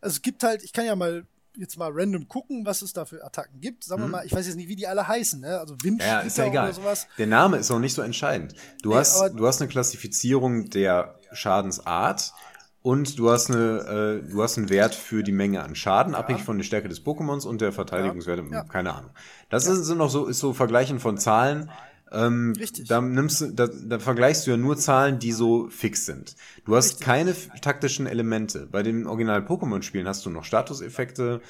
also 0.00 0.14
es 0.14 0.22
gibt 0.22 0.42
halt, 0.42 0.62
ich 0.62 0.72
kann 0.72 0.86
ja 0.86 0.94
mal 0.96 1.26
jetzt 1.58 1.78
mal 1.78 1.90
random 1.90 2.28
gucken, 2.28 2.66
was 2.66 2.82
es 2.82 2.92
da 2.92 3.06
für 3.06 3.24
Attacken 3.24 3.62
gibt. 3.62 3.82
Sagen 3.82 4.02
wir 4.02 4.08
mal, 4.08 4.26
ich 4.26 4.32
weiß 4.34 4.46
jetzt 4.46 4.56
nicht, 4.56 4.68
wie 4.68 4.76
die 4.76 4.86
alle 4.86 5.08
heißen, 5.08 5.40
ne? 5.40 5.58
Also 5.58 5.74
Mhm. 5.82 5.98
Ja, 6.00 6.20
ist 6.20 6.36
ja 6.36 6.44
Windsplitter 6.44 6.48
egal. 6.50 6.64
oder 6.66 6.74
sowas. 6.74 7.06
Der 7.16 7.26
Name 7.26 7.56
ist 7.56 7.70
auch 7.70 7.78
nicht 7.78 7.94
so 7.94 8.02
entscheidend. 8.02 8.52
Du, 8.82 8.90
Nee, 8.90 8.96
hast, 8.96 9.30
du 9.34 9.46
hast 9.46 9.62
eine 9.62 9.68
Klassifizierung 9.70 10.68
der 10.68 11.18
Schadensart 11.32 12.34
und 12.82 13.18
du 13.18 13.30
hast, 13.30 13.50
eine, 13.50 14.20
äh, 14.22 14.30
du 14.30 14.42
hast 14.42 14.58
einen 14.58 14.68
Wert 14.68 14.94
für 14.94 15.22
die 15.22 15.32
Menge 15.32 15.62
an 15.64 15.74
Schaden, 15.74 16.14
abhängig 16.14 16.42
von 16.44 16.58
der 16.58 16.64
Stärke 16.64 16.88
des 16.88 17.02
Pokémons 17.04 17.46
und 17.46 17.60
der 17.62 17.72
Verteidigungswerte, 17.72 18.44
Ja. 18.52 18.62
keine 18.64 18.94
Ahnung. 18.94 19.10
Das 19.48 19.66
ist, 19.66 19.84
sind 19.86 19.98
noch 19.98 20.10
so, 20.10 20.26
ist 20.26 20.38
so 20.40 20.52
Vergleichen 20.52 21.00
von 21.00 21.16
Zahlen. 21.18 21.70
Ähm, 22.12 22.52
Richtig. 22.56 22.86
Da, 22.88 23.00
nimmst, 23.00 23.40
du- 23.40 23.50
da, 23.52 23.66
da 23.66 23.98
vergleichst 23.98 24.46
du 24.46 24.52
ja 24.52 24.56
nur 24.56 24.76
Zahlen, 24.78 25.18
die 25.18 25.32
so 25.32 25.68
fix 25.68 26.06
sind. 26.06 26.36
Du 26.64 26.76
hast 26.76 26.90
Richtig. 26.90 27.06
keine 27.06 27.34
taktischen 27.60 28.06
Elemente. 28.06 28.68
Bei 28.70 28.82
den 28.84 29.06
Original-Pokémon-Spielen 29.06 30.06
hast 30.06 30.24
du 30.24 30.30
noch 30.30 30.44
Statuseffekte, 30.44 31.40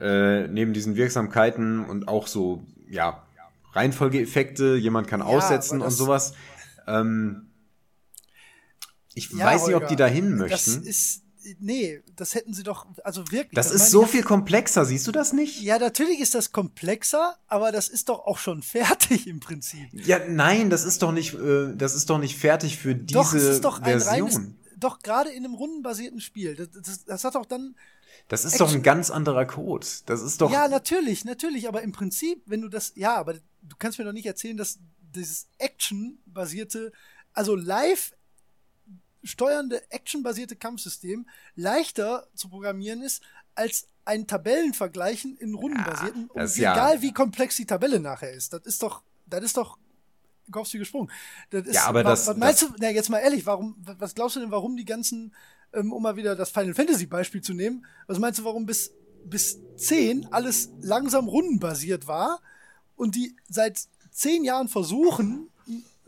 äh, 0.00 0.46
neben 0.48 0.72
diesen 0.72 0.94
Wirksamkeiten 0.96 1.84
und 1.84 2.06
auch 2.08 2.26
so, 2.28 2.62
ja, 2.88 3.22
Reihenfolgeeffekte, 3.72 4.76
jemand 4.76 5.08
kann 5.08 5.20
aussetzen 5.22 5.76
aber 5.76 5.86
und 5.86 5.90
das- 5.92 5.98
sowas. 5.98 6.34
Ähm, 6.86 7.48
ich 9.14 9.30
Ja, 9.30 9.46
weiß 9.46 9.66
nicht, 9.66 9.74
ob 9.74 9.82
Holger, 9.82 9.86
die 9.88 9.96
dahin 9.96 10.30
Das 10.38 10.38
möchten. 10.66 10.82
ist, 10.84 11.21
nee, 11.58 12.02
das 12.16 12.34
hätten 12.34 12.54
sie 12.54 12.62
doch, 12.62 12.86
also 13.04 13.22
wirklich. 13.30 13.54
Das, 13.54 13.68
meine 13.68 13.76
ist 13.82 13.90
so 13.90 14.06
viel 14.06 14.22
komplexer, 14.22 14.84
siehst 14.84 15.06
du 15.06 15.12
das 15.12 15.32
nicht? 15.32 15.60
Ja, 15.62 15.78
natürlich 15.78 16.20
ist 16.20 16.34
das 16.34 16.52
komplexer, 16.52 17.36
aber 17.46 17.72
das 17.72 17.88
ist 17.88 18.08
doch 18.08 18.20
auch 18.26 18.38
schon 18.38 18.62
fertig 18.62 19.26
im 19.26 19.40
Prinzip. 19.40 19.88
Ja, 19.92 20.20
nein, 20.28 20.70
das 20.70 20.84
ist 20.84 21.02
doch 21.02 21.12
nicht, 21.12 21.34
äh, 21.34 21.74
das 21.74 21.94
ist 21.94 22.10
doch 22.10 22.18
nicht 22.18 22.36
fertig 22.38 22.78
für 22.78 22.94
diese 22.94 23.18
doch, 23.18 23.34
es 23.34 23.44
ist 23.44 23.64
doch 23.64 23.80
ein 23.80 24.00
Version. 24.00 24.28
reines, 24.28 24.40
doch 24.76 25.00
gerade 25.00 25.30
in 25.30 25.44
einem 25.44 25.54
rundenbasierten 25.54 26.20
Spiel. 26.20 26.56
Das, 26.56 26.70
das, 26.70 27.04
das 27.04 27.24
hat 27.24 27.34
doch 27.34 27.46
dann, 27.46 27.76
das 28.28 28.44
ist 28.44 28.60
doch 28.60 28.68
ein 28.68 28.76
Action- 28.76 28.82
ganz 28.82 29.10
anderer 29.10 29.46
Code. 29.46 29.86
Das 30.06 30.22
ist 30.22 30.40
doch. 30.40 30.50
ja, 30.52 30.68
natürlich, 30.68 31.24
natürlich, 31.24 31.68
aber 31.68 31.82
im 31.82 31.92
Prinzip, 31.92 32.42
wenn 32.46 32.60
du 32.60 32.68
das, 32.68 32.92
ja, 32.96 33.16
aber 33.16 33.34
du 33.34 33.76
kannst 33.78 33.98
mir 33.98 34.04
doch 34.04 34.12
nicht 34.12 34.26
erzählen, 34.26 34.56
dass 34.56 34.78
dieses 35.14 35.46
Action-basierte, 35.58 36.92
also 37.32 37.54
live 37.54 38.12
steuernde 39.24 39.82
Action-basierte 39.90 40.56
Kampfsystem 40.56 41.26
leichter 41.54 42.26
zu 42.34 42.48
programmieren 42.48 43.02
ist 43.02 43.22
als 43.54 43.86
ein 44.04 44.26
Tabellenvergleichen 44.26 45.36
in 45.36 45.54
rundenbasierten, 45.54 46.26
und 46.28 46.36
das 46.38 46.56
ja- 46.56 46.72
egal 46.72 47.02
wie 47.02 47.12
komplex 47.12 47.56
die 47.56 47.66
Tabelle 47.66 48.00
nachher 48.00 48.32
ist. 48.32 48.52
Das 48.52 48.62
ist 48.64 48.82
doch, 48.82 49.02
das 49.26 49.44
ist 49.44 49.56
doch 49.56 49.78
Gehofft 50.48 50.72
wie 50.74 50.78
gesprungen. 50.78 51.10
Das 51.50 51.66
ist, 51.66 51.74
Ja, 51.74 51.84
aber 51.86 52.04
wa- 52.04 52.10
das- 52.10 52.26
Was 52.26 52.36
meinst 52.36 52.62
du, 52.62 52.68
na, 52.78 52.90
jetzt 52.90 53.08
mal 53.10 53.20
ehrlich, 53.20 53.46
warum, 53.46 53.76
was 53.78 54.14
glaubst 54.14 54.34
du 54.36 54.40
denn, 54.40 54.50
warum 54.50 54.76
die 54.76 54.84
ganzen, 54.84 55.32
ähm, 55.72 55.92
um 55.92 56.02
mal 56.02 56.16
wieder 56.16 56.34
das 56.34 56.50
Final 56.50 56.74
Fantasy 56.74 57.06
Beispiel 57.06 57.40
zu 57.42 57.54
nehmen, 57.54 57.86
was 58.08 58.18
meinst 58.18 58.40
du, 58.40 58.44
warum 58.44 58.66
bis, 58.66 58.90
bis 59.24 59.58
10 59.76 60.26
alles 60.32 60.70
langsam 60.80 61.28
rundenbasiert 61.28 62.08
war 62.08 62.40
und 62.96 63.14
die 63.14 63.36
seit 63.48 63.80
zehn 64.10 64.42
Jahren 64.44 64.68
versuchen, 64.68 65.48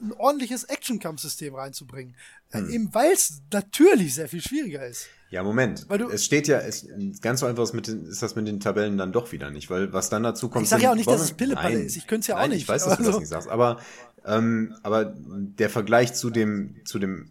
ein 0.00 0.12
ordentliches 0.14 0.64
Action-Kampfsystem 0.64 1.54
reinzubringen? 1.54 2.16
Hm. 2.54 2.68
Äh, 2.68 2.72
eben 2.72 2.94
weil 2.94 3.12
es 3.12 3.42
natürlich 3.52 4.14
sehr 4.14 4.28
viel 4.28 4.40
schwieriger 4.40 4.86
ist. 4.86 5.06
Ja, 5.30 5.42
Moment. 5.42 5.84
Weil 5.88 5.98
du- 5.98 6.08
es 6.10 6.24
steht 6.24 6.46
ja, 6.46 6.58
es, 6.60 6.86
ganz 7.20 7.40
so 7.40 7.46
einfach 7.46 7.64
ist, 7.64 7.72
mit 7.72 7.88
den, 7.88 8.06
ist 8.06 8.22
das 8.22 8.36
mit 8.36 8.46
den 8.46 8.60
Tabellen 8.60 8.96
dann 8.96 9.10
doch 9.12 9.32
wieder 9.32 9.50
nicht, 9.50 9.68
weil 9.68 9.92
was 9.92 10.08
dann 10.08 10.22
dazu 10.22 10.48
kommt. 10.48 10.62
Ich 10.64 10.68
sag 10.70 10.76
sind- 10.78 10.84
ja 10.84 10.92
auch 10.92 10.96
nicht, 10.96 11.08
dass 11.10 11.20
es 11.20 11.32
Pillepalle 11.32 11.80
ist. 11.80 11.96
Ich 11.96 12.06
könnte 12.06 12.20
es 12.20 12.26
ja 12.28 12.36
auch 12.36 12.40
nein, 12.40 12.50
nicht. 12.50 12.62
Ich 12.62 12.68
weiß, 12.68 12.84
dass 12.84 12.94
du 12.96 12.98
Also- 13.00 13.10
das 13.12 13.20
nicht 13.20 13.28
sagst, 13.28 13.48
aber, 13.48 13.80
ähm, 14.24 14.74
aber 14.82 15.12
der 15.16 15.70
Vergleich 15.70 16.14
zu 16.14 16.30
dem, 16.30 16.76
zu 16.84 16.98
dem 17.00 17.30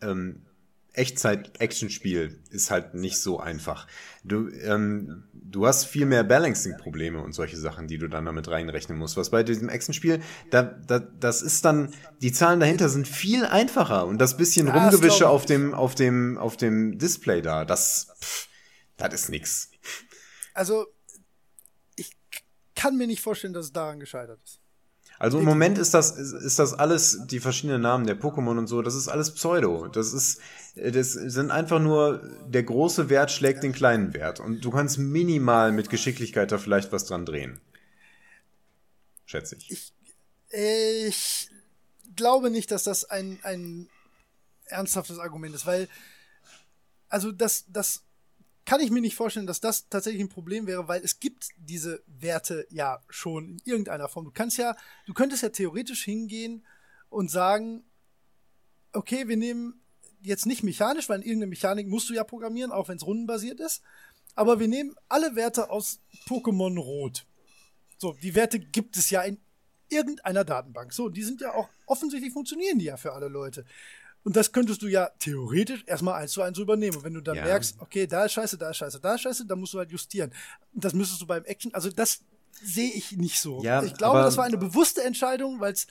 ähm, 0.00 0.42
Echtzeit-Action-Spiel 0.94 2.40
ist 2.50 2.70
halt 2.70 2.94
nicht 2.94 3.18
so 3.18 3.40
einfach. 3.40 3.86
Du, 4.24 4.48
ähm, 4.48 5.24
du 5.32 5.66
hast 5.66 5.84
viel 5.84 6.06
mehr 6.06 6.22
Balancing-Probleme 6.22 7.22
und 7.22 7.32
solche 7.32 7.56
Sachen, 7.56 7.88
die 7.88 7.98
du 7.98 8.08
dann 8.08 8.26
damit 8.26 8.48
reinrechnen 8.48 8.98
musst. 8.98 9.16
Was 9.16 9.30
bei 9.30 9.42
diesem 9.42 9.68
Action-Spiel, 9.68 10.22
da, 10.50 10.62
da, 10.62 10.98
das 10.98 11.42
ist 11.42 11.64
dann, 11.64 11.94
die 12.20 12.32
Zahlen 12.32 12.60
dahinter 12.60 12.88
sind 12.88 13.08
viel 13.08 13.44
einfacher 13.44 14.06
und 14.06 14.18
das 14.18 14.36
bisschen 14.36 14.66
das 14.66 14.76
Rumgewische 14.76 15.28
auf 15.28 15.46
dem, 15.46 15.74
auf 15.74 15.94
dem, 15.94 16.36
auf 16.38 16.56
dem 16.56 16.98
Display 16.98 17.42
da, 17.42 17.64
das, 17.64 18.14
pff, 18.20 18.48
das 18.96 19.14
ist 19.14 19.28
nix. 19.30 19.70
Also, 20.54 20.86
ich 21.96 22.10
kann 22.74 22.96
mir 22.96 23.06
nicht 23.06 23.22
vorstellen, 23.22 23.54
dass 23.54 23.66
es 23.66 23.72
daran 23.72 23.98
gescheitert 23.98 24.40
ist. 24.44 24.61
Also 25.22 25.38
im 25.38 25.44
Moment 25.44 25.78
ist 25.78 25.94
das, 25.94 26.18
ist, 26.18 26.32
ist 26.32 26.58
das 26.58 26.74
alles, 26.74 27.28
die 27.28 27.38
verschiedenen 27.38 27.80
Namen 27.80 28.08
der 28.08 28.18
Pokémon 28.18 28.58
und 28.58 28.66
so, 28.66 28.82
das 28.82 28.96
ist 28.96 29.06
alles 29.06 29.32
Pseudo. 29.32 29.86
Das 29.86 30.12
ist, 30.12 30.40
äh, 30.74 30.90
das 30.90 31.12
sind 31.12 31.52
einfach 31.52 31.78
nur, 31.78 32.28
der 32.48 32.64
große 32.64 33.08
Wert 33.08 33.30
schlägt 33.30 33.62
den 33.62 33.72
kleinen 33.72 34.14
Wert. 34.14 34.40
Und 34.40 34.64
du 34.64 34.72
kannst 34.72 34.98
minimal 34.98 35.70
mit 35.70 35.90
Geschicklichkeit 35.90 36.50
da 36.50 36.58
vielleicht 36.58 36.90
was 36.90 37.04
dran 37.04 37.24
drehen. 37.24 37.60
Schätze 39.24 39.54
ich. 39.54 39.92
Ich 40.50 41.50
glaube 42.16 42.50
nicht, 42.50 42.72
dass 42.72 42.82
das 42.82 43.04
ein, 43.04 43.38
ein 43.44 43.88
ernsthaftes 44.64 45.20
Argument 45.20 45.54
ist, 45.54 45.66
weil, 45.66 45.88
also 47.08 47.30
das, 47.30 47.66
das 47.68 48.02
kann 48.64 48.80
ich 48.80 48.90
mir 48.90 49.00
nicht 49.00 49.16
vorstellen, 49.16 49.46
dass 49.46 49.60
das 49.60 49.88
tatsächlich 49.88 50.22
ein 50.22 50.28
Problem 50.28 50.66
wäre, 50.66 50.88
weil 50.88 51.02
es 51.02 51.20
gibt 51.20 51.48
diese 51.56 52.02
Werte 52.06 52.66
ja 52.70 53.00
schon 53.08 53.50
in 53.50 53.60
irgendeiner 53.64 54.08
Form. 54.08 54.24
Du 54.24 54.30
kannst 54.30 54.58
ja, 54.58 54.76
du 55.06 55.14
könntest 55.14 55.42
ja 55.42 55.48
theoretisch 55.48 56.04
hingehen 56.04 56.64
und 57.08 57.30
sagen, 57.30 57.84
okay, 58.92 59.26
wir 59.28 59.36
nehmen 59.36 59.80
jetzt 60.20 60.46
nicht 60.46 60.62
mechanisch, 60.62 61.08
weil 61.08 61.20
in 61.20 61.26
irgendeine 61.26 61.50
Mechanik 61.50 61.88
musst 61.88 62.08
du 62.08 62.14
ja 62.14 62.24
programmieren, 62.24 62.70
auch 62.70 62.88
wenn 62.88 62.96
es 62.96 63.06
rundenbasiert 63.06 63.58
ist, 63.58 63.82
aber 64.34 64.60
wir 64.60 64.68
nehmen 64.68 64.94
alle 65.08 65.34
Werte 65.34 65.70
aus 65.70 66.00
Pokémon 66.26 66.78
Rot. 66.78 67.26
So, 67.98 68.14
die 68.22 68.34
Werte 68.34 68.58
gibt 68.58 68.96
es 68.96 69.10
ja 69.10 69.22
in 69.22 69.38
irgendeiner 69.88 70.44
Datenbank. 70.44 70.92
So, 70.92 71.08
die 71.08 71.22
sind 71.22 71.40
ja 71.40 71.52
auch 71.52 71.68
offensichtlich 71.86 72.32
funktionieren 72.32 72.78
die 72.78 72.86
ja 72.86 72.96
für 72.96 73.12
alle 73.12 73.28
Leute. 73.28 73.64
Und 74.24 74.36
das 74.36 74.52
könntest 74.52 74.82
du 74.82 74.86
ja 74.86 75.10
theoretisch 75.18 75.82
erstmal 75.86 76.14
eins 76.22 76.32
zu 76.32 76.42
eins 76.42 76.56
übernehmen. 76.58 76.96
Und 76.96 77.04
wenn 77.04 77.14
du 77.14 77.20
dann 77.20 77.36
Ja. 77.36 77.44
merkst, 77.44 77.76
okay, 77.80 78.06
da 78.06 78.24
ist 78.24 78.32
scheiße, 78.32 78.56
da 78.56 78.70
ist 78.70 78.76
scheiße, 78.76 79.00
da 79.00 79.14
ist 79.14 79.22
scheiße, 79.22 79.46
dann 79.46 79.58
musst 79.58 79.74
du 79.74 79.78
halt 79.78 79.90
justieren. 79.90 80.32
Das 80.72 80.92
müsstest 80.94 81.20
du 81.22 81.26
beim 81.26 81.44
Action, 81.44 81.74
also 81.74 81.90
das 81.90 82.20
sehe 82.62 82.92
ich 82.92 83.12
nicht 83.16 83.40
so. 83.40 83.62
Ja, 83.64 83.82
ich 83.82 83.94
glaube, 83.94 84.20
das 84.20 84.36
war 84.36 84.44
eine 84.44 84.58
bewusste 84.58 85.02
Entscheidung, 85.02 85.58
weil 85.58 85.72
es 85.72 85.86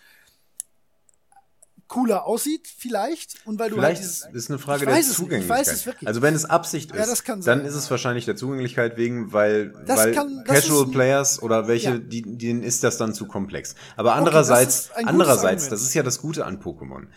cooler 1.87 2.25
aussieht, 2.25 2.69
vielleicht. 2.77 3.45
Und 3.45 3.59
weil 3.59 3.69
du 3.69 3.75
Vielleicht 3.75 4.01
halt 4.01 4.09
dieses, 4.09 4.25
ist 4.31 4.49
eine 4.49 4.59
Frage 4.59 4.85
der 4.85 4.95
nicht, 4.95 5.09
ich 5.09 5.13
Zugänglichkeit. 5.15 5.59
weiß 5.59 5.73
es 5.73 5.85
wirklich 5.85 6.07
also 6.07 6.21
wenn 6.21 6.33
es 6.33 6.45
Absicht 6.45 6.91
ist, 6.91 6.97
Ja, 6.97 7.05
das 7.05 7.25
kann 7.25 7.41
dann 7.41 7.59
sein, 7.59 7.65
ist 7.65 7.75
es 7.75 7.91
wahrscheinlich 7.91 8.23
der 8.23 8.37
Zugänglichkeit 8.37 8.95
wegen, 8.95 9.33
weil, 9.33 9.73
Das 9.85 9.97
weil 9.99 10.13
kann- 10.13 10.41
das 10.47 10.61
Casual 10.61 10.85
ist 10.85 10.91
Players 10.93 11.41
oder 11.43 11.67
welche, 11.67 11.89
Ja. 11.89 11.97
die, 11.97 12.21
denen 12.37 12.63
ist 12.63 12.85
das 12.85 12.97
dann 12.97 13.13
zu 13.13 13.27
komplex. 13.27 13.75
Aber 13.97 14.11
das 14.11 14.17
andererseits, 14.19 14.75
ist 14.79 14.91
ein 14.91 15.03
gutes 15.03 15.09
andererseits, 15.09 15.67
das 15.67 15.81
ist 15.81 15.93
ja 15.93 16.01
das 16.03 16.21
Gute 16.21 16.45
an 16.45 16.61
Pokémon. 16.63 17.07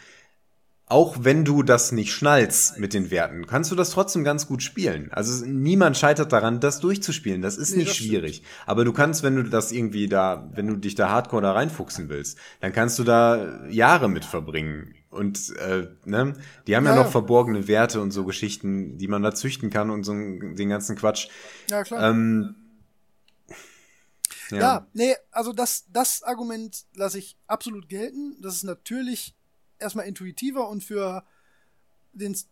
Auch 0.86 1.16
wenn 1.20 1.46
du 1.46 1.62
das 1.62 1.92
nicht 1.92 2.12
schnallst 2.12 2.78
mit 2.78 2.92
den 2.92 3.10
Werten, 3.10 3.46
kannst 3.46 3.70
du 3.70 3.74
das 3.74 3.88
trotzdem 3.90 4.22
ganz 4.22 4.46
gut 4.46 4.62
spielen. 4.62 5.10
Also 5.12 5.46
niemand 5.46 5.96
scheitert 5.96 6.30
daran, 6.30 6.60
das 6.60 6.78
durchzuspielen. 6.80 7.40
Das 7.40 7.56
ist 7.56 7.70
Nee, 7.70 7.78
nicht 7.78 7.88
das 7.90 7.96
stimmt. 7.96 8.10
schwierig. 8.10 8.42
Aber 8.66 8.84
du 8.84 8.92
kannst, 8.92 9.22
wenn 9.22 9.34
du 9.36 9.44
das 9.44 9.72
irgendwie 9.72 10.08
da, 10.08 10.50
wenn 10.54 10.66
du 10.66 10.76
dich 10.76 10.94
da 10.94 11.08
hardcore 11.08 11.40
da 11.42 11.52
reinfuchsen 11.52 12.10
willst, 12.10 12.36
dann 12.60 12.72
kannst 12.72 12.98
du 12.98 13.04
da 13.04 13.66
Jahre 13.68 14.10
mit 14.10 14.26
verbringen. 14.26 14.94
Und 15.08 15.56
äh, 15.56 15.88
ne, 16.04 16.34
die 16.66 16.76
haben 16.76 16.84
ja, 16.84 16.90
Ja, 16.90 16.96
noch 16.96 17.04
ja. 17.06 17.10
verborgene 17.10 17.66
Werte 17.66 18.00
und 18.02 18.10
so 18.10 18.24
Geschichten, 18.26 18.98
die 18.98 19.08
man 19.08 19.22
da 19.22 19.34
züchten 19.34 19.70
kann 19.70 19.90
und 19.90 20.04
so 20.04 20.12
den 20.12 20.68
ganzen 20.68 20.96
Quatsch. 20.96 21.28
ja 21.70 21.82
klar. 21.82 22.10
Ähm, 22.10 22.56
Ja, 24.50 24.86
nee, 24.92 25.14
also 25.30 25.52
das, 25.54 25.84
das 25.88 26.22
Argument 26.22 26.84
lasse 26.94 27.18
ich 27.18 27.36
absolut 27.46 27.88
gelten. 27.88 28.36
Das 28.42 28.54
ist 28.56 28.64
natürlich 28.64 29.34
erstmal 29.84 30.06
intuitiver 30.06 30.68
und 30.68 30.82
für 30.82 31.24
den, 32.12 32.32
S- 32.32 32.48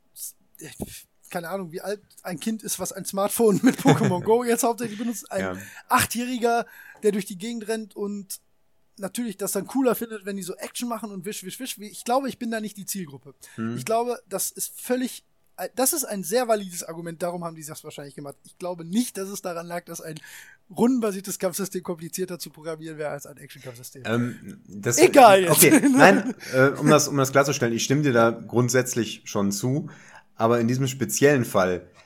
keine 1.31 1.49
Ahnung, 1.49 1.73
wie 1.73 1.81
alt 1.81 2.01
ein 2.23 2.39
Kind 2.39 2.63
ist, 2.63 2.79
was 2.79 2.93
ein 2.93 3.05
Smartphone 3.05 3.59
mit 3.63 3.81
Pokémon 3.81 4.21
Go 4.25 4.45
jetzt 4.45 4.63
hauptsächlich 4.63 4.99
benutzt. 4.99 5.31
Ein 5.33 5.41
Ja. 5.41 5.57
Achtjähriger, 5.89 6.67
der 7.03 7.13
durch 7.13 7.27
die 7.27 7.39
Gegend 7.39 7.67
rennt 7.69 7.97
und 7.97 8.41
natürlich 8.99 9.39
das 9.39 9.53
dann 9.53 9.67
cooler 9.67 9.95
findet, 9.95 10.27
wenn 10.27 10.37
die 10.37 10.43
so 10.43 10.55
Action 10.57 10.89
machen 10.89 11.11
und 11.11 11.25
wisch, 11.25 11.43
wisch, 11.45 11.59
wisch. 11.59 11.79
Ich 11.79 12.05
glaube, 12.05 12.29
ich 12.29 12.39
bin 12.39 12.51
da 12.51 12.61
nicht 12.61 12.77
die 12.77 12.85
Zielgruppe. 12.87 13.35
Hm. 13.57 13.77
Ich 13.77 13.85
glaube, 13.87 14.23
das 14.29 14.51
ist 14.51 14.79
völlig, 14.79 15.25
das 15.75 15.93
ist 15.93 16.05
ein 16.05 16.25
sehr 16.25 16.49
valides 16.49 16.85
Argument, 16.85 17.23
darum 17.23 17.45
haben 17.45 17.57
die 17.57 17.65
das 17.65 17.85
wahrscheinlich 17.85 18.15
gemacht. 18.15 18.37
Ich 18.45 18.59
glaube 18.59 18.85
nicht, 18.85 19.17
dass 19.17 19.29
es 19.29 19.43
daran 19.43 19.67
lag, 19.67 19.85
dass 19.85 20.01
ein 20.01 20.19
rundenbasiertes 20.71 21.39
Kampfsystem 21.39 21.83
komplizierter 21.83 22.39
zu 22.39 22.51
programmieren 22.51 22.99
wäre 22.99 23.11
als 23.11 23.27
ein 23.27 23.37
Action-Kampfsystem. 23.37 24.03
Ähm, 24.07 24.63
Egal 24.97 25.43
jetzt. 25.43 25.53
Okay, 25.53 25.81
nein, 25.97 26.35
äh, 26.55 26.69
um, 26.69 26.89
das, 26.89 27.09
um 27.09 27.17
das 27.17 27.33
klarzustellen, 27.33 27.75
ich 27.75 27.85
stimme 27.85 28.03
dir 28.03 28.13
da 28.13 28.31
grundsätzlich 28.31 29.23
schon 29.25 29.53
zu, 29.53 29.91
aber 30.35 30.61
in 30.61 30.69
diesem 30.69 30.87
speziellen 30.87 31.45
Fall, 31.45 31.75
äh, 31.77 32.02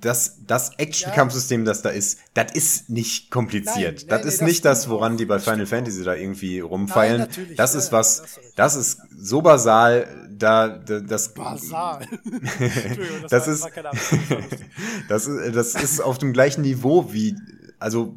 das, 0.00 0.36
das 0.46 0.72
Action-Kampfsystem, 0.78 1.64
das 1.64 1.80
da 1.82 1.88
ist, 1.90 2.18
das 2.34 2.52
ist 2.52 2.90
nicht 2.90 3.30
kompliziert. 3.30 4.00
Nein, 4.00 4.08
das 4.08 4.22
nee, 4.24 4.28
ist 4.28 4.40
nee, 4.40 4.46
nicht 4.48 4.64
das 4.64 4.80
das, 4.80 4.88
woran 4.90 5.16
die 5.16 5.24
bei 5.24 5.36
Das 5.36 5.44
Final 5.44 5.66
Fantasy 5.66 6.04
da 6.04 6.14
irgendwie 6.14 6.60
rumfeilen. 6.60 7.20
natürlich, 7.20 7.56
das 7.56 7.72
ja, 7.74 7.78
ist 7.80 7.86
ja, 7.86 7.92
was, 7.98 8.22
das 8.56 8.76
ist 8.76 8.98
so 9.16 9.40
basal, 9.42 10.06
da, 10.30 10.68
da 10.68 11.00
das, 11.00 11.28
Basal. 11.34 12.06
Das 13.30 13.46
war- 13.46 13.52
ist- 13.52 13.66
das 13.88 14.10
das 15.08 15.26
ist, 15.26 15.54
das 15.56 15.74
ist 15.74 16.00
auf 16.00 16.18
dem 16.18 16.32
gleichen 16.32 16.62
Niveau 16.62 17.12
wie, 17.12 17.36
also 17.78 18.16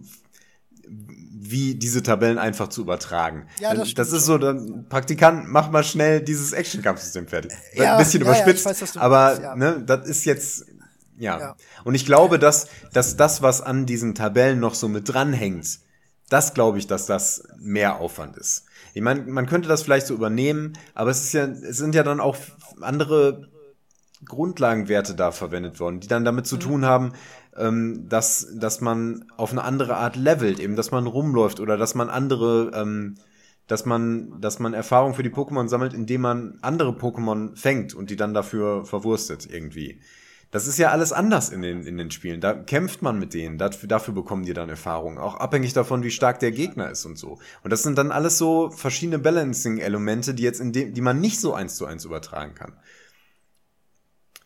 wie 1.48 1.76
diese 1.76 2.02
Tabellen 2.02 2.38
einfach 2.40 2.70
zu 2.70 2.82
übertragen. 2.82 3.48
Ja, 3.60 3.74
das 3.76 3.90
stimmt 3.92 4.08
ist 4.12 4.26
so, 4.26 4.38
dann 4.38 4.88
Praktikant, 4.90 5.48
mach 5.48 5.70
mal 5.70 5.84
schnell 5.84 6.22
dieses 6.22 6.54
Action-Kampfsystem 6.54 7.28
fertig. 7.28 7.52
Ja, 7.74 7.94
Ein 7.94 8.04
bisschen 8.04 8.22
ja, 8.22 8.28
ja, 8.28 8.34
überspitzt, 8.34 8.66
ich 8.66 8.82
weiß, 8.82 8.98
aber 8.98 9.40
ja. 9.42 9.56
ne, 9.56 9.84
das 9.86 10.08
ist 10.08 10.26
jetzt 10.26 10.66
ja. 11.18 11.40
Ja. 11.40 11.56
Und 11.84 11.96
ich 11.96 12.06
glaube, 12.06 12.40
dass, 12.40 12.68
dass 12.94 13.18
das, 13.18 13.42
was 13.42 13.62
an 13.62 13.86
diesen 13.86 14.16
Tabellen 14.16 14.60
noch 14.60 14.76
so 14.76 14.88
mit 14.88 15.08
dranhängt, 15.08 15.80
das 16.30 16.54
glaube 16.54 16.80
ich, 16.80 16.88
dass 16.88 17.06
das 17.06 17.44
mehr 17.60 18.00
Aufwand 18.00 18.38
ist. 18.38 18.66
Ich 18.94 19.02
meine, 19.02 19.22
man 19.22 19.46
könnte 19.46 19.68
das 19.68 19.84
vielleicht 19.84 20.08
so 20.08 20.14
übernehmen, 20.14 20.74
aber 20.94 21.12
es 21.12 21.24
ist 21.24 21.34
ja, 21.34 21.46
es 21.46 21.78
sind 21.78 21.96
ja 21.96 22.04
dann 22.04 22.20
auch 22.20 22.38
andere 22.82 23.50
Grundlagenwerte 24.26 25.16
da 25.16 25.32
verwendet 25.32 25.80
worden, 25.80 26.00
die 26.00 26.08
dann 26.08 26.26
damit 26.26 26.48
zu 26.48 26.58
tun 26.58 26.86
haben, 26.86 27.14
ähm, 27.56 28.08
dass, 28.10 28.48
dass 28.56 28.82
man 28.82 29.26
auf 29.38 29.52
eine 29.52 29.64
andere 29.64 29.98
Art 29.98 30.16
levelt, 30.16 30.60
eben, 30.60 30.76
dass 30.76 30.92
man 30.92 31.08
rumläuft 31.08 31.60
oder 31.60 31.78
dass 31.78 31.96
man 31.96 32.10
andere, 32.10 32.72
ähm, 32.74 33.16
dass 33.68 33.86
man, 33.86 34.40
dass 34.42 34.60
man 34.60 34.74
Erfahrung 34.74 35.14
für 35.14 35.24
die 35.24 35.30
Pokémon 35.30 35.68
sammelt, 35.68 35.94
indem 35.94 36.22
man 36.22 36.58
andere 36.62 36.92
Pokémon 36.92 37.56
fängt 37.56 37.94
und 37.94 38.10
die 38.10 38.16
dann 38.16 38.34
dafür 38.34 38.86
verwurstet 38.86 39.48
irgendwie. 39.52 40.02
Das 40.52 40.68
ist 40.68 40.78
ja 40.78 40.92
alles 40.92 41.12
anders 41.12 41.50
in 41.50 41.62
den, 41.62 41.86
in 41.86 41.98
den 41.98 42.12
Spielen. 42.12 42.40
Da 42.40 42.54
kämpft 42.54 43.02
man 43.02 43.20
mit 43.20 43.34
denen, 43.34 43.58
dafür, 43.58 43.90
dafür 43.90 44.14
bekommen 44.14 44.46
die 44.46 44.54
dann 44.54 44.70
Erfahrung. 44.70 45.18
Auch 45.18 45.36
abhängig 45.36 45.74
davon, 45.74 46.04
wie 46.04 46.12
stark 46.12 46.40
der 46.40 46.52
Gegner 46.52 46.90
ist 46.90 47.06
und 47.06 47.18
so. 47.18 47.40
Und 47.64 47.72
das 47.72 47.84
sind 47.84 47.98
dann 47.98 48.12
alles 48.12 48.38
so 48.38 48.70
verschiedene 48.70 49.20
Balancing-Elemente, 49.20 50.34
die 50.34 50.44
jetzt 50.44 50.62
in 50.62 50.72
dem, 50.72 50.94
die 50.94 51.02
man 51.02 51.20
nicht 51.20 51.40
so 51.40 51.54
eins 51.54 51.76
zu 51.76 51.86
eins 51.86 52.06
übertragen 52.06 52.56
kann. 52.56 52.74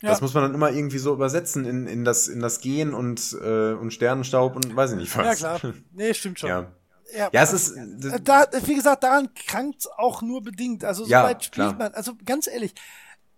Ja. 0.02 0.08
Das 0.08 0.20
muss 0.22 0.32
man 0.32 0.44
dann 0.44 0.54
immer 0.54 0.70
irgendwie 0.70 0.98
so 0.98 1.12
übersetzen 1.12 1.66
in, 1.66 1.86
in, 1.86 2.04
das, 2.04 2.26
in 2.26 2.40
das 2.40 2.60
Gehen 2.60 2.94
und, 2.94 3.36
äh, 3.42 3.72
und 3.72 3.92
Sternenstaub 3.92 4.56
und 4.56 4.74
weiß 4.74 4.92
ich 4.92 4.96
nicht 4.96 5.16
was. 5.16 5.40
Ja, 5.40 5.58
klar. 5.58 5.74
Nee, 5.92 6.14
stimmt 6.14 6.38
schon. 6.40 6.48
Ja. 6.48 6.72
Ja, 7.14 7.28
Ja, 7.32 7.42
es 7.42 7.52
ist. 7.52 7.76
Äh, 7.76 8.20
Da, 8.22 8.46
wie 8.64 8.74
gesagt, 8.76 9.02
daran 9.02 9.28
krankt 9.34 9.86
auch 9.98 10.22
nur 10.22 10.42
bedingt. 10.42 10.84
Also 10.84 11.04
Ja, 11.06 11.22
soweit 11.22 11.44
spielt 11.44 11.66
klar. 11.68 11.74
man. 11.78 11.92
Also 11.92 12.12
ganz 12.24 12.46
ehrlich, 12.46 12.72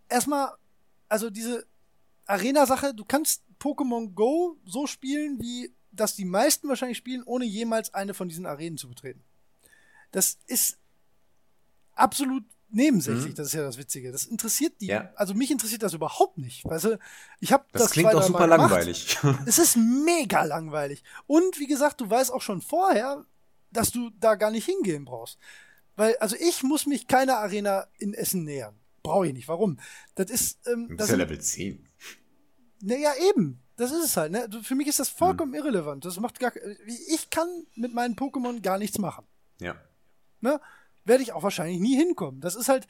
erstmal, 0.09 0.51
also 1.09 1.31
diese 1.31 1.65
Arena-Sache, 2.33 2.95
du 2.95 3.05
kannst 3.05 3.43
Pokémon 3.61 4.13
Go 4.15 4.57
so 4.65 4.87
spielen, 4.87 5.41
wie 5.41 5.73
das 5.93 6.17
die 6.17 6.25
meisten 6.25 6.69
wahrscheinlich 6.69 6.99
spielen, 6.99 7.23
ohne 7.25 7.45
jemals 7.45 7.93
eine 7.93 8.15
von 8.15 8.29
diesen 8.29 8.47
Arenen 8.47 8.79
zu 8.79 8.89
betreten. 8.89 9.23
Das 10.11 10.39
ist 10.47 10.79
absolut 11.95 12.45
nebensächlich, 12.71 13.35
das 13.35 13.49
ist 13.49 13.53
ja 13.53 13.63
das 13.63 13.77
Witzige. 13.77 14.11
Das 14.11 14.25
interessiert 14.25 14.81
die. 14.81 14.87
Mhm. 14.87 14.91
Ja. 14.91 15.13
Also 15.15 15.35
mich 15.35 15.51
interessiert 15.51 15.83
das 15.83 15.93
überhaupt 15.93 16.39
nicht. 16.39 16.65
Weißt 16.65 16.87
du, 16.87 16.99
ich 17.41 17.53
habe 17.53 17.67
Das, 17.73 17.83
das, 17.83 17.91
klingt 17.93 18.15
auch 18.15 18.23
super 18.23 18.47
langweilig. 18.47 19.19
Es 19.47 19.59
ist 19.59 19.77
mega 19.77 20.45
langweilig. 20.45 21.05
Und 21.27 21.59
wie 21.59 21.67
gesagt, 21.67 22.01
du 22.01 22.09
weißt 22.09 22.33
auch 22.33 22.41
schon 22.41 22.63
vorher, 22.63 23.27
dass 23.71 23.91
du 23.91 24.11
da 24.19 24.35
gar 24.37 24.51
nicht 24.51 24.65
hingehen 24.65 25.05
brauchst. 25.05 25.39
Weil, 25.97 26.17
also 26.17 26.37
ich 26.41 26.63
muss 26.63 26.87
mich 26.87 27.07
keiner 27.07 27.39
Arena 27.39 27.87
in 27.99 28.15
Essen 28.15 28.45
nähern. 28.45 28.75
Brauche 29.03 29.27
ich 29.27 29.35
nicht. 29.35 29.49
Warum? 29.49 29.79
Das 30.15 30.31
ist, 30.31 30.67
ähm, 30.67 30.89
das 30.97 31.09
bist 31.09 31.11
ja 31.11 31.17
Level 31.17 31.39
10. 31.39 31.87
naja, 32.83 33.13
eben. 33.31 33.59
Das 33.77 33.91
ist 33.91 34.05
es 34.05 34.17
halt, 34.19 34.33
ne? 34.33 34.49
Für 34.63 34.75
mich 34.75 34.87
ist 34.87 34.99
das 35.01 35.09
Hm. 35.11 35.17
vollkommen 35.17 35.55
irrelevant. 35.55 36.05
Das 36.05 36.21
macht 36.21 36.39
gar, 36.39 36.53
ich 37.09 37.31
kann 37.31 37.49
mit 37.75 37.95
meinen 37.95 38.15
Pokémon 38.17 38.61
gar 38.61 38.77
nichts 38.79 38.99
machen. 38.99 39.25
Ja. 39.61 39.75
Ne? 40.41 40.61
Werde 41.05 41.23
ich 41.23 41.33
auch 41.33 41.43
wahrscheinlich 41.43 41.81
nie 41.81 41.97
hinkommen. 41.97 42.41
Das 42.41 42.55
ist 42.55 42.69
halt, 42.69 42.87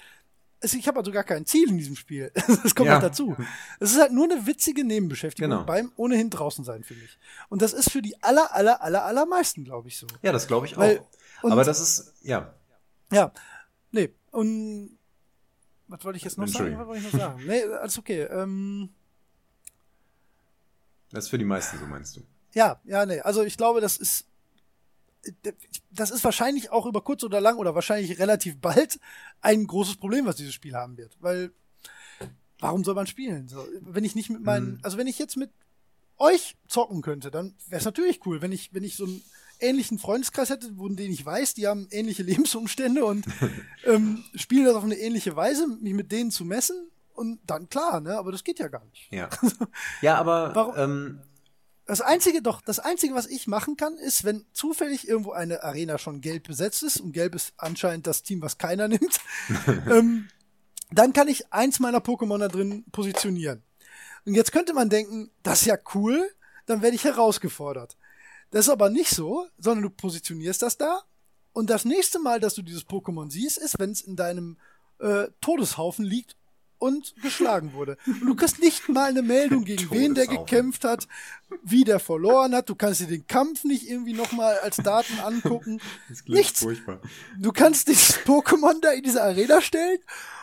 ich 0.60 0.86
habe 0.89 0.98
also 0.98 1.12
gar 1.12 1.24
kein 1.24 1.47
Ziel 1.47 1.69
in 1.69 1.78
diesem 1.78 1.97
Spiel. 1.97 2.32
Das 2.62 2.74
kommt 2.74 2.89
Ja. 2.89 2.94
halt 2.94 3.05
dazu. 3.05 3.36
Es 3.78 3.93
ist 3.93 4.01
halt 4.01 4.12
nur 4.12 4.24
eine 4.31 4.44
witzige 4.47 4.85
Nebenbeschäftigung 4.85 5.51
Genau. 5.51 5.64
beim 5.64 5.93
ohnehin 5.97 6.31
draußen 6.31 6.64
sein, 6.64 6.82
finde 6.82 7.05
ich. 7.05 7.16
Und 7.48 7.62
das 7.62 7.73
ist 7.73 7.90
für 7.90 8.02
die 8.02 8.20
aller, 8.23 8.52
aller, 8.55 8.82
aller, 8.82 9.05
allermeisten, 9.05 9.64
glaube 9.64 9.89
ich, 9.89 9.98
so. 9.98 10.06
Ja, 10.23 10.32
das 10.32 10.47
glaube 10.48 10.66
ich 10.66 10.77
Weil- 10.77 10.98
auch. 11.43 11.51
Aber 11.51 11.64
das 11.64 11.81
ist, 11.81 12.12
ja. 12.23 12.55
Ja, 13.12 13.32
nee, 13.93 14.12
und 14.31 14.98
was 15.89 16.05
wollte 16.05 16.16
ich 16.16 16.24
jetzt 16.24 16.39
noch 16.39 16.48
sagen? 16.48 16.78
Was 16.78 16.86
wollte 16.86 17.06
ich 17.06 17.12
noch 17.12 17.20
sagen? 17.20 17.43
Nee, 17.47 17.62
alles 17.64 17.98
okay. 17.98 18.23
Ähm, 18.23 18.90
Das 21.13 21.25
ist 21.25 21.31
für 21.31 21.39
die 21.39 21.45
meisten 21.45 21.79
so, 21.79 21.87
meinst 21.87 22.17
du. 22.17 22.23
ja, 22.55 22.81
ja, 22.85 23.07
nee, 23.07 23.21
also 23.21 23.43
ich 23.43 23.57
glaube, 23.57 23.81
das 23.81 23.97
ist 23.97 24.27
das 25.91 26.11
ist 26.11 26.25
wahrscheinlich 26.25 26.71
auch 26.71 26.87
über 26.87 27.01
kurz 27.01 27.23
oder 27.23 27.41
lang 27.41 27.57
oder 27.59 27.75
wahrscheinlich 27.75 28.19
relativ 28.19 28.59
bald 28.61 28.99
ein 29.41 29.67
großes 29.67 29.97
Problem, 29.97 30.27
was 30.27 30.37
dieses 30.37 30.55
Spiel 30.55 30.75
haben 30.75 30.97
wird, 30.97 31.17
weil 31.21 31.53
warum 32.59 32.85
soll 32.85 32.95
man 32.95 33.07
spielen? 33.07 33.49
So, 33.49 33.67
wenn 33.81 34.05
ich 34.05 34.15
nicht 34.15 34.31
mit 34.31 34.43
meinen, 34.43 34.81
also 34.83 34.99
wenn 34.99 35.07
ich 35.07 35.19
jetzt 35.19 35.37
mit 35.37 35.51
euch 36.19 36.57
zocken 36.67 37.03
könnte, 37.03 37.31
dann 37.31 37.55
wäre 37.69 37.79
es 37.81 37.85
natürlich 37.85 38.25
cool, 38.27 38.43
wenn 38.43 38.53
ich 38.53 38.73
wenn 38.73 38.85
ich 38.85 38.97
so 38.97 39.05
einen 39.05 39.23
ähnlichen 39.61 39.99
Freundeskreis 39.99 40.51
hätte, 40.51 40.77
wo 40.77 40.89
den 40.89 41.13
ich 41.13 41.25
weiß, 41.25 41.55
die 41.55 41.67
haben 41.67 41.87
ähnliche 41.91 42.23
Lebensumstände 42.25 43.05
und 43.05 43.25
ähm, 43.85 44.25
spielen 44.35 44.65
das 44.65 44.75
auf 44.75 44.85
eine 44.85 44.97
ähnliche 44.97 45.37
Weise, 45.37 45.67
mich 45.67 45.95
mit 45.95 46.11
denen 46.11 46.31
zu 46.31 46.45
messen 46.45 46.89
und 47.23 47.40
dann 47.47 47.69
klar, 47.69 48.01
ne? 48.01 48.16
Aber 48.19 48.32
das 48.32 48.44
geht 48.44 48.59
ja 48.59 48.69
gar 48.69 48.85
nicht. 48.86 49.11
Ja. 49.11 49.28
Ja, 50.03 50.16
aber 50.19 50.55
Warum- 50.55 50.74
ähm, 50.77 51.20
Das 51.86 52.01
einzige, 52.01 52.43
doch, 52.43 52.61
das 52.61 52.78
einzige, 52.78 53.15
was 53.15 53.27
ich 53.27 53.47
machen 53.47 53.77
kann, 53.77 53.94
ist, 53.97 54.24
wenn 54.24 54.44
zufällig 54.53 55.09
irgendwo 55.09 55.32
eine 55.32 55.62
Arena 55.65 55.99
schon 55.99 56.20
gelb 56.20 56.44
besetzt 56.49 56.82
ist, 56.82 57.01
und 57.01 57.12
gelb 57.12 57.35
ist 57.35 57.53
anscheinend 57.57 58.07
das 58.07 58.23
Team, 58.23 58.43
was 58.43 58.59
keiner 58.59 58.89
nimmt, 58.94 59.20
ähm, 59.90 60.28
dann 60.90 61.12
kann 61.12 61.28
ich 61.28 61.53
eins 61.53 61.81
meiner 61.81 61.99
Pokémon 62.01 62.39
da 62.39 62.49
drin 62.49 62.85
positionieren. 62.93 63.62
Und 64.24 64.35
jetzt 64.35 64.53
könnte 64.53 64.74
man 64.74 64.89
denken, 64.90 65.31
das 65.43 65.62
ist 65.62 65.66
ja 65.66 65.77
cool, 65.94 66.28
dann 66.66 66.82
werde 66.82 66.94
ich 66.94 67.05
herausgefordert. 67.05 67.97
Das 68.51 68.66
ist 68.66 68.70
aber 68.73 68.90
nicht 68.90 69.11
so, 69.11 69.47
sondern 69.59 69.82
du 69.85 69.90
positionierst 69.90 70.62
das 70.62 70.77
da 70.77 71.03
und 71.55 71.70
das 71.70 71.85
nächste 71.85 72.19
Mal, 72.20 72.39
dass 72.39 72.55
du 72.55 72.62
dieses 72.62 72.86
Pokémon 72.86 73.31
siehst, 73.31 73.59
ist, 73.59 73.78
wenn 73.78 73.90
es 73.90 74.01
in 74.03 74.15
deinem 74.16 74.59
äh, 75.01 75.27
Todeshaufen 75.40 76.05
liegt 76.05 76.36
und 76.83 77.15
geschlagen 77.23 77.73
wurde. 77.75 77.97
Und 78.07 78.27
du 78.27 78.35
kriegst 78.35 78.59
nicht 78.61 78.89
mal 78.89 79.09
eine 79.11 79.23
Meldung, 79.23 79.65
gegen 79.65 79.89
wen 79.93 80.15
der 80.15 80.25
Todesaufe. 80.27 80.51
gekämpft 80.51 80.85
hat, 80.85 81.07
wie 81.63 81.85
der 81.85 82.01
verloren 82.01 82.55
hat. 82.55 82.69
Du 82.69 82.75
kannst 82.75 83.01
dir 83.01 83.07
den 83.07 83.27
Kampf 83.27 83.63
nicht 83.63 83.89
irgendwie 83.89 84.15
nochmal 84.15 84.59
als 84.59 84.77
Daten 84.77 85.19
angucken. 85.21 85.81
Das 86.09 86.25
klingt 86.25 86.39
Nichts. 86.39 86.61
furchtbar. 86.61 87.01
Du 87.39 87.53
kannst 87.53 87.87
dieses 87.89 88.19
Pokémon 88.19 88.81
da 88.81 88.91
in 88.91 89.03
diese 89.05 89.23
Arena 89.23 89.61
stellen 89.61 89.99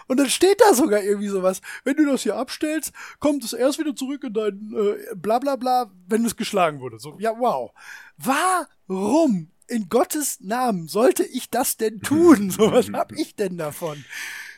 und 0.07 0.17
dann 0.17 0.29
steht 0.29 0.61
da 0.61 0.73
sogar 0.73 1.03
irgendwie 1.03 1.27
sowas. 1.27 1.61
Wenn 1.83 1.97
du 1.97 2.05
das 2.05 2.23
hier 2.23 2.35
abstellst, 2.37 2.93
kommt 3.19 3.43
es 3.43 3.53
erst 3.53 3.77
wieder 3.77 3.95
zurück 3.95 4.23
in 4.23 4.33
dein 4.33 4.73
äh, 4.75 5.15
bla 5.15 5.39
bla 5.39 5.57
bla, 5.57 5.91
wenn 6.07 6.23
es 6.25 6.35
geschlagen 6.37 6.79
wurde. 6.79 6.99
So, 6.99 7.17
ja, 7.19 7.37
wow. 7.37 7.71
Warum 8.17 9.51
in 9.67 9.89
Gottes 9.89 10.39
Namen 10.39 10.87
sollte 10.87 11.23
ich 11.23 11.49
das 11.49 11.77
denn 11.77 11.99
tun? 12.01 12.49
So, 12.57 12.71
was 12.71 12.89
hab 12.91 13.11
ich 13.11 13.35
denn 13.35 13.57
davon? 13.57 14.03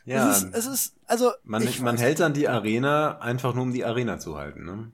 Ja, 0.05 0.31
Es 0.31 0.43
ist, 0.43 0.55
es 0.55 0.65
ist 0.65 0.95
also. 1.05 1.31
man, 1.43 1.67
man 1.81 1.97
hält 1.97 2.19
dann 2.19 2.33
die 2.33 2.47
Arena 2.47 3.19
einfach 3.19 3.53
nur, 3.53 3.63
um 3.63 3.73
die 3.73 3.85
Arena 3.85 4.19
zu 4.19 4.37
halten. 4.37 4.65
Ne? 4.65 4.91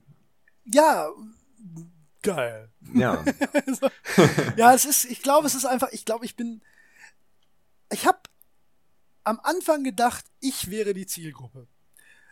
Ja, 0.66 1.08
geil. 2.22 2.70
Ja, 2.94 3.24
ja, 4.58 4.74
es 4.74 4.86
ist, 4.86 5.06
ich 5.06 5.22
glaube, 5.22 5.48
es 5.48 5.56
ist 5.56 5.66
einfach, 5.66 5.90
ich 5.92 6.06
glaube, 6.06 6.26
ich 6.26 6.36
bin, 6.36 6.62
ich 7.92 8.06
habe 8.06 8.20
am 9.24 9.40
Anfang 9.44 9.84
gedacht, 9.84 10.26
ich 10.40 10.70
wäre 10.70 10.94
die 10.94 11.06
Zielgruppe. 11.06 11.68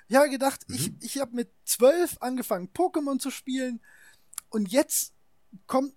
Ich 0.07 0.15
habe 0.15 0.29
gedacht, 0.29 0.61
ich, 0.69 0.91
ich 1.01 1.19
habe 1.19 1.35
mit 1.35 1.51
zwölf 1.65 2.17
angefangen, 2.19 2.69
Pokémon 2.73 3.19
zu 3.19 3.31
spielen 3.31 3.81
und 4.49 4.71
jetzt 4.71 5.13
kommt 5.67 5.93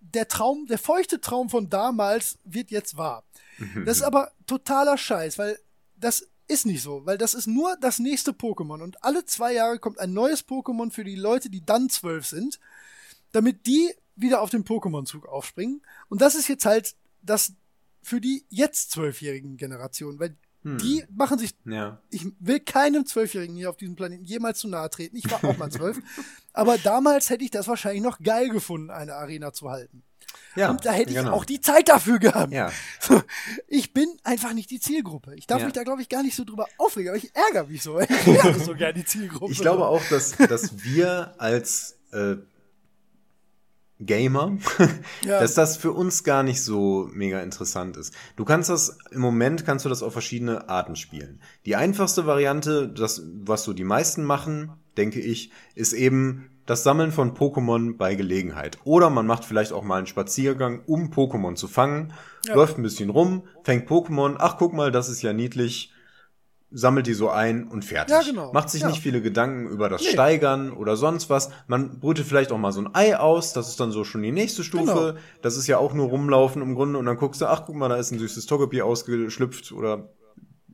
der 0.00 0.26
Traum, 0.26 0.66
der 0.66 0.78
feuchte 0.78 1.20
Traum 1.20 1.48
von 1.48 1.68
damals 1.68 2.38
wird 2.44 2.70
jetzt 2.70 2.96
wahr. 2.96 3.24
Das 3.84 3.98
ist 3.98 4.02
aber 4.02 4.32
totaler 4.46 4.98
Scheiß, 4.98 5.38
weil 5.38 5.58
das 6.02 6.28
ist 6.48 6.66
nicht 6.66 6.82
so, 6.82 7.06
weil 7.06 7.18
das 7.18 7.34
ist 7.34 7.46
nur 7.46 7.76
das 7.80 7.98
nächste 7.98 8.32
Pokémon 8.32 8.82
und 8.82 9.02
alle 9.04 9.24
zwei 9.24 9.54
Jahre 9.54 9.78
kommt 9.78 9.98
ein 9.98 10.12
neues 10.12 10.46
Pokémon 10.46 10.90
für 10.90 11.04
die 11.04 11.16
Leute, 11.16 11.48
die 11.48 11.64
dann 11.64 11.88
zwölf 11.88 12.26
sind, 12.26 12.58
damit 13.30 13.66
die 13.66 13.94
wieder 14.16 14.42
auf 14.42 14.50
den 14.50 14.64
Pokémon-Zug 14.64 15.26
aufspringen. 15.26 15.80
Und 16.08 16.20
das 16.20 16.34
ist 16.34 16.48
jetzt 16.48 16.66
halt 16.66 16.94
das 17.22 17.54
für 18.02 18.20
die 18.20 18.44
jetzt 18.50 18.90
zwölfjährigen 18.90 19.56
Generationen, 19.56 20.18
weil 20.18 20.36
die 20.64 21.04
machen 21.10 21.38
sich 21.38 21.56
ja. 21.64 22.00
ich 22.10 22.24
will 22.38 22.60
keinem 22.60 23.04
Zwölfjährigen 23.04 23.56
hier 23.56 23.68
auf 23.68 23.76
diesem 23.76 23.96
Planeten 23.96 24.24
jemals 24.24 24.60
zu 24.60 24.68
nahe 24.68 24.88
treten. 24.90 25.16
Ich 25.16 25.28
war 25.28 25.44
auch 25.44 25.56
mal 25.56 25.72
zwölf. 25.72 25.98
aber 26.52 26.78
damals 26.78 27.30
hätte 27.30 27.42
ich 27.42 27.50
das 27.50 27.66
wahrscheinlich 27.66 28.02
noch 28.02 28.20
geil 28.20 28.48
gefunden, 28.48 28.90
eine 28.90 29.14
Arena 29.14 29.52
zu 29.52 29.70
halten. 29.70 30.04
Ja 30.56 30.70
Und 30.70 30.84
da 30.84 30.92
hätte 30.92 31.10
ich 31.10 31.16
genau. 31.16 31.32
auch 31.32 31.44
die 31.44 31.60
Zeit 31.60 31.88
dafür 31.88 32.18
gehabt. 32.18 32.52
Ja. 32.52 32.70
So, 33.00 33.22
ich 33.68 33.92
bin 33.92 34.08
einfach 34.24 34.52
nicht 34.54 34.70
die 34.70 34.80
Zielgruppe. 34.80 35.34
Ich 35.36 35.46
darf 35.46 35.60
Ja. 35.60 35.64
mich 35.66 35.74
da, 35.74 35.82
glaube 35.82 36.02
ich, 36.02 36.08
gar 36.08 36.22
nicht 36.22 36.36
so 36.36 36.44
drüber 36.44 36.66
aufregen, 36.78 37.08
aber 37.10 37.18
ich 37.18 37.30
ärgere 37.34 37.66
mich 37.70 37.82
so. 37.82 37.98
Ich 38.00 38.08
wäre 38.26 38.58
so 38.58 38.74
gerne 38.74 38.94
die 38.94 39.04
Zielgruppe. 39.04 39.52
Ich 39.52 39.58
glaube 39.60 39.86
auch, 39.86 40.02
dass, 40.10 40.36
dass 40.36 40.84
wir 40.84 41.34
als 41.38 41.96
äh, 42.12 42.36
Gamer, 44.00 44.58
Ja. 45.24 45.38
dass 45.40 45.54
das 45.54 45.76
für 45.76 45.92
uns 45.92 46.24
gar 46.24 46.42
nicht 46.42 46.60
so 46.62 47.08
mega 47.12 47.40
interessant 47.40 47.96
ist. 47.96 48.12
Du 48.36 48.44
kannst 48.44 48.68
das, 48.68 48.98
im 49.12 49.20
Moment 49.20 49.64
kannst 49.64 49.84
du 49.84 49.88
das 49.88 50.02
auf 50.02 50.12
verschiedene 50.12 50.68
Arten 50.68 50.96
spielen. 50.96 51.40
Die 51.66 51.76
einfachste 51.76 52.26
Variante, 52.26 52.88
das, 52.88 53.22
was 53.44 53.62
so 53.62 53.72
die 53.72 53.84
meisten 53.84 54.24
machen, 54.24 54.72
denke 54.96 55.20
ich, 55.20 55.52
ist 55.76 55.92
eben 55.92 56.48
das 56.66 56.82
Sammeln 56.84 57.10
von 57.12 57.34
Pokémon 57.34 57.96
bei 57.96 58.14
Gelegenheit. 58.14 58.78
Oder 58.84 59.10
man 59.10 59.26
macht 59.26 59.44
vielleicht 59.44 59.72
auch 59.72 59.82
mal 59.82 59.96
einen 59.98 60.06
Spaziergang, 60.06 60.82
um 60.86 61.10
Pokémon 61.12 61.54
zu 61.56 61.66
fangen, 61.68 62.12
Ja. 62.46 62.54
läuft 62.54 62.78
ein 62.78 62.82
bisschen 62.82 63.10
rum, 63.10 63.42
fängt 63.64 63.88
Pokémon, 63.88 64.36
ach 64.38 64.56
guck 64.58 64.72
mal, 64.72 64.90
das 64.92 65.08
ist 65.08 65.22
ja 65.22 65.32
niedlich, 65.32 65.92
sammelt 66.74 67.06
die 67.06 67.12
so 67.14 67.28
ein 67.28 67.68
und 67.68 67.84
fertig. 67.84 68.14
Ja, 68.14 68.22
genau. 68.22 68.52
Macht 68.52 68.70
sich 68.70 68.80
Ja. 68.82 68.88
nicht 68.88 69.02
viele 69.02 69.20
Gedanken 69.20 69.66
über 69.68 69.88
das 69.90 70.00
Nee. 70.02 70.08
Steigern 70.12 70.72
oder 70.72 70.96
sonst 70.96 71.28
was. 71.28 71.50
Man 71.66 71.98
brütet 72.00 72.26
vielleicht 72.26 72.50
auch 72.50 72.56
mal 72.58 72.72
so 72.72 72.80
ein 72.80 72.94
Ei 72.94 73.16
aus, 73.18 73.52
das 73.52 73.68
ist 73.68 73.78
dann 73.78 73.92
so 73.92 74.04
schon 74.04 74.22
die 74.22 74.32
nächste 74.32 74.64
Stufe. 74.64 74.84
Genau. 75.12 75.12
Das 75.42 75.56
ist 75.58 75.66
ja 75.66 75.76
auch 75.78 75.92
nur 75.92 76.06
rumlaufen 76.08 76.62
im 76.62 76.74
Grunde 76.74 76.98
und 76.98 77.04
dann 77.06 77.18
guckst 77.18 77.40
du, 77.42 77.46
ach 77.46 77.64
guck 77.66 77.74
mal, 77.74 77.88
da 77.90 77.96
ist 77.96 78.10
ein 78.12 78.18
süßes 78.18 78.46
Togepi 78.46 78.80
ausgeschlüpft 78.82 79.72
oder 79.72 80.08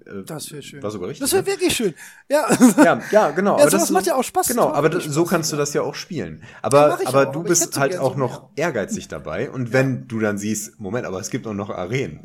äh, 0.08 0.24
das 0.24 0.50
wäre 0.50 0.62
schön. 0.62 0.82
war 0.82 0.90
sogar 0.90 1.08
richtig. 1.08 1.20
Das 1.20 1.32
wäre 1.32 1.42
ne? 1.42 1.48
wirklich 1.48 1.74
schön. 1.74 1.94
Ja. 2.28 2.46
ja, 2.84 3.00
ja, 3.10 3.30
genau. 3.30 3.56
Ja, 3.56 3.62
aber 3.62 3.70
das 3.70 3.90
macht 3.90 4.06
ja 4.06 4.14
auch 4.14 4.24
Spaß. 4.24 4.48
Genau, 4.48 4.70
aber 4.70 4.88
das, 4.88 5.04
so 5.04 5.24
kannst 5.24 5.52
du 5.52 5.56
das 5.56 5.74
ja 5.74 5.82
auch 5.82 5.94
spielen. 5.94 6.42
Aber, 6.62 6.98
aber 7.04 7.28
auch, 7.28 7.32
du 7.32 7.40
aber 7.40 7.48
bist 7.48 7.78
halt 7.78 7.98
auch 7.98 8.14
so 8.14 8.18
noch 8.18 8.50
ehrgeizig 8.56 9.08
dabei. 9.08 9.50
Und 9.50 9.72
wenn 9.72 10.08
du 10.08 10.20
dann 10.20 10.38
siehst, 10.38 10.80
Moment, 10.80 11.06
aber 11.06 11.20
es 11.20 11.30
gibt 11.30 11.46
auch 11.46 11.54
noch 11.54 11.70
Arenen. 11.70 12.20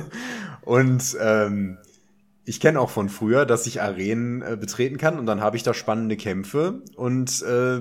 und 0.62 1.16
ähm, 1.20 1.78
ich 2.44 2.60
kenne 2.60 2.80
auch 2.80 2.90
von 2.90 3.08
früher, 3.08 3.46
dass 3.46 3.66
ich 3.66 3.80
Arenen 3.80 4.42
äh, 4.42 4.56
betreten 4.56 4.98
kann 4.98 5.18
und 5.18 5.26
dann 5.26 5.40
habe 5.40 5.56
ich 5.56 5.62
da 5.62 5.72
spannende 5.72 6.16
Kämpfe 6.16 6.82
und 6.96 7.42
äh, 7.42 7.80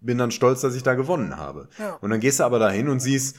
bin 0.00 0.18
dann 0.18 0.30
stolz, 0.30 0.60
dass 0.60 0.74
ich 0.74 0.82
da 0.82 0.94
gewonnen 0.94 1.36
habe. 1.36 1.68
Ja. 1.78 1.94
Und 2.00 2.10
dann 2.10 2.20
gehst 2.20 2.40
du 2.40 2.44
aber 2.44 2.58
dahin 2.58 2.88
und 2.88 3.00
siehst, 3.00 3.36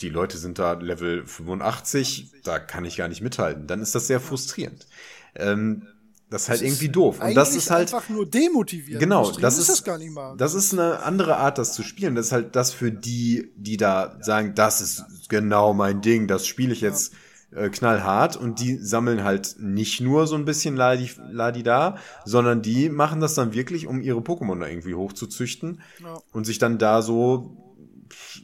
die 0.00 0.08
Leute 0.08 0.38
sind 0.38 0.58
da 0.58 0.74
Level 0.74 1.26
85, 1.26 2.32
da 2.44 2.58
kann 2.58 2.84
ich 2.84 2.96
gar 2.96 3.08
nicht 3.08 3.22
mithalten. 3.22 3.66
Dann 3.66 3.80
ist 3.80 3.94
das 3.94 4.06
sehr 4.06 4.20
frustrierend. 4.20 4.86
Ähm, 5.34 5.86
das 6.32 6.44
ist 6.44 6.48
halt 6.48 6.62
irgendwie 6.62 6.88
doof. 6.88 7.20
Und 7.20 7.34
das 7.34 7.54
ist 7.54 7.70
halt 7.70 7.92
einfach 7.92 8.08
nur 8.08 8.26
demotivierend. 8.26 9.00
Genau, 9.00 9.30
das 9.32 9.58
ist 9.58 9.68
ist, 9.68 9.86
das 9.86 10.36
das 10.38 10.54
ist 10.54 10.72
eine 10.72 11.00
andere 11.00 11.36
Art, 11.36 11.58
das 11.58 11.74
zu 11.74 11.82
spielen. 11.82 12.14
Das 12.14 12.26
ist 12.26 12.32
halt 12.32 12.56
das 12.56 12.72
für 12.72 12.90
die, 12.90 13.50
die 13.56 13.76
da 13.76 14.16
sagen, 14.22 14.54
das 14.54 14.80
ist 14.80 15.04
genau 15.28 15.74
mein 15.74 16.00
Ding, 16.00 16.28
das 16.28 16.46
spiele 16.46 16.72
ich 16.72 16.80
jetzt 16.80 17.12
äh, 17.54 17.68
knallhart 17.68 18.36
und 18.36 18.60
die 18.60 18.78
sammeln 18.78 19.24
halt 19.24 19.56
nicht 19.58 20.00
nur 20.00 20.26
so 20.26 20.34
ein 20.36 20.46
bisschen 20.46 20.74
Ladi, 20.74 21.10
Ladi 21.30 21.62
da, 21.62 21.98
sondern 22.24 22.62
die 22.62 22.88
machen 22.88 23.20
das 23.20 23.34
dann 23.34 23.52
wirklich, 23.52 23.86
um 23.86 24.00
ihre 24.00 24.20
Pokémon 24.20 24.58
da 24.58 24.66
irgendwie 24.68 24.94
hochzuzüchten 24.94 25.82
Ja. 26.02 26.18
und 26.32 26.44
sich 26.44 26.58
dann 26.58 26.78
da 26.78 27.02
so 27.02 27.58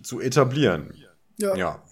zu 0.03 0.21
etablieren. 0.21 0.93
Ja. 1.39 1.55
Ja. 1.57 1.83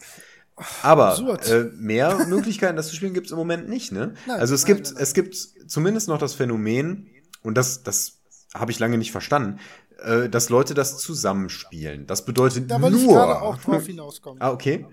Aber 0.83 1.19
äh, 1.47 1.65
mehr 1.77 2.27
Möglichkeiten, 2.29 2.77
das 2.77 2.89
zu 2.89 2.97
spielen, 2.97 3.15
gibt's 3.15 3.31
im 3.31 3.37
Moment 3.37 3.69
nicht, 3.69 3.93
ne? 3.93 4.15
Nein, 4.27 4.41
also 4.41 4.55
es 4.55 4.67
nein, 4.67 4.77
gibt, 4.77 4.93
nein, 4.93 5.03
es 5.03 5.15
gibt 5.15 5.35
zumindest 5.67 6.09
noch 6.09 6.19
das 6.19 6.35
Phänomen, 6.35 7.11
und 7.43 7.57
das, 7.57 7.83
das 7.83 8.19
habe 8.55 8.73
ich 8.73 8.79
lange 8.79 8.99
nicht 8.99 9.13
verstanden, 9.13 9.61
äh, 10.03 10.29
dass 10.29 10.49
Leute 10.49 10.75
das 10.75 10.99
zusammenspielen. 10.99 12.07
Das 12.07 12.25
bedeutet 12.25 12.71
Da 12.71 12.77
ich 12.77 12.91
nur. 12.91 13.15
gerade 13.15 13.41
auch 13.41 13.59
drauf 13.59 13.87
hinauskommen. 13.87 14.43
ah, 14.43 14.51
okay. 14.51 14.87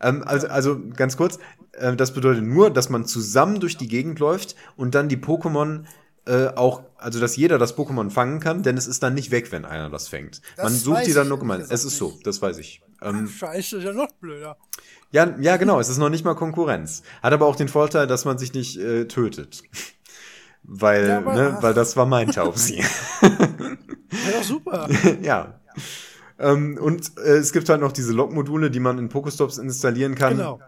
Ähm, 0.00 0.24
also, 0.26 0.48
also 0.48 0.80
ganz 0.96 1.16
kurz, 1.16 1.38
äh, 1.72 1.94
das 1.94 2.12
bedeutet 2.12 2.44
nur, 2.44 2.70
dass 2.70 2.88
man 2.88 3.04
zusammen 3.04 3.60
durch 3.60 3.76
die 3.76 3.88
Gegend 3.88 4.18
läuft 4.18 4.56
und 4.76 4.94
dann 4.94 5.08
die 5.08 5.18
Pokémon 5.18 5.84
äh, 6.26 6.48
auch, 6.48 6.82
also 6.96 7.20
dass 7.20 7.36
jeder 7.36 7.58
das 7.58 7.76
Pokémon 7.76 8.10
fangen 8.10 8.40
kann, 8.40 8.62
denn 8.62 8.76
es 8.76 8.86
ist 8.86 9.02
dann 9.02 9.14
nicht 9.14 9.30
weg, 9.30 9.52
wenn 9.52 9.64
einer 9.64 9.90
das 9.90 10.08
fängt. 10.08 10.42
Das 10.56 10.64
man 10.64 10.72
sucht 10.74 11.06
die 11.06 11.12
dann 11.12 11.28
nur 11.28 11.38
gesagt 11.38 11.70
Es 11.70 11.84
ist 11.84 11.96
so, 11.96 12.18
das 12.24 12.40
weiß 12.42 12.58
ich. 12.58 12.82
Ähm, 13.02 13.26
Scheiße, 13.28 13.78
ist 13.78 13.84
ja 13.84 13.92
noch 13.92 14.12
blöder. 14.20 14.56
ja, 15.10 15.34
ja, 15.40 15.56
genau, 15.56 15.80
es 15.80 15.88
ist 15.88 15.98
noch 15.98 16.10
nicht 16.10 16.24
mal 16.24 16.34
Konkurrenz. 16.34 17.02
Hat 17.22 17.32
aber 17.32 17.46
auch 17.46 17.56
den 17.56 17.68
Vorteil, 17.68 18.06
dass 18.06 18.24
man 18.24 18.36
sich 18.38 18.52
nicht 18.52 18.78
äh, 18.78 19.06
tötet. 19.06 19.62
Weil, 20.62 21.08
Ja, 21.08 21.20
ne, 21.20 21.56
weil 21.62 21.72
das 21.72 21.96
war 21.96 22.04
mein 22.04 22.28
Taubsi. 22.32 22.82
Ja, 23.22 23.28
doch 23.30 24.42
super. 24.44 24.88
ja. 25.22 25.58
Ähm, 26.38 26.78
und 26.80 27.16
äh, 27.18 27.38
es 27.38 27.52
gibt 27.52 27.68
halt 27.70 27.80
noch 27.80 27.92
diese 27.92 28.12
Log-Module, 28.12 28.70
die 28.70 28.78
man 28.78 28.98
in 28.98 29.08
Pokestops 29.08 29.56
installieren 29.56 30.14
kann. 30.14 30.36
Genau. 30.36 30.60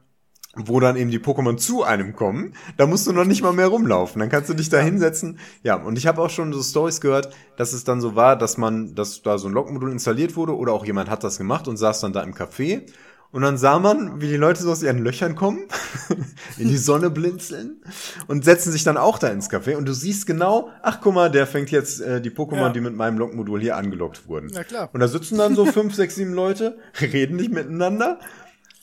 Wo 0.54 0.80
dann 0.80 0.96
eben 0.96 1.10
die 1.10 1.18
Pokémon 1.18 1.56
zu 1.56 1.82
einem 1.82 2.14
kommen. 2.14 2.52
Da 2.76 2.86
musst 2.86 3.06
du 3.06 3.12
noch 3.12 3.24
nicht 3.24 3.42
mal 3.42 3.54
mehr 3.54 3.68
rumlaufen. 3.68 4.20
Dann 4.20 4.28
kannst 4.28 4.50
du 4.50 4.54
dich 4.54 4.68
da 4.68 4.78
hinsetzen. 4.80 5.38
Ja, 5.62 5.76
und 5.76 5.96
ich 5.96 6.06
habe 6.06 6.20
auch 6.20 6.28
schon 6.28 6.52
so 6.52 6.62
Stories 6.62 7.00
gehört, 7.00 7.34
dass 7.56 7.72
es 7.72 7.84
dann 7.84 8.02
so 8.02 8.16
war, 8.16 8.36
dass 8.36 8.58
man, 8.58 8.94
dass 8.94 9.22
da 9.22 9.38
so 9.38 9.48
ein 9.48 9.54
Log-Modul 9.54 9.90
installiert 9.90 10.36
wurde 10.36 10.54
oder 10.54 10.72
auch 10.74 10.84
jemand 10.84 11.08
hat 11.08 11.24
das 11.24 11.38
gemacht 11.38 11.68
und 11.68 11.78
saß 11.78 12.00
dann 12.00 12.12
da 12.12 12.22
im 12.22 12.34
Café. 12.34 12.82
Und 13.30 13.40
dann 13.40 13.56
sah 13.56 13.78
man, 13.78 14.20
wie 14.20 14.28
die 14.28 14.36
Leute 14.36 14.62
so 14.62 14.70
aus 14.70 14.82
ihren 14.82 14.98
Löchern 14.98 15.34
kommen, 15.36 15.60
in 16.58 16.68
die 16.68 16.76
Sonne 16.76 17.08
blinzeln 17.08 17.80
und 18.26 18.44
setzen 18.44 18.70
sich 18.72 18.84
dann 18.84 18.98
auch 18.98 19.18
da 19.18 19.28
ins 19.28 19.48
Café. 19.48 19.76
Und 19.76 19.86
du 19.86 19.94
siehst 19.94 20.26
genau, 20.26 20.68
ach 20.82 20.98
guck 21.00 21.14
mal, 21.14 21.30
der 21.30 21.46
fängt 21.46 21.70
jetzt 21.70 22.02
äh, 22.02 22.20
die 22.20 22.28
Pokémon, 22.30 22.56
Ja. 22.56 22.68
die 22.68 22.82
mit 22.82 22.94
meinem 22.94 23.16
Log-Modul 23.16 23.58
hier 23.62 23.78
angelockt 23.78 24.28
wurden. 24.28 24.50
Na 24.52 24.64
klar. 24.64 24.90
Und 24.92 25.00
da 25.00 25.08
sitzen 25.08 25.38
dann 25.38 25.54
so 25.54 25.64
fünf, 25.64 25.94
sechs, 25.94 26.16
sieben 26.16 26.34
Leute, 26.34 26.76
reden 27.00 27.36
nicht 27.36 27.52
miteinander 27.52 28.18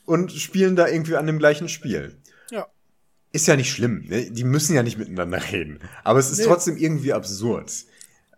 und 0.10 0.32
spielen 0.32 0.76
da 0.76 0.88
irgendwie 0.88 1.16
an 1.16 1.28
dem 1.28 1.38
gleichen 1.40 1.70
Spiel. 1.70 2.18
Ja. 2.52 2.66
Ist 3.32 3.48
ja 3.48 3.56
nicht 3.56 3.72
schlimm, 3.72 4.06
ne? 4.08 4.32
die 4.32 4.44
müssen 4.44 4.76
ja 4.76 4.82
nicht 4.84 4.98
miteinander 4.98 5.42
reden. 5.52 5.80
Aber 6.04 6.18
es 6.20 6.32
ist 6.32 6.40
Nee. 6.40 6.46
trotzdem 6.46 6.78
irgendwie 6.78 7.14
absurd. 7.14 7.72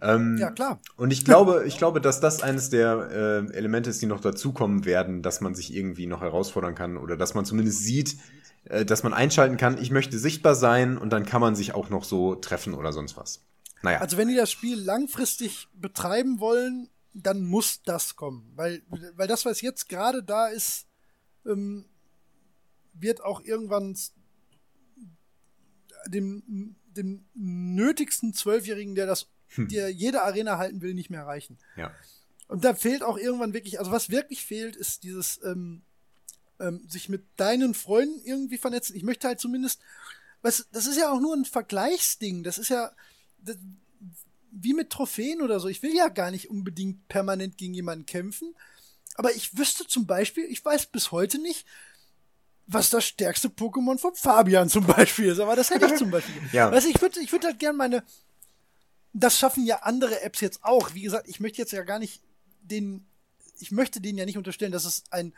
Ähm, 0.02 0.38
Ja, 0.38 0.52
klar. 0.52 0.80
Und 0.98 1.12
ich 1.14 1.24
glaube, 1.24 1.64
ich 1.66 1.78
glaube, 1.78 2.02
dass 2.02 2.20
das 2.20 2.42
eines 2.42 2.70
der 2.70 3.10
äh, 3.50 3.54
Elemente 3.56 3.90
ist, 3.90 4.02
die 4.02 4.06
noch 4.08 4.20
dazukommen 4.20 4.84
werden, 4.84 5.22
dass 5.22 5.40
man 5.42 5.56
sich 5.56 5.74
irgendwie 5.74 6.08
noch 6.08 6.22
herausfordern 6.22 6.76
kann 6.76 6.98
oder 6.98 7.16
dass 7.16 7.36
man 7.36 7.46
zumindest 7.46 7.80
sieht, 7.84 8.18
äh, 8.66 8.84
dass 8.84 9.04
man 9.04 9.14
einschalten 9.14 9.58
kann, 9.58 9.78
ich 9.82 9.92
möchte 9.92 10.20
sichtbar 10.20 10.56
sein 10.56 10.98
und 10.98 11.12
dann 11.14 11.26
kann 11.26 11.40
man 11.40 11.56
sich 11.56 11.74
auch 11.74 11.90
noch 11.90 12.04
so 12.04 12.36
treffen 12.36 12.74
oder 12.74 12.92
sonst 12.92 13.16
was. 13.16 13.46
Naja. 13.84 14.00
Also 14.02 14.18
wenn 14.18 14.28
die 14.28 14.36
das 14.36 14.52
Spiel 14.52 14.78
langfristig 14.78 15.68
betreiben 15.74 16.40
wollen, 16.40 16.90
dann 17.14 17.44
muss 17.44 17.82
das 17.84 18.16
kommen. 18.16 18.52
Weil, 18.56 18.82
weil 19.16 19.28
das, 19.28 19.46
was 19.46 19.62
jetzt 19.62 19.88
gerade 19.88 20.22
da 20.24 20.48
ist, 20.48 20.86
ähm, 21.46 21.86
wird 22.94 23.24
auch 23.24 23.42
irgendwann 23.44 23.98
dem 26.08 26.76
dem 26.96 27.26
nötigsten 27.34 28.34
Zwölfjährigen, 28.34 28.96
der 28.96 29.06
das, 29.08 29.28
Hm. 29.56 29.68
der 29.68 29.90
jede 29.90 30.24
Arena 30.24 30.58
halten 30.58 30.82
will, 30.82 30.94
nicht 30.94 31.10
mehr 31.10 31.26
reichen. 31.26 31.58
Ja. 31.76 31.94
Und 32.48 32.64
da 32.66 32.74
fehlt 32.74 33.04
auch 33.04 33.18
irgendwann 33.18 33.54
wirklich, 33.54 33.80
also 33.80 33.92
was 33.92 34.10
wirklich 34.10 34.46
fehlt, 34.46 34.76
ist 34.76 35.04
dieses 35.04 35.42
ähm, 35.44 35.84
ähm, 36.60 36.88
sich 36.88 37.10
mit 37.10 37.24
deinen 37.38 37.74
Freunden 37.74 38.22
irgendwie 38.24 38.58
vernetzen. 38.58 38.96
Ich 38.96 39.04
möchte 39.04 39.28
halt 39.28 39.40
zumindest, 39.40 39.82
was, 40.42 40.68
das 40.72 40.86
ist 40.86 40.98
ja 40.98 41.12
auch 41.12 41.20
nur 41.20 41.36
ein 41.36 41.46
Vergleichsding. 41.46 42.44
Das 42.44 42.58
ist 42.58 42.70
ja 42.70 42.92
das, 43.40 43.58
wie 44.52 44.74
mit 44.74 44.90
Trophäen 44.90 45.42
oder 45.42 45.60
so. 45.60 45.68
Ich 45.68 45.82
will 45.82 45.96
ja 45.96 46.10
gar 46.10 46.32
nicht 46.32 46.50
unbedingt 46.50 47.08
permanent 47.08 47.58
gegen 47.58 47.74
jemanden 47.74 48.06
kämpfen. 48.06 48.54
Aber 49.16 49.36
ich 49.36 49.58
wüsste 49.58 49.88
zum 49.88 50.06
Beispiel, 50.06 50.46
ich 50.46 50.64
weiß 50.64 50.88
bis 50.88 51.12
heute 51.12 51.40
nicht, 51.40 51.66
was 52.68 52.90
das 52.90 53.06
stärkste 53.06 53.50
Pokémon 53.50 53.98
von 53.98 54.16
Fabian 54.16 54.70
zum 54.70 54.86
Beispiel 54.86 55.28
ist. 55.28 55.40
Aber 55.40 55.56
das 55.56 55.70
hätte 55.70 55.88
ich 55.88 55.96
zum 55.96 56.12
Beispiel. 56.12 56.42
Ja. 56.52 56.72
Weißt 56.72 56.88
ich 56.88 57.02
würde 57.02 57.20
ich 57.20 57.32
würd 57.32 57.46
halt 57.46 57.60
gerne 57.60 57.78
meine. 57.78 58.04
Das 59.14 59.38
schaffen 59.38 59.66
ja 59.66 59.78
andere 59.84 60.22
Apps 60.22 60.40
jetzt 60.40 60.64
auch. 60.64 60.94
Wie 60.94 61.02
gesagt, 61.02 61.28
ich 61.28 61.40
möchte 61.40 61.58
jetzt 61.58 61.74
ja 61.74 61.84
gar 61.84 62.00
nicht 62.00 62.22
den. 62.62 63.06
Ich 63.60 63.72
möchte 63.72 64.02
denen 64.02 64.18
ja 64.18 64.26
nicht 64.26 64.38
unterstellen, 64.38 64.72
dass 64.72 64.86
es 64.86 65.04
ein 65.12 65.34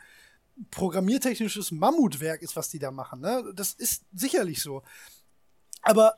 programmiertechnisches 0.70 1.72
Mammutwerk 1.72 2.42
ist, 2.42 2.56
was 2.56 2.70
die 2.70 2.78
da 2.78 2.90
machen. 2.90 3.20
Ne? 3.20 3.52
Das 3.54 3.72
ist 3.72 4.04
sicherlich 4.14 4.62
so. 4.62 4.82
Aber 5.82 6.16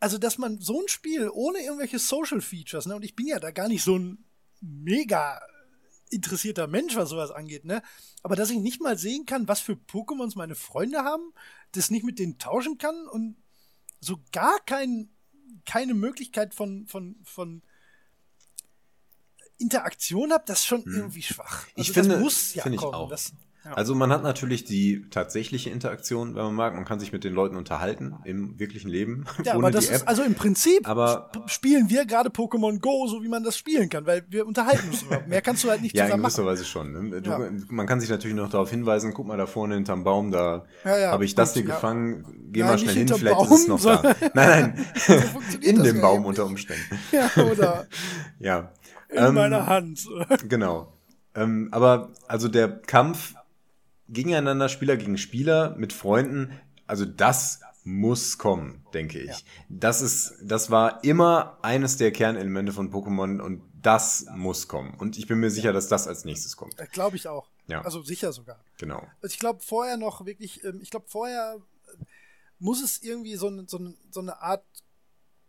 also, 0.00 0.18
dass 0.18 0.38
man 0.38 0.60
so 0.60 0.80
ein 0.80 0.88
Spiel 0.88 1.30
ohne 1.32 1.60
irgendwelche 1.60 1.98
Social 1.98 2.40
Features, 2.40 2.86
ne, 2.86 2.94
und 2.94 3.04
ich 3.04 3.16
bin 3.16 3.26
ja 3.26 3.40
da 3.40 3.50
gar 3.50 3.68
nicht 3.68 3.82
so 3.82 3.98
ein 3.98 4.24
mega 4.60 5.40
interessierter 6.10 6.66
Mensch, 6.66 6.96
was 6.96 7.10
sowas 7.10 7.30
angeht, 7.30 7.64
ne? 7.64 7.82
Aber 8.22 8.36
dass 8.36 8.50
ich 8.50 8.58
nicht 8.58 8.80
mal 8.80 8.98
sehen 8.98 9.26
kann, 9.26 9.48
was 9.48 9.60
für 9.60 9.72
Pokémons 9.74 10.36
meine 10.36 10.54
Freunde 10.54 11.04
haben, 11.04 11.32
das 11.72 11.90
nicht 11.90 12.04
mit 12.04 12.18
denen 12.18 12.38
tauschen 12.38 12.78
kann 12.78 13.06
und 13.08 13.36
so 14.00 14.18
gar 14.32 14.58
kein, 14.64 15.10
keine 15.64 15.94
Möglichkeit 15.94 16.54
von, 16.54 16.86
von, 16.86 17.16
von 17.24 17.62
Interaktion 19.58 20.32
habe, 20.32 20.44
das 20.46 20.60
ist 20.60 20.66
schon 20.66 20.84
irgendwie 20.84 21.22
schwach. 21.22 21.66
Also 21.66 21.72
Ich 21.76 21.92
finde- 21.92 22.10
das 22.10 22.20
muss 22.20 22.54
ja 22.54 22.62
finde 22.62 22.76
ich 22.76 22.80
kommen. 22.82 22.94
auch. 22.94 23.08
Das, 23.10 23.32
ja. 23.68 23.74
Also 23.74 23.94
man 23.94 24.10
hat 24.10 24.22
natürlich 24.22 24.64
die 24.64 25.06
tatsächliche 25.10 25.70
Interaktion, 25.70 26.34
wenn 26.34 26.42
man 26.44 26.54
mag. 26.54 26.74
Man 26.74 26.84
kann 26.84 26.98
sich 27.00 27.12
mit 27.12 27.24
den 27.24 27.32
Leuten 27.34 27.56
unterhalten 27.56 28.14
im 28.24 28.58
wirklichen 28.58 28.88
Leben, 28.88 29.24
ja, 29.44 29.52
ohne 29.54 29.64
aber 29.66 29.70
das 29.70 29.84
die 29.86 29.90
App. 29.90 29.96
ist 29.96 30.08
also 30.08 30.22
im 30.22 30.34
Prinzip 30.34 30.88
Aber- 30.88 31.30
sp- 31.34 31.46
spielen 31.48 31.90
wir 31.90 32.06
gerade 32.06 32.30
Pokémon 32.30 32.78
Go, 32.80 33.06
so 33.06 33.22
wie 33.22 33.28
man 33.28 33.44
das 33.44 33.56
spielen 33.58 33.88
kann, 33.88 34.06
weil 34.06 34.24
wir 34.28 34.46
unterhalten 34.46 34.88
uns. 34.88 35.04
Mehr 35.26 35.40
kannst 35.42 35.64
du 35.64 35.70
halt 35.70 35.82
nicht 35.82 35.94
ja, 35.96 36.04
in 36.04 36.08
zusammen 36.10 36.22
gewisser 36.24 36.42
machen. 36.42 36.52
Weise 36.52 36.64
schon. 36.64 36.92
ne? 37.10 37.20
Du, 37.20 37.30
Ja. 37.30 37.38
Man 37.68 37.86
kann 37.86 38.00
sich 38.00 38.10
natürlich 38.10 38.36
noch 38.36 38.50
darauf 38.50 38.70
hinweisen, 38.70 39.12
guck 39.14 39.26
mal 39.26 39.36
da 39.36 39.46
vorne 39.46 39.74
hinterm 39.74 40.04
Baum, 40.04 40.30
da 40.30 40.64
Ja, 40.84 40.98
ja, 40.98 41.10
habe 41.12 41.24
ich 41.24 41.34
das 41.34 41.54
hier 41.54 41.62
ja. 41.64 41.74
gefangen, 41.74 42.24
geh 42.52 42.62
mal 42.62 42.78
schnell 42.78 42.94
hin, 42.94 43.08
vielleicht 43.08 43.40
ist 43.40 43.48
Baum, 43.48 43.52
es 43.52 43.68
noch 43.68 43.80
da. 43.82 44.02
Nein, 44.34 44.74
nein, 44.78 44.84
in 45.60 45.76
das 45.76 45.84
dem 45.86 45.96
ja 45.96 46.02
Baum 46.02 46.24
unter. 46.24 46.46
Umständen. 46.46 46.98
Ja, 47.12 47.30
oder 47.44 47.86
Ja. 48.38 48.70
in 49.10 49.18
Ähm, 49.24 49.34
meiner 49.34 49.66
Hand. 49.66 50.06
Genau. 50.48 50.92
Ähm, 51.34 51.68
aber 51.72 52.10
also 52.26 52.48
der 52.48 52.68
Kampf 52.68 53.34
gegeneinander, 54.08 54.68
Spieler 54.68 54.96
gegen 54.96 55.18
Spieler 55.18 55.74
mit 55.76 55.92
Freunden, 55.92 56.52
also 56.86 57.04
das 57.04 57.60
muss 57.84 58.36
kommen, 58.38 58.84
denke 58.92 59.18
ich. 59.18 59.44
Das 59.68 60.02
ist, 60.02 60.34
das 60.42 60.70
war 60.70 61.02
immer 61.04 61.58
eines 61.62 61.96
der 61.96 62.12
Kernelemente 62.12 62.72
von 62.72 62.92
Pokémon 62.92 63.40
und 63.40 63.62
das 63.80 64.26
muss 64.34 64.68
kommen. 64.68 64.94
Und 64.94 65.16
ich 65.16 65.26
bin 65.26 65.38
mir 65.38 65.50
sicher, 65.50 65.72
dass 65.72 65.88
das 65.88 66.06
als 66.08 66.24
nächstes 66.24 66.56
kommt. 66.56 66.76
Glaube 66.92 67.16
ich 67.16 67.28
auch. 67.28 67.48
Ja. 67.68 67.82
Also 67.82 68.02
sicher 68.02 68.32
sogar. 68.32 68.58
Genau. 68.78 69.06
Also 69.22 69.32
ich 69.32 69.38
glaube 69.38 69.60
vorher 69.62 69.96
noch 69.96 70.26
wirklich, 70.26 70.64
ähm, 70.64 70.80
ich 70.82 70.90
glaube 70.90 71.06
vorher 71.08 71.56
äh, 71.86 72.04
muss 72.58 72.82
es 72.82 73.02
irgendwie 73.02 73.36
so, 73.36 73.48
ein- 73.48 73.68
so, 73.68 73.94
so 74.10 74.20
eine 74.20 74.40
Art 74.42 74.64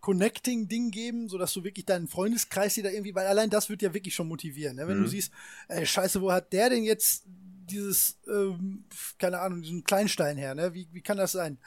Connecting-Ding 0.02 0.92
geben, 0.92 1.28
sodass 1.28 1.54
du 1.54 1.64
wirklich 1.64 1.86
deinen 1.86 2.08
Freundeskreis 2.08 2.76
da 2.76 2.90
irgendwie, 2.90 3.16
weil 3.16 3.28
allein 3.28 3.50
das 3.50 3.70
wird 3.70 3.82
ja 3.82 3.94
wirklich 3.94 4.16
schon 4.16 4.28
motivieren. 4.30 4.78
Ne? 4.78 4.88
Wenn 4.88 5.00
Mhm. 5.00 5.04
du 5.04 5.10
siehst, 5.10 5.32
ey, 5.68 5.86
scheiße, 5.86 6.22
wo 6.22 6.32
hat 6.32 6.54
der 6.54 6.70
denn 6.70 6.84
jetzt 6.84 7.26
dieses, 7.72 8.18
ähm, 8.28 8.86
keine 9.18 9.40
Ahnung, 9.40 9.62
diesen 9.62 9.84
Kleinstein 9.84 10.38
her, 10.38 10.56
ne? 10.56 10.74
Wie, 10.74 10.88
wie 10.92 11.02
kann 11.02 11.18
das 11.18 11.32
sein? 11.32 11.60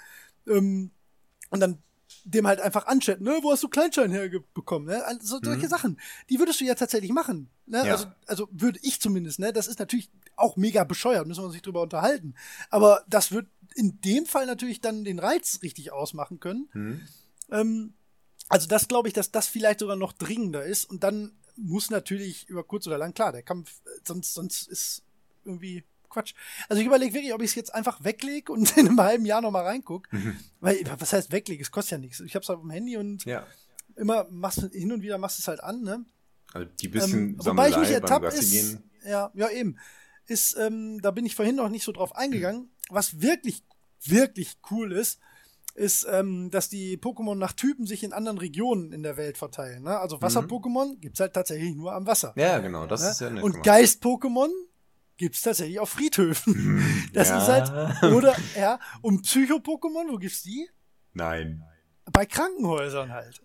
Ähm, 0.47 0.91
und 1.51 1.61
dann 1.61 1.83
dem 2.25 2.47
halt 2.47 2.61
einfach 2.61 2.87
anchatten, 2.87 3.25
ne, 3.25 3.39
wo 3.43 3.53
hast 3.53 3.63
du 3.63 3.69
Kleinstein 3.69 4.11
herbekommen, 4.11 4.89
ne? 4.89 5.05
Also 5.05 5.41
solche 5.43 5.69
Sachen, 5.69 5.99
die 6.29 6.39
würdest 6.39 6.61
du 6.61 6.65
ja 6.65 6.75
tatsächlich 6.75 7.11
machen, 7.11 7.51
ne? 7.67 7.85
Ja. 7.87 7.93
Also, 7.93 8.07
also 8.27 8.49
würde 8.53 8.79
ich 8.83 9.01
zumindest, 9.01 9.39
ne? 9.39 9.53
Das 9.53 9.67
ist 9.67 9.79
natürlich 9.79 10.11
auch 10.37 10.57
mega 10.57 10.85
bescheuert, 10.85 11.27
müssen 11.27 11.41
wir 11.41 11.47
uns 11.47 11.55
nicht 11.55 11.67
drüber 11.67 11.83
unterhalten. 11.83 12.35
Aber 12.71 13.05
das 13.09 13.33
wird 13.33 13.47
in 13.75 14.01
dem 14.01 14.27
Fall 14.27 14.47
natürlich 14.47 14.81
dann 14.81 15.05
den 15.05 15.19
Reiz 15.19 15.61
richtig 15.63 15.93
ausmachen 15.93 16.41
können. 16.41 16.69
Mhm. 16.73 17.01
Ähm, 17.51 17.95
also 18.49 18.69
das 18.69 18.89
glaube 18.89 19.09
ich, 19.09 19.15
dass 19.15 19.31
das 19.31 19.47
vielleicht 19.47 19.81
sogar 19.81 19.97
noch 19.97 20.13
dringender 20.13 20.65
ist. 20.65 20.85
Und 20.85 21.03
dann 21.05 21.33
muss 21.57 21.91
natürlich 21.91 22.49
über 22.49 22.65
kurz 22.65 22.87
oder 22.87 22.99
lang, 22.99 23.15
klar, 23.15 23.33
der 23.33 23.43
Kampf, 23.43 23.81
äh, 23.85 24.01
sonst, 24.07 24.35
sonst 24.35 24.69
ist 24.69 25.03
irgendwie 25.45 25.85
Quatsch. 26.13 26.35
Also 26.69 26.81
ich 26.81 26.87
überlege 26.87 27.15
wirklich, 27.15 27.35
ob 27.35 27.43
ich 27.43 27.51
es 27.51 27.55
jetzt 27.55 27.75
einfach 27.75 28.05
weglege 28.05 28.53
und 28.53 28.77
in 28.77 28.89
einem 28.89 29.01
halben 29.01 29.25
Jahr 29.25 29.41
nochmal 29.41 29.65
reingucke. 29.65 30.09
Weil, 30.61 30.79
was 30.99 31.13
heißt 31.13 31.33
weglege? 31.33 31.63
Es 31.63 31.71
kostet 31.71 31.93
ja 31.93 31.99
nichts. 31.99 32.21
Ich 32.21 32.35
habe 32.35 32.43
es 32.43 32.51
auf 32.51 32.61
dem 32.61 32.71
Handy 32.71 32.97
und 32.97 33.25
Ja. 33.25 33.47
immer 33.97 34.27
machst 34.31 34.63
du 34.63 34.69
hin 34.69 34.93
und 34.93 35.03
wieder 35.03 35.19
machst 35.19 35.39
du 35.39 35.43
es 35.43 35.49
halt 35.49 35.63
an, 35.63 35.83
ne? 35.83 36.05
Also 36.53 36.69
die 36.81 36.89
bisschen 36.89 37.31
Ähm, 37.31 37.37
wobei 37.39 37.71
ich 37.71 37.77
mich 37.79 37.91
ertappt 37.91 38.33
ist, 38.35 38.51
gehen. 38.51 38.83
ja, 39.05 39.31
ja 39.35 39.49
eben, 39.51 39.79
ist, 40.27 40.57
ähm, 40.59 41.01
da 41.01 41.11
bin 41.11 41.27
ich 41.27 41.35
vorhin 41.35 41.57
noch 41.57 41.69
nicht 41.69 41.85
so 41.85 41.93
drauf 41.93 42.15
eingegangen. 42.15 42.71
Was 42.91 43.21
wirklich, 43.21 43.65
wirklich 44.05 44.59
cool 44.71 44.93
ist, 44.93 45.19
ist, 45.75 46.07
ähm, 46.11 46.51
dass 46.51 46.69
die 46.69 46.99
Pokémon 46.99 47.35
nach 47.35 47.53
Typen 47.55 47.87
sich 47.87 48.03
in 48.05 48.13
anderen 48.13 48.37
Regionen 48.39 48.93
in 48.93 49.03
der 49.03 49.17
Welt 49.17 49.39
verteilen. 49.39 49.85
Ne? 49.85 49.99
Also 49.99 50.21
Wasser-Pokémon 50.21 50.99
gibt's 50.99 51.19
halt 51.21 51.33
tatsächlich 51.33 51.75
nur 51.75 51.93
am 51.95 52.07
Wasser. 52.07 52.35
Ja, 52.37 52.59
genau, 52.59 52.87
das 52.87 53.03
ne? 53.03 53.09
ist 53.11 53.21
ja 53.23 53.31
nett 53.31 53.43
Und 53.43 53.53
gemacht. 53.53 53.67
Geist-Pokémon 55.23 55.29
gibt's 55.29 55.43
tatsächlich 55.43 55.79
auf 55.79 55.91
Friedhöfen. 55.91 56.83
Das 57.13 57.29
Ja. 57.29 57.39
ist 57.39 57.49
halt, 57.49 58.13
oder, 58.13 58.35
ja, 58.57 58.79
und 59.03 59.23
Psycho-Pokémon, 59.23 60.11
wo 60.11 60.17
gibt's 60.19 60.43
die? 60.43 60.69
Nein. 61.15 61.63
Bei 62.13 62.27
Krankenhäusern 62.27 63.13
halt. 63.13 63.41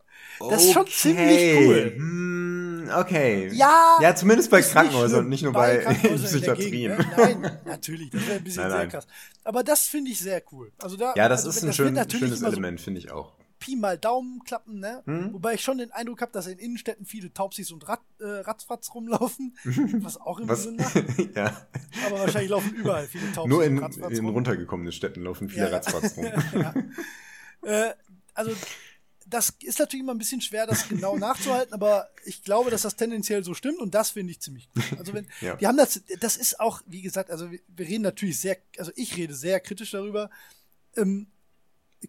Das 0.50 0.64
ist 0.64 0.74
schon 0.74 0.88
ziemlich 0.88 1.56
cool. 1.58 1.94
Hm, 1.96 2.90
okay. 2.98 3.50
Ja, 3.54 3.98
Ja, 4.02 4.16
zumindest 4.16 4.50
bei 4.50 4.62
Krankenhäusern 4.62 5.26
und 5.26 5.30
nicht 5.30 5.44
nur 5.44 5.54
bei, 5.54 5.78
der 5.78 5.94
Psychiatrien. 6.16 6.72
Gegend, 6.72 6.98
ne? 6.98 7.14
Nein, 7.18 7.60
natürlich, 7.66 8.10
das 8.10 8.26
wäre 8.26 8.38
ein 8.38 8.44
bisschen 8.44 8.64
Nein, 8.64 8.72
sehr 8.72 8.80
nein. 8.80 8.90
krass. 8.90 9.08
Aber 9.44 9.64
das 9.64 9.84
finde 9.88 10.12
ich 10.12 10.20
sehr 10.20 10.42
cool. 10.52 10.72
Also 10.80 10.98
da, 10.98 11.14
Ja, 11.16 11.30
das 11.30 11.46
also 11.46 11.58
ist 11.58 11.64
ein 11.64 11.74
schön, 11.74 11.86
wird 11.88 11.96
natürlich 11.96 12.26
schönes 12.26 12.42
Element, 12.42 12.82
finde 12.82 13.00
ich 13.00 13.12
auch. 13.12 13.34
Pi 13.60 13.76
mal 13.76 13.98
Daumen 13.98 14.44
klappen, 14.44 14.80
ne? 14.80 15.02
Hm? 15.06 15.34
Wobei 15.34 15.56
ich 15.56 15.62
schon 15.62 15.78
den 15.80 15.92
Eindruck 15.92 16.22
habe, 16.22 16.32
dass 16.32 16.48
in 16.48 16.60
Innenstädten 16.60 17.06
viele 17.06 17.34
Taubsis 17.34 17.72
und 17.72 17.88
Rat, 17.88 18.02
äh, 18.20 18.26
Ratzfatz 18.26 18.94
rumlaufen, 18.94 19.58
was 20.04 20.18
auch 20.20 20.40
irgendwie 20.40 20.54
Was? 20.54 20.64
Sinn 20.64 20.76
macht. 20.76 20.96
ja. 21.36 21.68
Aber 22.06 22.20
wahrscheinlich 22.20 22.52
laufen 22.52 22.74
überall 22.76 23.08
viele 23.08 23.32
Taubsis 23.34 23.50
Nur 23.50 23.60
und 23.60 23.66
in, 23.66 23.78
Ratzfatz 23.80 24.12
in 24.18 24.26
rum. 24.26 24.34
runtergekommenen 24.36 24.92
Städten 24.92 25.22
laufen 25.24 25.50
viele 25.50 25.70
ja. 25.70 25.76
Ratzfatz 25.76 26.18
rum. 26.18 26.26
ja. 26.54 26.74
äh, 27.64 27.94
also 28.34 28.52
das 29.30 29.54
ist 29.62 29.80
natürlich 29.80 30.04
immer 30.04 30.14
ein 30.14 30.18
bisschen 30.20 30.40
schwer, 30.40 30.66
das 30.68 30.88
genau 30.88 31.18
nachzuhalten, 31.18 31.74
aber 31.74 32.08
ich 32.24 32.44
glaube, 32.44 32.72
dass 32.72 32.84
das 32.84 32.96
tendenziell 32.96 33.44
so 33.44 33.54
stimmt 33.54 33.80
und 33.80 33.94
das 33.94 34.12
finde 34.12 34.32
ich 34.32 34.40
ziemlich 34.40 34.70
gut. 34.72 34.86
Also 34.98 35.14
wenn, 35.14 35.28
Ja. 35.42 35.56
die 35.58 35.68
haben 35.68 35.76
das, 35.76 36.02
das 36.22 36.38
ist 36.38 36.60
auch, 36.62 36.82
wie 36.86 37.02
gesagt, 37.02 37.30
also 37.30 37.52
wir, 37.52 37.60
wir 37.68 37.88
reden 37.88 38.04
natürlich 38.04 38.40
sehr, 38.40 38.58
also 38.78 38.92
ich 38.96 39.18
rede 39.18 39.34
sehr 39.36 39.60
kritisch 39.60 39.92
darüber, 39.92 40.30
ähm, 40.96 41.28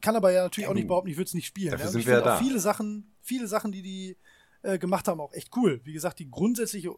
kann 0.01 0.16
aber 0.16 0.31
ja 0.32 0.43
natürlich 0.44 0.65
Ja, 0.66 0.70
auch 0.70 0.74
nicht 0.74 0.86
behaupten, 0.89 1.09
ich 1.10 1.16
würde 1.16 1.28
es 1.28 1.35
nicht 1.35 1.47
spielen. 1.47 1.70
dafür 1.73 1.85
ja. 1.85 1.89
Und 1.89 1.93
sind 1.93 2.01
ich 2.02 2.06
wir 2.06 2.15
ja 2.15 2.20
da. 2.23 2.39
viele 2.39 2.59
Sachen, 2.60 3.12
viele 3.23 3.47
Sachen, 3.48 3.73
die 3.73 3.82
die 3.82 4.16
äh, 4.62 4.78
gemacht 4.78 5.09
haben, 5.09 5.20
auch 5.20 5.32
echt 5.32 5.55
cool. 5.56 5.81
Wie 5.85 5.93
gesagt, 5.93 6.19
die 6.19 6.31
grundsätzliche, 6.31 6.94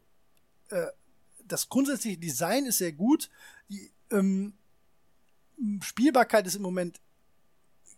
äh, 0.71 0.87
das 1.45 1.69
grundsätzliche 1.69 2.19
Design 2.19 2.65
ist 2.67 2.79
sehr 2.79 2.93
gut. 2.93 3.31
Die 3.69 3.93
ähm, 4.11 4.55
Spielbarkeit 5.83 6.47
ist 6.47 6.55
im 6.57 6.63
Moment 6.63 7.01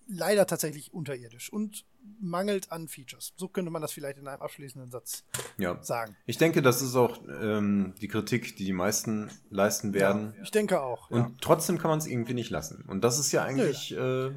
leider 0.08 0.46
tatsächlich 0.46 0.92
unterirdisch 0.92 1.52
und 1.52 1.84
mangelt 2.20 2.72
an 2.72 2.88
Features. 2.88 3.32
So 3.36 3.46
könnte 3.48 3.70
man 3.70 3.80
das 3.80 3.92
vielleicht 3.92 4.18
in 4.18 4.26
einem 4.26 4.42
abschließenden 4.42 4.90
Satz 4.90 5.24
Ja. 5.58 5.80
sagen. 5.82 6.16
Ich 6.26 6.36
denke, 6.38 6.60
das 6.60 6.82
ist 6.82 6.96
auch 6.96 7.20
ähm, 7.28 7.94
die 8.00 8.08
Kritik, 8.08 8.56
die 8.56 8.64
die 8.64 8.72
meisten 8.72 9.30
leisten 9.48 9.94
werden. 9.94 10.34
Ich 10.42 10.50
denke 10.50 10.80
auch. 10.82 11.10
Ja. 11.10 11.18
Und 11.18 11.40
trotzdem 11.40 11.78
kann 11.78 11.88
man 11.90 12.00
es 12.00 12.06
irgendwie 12.06 12.34
nicht 12.34 12.50
lassen. 12.50 12.84
Und 12.88 13.02
das 13.02 13.18
ist 13.20 13.30
ja 13.30 13.44
eigentlich 13.44 13.92
äh, 13.96 14.32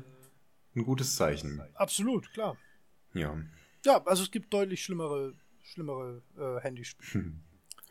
ein 0.76 0.84
gutes 0.84 1.16
Zeichen. 1.16 1.62
Absolut, 1.76 2.32
klar. 2.34 2.58
Ja. 3.14 3.38
Ja, 3.86 4.04
also 4.06 4.24
es 4.24 4.32
gibt 4.32 4.54
deutlich 4.54 4.84
schlimmere, 4.84 5.34
schlimmere 5.64 6.22
äh, 6.38 6.62
Handyspiele. 6.62 7.32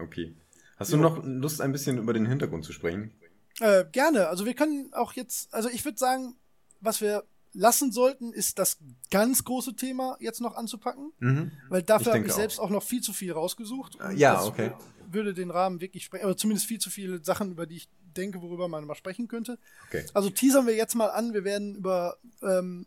Okay. 0.01 0.35
Hast 0.77 0.93
du 0.93 0.97
noch 0.97 1.23
Lust, 1.23 1.61
ein 1.61 1.71
bisschen 1.71 1.99
über 1.99 2.13
den 2.13 2.27
Hintergrund 2.27 2.65
zu 2.65 2.73
sprechen? 2.73 3.13
Äh, 3.61 3.85
gerne. 3.93 4.27
Also 4.27 4.45
wir 4.45 4.55
können 4.55 4.93
auch 4.93 5.13
jetzt, 5.13 5.55
also 5.55 5.69
ich 5.69 5.85
würde 5.85 5.99
sagen, 5.99 6.35
was 6.81 7.01
wir 7.01 7.23
lassen 7.53 7.93
sollten, 7.93 8.33
ist 8.33 8.59
das 8.59 8.79
ganz 9.13 9.45
große 9.45 9.77
Thema 9.77 10.17
jetzt 10.19 10.41
noch 10.41 10.57
anzupacken, 10.57 11.13
Mhm. 11.21 11.53
weil 11.69 11.83
dafür 11.85 12.15
habe 12.15 12.27
ich 12.27 12.33
selbst 12.33 12.59
auch 12.59 12.71
noch 12.71 12.83
viel 12.83 13.03
zu 13.03 13.13
viel 13.13 13.31
rausgesucht. 13.31 13.95
Und 14.01 14.17
Ja, 14.19 14.43
okay. 14.43 14.73
Würde 15.07 15.33
den 15.33 15.53
Rahmen 15.53 15.81
wirklich 15.81 16.03
sprechen, 16.07 16.25
aber 16.25 16.37
zumindest 16.37 16.67
viel 16.67 16.81
zu 16.81 16.91
viele 16.91 17.23
Sachen, 17.23 17.53
über 17.53 17.67
die 17.67 17.77
ich 17.77 17.89
denke, 18.15 18.41
worüber 18.43 18.69
man 18.69 18.85
mal 18.87 18.95
sprechen 18.95 19.29
könnte. 19.29 19.59
Okay. 19.89 20.05
Also 20.15 20.31
teasern 20.31 20.67
wir 20.67 20.75
jetzt 20.75 20.95
mal 20.95 21.09
an, 21.09 21.35
wir 21.35 21.45
werden 21.45 21.75
über 21.75 22.19
ähm, 22.43 22.87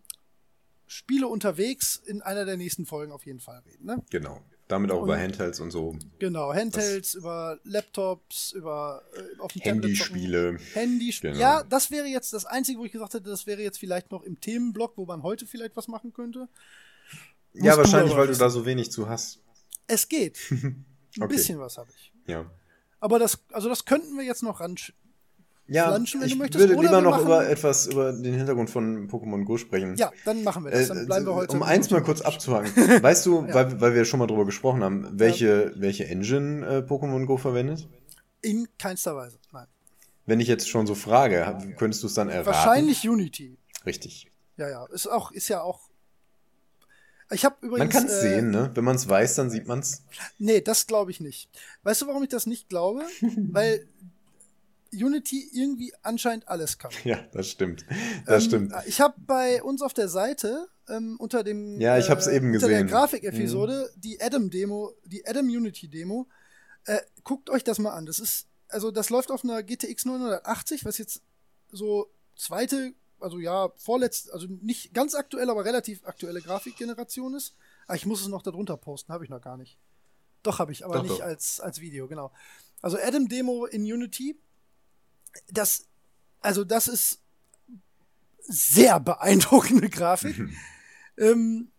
Spiele 0.88 1.28
unterwegs 1.28 2.02
in 2.06 2.22
einer 2.22 2.46
der 2.46 2.58
nächsten 2.58 2.86
Folgen 2.86 3.12
auf 3.12 3.26
jeden 3.26 3.40
Fall 3.40 3.62
reden. 3.66 3.86
Ne? 3.86 4.04
Genau. 4.10 4.42
Damit 4.68 4.92
auch 4.92 4.98
und, 4.98 5.06
über 5.06 5.18
Handhelds 5.18 5.62
und 5.62 5.72
so. 5.72 5.98
Genau, 6.20 6.54
Handhelds, 6.54 7.14
über 7.14 7.58
Laptops, 7.64 8.52
über 8.52 9.02
äh, 9.16 9.40
auf 9.40 9.54
dem 9.54 9.62
Handyspiele. 9.62 10.58
Handyspiele. 10.74 11.34
Genau. 11.34 11.42
Ja, 11.42 11.64
das 11.64 11.90
wäre 11.90 12.08
jetzt 12.08 12.34
das 12.34 12.46
Einzige, 12.46 12.80
wo 12.80 12.86
ich 12.86 12.92
gesagt 12.92 13.14
hätte, 13.14 13.30
das 13.30 13.48
wäre 13.48 13.62
jetzt 13.62 13.80
vielleicht 13.80 14.12
noch 14.12 14.24
im 14.24 14.42
Themenblock, 14.42 14.98
wo 14.98 15.06
man 15.06 15.24
heute 15.24 15.46
vielleicht 15.46 15.78
was 15.78 15.88
machen 15.88 16.12
könnte. 16.12 16.50
Musst 17.54 17.66
ja, 17.66 17.78
wahrscheinlich, 17.78 18.16
weil 18.16 18.28
du 18.28 18.36
da 18.36 18.50
so 18.50 18.66
wenig 18.66 18.92
zu 18.92 19.08
hast. 19.08 19.40
Es 19.88 20.10
geht. 20.10 20.38
Ein 20.52 20.86
okay. 21.18 21.28
bisschen 21.28 21.60
was 21.60 21.78
habe 21.78 21.90
ich. 21.96 22.12
Ja. 22.28 22.52
Aber 23.00 23.20
das, 23.20 23.40
also 23.52 23.70
das 23.70 23.86
könnten 23.86 24.18
wir 24.18 24.26
jetzt 24.26 24.44
noch 24.44 24.60
ran, 24.60 24.76
ja, 25.68 25.88
flanschen, 25.88 26.22
wenn 26.22 26.28
ich 26.28 26.34
du 26.34 26.40
möchtest. 26.40 26.68
würde 26.68 26.82
lieber 26.82 27.02
noch 27.02 27.22
über 27.22 27.48
etwas 27.48 27.88
über 27.88 28.14
den 28.14 28.34
Hintergrund 28.34 28.70
von 28.70 29.10
Pokémon 29.10 29.44
Go 29.44 29.58
sprechen. 29.58 29.96
Ja, 29.98 30.12
dann 30.26 30.44
machen 30.44 30.64
wir 30.64 30.72
das. 30.72 30.88
Dann 30.88 31.06
bleiben 31.06 31.26
wir 31.26 31.36
heute. 31.36 31.56
Um 31.56 31.64
eins 31.64 31.90
mal 31.90 32.02
kurz 32.02 32.22
abzuhaken. 32.22 32.72
weißt 33.04 33.26
du, 33.26 33.46
ja. 33.46 33.54
weil, 33.54 33.82
weil 33.82 33.96
wir 33.96 34.06
schon 34.06 34.20
mal 34.20 34.28
drüber 34.28 34.46
gesprochen 34.46 34.84
haben, 34.84 35.08
welche, 35.12 35.74
ja. 35.76 35.82
welche 35.82 36.06
Engine 36.08 36.66
äh, 36.66 36.78
Pokémon 36.80 37.26
Go 37.26 37.38
verwendet? 37.38 37.88
In 38.42 38.68
keinster 38.78 39.16
Weise, 39.16 39.40
nein. 39.52 39.68
Wenn 40.26 40.40
ich 40.40 40.48
jetzt 40.48 40.70
schon 40.70 40.88
so 40.88 40.96
frage, 40.96 41.58
könntest 41.78 42.04
du 42.04 42.08
es 42.08 42.14
dann 42.14 42.30
erraten? 42.30 42.48
Wahrscheinlich 42.48 43.08
Unity. 43.08 43.58
Richtig. 43.86 44.30
Ja, 44.58 44.70
ja. 44.70 44.86
Ist 44.88 45.08
auch, 45.08 45.32
ist 45.32 45.48
ja 45.48 45.62
auch. 45.62 45.90
Ich 47.32 47.44
habe 47.44 47.56
übrigens. 47.62 47.94
Man 47.94 48.04
kann 48.04 48.06
es 48.06 48.24
äh, 48.24 48.36
sehen, 48.36 48.52
ne? 48.52 48.72
Wenn 48.74 48.84
man 48.84 48.96
es 48.96 49.08
weiß, 49.08 49.36
dann 49.36 49.50
sieht 49.50 49.68
man 49.68 49.80
es. 49.80 50.04
Nee, 50.38 50.62
das 50.62 50.88
glaube 50.88 51.12
ich 51.12 51.20
nicht. 51.20 51.50
Weißt 51.84 52.02
du, 52.02 52.08
warum 52.08 52.24
ich 52.24 52.30
das 52.30 52.46
nicht 52.46 52.70
glaube? 52.70 53.04
Weil 53.52 53.88
Unity 54.92 55.50
irgendwie 55.54 55.94
anscheinend 56.02 56.48
alles 56.48 56.78
kann. 56.78 56.92
Ja, 57.04 57.20
das 57.32 57.50
stimmt. 57.50 57.86
Das 58.26 58.44
ähm, 58.44 58.50
stimmt. 58.50 58.74
Ich 58.86 59.02
habe 59.02 59.16
bei 59.18 59.64
uns 59.64 59.82
auf 59.82 59.94
der 59.94 60.10
Seite 60.10 60.68
ähm, 60.90 61.18
unter 61.20 61.44
dem 61.44 61.80
Ja, 61.80 61.98
ich 61.98 62.10
habe 62.10 62.20
es 62.20 62.28
äh, 62.28 62.36
eben 62.36 62.52
gesehen. 62.52 62.70
Unter 62.70 62.84
der 62.84 62.86
Grafikepisode 62.86 63.92
mhm. 63.96 64.02
die 64.02 64.22
Adam 64.22 64.50
Demo, 64.50 64.94
die 65.06 65.26
Adam 65.26 65.48
Unity 65.48 65.88
Demo. 65.88 66.28
Äh, 66.86 67.00
guckt 67.24 67.50
euch 67.50 67.64
das 67.64 67.80
mal 67.80 67.92
an. 67.92 68.06
Das 68.06 68.20
ist 68.20 68.48
also 68.70 68.92
das 68.92 69.10
läuft 69.10 69.32
auf 69.32 69.44
einer 69.44 69.64
GTX 69.64 70.06
980, 70.06 70.86
was 70.86 70.98
jetzt 70.98 71.22
so 71.72 72.12
zweite, 72.36 72.94
also 73.20 73.40
ja, 73.40 73.70
vorletzt, 73.78 74.32
also 74.32 74.48
nicht 74.62 74.94
ganz 74.94 75.16
aktuell, 75.16 75.50
aber 75.50 75.66
relativ 75.66 76.06
aktuelle 76.06 76.42
Grafikgeneration 76.42 77.34
ist. 77.34 77.56
Ah, 77.88 77.96
ich 77.96 78.06
muss 78.06 78.22
es 78.22 78.28
noch 78.28 78.42
darunter 78.42 78.78
posten, 78.78 79.14
habe 79.14 79.24
ich 79.24 79.30
noch 79.30 79.42
gar 79.42 79.58
nicht. 79.58 79.78
Doch 80.44 80.60
habe 80.60 80.72
ich, 80.72 80.86
aber 80.86 80.96
doch, 80.96 81.04
nicht 81.04 81.20
doch. 81.20 81.26
als 81.26 81.60
als 81.60 81.82
Video, 81.82 82.08
genau. 82.08 82.32
Also 82.82 82.98
Adam 82.98 83.28
Demo 83.28 83.66
in 83.66 83.82
Unity 83.82 84.40
das, 85.48 85.86
also 86.42 86.64
das 86.64 86.88
ist 86.88 87.22
sehr 88.40 89.00
beeindruckende 89.00 89.90
Grafik. 89.90 90.50
ähm, 91.18 91.72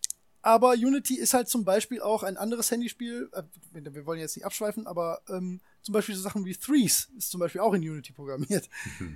aber 0.43 0.73
Unity 0.73 1.17
ist 1.17 1.35
halt 1.35 1.49
zum 1.49 1.65
Beispiel 1.65 2.01
auch 2.01 2.23
ein 2.23 2.37
anderes 2.37 2.71
Handyspiel. 2.71 3.31
Äh, 3.33 3.43
wir 3.73 4.07
wollen 4.07 4.21
jetzt 4.21 4.37
nicht 4.37 4.47
abschweifen, 4.47 4.87
aber 4.87 5.21
ähm, 5.29 5.61
zum 5.83 5.93
Beispiel 5.93 6.15
so 6.15 6.23
Sachen 6.23 6.45
wie 6.45 6.55
Threes 6.55 7.11
ist 7.17 7.31
zum 7.31 7.41
Beispiel 7.41 7.61
auch 7.61 7.75
in 7.75 7.83
Unity 7.83 8.13
programmiert. 8.13 8.69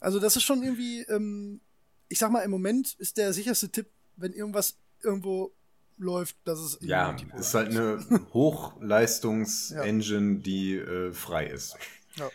also 0.00 0.18
das 0.18 0.36
ist 0.36 0.44
schon 0.44 0.62
irgendwie, 0.62 1.02
ähm, 1.02 1.60
ich 2.08 2.18
sag 2.18 2.30
mal, 2.30 2.40
im 2.40 2.50
Moment 2.50 2.94
ist 2.94 3.18
der 3.18 3.32
sicherste 3.32 3.68
Tipp, 3.68 3.88
wenn 4.16 4.32
irgendwas 4.32 4.76
irgendwo 5.02 5.52
läuft, 5.96 6.36
dass 6.44 6.58
es 6.58 6.78
ja, 6.80 7.14
ist 7.36 7.54
halt 7.54 7.68
eine 7.68 8.04
Hochleistungs-Engine, 8.32 10.40
die 10.40 10.76
äh, 10.76 11.12
frei 11.12 11.46
ist. 11.46 11.76
Ja. 12.16 12.30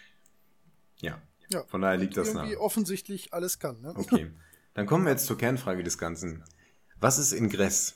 Ja. 1.01 1.21
Ja. 1.49 1.63
Von 1.65 1.81
daher 1.81 1.97
liegt 1.97 2.17
das 2.17 2.29
irgendwie 2.29 2.55
nah. 2.55 2.59
offensichtlich 2.59 3.33
alles 3.33 3.59
kann. 3.59 3.81
Ne? 3.81 3.93
Okay. 3.95 4.31
Dann 4.73 4.85
kommen 4.85 5.05
wir 5.05 5.11
jetzt 5.11 5.25
zur 5.25 5.37
Kernfrage 5.37 5.83
des 5.83 5.97
Ganzen. 5.97 6.43
Was 6.99 7.17
ist 7.17 7.31
Ingress? 7.31 7.95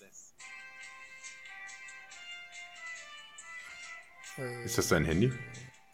Äh, 4.37 4.65
ist 4.65 4.77
das 4.77 4.87
dein 4.87 5.05
Handy? 5.05 5.33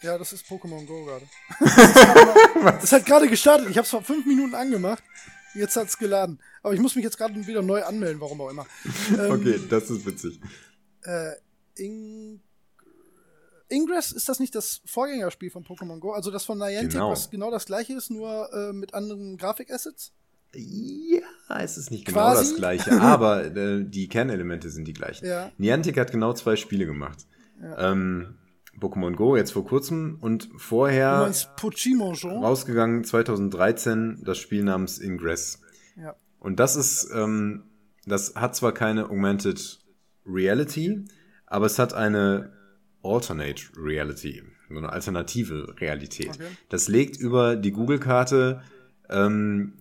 Ja, 0.01 0.17
das 0.17 0.33
ist 0.33 0.45
Pokémon 0.45 0.85
Go 0.85 1.05
gerade. 1.05 1.27
das 2.79 2.91
hat 2.91 3.05
gerade 3.05 3.27
gestartet. 3.27 3.69
Ich 3.69 3.77
habe 3.77 3.85
es 3.85 3.89
vor 3.89 4.03
fünf 4.03 4.25
Minuten 4.25 4.53
angemacht. 4.53 5.03
Jetzt 5.55 5.75
hat 5.77 5.87
es 5.87 5.97
geladen. 5.97 6.39
Aber 6.61 6.73
ich 6.73 6.79
muss 6.79 6.95
mich 6.95 7.03
jetzt 7.03 7.17
gerade 7.17 7.47
wieder 7.47 7.61
neu 7.61 7.83
anmelden, 7.83 8.19
warum 8.19 8.41
auch 8.41 8.49
immer. 8.49 8.67
Ähm, 9.17 9.31
okay, 9.31 9.59
das 9.69 9.89
ist 9.89 10.05
witzig. 10.05 10.39
Äh, 11.03 11.31
Ing 11.77 12.41
Ingress, 13.69 14.11
ist 14.11 14.29
das 14.29 14.39
nicht 14.39 14.53
das 14.55 14.81
Vorgängerspiel 14.85 15.49
von 15.49 15.63
Pokémon 15.63 15.99
Go? 15.99 16.11
Also 16.11 16.31
das 16.31 16.45
von 16.45 16.57
Niantic, 16.57 16.91
genau. 16.91 17.11
was 17.11 17.29
genau 17.29 17.51
das 17.51 17.65
gleiche 17.65 17.93
ist, 17.93 18.11
nur 18.11 18.49
äh, 18.53 18.73
mit 18.73 18.93
anderen 18.93 19.37
Grafikassets? 19.37 20.13
Ja, 20.53 21.59
es 21.59 21.77
ist 21.77 21.91
nicht 21.91 22.05
genau 22.05 22.19
Quasi? 22.19 22.51
das 22.51 22.55
gleiche, 22.55 22.91
aber 23.01 23.45
äh, 23.45 23.83
die 23.83 24.07
Kernelemente 24.07 24.69
sind 24.69 24.87
die 24.87 24.93
gleichen. 24.93 25.25
Ja. 25.25 25.51
Niantic 25.57 25.97
hat 25.97 26.11
genau 26.11 26.33
zwei 26.33 26.55
Spiele 26.55 26.85
gemacht. 26.85 27.25
Ja. 27.61 27.91
Ähm, 27.91 28.35
Pokémon 28.79 29.15
Go 29.15 29.35
jetzt 29.35 29.51
vor 29.51 29.65
kurzem 29.65 30.17
und 30.21 30.49
vorher 30.57 31.31
rausgegangen 32.23 33.03
2013 33.03 34.21
das 34.23 34.37
Spiel 34.37 34.63
namens 34.63 34.99
Ingress. 34.99 35.61
Ja. 35.95 36.15
Und 36.39 36.59
das 36.59 36.75
ist, 36.75 37.09
ähm, 37.13 37.63
das 38.05 38.35
hat 38.35 38.55
zwar 38.55 38.73
keine 38.73 39.05
Augmented 39.05 39.79
Reality, 40.25 41.05
aber 41.47 41.65
es 41.65 41.79
hat 41.79 41.93
eine 41.93 42.51
Alternate 43.05 43.63
Reality, 43.77 44.43
so 44.69 44.77
eine 44.77 44.89
alternative 44.89 45.75
Realität. 45.79 46.29
Okay. 46.29 46.47
Das 46.69 46.87
legt 46.87 47.17
über 47.17 47.55
die 47.55 47.71
Google-Karte 47.71 48.61
ähm, 49.09 49.73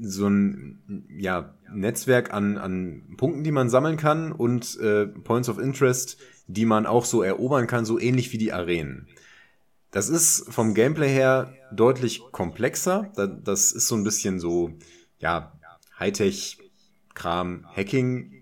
so 0.00 0.28
ein 0.28 1.06
ja, 1.18 1.54
Netzwerk 1.72 2.32
an, 2.32 2.56
an 2.56 3.16
Punkten, 3.16 3.44
die 3.44 3.50
man 3.50 3.68
sammeln 3.68 3.96
kann 3.96 4.32
und 4.32 4.78
äh, 4.80 5.06
Points 5.06 5.48
of 5.48 5.58
Interest, 5.58 6.18
die 6.46 6.64
man 6.64 6.86
auch 6.86 7.04
so 7.04 7.22
erobern 7.22 7.66
kann, 7.66 7.84
so 7.84 7.98
ähnlich 7.98 8.32
wie 8.32 8.38
die 8.38 8.52
Arenen. 8.52 9.08
Das 9.90 10.08
ist 10.08 10.52
vom 10.52 10.74
Gameplay 10.74 11.08
her 11.08 11.52
deutlich 11.72 12.22
komplexer. 12.30 13.10
Das 13.16 13.72
ist 13.72 13.88
so 13.88 13.96
ein 13.96 14.04
bisschen 14.04 14.38
so, 14.38 14.72
ja, 15.18 15.58
Hightech-Kram, 15.98 17.66
Hacking 17.74 18.37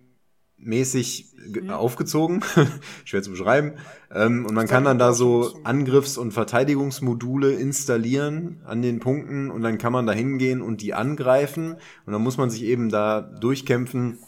mäßig 0.67 1.33
mhm. 1.47 1.71
aufgezogen, 1.71 2.45
schwer 3.05 3.23
zu 3.23 3.31
beschreiben. 3.31 3.75
Ähm, 4.15 4.45
und 4.47 4.55
man 4.55 4.67
kann 4.67 4.85
dann 4.85 4.99
da 4.99 5.13
so 5.13 5.55
Angriffs- 5.65 6.19
und 6.19 6.33
Verteidigungsmodule 6.33 7.53
installieren 7.53 8.61
an 8.65 8.83
den 8.83 9.01
Punkten 9.01 9.51
und 9.51 9.63
dann 9.63 9.79
kann 9.79 9.93
man 9.93 10.07
da 10.07 10.13
hingehen 10.13 10.61
und 10.61 10.83
die 10.83 10.95
angreifen 10.95 11.77
und 12.05 12.13
dann 12.13 12.23
muss 12.23 12.37
man 12.37 12.51
sich 12.51 12.63
eben 12.63 12.89
da 12.89 13.21
durchkämpfen. 13.21 14.19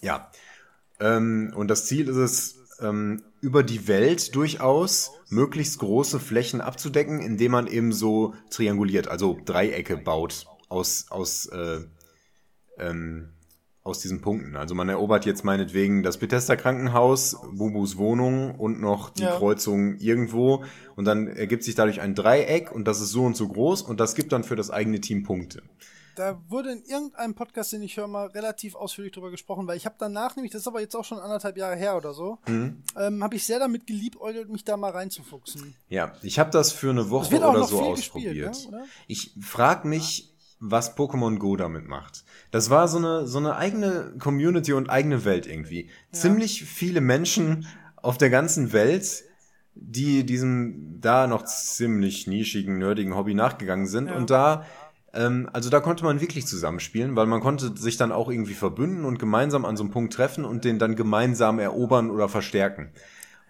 Ja. 0.00 0.30
Ähm, 1.00 1.52
und 1.54 1.68
das 1.68 1.86
Ziel 1.86 2.08
ist 2.08 2.16
es, 2.16 2.58
ähm, 2.80 3.22
über 3.40 3.62
die 3.62 3.88
Welt 3.88 4.34
durchaus 4.34 5.12
möglichst 5.28 5.78
große 5.78 6.20
Flächen 6.20 6.60
abzudecken, 6.60 7.20
indem 7.20 7.52
man 7.52 7.66
eben 7.66 7.92
so 7.92 8.34
trianguliert, 8.50 9.08
also 9.08 9.38
Dreiecke 9.44 9.96
baut 9.96 10.46
aus, 10.68 11.06
aus 11.10 11.46
äh, 11.46 11.80
ähm, 12.78 13.30
aus 13.84 13.98
diesen 13.98 14.20
Punkten. 14.20 14.56
Also 14.56 14.74
man 14.74 14.88
erobert 14.88 15.26
jetzt 15.26 15.44
meinetwegen 15.44 16.02
das 16.02 16.18
Bethesda 16.18 16.56
Krankenhaus, 16.56 17.36
Bubus 17.52 17.96
Wohnung 17.96 18.54
und 18.54 18.80
noch 18.80 19.10
die 19.10 19.22
ja. 19.22 19.36
Kreuzung 19.36 19.96
irgendwo 19.98 20.64
und 20.94 21.04
dann 21.04 21.26
ergibt 21.26 21.64
sich 21.64 21.74
dadurch 21.74 22.00
ein 22.00 22.14
Dreieck 22.14 22.70
und 22.70 22.86
das 22.86 23.00
ist 23.00 23.10
so 23.10 23.24
und 23.24 23.36
so 23.36 23.48
groß 23.48 23.82
und 23.82 23.98
das 23.98 24.14
gibt 24.14 24.32
dann 24.32 24.44
für 24.44 24.56
das 24.56 24.70
eigene 24.70 25.00
Team 25.00 25.24
Punkte. 25.24 25.62
Da 26.14 26.42
wurde 26.48 26.72
in 26.72 26.82
irgendeinem 26.84 27.34
Podcast, 27.34 27.72
den 27.72 27.82
ich 27.82 27.96
höre, 27.96 28.06
mal 28.06 28.26
relativ 28.26 28.74
ausführlich 28.74 29.12
drüber 29.12 29.30
gesprochen, 29.30 29.66
weil 29.66 29.78
ich 29.78 29.86
habe 29.86 29.96
danach 29.98 30.36
nämlich, 30.36 30.52
das 30.52 30.62
ist 30.62 30.66
aber 30.66 30.80
jetzt 30.80 30.94
auch 30.94 31.04
schon 31.04 31.18
anderthalb 31.18 31.56
Jahre 31.56 31.74
her 31.74 31.96
oder 31.96 32.12
so, 32.12 32.38
mhm. 32.46 32.82
ähm, 32.98 33.24
habe 33.24 33.36
ich 33.36 33.46
sehr 33.46 33.58
damit 33.58 33.86
geliebäugelt, 33.86 34.50
mich 34.50 34.64
da 34.64 34.76
mal 34.76 34.90
reinzufuchsen. 34.90 35.74
Ja, 35.88 36.12
ich 36.22 36.38
habe 36.38 36.50
das 36.50 36.70
für 36.70 36.90
eine 36.90 37.08
Woche 37.08 37.34
oder 37.36 37.64
so 37.64 37.80
ausprobiert. 37.80 38.52
Gespielt, 38.52 38.72
ne? 38.72 38.84
Ich 39.06 39.34
frage 39.40 39.88
mich, 39.88 40.31
was 40.62 40.96
Pokémon 40.96 41.38
Go 41.38 41.56
damit 41.56 41.88
macht. 41.88 42.24
Das 42.52 42.70
war 42.70 42.86
so 42.86 42.98
eine, 42.98 43.26
so 43.26 43.38
eine 43.38 43.56
eigene 43.56 44.14
Community 44.18 44.72
und 44.72 44.88
eigene 44.88 45.24
Welt 45.24 45.46
irgendwie. 45.46 45.86
Ja. 45.86 46.18
Ziemlich 46.18 46.64
viele 46.64 47.00
Menschen 47.00 47.66
auf 47.96 48.16
der 48.16 48.30
ganzen 48.30 48.72
Welt, 48.72 49.24
die 49.74 50.24
diesem 50.24 51.00
da 51.00 51.26
noch 51.26 51.44
ziemlich 51.44 52.28
nischigen, 52.28 52.78
nerdigen 52.78 53.16
Hobby 53.16 53.34
nachgegangen 53.34 53.86
sind. 53.86 54.08
Ja. 54.08 54.14
Und 54.14 54.30
da, 54.30 54.64
ähm, 55.12 55.50
also 55.52 55.68
da 55.68 55.80
konnte 55.80 56.04
man 56.04 56.20
wirklich 56.20 56.46
zusammenspielen, 56.46 57.16
weil 57.16 57.26
man 57.26 57.40
konnte 57.40 57.76
sich 57.76 57.96
dann 57.96 58.12
auch 58.12 58.30
irgendwie 58.30 58.54
verbünden 58.54 59.04
und 59.04 59.18
gemeinsam 59.18 59.64
an 59.64 59.76
so 59.76 59.82
einem 59.82 59.92
Punkt 59.92 60.12
treffen 60.12 60.44
und 60.44 60.64
den 60.64 60.78
dann 60.78 60.94
gemeinsam 60.94 61.58
erobern 61.58 62.08
oder 62.08 62.28
verstärken. 62.28 62.92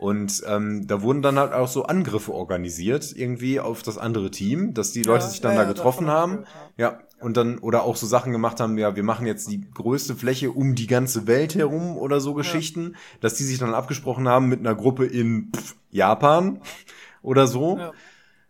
Und 0.03 0.43
ähm, 0.49 0.89
da 0.89 1.01
wurden 1.01 1.23
dann 1.23 1.39
halt 1.39 1.53
auch 1.53 1.69
so 1.69 1.85
Angriffe 1.85 2.33
organisiert, 2.33 3.13
irgendwie 3.15 3.61
auf 3.61 3.85
das 3.85 3.99
andere 3.99 4.33
Team, 4.33 4.75
dass 4.75 4.91
die 4.91 5.05
Leute 5.05 5.27
ja, 5.27 5.31
sich 5.31 5.41
dann 5.41 5.55
ja, 5.55 5.63
da 5.63 5.69
getroffen 5.69 6.09
haben. 6.09 6.39
Gehört, 6.39 6.49
ja. 6.77 6.99
und 7.21 7.37
dann, 7.37 7.59
oder 7.61 7.85
auch 7.85 7.95
so 7.95 8.09
Sachen 8.09 8.33
gemacht 8.33 8.59
haben, 8.59 8.77
ja, 8.79 8.97
wir 8.97 9.05
machen 9.05 9.27
jetzt 9.27 9.49
die 9.49 9.61
größte 9.61 10.17
Fläche 10.17 10.51
um 10.51 10.75
die 10.75 10.89
ganze 10.89 11.29
Welt 11.29 11.55
herum 11.55 11.97
oder 11.97 12.19
so 12.19 12.35
Geschichten, 12.35 12.97
dass 13.21 13.35
die 13.35 13.45
sich 13.45 13.61
dann 13.61 13.75
abgesprochen 13.75 14.27
haben 14.27 14.49
mit 14.49 14.59
einer 14.59 14.75
Gruppe 14.75 15.07
in 15.07 15.53
pff, 15.55 15.77
Japan 15.93 16.61
oder 17.23 17.47
so. 17.47 17.79
Ja. 17.79 17.93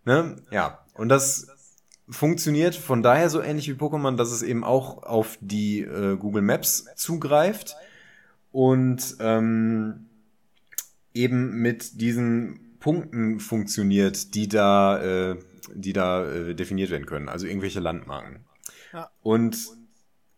Ne? 0.07 0.37
ja, 0.51 0.79
und 0.95 1.11
das 1.11 1.49
funktioniert 2.09 2.75
von 2.75 3.03
daher 3.03 3.29
so 3.29 3.43
ähnlich 3.43 3.69
wie 3.69 3.75
Pokémon, 3.75 4.17
dass 4.17 4.33
es 4.33 4.41
eben 4.41 4.65
auch 4.65 5.03
auf 5.03 5.37
die 5.43 5.81
äh, 5.81 6.17
Google 6.17 6.41
Maps 6.41 6.87
zugreift 6.97 7.77
und 8.53 9.17
ähm, 9.21 10.09
eben 11.15 11.61
mit 11.61 12.01
diesen 12.01 12.77
Punkten 12.81 13.41
funktioniert, 13.41 14.35
die 14.35 14.49
da, 14.49 15.31
äh, 15.33 15.37
die 15.75 15.93
da 15.93 16.31
äh, 16.31 16.55
definiert 16.55 16.91
werden 16.91 17.07
können, 17.07 17.29
also 17.29 17.47
irgendwelche 17.47 17.81
Landmarken. 17.81 18.45
Ja. 18.93 19.11
Und 19.23 19.57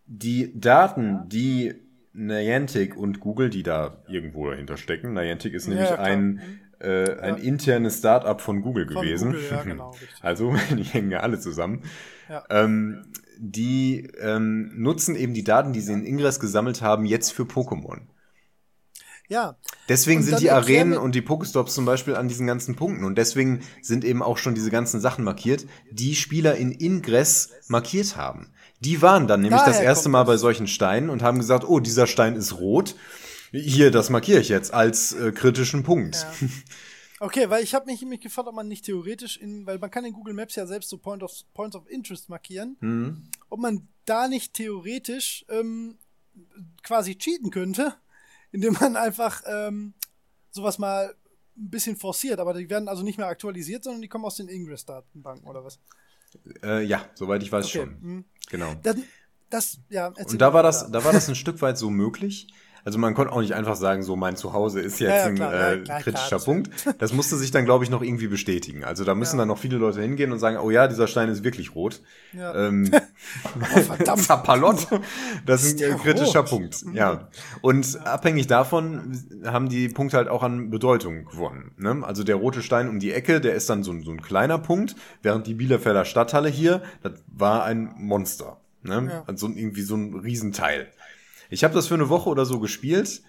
die 0.07 0.53
Daten, 0.59 1.29
die 1.29 1.75
Niantic 2.13 2.97
und 2.97 3.21
Google, 3.21 3.51
die 3.51 3.63
da 3.63 4.03
irgendwo 4.09 4.51
dahinter 4.51 4.77
stecken, 4.77 5.15
Niantic 5.15 5.55
ist 5.55 5.67
nämlich 5.67 5.89
ja, 5.89 5.99
ein 5.99 6.41
äh, 6.81 7.19
ein 7.21 7.39
ja. 7.39 7.43
internes 7.43 7.99
Startup 7.99 8.41
von 8.41 8.63
Google 8.63 8.87
von 8.87 9.03
gewesen. 9.03 9.33
Google, 9.33 9.63
genau, 9.65 9.95
also, 10.21 10.55
die 10.77 10.83
hängen 10.83 11.11
ja 11.11 11.21
alle 11.21 11.41
zusammen. 11.41 11.83
Ähm, 12.51 13.07
die 13.39 14.09
ähm, 14.21 14.71
nutzen 14.77 15.17
eben 15.17 15.35
die 15.35 15.45
Daten, 15.45 15.73
die 15.73 15.81
sie 15.81 15.93
in 15.93 16.05
Ingress 16.05 16.41
gesammelt 16.41 16.83
haben, 16.83 17.05
jetzt 17.05 17.33
für 17.33 17.43
Pokémon. 17.43 18.03
Ja. 19.29 19.57
Deswegen 19.89 20.23
sind 20.23 20.41
die 20.41 20.51
Arenen 20.51 20.99
und 20.99 21.15
die 21.15 21.23
Pokestops 21.23 21.75
zum 21.75 21.85
Beispiel 21.85 22.15
an 22.15 22.29
diesen 22.29 22.47
ganzen 22.47 22.77
Punkten. 22.77 23.05
Und 23.05 23.17
deswegen 23.17 23.61
sind 23.81 24.05
eben 24.05 24.23
auch 24.23 24.39
schon 24.39 24.55
diese 24.55 24.71
ganzen 24.71 25.01
Sachen 25.01 25.25
markiert, 25.25 25.67
die 25.91 26.15
Spieler 26.15 26.57
in 26.57 26.73
Ingress 26.73 27.51
markiert 27.69 28.17
haben. 28.17 28.53
Die 28.81 29.01
waren 29.01 29.27
dann 29.27 29.41
nämlich 29.41 29.61
Daher 29.61 29.73
das 29.73 29.83
erste 29.83 30.09
Mal 30.09 30.25
bei 30.25 30.37
solchen 30.37 30.67
Steinen 30.67 31.09
und 31.09 31.23
haben 31.23 31.39
gesagt, 31.39 31.65
oh, 31.67 31.81
dieser 31.81 32.07
Stein 32.07 32.37
ist 32.37 32.59
rot. 32.59 32.97
Hier, 33.51 33.91
das 33.91 34.11
markiere 34.11 34.41
ich 34.41 34.49
jetzt 34.49 34.75
als 34.75 35.13
äh, 35.13 35.33
kritischen 35.33 35.83
Punkt. 35.83 36.27
Ja. 36.41 36.49
Okay, 37.21 37.49
weil 37.49 37.63
ich 37.63 37.75
habe 37.75 37.87
mich, 37.87 38.03
mich 38.03 38.21
gefragt, 38.21 38.49
ob 38.49 38.55
man 38.55 38.69
nicht 38.69 38.85
theoretisch 38.85 39.39
in, 39.39 39.65
weil 39.67 39.79
man 39.79 39.91
kann 39.91 40.05
in 40.05 40.13
Google 40.13 40.35
Maps 40.35 40.57
ja 40.57 40.67
selbst 40.67 40.91
so 40.91 40.99
Point 40.99 41.23
of, 41.23 41.33
Points 41.55 41.75
of 41.75 41.89
Interest 41.89 42.29
markieren, 42.29 42.77
mhm. 42.81 43.31
ob 43.49 43.61
man 43.61 43.89
da 44.05 44.29
nicht 44.29 44.53
theoretisch 44.53 45.47
ähm, 45.49 45.97
quasi 46.83 47.17
cheaten 47.17 47.51
könnte, 47.51 47.95
indem 48.55 48.75
man 48.81 48.97
einfach 48.97 49.43
ähm, 49.47 49.95
sowas 50.53 50.79
mal 50.79 51.13
ein 51.57 51.71
bisschen 51.71 51.97
forciert, 51.97 52.39
aber 52.39 52.55
die 52.55 52.71
werden 52.71 52.89
also 52.89 53.03
nicht 53.03 53.19
mehr 53.19 53.27
aktualisiert, 53.27 53.83
sondern 53.83 54.01
die 54.01 54.09
kommen 54.09 54.25
aus 54.25 54.37
den 54.37 54.49
Ingress-Datenbanken 54.49 55.49
oder 55.49 55.65
was? 55.65 55.81
Äh, 56.63 56.85
ja, 56.85 57.05
soweit 57.15 57.43
ich 57.43 57.51
weiß 57.51 57.67
okay. 57.67 57.79
schon. 57.79 58.01
Mhm. 58.01 58.25
Genau. 58.51 58.75
Dann, 58.83 59.03
das, 59.51 59.79
ja, 59.89 60.07
Und 60.09 60.41
da 60.41 60.53
war 60.53 60.63
das, 60.63 60.91
da 60.91 61.05
war 61.05 61.13
das 61.13 61.29
ein 61.29 61.35
Stück 61.35 61.61
weit 61.63 61.79
so 61.79 61.91
möglich. 61.91 62.47
Also 62.85 62.99
man 62.99 63.15
konnte 63.15 63.33
auch 63.33 63.41
nicht 63.41 63.55
einfach 63.55 63.77
sagen, 63.77 64.03
so 64.03 64.15
mein 64.15 64.37
Zuhause 64.37 64.81
ist 64.81 65.01
jetzt 65.01 65.11
ja, 65.11 65.29
ja, 65.29 65.33
klar, 65.33 65.53
ein 65.53 65.81
äh, 65.81 65.83
klar, 65.85 66.01
kritischer 66.01 66.29
klar, 66.29 66.41
Punkt. 66.41 66.71
Das 66.99 67.15
musste 67.15 67.37
sich 67.37 67.51
dann, 67.51 67.65
glaube 67.65 67.83
ich, 67.83 67.91
noch 67.91 68.03
irgendwie 68.03 68.27
bestätigen. 68.27 68.85
Also 68.85 69.05
da 69.05 69.15
müssen 69.15 69.39
dann 69.39 69.49
noch 69.49 69.59
viele 69.59 69.79
Leute 69.79 70.03
hingehen 70.03 70.33
und 70.33 70.39
sagen, 70.39 70.59
oh 70.59 70.71
ja, 70.71 70.87
dieser 70.87 71.07
Stein 71.07 71.31
ist 71.31 71.45
wirklich 71.45 71.75
rot. 71.75 72.03
Ja. 72.35 72.55
Ähm, 72.55 72.91
oh, 73.75 73.81
verdammt. 73.81 74.23
Zapalot. 74.25 74.87
Das 75.47 75.65
ist 75.65 75.83
ein 75.83 75.99
kritischer 75.99 76.41
rot? 76.41 76.51
Punkt. 76.51 76.85
Ja. 76.93 77.29
Und 77.63 78.05
abhängig 78.05 78.49
davon 78.49 79.19
haben 79.47 79.71
die 79.71 79.89
Punkte 79.89 80.19
halt 80.19 80.29
auch 80.29 80.43
an 80.43 80.69
Bedeutung 80.69 81.25
gewonnen. 81.25 81.73
Ne? 81.79 82.03
Also 82.03 82.23
der 82.23 82.37
rote 82.37 82.63
Stein 82.63 82.91
um 82.91 83.01
die 83.01 83.13
Ecke, 83.13 83.41
der 83.41 83.55
ist 83.55 83.71
dann 83.71 83.83
so, 83.83 83.99
so 84.03 84.11
ein 84.11 84.21
kleiner 84.21 84.59
Punkt, 84.59 84.95
während 85.23 85.47
die 85.47 85.55
Bielefelder 85.55 86.05
Stadthalle 86.05 86.51
hier, 86.51 86.83
das 87.03 87.13
war 87.29 87.65
ein 87.65 87.95
Monster. 87.97 88.59
Ne? 88.83 89.09
Ja. 89.11 89.25
Also 89.27 89.49
irgendwie 89.49 89.83
so 89.83 89.97
ein 89.97 90.15
Riesenteil. 90.15 90.89
Ich 91.51 91.65
habe 91.65 91.75
das 91.75 91.87
für 91.87 91.95
eine 91.95 92.09
Woche 92.09 92.29
oder 92.29 92.45
so 92.45 92.61
gespielt 92.61 93.23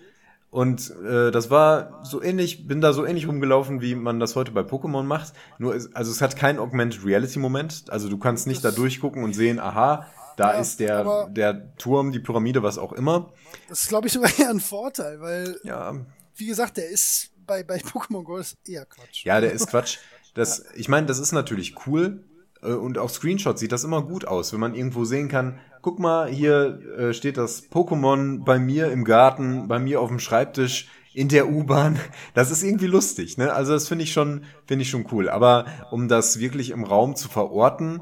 und 0.51 0.89
äh, 1.03 1.31
das 1.31 1.49
war 1.49 2.01
so 2.05 2.21
ähnlich, 2.21 2.67
bin 2.67 2.79
da 2.79 2.93
so 2.93 3.05
ähnlich 3.05 3.27
rumgelaufen, 3.27 3.81
wie 3.81 3.93
man 3.95 4.19
das 4.19 4.35
heute 4.35 4.51
bei 4.51 4.61
Pokémon 4.61 5.03
macht. 5.03 5.33
Nur, 5.57 5.73
also 5.73 6.11
es 6.11 6.21
hat 6.21 6.37
keinen 6.37 6.59
Augmented 6.59 7.05
Reality 7.05 7.39
Moment. 7.39 7.85
Also 7.89 8.07
du 8.07 8.17
kannst 8.17 8.47
nicht 8.47 8.63
das 8.63 8.73
da 8.73 8.79
durchgucken 8.79 9.23
und 9.23 9.33
sehen, 9.33 9.59
aha, 9.59 10.07
da 10.37 10.53
ja, 10.53 10.59
ist 10.59 10.79
der, 10.79 11.27
der 11.27 11.75
Turm, 11.75 12.11
die 12.11 12.19
Pyramide, 12.19 12.63
was 12.63 12.77
auch 12.77 12.93
immer. 12.93 13.33
Das 13.67 13.83
ist, 13.83 13.89
glaube 13.89 14.07
ich, 14.07 14.13
sogar 14.13 14.31
eher 14.37 14.49
ein 14.49 14.59
Vorteil, 14.59 15.19
weil, 15.19 15.59
ja. 15.63 15.93
wie 16.35 16.45
gesagt, 16.45 16.77
der 16.77 16.89
ist 16.89 17.31
bei, 17.45 17.63
bei 17.63 17.77
Pokémon 17.77 18.23
Go 18.23 18.37
ist 18.37 18.57
eher 18.65 18.85
Quatsch. 18.85 19.25
Ja, 19.25 19.41
der 19.41 19.51
ist 19.51 19.67
Quatsch. 19.67 19.97
Das, 20.35 20.59
ja. 20.59 20.63
Ich 20.75 20.87
meine, 20.89 21.05
das 21.07 21.19
ist 21.19 21.31
natürlich 21.31 21.75
cool, 21.85 22.23
äh, 22.65 22.73
und 22.73 22.97
auf 22.97 23.11
Screenshots 23.11 23.59
sieht 23.59 23.71
das 23.71 23.83
immer 23.83 24.01
gut 24.01 24.25
aus, 24.25 24.53
wenn 24.53 24.59
man 24.59 24.75
irgendwo 24.75 25.05
sehen 25.05 25.29
kann, 25.29 25.59
guck 25.85 25.99
mal, 25.99 26.27
hier 26.27 26.79
äh, 26.97 27.13
steht 27.13 27.37
das 27.37 27.69
Pokémon 27.69 28.43
bei 28.43 28.57
mir 28.57 28.91
im 28.91 29.03
Garten, 29.03 29.67
bei 29.67 29.77
mir 29.77 30.01
auf 30.01 30.09
dem 30.09 30.17
Schreibtisch, 30.17 30.87
in 31.13 31.29
der 31.29 31.47
U-Bahn. 31.47 31.99
Das 32.33 32.49
ist 32.49 32.63
irgendwie 32.63 32.87
lustig, 32.87 33.37
ne? 33.37 33.53
Also 33.53 33.73
das 33.73 33.87
finde 33.87 34.03
ich 34.03 34.11
schon, 34.11 34.45
finde 34.65 34.81
ich 34.81 34.89
schon 34.89 35.05
cool. 35.11 35.29
Aber 35.29 35.67
um 35.91 36.07
das 36.07 36.39
wirklich 36.39 36.71
im 36.71 36.83
Raum 36.83 37.15
zu 37.15 37.29
verorten, 37.29 38.01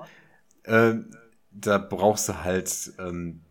äh, 0.64 0.94
da 1.52 1.78
brauchst 1.78 2.30
du 2.30 2.42
halt 2.46 2.94
ähm, 3.00 3.42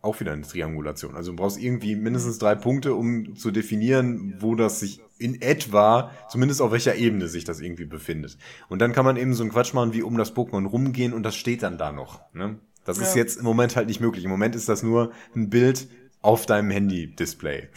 auch 0.00 0.20
wieder 0.20 0.30
eine 0.30 0.42
Triangulation. 0.42 1.16
Also 1.16 1.32
du 1.32 1.36
brauchst 1.36 1.60
irgendwie 1.60 1.96
mindestens 1.96 2.38
drei 2.38 2.54
Punkte, 2.54 2.94
um 2.94 3.34
zu 3.34 3.50
definieren, 3.50 4.36
wo 4.38 4.54
das 4.54 4.78
sich 4.78 5.00
in 5.18 5.42
etwa, 5.42 6.12
zumindest 6.28 6.62
auf 6.62 6.70
welcher 6.70 6.94
Ebene 6.94 7.26
sich 7.26 7.42
das 7.42 7.58
irgendwie 7.60 7.86
befindet. 7.86 8.38
Und 8.68 8.80
dann 8.80 8.92
kann 8.92 9.04
man 9.04 9.16
eben 9.16 9.34
so 9.34 9.42
einen 9.42 9.50
Quatsch 9.50 9.74
machen, 9.74 9.92
wie 9.92 10.02
um 10.04 10.16
das 10.16 10.36
Pokémon 10.36 10.68
rumgehen 10.68 11.12
und 11.12 11.24
das 11.24 11.34
steht 11.34 11.64
dann 11.64 11.78
da 11.78 11.90
noch. 11.90 12.20
Ne? 12.32 12.60
Das 12.86 12.98
ja. 12.98 13.04
ist 13.04 13.14
jetzt 13.14 13.38
im 13.38 13.44
Moment 13.44 13.76
halt 13.76 13.88
nicht 13.88 14.00
möglich. 14.00 14.24
Im 14.24 14.30
Moment 14.30 14.54
ist 14.54 14.68
das 14.68 14.82
nur 14.82 15.12
ein 15.34 15.50
Bild 15.50 15.88
auf 16.22 16.46
deinem 16.46 16.70
Handy-Display. 16.70 17.68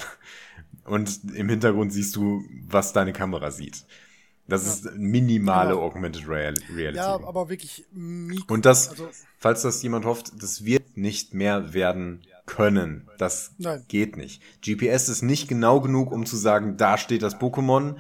Und 0.86 1.20
im 1.36 1.50
Hintergrund 1.50 1.92
siehst 1.92 2.16
du, 2.16 2.44
was 2.68 2.94
deine 2.94 3.12
Kamera 3.12 3.52
sieht. 3.52 3.86
Das 4.48 4.66
ja. 4.66 4.92
ist 4.92 4.98
minimale 4.98 5.72
genau. 5.72 5.84
Augmented 5.84 6.28
Reality. 6.28 6.96
Ja, 6.96 7.14
aber 7.14 7.50
wirklich 7.50 7.86
mikro. 7.92 8.54
Und 8.54 8.66
das, 8.66 8.90
also, 8.90 9.10
falls 9.38 9.62
das 9.62 9.84
jemand 9.84 10.06
hofft, 10.06 10.42
das 10.42 10.66
wird 10.66 10.98
nicht 10.98 11.34
mehr 11.34 11.74
werden 11.74 12.22
können. 12.48 13.08
Das 13.20 13.52
Nein. 13.60 13.84
geht 13.88 14.18
nicht. 14.18 14.42
GPS 14.62 15.10
ist 15.10 15.22
nicht 15.22 15.48
genau 15.48 15.82
genug, 15.82 16.12
um 16.12 16.26
zu 16.26 16.36
sagen, 16.36 16.78
da 16.78 16.98
steht 16.98 17.22
das 17.22 17.40
Pokémon 17.40 17.96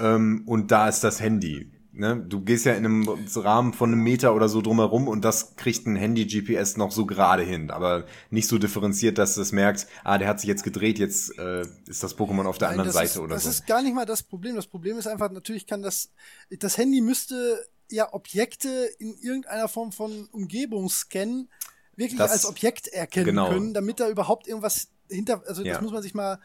ähm, 0.00 0.42
und 0.46 0.72
da 0.72 0.88
ist 0.88 1.04
das 1.04 1.20
Handy 1.20 1.70
ne, 1.98 2.16
du 2.16 2.40
gehst 2.40 2.64
ja 2.64 2.72
in 2.74 2.84
einem 2.84 3.08
Rahmen 3.34 3.72
von 3.72 3.92
einem 3.92 4.02
Meter 4.02 4.34
oder 4.34 4.48
so 4.48 4.62
drumherum 4.62 5.08
und 5.08 5.24
das 5.24 5.56
kriegt 5.56 5.86
ein 5.86 5.96
Handy-GPS 5.96 6.76
noch 6.76 6.92
so 6.92 7.06
gerade 7.06 7.42
hin, 7.42 7.70
aber 7.70 8.04
nicht 8.30 8.48
so 8.48 8.58
differenziert, 8.58 9.18
dass 9.18 9.36
es 9.36 9.52
merkt, 9.52 9.86
ah, 10.04 10.18
der 10.18 10.28
hat 10.28 10.40
sich 10.40 10.48
jetzt 10.48 10.62
gedreht, 10.62 10.98
jetzt 10.98 11.38
äh, 11.38 11.62
ist 11.86 12.02
das 12.02 12.16
Pokémon 12.16 12.46
auf 12.46 12.58
der 12.58 12.68
Nein, 12.68 12.80
anderen 12.80 12.92
Seite 12.92 13.06
ist, 13.06 13.18
oder 13.18 13.34
das 13.34 13.44
so. 13.44 13.48
Das 13.50 13.58
ist 13.60 13.66
gar 13.66 13.82
nicht 13.82 13.94
mal 13.94 14.06
das 14.06 14.22
Problem. 14.22 14.56
Das 14.56 14.66
Problem 14.66 14.96
ist 14.98 15.06
einfach, 15.06 15.30
natürlich 15.30 15.66
kann 15.66 15.82
das, 15.82 16.10
das 16.50 16.78
Handy 16.78 17.00
müsste 17.00 17.64
ja 17.90 18.12
Objekte 18.12 18.88
in 18.98 19.14
irgendeiner 19.18 19.68
Form 19.68 19.92
von 19.92 20.28
Umgebung 20.32 20.88
scannen, 20.88 21.48
wirklich 21.96 22.18
das, 22.18 22.30
als 22.30 22.46
Objekt 22.46 22.88
erkennen 22.88 23.26
genau. 23.26 23.48
können, 23.48 23.74
damit 23.74 23.98
da 23.98 24.08
überhaupt 24.08 24.46
irgendwas 24.46 24.88
hinter, 25.10 25.42
also 25.46 25.62
ja. 25.62 25.74
das 25.74 25.82
muss 25.82 25.92
man 25.92 26.02
sich 26.02 26.14
mal 26.14 26.38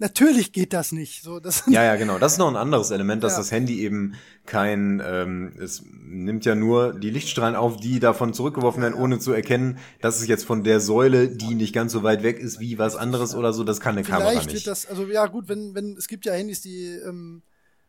Natürlich 0.00 0.52
geht 0.52 0.72
das 0.72 0.92
nicht. 0.92 1.22
So, 1.22 1.40
das 1.40 1.64
ja, 1.66 1.82
ja, 1.82 1.96
genau. 1.96 2.18
Das 2.18 2.32
ist 2.32 2.38
noch 2.38 2.48
ein 2.48 2.56
anderes 2.56 2.92
Element, 2.92 3.24
dass 3.24 3.32
ja. 3.32 3.38
das 3.38 3.50
Handy 3.50 3.80
eben 3.80 4.14
kein, 4.46 5.02
ähm, 5.04 5.52
es 5.60 5.82
nimmt 5.84 6.44
ja 6.44 6.54
nur 6.54 6.94
die 6.94 7.10
Lichtstrahlen 7.10 7.56
auf, 7.56 7.78
die 7.78 7.98
davon 7.98 8.32
zurückgeworfen 8.32 8.80
werden, 8.80 8.94
ohne 8.94 9.18
zu 9.18 9.32
erkennen, 9.32 9.78
dass 10.00 10.20
es 10.20 10.28
jetzt 10.28 10.44
von 10.44 10.62
der 10.62 10.80
Säule, 10.80 11.28
die 11.28 11.54
nicht 11.54 11.74
ganz 11.74 11.92
so 11.92 12.04
weit 12.04 12.22
weg 12.22 12.38
ist, 12.38 12.60
wie 12.60 12.78
was 12.78 12.94
anderes 12.94 13.34
oder 13.34 13.52
so. 13.52 13.64
Das 13.64 13.80
kann 13.80 13.96
eine 13.96 14.04
Vielleicht 14.04 14.20
Kamera 14.20 14.38
nicht. 14.38 14.52
Wird 14.52 14.66
das, 14.68 14.86
also 14.86 15.04
ja 15.06 15.26
gut, 15.26 15.48
wenn, 15.48 15.74
wenn 15.74 15.96
es 15.96 16.06
gibt 16.06 16.26
ja 16.26 16.32
Handys, 16.32 16.60
die 16.60 16.86
ähm, 17.04 17.42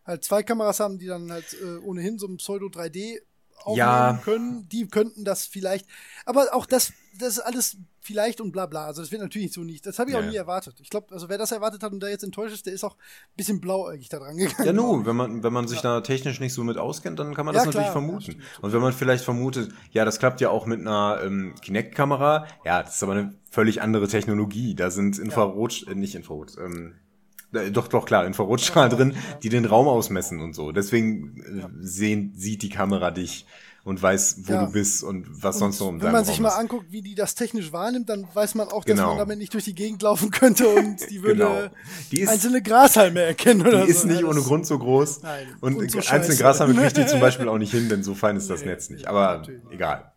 halt 0.04 0.24
zwei 0.24 0.42
Kameras 0.42 0.80
haben, 0.80 0.98
die 0.98 1.08
dann 1.08 1.32
halt 1.32 1.56
äh, 1.62 1.78
ohnehin 1.78 2.18
so 2.18 2.28
ein 2.28 2.38
Pseudo 2.38 2.68
3D 2.68 3.20
aufnehmen 3.64 3.78
ja. 3.78 4.20
können. 4.24 4.68
Die 4.70 4.88
könnten 4.88 5.26
das 5.26 5.46
vielleicht. 5.46 5.86
Aber 6.26 6.54
auch 6.54 6.66
das, 6.66 6.94
das 7.18 7.38
ist 7.38 7.40
alles 7.40 7.78
vielleicht 8.02 8.42
und 8.42 8.52
bla 8.52 8.66
bla. 8.66 8.86
Also 8.86 9.02
das 9.02 9.12
wird 9.12 9.22
natürlich 9.22 9.54
so 9.54 9.62
nicht. 9.62 9.86
Das 9.86 10.00
habe 10.00 10.10
ich 10.10 10.16
ja. 10.16 10.22
auch 10.22 10.26
nie 10.26 10.36
erwartet. 10.36 10.78
Ich 10.82 10.90
glaube, 10.90 11.14
also 11.14 11.30
wer 11.30 11.38
das 11.38 11.52
erwartet 11.52 11.84
hat 11.84 11.92
und 11.92 12.00
da 12.00 12.08
jetzt 12.08 12.24
enttäuscht 12.24 12.54
ist, 12.54 12.66
der 12.66 12.74
ist 12.74 12.84
auch 12.84 12.96
ein 12.96 13.38
bisschen 13.38 13.62
blauäugig 13.62 14.10
da 14.10 14.20
dran 14.20 14.38
gegangen. 14.38 14.66
Ja, 14.66 14.74
nu, 14.74 15.02
wenn 15.06 15.16
man, 15.16 15.44
wenn 15.44 15.54
man 15.54 15.68
sich 15.68 15.82
da 15.82 16.02
technisch 16.02 16.40
nicht 16.40 16.54
so 16.54 16.64
mit 16.64 16.78
auskennt, 16.78 17.20
dann 17.20 17.36
kann 17.36 17.46
man 17.46 17.54
das 17.54 17.64
ja, 17.64 17.68
natürlich 17.68 17.92
klar, 17.92 18.04
vermuten. 18.04 18.42
und 18.62 18.74
wenn 18.74 18.82
man 18.82 18.94
vielleicht 18.94 19.24
vermutet, 19.24 19.72
ja, 19.92 20.06
das 20.06 20.20
klappt 20.20 20.42
ja 20.42 20.50
auch 20.50 20.66
mit 20.66 20.80
einer 20.80 21.20
ähm, 21.24 21.54
Kinect-Kamera, 21.62 22.48
ja, 22.66 22.82
das 22.82 22.96
ist 22.96 23.04
aber 23.04 23.14
eine 23.14 23.36
völlig 23.52 23.82
andere 23.82 24.08
Technologie. 24.08 24.76
Da 24.76 24.90
sind 24.90 25.20
Infrarot, 25.20 25.86
äh, 25.88 25.96
nicht 25.96 26.16
Infrarot, 26.16 26.58
ähm, 26.58 26.96
äh, 26.96 27.09
doch, 27.52 27.88
doch, 27.88 28.06
klar, 28.06 28.26
Infrarotstrahl 28.26 28.90
drin, 28.90 29.16
die 29.44 29.50
den 29.50 29.66
Raum 29.66 29.88
ausmessen 29.88 30.40
und 30.42 30.54
so. 30.54 30.72
Deswegen 30.72 31.38
äh, 31.38 31.68
sehen, 31.82 32.34
sieht 32.36 32.62
die 32.62 32.70
Kamera 32.70 33.12
dich 33.12 33.46
und 33.84 34.02
weiß, 34.02 34.42
wo 34.44 34.54
ja. 34.54 34.66
du 34.66 34.72
bist 34.72 35.04
und 35.04 35.26
was 35.42 35.56
und 35.56 35.60
sonst 35.60 35.80
noch 35.80 35.88
um 35.88 36.02
Wenn 36.02 36.12
man 36.12 36.26
sich 36.26 36.36
Raum 36.36 36.44
mal 36.44 36.50
ist. 36.50 36.56
anguckt, 36.56 36.92
wie 36.92 37.02
die 37.02 37.16
das 37.16 37.34
technisch 37.34 37.72
wahrnimmt, 37.72 38.10
dann 38.10 38.28
weiß 38.34 38.56
man 38.56 38.68
auch, 38.68 38.84
dass 38.84 38.96
genau. 38.96 39.10
man 39.10 39.18
damit 39.18 39.40
nicht 39.40 39.54
durch 39.54 39.64
die 39.64 39.74
Gegend 39.74 40.02
laufen 40.02 40.32
könnte 40.32 40.68
und 40.68 41.10
die 41.10 41.24
würde 41.24 41.36
genau. 41.36 41.70
die 42.12 42.22
ist, 42.22 42.30
einzelne 42.30 42.62
Grashalme 42.62 43.22
erkennen 43.22 43.62
oder 43.62 43.86
Die 43.86 43.92
so. 43.92 44.00
ist 44.00 44.06
nicht 44.06 44.24
ohne 44.24 44.42
Grund 44.42 44.68
so 44.68 44.78
groß. 44.78 45.24
Nein, 45.24 45.48
und, 45.62 45.78
und 45.78 45.92
so 45.92 46.00
einzelne 46.08 46.38
Grashalme 46.38 46.76
kriegt 46.76 46.98
die 46.98 47.06
zum 47.08 47.20
Beispiel 47.20 47.48
auch 47.48 47.58
nicht 47.58 47.72
hin, 47.72 47.90
denn 47.90 48.04
so 48.04 48.14
fein 48.14 48.36
ist 48.36 48.50
das 48.50 48.62
nee, 48.62 48.68
Netz 48.68 48.90
nicht. 48.90 49.08
Aber 49.08 49.44
egal. 49.72 50.12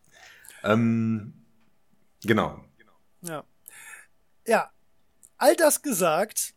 Ähm, 0.64 1.32
genau. 2.22 2.60
Ja. 3.22 3.44
Ja. 4.46 4.70
All 5.38 5.56
das 5.56 5.82
gesagt, 5.82 6.54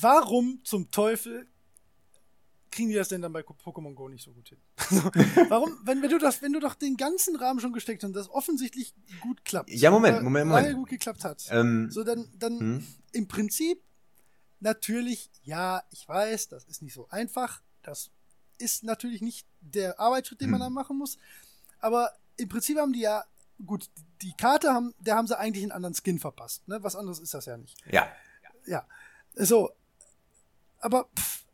warum 0.00 0.60
zum 0.64 0.90
Teufel 0.90 1.46
kriegen 2.70 2.88
die 2.88 2.94
das 2.94 3.08
denn 3.08 3.20
dann 3.20 3.32
bei 3.32 3.40
Pokémon 3.40 3.94
Go 3.94 4.08
nicht 4.08 4.24
so 4.24 4.32
gut 4.32 4.48
hin? 4.48 4.58
warum, 5.48 5.76
wenn, 5.84 6.02
wenn 6.02 6.10
du 6.10 6.18
das, 6.18 6.40
wenn 6.40 6.52
du 6.52 6.60
doch 6.60 6.74
den 6.74 6.96
ganzen 6.96 7.36
Rahmen 7.36 7.60
schon 7.60 7.72
gesteckt 7.72 8.02
hast 8.02 8.08
und 8.08 8.14
das 8.14 8.30
offensichtlich 8.30 8.94
gut 9.20 9.44
klappt. 9.44 9.70
Ja, 9.70 9.90
Moment, 9.90 10.22
Moment, 10.22 10.46
Moment. 10.46 10.66
Lange 10.66 10.76
gut 10.76 10.88
geklappt 10.88 11.24
hat. 11.24 11.44
Ähm, 11.50 11.90
so, 11.90 12.04
dann, 12.04 12.30
dann 12.38 12.60
hm? 12.60 12.86
im 13.12 13.28
Prinzip 13.28 13.82
natürlich, 14.60 15.30
ja, 15.42 15.82
ich 15.90 16.06
weiß, 16.08 16.48
das 16.48 16.64
ist 16.64 16.82
nicht 16.82 16.94
so 16.94 17.08
einfach. 17.08 17.60
Das 17.82 18.10
ist 18.58 18.84
natürlich 18.84 19.22
nicht 19.22 19.46
der 19.60 19.98
Arbeitsschritt, 19.98 20.40
den 20.40 20.50
man 20.50 20.60
Hm. 20.60 20.66
da 20.66 20.70
machen 20.70 20.98
muss. 20.98 21.18
Aber 21.80 22.12
im 22.36 22.48
Prinzip 22.48 22.78
haben 22.78 22.92
die 22.92 23.00
ja, 23.00 23.24
gut, 23.66 23.88
die 24.22 24.32
Karte 24.34 24.72
haben, 24.72 24.94
der 25.00 25.16
haben 25.16 25.26
sie 25.26 25.36
eigentlich 25.38 25.64
einen 25.64 25.72
anderen 25.72 25.94
Skin 25.94 26.18
verpasst. 26.18 26.68
Ne? 26.68 26.82
Was 26.82 26.94
anderes 26.94 27.18
ist 27.18 27.34
das 27.34 27.46
ja 27.46 27.56
nicht. 27.56 27.76
ja. 27.90 28.06
Ja. 28.66 28.86
So. 29.34 29.70
Aber 30.80 31.08
pff, 31.18 31.44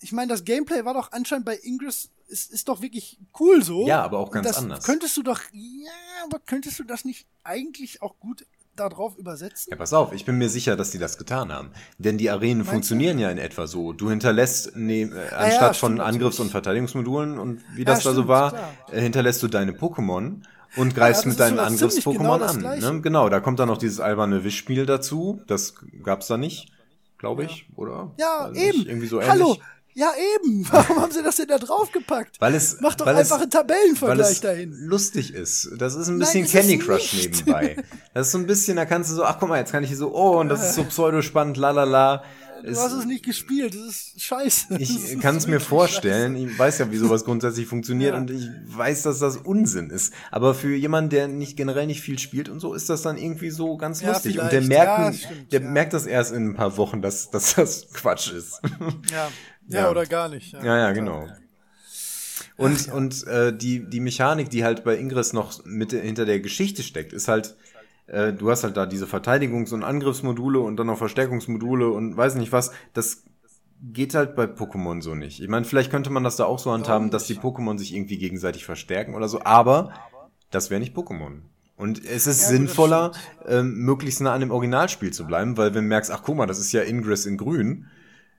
ich 0.00 0.12
meine, 0.12 0.32
das 0.32 0.44
Gameplay 0.44 0.84
war 0.84 0.94
doch 0.94 1.12
anscheinend 1.12 1.46
bei 1.46 1.58
Ingress 1.62 2.10
ist, 2.28 2.52
ist 2.52 2.68
doch 2.68 2.82
wirklich 2.82 3.18
cool 3.40 3.62
so. 3.62 3.86
Ja, 3.86 4.02
aber 4.02 4.18
auch 4.18 4.30
ganz 4.30 4.46
das 4.46 4.58
anders. 4.58 4.84
Könntest 4.84 5.16
du 5.16 5.22
doch, 5.22 5.40
ja, 5.52 5.90
aber 6.24 6.38
könntest 6.40 6.78
du 6.78 6.84
das 6.84 7.04
nicht 7.04 7.26
eigentlich 7.42 8.02
auch 8.02 8.18
gut 8.20 8.44
darauf 8.76 9.16
übersetzen? 9.16 9.70
Ja, 9.70 9.76
pass 9.76 9.92
auf, 9.92 10.12
ich 10.12 10.24
bin 10.24 10.38
mir 10.38 10.48
sicher, 10.48 10.76
dass 10.76 10.90
die 10.90 10.98
das 10.98 11.18
getan 11.18 11.52
haben. 11.52 11.70
Denn 11.98 12.18
die 12.18 12.30
Arenen 12.30 12.58
Meinst 12.58 12.70
funktionieren 12.70 13.18
ja 13.18 13.30
in 13.30 13.38
etwa 13.38 13.66
so. 13.66 13.92
Du 13.92 14.10
hinterlässt, 14.10 14.76
ne, 14.76 15.02
äh, 15.02 15.34
anstatt 15.34 15.76
von 15.76 15.92
stimmt 15.94 16.06
Angriffs- 16.06 16.38
und 16.38 16.50
Verteidigungsmodulen 16.50 17.38
und 17.38 17.62
wie 17.74 17.80
Ja, 17.80 17.86
das 17.86 18.04
da 18.04 18.12
so 18.12 18.28
war, 18.28 18.50
klar. 18.50 18.74
äh, 18.92 19.00
hinterlässt 19.00 19.42
du 19.42 19.48
deine 19.48 19.72
Pokémon 19.72 20.42
und 20.76 20.94
greifst 20.94 21.22
das 21.22 21.26
mit 21.26 21.40
deinen 21.40 21.58
Angriffs-Pokémon 21.58 22.12
genau 22.18 22.34
an. 22.34 22.60
Ne? 22.94 23.00
Genau, 23.00 23.28
da 23.28 23.40
kommt 23.40 23.58
dann 23.58 23.68
noch 23.68 23.78
dieses 23.78 24.00
alberne 24.00 24.44
Wischspiel 24.44 24.86
dazu. 24.86 25.40
Das 25.46 25.74
gab's 26.02 26.26
da 26.26 26.36
nicht, 26.36 26.70
glaube 27.18 27.44
ich, 27.44 27.66
oder? 27.76 28.12
Ja, 28.18 28.48
nicht, 28.50 28.62
eben. 28.62 28.86
Irgendwie 28.86 29.06
so 29.06 29.16
ähnlich. 29.20 29.30
Hallo. 29.30 29.56
Ja, 29.94 30.12
eben. 30.36 30.64
Warum 30.70 31.02
haben 31.02 31.12
sie 31.12 31.24
das 31.24 31.36
denn 31.36 31.48
da 31.48 31.58
draufgepackt? 31.58 32.40
Weil 32.40 32.54
es, 32.54 32.78
Mach 32.80 32.94
doch 32.94 33.06
einfach 33.06 33.20
es, 33.36 33.42
einen 33.42 33.50
Tabellenvergleich 33.50 34.18
weil 34.26 34.32
es 34.32 34.40
dahin. 34.40 34.72
lustig 34.86 35.34
ist. 35.34 35.70
Das 35.76 35.96
ist 35.96 36.06
ein 36.06 36.18
Nein, 36.18 36.20
bisschen 36.20 36.44
es 36.44 36.52
Candy 36.52 36.78
Crush 36.78 37.14
nebenbei. 37.14 37.76
Das 38.14 38.28
ist 38.28 38.32
so 38.32 38.38
ein 38.38 38.46
bisschen, 38.46 38.76
da 38.76 38.84
kannst 38.84 39.10
du 39.10 39.14
so, 39.16 39.24
ach 39.24 39.38
guck 39.40 39.48
mal, 39.48 39.58
jetzt 39.58 39.72
kann 39.72 39.82
ich 39.82 39.88
hier 39.90 39.98
so, 39.98 40.14
oh, 40.14 40.38
und 40.38 40.48
das 40.48 40.62
ist 40.70 40.74
so 40.76 40.84
pseudo-spannend, 40.84 41.56
lalala. 41.56 42.22
Du 42.64 42.76
hast 42.76 42.92
es 42.92 43.04
nicht 43.04 43.24
gespielt. 43.24 43.74
Das 43.74 43.82
ist 43.86 44.20
scheiße. 44.22 44.76
Ich 44.78 45.18
kann 45.20 45.36
es 45.36 45.46
mir 45.46 45.60
vorstellen. 45.60 46.34
Ich 46.36 46.58
weiß 46.58 46.78
ja, 46.78 46.90
wie 46.90 46.96
sowas 46.96 47.24
grundsätzlich 47.24 47.66
funktioniert 47.66 48.14
Ja. 48.14 48.20
und 48.20 48.30
ich 48.30 48.48
weiß, 48.66 49.02
dass 49.02 49.18
das 49.18 49.36
Unsinn 49.36 49.90
ist. 49.90 50.12
Aber 50.30 50.54
für 50.54 50.74
jemanden, 50.74 51.10
der 51.10 51.28
nicht 51.28 51.56
generell 51.56 51.86
nicht 51.86 52.00
viel 52.00 52.18
spielt 52.18 52.48
und 52.48 52.60
so, 52.60 52.74
ist 52.74 52.88
das 52.88 53.02
dann 53.02 53.16
irgendwie 53.18 53.50
so 53.50 53.76
ganz 53.76 54.00
Ja, 54.02 54.10
lustig. 54.12 54.38
Und 54.40 54.52
der 54.52 54.62
vielleicht. 54.62 54.68
merkt, 54.68 54.98
Ja, 54.98 55.12
stimmt, 55.28 55.52
der 55.52 55.60
merkt 55.60 55.92
das 55.92 56.06
erst 56.06 56.32
in 56.32 56.48
ein 56.50 56.54
paar 56.54 56.76
Wochen, 56.76 57.02
dass, 57.02 57.30
dass 57.30 57.54
das 57.54 57.88
Quatsch 57.92 58.32
ist. 58.32 58.60
scheiße. 58.62 58.96
Ja. 59.12 59.28
Ja, 59.68 59.80
Ja. 59.80 59.90
oder 59.90 60.06
gar 60.06 60.28
nicht. 60.28 60.52
Ja, 60.54 60.64
ja, 60.78 60.92
genau. 60.92 61.28
Und, 62.56 62.88
und 62.92 63.24
äh, 63.28 63.56
die, 63.56 63.88
die 63.88 64.00
Mechanik, 64.00 64.50
die 64.50 64.64
halt 64.64 64.82
bei 64.82 64.96
Ingress 64.96 65.32
noch 65.32 65.64
mit 65.64 65.92
hinter 65.92 66.24
der 66.24 66.40
Geschichte 66.40 66.82
steckt, 66.82 67.12
ist 67.12 67.28
halt, 67.28 67.56
äh, 68.08 68.32
du 68.32 68.50
hast 68.50 68.64
halt 68.64 68.76
da 68.76 68.86
diese 68.86 69.06
Verteidigungs- 69.06 69.72
und 69.72 69.84
Angriffsmodule 69.84 70.58
und 70.58 70.76
dann 70.76 70.86
noch 70.88 70.98
Verstärkungsmodule 70.98 71.88
und 71.88 72.16
weiß 72.16 72.34
nicht 72.34 72.52
was. 72.52 72.72
Das 72.94 73.24
geht 73.80 74.14
halt 74.14 74.34
bei 74.34 74.44
Pokémon 74.44 75.02
so 75.02 75.14
nicht. 75.14 75.40
Ich 75.40 75.48
meine, 75.48 75.64
vielleicht 75.64 75.90
könnte 75.90 76.10
man 76.10 76.24
das 76.24 76.36
da 76.36 76.44
auch 76.44 76.58
so 76.58 76.72
handhaben, 76.72 77.10
dass 77.10 77.26
die 77.26 77.36
Pokémon 77.36 77.78
sich 77.78 77.94
irgendwie 77.94 78.18
gegenseitig 78.18 78.64
verstärken 78.64 79.14
oder 79.14 79.28
so, 79.28 79.42
aber 79.44 79.92
das 80.50 80.70
wäre 80.70 80.80
nicht 80.80 80.96
Pokémon. 80.96 81.42
Und 81.76 82.04
es 82.04 82.26
ist 82.26 82.42
Ja, 82.42 82.48
sinnvoller, 82.48 83.12
ähm, 83.46 83.74
möglichst 83.76 84.20
nah 84.20 84.32
an 84.32 84.40
dem 84.40 84.50
Originalspiel 84.50 85.12
zu 85.12 85.26
bleiben, 85.26 85.56
weil 85.56 85.74
wenn 85.74 85.84
du 85.84 85.88
merkst, 85.88 86.10
ach 86.10 86.22
guck 86.24 86.36
mal, 86.36 86.46
das 86.46 86.58
ist 86.58 86.72
ja 86.72 86.82
Ingress 86.82 87.24
in 87.24 87.36
grün, 87.36 87.86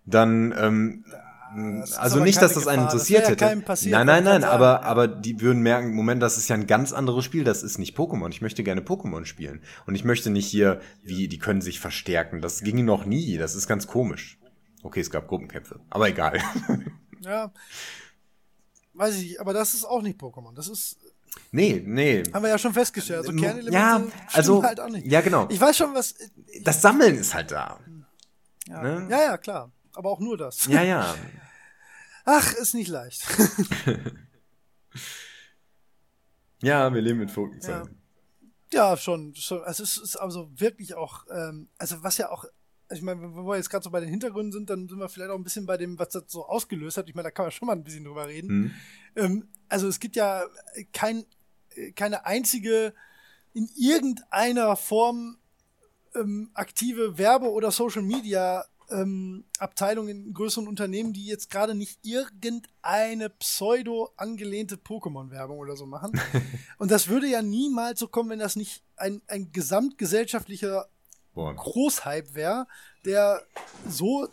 dann 0.06 0.54
ähm, 0.58 1.06
also 1.98 2.20
nicht, 2.20 2.42
dass 2.42 2.54
das 2.54 2.68
einen 2.68 2.84
Gefahr. 2.84 2.94
Das 2.94 3.10
interessiert 3.10 3.22
wäre 3.30 3.40
ja 3.40 3.48
hätte. 3.50 3.62
passiert, 3.62 3.94
nein, 3.94 4.06
nein, 4.06 4.24
nein, 4.24 4.44
aber, 4.44 4.84
aber 4.84 5.08
die 5.08 5.42
würden 5.42 5.62
merken, 5.62 5.94
Moment, 5.94 6.22
das 6.22 6.38
ist 6.38 6.50
ja 6.50 6.56
ein 6.56 6.68
ganz 6.68 6.94
anderes 6.94 7.26
Spiel, 7.26 7.44
das 7.44 7.64
ist 7.64 7.78
nicht 7.78 7.98
Pokémon. 7.98 8.30
Ich 8.30 8.42
möchte 8.42 8.64
gerne 8.64 8.82
Pokémon 8.82 9.26
spielen. 9.26 9.62
Und 9.86 9.96
ich 9.96 10.04
möchte 10.04 10.30
nicht 10.30 10.48
hier, 10.48 10.80
wie, 11.04 11.28
die 11.28 11.40
können 11.40 11.62
sich 11.62 11.80
verstärken. 11.80 12.42
Das 12.42 12.62
ging 12.62 12.86
noch 12.86 13.06
nie. 13.06 13.38
Das 13.38 13.56
ist 13.56 13.68
ganz 13.68 13.88
komisch. 13.88 14.38
Okay, 14.84 15.02
es 15.02 15.12
gab 15.12 15.28
Gruppenkämpfe. 15.28 15.80
Aber 15.90 16.08
egal. 16.08 16.40
Ja. 17.22 17.52
Weiß 18.94 19.16
ich 19.18 19.24
nicht, 19.24 19.42
aber 19.42 19.54
das 19.54 19.74
ist 19.74 19.86
auch 19.86 20.02
nicht 20.02 20.20
Pokémon. 20.20 20.54
Das 20.56 20.68
ist, 20.68 20.98
nee, 21.52 21.82
nee. 21.86 22.24
haben 22.34 22.44
wir 22.44 22.50
ja 22.50 22.58
schon 22.58 22.74
festgestellt. 22.74 23.28
Also 23.28 23.34
Kernelemente 23.34 23.74
ja, 23.74 24.02
also, 24.34 24.64
halt 24.64 24.80
auch 24.80 24.90
nicht. 24.90 25.06
ja, 25.08 25.22
genau. 25.22 25.48
Ich 25.50 25.60
weiß 25.60 25.78
schon, 25.78 25.94
was. 25.94 26.16
Das 26.64 26.82
Sammeln 26.82 27.18
ist 27.18 27.34
halt 27.34 27.52
da. 27.52 27.80
Ja, 28.68 28.82
ne? 28.82 29.08
ja, 29.10 29.24
ja, 29.24 29.38
klar. 29.38 29.72
Aber 29.94 30.12
auch 30.12 30.20
nur 30.20 30.38
das. 30.38 30.66
Ja, 30.68 30.82
ja. 30.82 31.16
Ach, 32.32 32.54
ist 32.54 32.76
nicht 32.76 32.90
leicht. 32.90 33.26
Ja, 36.62 36.94
wir 36.94 37.02
leben 37.02 37.20
mit 37.20 37.32
Vogtzeiten. 37.32 37.98
Ja, 38.74 38.98
schon. 38.98 39.34
schon. 39.34 39.64
Also 39.64 39.82
es 39.82 39.98
ist 39.98 40.18
also 40.18 40.50
wirklich 40.54 40.94
auch, 40.94 41.26
ähm, 41.32 41.70
also 41.78 42.04
was 42.04 42.18
ja 42.18 42.30
auch, 42.32 42.44
ich 42.92 43.02
meine, 43.02 43.22
wenn 43.22 43.46
wir 43.46 43.56
jetzt 43.56 43.70
gerade 43.70 43.84
so 43.84 43.90
bei 43.90 44.02
den 44.02 44.10
Hintergründen 44.10 44.52
sind, 44.52 44.70
dann 44.70 44.90
sind 44.90 45.00
wir 45.00 45.08
vielleicht 45.08 45.32
auch 45.32 45.38
ein 45.38 45.44
bisschen 45.44 45.66
bei 45.66 45.78
dem, 45.78 45.98
was 45.98 46.10
das 46.10 46.24
so 46.28 46.46
ausgelöst 46.46 46.98
hat. 46.98 47.08
Ich 47.08 47.16
meine, 47.16 47.28
da 47.28 47.32
kann 47.32 47.46
man 47.46 47.52
schon 47.52 47.68
mal 47.68 47.78
ein 47.78 47.84
bisschen 47.86 48.04
drüber 48.04 48.28
reden. 48.28 48.50
Hm. 48.50 48.72
Ähm, 49.16 49.48
also 49.70 49.88
es 49.88 50.02
gibt 50.02 50.18
ja 50.18 50.44
kein, 50.92 51.24
keine 51.96 52.26
einzige 52.26 52.94
in 53.54 53.70
irgendeiner 53.76 54.76
Form 54.76 55.38
ähm, 56.16 56.52
aktive 56.54 57.18
Werbe- 57.18 57.52
oder 57.52 57.72
Social 57.72 58.02
Media 58.02 58.66
ähm, 58.92 59.46
Abteilung 59.60 60.08
in 60.08 60.34
größeren 60.34 60.68
Unternehmen, 60.68 61.14
die 61.14 61.26
jetzt 61.26 61.50
gerade 61.50 61.76
nicht 61.76 62.00
irgendeine 62.04 63.30
pseudo 63.30 64.10
angelehnte 64.18 64.76
Pokémon-Werbung 64.76 65.58
oder 65.58 65.76
so 65.76 65.86
machen. 65.86 66.20
Und 66.78 66.92
das 66.92 67.08
würde 67.08 67.28
ja 67.28 67.42
niemals 67.42 68.00
so 68.00 68.08
kommen, 68.08 68.30
wenn 68.30 68.40
das 68.40 68.56
nicht 68.56 68.84
ein, 68.96 69.22
ein 69.28 69.52
gesamtgesellschaftlicher 69.52 70.88
Boah. 71.34 71.56
Großhype 71.56 72.34
wäre, 72.36 72.68
der 73.06 73.42
so 73.88 74.28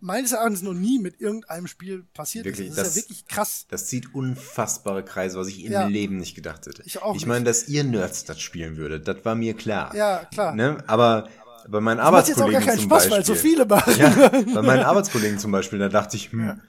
meines 0.00 0.32
Erachtens 0.32 0.62
noch 0.62 0.74
nie 0.74 0.98
mit 0.98 1.20
irgendeinem 1.20 1.68
Spiel 1.68 2.04
passiert 2.12 2.44
Wirklich, 2.44 2.68
ist. 2.68 2.76
Das, 2.78 2.88
das- 2.88 2.96
ist 2.96 3.02
ja 3.04 3.08
wirklich 3.08 3.26
krass. 3.28 3.66
Das 3.68 3.86
zieht 3.86 4.14
unfassbare 4.14 5.04
Kreise, 5.04 5.38
was 5.38 5.46
ich 5.46 5.64
im 5.64 5.72
Ja. 5.72 5.86
Leben 5.86 6.16
nicht 6.16 6.34
gedacht 6.34 6.66
hätte. 6.66 6.82
Ich 6.84 7.00
auch 7.00 7.14
Ich 7.14 7.24
meine, 7.24 7.44
dass 7.44 7.68
ihr 7.68 7.84
Nerds 7.84 8.24
das 8.24 8.40
spielen 8.40 8.76
würdet, 8.76 9.06
das 9.06 9.24
war 9.24 9.34
mir 9.36 9.54
klar. 9.54 9.94
Ja, 9.94 10.24
klar. 10.24 10.54
Ne? 10.56 10.82
Aber 10.88 11.28
bei 11.68 11.80
meinen 11.80 11.98
Das 11.98 12.10
macht 12.10 12.28
jetzt 12.28 12.38
auch 12.38 12.42
Arbeitskollegen 12.46 12.60
gar 12.60 12.68
keinen 12.68 12.78
zum 12.80 12.90
Spaß, 12.90 12.98
Beispiel, 13.08 13.16
weil 13.16 13.24
so 13.24 13.34
viele 13.34 13.66
machen. 13.66 13.94
ja, 13.98 14.28
bei 14.54 14.62
meinen 14.62 14.82
Arbeitskollegen 14.84 15.38
zum 15.38 15.52
Beispiel, 15.52 15.78
da 15.78 15.88
dachte 15.88 16.16
ich, 16.16 16.30
hm, 16.32 16.60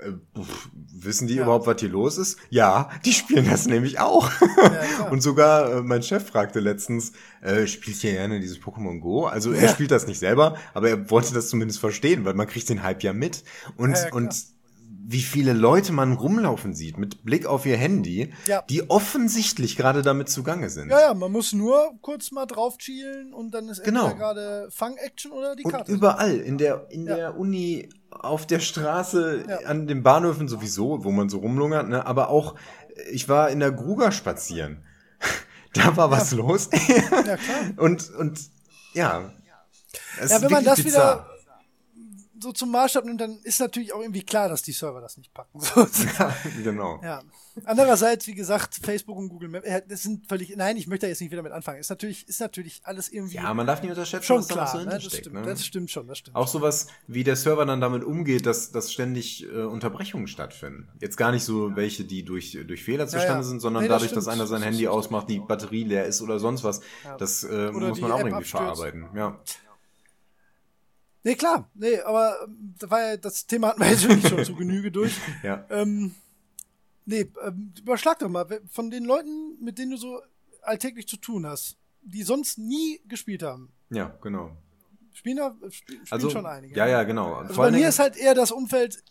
äh, 0.00 0.12
wissen 0.92 1.26
die 1.28 1.34
Ja. 1.34 1.42
überhaupt, 1.44 1.66
was 1.66 1.80
hier 1.80 1.88
los 1.88 2.18
ist? 2.18 2.38
Ja, 2.50 2.88
die 3.04 3.12
spielen 3.12 3.48
das 3.48 3.66
nämlich 3.66 3.98
auch. 3.98 4.30
klar. 4.30 5.10
Und 5.10 5.22
sogar 5.22 5.72
äh, 5.72 5.82
mein 5.82 6.02
Chef 6.02 6.26
fragte 6.26 6.60
letztens, 6.60 7.12
äh, 7.40 7.66
spielt 7.66 8.02
ihr 8.04 8.12
gerne 8.12 8.40
dieses 8.40 8.58
Pokémon 8.60 9.00
Go? 9.00 9.26
Also 9.26 9.52
er 9.52 9.64
Ja. 9.64 9.68
spielt 9.68 9.90
das 9.90 10.06
nicht 10.06 10.18
selber, 10.18 10.56
aber 10.74 10.88
er 10.90 11.10
wollte 11.10 11.34
das 11.34 11.48
zumindest 11.48 11.80
verstehen, 11.80 12.24
weil 12.24 12.34
man 12.34 12.46
kriegt 12.46 12.68
den 12.68 12.82
Hype 12.82 13.02
ja 13.02 13.12
mit. 13.12 13.42
Und, 13.76 13.92
Ja, 13.96 14.06
ja, 14.06 14.12
und 14.12 14.34
wie 15.10 15.22
viele 15.22 15.54
Leute 15.54 15.92
man 15.94 16.12
rumlaufen 16.12 16.74
sieht 16.74 16.98
mit 16.98 17.24
Blick 17.24 17.46
auf 17.46 17.64
ihr 17.64 17.78
Handy, 17.78 18.30
Ja. 18.44 18.62
die 18.68 18.90
offensichtlich 18.90 19.74
gerade 19.76 20.02
damit 20.02 20.28
zugange 20.28 20.68
sind. 20.68 20.90
Ja, 20.90 21.00
ja, 21.00 21.14
man 21.14 21.32
muss 21.32 21.54
nur 21.54 21.92
kurz 22.02 22.30
mal 22.30 22.44
drauf 22.44 22.76
chielen 22.76 23.32
und 23.32 23.52
dann 23.52 23.70
ist 23.70 23.82
Genau. 23.84 24.14
gerade 24.14 24.68
Fang-Action 24.70 25.32
oder 25.32 25.56
die 25.56 25.64
Und 25.64 25.72
Karte. 25.72 25.90
überall, 25.90 26.36
in 26.36 26.58
der, 26.58 26.88
in 26.90 27.06
Ja. 27.06 27.16
der 27.16 27.38
Uni, 27.38 27.88
auf 28.10 28.46
der 28.46 28.60
Straße, 28.60 29.44
Ja. 29.48 29.56
an 29.66 29.86
den 29.86 30.02
Bahnhöfen 30.02 30.46
sowieso, 30.46 31.02
wo 31.04 31.10
man 31.10 31.30
so 31.30 31.38
rumlungert, 31.38 31.88
ne? 31.88 32.04
aber 32.04 32.28
auch, 32.28 32.54
ich 33.10 33.30
war 33.30 33.48
in 33.48 33.60
der 33.60 33.72
Gruger 33.72 34.12
spazieren. 34.12 34.84
da 35.72 35.96
war 35.96 36.10
was 36.10 36.32
los. 36.32 36.68
ja, 36.86 37.00
klar. 37.00 37.38
und, 37.78 38.10
und, 38.14 38.38
ja. 38.92 39.32
Es 40.20 40.30
Ja, 40.32 40.36
ist 40.36 40.42
wenn 40.42 40.50
man 40.52 40.64
das 40.64 40.84
wieder 40.84 41.30
so 42.40 42.52
zum 42.52 42.70
Maßstab 42.70 43.04
nimmt, 43.04 43.20
dann 43.20 43.38
ist 43.42 43.60
natürlich 43.60 43.92
auch 43.92 44.00
irgendwie 44.00 44.22
klar, 44.22 44.48
dass 44.48 44.62
die 44.62 44.72
Server 44.72 45.00
das 45.00 45.16
nicht 45.16 45.32
packen. 45.34 45.60
Ja, 46.18 46.34
genau. 46.62 47.00
ja. 47.02 47.22
Andererseits, 47.64 48.26
wie 48.26 48.34
gesagt, 48.34 48.76
Facebook 48.82 49.16
und 49.16 49.28
Google 49.28 49.48
Maps, 49.48 49.66
äh, 49.66 49.82
das 49.88 50.02
sind 50.02 50.28
völlig, 50.28 50.56
nein, 50.56 50.76
ich 50.76 50.86
möchte 50.86 51.06
da 51.06 51.08
jetzt 51.08 51.20
nicht 51.20 51.30
wieder 51.30 51.42
mit 51.42 51.52
anfangen. 51.52 51.80
Ist 51.80 51.90
natürlich, 51.90 52.28
ist 52.28 52.40
natürlich 52.40 52.80
alles 52.84 53.08
irgendwie 53.08 53.36
Ja, 53.36 53.52
man 53.54 53.66
darf 53.66 53.82
nicht 53.82 53.90
unterschätzen, 53.90 54.24
schon 54.24 54.38
was 54.38 54.46
da 54.46 54.54
klar. 54.54 54.66
so 54.68 54.78
ne? 54.78 54.84
das, 54.86 55.04
stimmt, 55.04 55.34
Ne? 55.34 55.42
das 55.42 55.64
stimmt 55.64 55.90
schon, 55.90 56.06
das 56.06 56.18
stimmt. 56.18 56.36
Auch 56.36 56.48
sowas, 56.48 56.86
wie 57.06 57.24
der 57.24 57.36
Server 57.36 57.66
dann 57.66 57.80
damit 57.80 58.04
umgeht, 58.04 58.46
dass, 58.46 58.70
dass 58.70 58.92
ständig 58.92 59.44
äh, 59.44 59.62
Unterbrechungen 59.62 60.28
stattfinden. 60.28 60.88
Jetzt 61.00 61.16
gar 61.16 61.32
nicht 61.32 61.44
so 61.44 61.74
welche, 61.76 62.04
die 62.04 62.24
durch, 62.24 62.58
durch 62.66 62.82
Fehler 62.84 63.06
zustande 63.06 63.38
ja. 63.38 63.42
sind, 63.42 63.60
sondern 63.60 63.82
Nee, 63.82 63.88
das 63.88 63.96
dadurch, 64.02 64.12
dass 64.12 64.24
stimmt. 64.24 64.36
einer 64.36 64.46
sein 64.46 64.62
Handy 64.62 64.86
ausmacht, 64.88 65.28
die 65.28 65.40
Batterie 65.40 65.84
leer 65.84 66.04
ist 66.06 66.22
oder 66.22 66.38
sonst 66.38 66.64
was. 66.64 66.80
Das 67.18 67.42
äh, 67.44 67.70
muss 67.72 68.00
man 68.00 68.12
auch 68.12 68.20
irgendwie 68.20 68.44
verarbeiten. 68.44 69.06
Ja. 69.14 69.38
Nee, 71.24 71.34
klar. 71.34 71.70
Nee, 71.74 72.00
aber 72.00 72.36
ähm, 72.44 72.74
da 72.78 72.90
war 72.90 73.00
ja, 73.02 73.16
das 73.16 73.46
Thema 73.46 73.68
hatten 73.68 73.80
wir 73.80 73.90
jetzt 73.90 74.08
wirklich 74.08 74.28
schon 74.28 74.44
zu 74.44 74.54
Genüge 74.54 74.90
durch. 74.90 75.12
Ja. 75.42 75.64
Ähm, 75.70 76.14
nee, 77.04 77.30
ähm, 77.44 77.72
überschlag 77.78 78.18
doch 78.18 78.28
mal, 78.28 78.46
von 78.70 78.90
den 78.90 79.04
Leuten, 79.04 79.56
mit 79.62 79.78
denen 79.78 79.92
du 79.92 79.96
so 79.96 80.20
alltäglich 80.62 81.06
zu 81.08 81.16
tun 81.16 81.46
hast, 81.46 81.76
die 82.02 82.22
sonst 82.22 82.58
nie 82.58 83.00
gespielt 83.08 83.42
haben, 83.42 83.72
ja, 83.90 84.16
genau. 84.22 84.56
spielen, 85.12 85.36
da, 85.38 85.56
sp- 85.68 85.84
spielen 85.84 86.00
Also, 86.10 86.30
schon 86.30 86.46
einige. 86.46 86.76
ja, 86.76 86.86
ja, 86.86 87.02
genau. 87.02 87.34
Also 87.34 87.54
Vor 87.54 87.64
bei 87.64 87.70
mir 87.72 87.88
ist 87.88 87.98
halt 87.98 88.16
eher 88.16 88.34
das 88.34 88.50
Umfeld 88.52 89.02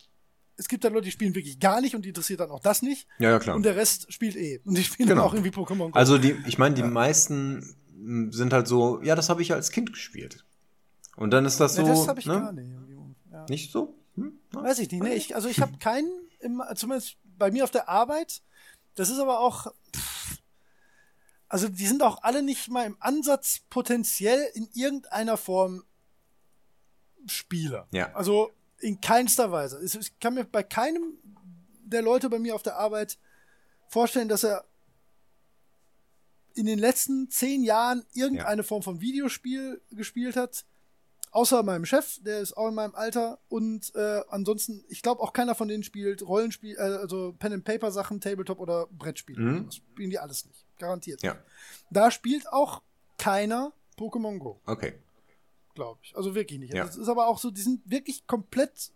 es 0.60 0.66
gibt 0.66 0.82
dann 0.82 0.92
Leute, 0.92 1.04
die 1.04 1.12
spielen 1.12 1.36
wirklich 1.36 1.60
gar 1.60 1.80
nicht 1.80 1.94
und 1.94 2.02
die 2.04 2.08
interessiert 2.08 2.40
dann 2.40 2.50
auch 2.50 2.58
das 2.58 2.82
nicht. 2.82 3.06
Ja, 3.20 3.30
ja, 3.30 3.38
klar. 3.38 3.54
Und 3.54 3.62
der 3.62 3.76
Rest 3.76 4.12
spielt 4.12 4.34
eh. 4.34 4.58
Und 4.64 4.76
die 4.76 4.82
spielen 4.82 5.08
Genau. 5.08 5.20
dann 5.20 5.30
auch 5.30 5.34
irgendwie 5.34 5.52
Pokémon 5.52 5.90
Go. 5.92 5.96
Also 5.96 6.18
die, 6.18 6.34
ich 6.48 6.58
meine, 6.58 6.74
die 6.74 6.82
meisten 6.82 7.76
m, 7.94 8.32
sind 8.32 8.52
halt 8.52 8.66
so, 8.66 9.00
ja, 9.04 9.14
das 9.14 9.28
habe 9.28 9.40
ich 9.40 9.52
als 9.52 9.70
Kind 9.70 9.92
gespielt. 9.92 10.44
Und 11.18 11.30
dann 11.30 11.44
ist 11.44 11.58
das 11.58 11.74
so, 11.74 11.82
ja, 11.82 11.88
das 11.88 12.08
habe 12.08 12.20
ich 12.20 12.26
ne? 12.26 12.40
gar 12.40 12.52
nicht. 12.52 12.70
Ja. 13.30 13.46
Nicht 13.48 13.72
so? 13.72 13.94
Hm? 14.14 14.38
Ja. 14.54 14.62
Weiß 14.62 14.78
ich 14.78 14.90
nicht. 14.90 15.02
Nee, 15.02 15.14
ich, 15.14 15.34
also 15.34 15.48
ich 15.48 15.60
habe 15.60 15.76
keinen, 15.78 16.10
im, 16.40 16.62
zumindest 16.74 17.16
bei 17.38 17.50
mir 17.50 17.64
auf 17.64 17.70
der 17.70 17.88
Arbeit. 17.88 18.42
Das 18.94 19.10
ist 19.10 19.18
aber 19.18 19.40
auch. 19.40 19.72
Pff, 19.94 20.38
also 21.48 21.68
die 21.68 21.86
sind 21.86 22.02
auch 22.02 22.22
alle 22.22 22.42
nicht 22.42 22.68
mal 22.68 22.84
im 22.84 22.96
Ansatz 23.00 23.60
potenziell 23.70 24.50
in 24.54 24.68
irgendeiner 24.74 25.36
Form 25.36 25.82
Spieler. 27.26 27.88
Ja. 27.90 28.12
Also 28.14 28.50
in 28.80 29.00
keinster 29.00 29.50
Weise. 29.50 29.82
Ich 29.82 30.18
kann 30.20 30.34
mir 30.34 30.44
bei 30.44 30.62
keinem 30.62 31.14
der 31.82 32.02
Leute 32.02 32.28
bei 32.28 32.38
mir 32.38 32.54
auf 32.54 32.62
der 32.62 32.76
Arbeit 32.76 33.18
vorstellen, 33.88 34.28
dass 34.28 34.44
er 34.44 34.64
in 36.54 36.66
den 36.66 36.78
letzten 36.78 37.30
zehn 37.30 37.62
Jahren 37.62 38.04
irgendeine 38.12 38.62
Form 38.62 38.82
von 38.82 39.00
Videospiel 39.00 39.80
gespielt 39.90 40.36
hat. 40.36 40.64
Außer 41.30 41.62
meinem 41.62 41.84
Chef, 41.84 42.18
der 42.22 42.40
ist 42.40 42.56
auch 42.56 42.68
in 42.68 42.74
meinem 42.74 42.94
Alter. 42.94 43.38
Und 43.48 43.94
äh, 43.94 44.22
ansonsten, 44.30 44.84
ich 44.88 45.02
glaube 45.02 45.22
auch 45.22 45.32
keiner 45.32 45.54
von 45.54 45.68
denen 45.68 45.82
spielt 45.82 46.22
Rollenspiel, 46.22 46.76
äh, 46.76 46.80
also 46.80 47.34
Pen 47.38 47.52
and 47.52 47.64
Paper 47.64 47.90
Sachen, 47.90 48.20
Tabletop 48.20 48.58
oder 48.58 48.86
Brettspiele. 48.90 49.40
Mhm. 49.40 49.66
Das 49.66 49.76
spielen 49.76 50.10
die 50.10 50.18
alles 50.18 50.46
nicht. 50.46 50.64
Garantiert. 50.78 51.22
Ja. 51.22 51.36
Da 51.90 52.10
spielt 52.10 52.50
auch 52.52 52.82
keiner 53.18 53.72
Pokémon 53.98 54.38
Go 54.38 54.60
Okay. 54.64 54.94
glaube 55.74 56.00
ich. 56.02 56.16
Also 56.16 56.34
wirklich 56.34 56.58
nicht. 56.58 56.72
Ja. 56.74 56.84
Das 56.84 56.96
ist 56.96 57.08
aber 57.08 57.26
auch 57.26 57.38
so, 57.38 57.50
die 57.50 57.62
sind 57.62 57.82
wirklich 57.84 58.26
komplett 58.26 58.92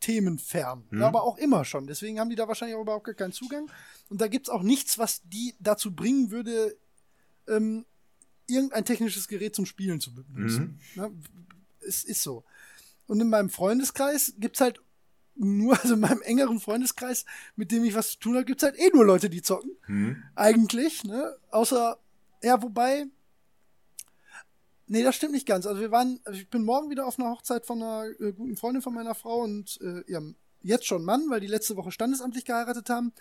themenfern. 0.00 0.84
Mhm. 0.90 1.02
Aber 1.02 1.22
auch 1.24 1.36
immer 1.38 1.64
schon. 1.64 1.86
Deswegen 1.86 2.18
haben 2.20 2.30
die 2.30 2.36
da 2.36 2.48
wahrscheinlich 2.48 2.76
auch 2.76 2.82
überhaupt 2.82 3.04
gar 3.04 3.14
keinen 3.14 3.32
Zugang. 3.32 3.70
Und 4.08 4.20
da 4.20 4.28
gibt's 4.28 4.48
auch 4.48 4.62
nichts, 4.62 4.98
was 4.98 5.22
die 5.24 5.54
dazu 5.60 5.94
bringen 5.94 6.30
würde, 6.30 6.76
ähm, 7.48 7.84
irgendein 8.50 8.84
technisches 8.84 9.28
Gerät 9.28 9.54
zum 9.54 9.66
Spielen 9.66 10.00
zu 10.00 10.14
benutzen. 10.14 10.80
Ne? 10.94 11.10
Es 11.80 12.04
ist 12.04 12.22
so. 12.22 12.44
Und 13.06 13.20
in 13.20 13.28
meinem 13.28 13.50
Freundeskreis 13.50 14.34
gibt's 14.38 14.60
halt 14.60 14.80
nur, 15.34 15.72
also 15.82 15.94
in 15.94 16.00
meinem 16.00 16.22
engeren 16.22 16.60
Freundeskreis, 16.60 17.24
mit 17.56 17.72
dem 17.72 17.84
ich 17.84 17.94
was 17.94 18.12
zu 18.12 18.18
tun 18.18 18.34
habe, 18.34 18.44
gibt's 18.44 18.62
halt 18.62 18.78
eh 18.78 18.90
nur 18.92 19.04
Leute, 19.04 19.30
die 19.30 19.42
zocken 19.42 19.70
Hm? 19.86 20.22
eigentlich, 20.34 21.04
ne? 21.04 21.36
Außer, 21.50 21.98
ja, 22.42 22.62
wobei. 22.62 23.06
Nee, 24.86 25.04
das 25.04 25.14
stimmt 25.14 25.32
nicht 25.32 25.46
ganz. 25.46 25.66
Also 25.66 25.80
wir 25.80 25.92
waren, 25.92 26.20
also 26.24 26.38
ich 26.38 26.48
bin 26.50 26.64
morgen 26.64 26.90
wieder 26.90 27.06
auf 27.06 27.18
einer 27.18 27.30
Hochzeit 27.30 27.64
von 27.64 27.80
einer 27.80 28.10
äh, 28.20 28.32
guten 28.32 28.56
Freundin 28.56 28.82
von 28.82 28.92
meiner 28.92 29.14
Frau 29.14 29.42
und 29.42 29.80
äh, 29.80 30.00
ihrem 30.10 30.34
jetzt 30.62 30.86
schon 30.86 31.04
Mann, 31.04 31.30
weil 31.30 31.40
die 31.40 31.46
letzte 31.46 31.76
Woche 31.76 31.92
standesamtlich 31.92 32.44
geheiratet 32.44 32.90
haben. 32.90 33.12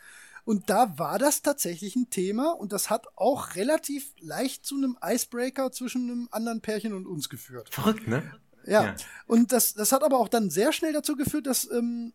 Und 0.45 0.69
da 0.69 0.97
war 0.97 1.19
das 1.19 1.41
tatsächlich 1.41 1.95
ein 1.95 2.09
Thema 2.09 2.51
und 2.51 2.71
das 2.73 2.89
hat 2.89 3.07
auch 3.15 3.55
relativ 3.55 4.13
leicht 4.19 4.65
zu 4.65 4.75
einem 4.75 4.97
Icebreaker 5.03 5.71
zwischen 5.71 6.09
einem 6.09 6.29
anderen 6.31 6.61
Pärchen 6.61 6.93
und 6.93 7.07
uns 7.07 7.29
geführt. 7.29 7.69
Verrückt, 7.73 8.07
ne? 8.07 8.23
Ja. 8.65 8.83
Ja. 8.83 8.95
Und 9.25 9.51
das, 9.51 9.73
das 9.73 9.91
hat 9.91 10.03
aber 10.03 10.19
auch 10.19 10.29
dann 10.29 10.49
sehr 10.49 10.73
schnell 10.73 10.93
dazu 10.93 11.15
geführt, 11.15 11.47
dass 11.47 11.69
ähm, 11.71 12.13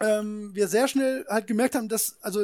ähm, 0.00 0.54
wir 0.54 0.68
sehr 0.68 0.88
schnell 0.88 1.24
halt 1.28 1.46
gemerkt 1.46 1.74
haben, 1.74 1.88
dass 1.88 2.20
also 2.22 2.42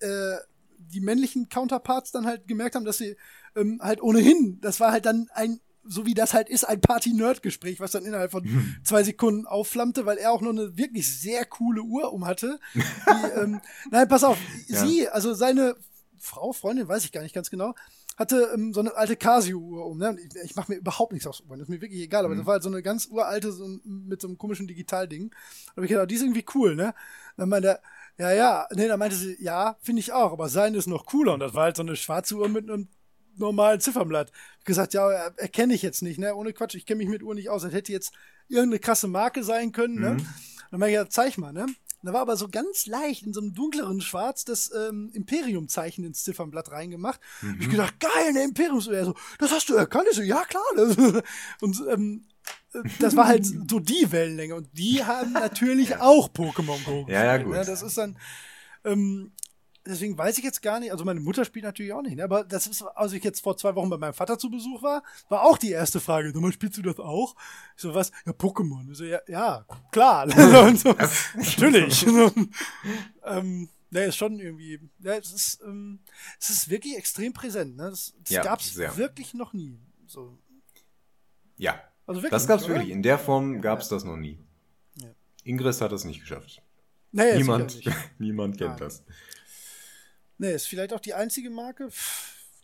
äh, 0.00 0.36
die 0.78 1.00
männlichen 1.00 1.48
Counterparts 1.48 2.12
dann 2.12 2.26
halt 2.26 2.46
gemerkt 2.46 2.74
haben, 2.74 2.84
dass 2.84 2.98
sie 2.98 3.16
ähm, 3.56 3.80
halt 3.82 4.02
ohnehin, 4.02 4.60
das 4.60 4.80
war 4.80 4.92
halt 4.92 5.06
dann 5.06 5.28
ein, 5.32 5.60
so 5.88 6.06
wie 6.06 6.14
das 6.14 6.34
halt 6.34 6.48
ist, 6.48 6.64
ein 6.64 6.80
Party-Nerd-Gespräch, 6.80 7.80
was 7.80 7.92
dann 7.92 8.04
innerhalb 8.04 8.30
von 8.30 8.46
zwei 8.84 9.02
Sekunden 9.02 9.46
aufflammte, 9.46 10.06
weil 10.06 10.18
er 10.18 10.32
auch 10.32 10.40
noch 10.40 10.50
eine 10.50 10.76
wirklich 10.76 11.18
sehr 11.20 11.44
coole 11.46 11.82
Uhr 11.82 12.12
um 12.12 12.26
hatte. 12.26 12.60
Die, 12.74 12.80
ähm, 13.40 13.60
nein, 13.90 14.08
pass 14.08 14.24
auf, 14.24 14.38
Ja. 14.66 14.84
sie, 14.84 15.08
also 15.08 15.34
seine 15.34 15.76
Frau, 16.18 16.52
Freundin, 16.52 16.88
weiß 16.88 17.04
ich 17.04 17.12
gar 17.12 17.22
nicht 17.22 17.34
ganz 17.34 17.48
genau, 17.50 17.74
hatte 18.16 18.50
ähm, 18.52 18.74
so 18.74 18.80
eine 18.80 18.96
alte 18.96 19.16
Casio-Uhr 19.16 19.86
um. 19.86 19.98
Ne? 19.98 20.16
Ich, 20.18 20.34
ich 20.44 20.56
mache 20.56 20.72
mir 20.72 20.78
überhaupt 20.78 21.12
nichts 21.12 21.26
aus 21.26 21.40
Uhren, 21.42 21.60
das 21.60 21.68
ist 21.68 21.70
mir 21.70 21.80
wirklich 21.80 22.02
egal, 22.02 22.24
aber 22.24 22.34
das 22.34 22.44
war 22.44 22.54
halt 22.54 22.62
so 22.64 22.68
eine 22.68 22.82
ganz 22.82 23.06
uralte, 23.06 23.52
so 23.52 23.64
ein, 23.64 23.80
mit 23.84 24.20
so 24.20 24.26
einem 24.28 24.36
komischen 24.38 24.66
Digitalding. 24.66 25.30
Da 25.30 25.76
habe 25.76 25.86
ich 25.86 25.90
gedacht, 25.90 26.10
die 26.10 26.16
ist 26.16 26.22
irgendwie 26.22 26.44
cool, 26.54 26.74
ne? 26.74 26.94
Dann 27.36 27.48
meinte 27.48 27.68
er, 27.68 27.80
ja, 28.18 28.32
ja, 28.32 28.68
nee, 28.74 28.88
dann 28.88 28.98
meinte 28.98 29.14
sie, 29.14 29.36
ja, 29.40 29.76
finde 29.80 30.00
ich 30.00 30.12
auch, 30.12 30.32
aber 30.32 30.48
seine 30.48 30.76
ist 30.76 30.88
noch 30.88 31.06
cooler. 31.06 31.34
Und 31.34 31.40
das 31.40 31.54
war 31.54 31.64
halt 31.64 31.76
so 31.76 31.82
eine 31.82 31.94
schwarze 31.94 32.34
Uhr 32.34 32.48
mit 32.48 32.68
einem 32.68 32.88
normalen 33.38 33.80
Ziffernblatt. 33.80 34.30
Gesagt, 34.64 34.94
ja, 34.94 35.10
er- 35.10 35.34
erkenne 35.36 35.74
ich 35.74 35.82
jetzt 35.82 36.02
nicht, 36.02 36.18
ne? 36.18 36.34
Ohne 36.34 36.52
Quatsch, 36.52 36.74
ich 36.74 36.86
kenne 36.86 36.98
mich 36.98 37.08
mit 37.08 37.22
Uhren 37.22 37.36
nicht 37.36 37.48
aus. 37.50 37.62
Das 37.62 37.72
hätte 37.72 37.92
jetzt 37.92 38.12
irgendeine 38.48 38.78
krasse 38.80 39.08
Marke 39.08 39.42
sein 39.44 39.72
können, 39.72 40.00
ne? 40.00 40.16
Dann 40.70 40.80
meinte 40.80 40.90
ich, 40.90 40.94
ja, 40.96 41.08
zeig 41.08 41.38
mal, 41.38 41.52
ne? 41.52 41.66
Da 42.02 42.12
war 42.12 42.20
aber 42.20 42.36
so 42.36 42.48
ganz 42.48 42.86
leicht 42.86 43.24
in 43.26 43.32
so 43.32 43.40
einem 43.40 43.54
dunkleren 43.54 44.00
Schwarz 44.00 44.44
das 44.44 44.70
ähm, 44.72 45.10
Imperium-Zeichen 45.14 46.04
ins 46.04 46.22
Ziffernblatt 46.22 46.70
reingemacht. 46.70 47.18
Hab 47.42 47.60
Ich 47.60 47.68
gedacht, 47.68 47.98
geil, 47.98 48.28
eine 48.28 48.44
Imperium. 48.44 48.80
Er 48.92 49.04
so, 49.06 49.14
das 49.40 49.50
hast 49.50 49.68
du 49.68 49.74
erkannt? 49.74 50.06
Ich 50.10 50.16
so, 50.16 50.22
ja 50.22 50.44
klar. 50.44 50.62
Das, 50.76 50.96
und 51.60 51.82
ähm, 51.90 52.24
äh, 52.72 52.82
das 53.00 53.16
war 53.16 53.26
halt 53.26 53.44
so 53.68 53.80
die 53.80 54.12
Wellenlänge. 54.12 54.54
Und 54.54 54.68
die 54.78 55.02
haben 55.04 55.32
natürlich 55.32 55.96
auch 55.96 56.28
Pokémon 56.28 56.82
Go. 56.84 57.04
Ja, 57.08 57.24
ja, 57.24 57.38
gut. 57.38 57.54
Ne? 57.54 57.64
Das 57.64 57.82
ist 57.82 57.98
dann, 57.98 58.16
ähm, 58.84 59.32
deswegen 59.88 60.16
weiß 60.16 60.38
ich 60.38 60.44
jetzt 60.44 60.62
gar 60.62 60.78
nicht, 60.80 60.92
also 60.92 61.04
meine 61.04 61.20
Mutter 61.20 61.44
spielt 61.44 61.64
natürlich 61.64 61.92
auch 61.92 62.02
nicht, 62.02 62.16
ne? 62.16 62.24
aber 62.24 62.44
das 62.44 62.66
ist, 62.66 62.82
als 62.82 63.12
ich 63.12 63.24
jetzt 63.24 63.40
vor 63.40 63.56
zwei 63.56 63.74
Wochen 63.74 63.90
bei 63.90 63.96
meinem 63.96 64.14
Vater 64.14 64.38
zu 64.38 64.50
Besuch 64.50 64.82
war, 64.82 65.02
war 65.28 65.42
auch 65.42 65.58
die 65.58 65.70
erste 65.70 66.00
Frage, 66.00 66.38
mal, 66.38 66.52
spielst 66.52 66.76
du 66.78 66.82
das 66.82 66.98
auch? 66.98 67.34
Ich 67.76 67.82
so, 67.82 67.94
was? 67.94 68.12
Ja, 68.26 68.32
Pokémon. 68.32 68.90
Ich 68.90 68.98
so, 68.98 69.04
ja, 69.04 69.20
ja, 69.26 69.66
klar. 69.90 70.28
So, 70.78 70.94
natürlich. 71.36 72.06
ähm, 73.24 73.68
ne, 73.90 74.04
ist 74.04 74.16
schon 74.16 74.38
irgendwie, 74.38 74.78
ja, 75.00 75.14
es 75.14 75.32
ist, 75.32 75.62
ähm, 75.64 76.00
es 76.38 76.50
ist 76.50 76.68
wirklich 76.68 76.96
extrem 76.96 77.32
präsent, 77.32 77.76
ne? 77.76 77.90
Das, 77.90 78.14
das 78.22 78.30
Ja, 78.30 78.42
gab's 78.42 78.74
sehr. 78.74 78.96
wirklich 78.96 79.34
noch 79.34 79.52
nie. 79.52 79.78
So. 80.06 80.38
Ja. 81.56 81.80
Also 82.06 82.22
wirklich. 82.22 82.30
Das 82.30 82.46
gab's 82.46 82.64
oder? 82.64 82.74
wirklich. 82.74 82.90
In 82.90 83.02
der 83.02 83.18
Form 83.18 83.60
gab's 83.60 83.88
das 83.88 84.04
noch 84.04 84.16
nie. 84.16 84.38
Ja. 84.96 85.08
Ingress 85.44 85.80
hat 85.80 85.92
es 85.92 86.04
nicht 86.04 86.20
geschafft. 86.20 86.62
Naja, 87.12 87.36
niemand, 87.36 87.80
niemand 88.18 88.58
kennt 88.58 88.70
Nein. 88.70 88.78
das. 88.80 89.02
Nee, 90.38 90.54
ist 90.54 90.66
vielleicht 90.68 90.92
auch 90.92 91.00
die 91.00 91.14
einzige 91.14 91.50
Marke, 91.50 91.88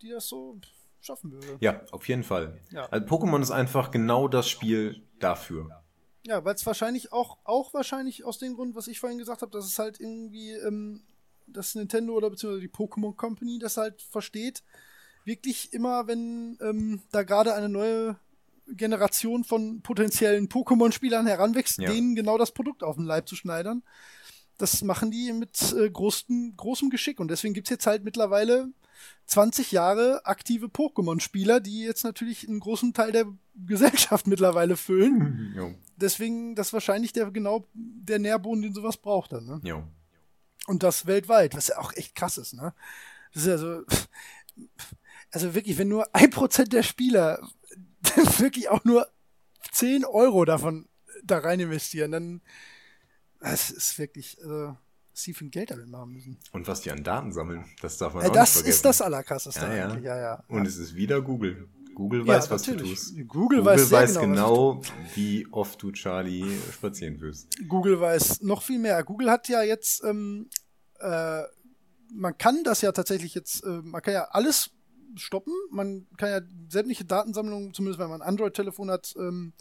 die 0.01 0.11
das 0.11 0.29
so 0.29 0.59
schaffen 1.01 1.33
würde. 1.33 1.59
Ja, 1.61 1.83
auf 1.91 2.09
jeden 2.09 2.23
Fall. 2.23 2.61
Ja. 2.71 2.87
Also 2.87 3.07
Pokémon 3.07 3.43
ist 3.43 3.51
einfach 3.51 3.91
genau 3.91 4.29
das 4.29 4.49
Spiel 4.49 5.03
dafür. 5.19 5.83
Ja, 6.27 6.45
weil 6.45 6.55
es 6.55 6.65
wahrscheinlich 6.65 7.13
auch, 7.13 7.39
auch 7.45 7.75
wahrscheinlich 7.75 8.25
aus 8.25 8.39
dem 8.39 8.55
Grund, 8.55 8.75
was 8.75 8.87
ich 8.89 9.01
vorhin 9.01 9.19
gesagt 9.19 9.43
habe, 9.43 9.53
dass 9.53 9.67
es 9.67 9.79
halt 9.79 10.01
irgendwie, 10.01 10.53
ähm, 10.53 11.03
das 11.47 11.75
Nintendo 11.75 12.15
oder 12.15 12.31
beziehungsweise 12.31 12.63
die 12.63 12.73
Pokémon 12.73 13.15
Company 13.15 13.59
das 13.59 13.77
halt 13.77 14.01
versteht, 14.01 14.63
wirklich 15.25 15.73
immer, 15.75 16.07
wenn 16.07 16.59
ähm, 16.63 17.03
da 17.13 17.23
gerade 17.23 17.55
eine 17.55 17.69
neue 17.69 18.17
Generation 18.67 19.45
von 19.45 19.83
potenziellen 19.83 20.49
Pokémon-Spielern 20.49 21.27
heranwächst, 21.27 21.79
Ja. 21.79 21.91
denen 21.91 22.15
genau 22.15 22.39
das 22.39 22.53
Produkt 22.53 22.83
auf 22.83 22.97
den 22.97 23.05
Leib 23.05 23.29
zu 23.29 23.37
schneidern. 23.37 23.83
Das 24.59 24.83
machen 24.83 25.11
die 25.11 25.33
mit 25.33 25.73
äh, 25.73 25.91
großen, 25.91 26.57
großem 26.57 26.91
Geschick. 26.91 27.21
Und 27.21 27.29
deswegen 27.29 27.55
gibt's 27.55 27.71
jetzt 27.71 27.87
halt 27.87 28.05
mittlerweile 28.05 28.69
20 29.27 29.73
Jahre 29.73 30.25
aktive 30.25 30.67
Pokémon-Spieler, 30.67 31.61
die 31.61 31.83
jetzt 31.83 32.05
natürlich 32.05 32.49
einen 32.49 32.61
großen 32.61 32.95
Teil 32.95 33.13
der 33.13 33.27
Gesellschaft 33.67 34.27
mittlerweile 34.27 34.77
füllen 34.77 35.53
Jo. 35.57 35.75
deswegen 35.97 36.55
das 36.55 36.73
wahrscheinlich 36.73 37.13
der 37.13 37.31
genau 37.31 37.67
der 37.73 38.19
Nährboden, 38.19 38.63
den 38.63 38.75
sowas 38.75 38.97
braucht 38.97 39.33
dann, 39.33 39.47
ne? 39.47 39.61
Jo. 39.63 39.85
Und 40.67 40.83
das 40.83 41.07
weltweit, 41.07 41.55
was 41.55 41.69
ja 41.69 41.79
auch 41.79 41.93
echt 41.93 42.15
krass 42.15 42.39
ist, 42.39 42.55
ne? 42.55 42.75
Das 43.33 43.43
ist 43.43 43.49
ja 43.49 43.59
so, 43.59 43.83
also 45.31 45.55
wirklich, 45.55 45.79
wenn 45.79 45.89
nur 45.89 46.15
ein 46.15 46.31
Prozent 46.31 46.73
der 46.73 46.83
Spieler 46.83 47.41
wirklich 48.39 48.69
auch 48.69 48.85
nur 48.85 49.09
10 49.73 50.05
Euro 50.05 50.45
davon 50.45 50.89
da 51.23 51.39
rein 51.39 51.61
investieren, 51.61 52.13
dann 52.13 52.43
das 53.45 53.71
ist 53.71 53.99
wirklich, 53.99 54.39
also, 54.43 54.77
was 55.13 55.23
sie 55.23 55.33
für 55.35 55.45
ein 55.45 55.51
Geld 55.51 55.71
damit 55.71 55.89
machen 55.89 56.13
müssen. 56.13 56.39
Und 56.53 56.67
was 56.67 56.81
die 56.81 56.91
an 56.91 57.05
Daten 57.05 57.33
sammeln, 57.33 57.65
das 57.81 57.99
darf 57.99 58.15
man 58.15 58.25
Äh, 58.25 58.29
auch 58.29 58.33
das 58.33 58.49
nicht 58.51 58.63
vergessen. 58.63 58.77
ist 58.77 58.85
das 58.85 59.01
Allerkrasseste 59.03 59.61
Ja, 59.61 59.75
ja. 59.75 59.89
eigentlich, 59.89 60.05
ja, 60.05 60.19
ja. 60.19 60.45
Und 60.49 60.67
es 60.67 60.77
ist 60.77 60.95
wieder 60.95 61.21
Google. 61.23 61.69
Google 61.95 62.21
Ja, 62.27 62.35
weiß, 62.39 62.51
was 62.51 62.67
natürlich. 62.67 62.91
du 62.91 62.95
tust. 62.97 63.29
Google 63.29 63.65
weiß 63.65 63.89
sehr 63.89 64.07
genau, 64.07 64.79
was 64.81 64.89
genau, 64.89 65.15
wie 65.15 65.47
oft 65.53 65.81
du 65.81 65.93
Charlie 65.93 66.59
spazieren 66.73 67.21
wirst. 67.21 67.49
Google 67.69 68.01
weiß 68.01 68.43
noch 68.43 68.63
viel 68.63 68.81
mehr. 68.81 69.03
Google 69.05 69.31
hat 69.31 69.49
ja 69.49 69.63
jetzt, 69.63 70.03
ähm, 70.03 70.49
äh, 70.99 71.43
man 72.13 72.37
kann 72.37 72.65
das 72.65 72.81
ja 72.81 72.91
tatsächlich 72.91 73.35
jetzt, 73.35 73.63
äh, 73.65 73.81
man 73.83 74.03
kann 74.03 74.15
ja 74.15 74.25
alles 74.33 74.71
stoppen. 75.17 75.53
Man 75.71 76.09
kann 76.17 76.31
ja 76.31 76.41
sämtliche 76.69 77.05
Datensammlungen, 77.05 77.73
zumindest 77.75 78.01
wenn 78.01 78.09
man 78.11 78.23
ein 78.23 78.29
Android-Telefon 78.29 78.91
hat, 78.91 79.15
ähm, 79.17 79.53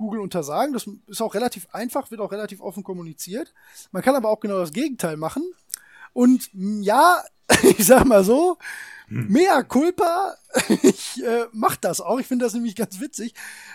Google 0.00 0.20
untersagen. 0.20 0.72
Das 0.72 0.88
ist 1.06 1.20
auch 1.20 1.34
relativ 1.34 1.68
einfach, 1.72 2.10
wird 2.10 2.20
auch 2.20 2.32
relativ 2.32 2.60
offen 2.60 2.82
kommuniziert. 2.82 3.52
Man 3.92 4.02
kann 4.02 4.16
aber 4.16 4.30
auch 4.30 4.40
genau 4.40 4.58
das 4.58 4.72
Gegenteil 4.72 5.16
machen. 5.16 5.44
Und 6.12 6.50
ja, 6.54 7.22
ich 7.62 7.86
sag 7.86 8.06
mal 8.06 8.24
so, 8.24 8.58
Mea 9.08 9.62
culpa, 9.64 10.36
ich 10.82 11.22
äh, 11.22 11.46
mach 11.52 11.76
das 11.76 12.00
auch. 12.00 12.18
Ich 12.18 12.26
finde 12.26 12.44
das 12.44 12.54
nämlich 12.54 12.76
ganz 12.76 12.98
witzig. 13.00 13.34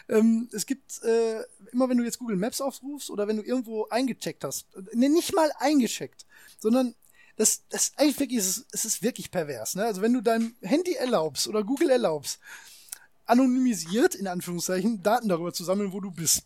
Ähm, 0.09 0.49
es 0.51 0.65
gibt 0.65 1.03
äh, 1.03 1.41
immer, 1.71 1.89
wenn 1.89 1.97
du 1.97 2.03
jetzt 2.03 2.19
Google 2.19 2.37
Maps 2.37 2.59
aufrufst 2.59 3.09
oder 3.09 3.27
wenn 3.27 3.37
du 3.37 3.43
irgendwo 3.43 3.85
eingecheckt 3.89 4.43
hast, 4.43 4.65
ne, 4.93 5.09
nicht 5.09 5.35
mal 5.35 5.51
eingecheckt, 5.59 6.25
sondern 6.59 6.95
das, 7.35 7.63
das 7.69 7.91
eigentlich 7.97 8.19
wirklich, 8.19 8.39
es 8.39 8.57
ist, 8.57 8.65
es 8.71 8.85
ist 8.85 9.03
wirklich 9.03 9.29
pervers. 9.29 9.75
Ne? 9.75 9.83
Also 9.83 10.01
wenn 10.01 10.13
du 10.13 10.21
deinem 10.21 10.55
Handy 10.61 10.93
erlaubst 10.93 11.47
oder 11.47 11.63
Google 11.63 11.89
erlaubst, 11.89 12.39
anonymisiert 13.25 14.15
in 14.15 14.27
Anführungszeichen 14.27 15.03
Daten 15.03 15.29
darüber 15.29 15.53
zu 15.53 15.63
sammeln, 15.63 15.93
wo 15.93 15.99
du 15.99 16.11
bist. 16.11 16.43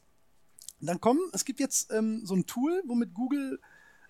dann 0.80 1.01
kommen, 1.01 1.22
es 1.33 1.45
gibt 1.45 1.59
jetzt 1.59 1.91
ähm, 1.91 2.25
so 2.25 2.35
ein 2.35 2.45
Tool, 2.45 2.82
womit 2.85 3.14
Google 3.14 3.59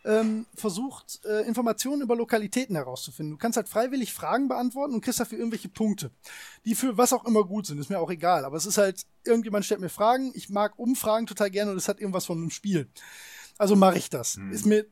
ähm, 0.05 0.45
versucht, 0.55 1.19
äh, 1.25 1.41
Informationen 1.41 2.01
über 2.01 2.15
Lokalitäten 2.15 2.75
herauszufinden. 2.75 3.31
Du 3.31 3.37
kannst 3.37 3.57
halt 3.57 3.67
freiwillig 3.67 4.13
Fragen 4.13 4.47
beantworten 4.47 4.93
und 4.93 5.01
kriegst 5.01 5.19
dafür 5.19 5.37
irgendwelche 5.37 5.69
Punkte, 5.69 6.11
die 6.65 6.75
für 6.75 6.97
was 6.97 7.11
auch 7.11 7.25
immer 7.25 7.43
gut 7.43 7.65
sind. 7.65 7.79
Ist 7.79 7.89
mir 7.89 7.99
auch 7.99 8.09
egal. 8.09 8.45
Aber 8.45 8.55
es 8.55 8.65
ist 8.65 8.77
halt, 8.77 9.05
irgendjemand 9.25 9.65
stellt 9.65 9.81
mir 9.81 9.89
Fragen. 9.89 10.31
Ich 10.35 10.49
mag 10.49 10.79
Umfragen 10.79 11.27
total 11.27 11.51
gerne 11.51 11.71
und 11.71 11.77
es 11.77 11.87
hat 11.87 11.99
irgendwas 11.99 12.25
von 12.25 12.37
einem 12.37 12.49
Spiel. 12.49 12.87
Also 13.57 13.75
mache 13.75 13.97
ich 13.97 14.09
das. 14.09 14.37
Mhm. 14.37 14.51
Ist 14.51 14.65
mir, 14.65 14.85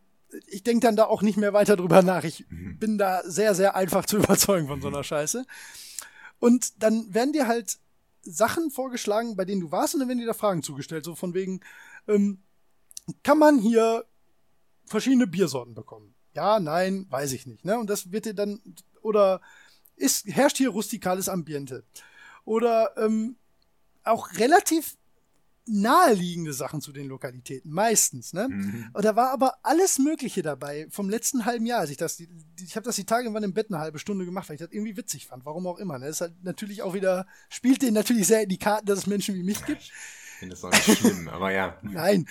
ich 0.48 0.64
denke 0.64 0.86
dann 0.86 0.98
da 0.98 1.06
auch 1.06 1.22
nicht 1.22 1.38
mehr 1.38 1.54
weiter 1.54 1.78
drüber 1.78 2.02
nach. 2.02 2.26
Ich 2.26 2.46
mhm. 2.50 2.78
bin 2.78 2.98
da 2.98 3.22
sehr, 3.24 3.56
sehr 3.56 3.76
einfach 3.76 4.06
zu 4.06 4.18
überzeugen 4.18 4.68
von 4.68 4.82
so 4.82 4.90
einer 4.90 5.04
Scheiße. 5.04 5.46
Und 6.40 6.84
dann 6.84 7.14
werden 7.14 7.34
dir 7.34 7.48
halt 7.48 7.80
Sachen 8.22 8.72
vorgeschlagen, 8.72 9.36
bei 9.36 9.46
denen 9.46 9.62
du 9.62 9.72
warst, 9.72 9.94
und 9.94 10.02
dann 10.02 10.10
werden 10.10 10.20
dir 10.20 10.28
da 10.28 10.34
Fragen 10.34 10.64
zugestellt. 10.64 11.06
So 11.06 11.16
von 11.16 11.34
wegen, 11.34 11.62
ähm, 12.08 12.42
kann 13.24 13.40
man 13.40 13.60
hier 13.60 14.06
verschiedene 14.86 15.28
Biersorten 15.28 15.74
bekommen. 15.74 16.14
Ja, 16.34 16.60
nein, 16.60 17.08
weiß 17.10 17.32
ich 17.32 17.48
nicht. 17.48 17.66
Ne? 17.66 17.78
Und 17.78 17.90
das 17.90 18.12
wird 18.12 18.26
dir 18.26 18.34
dann, 18.34 18.62
oder 19.02 19.42
ist, 19.96 20.28
herrscht 20.28 20.58
hier 20.58 20.70
rustikales 20.70 21.30
Ambiente. 21.30 21.84
Oder 22.46 22.96
ähm, 22.98 23.38
auch 24.04 24.34
relativ 24.34 24.98
naheliegende 25.68 26.54
Sachen 26.54 26.82
zu 26.82 26.92
den 26.92 27.08
Lokalitäten, 27.08 27.72
meistens. 27.72 28.34
Ne? 28.34 28.48
Mhm. 28.50 28.90
Und 28.94 29.06
da 29.06 29.16
war 29.16 29.32
aber 29.32 29.56
alles 29.64 30.00
Mögliche 30.00 30.42
dabei 30.42 30.88
vom 30.90 31.10
letzten 31.10 31.46
halben 31.46 31.66
Jahr. 31.66 31.80
Als 31.80 31.90
ich 31.90 31.98
das, 31.98 32.20
ich 32.20 32.76
habe 32.76 32.86
das 32.86 32.96
die 32.96 33.06
Tage 33.06 33.24
irgendwann 33.24 33.44
im 33.44 33.54
Bett 33.54 33.68
eine 33.70 33.80
halbe 33.80 34.00
Stunde 34.00 34.26
gemacht, 34.26 34.50
weil 34.50 34.56
ich 34.56 34.62
das 34.62 34.72
irgendwie 34.72 34.98
witzig 34.98 35.28
fand, 35.28 35.46
warum 35.46 35.68
auch 35.68 35.78
immer. 35.78 36.00
Ne? 36.00 36.08
Das 36.08 36.18
ist 36.18 36.22
halt 36.22 36.44
natürlich 36.44 36.82
auch 36.82 36.94
wieder, 36.94 37.28
spielt 37.50 37.82
denen 37.82 37.94
natürlich 37.94 38.28
sehr 38.28 38.44
in 38.44 38.50
die 38.50 38.60
Karten, 38.60 38.86
dass 38.86 39.00
es 39.00 39.08
Menschen 39.08 39.36
wie 39.36 39.44
mich 39.44 39.66
gibt. 39.66 39.82
Ich 39.82 39.92
finde 40.40 40.56
das 40.56 40.64
auch 40.64 40.72
nicht 40.72 41.00
schlimm, 41.00 41.28
aber 41.32 41.52
ja. 41.52 41.78
Nein. 41.82 42.28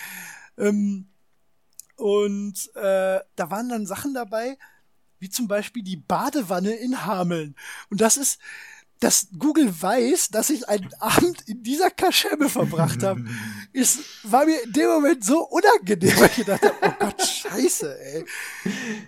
Ähm, 0.56 1.08
und 1.96 2.70
äh, 2.74 3.20
da 3.36 3.50
waren 3.50 3.68
dann 3.68 3.86
Sachen 3.86 4.14
dabei, 4.14 4.58
wie 5.18 5.30
zum 5.30 5.48
Beispiel 5.48 5.82
die 5.82 5.96
Badewanne 5.96 6.74
in 6.74 7.06
Hameln. 7.06 7.56
Und 7.90 8.00
das 8.00 8.16
ist, 8.16 8.38
dass 9.00 9.28
Google 9.38 9.70
weiß, 9.80 10.30
dass 10.30 10.50
ich 10.50 10.68
einen 10.68 10.92
Abend 11.00 11.42
in 11.46 11.62
dieser 11.62 11.90
Kaschemme 11.90 12.48
verbracht 12.48 13.02
habe, 13.02 13.24
ist, 13.72 14.00
war 14.22 14.46
mir 14.46 14.62
in 14.62 14.72
dem 14.72 14.88
Moment 14.88 15.24
so 15.24 15.46
unangenehm, 15.48 16.18
weil 16.18 16.30
ich 16.30 16.36
gedacht 16.36 16.62
habe, 16.62 16.74
oh 16.82 16.92
Gott, 16.98 17.22
scheiße, 17.22 17.98
ey. 18.00 18.24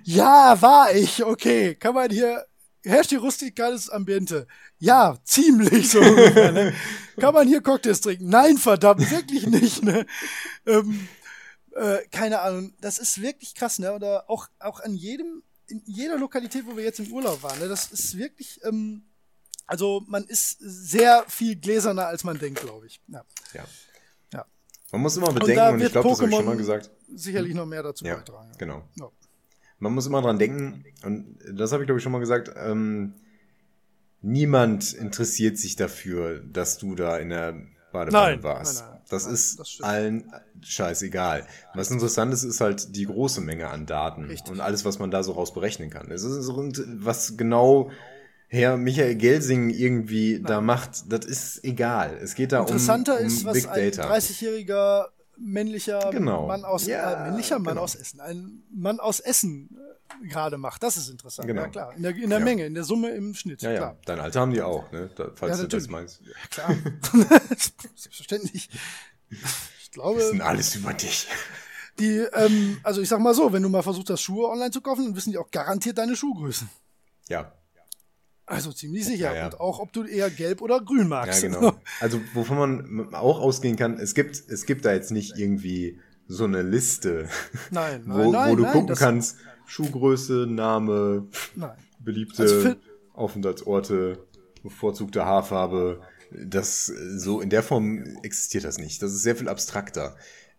Ja, 0.04 0.60
war 0.60 0.94
ich, 0.94 1.24
okay. 1.24 1.74
Kann 1.74 1.94
man 1.94 2.10
hier, 2.10 2.46
herrscht 2.84 3.10
hier 3.10 3.20
rustikales 3.20 3.88
Ambiente? 3.88 4.46
Ja, 4.78 5.16
ziemlich 5.24 5.90
so. 5.90 6.00
ne? 6.00 6.74
Kann 7.18 7.34
man 7.34 7.48
hier 7.48 7.62
Cocktails 7.62 8.00
trinken? 8.00 8.28
Nein, 8.28 8.58
verdammt, 8.58 9.10
wirklich 9.10 9.46
nicht, 9.46 9.82
ne? 9.82 10.06
Ähm, 10.66 11.08
äh, 11.74 11.98
keine 12.10 12.40
Ahnung, 12.40 12.74
das 12.80 12.98
ist 12.98 13.22
wirklich 13.22 13.54
krass, 13.54 13.78
ne? 13.78 13.92
Oder 13.92 14.28
auch, 14.28 14.48
auch 14.58 14.80
an 14.80 14.94
jedem, 14.94 15.42
in 15.66 15.82
jeder 15.86 16.18
Lokalität, 16.18 16.66
wo 16.66 16.76
wir 16.76 16.84
jetzt 16.84 17.00
im 17.00 17.12
Urlaub 17.12 17.42
waren, 17.42 17.58
ne? 17.58 17.68
Das 17.68 17.90
ist 17.90 18.18
wirklich, 18.18 18.60
ähm, 18.64 19.07
also 19.68 20.02
man 20.08 20.24
ist 20.24 20.56
sehr 20.60 21.24
viel 21.28 21.54
gläserner, 21.54 22.06
als 22.06 22.24
man 22.24 22.38
denkt, 22.38 22.60
glaube 22.60 22.86
ich. 22.86 23.00
Ja. 23.06 23.22
ja. 23.52 23.64
ja. 24.32 24.44
Man 24.90 25.02
muss 25.02 25.16
immer 25.16 25.30
bedenken, 25.30 25.60
und, 25.60 25.74
und 25.74 25.82
ich 25.82 25.92
glaube, 25.92 26.08
das 26.08 26.20
habe 26.20 26.30
ich 26.30 26.36
schon 26.36 26.44
mal 26.46 26.56
gesagt. 26.56 26.90
Sicherlich 27.14 27.54
noch 27.54 27.66
mehr 27.66 27.82
dazu 27.82 28.04
ja, 28.04 28.16
beitragen. 28.16 28.50
Genau. 28.58 28.82
Ja. 28.96 29.10
Man 29.78 29.92
muss 29.92 30.06
immer 30.06 30.22
dran 30.22 30.38
denken, 30.38 30.84
und 31.04 31.38
das 31.52 31.72
habe 31.72 31.82
ich, 31.82 31.86
glaube 31.86 31.98
ich, 31.98 32.02
schon 32.02 32.12
mal 32.12 32.18
gesagt, 32.18 32.50
ähm, 32.56 33.14
niemand 34.22 34.94
interessiert 34.94 35.58
sich 35.58 35.76
dafür, 35.76 36.40
dass 36.40 36.78
du 36.78 36.94
da 36.94 37.18
in 37.18 37.28
der 37.28 37.54
Badewanne 37.92 38.42
warst. 38.42 38.80
Nein, 38.80 38.90
nein. 38.90 39.02
Das 39.10 39.26
ist 39.26 39.60
das 39.60 39.78
allen 39.82 40.32
scheißegal. 40.62 41.46
Was 41.74 41.90
interessant 41.90 42.32
ist, 42.32 42.42
ist 42.42 42.60
halt 42.62 42.96
die 42.96 43.04
große 43.04 43.42
Menge 43.42 43.68
an 43.68 43.84
Daten 43.84 44.24
Richtig. 44.24 44.50
und 44.50 44.60
alles, 44.60 44.86
was 44.86 44.98
man 44.98 45.10
da 45.10 45.22
so 45.22 45.32
raus 45.32 45.52
berechnen 45.52 45.90
kann. 45.90 46.10
Es 46.10 46.22
ist, 46.22 46.48
was 46.48 47.36
genau 47.36 47.90
Herr 48.48 48.78
Michael 48.78 49.14
Gelsing 49.14 49.70
irgendwie 49.70 50.34
Nein. 50.34 50.44
da 50.44 50.60
macht, 50.60 51.12
das 51.12 51.26
ist 51.26 51.64
egal. 51.64 52.18
Es 52.22 52.34
geht 52.34 52.52
da 52.52 52.60
Interessanter 52.60 53.14
um, 53.14 53.20
um 53.20 53.26
ist, 53.26 53.44
was 53.44 53.52
Big 53.54 53.68
ein 53.68 53.90
30-jähriger 53.90 55.06
männlicher 55.36 56.10
genau. 56.10 56.46
Mann 56.46 56.64
aus 56.64 56.86
ja, 56.86 57.26
äh, 57.26 57.28
männlicher 57.28 57.58
Mann 57.58 57.74
genau. 57.74 57.82
aus 57.82 57.94
Essen, 57.94 58.20
ein 58.20 58.62
Mann 58.70 59.00
aus 59.00 59.20
Essen 59.20 59.76
äh, 60.24 60.26
gerade 60.28 60.56
macht. 60.56 60.82
Das 60.82 60.96
ist 60.96 61.10
interessant. 61.10 61.46
Genau. 61.46 61.62
Ja 61.62 61.68
klar, 61.68 61.94
in 61.94 62.02
der, 62.02 62.16
in 62.16 62.30
der 62.30 62.38
ja. 62.38 62.44
Menge, 62.44 62.66
in 62.66 62.74
der 62.74 62.84
Summe, 62.84 63.10
im 63.10 63.34
Schnitt. 63.34 63.62
Ja, 63.62 63.74
klar. 63.74 63.90
ja. 63.92 63.98
Dein 64.06 64.20
Alter 64.20 64.40
haben 64.40 64.52
die 64.52 64.62
auch, 64.62 64.90
ne? 64.92 65.10
Da, 65.14 65.30
falls 65.34 65.58
ja, 65.58 65.64
du 65.64 65.68
das 65.68 65.88
meinst. 65.88 66.22
Ja, 66.22 66.32
klar. 66.50 66.76
Selbstverständlich. 67.94 68.70
Ich 69.82 69.90
glaube. 69.90 70.20
Wissen 70.20 70.40
alles 70.40 70.74
über 70.74 70.94
dich. 70.94 71.28
Die, 71.98 72.18
ähm, 72.32 72.78
also 72.82 73.00
ich 73.00 73.08
sag 73.08 73.20
mal 73.20 73.34
so, 73.34 73.52
wenn 73.52 73.62
du 73.62 73.68
mal 73.68 73.82
versucht 73.82 74.08
hast, 74.10 74.22
Schuhe 74.22 74.48
online 74.48 74.70
zu 74.70 74.80
kaufen, 74.80 75.04
dann 75.04 75.16
wissen 75.16 75.32
die 75.32 75.38
auch 75.38 75.50
garantiert 75.50 75.98
deine 75.98 76.16
Schuhgrößen. 76.16 76.70
Ja. 77.28 77.52
Also 78.48 78.72
ziemlich 78.72 79.04
sicher. 79.04 79.32
Ja, 79.32 79.34
ja. 79.34 79.44
Und 79.46 79.60
auch, 79.60 79.78
ob 79.78 79.92
du 79.92 80.04
eher 80.04 80.30
gelb 80.30 80.62
oder 80.62 80.80
grün 80.80 81.08
magst. 81.08 81.42
Ja, 81.42 81.48
genau. 81.48 81.74
Also, 82.00 82.20
wovon 82.34 82.58
man 82.58 83.14
auch 83.14 83.40
ausgehen 83.40 83.76
kann, 83.76 83.98
es 83.98 84.14
gibt, 84.14 84.42
es 84.48 84.66
gibt 84.66 84.84
da 84.84 84.92
jetzt 84.92 85.10
nicht 85.10 85.36
irgendwie 85.36 86.00
so 86.26 86.44
eine 86.44 86.62
Liste, 86.62 87.28
nein, 87.70 88.02
nein, 88.06 88.26
wo, 88.26 88.30
nein, 88.32 88.52
wo 88.52 88.56
du 88.56 88.64
gucken 88.66 88.96
kannst, 88.96 89.36
Schuhgröße, 89.66 90.46
Name, 90.48 91.26
beliebte 91.98 92.42
also 92.42 92.74
Aufenthaltsorte, 93.14 94.18
bevorzugte 94.62 95.24
Haarfarbe. 95.24 96.00
Das 96.30 96.86
so 96.86 97.40
in 97.40 97.48
der 97.48 97.62
Form 97.62 98.04
existiert 98.22 98.64
das 98.64 98.78
nicht. 98.78 99.02
Das 99.02 99.12
ist 99.12 99.22
sehr 99.22 99.34
viel 99.34 99.48
abstrakter. 99.48 100.14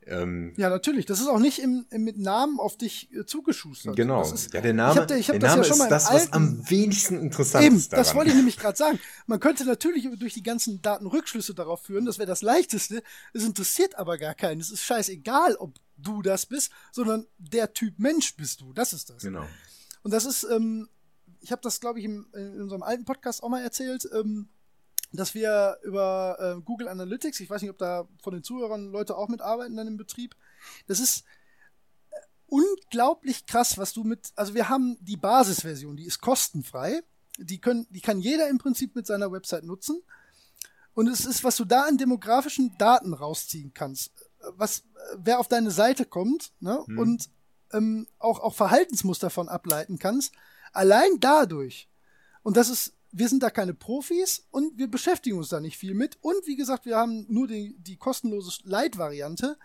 Ähm, 0.10 0.54
ja, 0.58 0.70
natürlich. 0.70 1.06
Das 1.06 1.20
ist 1.20 1.28
auch 1.28 1.40
nicht 1.40 1.60
im, 1.60 1.86
im 1.92 2.04
mit 2.04 2.18
Namen 2.18 2.60
auf 2.60 2.78
dich 2.78 3.14
äh, 3.14 3.26
zugeschustert. 3.26 3.96
Genau. 3.96 4.22
Ist, 4.22 4.54
ja, 4.54 4.62
der 4.62 4.74
Name, 4.74 4.94
ich 4.94 5.00
hab, 5.00 5.12
ich 5.12 5.30
hab 5.30 5.40
der 5.40 5.50
Name 5.50 5.66
ja 5.66 5.74
ist 5.74 5.88
das, 5.90 6.12
was 6.12 6.34
am 6.34 6.70
wenigsten 6.70 7.20
interessant 7.20 7.66
Eben, 7.66 7.76
ist. 7.76 7.94
Daran. 7.94 8.06
Das 8.06 8.16
wollte 8.16 8.32
ich 8.32 8.36
nämlich 8.36 8.58
gerade 8.58 8.78
sagen. 8.78 9.00
Man 9.28 9.40
könnte 9.40 9.66
natürlich 9.66 10.08
durch 10.18 10.34
die 10.34 10.44
ganzen 10.44 10.82
Daten 10.82 11.06
Rückschlüsse 11.06 11.54
darauf 11.54 11.84
führen, 11.84 12.06
das 12.06 12.18
wäre 12.18 12.28
das 12.28 12.42
Leichteste. 12.42 13.04
Es 13.34 13.44
interessiert 13.44 13.96
aber 13.96 14.18
gar 14.18 14.34
keinen. 14.34 14.60
Es 14.60 14.72
ist 14.72 14.84
scheißegal, 14.84 15.56
ob 15.56 15.76
du 15.98 16.22
das 16.22 16.46
bist, 16.46 16.72
sondern 16.92 17.28
der 17.38 17.74
Typ 17.74 18.00
Mensch 18.00 18.36
bist 18.36 18.62
du. 18.62 18.74
Das 18.74 18.94
ist 18.94 19.10
das. 19.10 19.22
Genau. 19.22 19.46
Und 20.02 20.12
das 20.12 20.26
ist, 20.26 20.44
ähm, 20.52 20.90
ich 21.42 21.52
habe 21.52 21.62
das, 21.62 21.80
glaube 21.80 22.00
ich, 22.00 22.06
im, 22.06 22.28
in 22.34 22.62
unserem 22.62 22.84
alten 22.84 23.06
Podcast 23.06 23.44
auch 23.44 23.50
mal 23.50 23.62
erzählt. 23.62 24.10
Ähm, 24.14 24.50
dass 25.12 25.34
wir 25.34 25.78
über 25.84 26.38
äh, 26.40 26.62
Google 26.62 26.88
Analytics, 26.88 27.40
ich 27.40 27.50
weiß 27.50 27.62
nicht, 27.62 27.72
ob 27.72 27.78
da 27.78 28.08
von 28.22 28.34
den 28.34 28.44
Zuhörern 28.44 28.92
Leute 28.92 29.18
auch 29.18 29.28
mitarbeiten 29.28 29.76
dann 29.76 29.88
im 29.88 29.98
Betrieb, 29.98 30.36
das 30.88 31.00
ist 31.00 31.26
äh, 32.12 32.16
unglaublich 32.48 33.46
krass, 33.46 33.78
was 33.78 33.94
du 33.94 34.04
mit, 34.04 34.32
also 34.36 34.54
wir 34.54 34.70
haben 34.70 34.98
die 35.02 35.18
Basisversion, 35.18 35.98
die 35.98 36.06
ist 36.06 36.22
kostenfrei, 36.22 37.02
die 37.38 37.60
können, 37.60 37.88
die 37.90 38.02
kann 38.02 38.20
jeder 38.20 38.50
im 38.50 38.58
Prinzip 38.58 38.96
mit 38.96 39.08
seiner 39.08 39.32
Website 39.32 39.64
nutzen. 39.64 40.02
Und 40.94 41.08
es 41.08 41.26
ist, 41.26 41.44
was 41.44 41.56
du 41.56 41.66
da 41.66 41.84
an 41.84 41.98
demografischen 41.98 42.78
Daten 42.78 43.14
rausziehen 43.14 43.74
kannst, 43.74 44.12
was, 44.58 44.84
wer 45.18 45.40
auf 45.40 45.48
deine 45.48 45.72
Seite 45.72 46.06
kommt, 46.06 46.52
ne, 46.60 46.84
hm. 46.86 47.00
und 47.00 47.30
ähm, 47.72 48.08
auch, 48.18 48.40
auch 48.40 48.54
Verhaltensmuster 48.54 49.30
von 49.30 49.48
ableiten 49.48 50.00
kannst, 50.00 50.34
allein 50.74 51.20
dadurch. 51.20 51.88
Und 52.44 52.58
das 52.58 52.70
ist 52.70 52.94
wir 53.12 53.28
sind 53.28 53.42
da 53.42 53.50
keine 53.50 53.74
Profis 53.74 54.46
und 54.52 54.78
wir 54.78 54.90
beschäftigen 54.90 55.38
uns 55.38 55.50
da 55.50 55.60
nicht 55.60 55.78
viel 55.78 55.94
mit. 55.94 56.18
Und 56.22 56.46
wie 56.46 56.56
gesagt, 56.56 56.86
wir 56.86 56.98
haben 56.98 57.26
nur 57.30 57.48
die, 57.48 57.76
die 57.80 57.98
kostenlose 57.98 58.62
Light-Variante. 58.64 59.58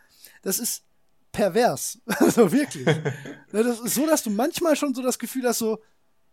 Das 0.42 0.58
ist 0.58 0.84
pervers. 1.32 1.98
also 2.06 2.50
wirklich. 2.52 2.86
das 3.52 3.80
ist 3.80 3.94
so, 3.94 4.06
dass 4.06 4.22
du 4.22 4.30
manchmal 4.30 4.76
schon 4.76 4.94
so 4.94 5.02
das 5.02 5.18
Gefühl 5.18 5.46
hast, 5.46 5.58
so, 5.58 5.82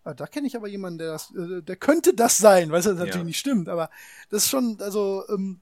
ah, 0.04 0.14
da 0.14 0.26
kenne 0.28 0.48
ich 0.48 0.56
aber 0.56 0.68
jemanden, 0.68 1.00
der 1.00 1.12
das, 1.12 1.32
äh, 1.32 1.62
der 1.62 1.76
könnte 1.76 2.14
das 2.14 2.38
sein, 2.38 2.72
weil 2.72 2.80
es 2.80 2.86
natürlich 2.86 3.16
ja. 3.16 3.24
nicht 3.24 3.40
stimmt, 3.40 3.68
aber 3.68 3.90
das 4.30 4.44
ist 4.44 4.50
schon, 4.50 4.80
also, 4.80 5.24
ähm, 5.30 5.60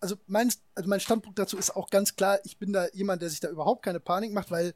also 0.00 0.16
mein, 0.26 0.52
also 0.74 0.88
mein 0.88 1.00
Standpunkt 1.00 1.38
dazu 1.38 1.56
ist 1.56 1.74
auch 1.74 1.88
ganz 1.88 2.16
klar, 2.16 2.40
ich 2.44 2.58
bin 2.58 2.72
da 2.72 2.88
jemand, 2.92 3.22
der 3.22 3.30
sich 3.30 3.40
da 3.40 3.48
überhaupt 3.48 3.84
keine 3.84 4.00
Panik 4.00 4.32
macht, 4.32 4.50
weil 4.50 4.74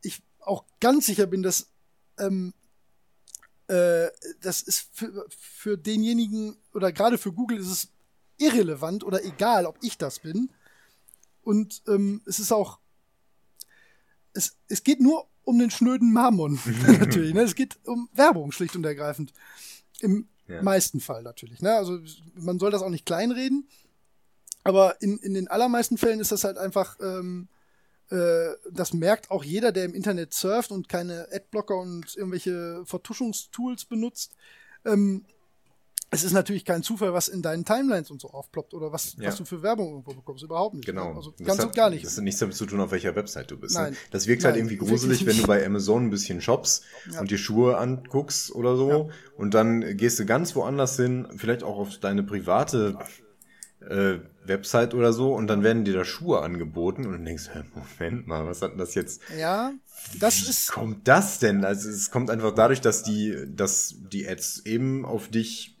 ich 0.00 0.22
auch 0.38 0.64
ganz 0.78 1.06
sicher 1.06 1.26
bin, 1.26 1.42
dass 1.42 1.68
ähm, 2.18 2.54
äh, 3.70 4.10
das 4.40 4.62
ist 4.62 4.88
für, 4.92 5.26
für 5.30 5.78
denjenigen 5.78 6.56
oder 6.74 6.92
gerade 6.92 7.18
für 7.18 7.32
Google 7.32 7.58
ist 7.58 7.68
es 7.68 7.88
irrelevant 8.38 9.04
oder 9.04 9.24
egal, 9.24 9.66
ob 9.66 9.76
ich 9.82 9.98
das 9.98 10.18
bin. 10.18 10.50
Und 11.42 11.82
ähm, 11.86 12.22
es 12.26 12.38
ist 12.38 12.52
auch 12.52 12.78
es, 14.32 14.56
es 14.68 14.82
geht 14.82 15.00
nur 15.00 15.26
um 15.44 15.58
den 15.58 15.70
schnöden 15.70 16.12
Mammon 16.12 16.58
natürlich. 16.86 17.34
Ne? 17.34 17.42
Es 17.42 17.54
geht 17.54 17.78
um 17.84 18.08
Werbung 18.12 18.52
schlicht 18.52 18.76
und 18.76 18.84
ergreifend. 18.84 19.32
Im 20.00 20.28
ja. 20.46 20.62
meisten 20.62 21.00
Fall 21.00 21.22
natürlich. 21.22 21.60
Ne? 21.62 21.72
Also 21.74 21.98
man 22.34 22.58
soll 22.58 22.70
das 22.70 22.82
auch 22.82 22.90
nicht 22.90 23.06
kleinreden. 23.06 23.68
Aber 24.62 25.00
in, 25.00 25.18
in 25.18 25.34
den 25.34 25.48
allermeisten 25.48 25.96
Fällen 25.96 26.20
ist 26.20 26.32
das 26.32 26.44
halt 26.44 26.58
einfach, 26.58 26.98
ähm, 27.00 27.48
äh, 28.10 28.56
das 28.70 28.92
merkt 28.92 29.30
auch 29.30 29.44
jeder, 29.44 29.72
der 29.72 29.84
im 29.84 29.94
Internet 29.94 30.34
surft 30.34 30.70
und 30.72 30.88
keine 30.88 31.28
Adblocker 31.32 31.76
und 31.76 32.16
irgendwelche 32.16 32.82
Vertuschungstools 32.84 33.84
benutzt. 33.84 34.34
Ähm, 34.84 35.24
es 36.12 36.24
ist 36.24 36.32
natürlich 36.32 36.64
kein 36.64 36.82
Zufall, 36.82 37.12
was 37.12 37.28
in 37.28 37.40
deinen 37.40 37.64
Timelines 37.64 38.10
und 38.10 38.20
so 38.20 38.30
aufploppt 38.30 38.74
oder 38.74 38.90
was, 38.90 39.14
ja. 39.16 39.28
was 39.28 39.36
du 39.36 39.44
für 39.44 39.62
Werbung 39.62 39.90
irgendwo 39.90 40.12
bekommst. 40.12 40.42
Überhaupt 40.42 40.74
nicht. 40.74 40.86
Genau. 40.86 41.14
Also 41.14 41.30
das 41.38 41.46
ganz 41.46 41.60
hat, 41.60 41.66
und 41.66 41.74
gar 41.76 41.88
nicht. 41.88 42.04
Das 42.04 42.16
hat 42.16 42.24
nichts 42.24 42.40
damit 42.40 42.56
zu 42.56 42.66
tun, 42.66 42.80
auf 42.80 42.90
welcher 42.90 43.14
Website 43.14 43.52
du 43.52 43.56
bist. 43.56 43.76
Ne? 43.76 43.82
Nein. 43.82 43.92
Ne? 43.92 43.98
Das 44.10 44.26
wirkt 44.26 44.42
halt 44.42 44.56
Nein, 44.56 44.62
halt 44.64 44.72
irgendwie 44.72 44.88
gruselig, 44.88 45.24
wenn 45.24 45.36
du 45.36 45.46
bei 45.46 45.64
Amazon 45.64 46.06
ein 46.06 46.10
bisschen 46.10 46.40
shops 46.40 46.82
ja. 47.12 47.20
und 47.20 47.30
dir 47.30 47.38
Schuhe 47.38 47.78
anguckst 47.78 48.52
oder 48.52 48.76
so 48.76 48.90
ja. 48.90 49.08
und 49.36 49.54
dann 49.54 49.96
gehst 49.96 50.18
du 50.18 50.26
ganz 50.26 50.56
woanders 50.56 50.96
hin, 50.96 51.28
vielleicht 51.36 51.62
auch 51.62 51.78
auf 51.78 51.98
deine 51.98 52.24
private 52.24 52.98
äh, 53.88 54.18
Website 54.44 54.94
oder 54.94 55.12
so 55.12 55.34
und 55.34 55.46
dann 55.46 55.62
werden 55.62 55.84
dir 55.84 55.94
da 55.94 56.04
Schuhe 56.04 56.40
angeboten 56.40 57.06
und 57.06 57.12
du 57.12 57.24
denkst, 57.24 57.50
Moment 57.74 58.26
mal, 58.26 58.46
was 58.46 58.62
hat 58.62 58.72
denn 58.72 58.78
das 58.78 58.94
jetzt? 58.94 59.20
Ja, 59.38 59.72
das 60.18 60.42
Wie 60.42 60.50
ist. 60.50 60.72
kommt 60.72 61.06
das 61.06 61.38
denn? 61.38 61.64
Also 61.64 61.88
es 61.88 62.10
kommt 62.10 62.30
einfach 62.30 62.54
dadurch, 62.54 62.80
dass 62.80 63.02
die, 63.02 63.36
dass 63.48 63.94
die 64.12 64.28
Ads 64.28 64.66
eben 64.66 65.04
auf 65.04 65.28
dich 65.28 65.76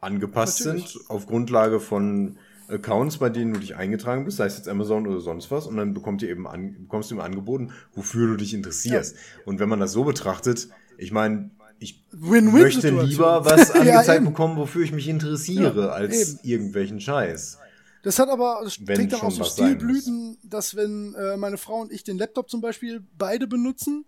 angepasst 0.00 0.64
Natürlich. 0.64 0.92
sind, 0.92 1.10
auf 1.10 1.26
Grundlage 1.26 1.80
von 1.80 2.38
Accounts, 2.68 3.18
bei 3.18 3.28
denen 3.28 3.54
du 3.54 3.60
dich 3.60 3.76
eingetragen 3.76 4.24
bist, 4.24 4.38
sei 4.38 4.46
es 4.46 4.56
jetzt 4.56 4.68
Amazon 4.68 5.06
oder 5.06 5.20
sonst 5.20 5.50
was, 5.50 5.66
und 5.66 5.76
dann 5.76 5.94
bekommt 5.94 6.22
ihr 6.22 6.30
eben 6.30 6.46
an, 6.46 6.74
bekommst 6.82 7.10
du 7.10 7.14
eben 7.14 7.22
angeboten, 7.22 7.72
wofür 7.94 8.28
du 8.28 8.36
dich 8.36 8.54
interessierst. 8.54 9.14
Ja. 9.14 9.20
Und 9.44 9.58
wenn 9.58 9.68
man 9.68 9.80
das 9.80 9.92
so 9.92 10.04
betrachtet, 10.04 10.68
ich 10.96 11.12
meine, 11.12 11.50
ich 11.78 12.04
Win 12.12 12.48
-win 12.48 12.62
möchte 12.62 12.90
lieber 12.90 13.44
was 13.44 13.70
angezeigt 13.72 14.22
ja, 14.22 14.28
bekommen, 14.28 14.56
wofür 14.56 14.84
ich 14.84 14.92
mich 14.92 15.08
interessiere, 15.08 15.86
ja, 15.86 15.88
als 15.88 16.34
eben. 16.34 16.40
irgendwelchen 16.42 17.00
Scheiß. 17.00 17.58
Das 18.02 18.18
hat 18.18 18.28
aber, 18.28 18.60
das 18.64 18.76
trägt 18.76 19.12
dann 19.12 19.20
auch 19.20 19.30
so 19.30 19.44
Stilblüten, 19.44 20.38
dass 20.42 20.74
wenn 20.74 21.14
äh, 21.14 21.36
meine 21.36 21.56
Frau 21.56 21.80
und 21.80 21.92
ich 21.92 22.02
den 22.02 22.18
Laptop 22.18 22.50
zum 22.50 22.60
Beispiel 22.60 23.02
beide 23.16 23.46
benutzen, 23.46 24.04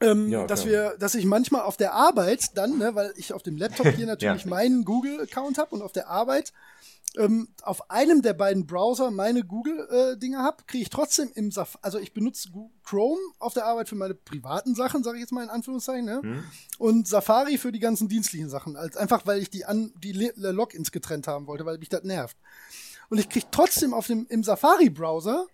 ähm, 0.00 0.28
ja, 0.28 0.46
dass 0.46 0.66
wir, 0.66 0.96
dass 0.98 1.14
ich 1.14 1.24
manchmal 1.24 1.62
auf 1.62 1.76
der 1.76 1.94
Arbeit 1.94 2.56
dann, 2.56 2.78
ne, 2.78 2.94
weil 2.94 3.12
ich 3.16 3.32
auf 3.32 3.42
dem 3.42 3.56
Laptop 3.56 3.86
hier 3.96 4.06
natürlich 4.06 4.44
meinen 4.44 4.84
Google-Account 4.84 5.58
habe 5.58 5.74
und 5.74 5.82
auf 5.82 5.92
der 5.92 6.08
Arbeit 6.08 6.52
ähm, 7.16 7.48
auf 7.62 7.90
einem 7.90 8.22
der 8.22 8.34
beiden 8.34 8.66
Browser 8.66 9.10
meine 9.10 9.42
Google-Dinge 9.42 10.36
äh, 10.36 10.40
habe, 10.40 10.64
kriege 10.66 10.82
ich 10.82 10.90
trotzdem 10.90 11.30
im 11.34 11.50
Saf 11.50 11.78
also 11.82 11.98
ich 11.98 12.12
benutze 12.12 12.50
Chrome 12.84 13.20
auf 13.38 13.54
der 13.54 13.66
Arbeit 13.66 13.88
für 13.88 13.94
meine 13.94 14.14
privaten 14.14 14.74
Sachen, 14.74 15.02
sage 15.02 15.16
ich 15.16 15.22
jetzt 15.22 15.32
mal 15.32 15.44
in 15.44 15.50
Anführungszeichen, 15.50 16.04
ne? 16.04 16.20
Hm. 16.22 16.44
und 16.78 17.08
Safari 17.08 17.58
für 17.58 17.72
die 17.72 17.80
ganzen 17.80 18.08
dienstlichen 18.08 18.48
Sachen, 18.48 18.76
als 18.76 18.96
einfach 18.96 19.26
weil 19.26 19.40
ich 19.40 19.50
die 19.50 19.64
an 19.64 19.92
die 19.96 20.12
Logins 20.36 20.92
getrennt 20.92 21.26
haben 21.26 21.46
wollte, 21.46 21.64
weil 21.64 21.78
mich 21.78 21.88
das 21.88 22.04
nervt. 22.04 22.36
Und 23.08 23.18
ich 23.18 23.28
kriege 23.28 23.46
trotzdem 23.50 23.94
auf 23.94 24.06
dem 24.06 24.26
im 24.28 24.42
Safari-Browser 24.42 25.46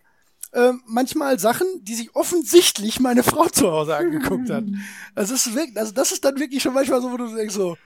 äh, 0.52 0.72
manchmal 0.86 1.38
Sachen, 1.38 1.66
die 1.82 1.94
sich 1.94 2.14
offensichtlich 2.14 3.00
meine 3.00 3.22
Frau 3.22 3.46
zu 3.48 3.70
Hause 3.70 3.96
angeguckt 3.96 4.50
hat. 4.50 4.64
Also 5.14 5.34
das 5.34 5.46
ist 5.46 5.54
wirklich, 5.54 5.76
also 5.76 5.92
das 5.92 6.12
ist 6.12 6.24
dann 6.24 6.38
wirklich 6.38 6.62
schon 6.62 6.74
manchmal 6.74 7.02
so, 7.02 7.12
wo 7.12 7.16
du 7.16 7.34
denkst 7.34 7.54
so, 7.54 7.76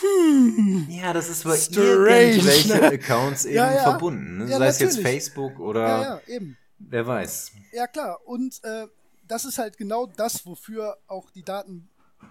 hm, 0.00 0.86
ja, 0.90 1.12
das 1.12 1.28
ist 1.28 1.44
bei 1.44 1.56
irgendwelche 1.56 2.68
ne? 2.68 2.82
Accounts 2.92 3.44
eben 3.44 3.56
ja, 3.56 3.72
ja. 3.72 3.82
verbunden. 3.82 4.38
Ne? 4.38 4.50
Ja, 4.50 4.58
Sei 4.58 4.66
es 4.68 4.78
jetzt 4.80 5.00
Facebook 5.00 5.58
oder 5.58 5.86
ja, 5.86 6.02
ja, 6.02 6.20
eben. 6.26 6.56
wer 6.78 7.06
weiß. 7.06 7.52
Ja, 7.72 7.86
klar. 7.86 8.20
Und 8.24 8.62
äh, 8.64 8.86
das 9.26 9.44
ist 9.44 9.58
halt 9.58 9.76
genau 9.76 10.06
das, 10.06 10.44
wofür 10.46 10.98
auch 11.06 11.30
die 11.30 11.42
Daten 11.42 11.88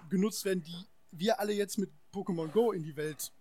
genutzt 0.10 0.46
werden, 0.46 0.64
die 0.64 0.86
wir 1.12 1.40
alle 1.40 1.54
jetzt 1.54 1.78
mit 1.78 1.92
Pokémon 2.14 2.48
Go 2.50 2.72
in 2.72 2.84
die 2.84 2.96
Welt 2.96 3.32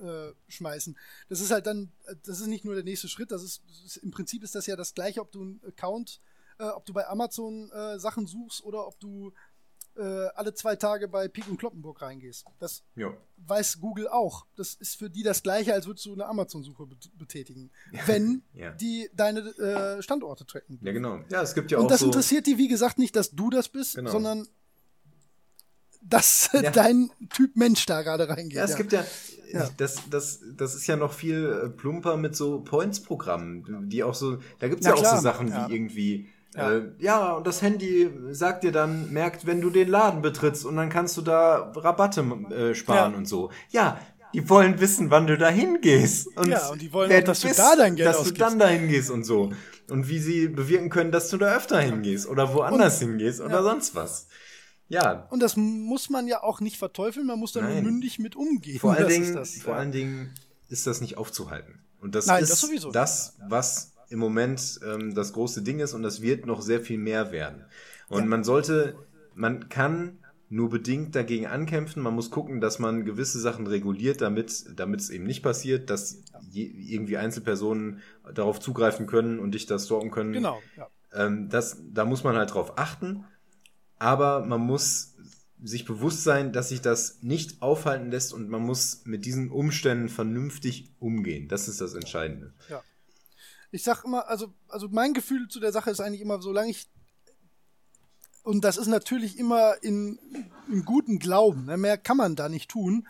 äh, 0.00 0.32
schmeißen. 0.48 0.96
Das 1.28 1.40
ist 1.40 1.50
halt 1.50 1.66
dann, 1.66 1.92
das 2.24 2.40
ist 2.40 2.46
nicht 2.46 2.64
nur 2.64 2.74
der 2.74 2.84
nächste 2.84 3.08
Schritt, 3.08 3.30
das 3.30 3.42
ist, 3.42 3.62
das 3.68 3.84
ist 3.84 3.96
im 3.98 4.10
Prinzip 4.10 4.42
ist 4.42 4.54
das 4.54 4.66
ja 4.66 4.76
das 4.76 4.94
gleiche, 4.94 5.20
ob 5.20 5.32
du 5.32 5.42
einen 5.42 5.60
Account, 5.66 6.20
äh, 6.58 6.64
ob 6.64 6.84
du 6.86 6.92
bei 6.92 7.06
Amazon 7.06 7.70
äh, 7.70 7.98
Sachen 7.98 8.26
suchst 8.26 8.62
oder 8.64 8.86
ob 8.86 8.98
du 9.00 9.32
äh, 9.98 10.28
alle 10.34 10.54
zwei 10.54 10.76
Tage 10.76 11.08
bei 11.08 11.28
Pik 11.28 11.48
und 11.48 11.58
Kloppenburg 11.58 12.00
reingehst. 12.00 12.44
Das 12.60 12.82
jo. 12.94 13.14
weiß 13.46 13.80
Google 13.80 14.08
auch. 14.08 14.46
Das 14.56 14.74
ist 14.74 14.96
für 14.96 15.10
die 15.10 15.22
das 15.22 15.42
gleiche, 15.42 15.74
als 15.74 15.86
würdest 15.86 16.06
du 16.06 16.12
eine 16.12 16.26
Amazon-Suche 16.26 16.86
betätigen, 17.18 17.70
wenn 18.06 18.42
ja. 18.54 18.70
die 18.72 19.10
deine 19.14 19.40
äh, 19.40 20.02
Standorte 20.02 20.46
tracken. 20.46 20.78
Ja, 20.82 20.92
genau. 20.92 21.20
Ja, 21.30 21.42
es 21.42 21.54
gibt 21.54 21.70
ja 21.70 21.78
und 21.78 21.82
auch. 21.82 21.86
Und 21.86 21.90
das 21.90 22.00
so 22.00 22.06
interessiert 22.06 22.46
die, 22.46 22.58
wie 22.58 22.68
gesagt, 22.68 22.98
nicht, 22.98 23.16
dass 23.16 23.32
du 23.32 23.50
das 23.50 23.68
bist, 23.68 23.96
genau. 23.96 24.10
sondern 24.10 24.46
dass 26.00 26.50
ja. 26.54 26.70
dein 26.70 27.10
Typ 27.30 27.56
Mensch 27.56 27.86
da 27.86 28.02
gerade 28.02 28.28
reingeht. 28.28 28.58
Ja, 28.58 28.64
es 28.64 28.72
ja. 28.72 28.76
gibt 28.76 28.92
ja, 28.92 29.04
ja. 29.52 29.68
Das, 29.76 30.02
das, 30.10 30.40
das 30.56 30.74
ist 30.74 30.86
ja 30.86 30.96
noch 30.96 31.12
viel 31.12 31.62
äh, 31.64 31.68
plumper 31.68 32.16
mit 32.16 32.36
so 32.36 32.60
Points-Programmen, 32.60 33.88
die 33.88 34.02
auch 34.04 34.14
so, 34.14 34.38
da 34.58 34.68
gibt's 34.68 34.86
ja, 34.86 34.94
ja 34.94 35.00
auch 35.00 35.16
so 35.16 35.20
Sachen 35.20 35.48
wie 35.52 35.74
irgendwie, 35.74 36.28
ja. 36.54 36.72
Äh, 36.72 36.82
ja, 36.98 37.32
und 37.32 37.46
das 37.46 37.62
Handy 37.62 38.10
sagt 38.30 38.64
dir 38.64 38.72
dann, 38.72 39.12
merkt, 39.12 39.46
wenn 39.46 39.60
du 39.60 39.70
den 39.70 39.88
Laden 39.88 40.22
betrittst 40.22 40.64
und 40.64 40.76
dann 40.76 40.88
kannst 40.88 41.16
du 41.16 41.22
da 41.22 41.72
Rabatte 41.74 42.20
äh, 42.20 42.74
sparen 42.74 43.12
ja. 43.12 43.18
und 43.18 43.26
so. 43.26 43.50
Ja, 43.70 44.00
die 44.34 44.48
wollen 44.48 44.80
wissen, 44.80 45.10
wann 45.10 45.26
du 45.26 45.38
da 45.38 45.48
hingehst. 45.48 46.36
Und 46.36 46.48
ja, 46.48 46.68
und 46.68 46.82
die 46.82 46.92
wollen 46.92 47.10
auch, 47.12 47.24
dass 47.24 47.40
du 47.40 47.48
da 47.48 47.76
dein 47.76 47.96
Geld 47.96 48.08
Dass 48.08 48.18
ausgibst. 48.18 48.40
du 48.40 48.44
dann 48.44 48.58
da 48.58 48.68
hingehst 48.68 49.10
und 49.10 49.24
so. 49.24 49.52
Und 49.88 50.08
wie 50.08 50.18
sie 50.18 50.48
bewirken 50.48 50.90
können, 50.90 51.12
dass 51.12 51.30
du 51.30 51.38
da 51.38 51.56
öfter 51.56 51.80
hingehst 51.80 52.26
oder 52.26 52.52
woanders 52.52 53.00
und, 53.00 53.08
hingehst 53.08 53.40
oder 53.40 53.56
ja. 53.56 53.62
sonst 53.62 53.94
was. 53.94 54.28
Ja. 54.88 55.26
Und 55.30 55.42
das 55.42 55.56
muss 55.56 56.10
man 56.10 56.26
ja 56.26 56.42
auch 56.42 56.60
nicht 56.60 56.78
verteufeln, 56.78 57.26
man 57.26 57.38
muss 57.38 57.52
da 57.52 57.60
nur 57.62 57.80
mündig 57.82 58.18
mit 58.18 58.36
umgehen. 58.36 58.80
Vor 58.80 58.94
allen, 58.94 59.08
Dingen, 59.08 59.34
das, 59.34 59.56
vor 59.56 59.76
allen 59.76 59.92
Dingen 59.92 60.34
ist 60.68 60.86
das 60.86 61.00
nicht 61.00 61.16
aufzuhalten. 61.16 61.80
Und 62.00 62.14
das 62.14 62.26
Nein, 62.26 62.42
ist 62.42 62.50
das, 62.52 62.60
sowieso. 62.60 62.90
das 62.90 63.36
was 63.48 63.87
im 64.10 64.18
Moment 64.18 64.80
ähm, 64.84 65.14
das 65.14 65.32
große 65.32 65.62
Ding 65.62 65.80
ist 65.80 65.94
und 65.94 66.02
das 66.02 66.22
wird 66.22 66.46
noch 66.46 66.62
sehr 66.62 66.80
viel 66.80 66.98
mehr 66.98 67.32
werden. 67.32 67.64
Und 68.08 68.22
ja. 68.22 68.26
man 68.26 68.44
sollte, 68.44 68.96
man 69.34 69.68
kann 69.68 70.18
nur 70.50 70.70
bedingt 70.70 71.14
dagegen 71.14 71.46
ankämpfen. 71.46 72.02
Man 72.02 72.14
muss 72.14 72.30
gucken, 72.30 72.60
dass 72.60 72.78
man 72.78 73.04
gewisse 73.04 73.38
Sachen 73.38 73.66
reguliert, 73.66 74.22
damit 74.22 74.64
damit 74.74 75.00
es 75.00 75.10
eben 75.10 75.24
nicht 75.24 75.42
passiert, 75.42 75.90
dass 75.90 76.22
je, 76.50 76.64
irgendwie 76.64 77.18
Einzelpersonen 77.18 78.00
darauf 78.32 78.58
zugreifen 78.58 79.06
können 79.06 79.38
und 79.38 79.52
dich 79.52 79.66
da 79.66 79.78
stalken 79.78 80.10
können. 80.10 80.32
Genau. 80.32 80.58
Ja. 80.76 80.88
Ähm, 81.12 81.50
das, 81.50 81.82
da 81.92 82.04
muss 82.04 82.24
man 82.24 82.36
halt 82.36 82.54
drauf 82.54 82.78
achten. 82.78 83.24
Aber 83.98 84.46
man 84.46 84.60
muss 84.60 85.16
sich 85.62 85.84
bewusst 85.84 86.22
sein, 86.22 86.52
dass 86.52 86.68
sich 86.68 86.80
das 86.80 87.20
nicht 87.20 87.60
aufhalten 87.60 88.10
lässt 88.10 88.32
und 88.32 88.48
man 88.48 88.62
muss 88.62 89.02
mit 89.04 89.26
diesen 89.26 89.50
Umständen 89.50 90.08
vernünftig 90.08 90.94
umgehen. 91.00 91.48
Das 91.48 91.68
ist 91.68 91.80
das 91.80 91.94
Entscheidende. 91.94 92.54
Ja 92.70 92.82
ich 93.70 93.82
sag 93.82 94.04
immer, 94.04 94.28
also, 94.28 94.52
also 94.68 94.88
mein 94.88 95.14
Gefühl 95.14 95.48
zu 95.48 95.60
der 95.60 95.72
Sache 95.72 95.90
ist 95.90 96.00
eigentlich 96.00 96.20
immer, 96.20 96.40
solange 96.40 96.70
ich 96.70 96.88
und 98.48 98.62
das 98.62 98.78
ist 98.78 98.86
natürlich 98.86 99.38
immer 99.38 99.74
in, 99.82 100.18
in 100.68 100.86
guten 100.86 101.18
Glauben, 101.18 101.66
ne? 101.66 101.76
mehr 101.76 101.98
kann 101.98 102.16
man 102.16 102.34
da 102.34 102.48
nicht 102.48 102.70
tun. 102.70 103.06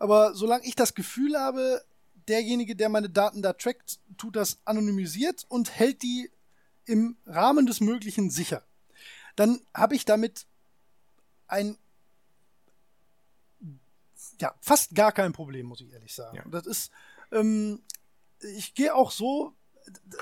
Aber 0.00 0.34
solange 0.34 0.66
ich 0.66 0.74
das 0.74 0.94
Gefühl 0.94 1.38
habe, 1.38 1.84
derjenige, 2.26 2.74
der 2.74 2.88
meine 2.88 3.08
Daten 3.08 3.42
da 3.42 3.52
trackt, 3.52 4.00
tut 4.16 4.34
das 4.34 4.58
anonymisiert 4.64 5.46
und 5.48 5.70
hält 5.70 6.02
die 6.02 6.32
im 6.84 7.16
Rahmen 7.26 7.66
des 7.66 7.80
Möglichen 7.80 8.30
sicher, 8.30 8.64
dann 9.36 9.60
habe 9.72 9.94
ich 9.94 10.04
damit 10.04 10.46
ein 11.46 11.78
ja 14.40 14.52
fast 14.60 14.96
gar 14.96 15.12
kein 15.12 15.32
Problem, 15.32 15.66
muss 15.66 15.80
ich 15.80 15.92
ehrlich 15.92 16.12
sagen. 16.12 16.38
Ja. 16.38 16.44
Das 16.50 16.66
ist 16.66 16.90
ähm, 17.30 17.82
ich 18.40 18.74
gehe 18.74 18.94
auch 18.94 19.12
so 19.12 19.54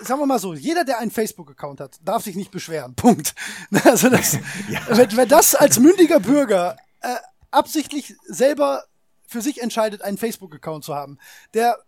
sagen 0.02 0.20
wir 0.20 0.26
mal 0.26 0.38
so, 0.38 0.54
jeder, 0.54 0.84
der 0.84 0.98
einen 0.98 1.10
Facebook-Account 1.10 1.80
hat, 1.80 1.98
darf 2.04 2.24
sich 2.24 2.36
nicht 2.36 2.50
beschweren. 2.50 2.94
Punkt. 2.94 3.34
Also 3.84 4.08
das, 4.08 4.34
ja. 4.68 4.80
wenn, 4.88 5.16
wenn 5.16 5.28
das 5.28 5.54
als 5.54 5.78
mündiger 5.78 6.20
Bürger 6.20 6.76
äh, 7.00 7.16
absichtlich 7.50 8.16
selber 8.26 8.84
für 9.26 9.42
sich 9.42 9.62
entscheidet, 9.62 10.02
einen 10.02 10.18
Facebook-Account 10.18 10.84
zu 10.84 10.94
haben, 10.94 11.18
der 11.54 11.78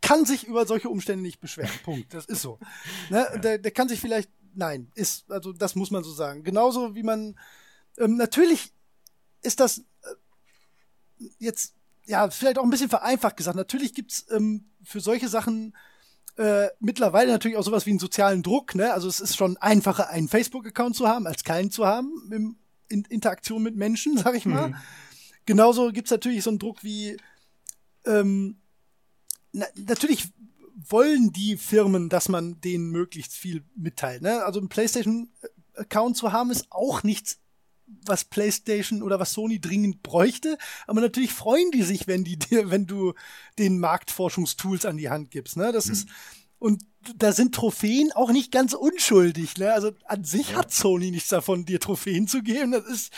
kann 0.00 0.24
sich 0.24 0.44
über 0.46 0.66
solche 0.66 0.88
Umstände 0.88 1.22
nicht 1.22 1.40
beschweren. 1.40 1.72
Punkt. 1.84 2.14
Das 2.14 2.26
ist 2.26 2.40
so. 2.42 2.58
Ne? 3.10 3.26
Der, 3.42 3.58
der 3.58 3.70
kann 3.72 3.88
sich 3.88 4.00
vielleicht, 4.00 4.30
nein, 4.54 4.90
ist, 4.94 5.30
also 5.30 5.52
das 5.52 5.74
muss 5.74 5.90
man 5.90 6.04
so 6.04 6.12
sagen. 6.12 6.44
Genauso 6.44 6.94
wie 6.94 7.02
man, 7.02 7.38
ähm, 7.98 8.16
natürlich 8.16 8.72
ist 9.42 9.60
das 9.60 9.78
äh, 9.78 11.24
jetzt, 11.38 11.74
ja, 12.04 12.30
vielleicht 12.30 12.58
auch 12.58 12.62
ein 12.62 12.70
bisschen 12.70 12.88
vereinfacht 12.88 13.36
gesagt. 13.36 13.56
Natürlich 13.56 13.94
gibt's 13.94 14.26
ähm, 14.30 14.70
für 14.84 15.00
solche 15.00 15.28
Sachen 15.28 15.74
äh, 16.36 16.68
mittlerweile 16.80 17.32
natürlich 17.32 17.56
auch 17.56 17.64
sowas 17.64 17.86
wie 17.86 17.90
einen 17.90 17.98
sozialen 17.98 18.42
Druck. 18.42 18.74
Ne? 18.74 18.92
Also 18.92 19.08
es 19.08 19.20
ist 19.20 19.36
schon 19.36 19.56
einfacher, 19.56 20.10
einen 20.10 20.28
Facebook-Account 20.28 20.96
zu 20.96 21.08
haben, 21.08 21.26
als 21.26 21.44
keinen 21.44 21.70
zu 21.70 21.86
haben 21.86 22.30
in, 22.30 22.56
in 22.88 23.04
Interaktion 23.04 23.62
mit 23.62 23.76
Menschen, 23.76 24.18
sag 24.22 24.34
ich 24.34 24.46
mal. 24.46 24.68
Mhm. 24.68 24.76
Genauso 25.46 25.92
gibt's 25.92 26.10
natürlich 26.10 26.42
so 26.42 26.50
einen 26.50 26.58
Druck 26.58 26.82
wie 26.82 27.16
ähm, 28.04 28.56
na, 29.52 29.66
natürlich 29.74 30.28
wollen 30.88 31.32
die 31.32 31.56
Firmen, 31.56 32.08
dass 32.08 32.28
man 32.28 32.60
denen 32.60 32.90
möglichst 32.90 33.32
viel 33.32 33.64
mitteilt. 33.74 34.22
Ne? 34.22 34.44
Also 34.44 34.60
ein 34.60 34.68
PlayStation-Account 34.68 36.16
zu 36.16 36.32
haben, 36.32 36.50
ist 36.50 36.66
auch 36.70 37.02
nichts, 37.02 37.38
was 37.86 38.24
PlayStation 38.24 39.02
oder 39.02 39.18
was 39.18 39.32
Sony 39.32 39.60
dringend 39.60 40.02
bräuchte. 40.02 40.58
Aber 40.86 41.00
natürlich 41.00 41.32
freuen 41.32 41.70
die 41.70 41.82
sich, 41.82 42.06
wenn 42.06 42.24
die 42.24 42.38
dir, 42.38 42.70
wenn 42.70 42.86
du 42.86 43.14
den 43.58 43.78
Marktforschungstools 43.78 44.84
an 44.84 44.96
die 44.96 45.10
Hand 45.10 45.30
gibst. 45.30 45.56
Ne? 45.56 45.72
Das 45.72 45.86
mhm. 45.86 45.92
ist 45.92 46.08
und 46.58 46.82
da 47.16 47.32
sind 47.32 47.54
Trophäen 47.54 48.12
auch 48.12 48.30
nicht 48.30 48.50
ganz 48.50 48.72
unschuldig. 48.72 49.58
Ne? 49.58 49.72
Also 49.72 49.92
an 50.06 50.24
sich 50.24 50.50
ja. 50.50 50.58
hat 50.58 50.72
Sony 50.72 51.10
nichts 51.10 51.28
davon, 51.28 51.64
dir 51.64 51.80
Trophäen 51.80 52.26
zu 52.26 52.42
geben. 52.42 52.72
Das 52.72 52.86
ist 52.86 53.12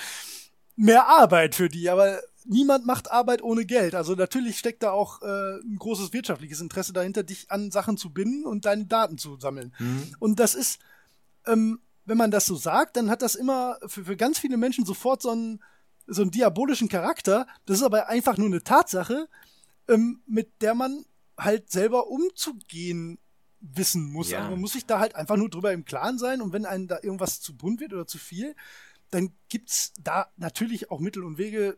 mehr 0.77 1.07
Arbeit 1.07 1.55
für 1.55 1.69
die, 1.69 1.89
aber 1.89 2.21
niemand 2.45 2.87
macht 2.87 3.11
Arbeit 3.11 3.43
ohne 3.43 3.65
Geld. 3.65 3.95
Also 3.95 4.15
natürlich 4.15 4.59
steckt 4.59 4.83
da 4.83 4.91
auch 4.91 5.23
äh, 5.23 5.61
ein 5.61 5.77
großes 5.79 6.13
wirtschaftliches 6.13 6.61
Interesse 6.61 6.93
dahinter, 6.93 7.23
dich 7.23 7.51
an 7.51 7.71
Sachen 7.71 7.97
zu 7.97 8.11
binden 8.11 8.45
und 8.45 8.65
deine 8.65 8.87
Daten 8.87 9.19
zu 9.19 9.39
sammeln. 9.39 9.75
Mhm. 9.79 10.15
Und 10.19 10.41
das 10.41 10.55
ist, 10.55 10.81
ähm, 11.47 11.81
wenn 12.09 12.17
man 12.17 12.31
das 12.31 12.47
so 12.47 12.57
sagt, 12.57 12.97
dann 12.97 13.11
hat 13.11 13.21
das 13.21 13.35
immer 13.35 13.79
für, 13.87 14.05
für 14.05 14.17
ganz 14.17 14.39
viele 14.39 14.57
Menschen 14.57 14.87
sofort 14.87 15.21
so 15.21 15.31
einen, 15.31 15.63
so 16.07 16.23
einen 16.23 16.31
diabolischen 16.31 16.89
Charakter. 16.89 17.47
Das 17.67 17.79
ist 17.79 17.83
aber 17.83 18.09
einfach 18.09 18.39
nur 18.39 18.47
eine 18.47 18.63
Tatsache, 18.63 19.29
ähm, 19.89 20.23
mit 20.27 20.63
der 20.63 20.75
man 20.75 21.05
halt 21.37 21.71
selber 21.71 22.09
umzugehen 22.09 23.19
wissen 23.61 24.11
muss. 24.11 24.31
Ja. 24.31 24.39
Also 24.39 24.51
man 24.53 24.61
muss 24.61 24.73
sich 24.73 24.87
da 24.87 25.01
halt 25.01 25.17
einfach 25.17 25.37
nur 25.37 25.51
drüber 25.51 25.73
im 25.73 25.85
Klaren 25.85 26.19
sein 26.19 26.41
und 26.41 26.55
wenn 26.55 26.65
einem 26.65 26.89
da 26.89 26.99
irgendwas 27.03 27.43
zu 27.43 27.55
bunt 27.55 27.79
wird 27.81 27.93
oder 27.93 28.07
zu 28.07 28.17
viel, 28.17 28.57
dann 29.11 29.33
gibt's 29.51 29.93
da 30.03 30.29
natürlich 30.37 30.91
auch 30.91 31.01
Mittel 31.01 31.25
und 31.25 31.37
Wege, 31.37 31.77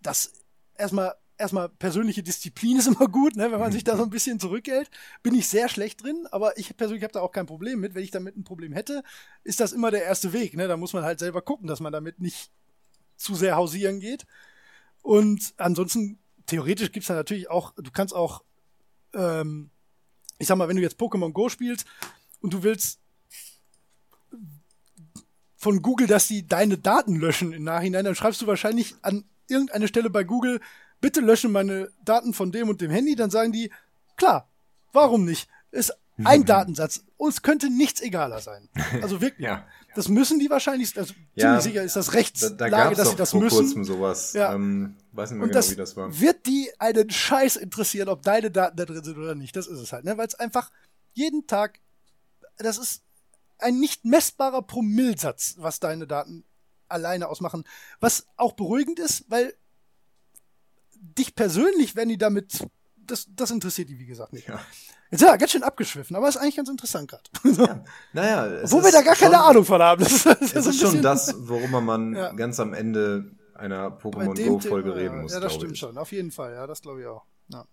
das 0.00 0.32
erstmal 0.78 1.14
erstmal 1.42 1.68
persönliche 1.68 2.22
Disziplin 2.22 2.78
ist 2.78 2.86
immer 2.86 3.08
gut, 3.08 3.36
ne, 3.36 3.52
wenn 3.52 3.60
man 3.60 3.72
sich 3.72 3.84
da 3.84 3.96
so 3.96 4.04
ein 4.04 4.10
bisschen 4.10 4.40
zurückhält. 4.40 4.90
Bin 5.22 5.34
ich 5.34 5.48
sehr 5.48 5.68
schlecht 5.68 6.02
drin, 6.02 6.26
aber 6.30 6.56
ich 6.56 6.74
persönlich 6.76 7.02
habe 7.02 7.12
da 7.12 7.20
auch 7.20 7.32
kein 7.32 7.46
Problem 7.46 7.80
mit. 7.80 7.94
Wenn 7.94 8.04
ich 8.04 8.10
damit 8.10 8.36
ein 8.36 8.44
Problem 8.44 8.72
hätte, 8.72 9.02
ist 9.44 9.60
das 9.60 9.72
immer 9.72 9.90
der 9.90 10.04
erste 10.04 10.32
Weg. 10.32 10.56
Ne? 10.56 10.68
Da 10.68 10.76
muss 10.76 10.92
man 10.92 11.04
halt 11.04 11.18
selber 11.18 11.42
gucken, 11.42 11.66
dass 11.66 11.80
man 11.80 11.92
damit 11.92 12.20
nicht 12.20 12.50
zu 13.16 13.34
sehr 13.34 13.56
hausieren 13.56 14.00
geht. 14.00 14.24
Und 15.02 15.52
ansonsten, 15.56 16.18
theoretisch 16.46 16.92
gibt's 16.92 17.08
da 17.08 17.14
natürlich 17.14 17.50
auch, 17.50 17.74
du 17.74 17.90
kannst 17.90 18.14
auch, 18.14 18.44
ähm, 19.12 19.70
ich 20.38 20.46
sag 20.46 20.56
mal, 20.56 20.68
wenn 20.68 20.76
du 20.76 20.82
jetzt 20.82 20.98
Pokémon 20.98 21.32
Go 21.32 21.48
spielst 21.48 21.86
und 22.40 22.52
du 22.52 22.62
willst 22.62 23.00
von 25.56 25.82
Google, 25.82 26.06
dass 26.06 26.26
sie 26.26 26.46
deine 26.46 26.78
Daten 26.78 27.16
löschen 27.16 27.52
im 27.52 27.64
Nachhinein, 27.64 28.04
dann 28.04 28.14
schreibst 28.14 28.42
du 28.42 28.46
wahrscheinlich 28.46 28.94
an 29.02 29.24
irgendeine 29.48 29.88
Stelle 29.88 30.10
bei 30.10 30.24
Google, 30.24 30.60
bitte 31.02 31.20
löschen 31.20 31.52
meine 31.52 31.90
Daten 32.02 32.32
von 32.32 32.50
dem 32.50 32.70
und 32.70 32.80
dem 32.80 32.90
Handy, 32.90 33.14
dann 33.14 33.30
sagen 33.30 33.52
die, 33.52 33.70
klar, 34.16 34.48
warum 34.92 35.26
nicht? 35.26 35.48
Ist 35.70 35.92
ein 36.24 36.44
Datensatz. 36.46 37.04
Uns 37.18 37.42
könnte 37.42 37.68
nichts 37.68 38.00
egaler 38.00 38.40
sein. 38.40 38.70
Also 39.02 39.20
wirklich. 39.20 39.44
ja. 39.46 39.66
Das 39.94 40.08
müssen 40.08 40.38
die 40.38 40.48
wahrscheinlich, 40.48 40.96
also 40.96 41.12
ja, 41.34 41.58
ziemlich 41.58 41.64
sicher 41.64 41.82
ist 41.82 41.96
das 41.96 42.14
Rechtslage, 42.14 42.56
da, 42.56 42.68
da 42.68 42.94
dass 42.94 43.10
sie 43.10 43.16
das 43.16 43.32
vor 43.32 43.42
müssen. 43.42 43.58
Kurzem 43.58 43.84
sowas. 43.84 44.32
Ja. 44.32 44.54
Ähm, 44.54 44.96
weiß 45.12 45.30
nicht 45.30 45.36
mehr 45.36 45.44
und 45.44 45.50
genau, 45.50 45.58
das 45.58 45.70
wie 45.70 45.76
das 45.76 45.96
war. 45.98 46.18
Wird 46.18 46.46
die 46.46 46.70
einen 46.78 47.10
Scheiß 47.10 47.56
interessieren, 47.56 48.08
ob 48.08 48.22
deine 48.22 48.50
Daten 48.50 48.76
da 48.78 48.86
drin 48.86 49.04
sind 49.04 49.18
oder 49.18 49.34
nicht? 49.34 49.54
Das 49.54 49.66
ist 49.66 49.78
es 49.78 49.92
halt, 49.92 50.06
ne? 50.06 50.16
Weil 50.16 50.26
es 50.26 50.34
einfach 50.34 50.70
jeden 51.12 51.46
Tag, 51.46 51.80
das 52.56 52.78
ist 52.78 53.02
ein 53.58 53.80
nicht 53.80 54.06
messbarer 54.06 54.62
Promillsatz, 54.62 55.56
was 55.58 55.78
deine 55.78 56.06
Daten 56.06 56.44
alleine 56.88 57.28
ausmachen. 57.28 57.64
Was 58.00 58.26
auch 58.36 58.52
beruhigend 58.52 58.98
ist, 58.98 59.26
weil 59.28 59.54
dich 61.02 61.34
persönlich, 61.34 61.96
wenn 61.96 62.08
die 62.08 62.18
damit, 62.18 62.66
das, 62.96 63.26
das 63.34 63.50
interessiert 63.50 63.88
die, 63.88 63.98
wie 63.98 64.06
gesagt, 64.06 64.32
nicht. 64.32 64.48
Ja. 64.48 64.60
Jetzt 65.10 65.20
wir 65.20 65.36
ganz 65.36 65.50
schön 65.50 65.62
abgeschwiffen, 65.62 66.16
aber 66.16 66.28
ist 66.28 66.38
eigentlich 66.38 66.56
ganz 66.56 66.70
interessant 66.70 67.10
gerade. 67.10 67.24
Ja. 67.62 67.84
Naja, 68.14 68.70
Wo 68.70 68.82
wir 68.82 68.90
da 68.90 69.02
gar 69.02 69.14
schon, 69.14 69.30
keine 69.30 69.42
Ahnung 69.42 69.64
von 69.64 69.82
haben. 69.82 70.02
Das, 70.02 70.22
das 70.22 70.40
es 70.40 70.52
ist, 70.54 70.66
ist 70.66 70.80
schon 70.80 71.02
das, 71.02 71.34
worüber 71.36 71.82
man 71.82 72.14
ja. 72.16 72.32
ganz 72.32 72.58
am 72.60 72.72
Ende 72.72 73.30
einer 73.54 73.90
Pokémon 73.90 74.42
Go-Folge 74.42 74.90
ja, 74.90 74.94
reden 74.94 75.22
muss. 75.22 75.32
Ja, 75.32 75.40
das 75.40 75.54
stimmt 75.54 75.74
ich. 75.74 75.78
schon, 75.78 75.98
auf 75.98 76.12
jeden 76.12 76.30
Fall, 76.30 76.54
ja, 76.54 76.66
das 76.66 76.80
glaube 76.80 77.02
ich 77.02 77.06
auch. 77.06 77.26
Ja. 77.48 77.66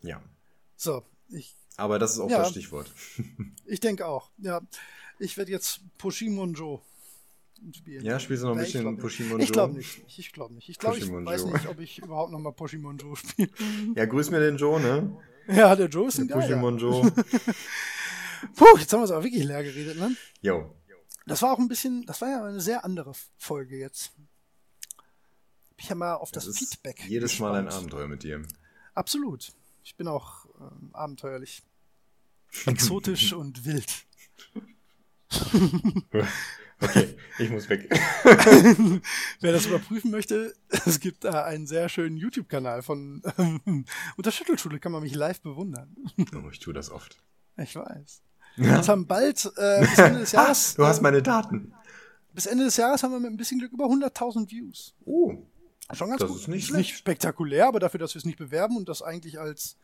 ja. 0.00 0.22
So, 0.76 1.02
ich. 1.28 1.54
Aber 1.76 1.98
das 1.98 2.12
ist 2.12 2.20
auch 2.20 2.28
das 2.28 2.50
Stichwort. 2.50 2.90
ich 3.66 3.80
denke 3.80 4.06
auch, 4.06 4.30
ja. 4.38 4.60
Ich 5.18 5.36
werde 5.36 5.50
jetzt 5.50 5.80
Poshimon 5.98 6.54
Joe 6.54 6.80
spielen. 7.72 8.04
Ja, 8.04 8.18
spielst 8.18 8.42
du 8.42 8.48
noch 8.48 8.54
ein 8.54 8.60
bisschen 8.60 8.94
ich 8.94 9.00
Poshimon 9.00 9.40
Ich 9.40 9.52
glaube 9.52 9.74
nicht. 9.74 10.02
Ich 10.18 10.32
glaube 10.32 10.54
nicht. 10.54 10.68
Ich 10.68 10.78
glaube, 10.78 10.98
ich 10.98 11.10
weiß 11.10 11.44
nicht, 11.46 11.66
ob 11.68 11.80
ich 11.80 11.98
überhaupt 11.98 12.32
noch 12.32 12.38
mal 12.38 12.52
Poshimon 12.52 12.98
Joe 12.98 13.16
spiele. 13.16 13.50
Ja, 13.94 14.06
grüß 14.06 14.30
mir 14.30 14.40
den 14.40 14.56
Joe, 14.56 14.80
ne? 14.80 15.16
Ja, 15.48 15.74
der 15.74 15.88
Joe 15.88 16.08
ist 16.08 16.18
ein 16.18 16.28
der 16.28 16.36
Poshimon 16.36 16.78
Joe. 16.78 17.10
Puh, 18.56 18.78
jetzt 18.78 18.92
haben 18.92 19.00
wir 19.00 19.04
es 19.04 19.10
aber 19.10 19.24
wirklich 19.24 19.44
leer 19.44 19.62
geredet, 19.62 19.98
ne? 19.98 20.16
Jo. 20.40 20.74
Das 21.26 21.42
war 21.42 21.52
auch 21.52 21.58
ein 21.58 21.68
bisschen, 21.68 22.06
das 22.06 22.20
war 22.20 22.28
ja 22.28 22.44
eine 22.44 22.60
sehr 22.60 22.84
andere 22.84 23.12
Folge 23.36 23.76
jetzt. 23.76 24.12
Ich 25.76 25.90
habe 25.90 25.98
mal 25.98 26.14
auf 26.14 26.30
das, 26.30 26.46
das 26.46 26.58
Feedback. 26.58 27.04
Jedes 27.08 27.30
gespannt. 27.30 27.52
Mal 27.52 27.60
ein 27.60 27.68
Abenteuer 27.68 28.08
mit 28.08 28.22
dir. 28.22 28.42
Absolut. 28.94 29.52
Ich 29.82 29.96
bin 29.96 30.08
auch 30.08 30.46
ähm, 30.60 30.90
abenteuerlich. 30.92 31.62
Exotisch 32.66 33.32
und 33.32 33.64
wild. 33.64 34.06
Okay, 36.82 37.16
ich 37.38 37.50
muss 37.50 37.68
weg. 37.68 37.90
Wer 39.40 39.52
das 39.52 39.66
überprüfen 39.66 40.10
möchte, 40.10 40.54
es 40.86 41.00
gibt 41.00 41.24
da 41.24 41.44
einen 41.44 41.66
sehr 41.66 41.88
schönen 41.88 42.16
YouTube-Kanal 42.16 42.82
von 42.82 43.22
ähm, 43.38 43.84
unter 44.16 44.32
Schüttelschule 44.32 44.78
kann 44.78 44.92
man 44.92 45.02
mich 45.02 45.14
live 45.14 45.40
bewundern. 45.42 45.94
Oh, 46.34 46.48
ich 46.50 46.58
tue 46.58 46.72
das 46.72 46.90
oft. 46.90 47.18
Ich 47.58 47.76
weiß. 47.76 48.22
Ja. 48.56 48.64
Wir 48.64 48.86
haben 48.86 49.06
bald 49.06 49.50
äh, 49.56 49.80
bis 49.80 49.98
Ende 49.98 50.20
des 50.20 50.32
Jahres. 50.32 50.74
du 50.74 50.86
hast 50.86 51.02
meine 51.02 51.22
Daten. 51.22 51.72
Bis 52.32 52.46
Ende 52.46 52.64
des 52.64 52.76
Jahres 52.76 53.02
haben 53.02 53.12
wir 53.12 53.20
mit 53.20 53.30
ein 53.30 53.36
bisschen 53.36 53.58
Glück 53.58 53.72
über 53.72 53.86
100.000 53.86 54.50
Views. 54.50 54.94
Oh. 55.04 55.34
Schon 55.92 56.08
ganz 56.08 56.20
das 56.20 56.30
gut. 56.30 56.40
ist 56.40 56.48
nicht, 56.48 56.72
nicht 56.72 56.96
spektakulär, 56.96 57.66
aber 57.66 57.80
dafür, 57.80 57.98
dass 57.98 58.14
wir 58.14 58.20
es 58.20 58.24
nicht 58.24 58.38
bewerben 58.38 58.76
und 58.76 58.88
das 58.88 59.02
eigentlich 59.02 59.40
als 59.40 59.76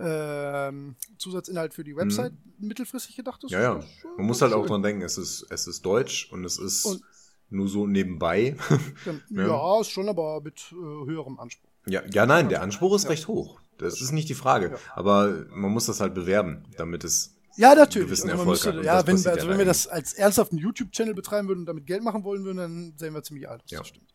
ähm, 0.00 0.96
Zusatzinhalt 1.18 1.74
für 1.74 1.84
die. 1.84 1.96
Website 1.96 2.32
mhm. 2.32 2.68
mittelfristig 2.68 3.16
gedacht 3.16 3.42
ist. 3.44 3.50
Ja, 3.50 3.60
ja. 3.60 3.80
Man 4.16 4.26
muss 4.26 4.40
halt 4.42 4.52
auch 4.52 4.66
dran 4.66 4.82
denken, 4.82 5.02
es 5.02 5.18
ist, 5.18 5.46
es 5.50 5.66
ist 5.66 5.84
Deutsch 5.84 6.30
und 6.32 6.44
es 6.44 6.58
ist 6.58 6.84
und 6.84 7.02
nur 7.50 7.68
so 7.68 7.86
nebenbei. 7.86 8.56
ja, 9.30 9.46
ja, 9.46 9.80
ist 9.80 9.90
schon 9.90 10.08
aber 10.08 10.40
mit 10.40 10.72
äh, 10.72 10.74
höherem 10.74 11.38
Anspruch. 11.40 11.68
Ja, 11.86 12.02
ja, 12.12 12.26
nein, 12.26 12.48
der 12.48 12.62
Anspruch 12.62 12.94
ist 12.94 13.04
ja. 13.04 13.10
recht 13.10 13.28
hoch. 13.28 13.60
Das 13.78 14.00
ist 14.00 14.12
nicht 14.12 14.28
die 14.28 14.34
Frage. 14.34 14.70
Ja. 14.70 14.78
Aber 14.94 15.46
man 15.50 15.70
muss 15.70 15.86
das 15.86 16.00
halt 16.00 16.14
bewerben, 16.14 16.64
damit 16.76 17.04
es 17.04 17.36
ja, 17.56 17.74
natürlich. 17.74 18.06
Gewissen 18.06 18.30
also 18.30 18.42
Erfolg 18.42 18.74
müsste, 18.74 18.86
Ja, 18.86 19.04
wenn, 19.06 19.26
also 19.26 19.48
wenn 19.48 19.58
wir 19.58 19.64
das 19.64 19.88
als 19.88 20.12
ernsthaften 20.12 20.58
YouTube-Channel 20.58 21.14
betreiben 21.14 21.48
würden 21.48 21.60
und 21.60 21.66
damit 21.66 21.86
Geld 21.86 22.04
machen 22.04 22.22
wollen 22.22 22.44
würden, 22.44 22.58
dann 22.58 22.94
sehen 22.96 23.14
wir 23.14 23.22
ziemlich 23.22 23.48
alt 23.48 23.64
aus. 23.64 23.70
Ja. 23.70 23.78
Das 23.78 23.88
stimmt. 23.88 24.06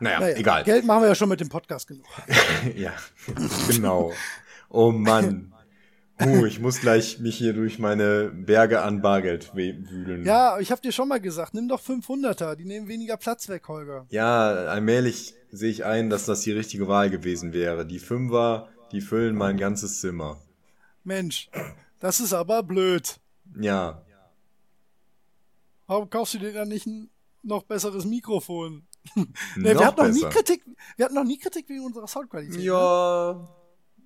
Naja, 0.00 0.20
naja, 0.20 0.36
egal. 0.36 0.64
Geld 0.64 0.84
machen 0.84 1.02
wir 1.02 1.08
ja 1.08 1.14
schon 1.14 1.28
mit 1.28 1.40
dem 1.40 1.48
Podcast 1.48 1.86
genug. 1.86 2.06
ja, 2.76 2.92
genau. 3.68 4.12
Oh 4.76 4.92
Mann. 4.92 5.54
Uh, 6.20 6.44
ich 6.44 6.60
muss 6.60 6.80
gleich 6.80 7.18
mich 7.18 7.38
hier 7.38 7.54
durch 7.54 7.78
meine 7.78 8.28
Berge 8.28 8.82
an 8.82 9.00
Bargeld 9.00 9.54
wühlen. 9.54 10.22
Ja, 10.22 10.58
ich 10.58 10.70
hab 10.70 10.82
dir 10.82 10.92
schon 10.92 11.08
mal 11.08 11.18
gesagt, 11.18 11.54
nimm 11.54 11.66
doch 11.66 11.80
500er, 11.80 12.56
die 12.56 12.66
nehmen 12.66 12.86
weniger 12.86 13.16
Platz 13.16 13.48
weg, 13.48 13.66
Holger. 13.68 14.04
Ja, 14.10 14.48
allmählich 14.66 15.32
sehe 15.50 15.70
ich 15.70 15.86
ein, 15.86 16.10
dass 16.10 16.26
das 16.26 16.42
die 16.42 16.52
richtige 16.52 16.88
Wahl 16.88 17.08
gewesen 17.08 17.54
wäre. 17.54 17.86
Die 17.86 17.98
Fünfer, 17.98 18.68
die 18.92 19.00
füllen 19.00 19.34
mein 19.34 19.56
ganzes 19.56 20.00
Zimmer. 20.02 20.38
Mensch, 21.04 21.48
das 21.98 22.20
ist 22.20 22.34
aber 22.34 22.62
blöd. 22.62 23.18
Ja. 23.58 24.02
Warum 25.86 26.10
kaufst 26.10 26.34
du 26.34 26.38
dir 26.38 26.52
dann 26.52 26.68
nicht 26.68 26.86
ein 26.86 27.08
noch 27.42 27.62
besseres 27.62 28.04
Mikrofon? 28.04 28.86
nee, 29.14 29.24
noch 29.72 29.80
wir 29.80 29.86
hatten 29.86 30.02
noch 30.02 30.12
nie 30.12 30.28
Kritik, 30.28 30.62
wir 30.96 31.04
hatten 31.06 31.14
noch 31.14 31.24
nie 31.24 31.38
Kritik 31.38 31.66
wegen 31.70 31.84
unserer 31.86 32.08
Soundqualität. 32.08 32.60
Ja. 32.60 33.48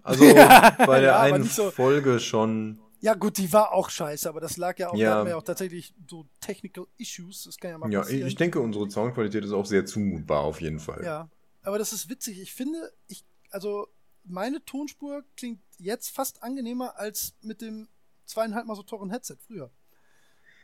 Also 0.03 0.25
bei 0.35 1.01
der 1.01 1.11
ja, 1.11 1.21
einen 1.21 1.45
so, 1.45 1.71
Folge 1.71 2.21
schon. 2.21 2.81
Ja, 3.01 3.15
gut, 3.15 3.39
die 3.39 3.53
war 3.53 3.73
auch 3.73 3.89
scheiße, 3.89 4.29
aber 4.29 4.41
das 4.41 4.57
lag 4.57 4.79
ja 4.79 4.91
auch, 4.91 4.97
ja. 4.97 5.27
ja 5.27 5.37
auch 5.37 5.43
tatsächlich 5.43 5.95
so 6.09 6.27
Technical 6.41 6.87
Issues. 6.99 7.45
Das 7.45 7.57
kann 7.57 7.71
ja 7.71 7.79
mal 7.79 7.91
ja, 7.91 8.01
passieren. 8.01 8.21
Ja, 8.23 8.27
ich 8.27 8.35
denke, 8.35 8.61
unsere 8.61 8.91
Soundqualität 8.91 9.45
ist 9.45 9.53
auch 9.53 9.67
sehr 9.67 9.87
zumutbar 9.87 10.41
auf 10.41 10.61
jeden 10.61 10.81
Fall. 10.81 11.03
Ja, 11.05 11.31
aber 11.63 11.79
das 11.79 11.93
ist 11.93 12.09
witzig. 12.11 12.41
Ich 12.41 12.53
finde, 12.53 12.93
ich, 13.07 13.25
also 13.51 13.89
meine 14.25 14.65
Tonspur 14.65 15.25
klingt 15.37 15.61
jetzt 15.79 16.11
fast 16.11 16.43
angenehmer 16.43 16.99
als 16.99 17.35
mit 17.41 17.63
dem 17.63 17.89
zweieinhalb 18.27 18.67
mal 18.67 18.77
so 18.77 18.83
teuren 18.83 19.11
Headset 19.11 19.37
früher. 19.47 19.71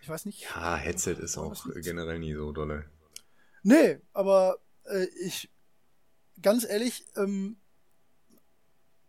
Ich 0.02 0.08
weiß 0.08 0.26
nicht. 0.26 0.42
Ja, 0.42 0.76
Headset 0.76 1.14
ist 1.14 1.36
auch 1.36 1.66
generell 1.76 2.18
nie 2.18 2.34
so 2.34 2.52
dolle. 2.52 2.84
Nee, 3.62 3.98
aber 4.12 4.58
äh, 4.84 5.06
ich, 5.20 5.50
ganz 6.40 6.64
ehrlich, 6.64 7.04
ähm, 7.16 7.56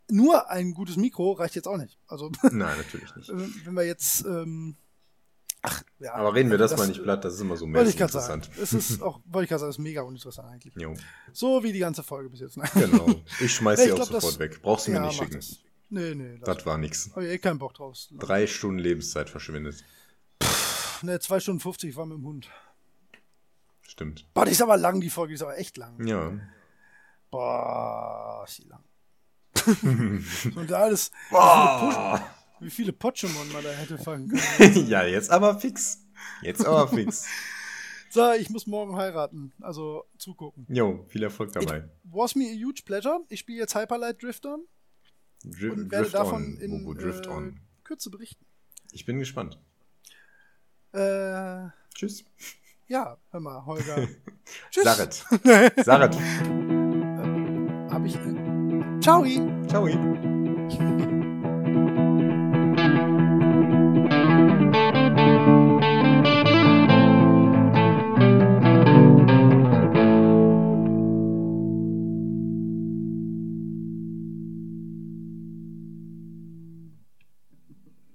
nur 0.10 0.50
ein 0.50 0.74
gutes 0.74 0.98
Mikro 0.98 1.34
reicht 1.34 1.56
jetzt 1.56 1.68
auch 1.68 1.77
nicht. 1.77 1.98
Also 2.08 2.32
Nein, 2.44 2.77
natürlich 2.77 3.16
nicht. 3.16 3.30
wenn 3.66 3.74
wir 3.74 3.86
jetzt 3.86 4.26
ähm, 4.26 4.77
Ach, 5.64 5.84
ja. 6.00 6.14
Aber 6.14 6.34
reden 6.34 6.50
wir 6.50 6.58
das, 6.58 6.72
das 6.72 6.80
mal 6.80 6.88
nicht 6.88 7.03
platt, 7.03 7.26
das 7.26 7.34
ist 7.34 7.42
immer 7.42 7.58
so 7.58 7.66
mäßig 7.66 8.00
interessant. 8.00 8.45
Sagen. 8.45 8.58
Es 8.61 8.74
ist 8.74 9.02
auch, 9.02 9.19
wollte 9.26 9.45
ich 9.45 9.50
gerade 9.50 9.60
sagen, 9.60 9.69
ist 9.72 9.80
mega 9.80 10.02
uninteressant 10.02 10.50
eigentlich. 10.50 10.74
Jo. 10.76 10.94
So 11.34 11.64
wie 11.64 11.74
die 11.74 11.80
ganze 11.80 12.03
Folge 12.03 12.30
bis 12.30 12.40
jetzt. 12.40 12.58
genau. 12.74 13.08
Ich 13.40 13.53
schmeiß 13.53 13.80
sie 13.84 13.92
auch 13.92 13.98
sofort 13.98 14.24
das, 14.24 14.40
weg. 14.40 14.61
Brauchst 14.61 14.88
du 14.88 14.92
mir 14.92 14.98
ja, 14.98 15.08
nicht 15.08 15.18
schicken. 15.18 15.36
Das. 15.36 15.58
Nee, 15.90 16.16
nee. 16.16 16.40
Das 16.44 16.66
war 16.66 16.77
nix. 16.77 17.11
Hab 17.16 17.24
ich 17.24 17.30
eh 17.30 17.38
keinen 17.38 17.60
Bock 17.60 17.74
drauf. 17.74 17.98
Drei 18.11 18.45
Stunden 18.48 18.80
Lebenszeit 18.80 19.30
verschwindet. 19.30 19.84
Ne, 21.02 21.19
2 21.19 21.40
Stunden 21.40 21.60
50 21.60 21.95
war 21.95 22.06
mit 22.06 22.18
dem 22.18 22.26
Hund. 22.26 22.50
Stimmt. 23.82 24.26
Boah, 24.34 24.45
die 24.45 24.52
ist 24.52 24.61
aber 24.61 24.77
lang, 24.77 25.00
die 25.00 25.10
Folge 25.10 25.32
die 25.32 25.36
ist 25.36 25.42
aber 25.42 25.58
echt 25.58 25.77
lang. 25.77 26.06
Ja. 26.06 26.40
Boah, 27.30 28.44
ist 28.48 28.58
die 28.60 28.68
lang. 28.68 28.84
Und 30.56 30.72
alles, 30.72 31.12
Boah. 31.30 32.22
wie 32.60 32.70
viele 32.70 32.92
Pokémon 32.92 33.52
man 33.54 33.64
da 33.64 33.72
hätte 33.72 33.98
fangen 33.98 34.30
können. 34.30 34.88
ja, 34.88 35.04
jetzt 35.04 35.30
aber 35.30 35.60
fix. 35.60 36.00
Jetzt 36.42 36.66
aber 36.66 36.88
fix. 36.88 37.26
So, 38.10 38.32
ich 38.32 38.50
muss 38.50 38.68
morgen 38.68 38.96
heiraten, 38.96 39.52
also 39.62 40.06
zugucken. 40.18 40.66
Jo, 40.70 41.06
viel 41.10 41.24
Erfolg 41.24 41.52
dabei. 41.52 41.90
Was 42.06 42.36
me 42.36 42.46
a 42.46 42.56
huge 42.56 42.84
pleasure. 42.86 43.20
Ich 43.28 43.42
spiele 43.42 43.60
jetzt 43.60 43.76
Hyperlight 43.76 44.24
Drifter 44.24 44.58
Dri 45.44 45.70
und 45.70 45.92
werde 45.92 46.04
Drift 46.04 46.14
davon 46.14 46.56
on, 46.56 46.58
in 46.58 46.96
Drift 46.96 47.28
äh. 47.28 47.52
Kürze 47.84 48.10
berichten. 48.10 48.46
Ich 48.92 49.06
bin 49.06 49.20
gespannt. 49.20 49.60
Äh, 50.94 51.68
Tschüss. 51.94 52.24
ja, 52.88 53.18
hör 53.30 53.40
mal, 53.40 53.66
Holger. 53.66 54.08
Tschüss. 54.72 54.84
Saret. 54.84 55.14
Saret. 55.84 56.18
Hab 57.92 58.06
ich. 58.06 58.18
Ciao. 59.08 59.24
Ciao. 59.69 59.88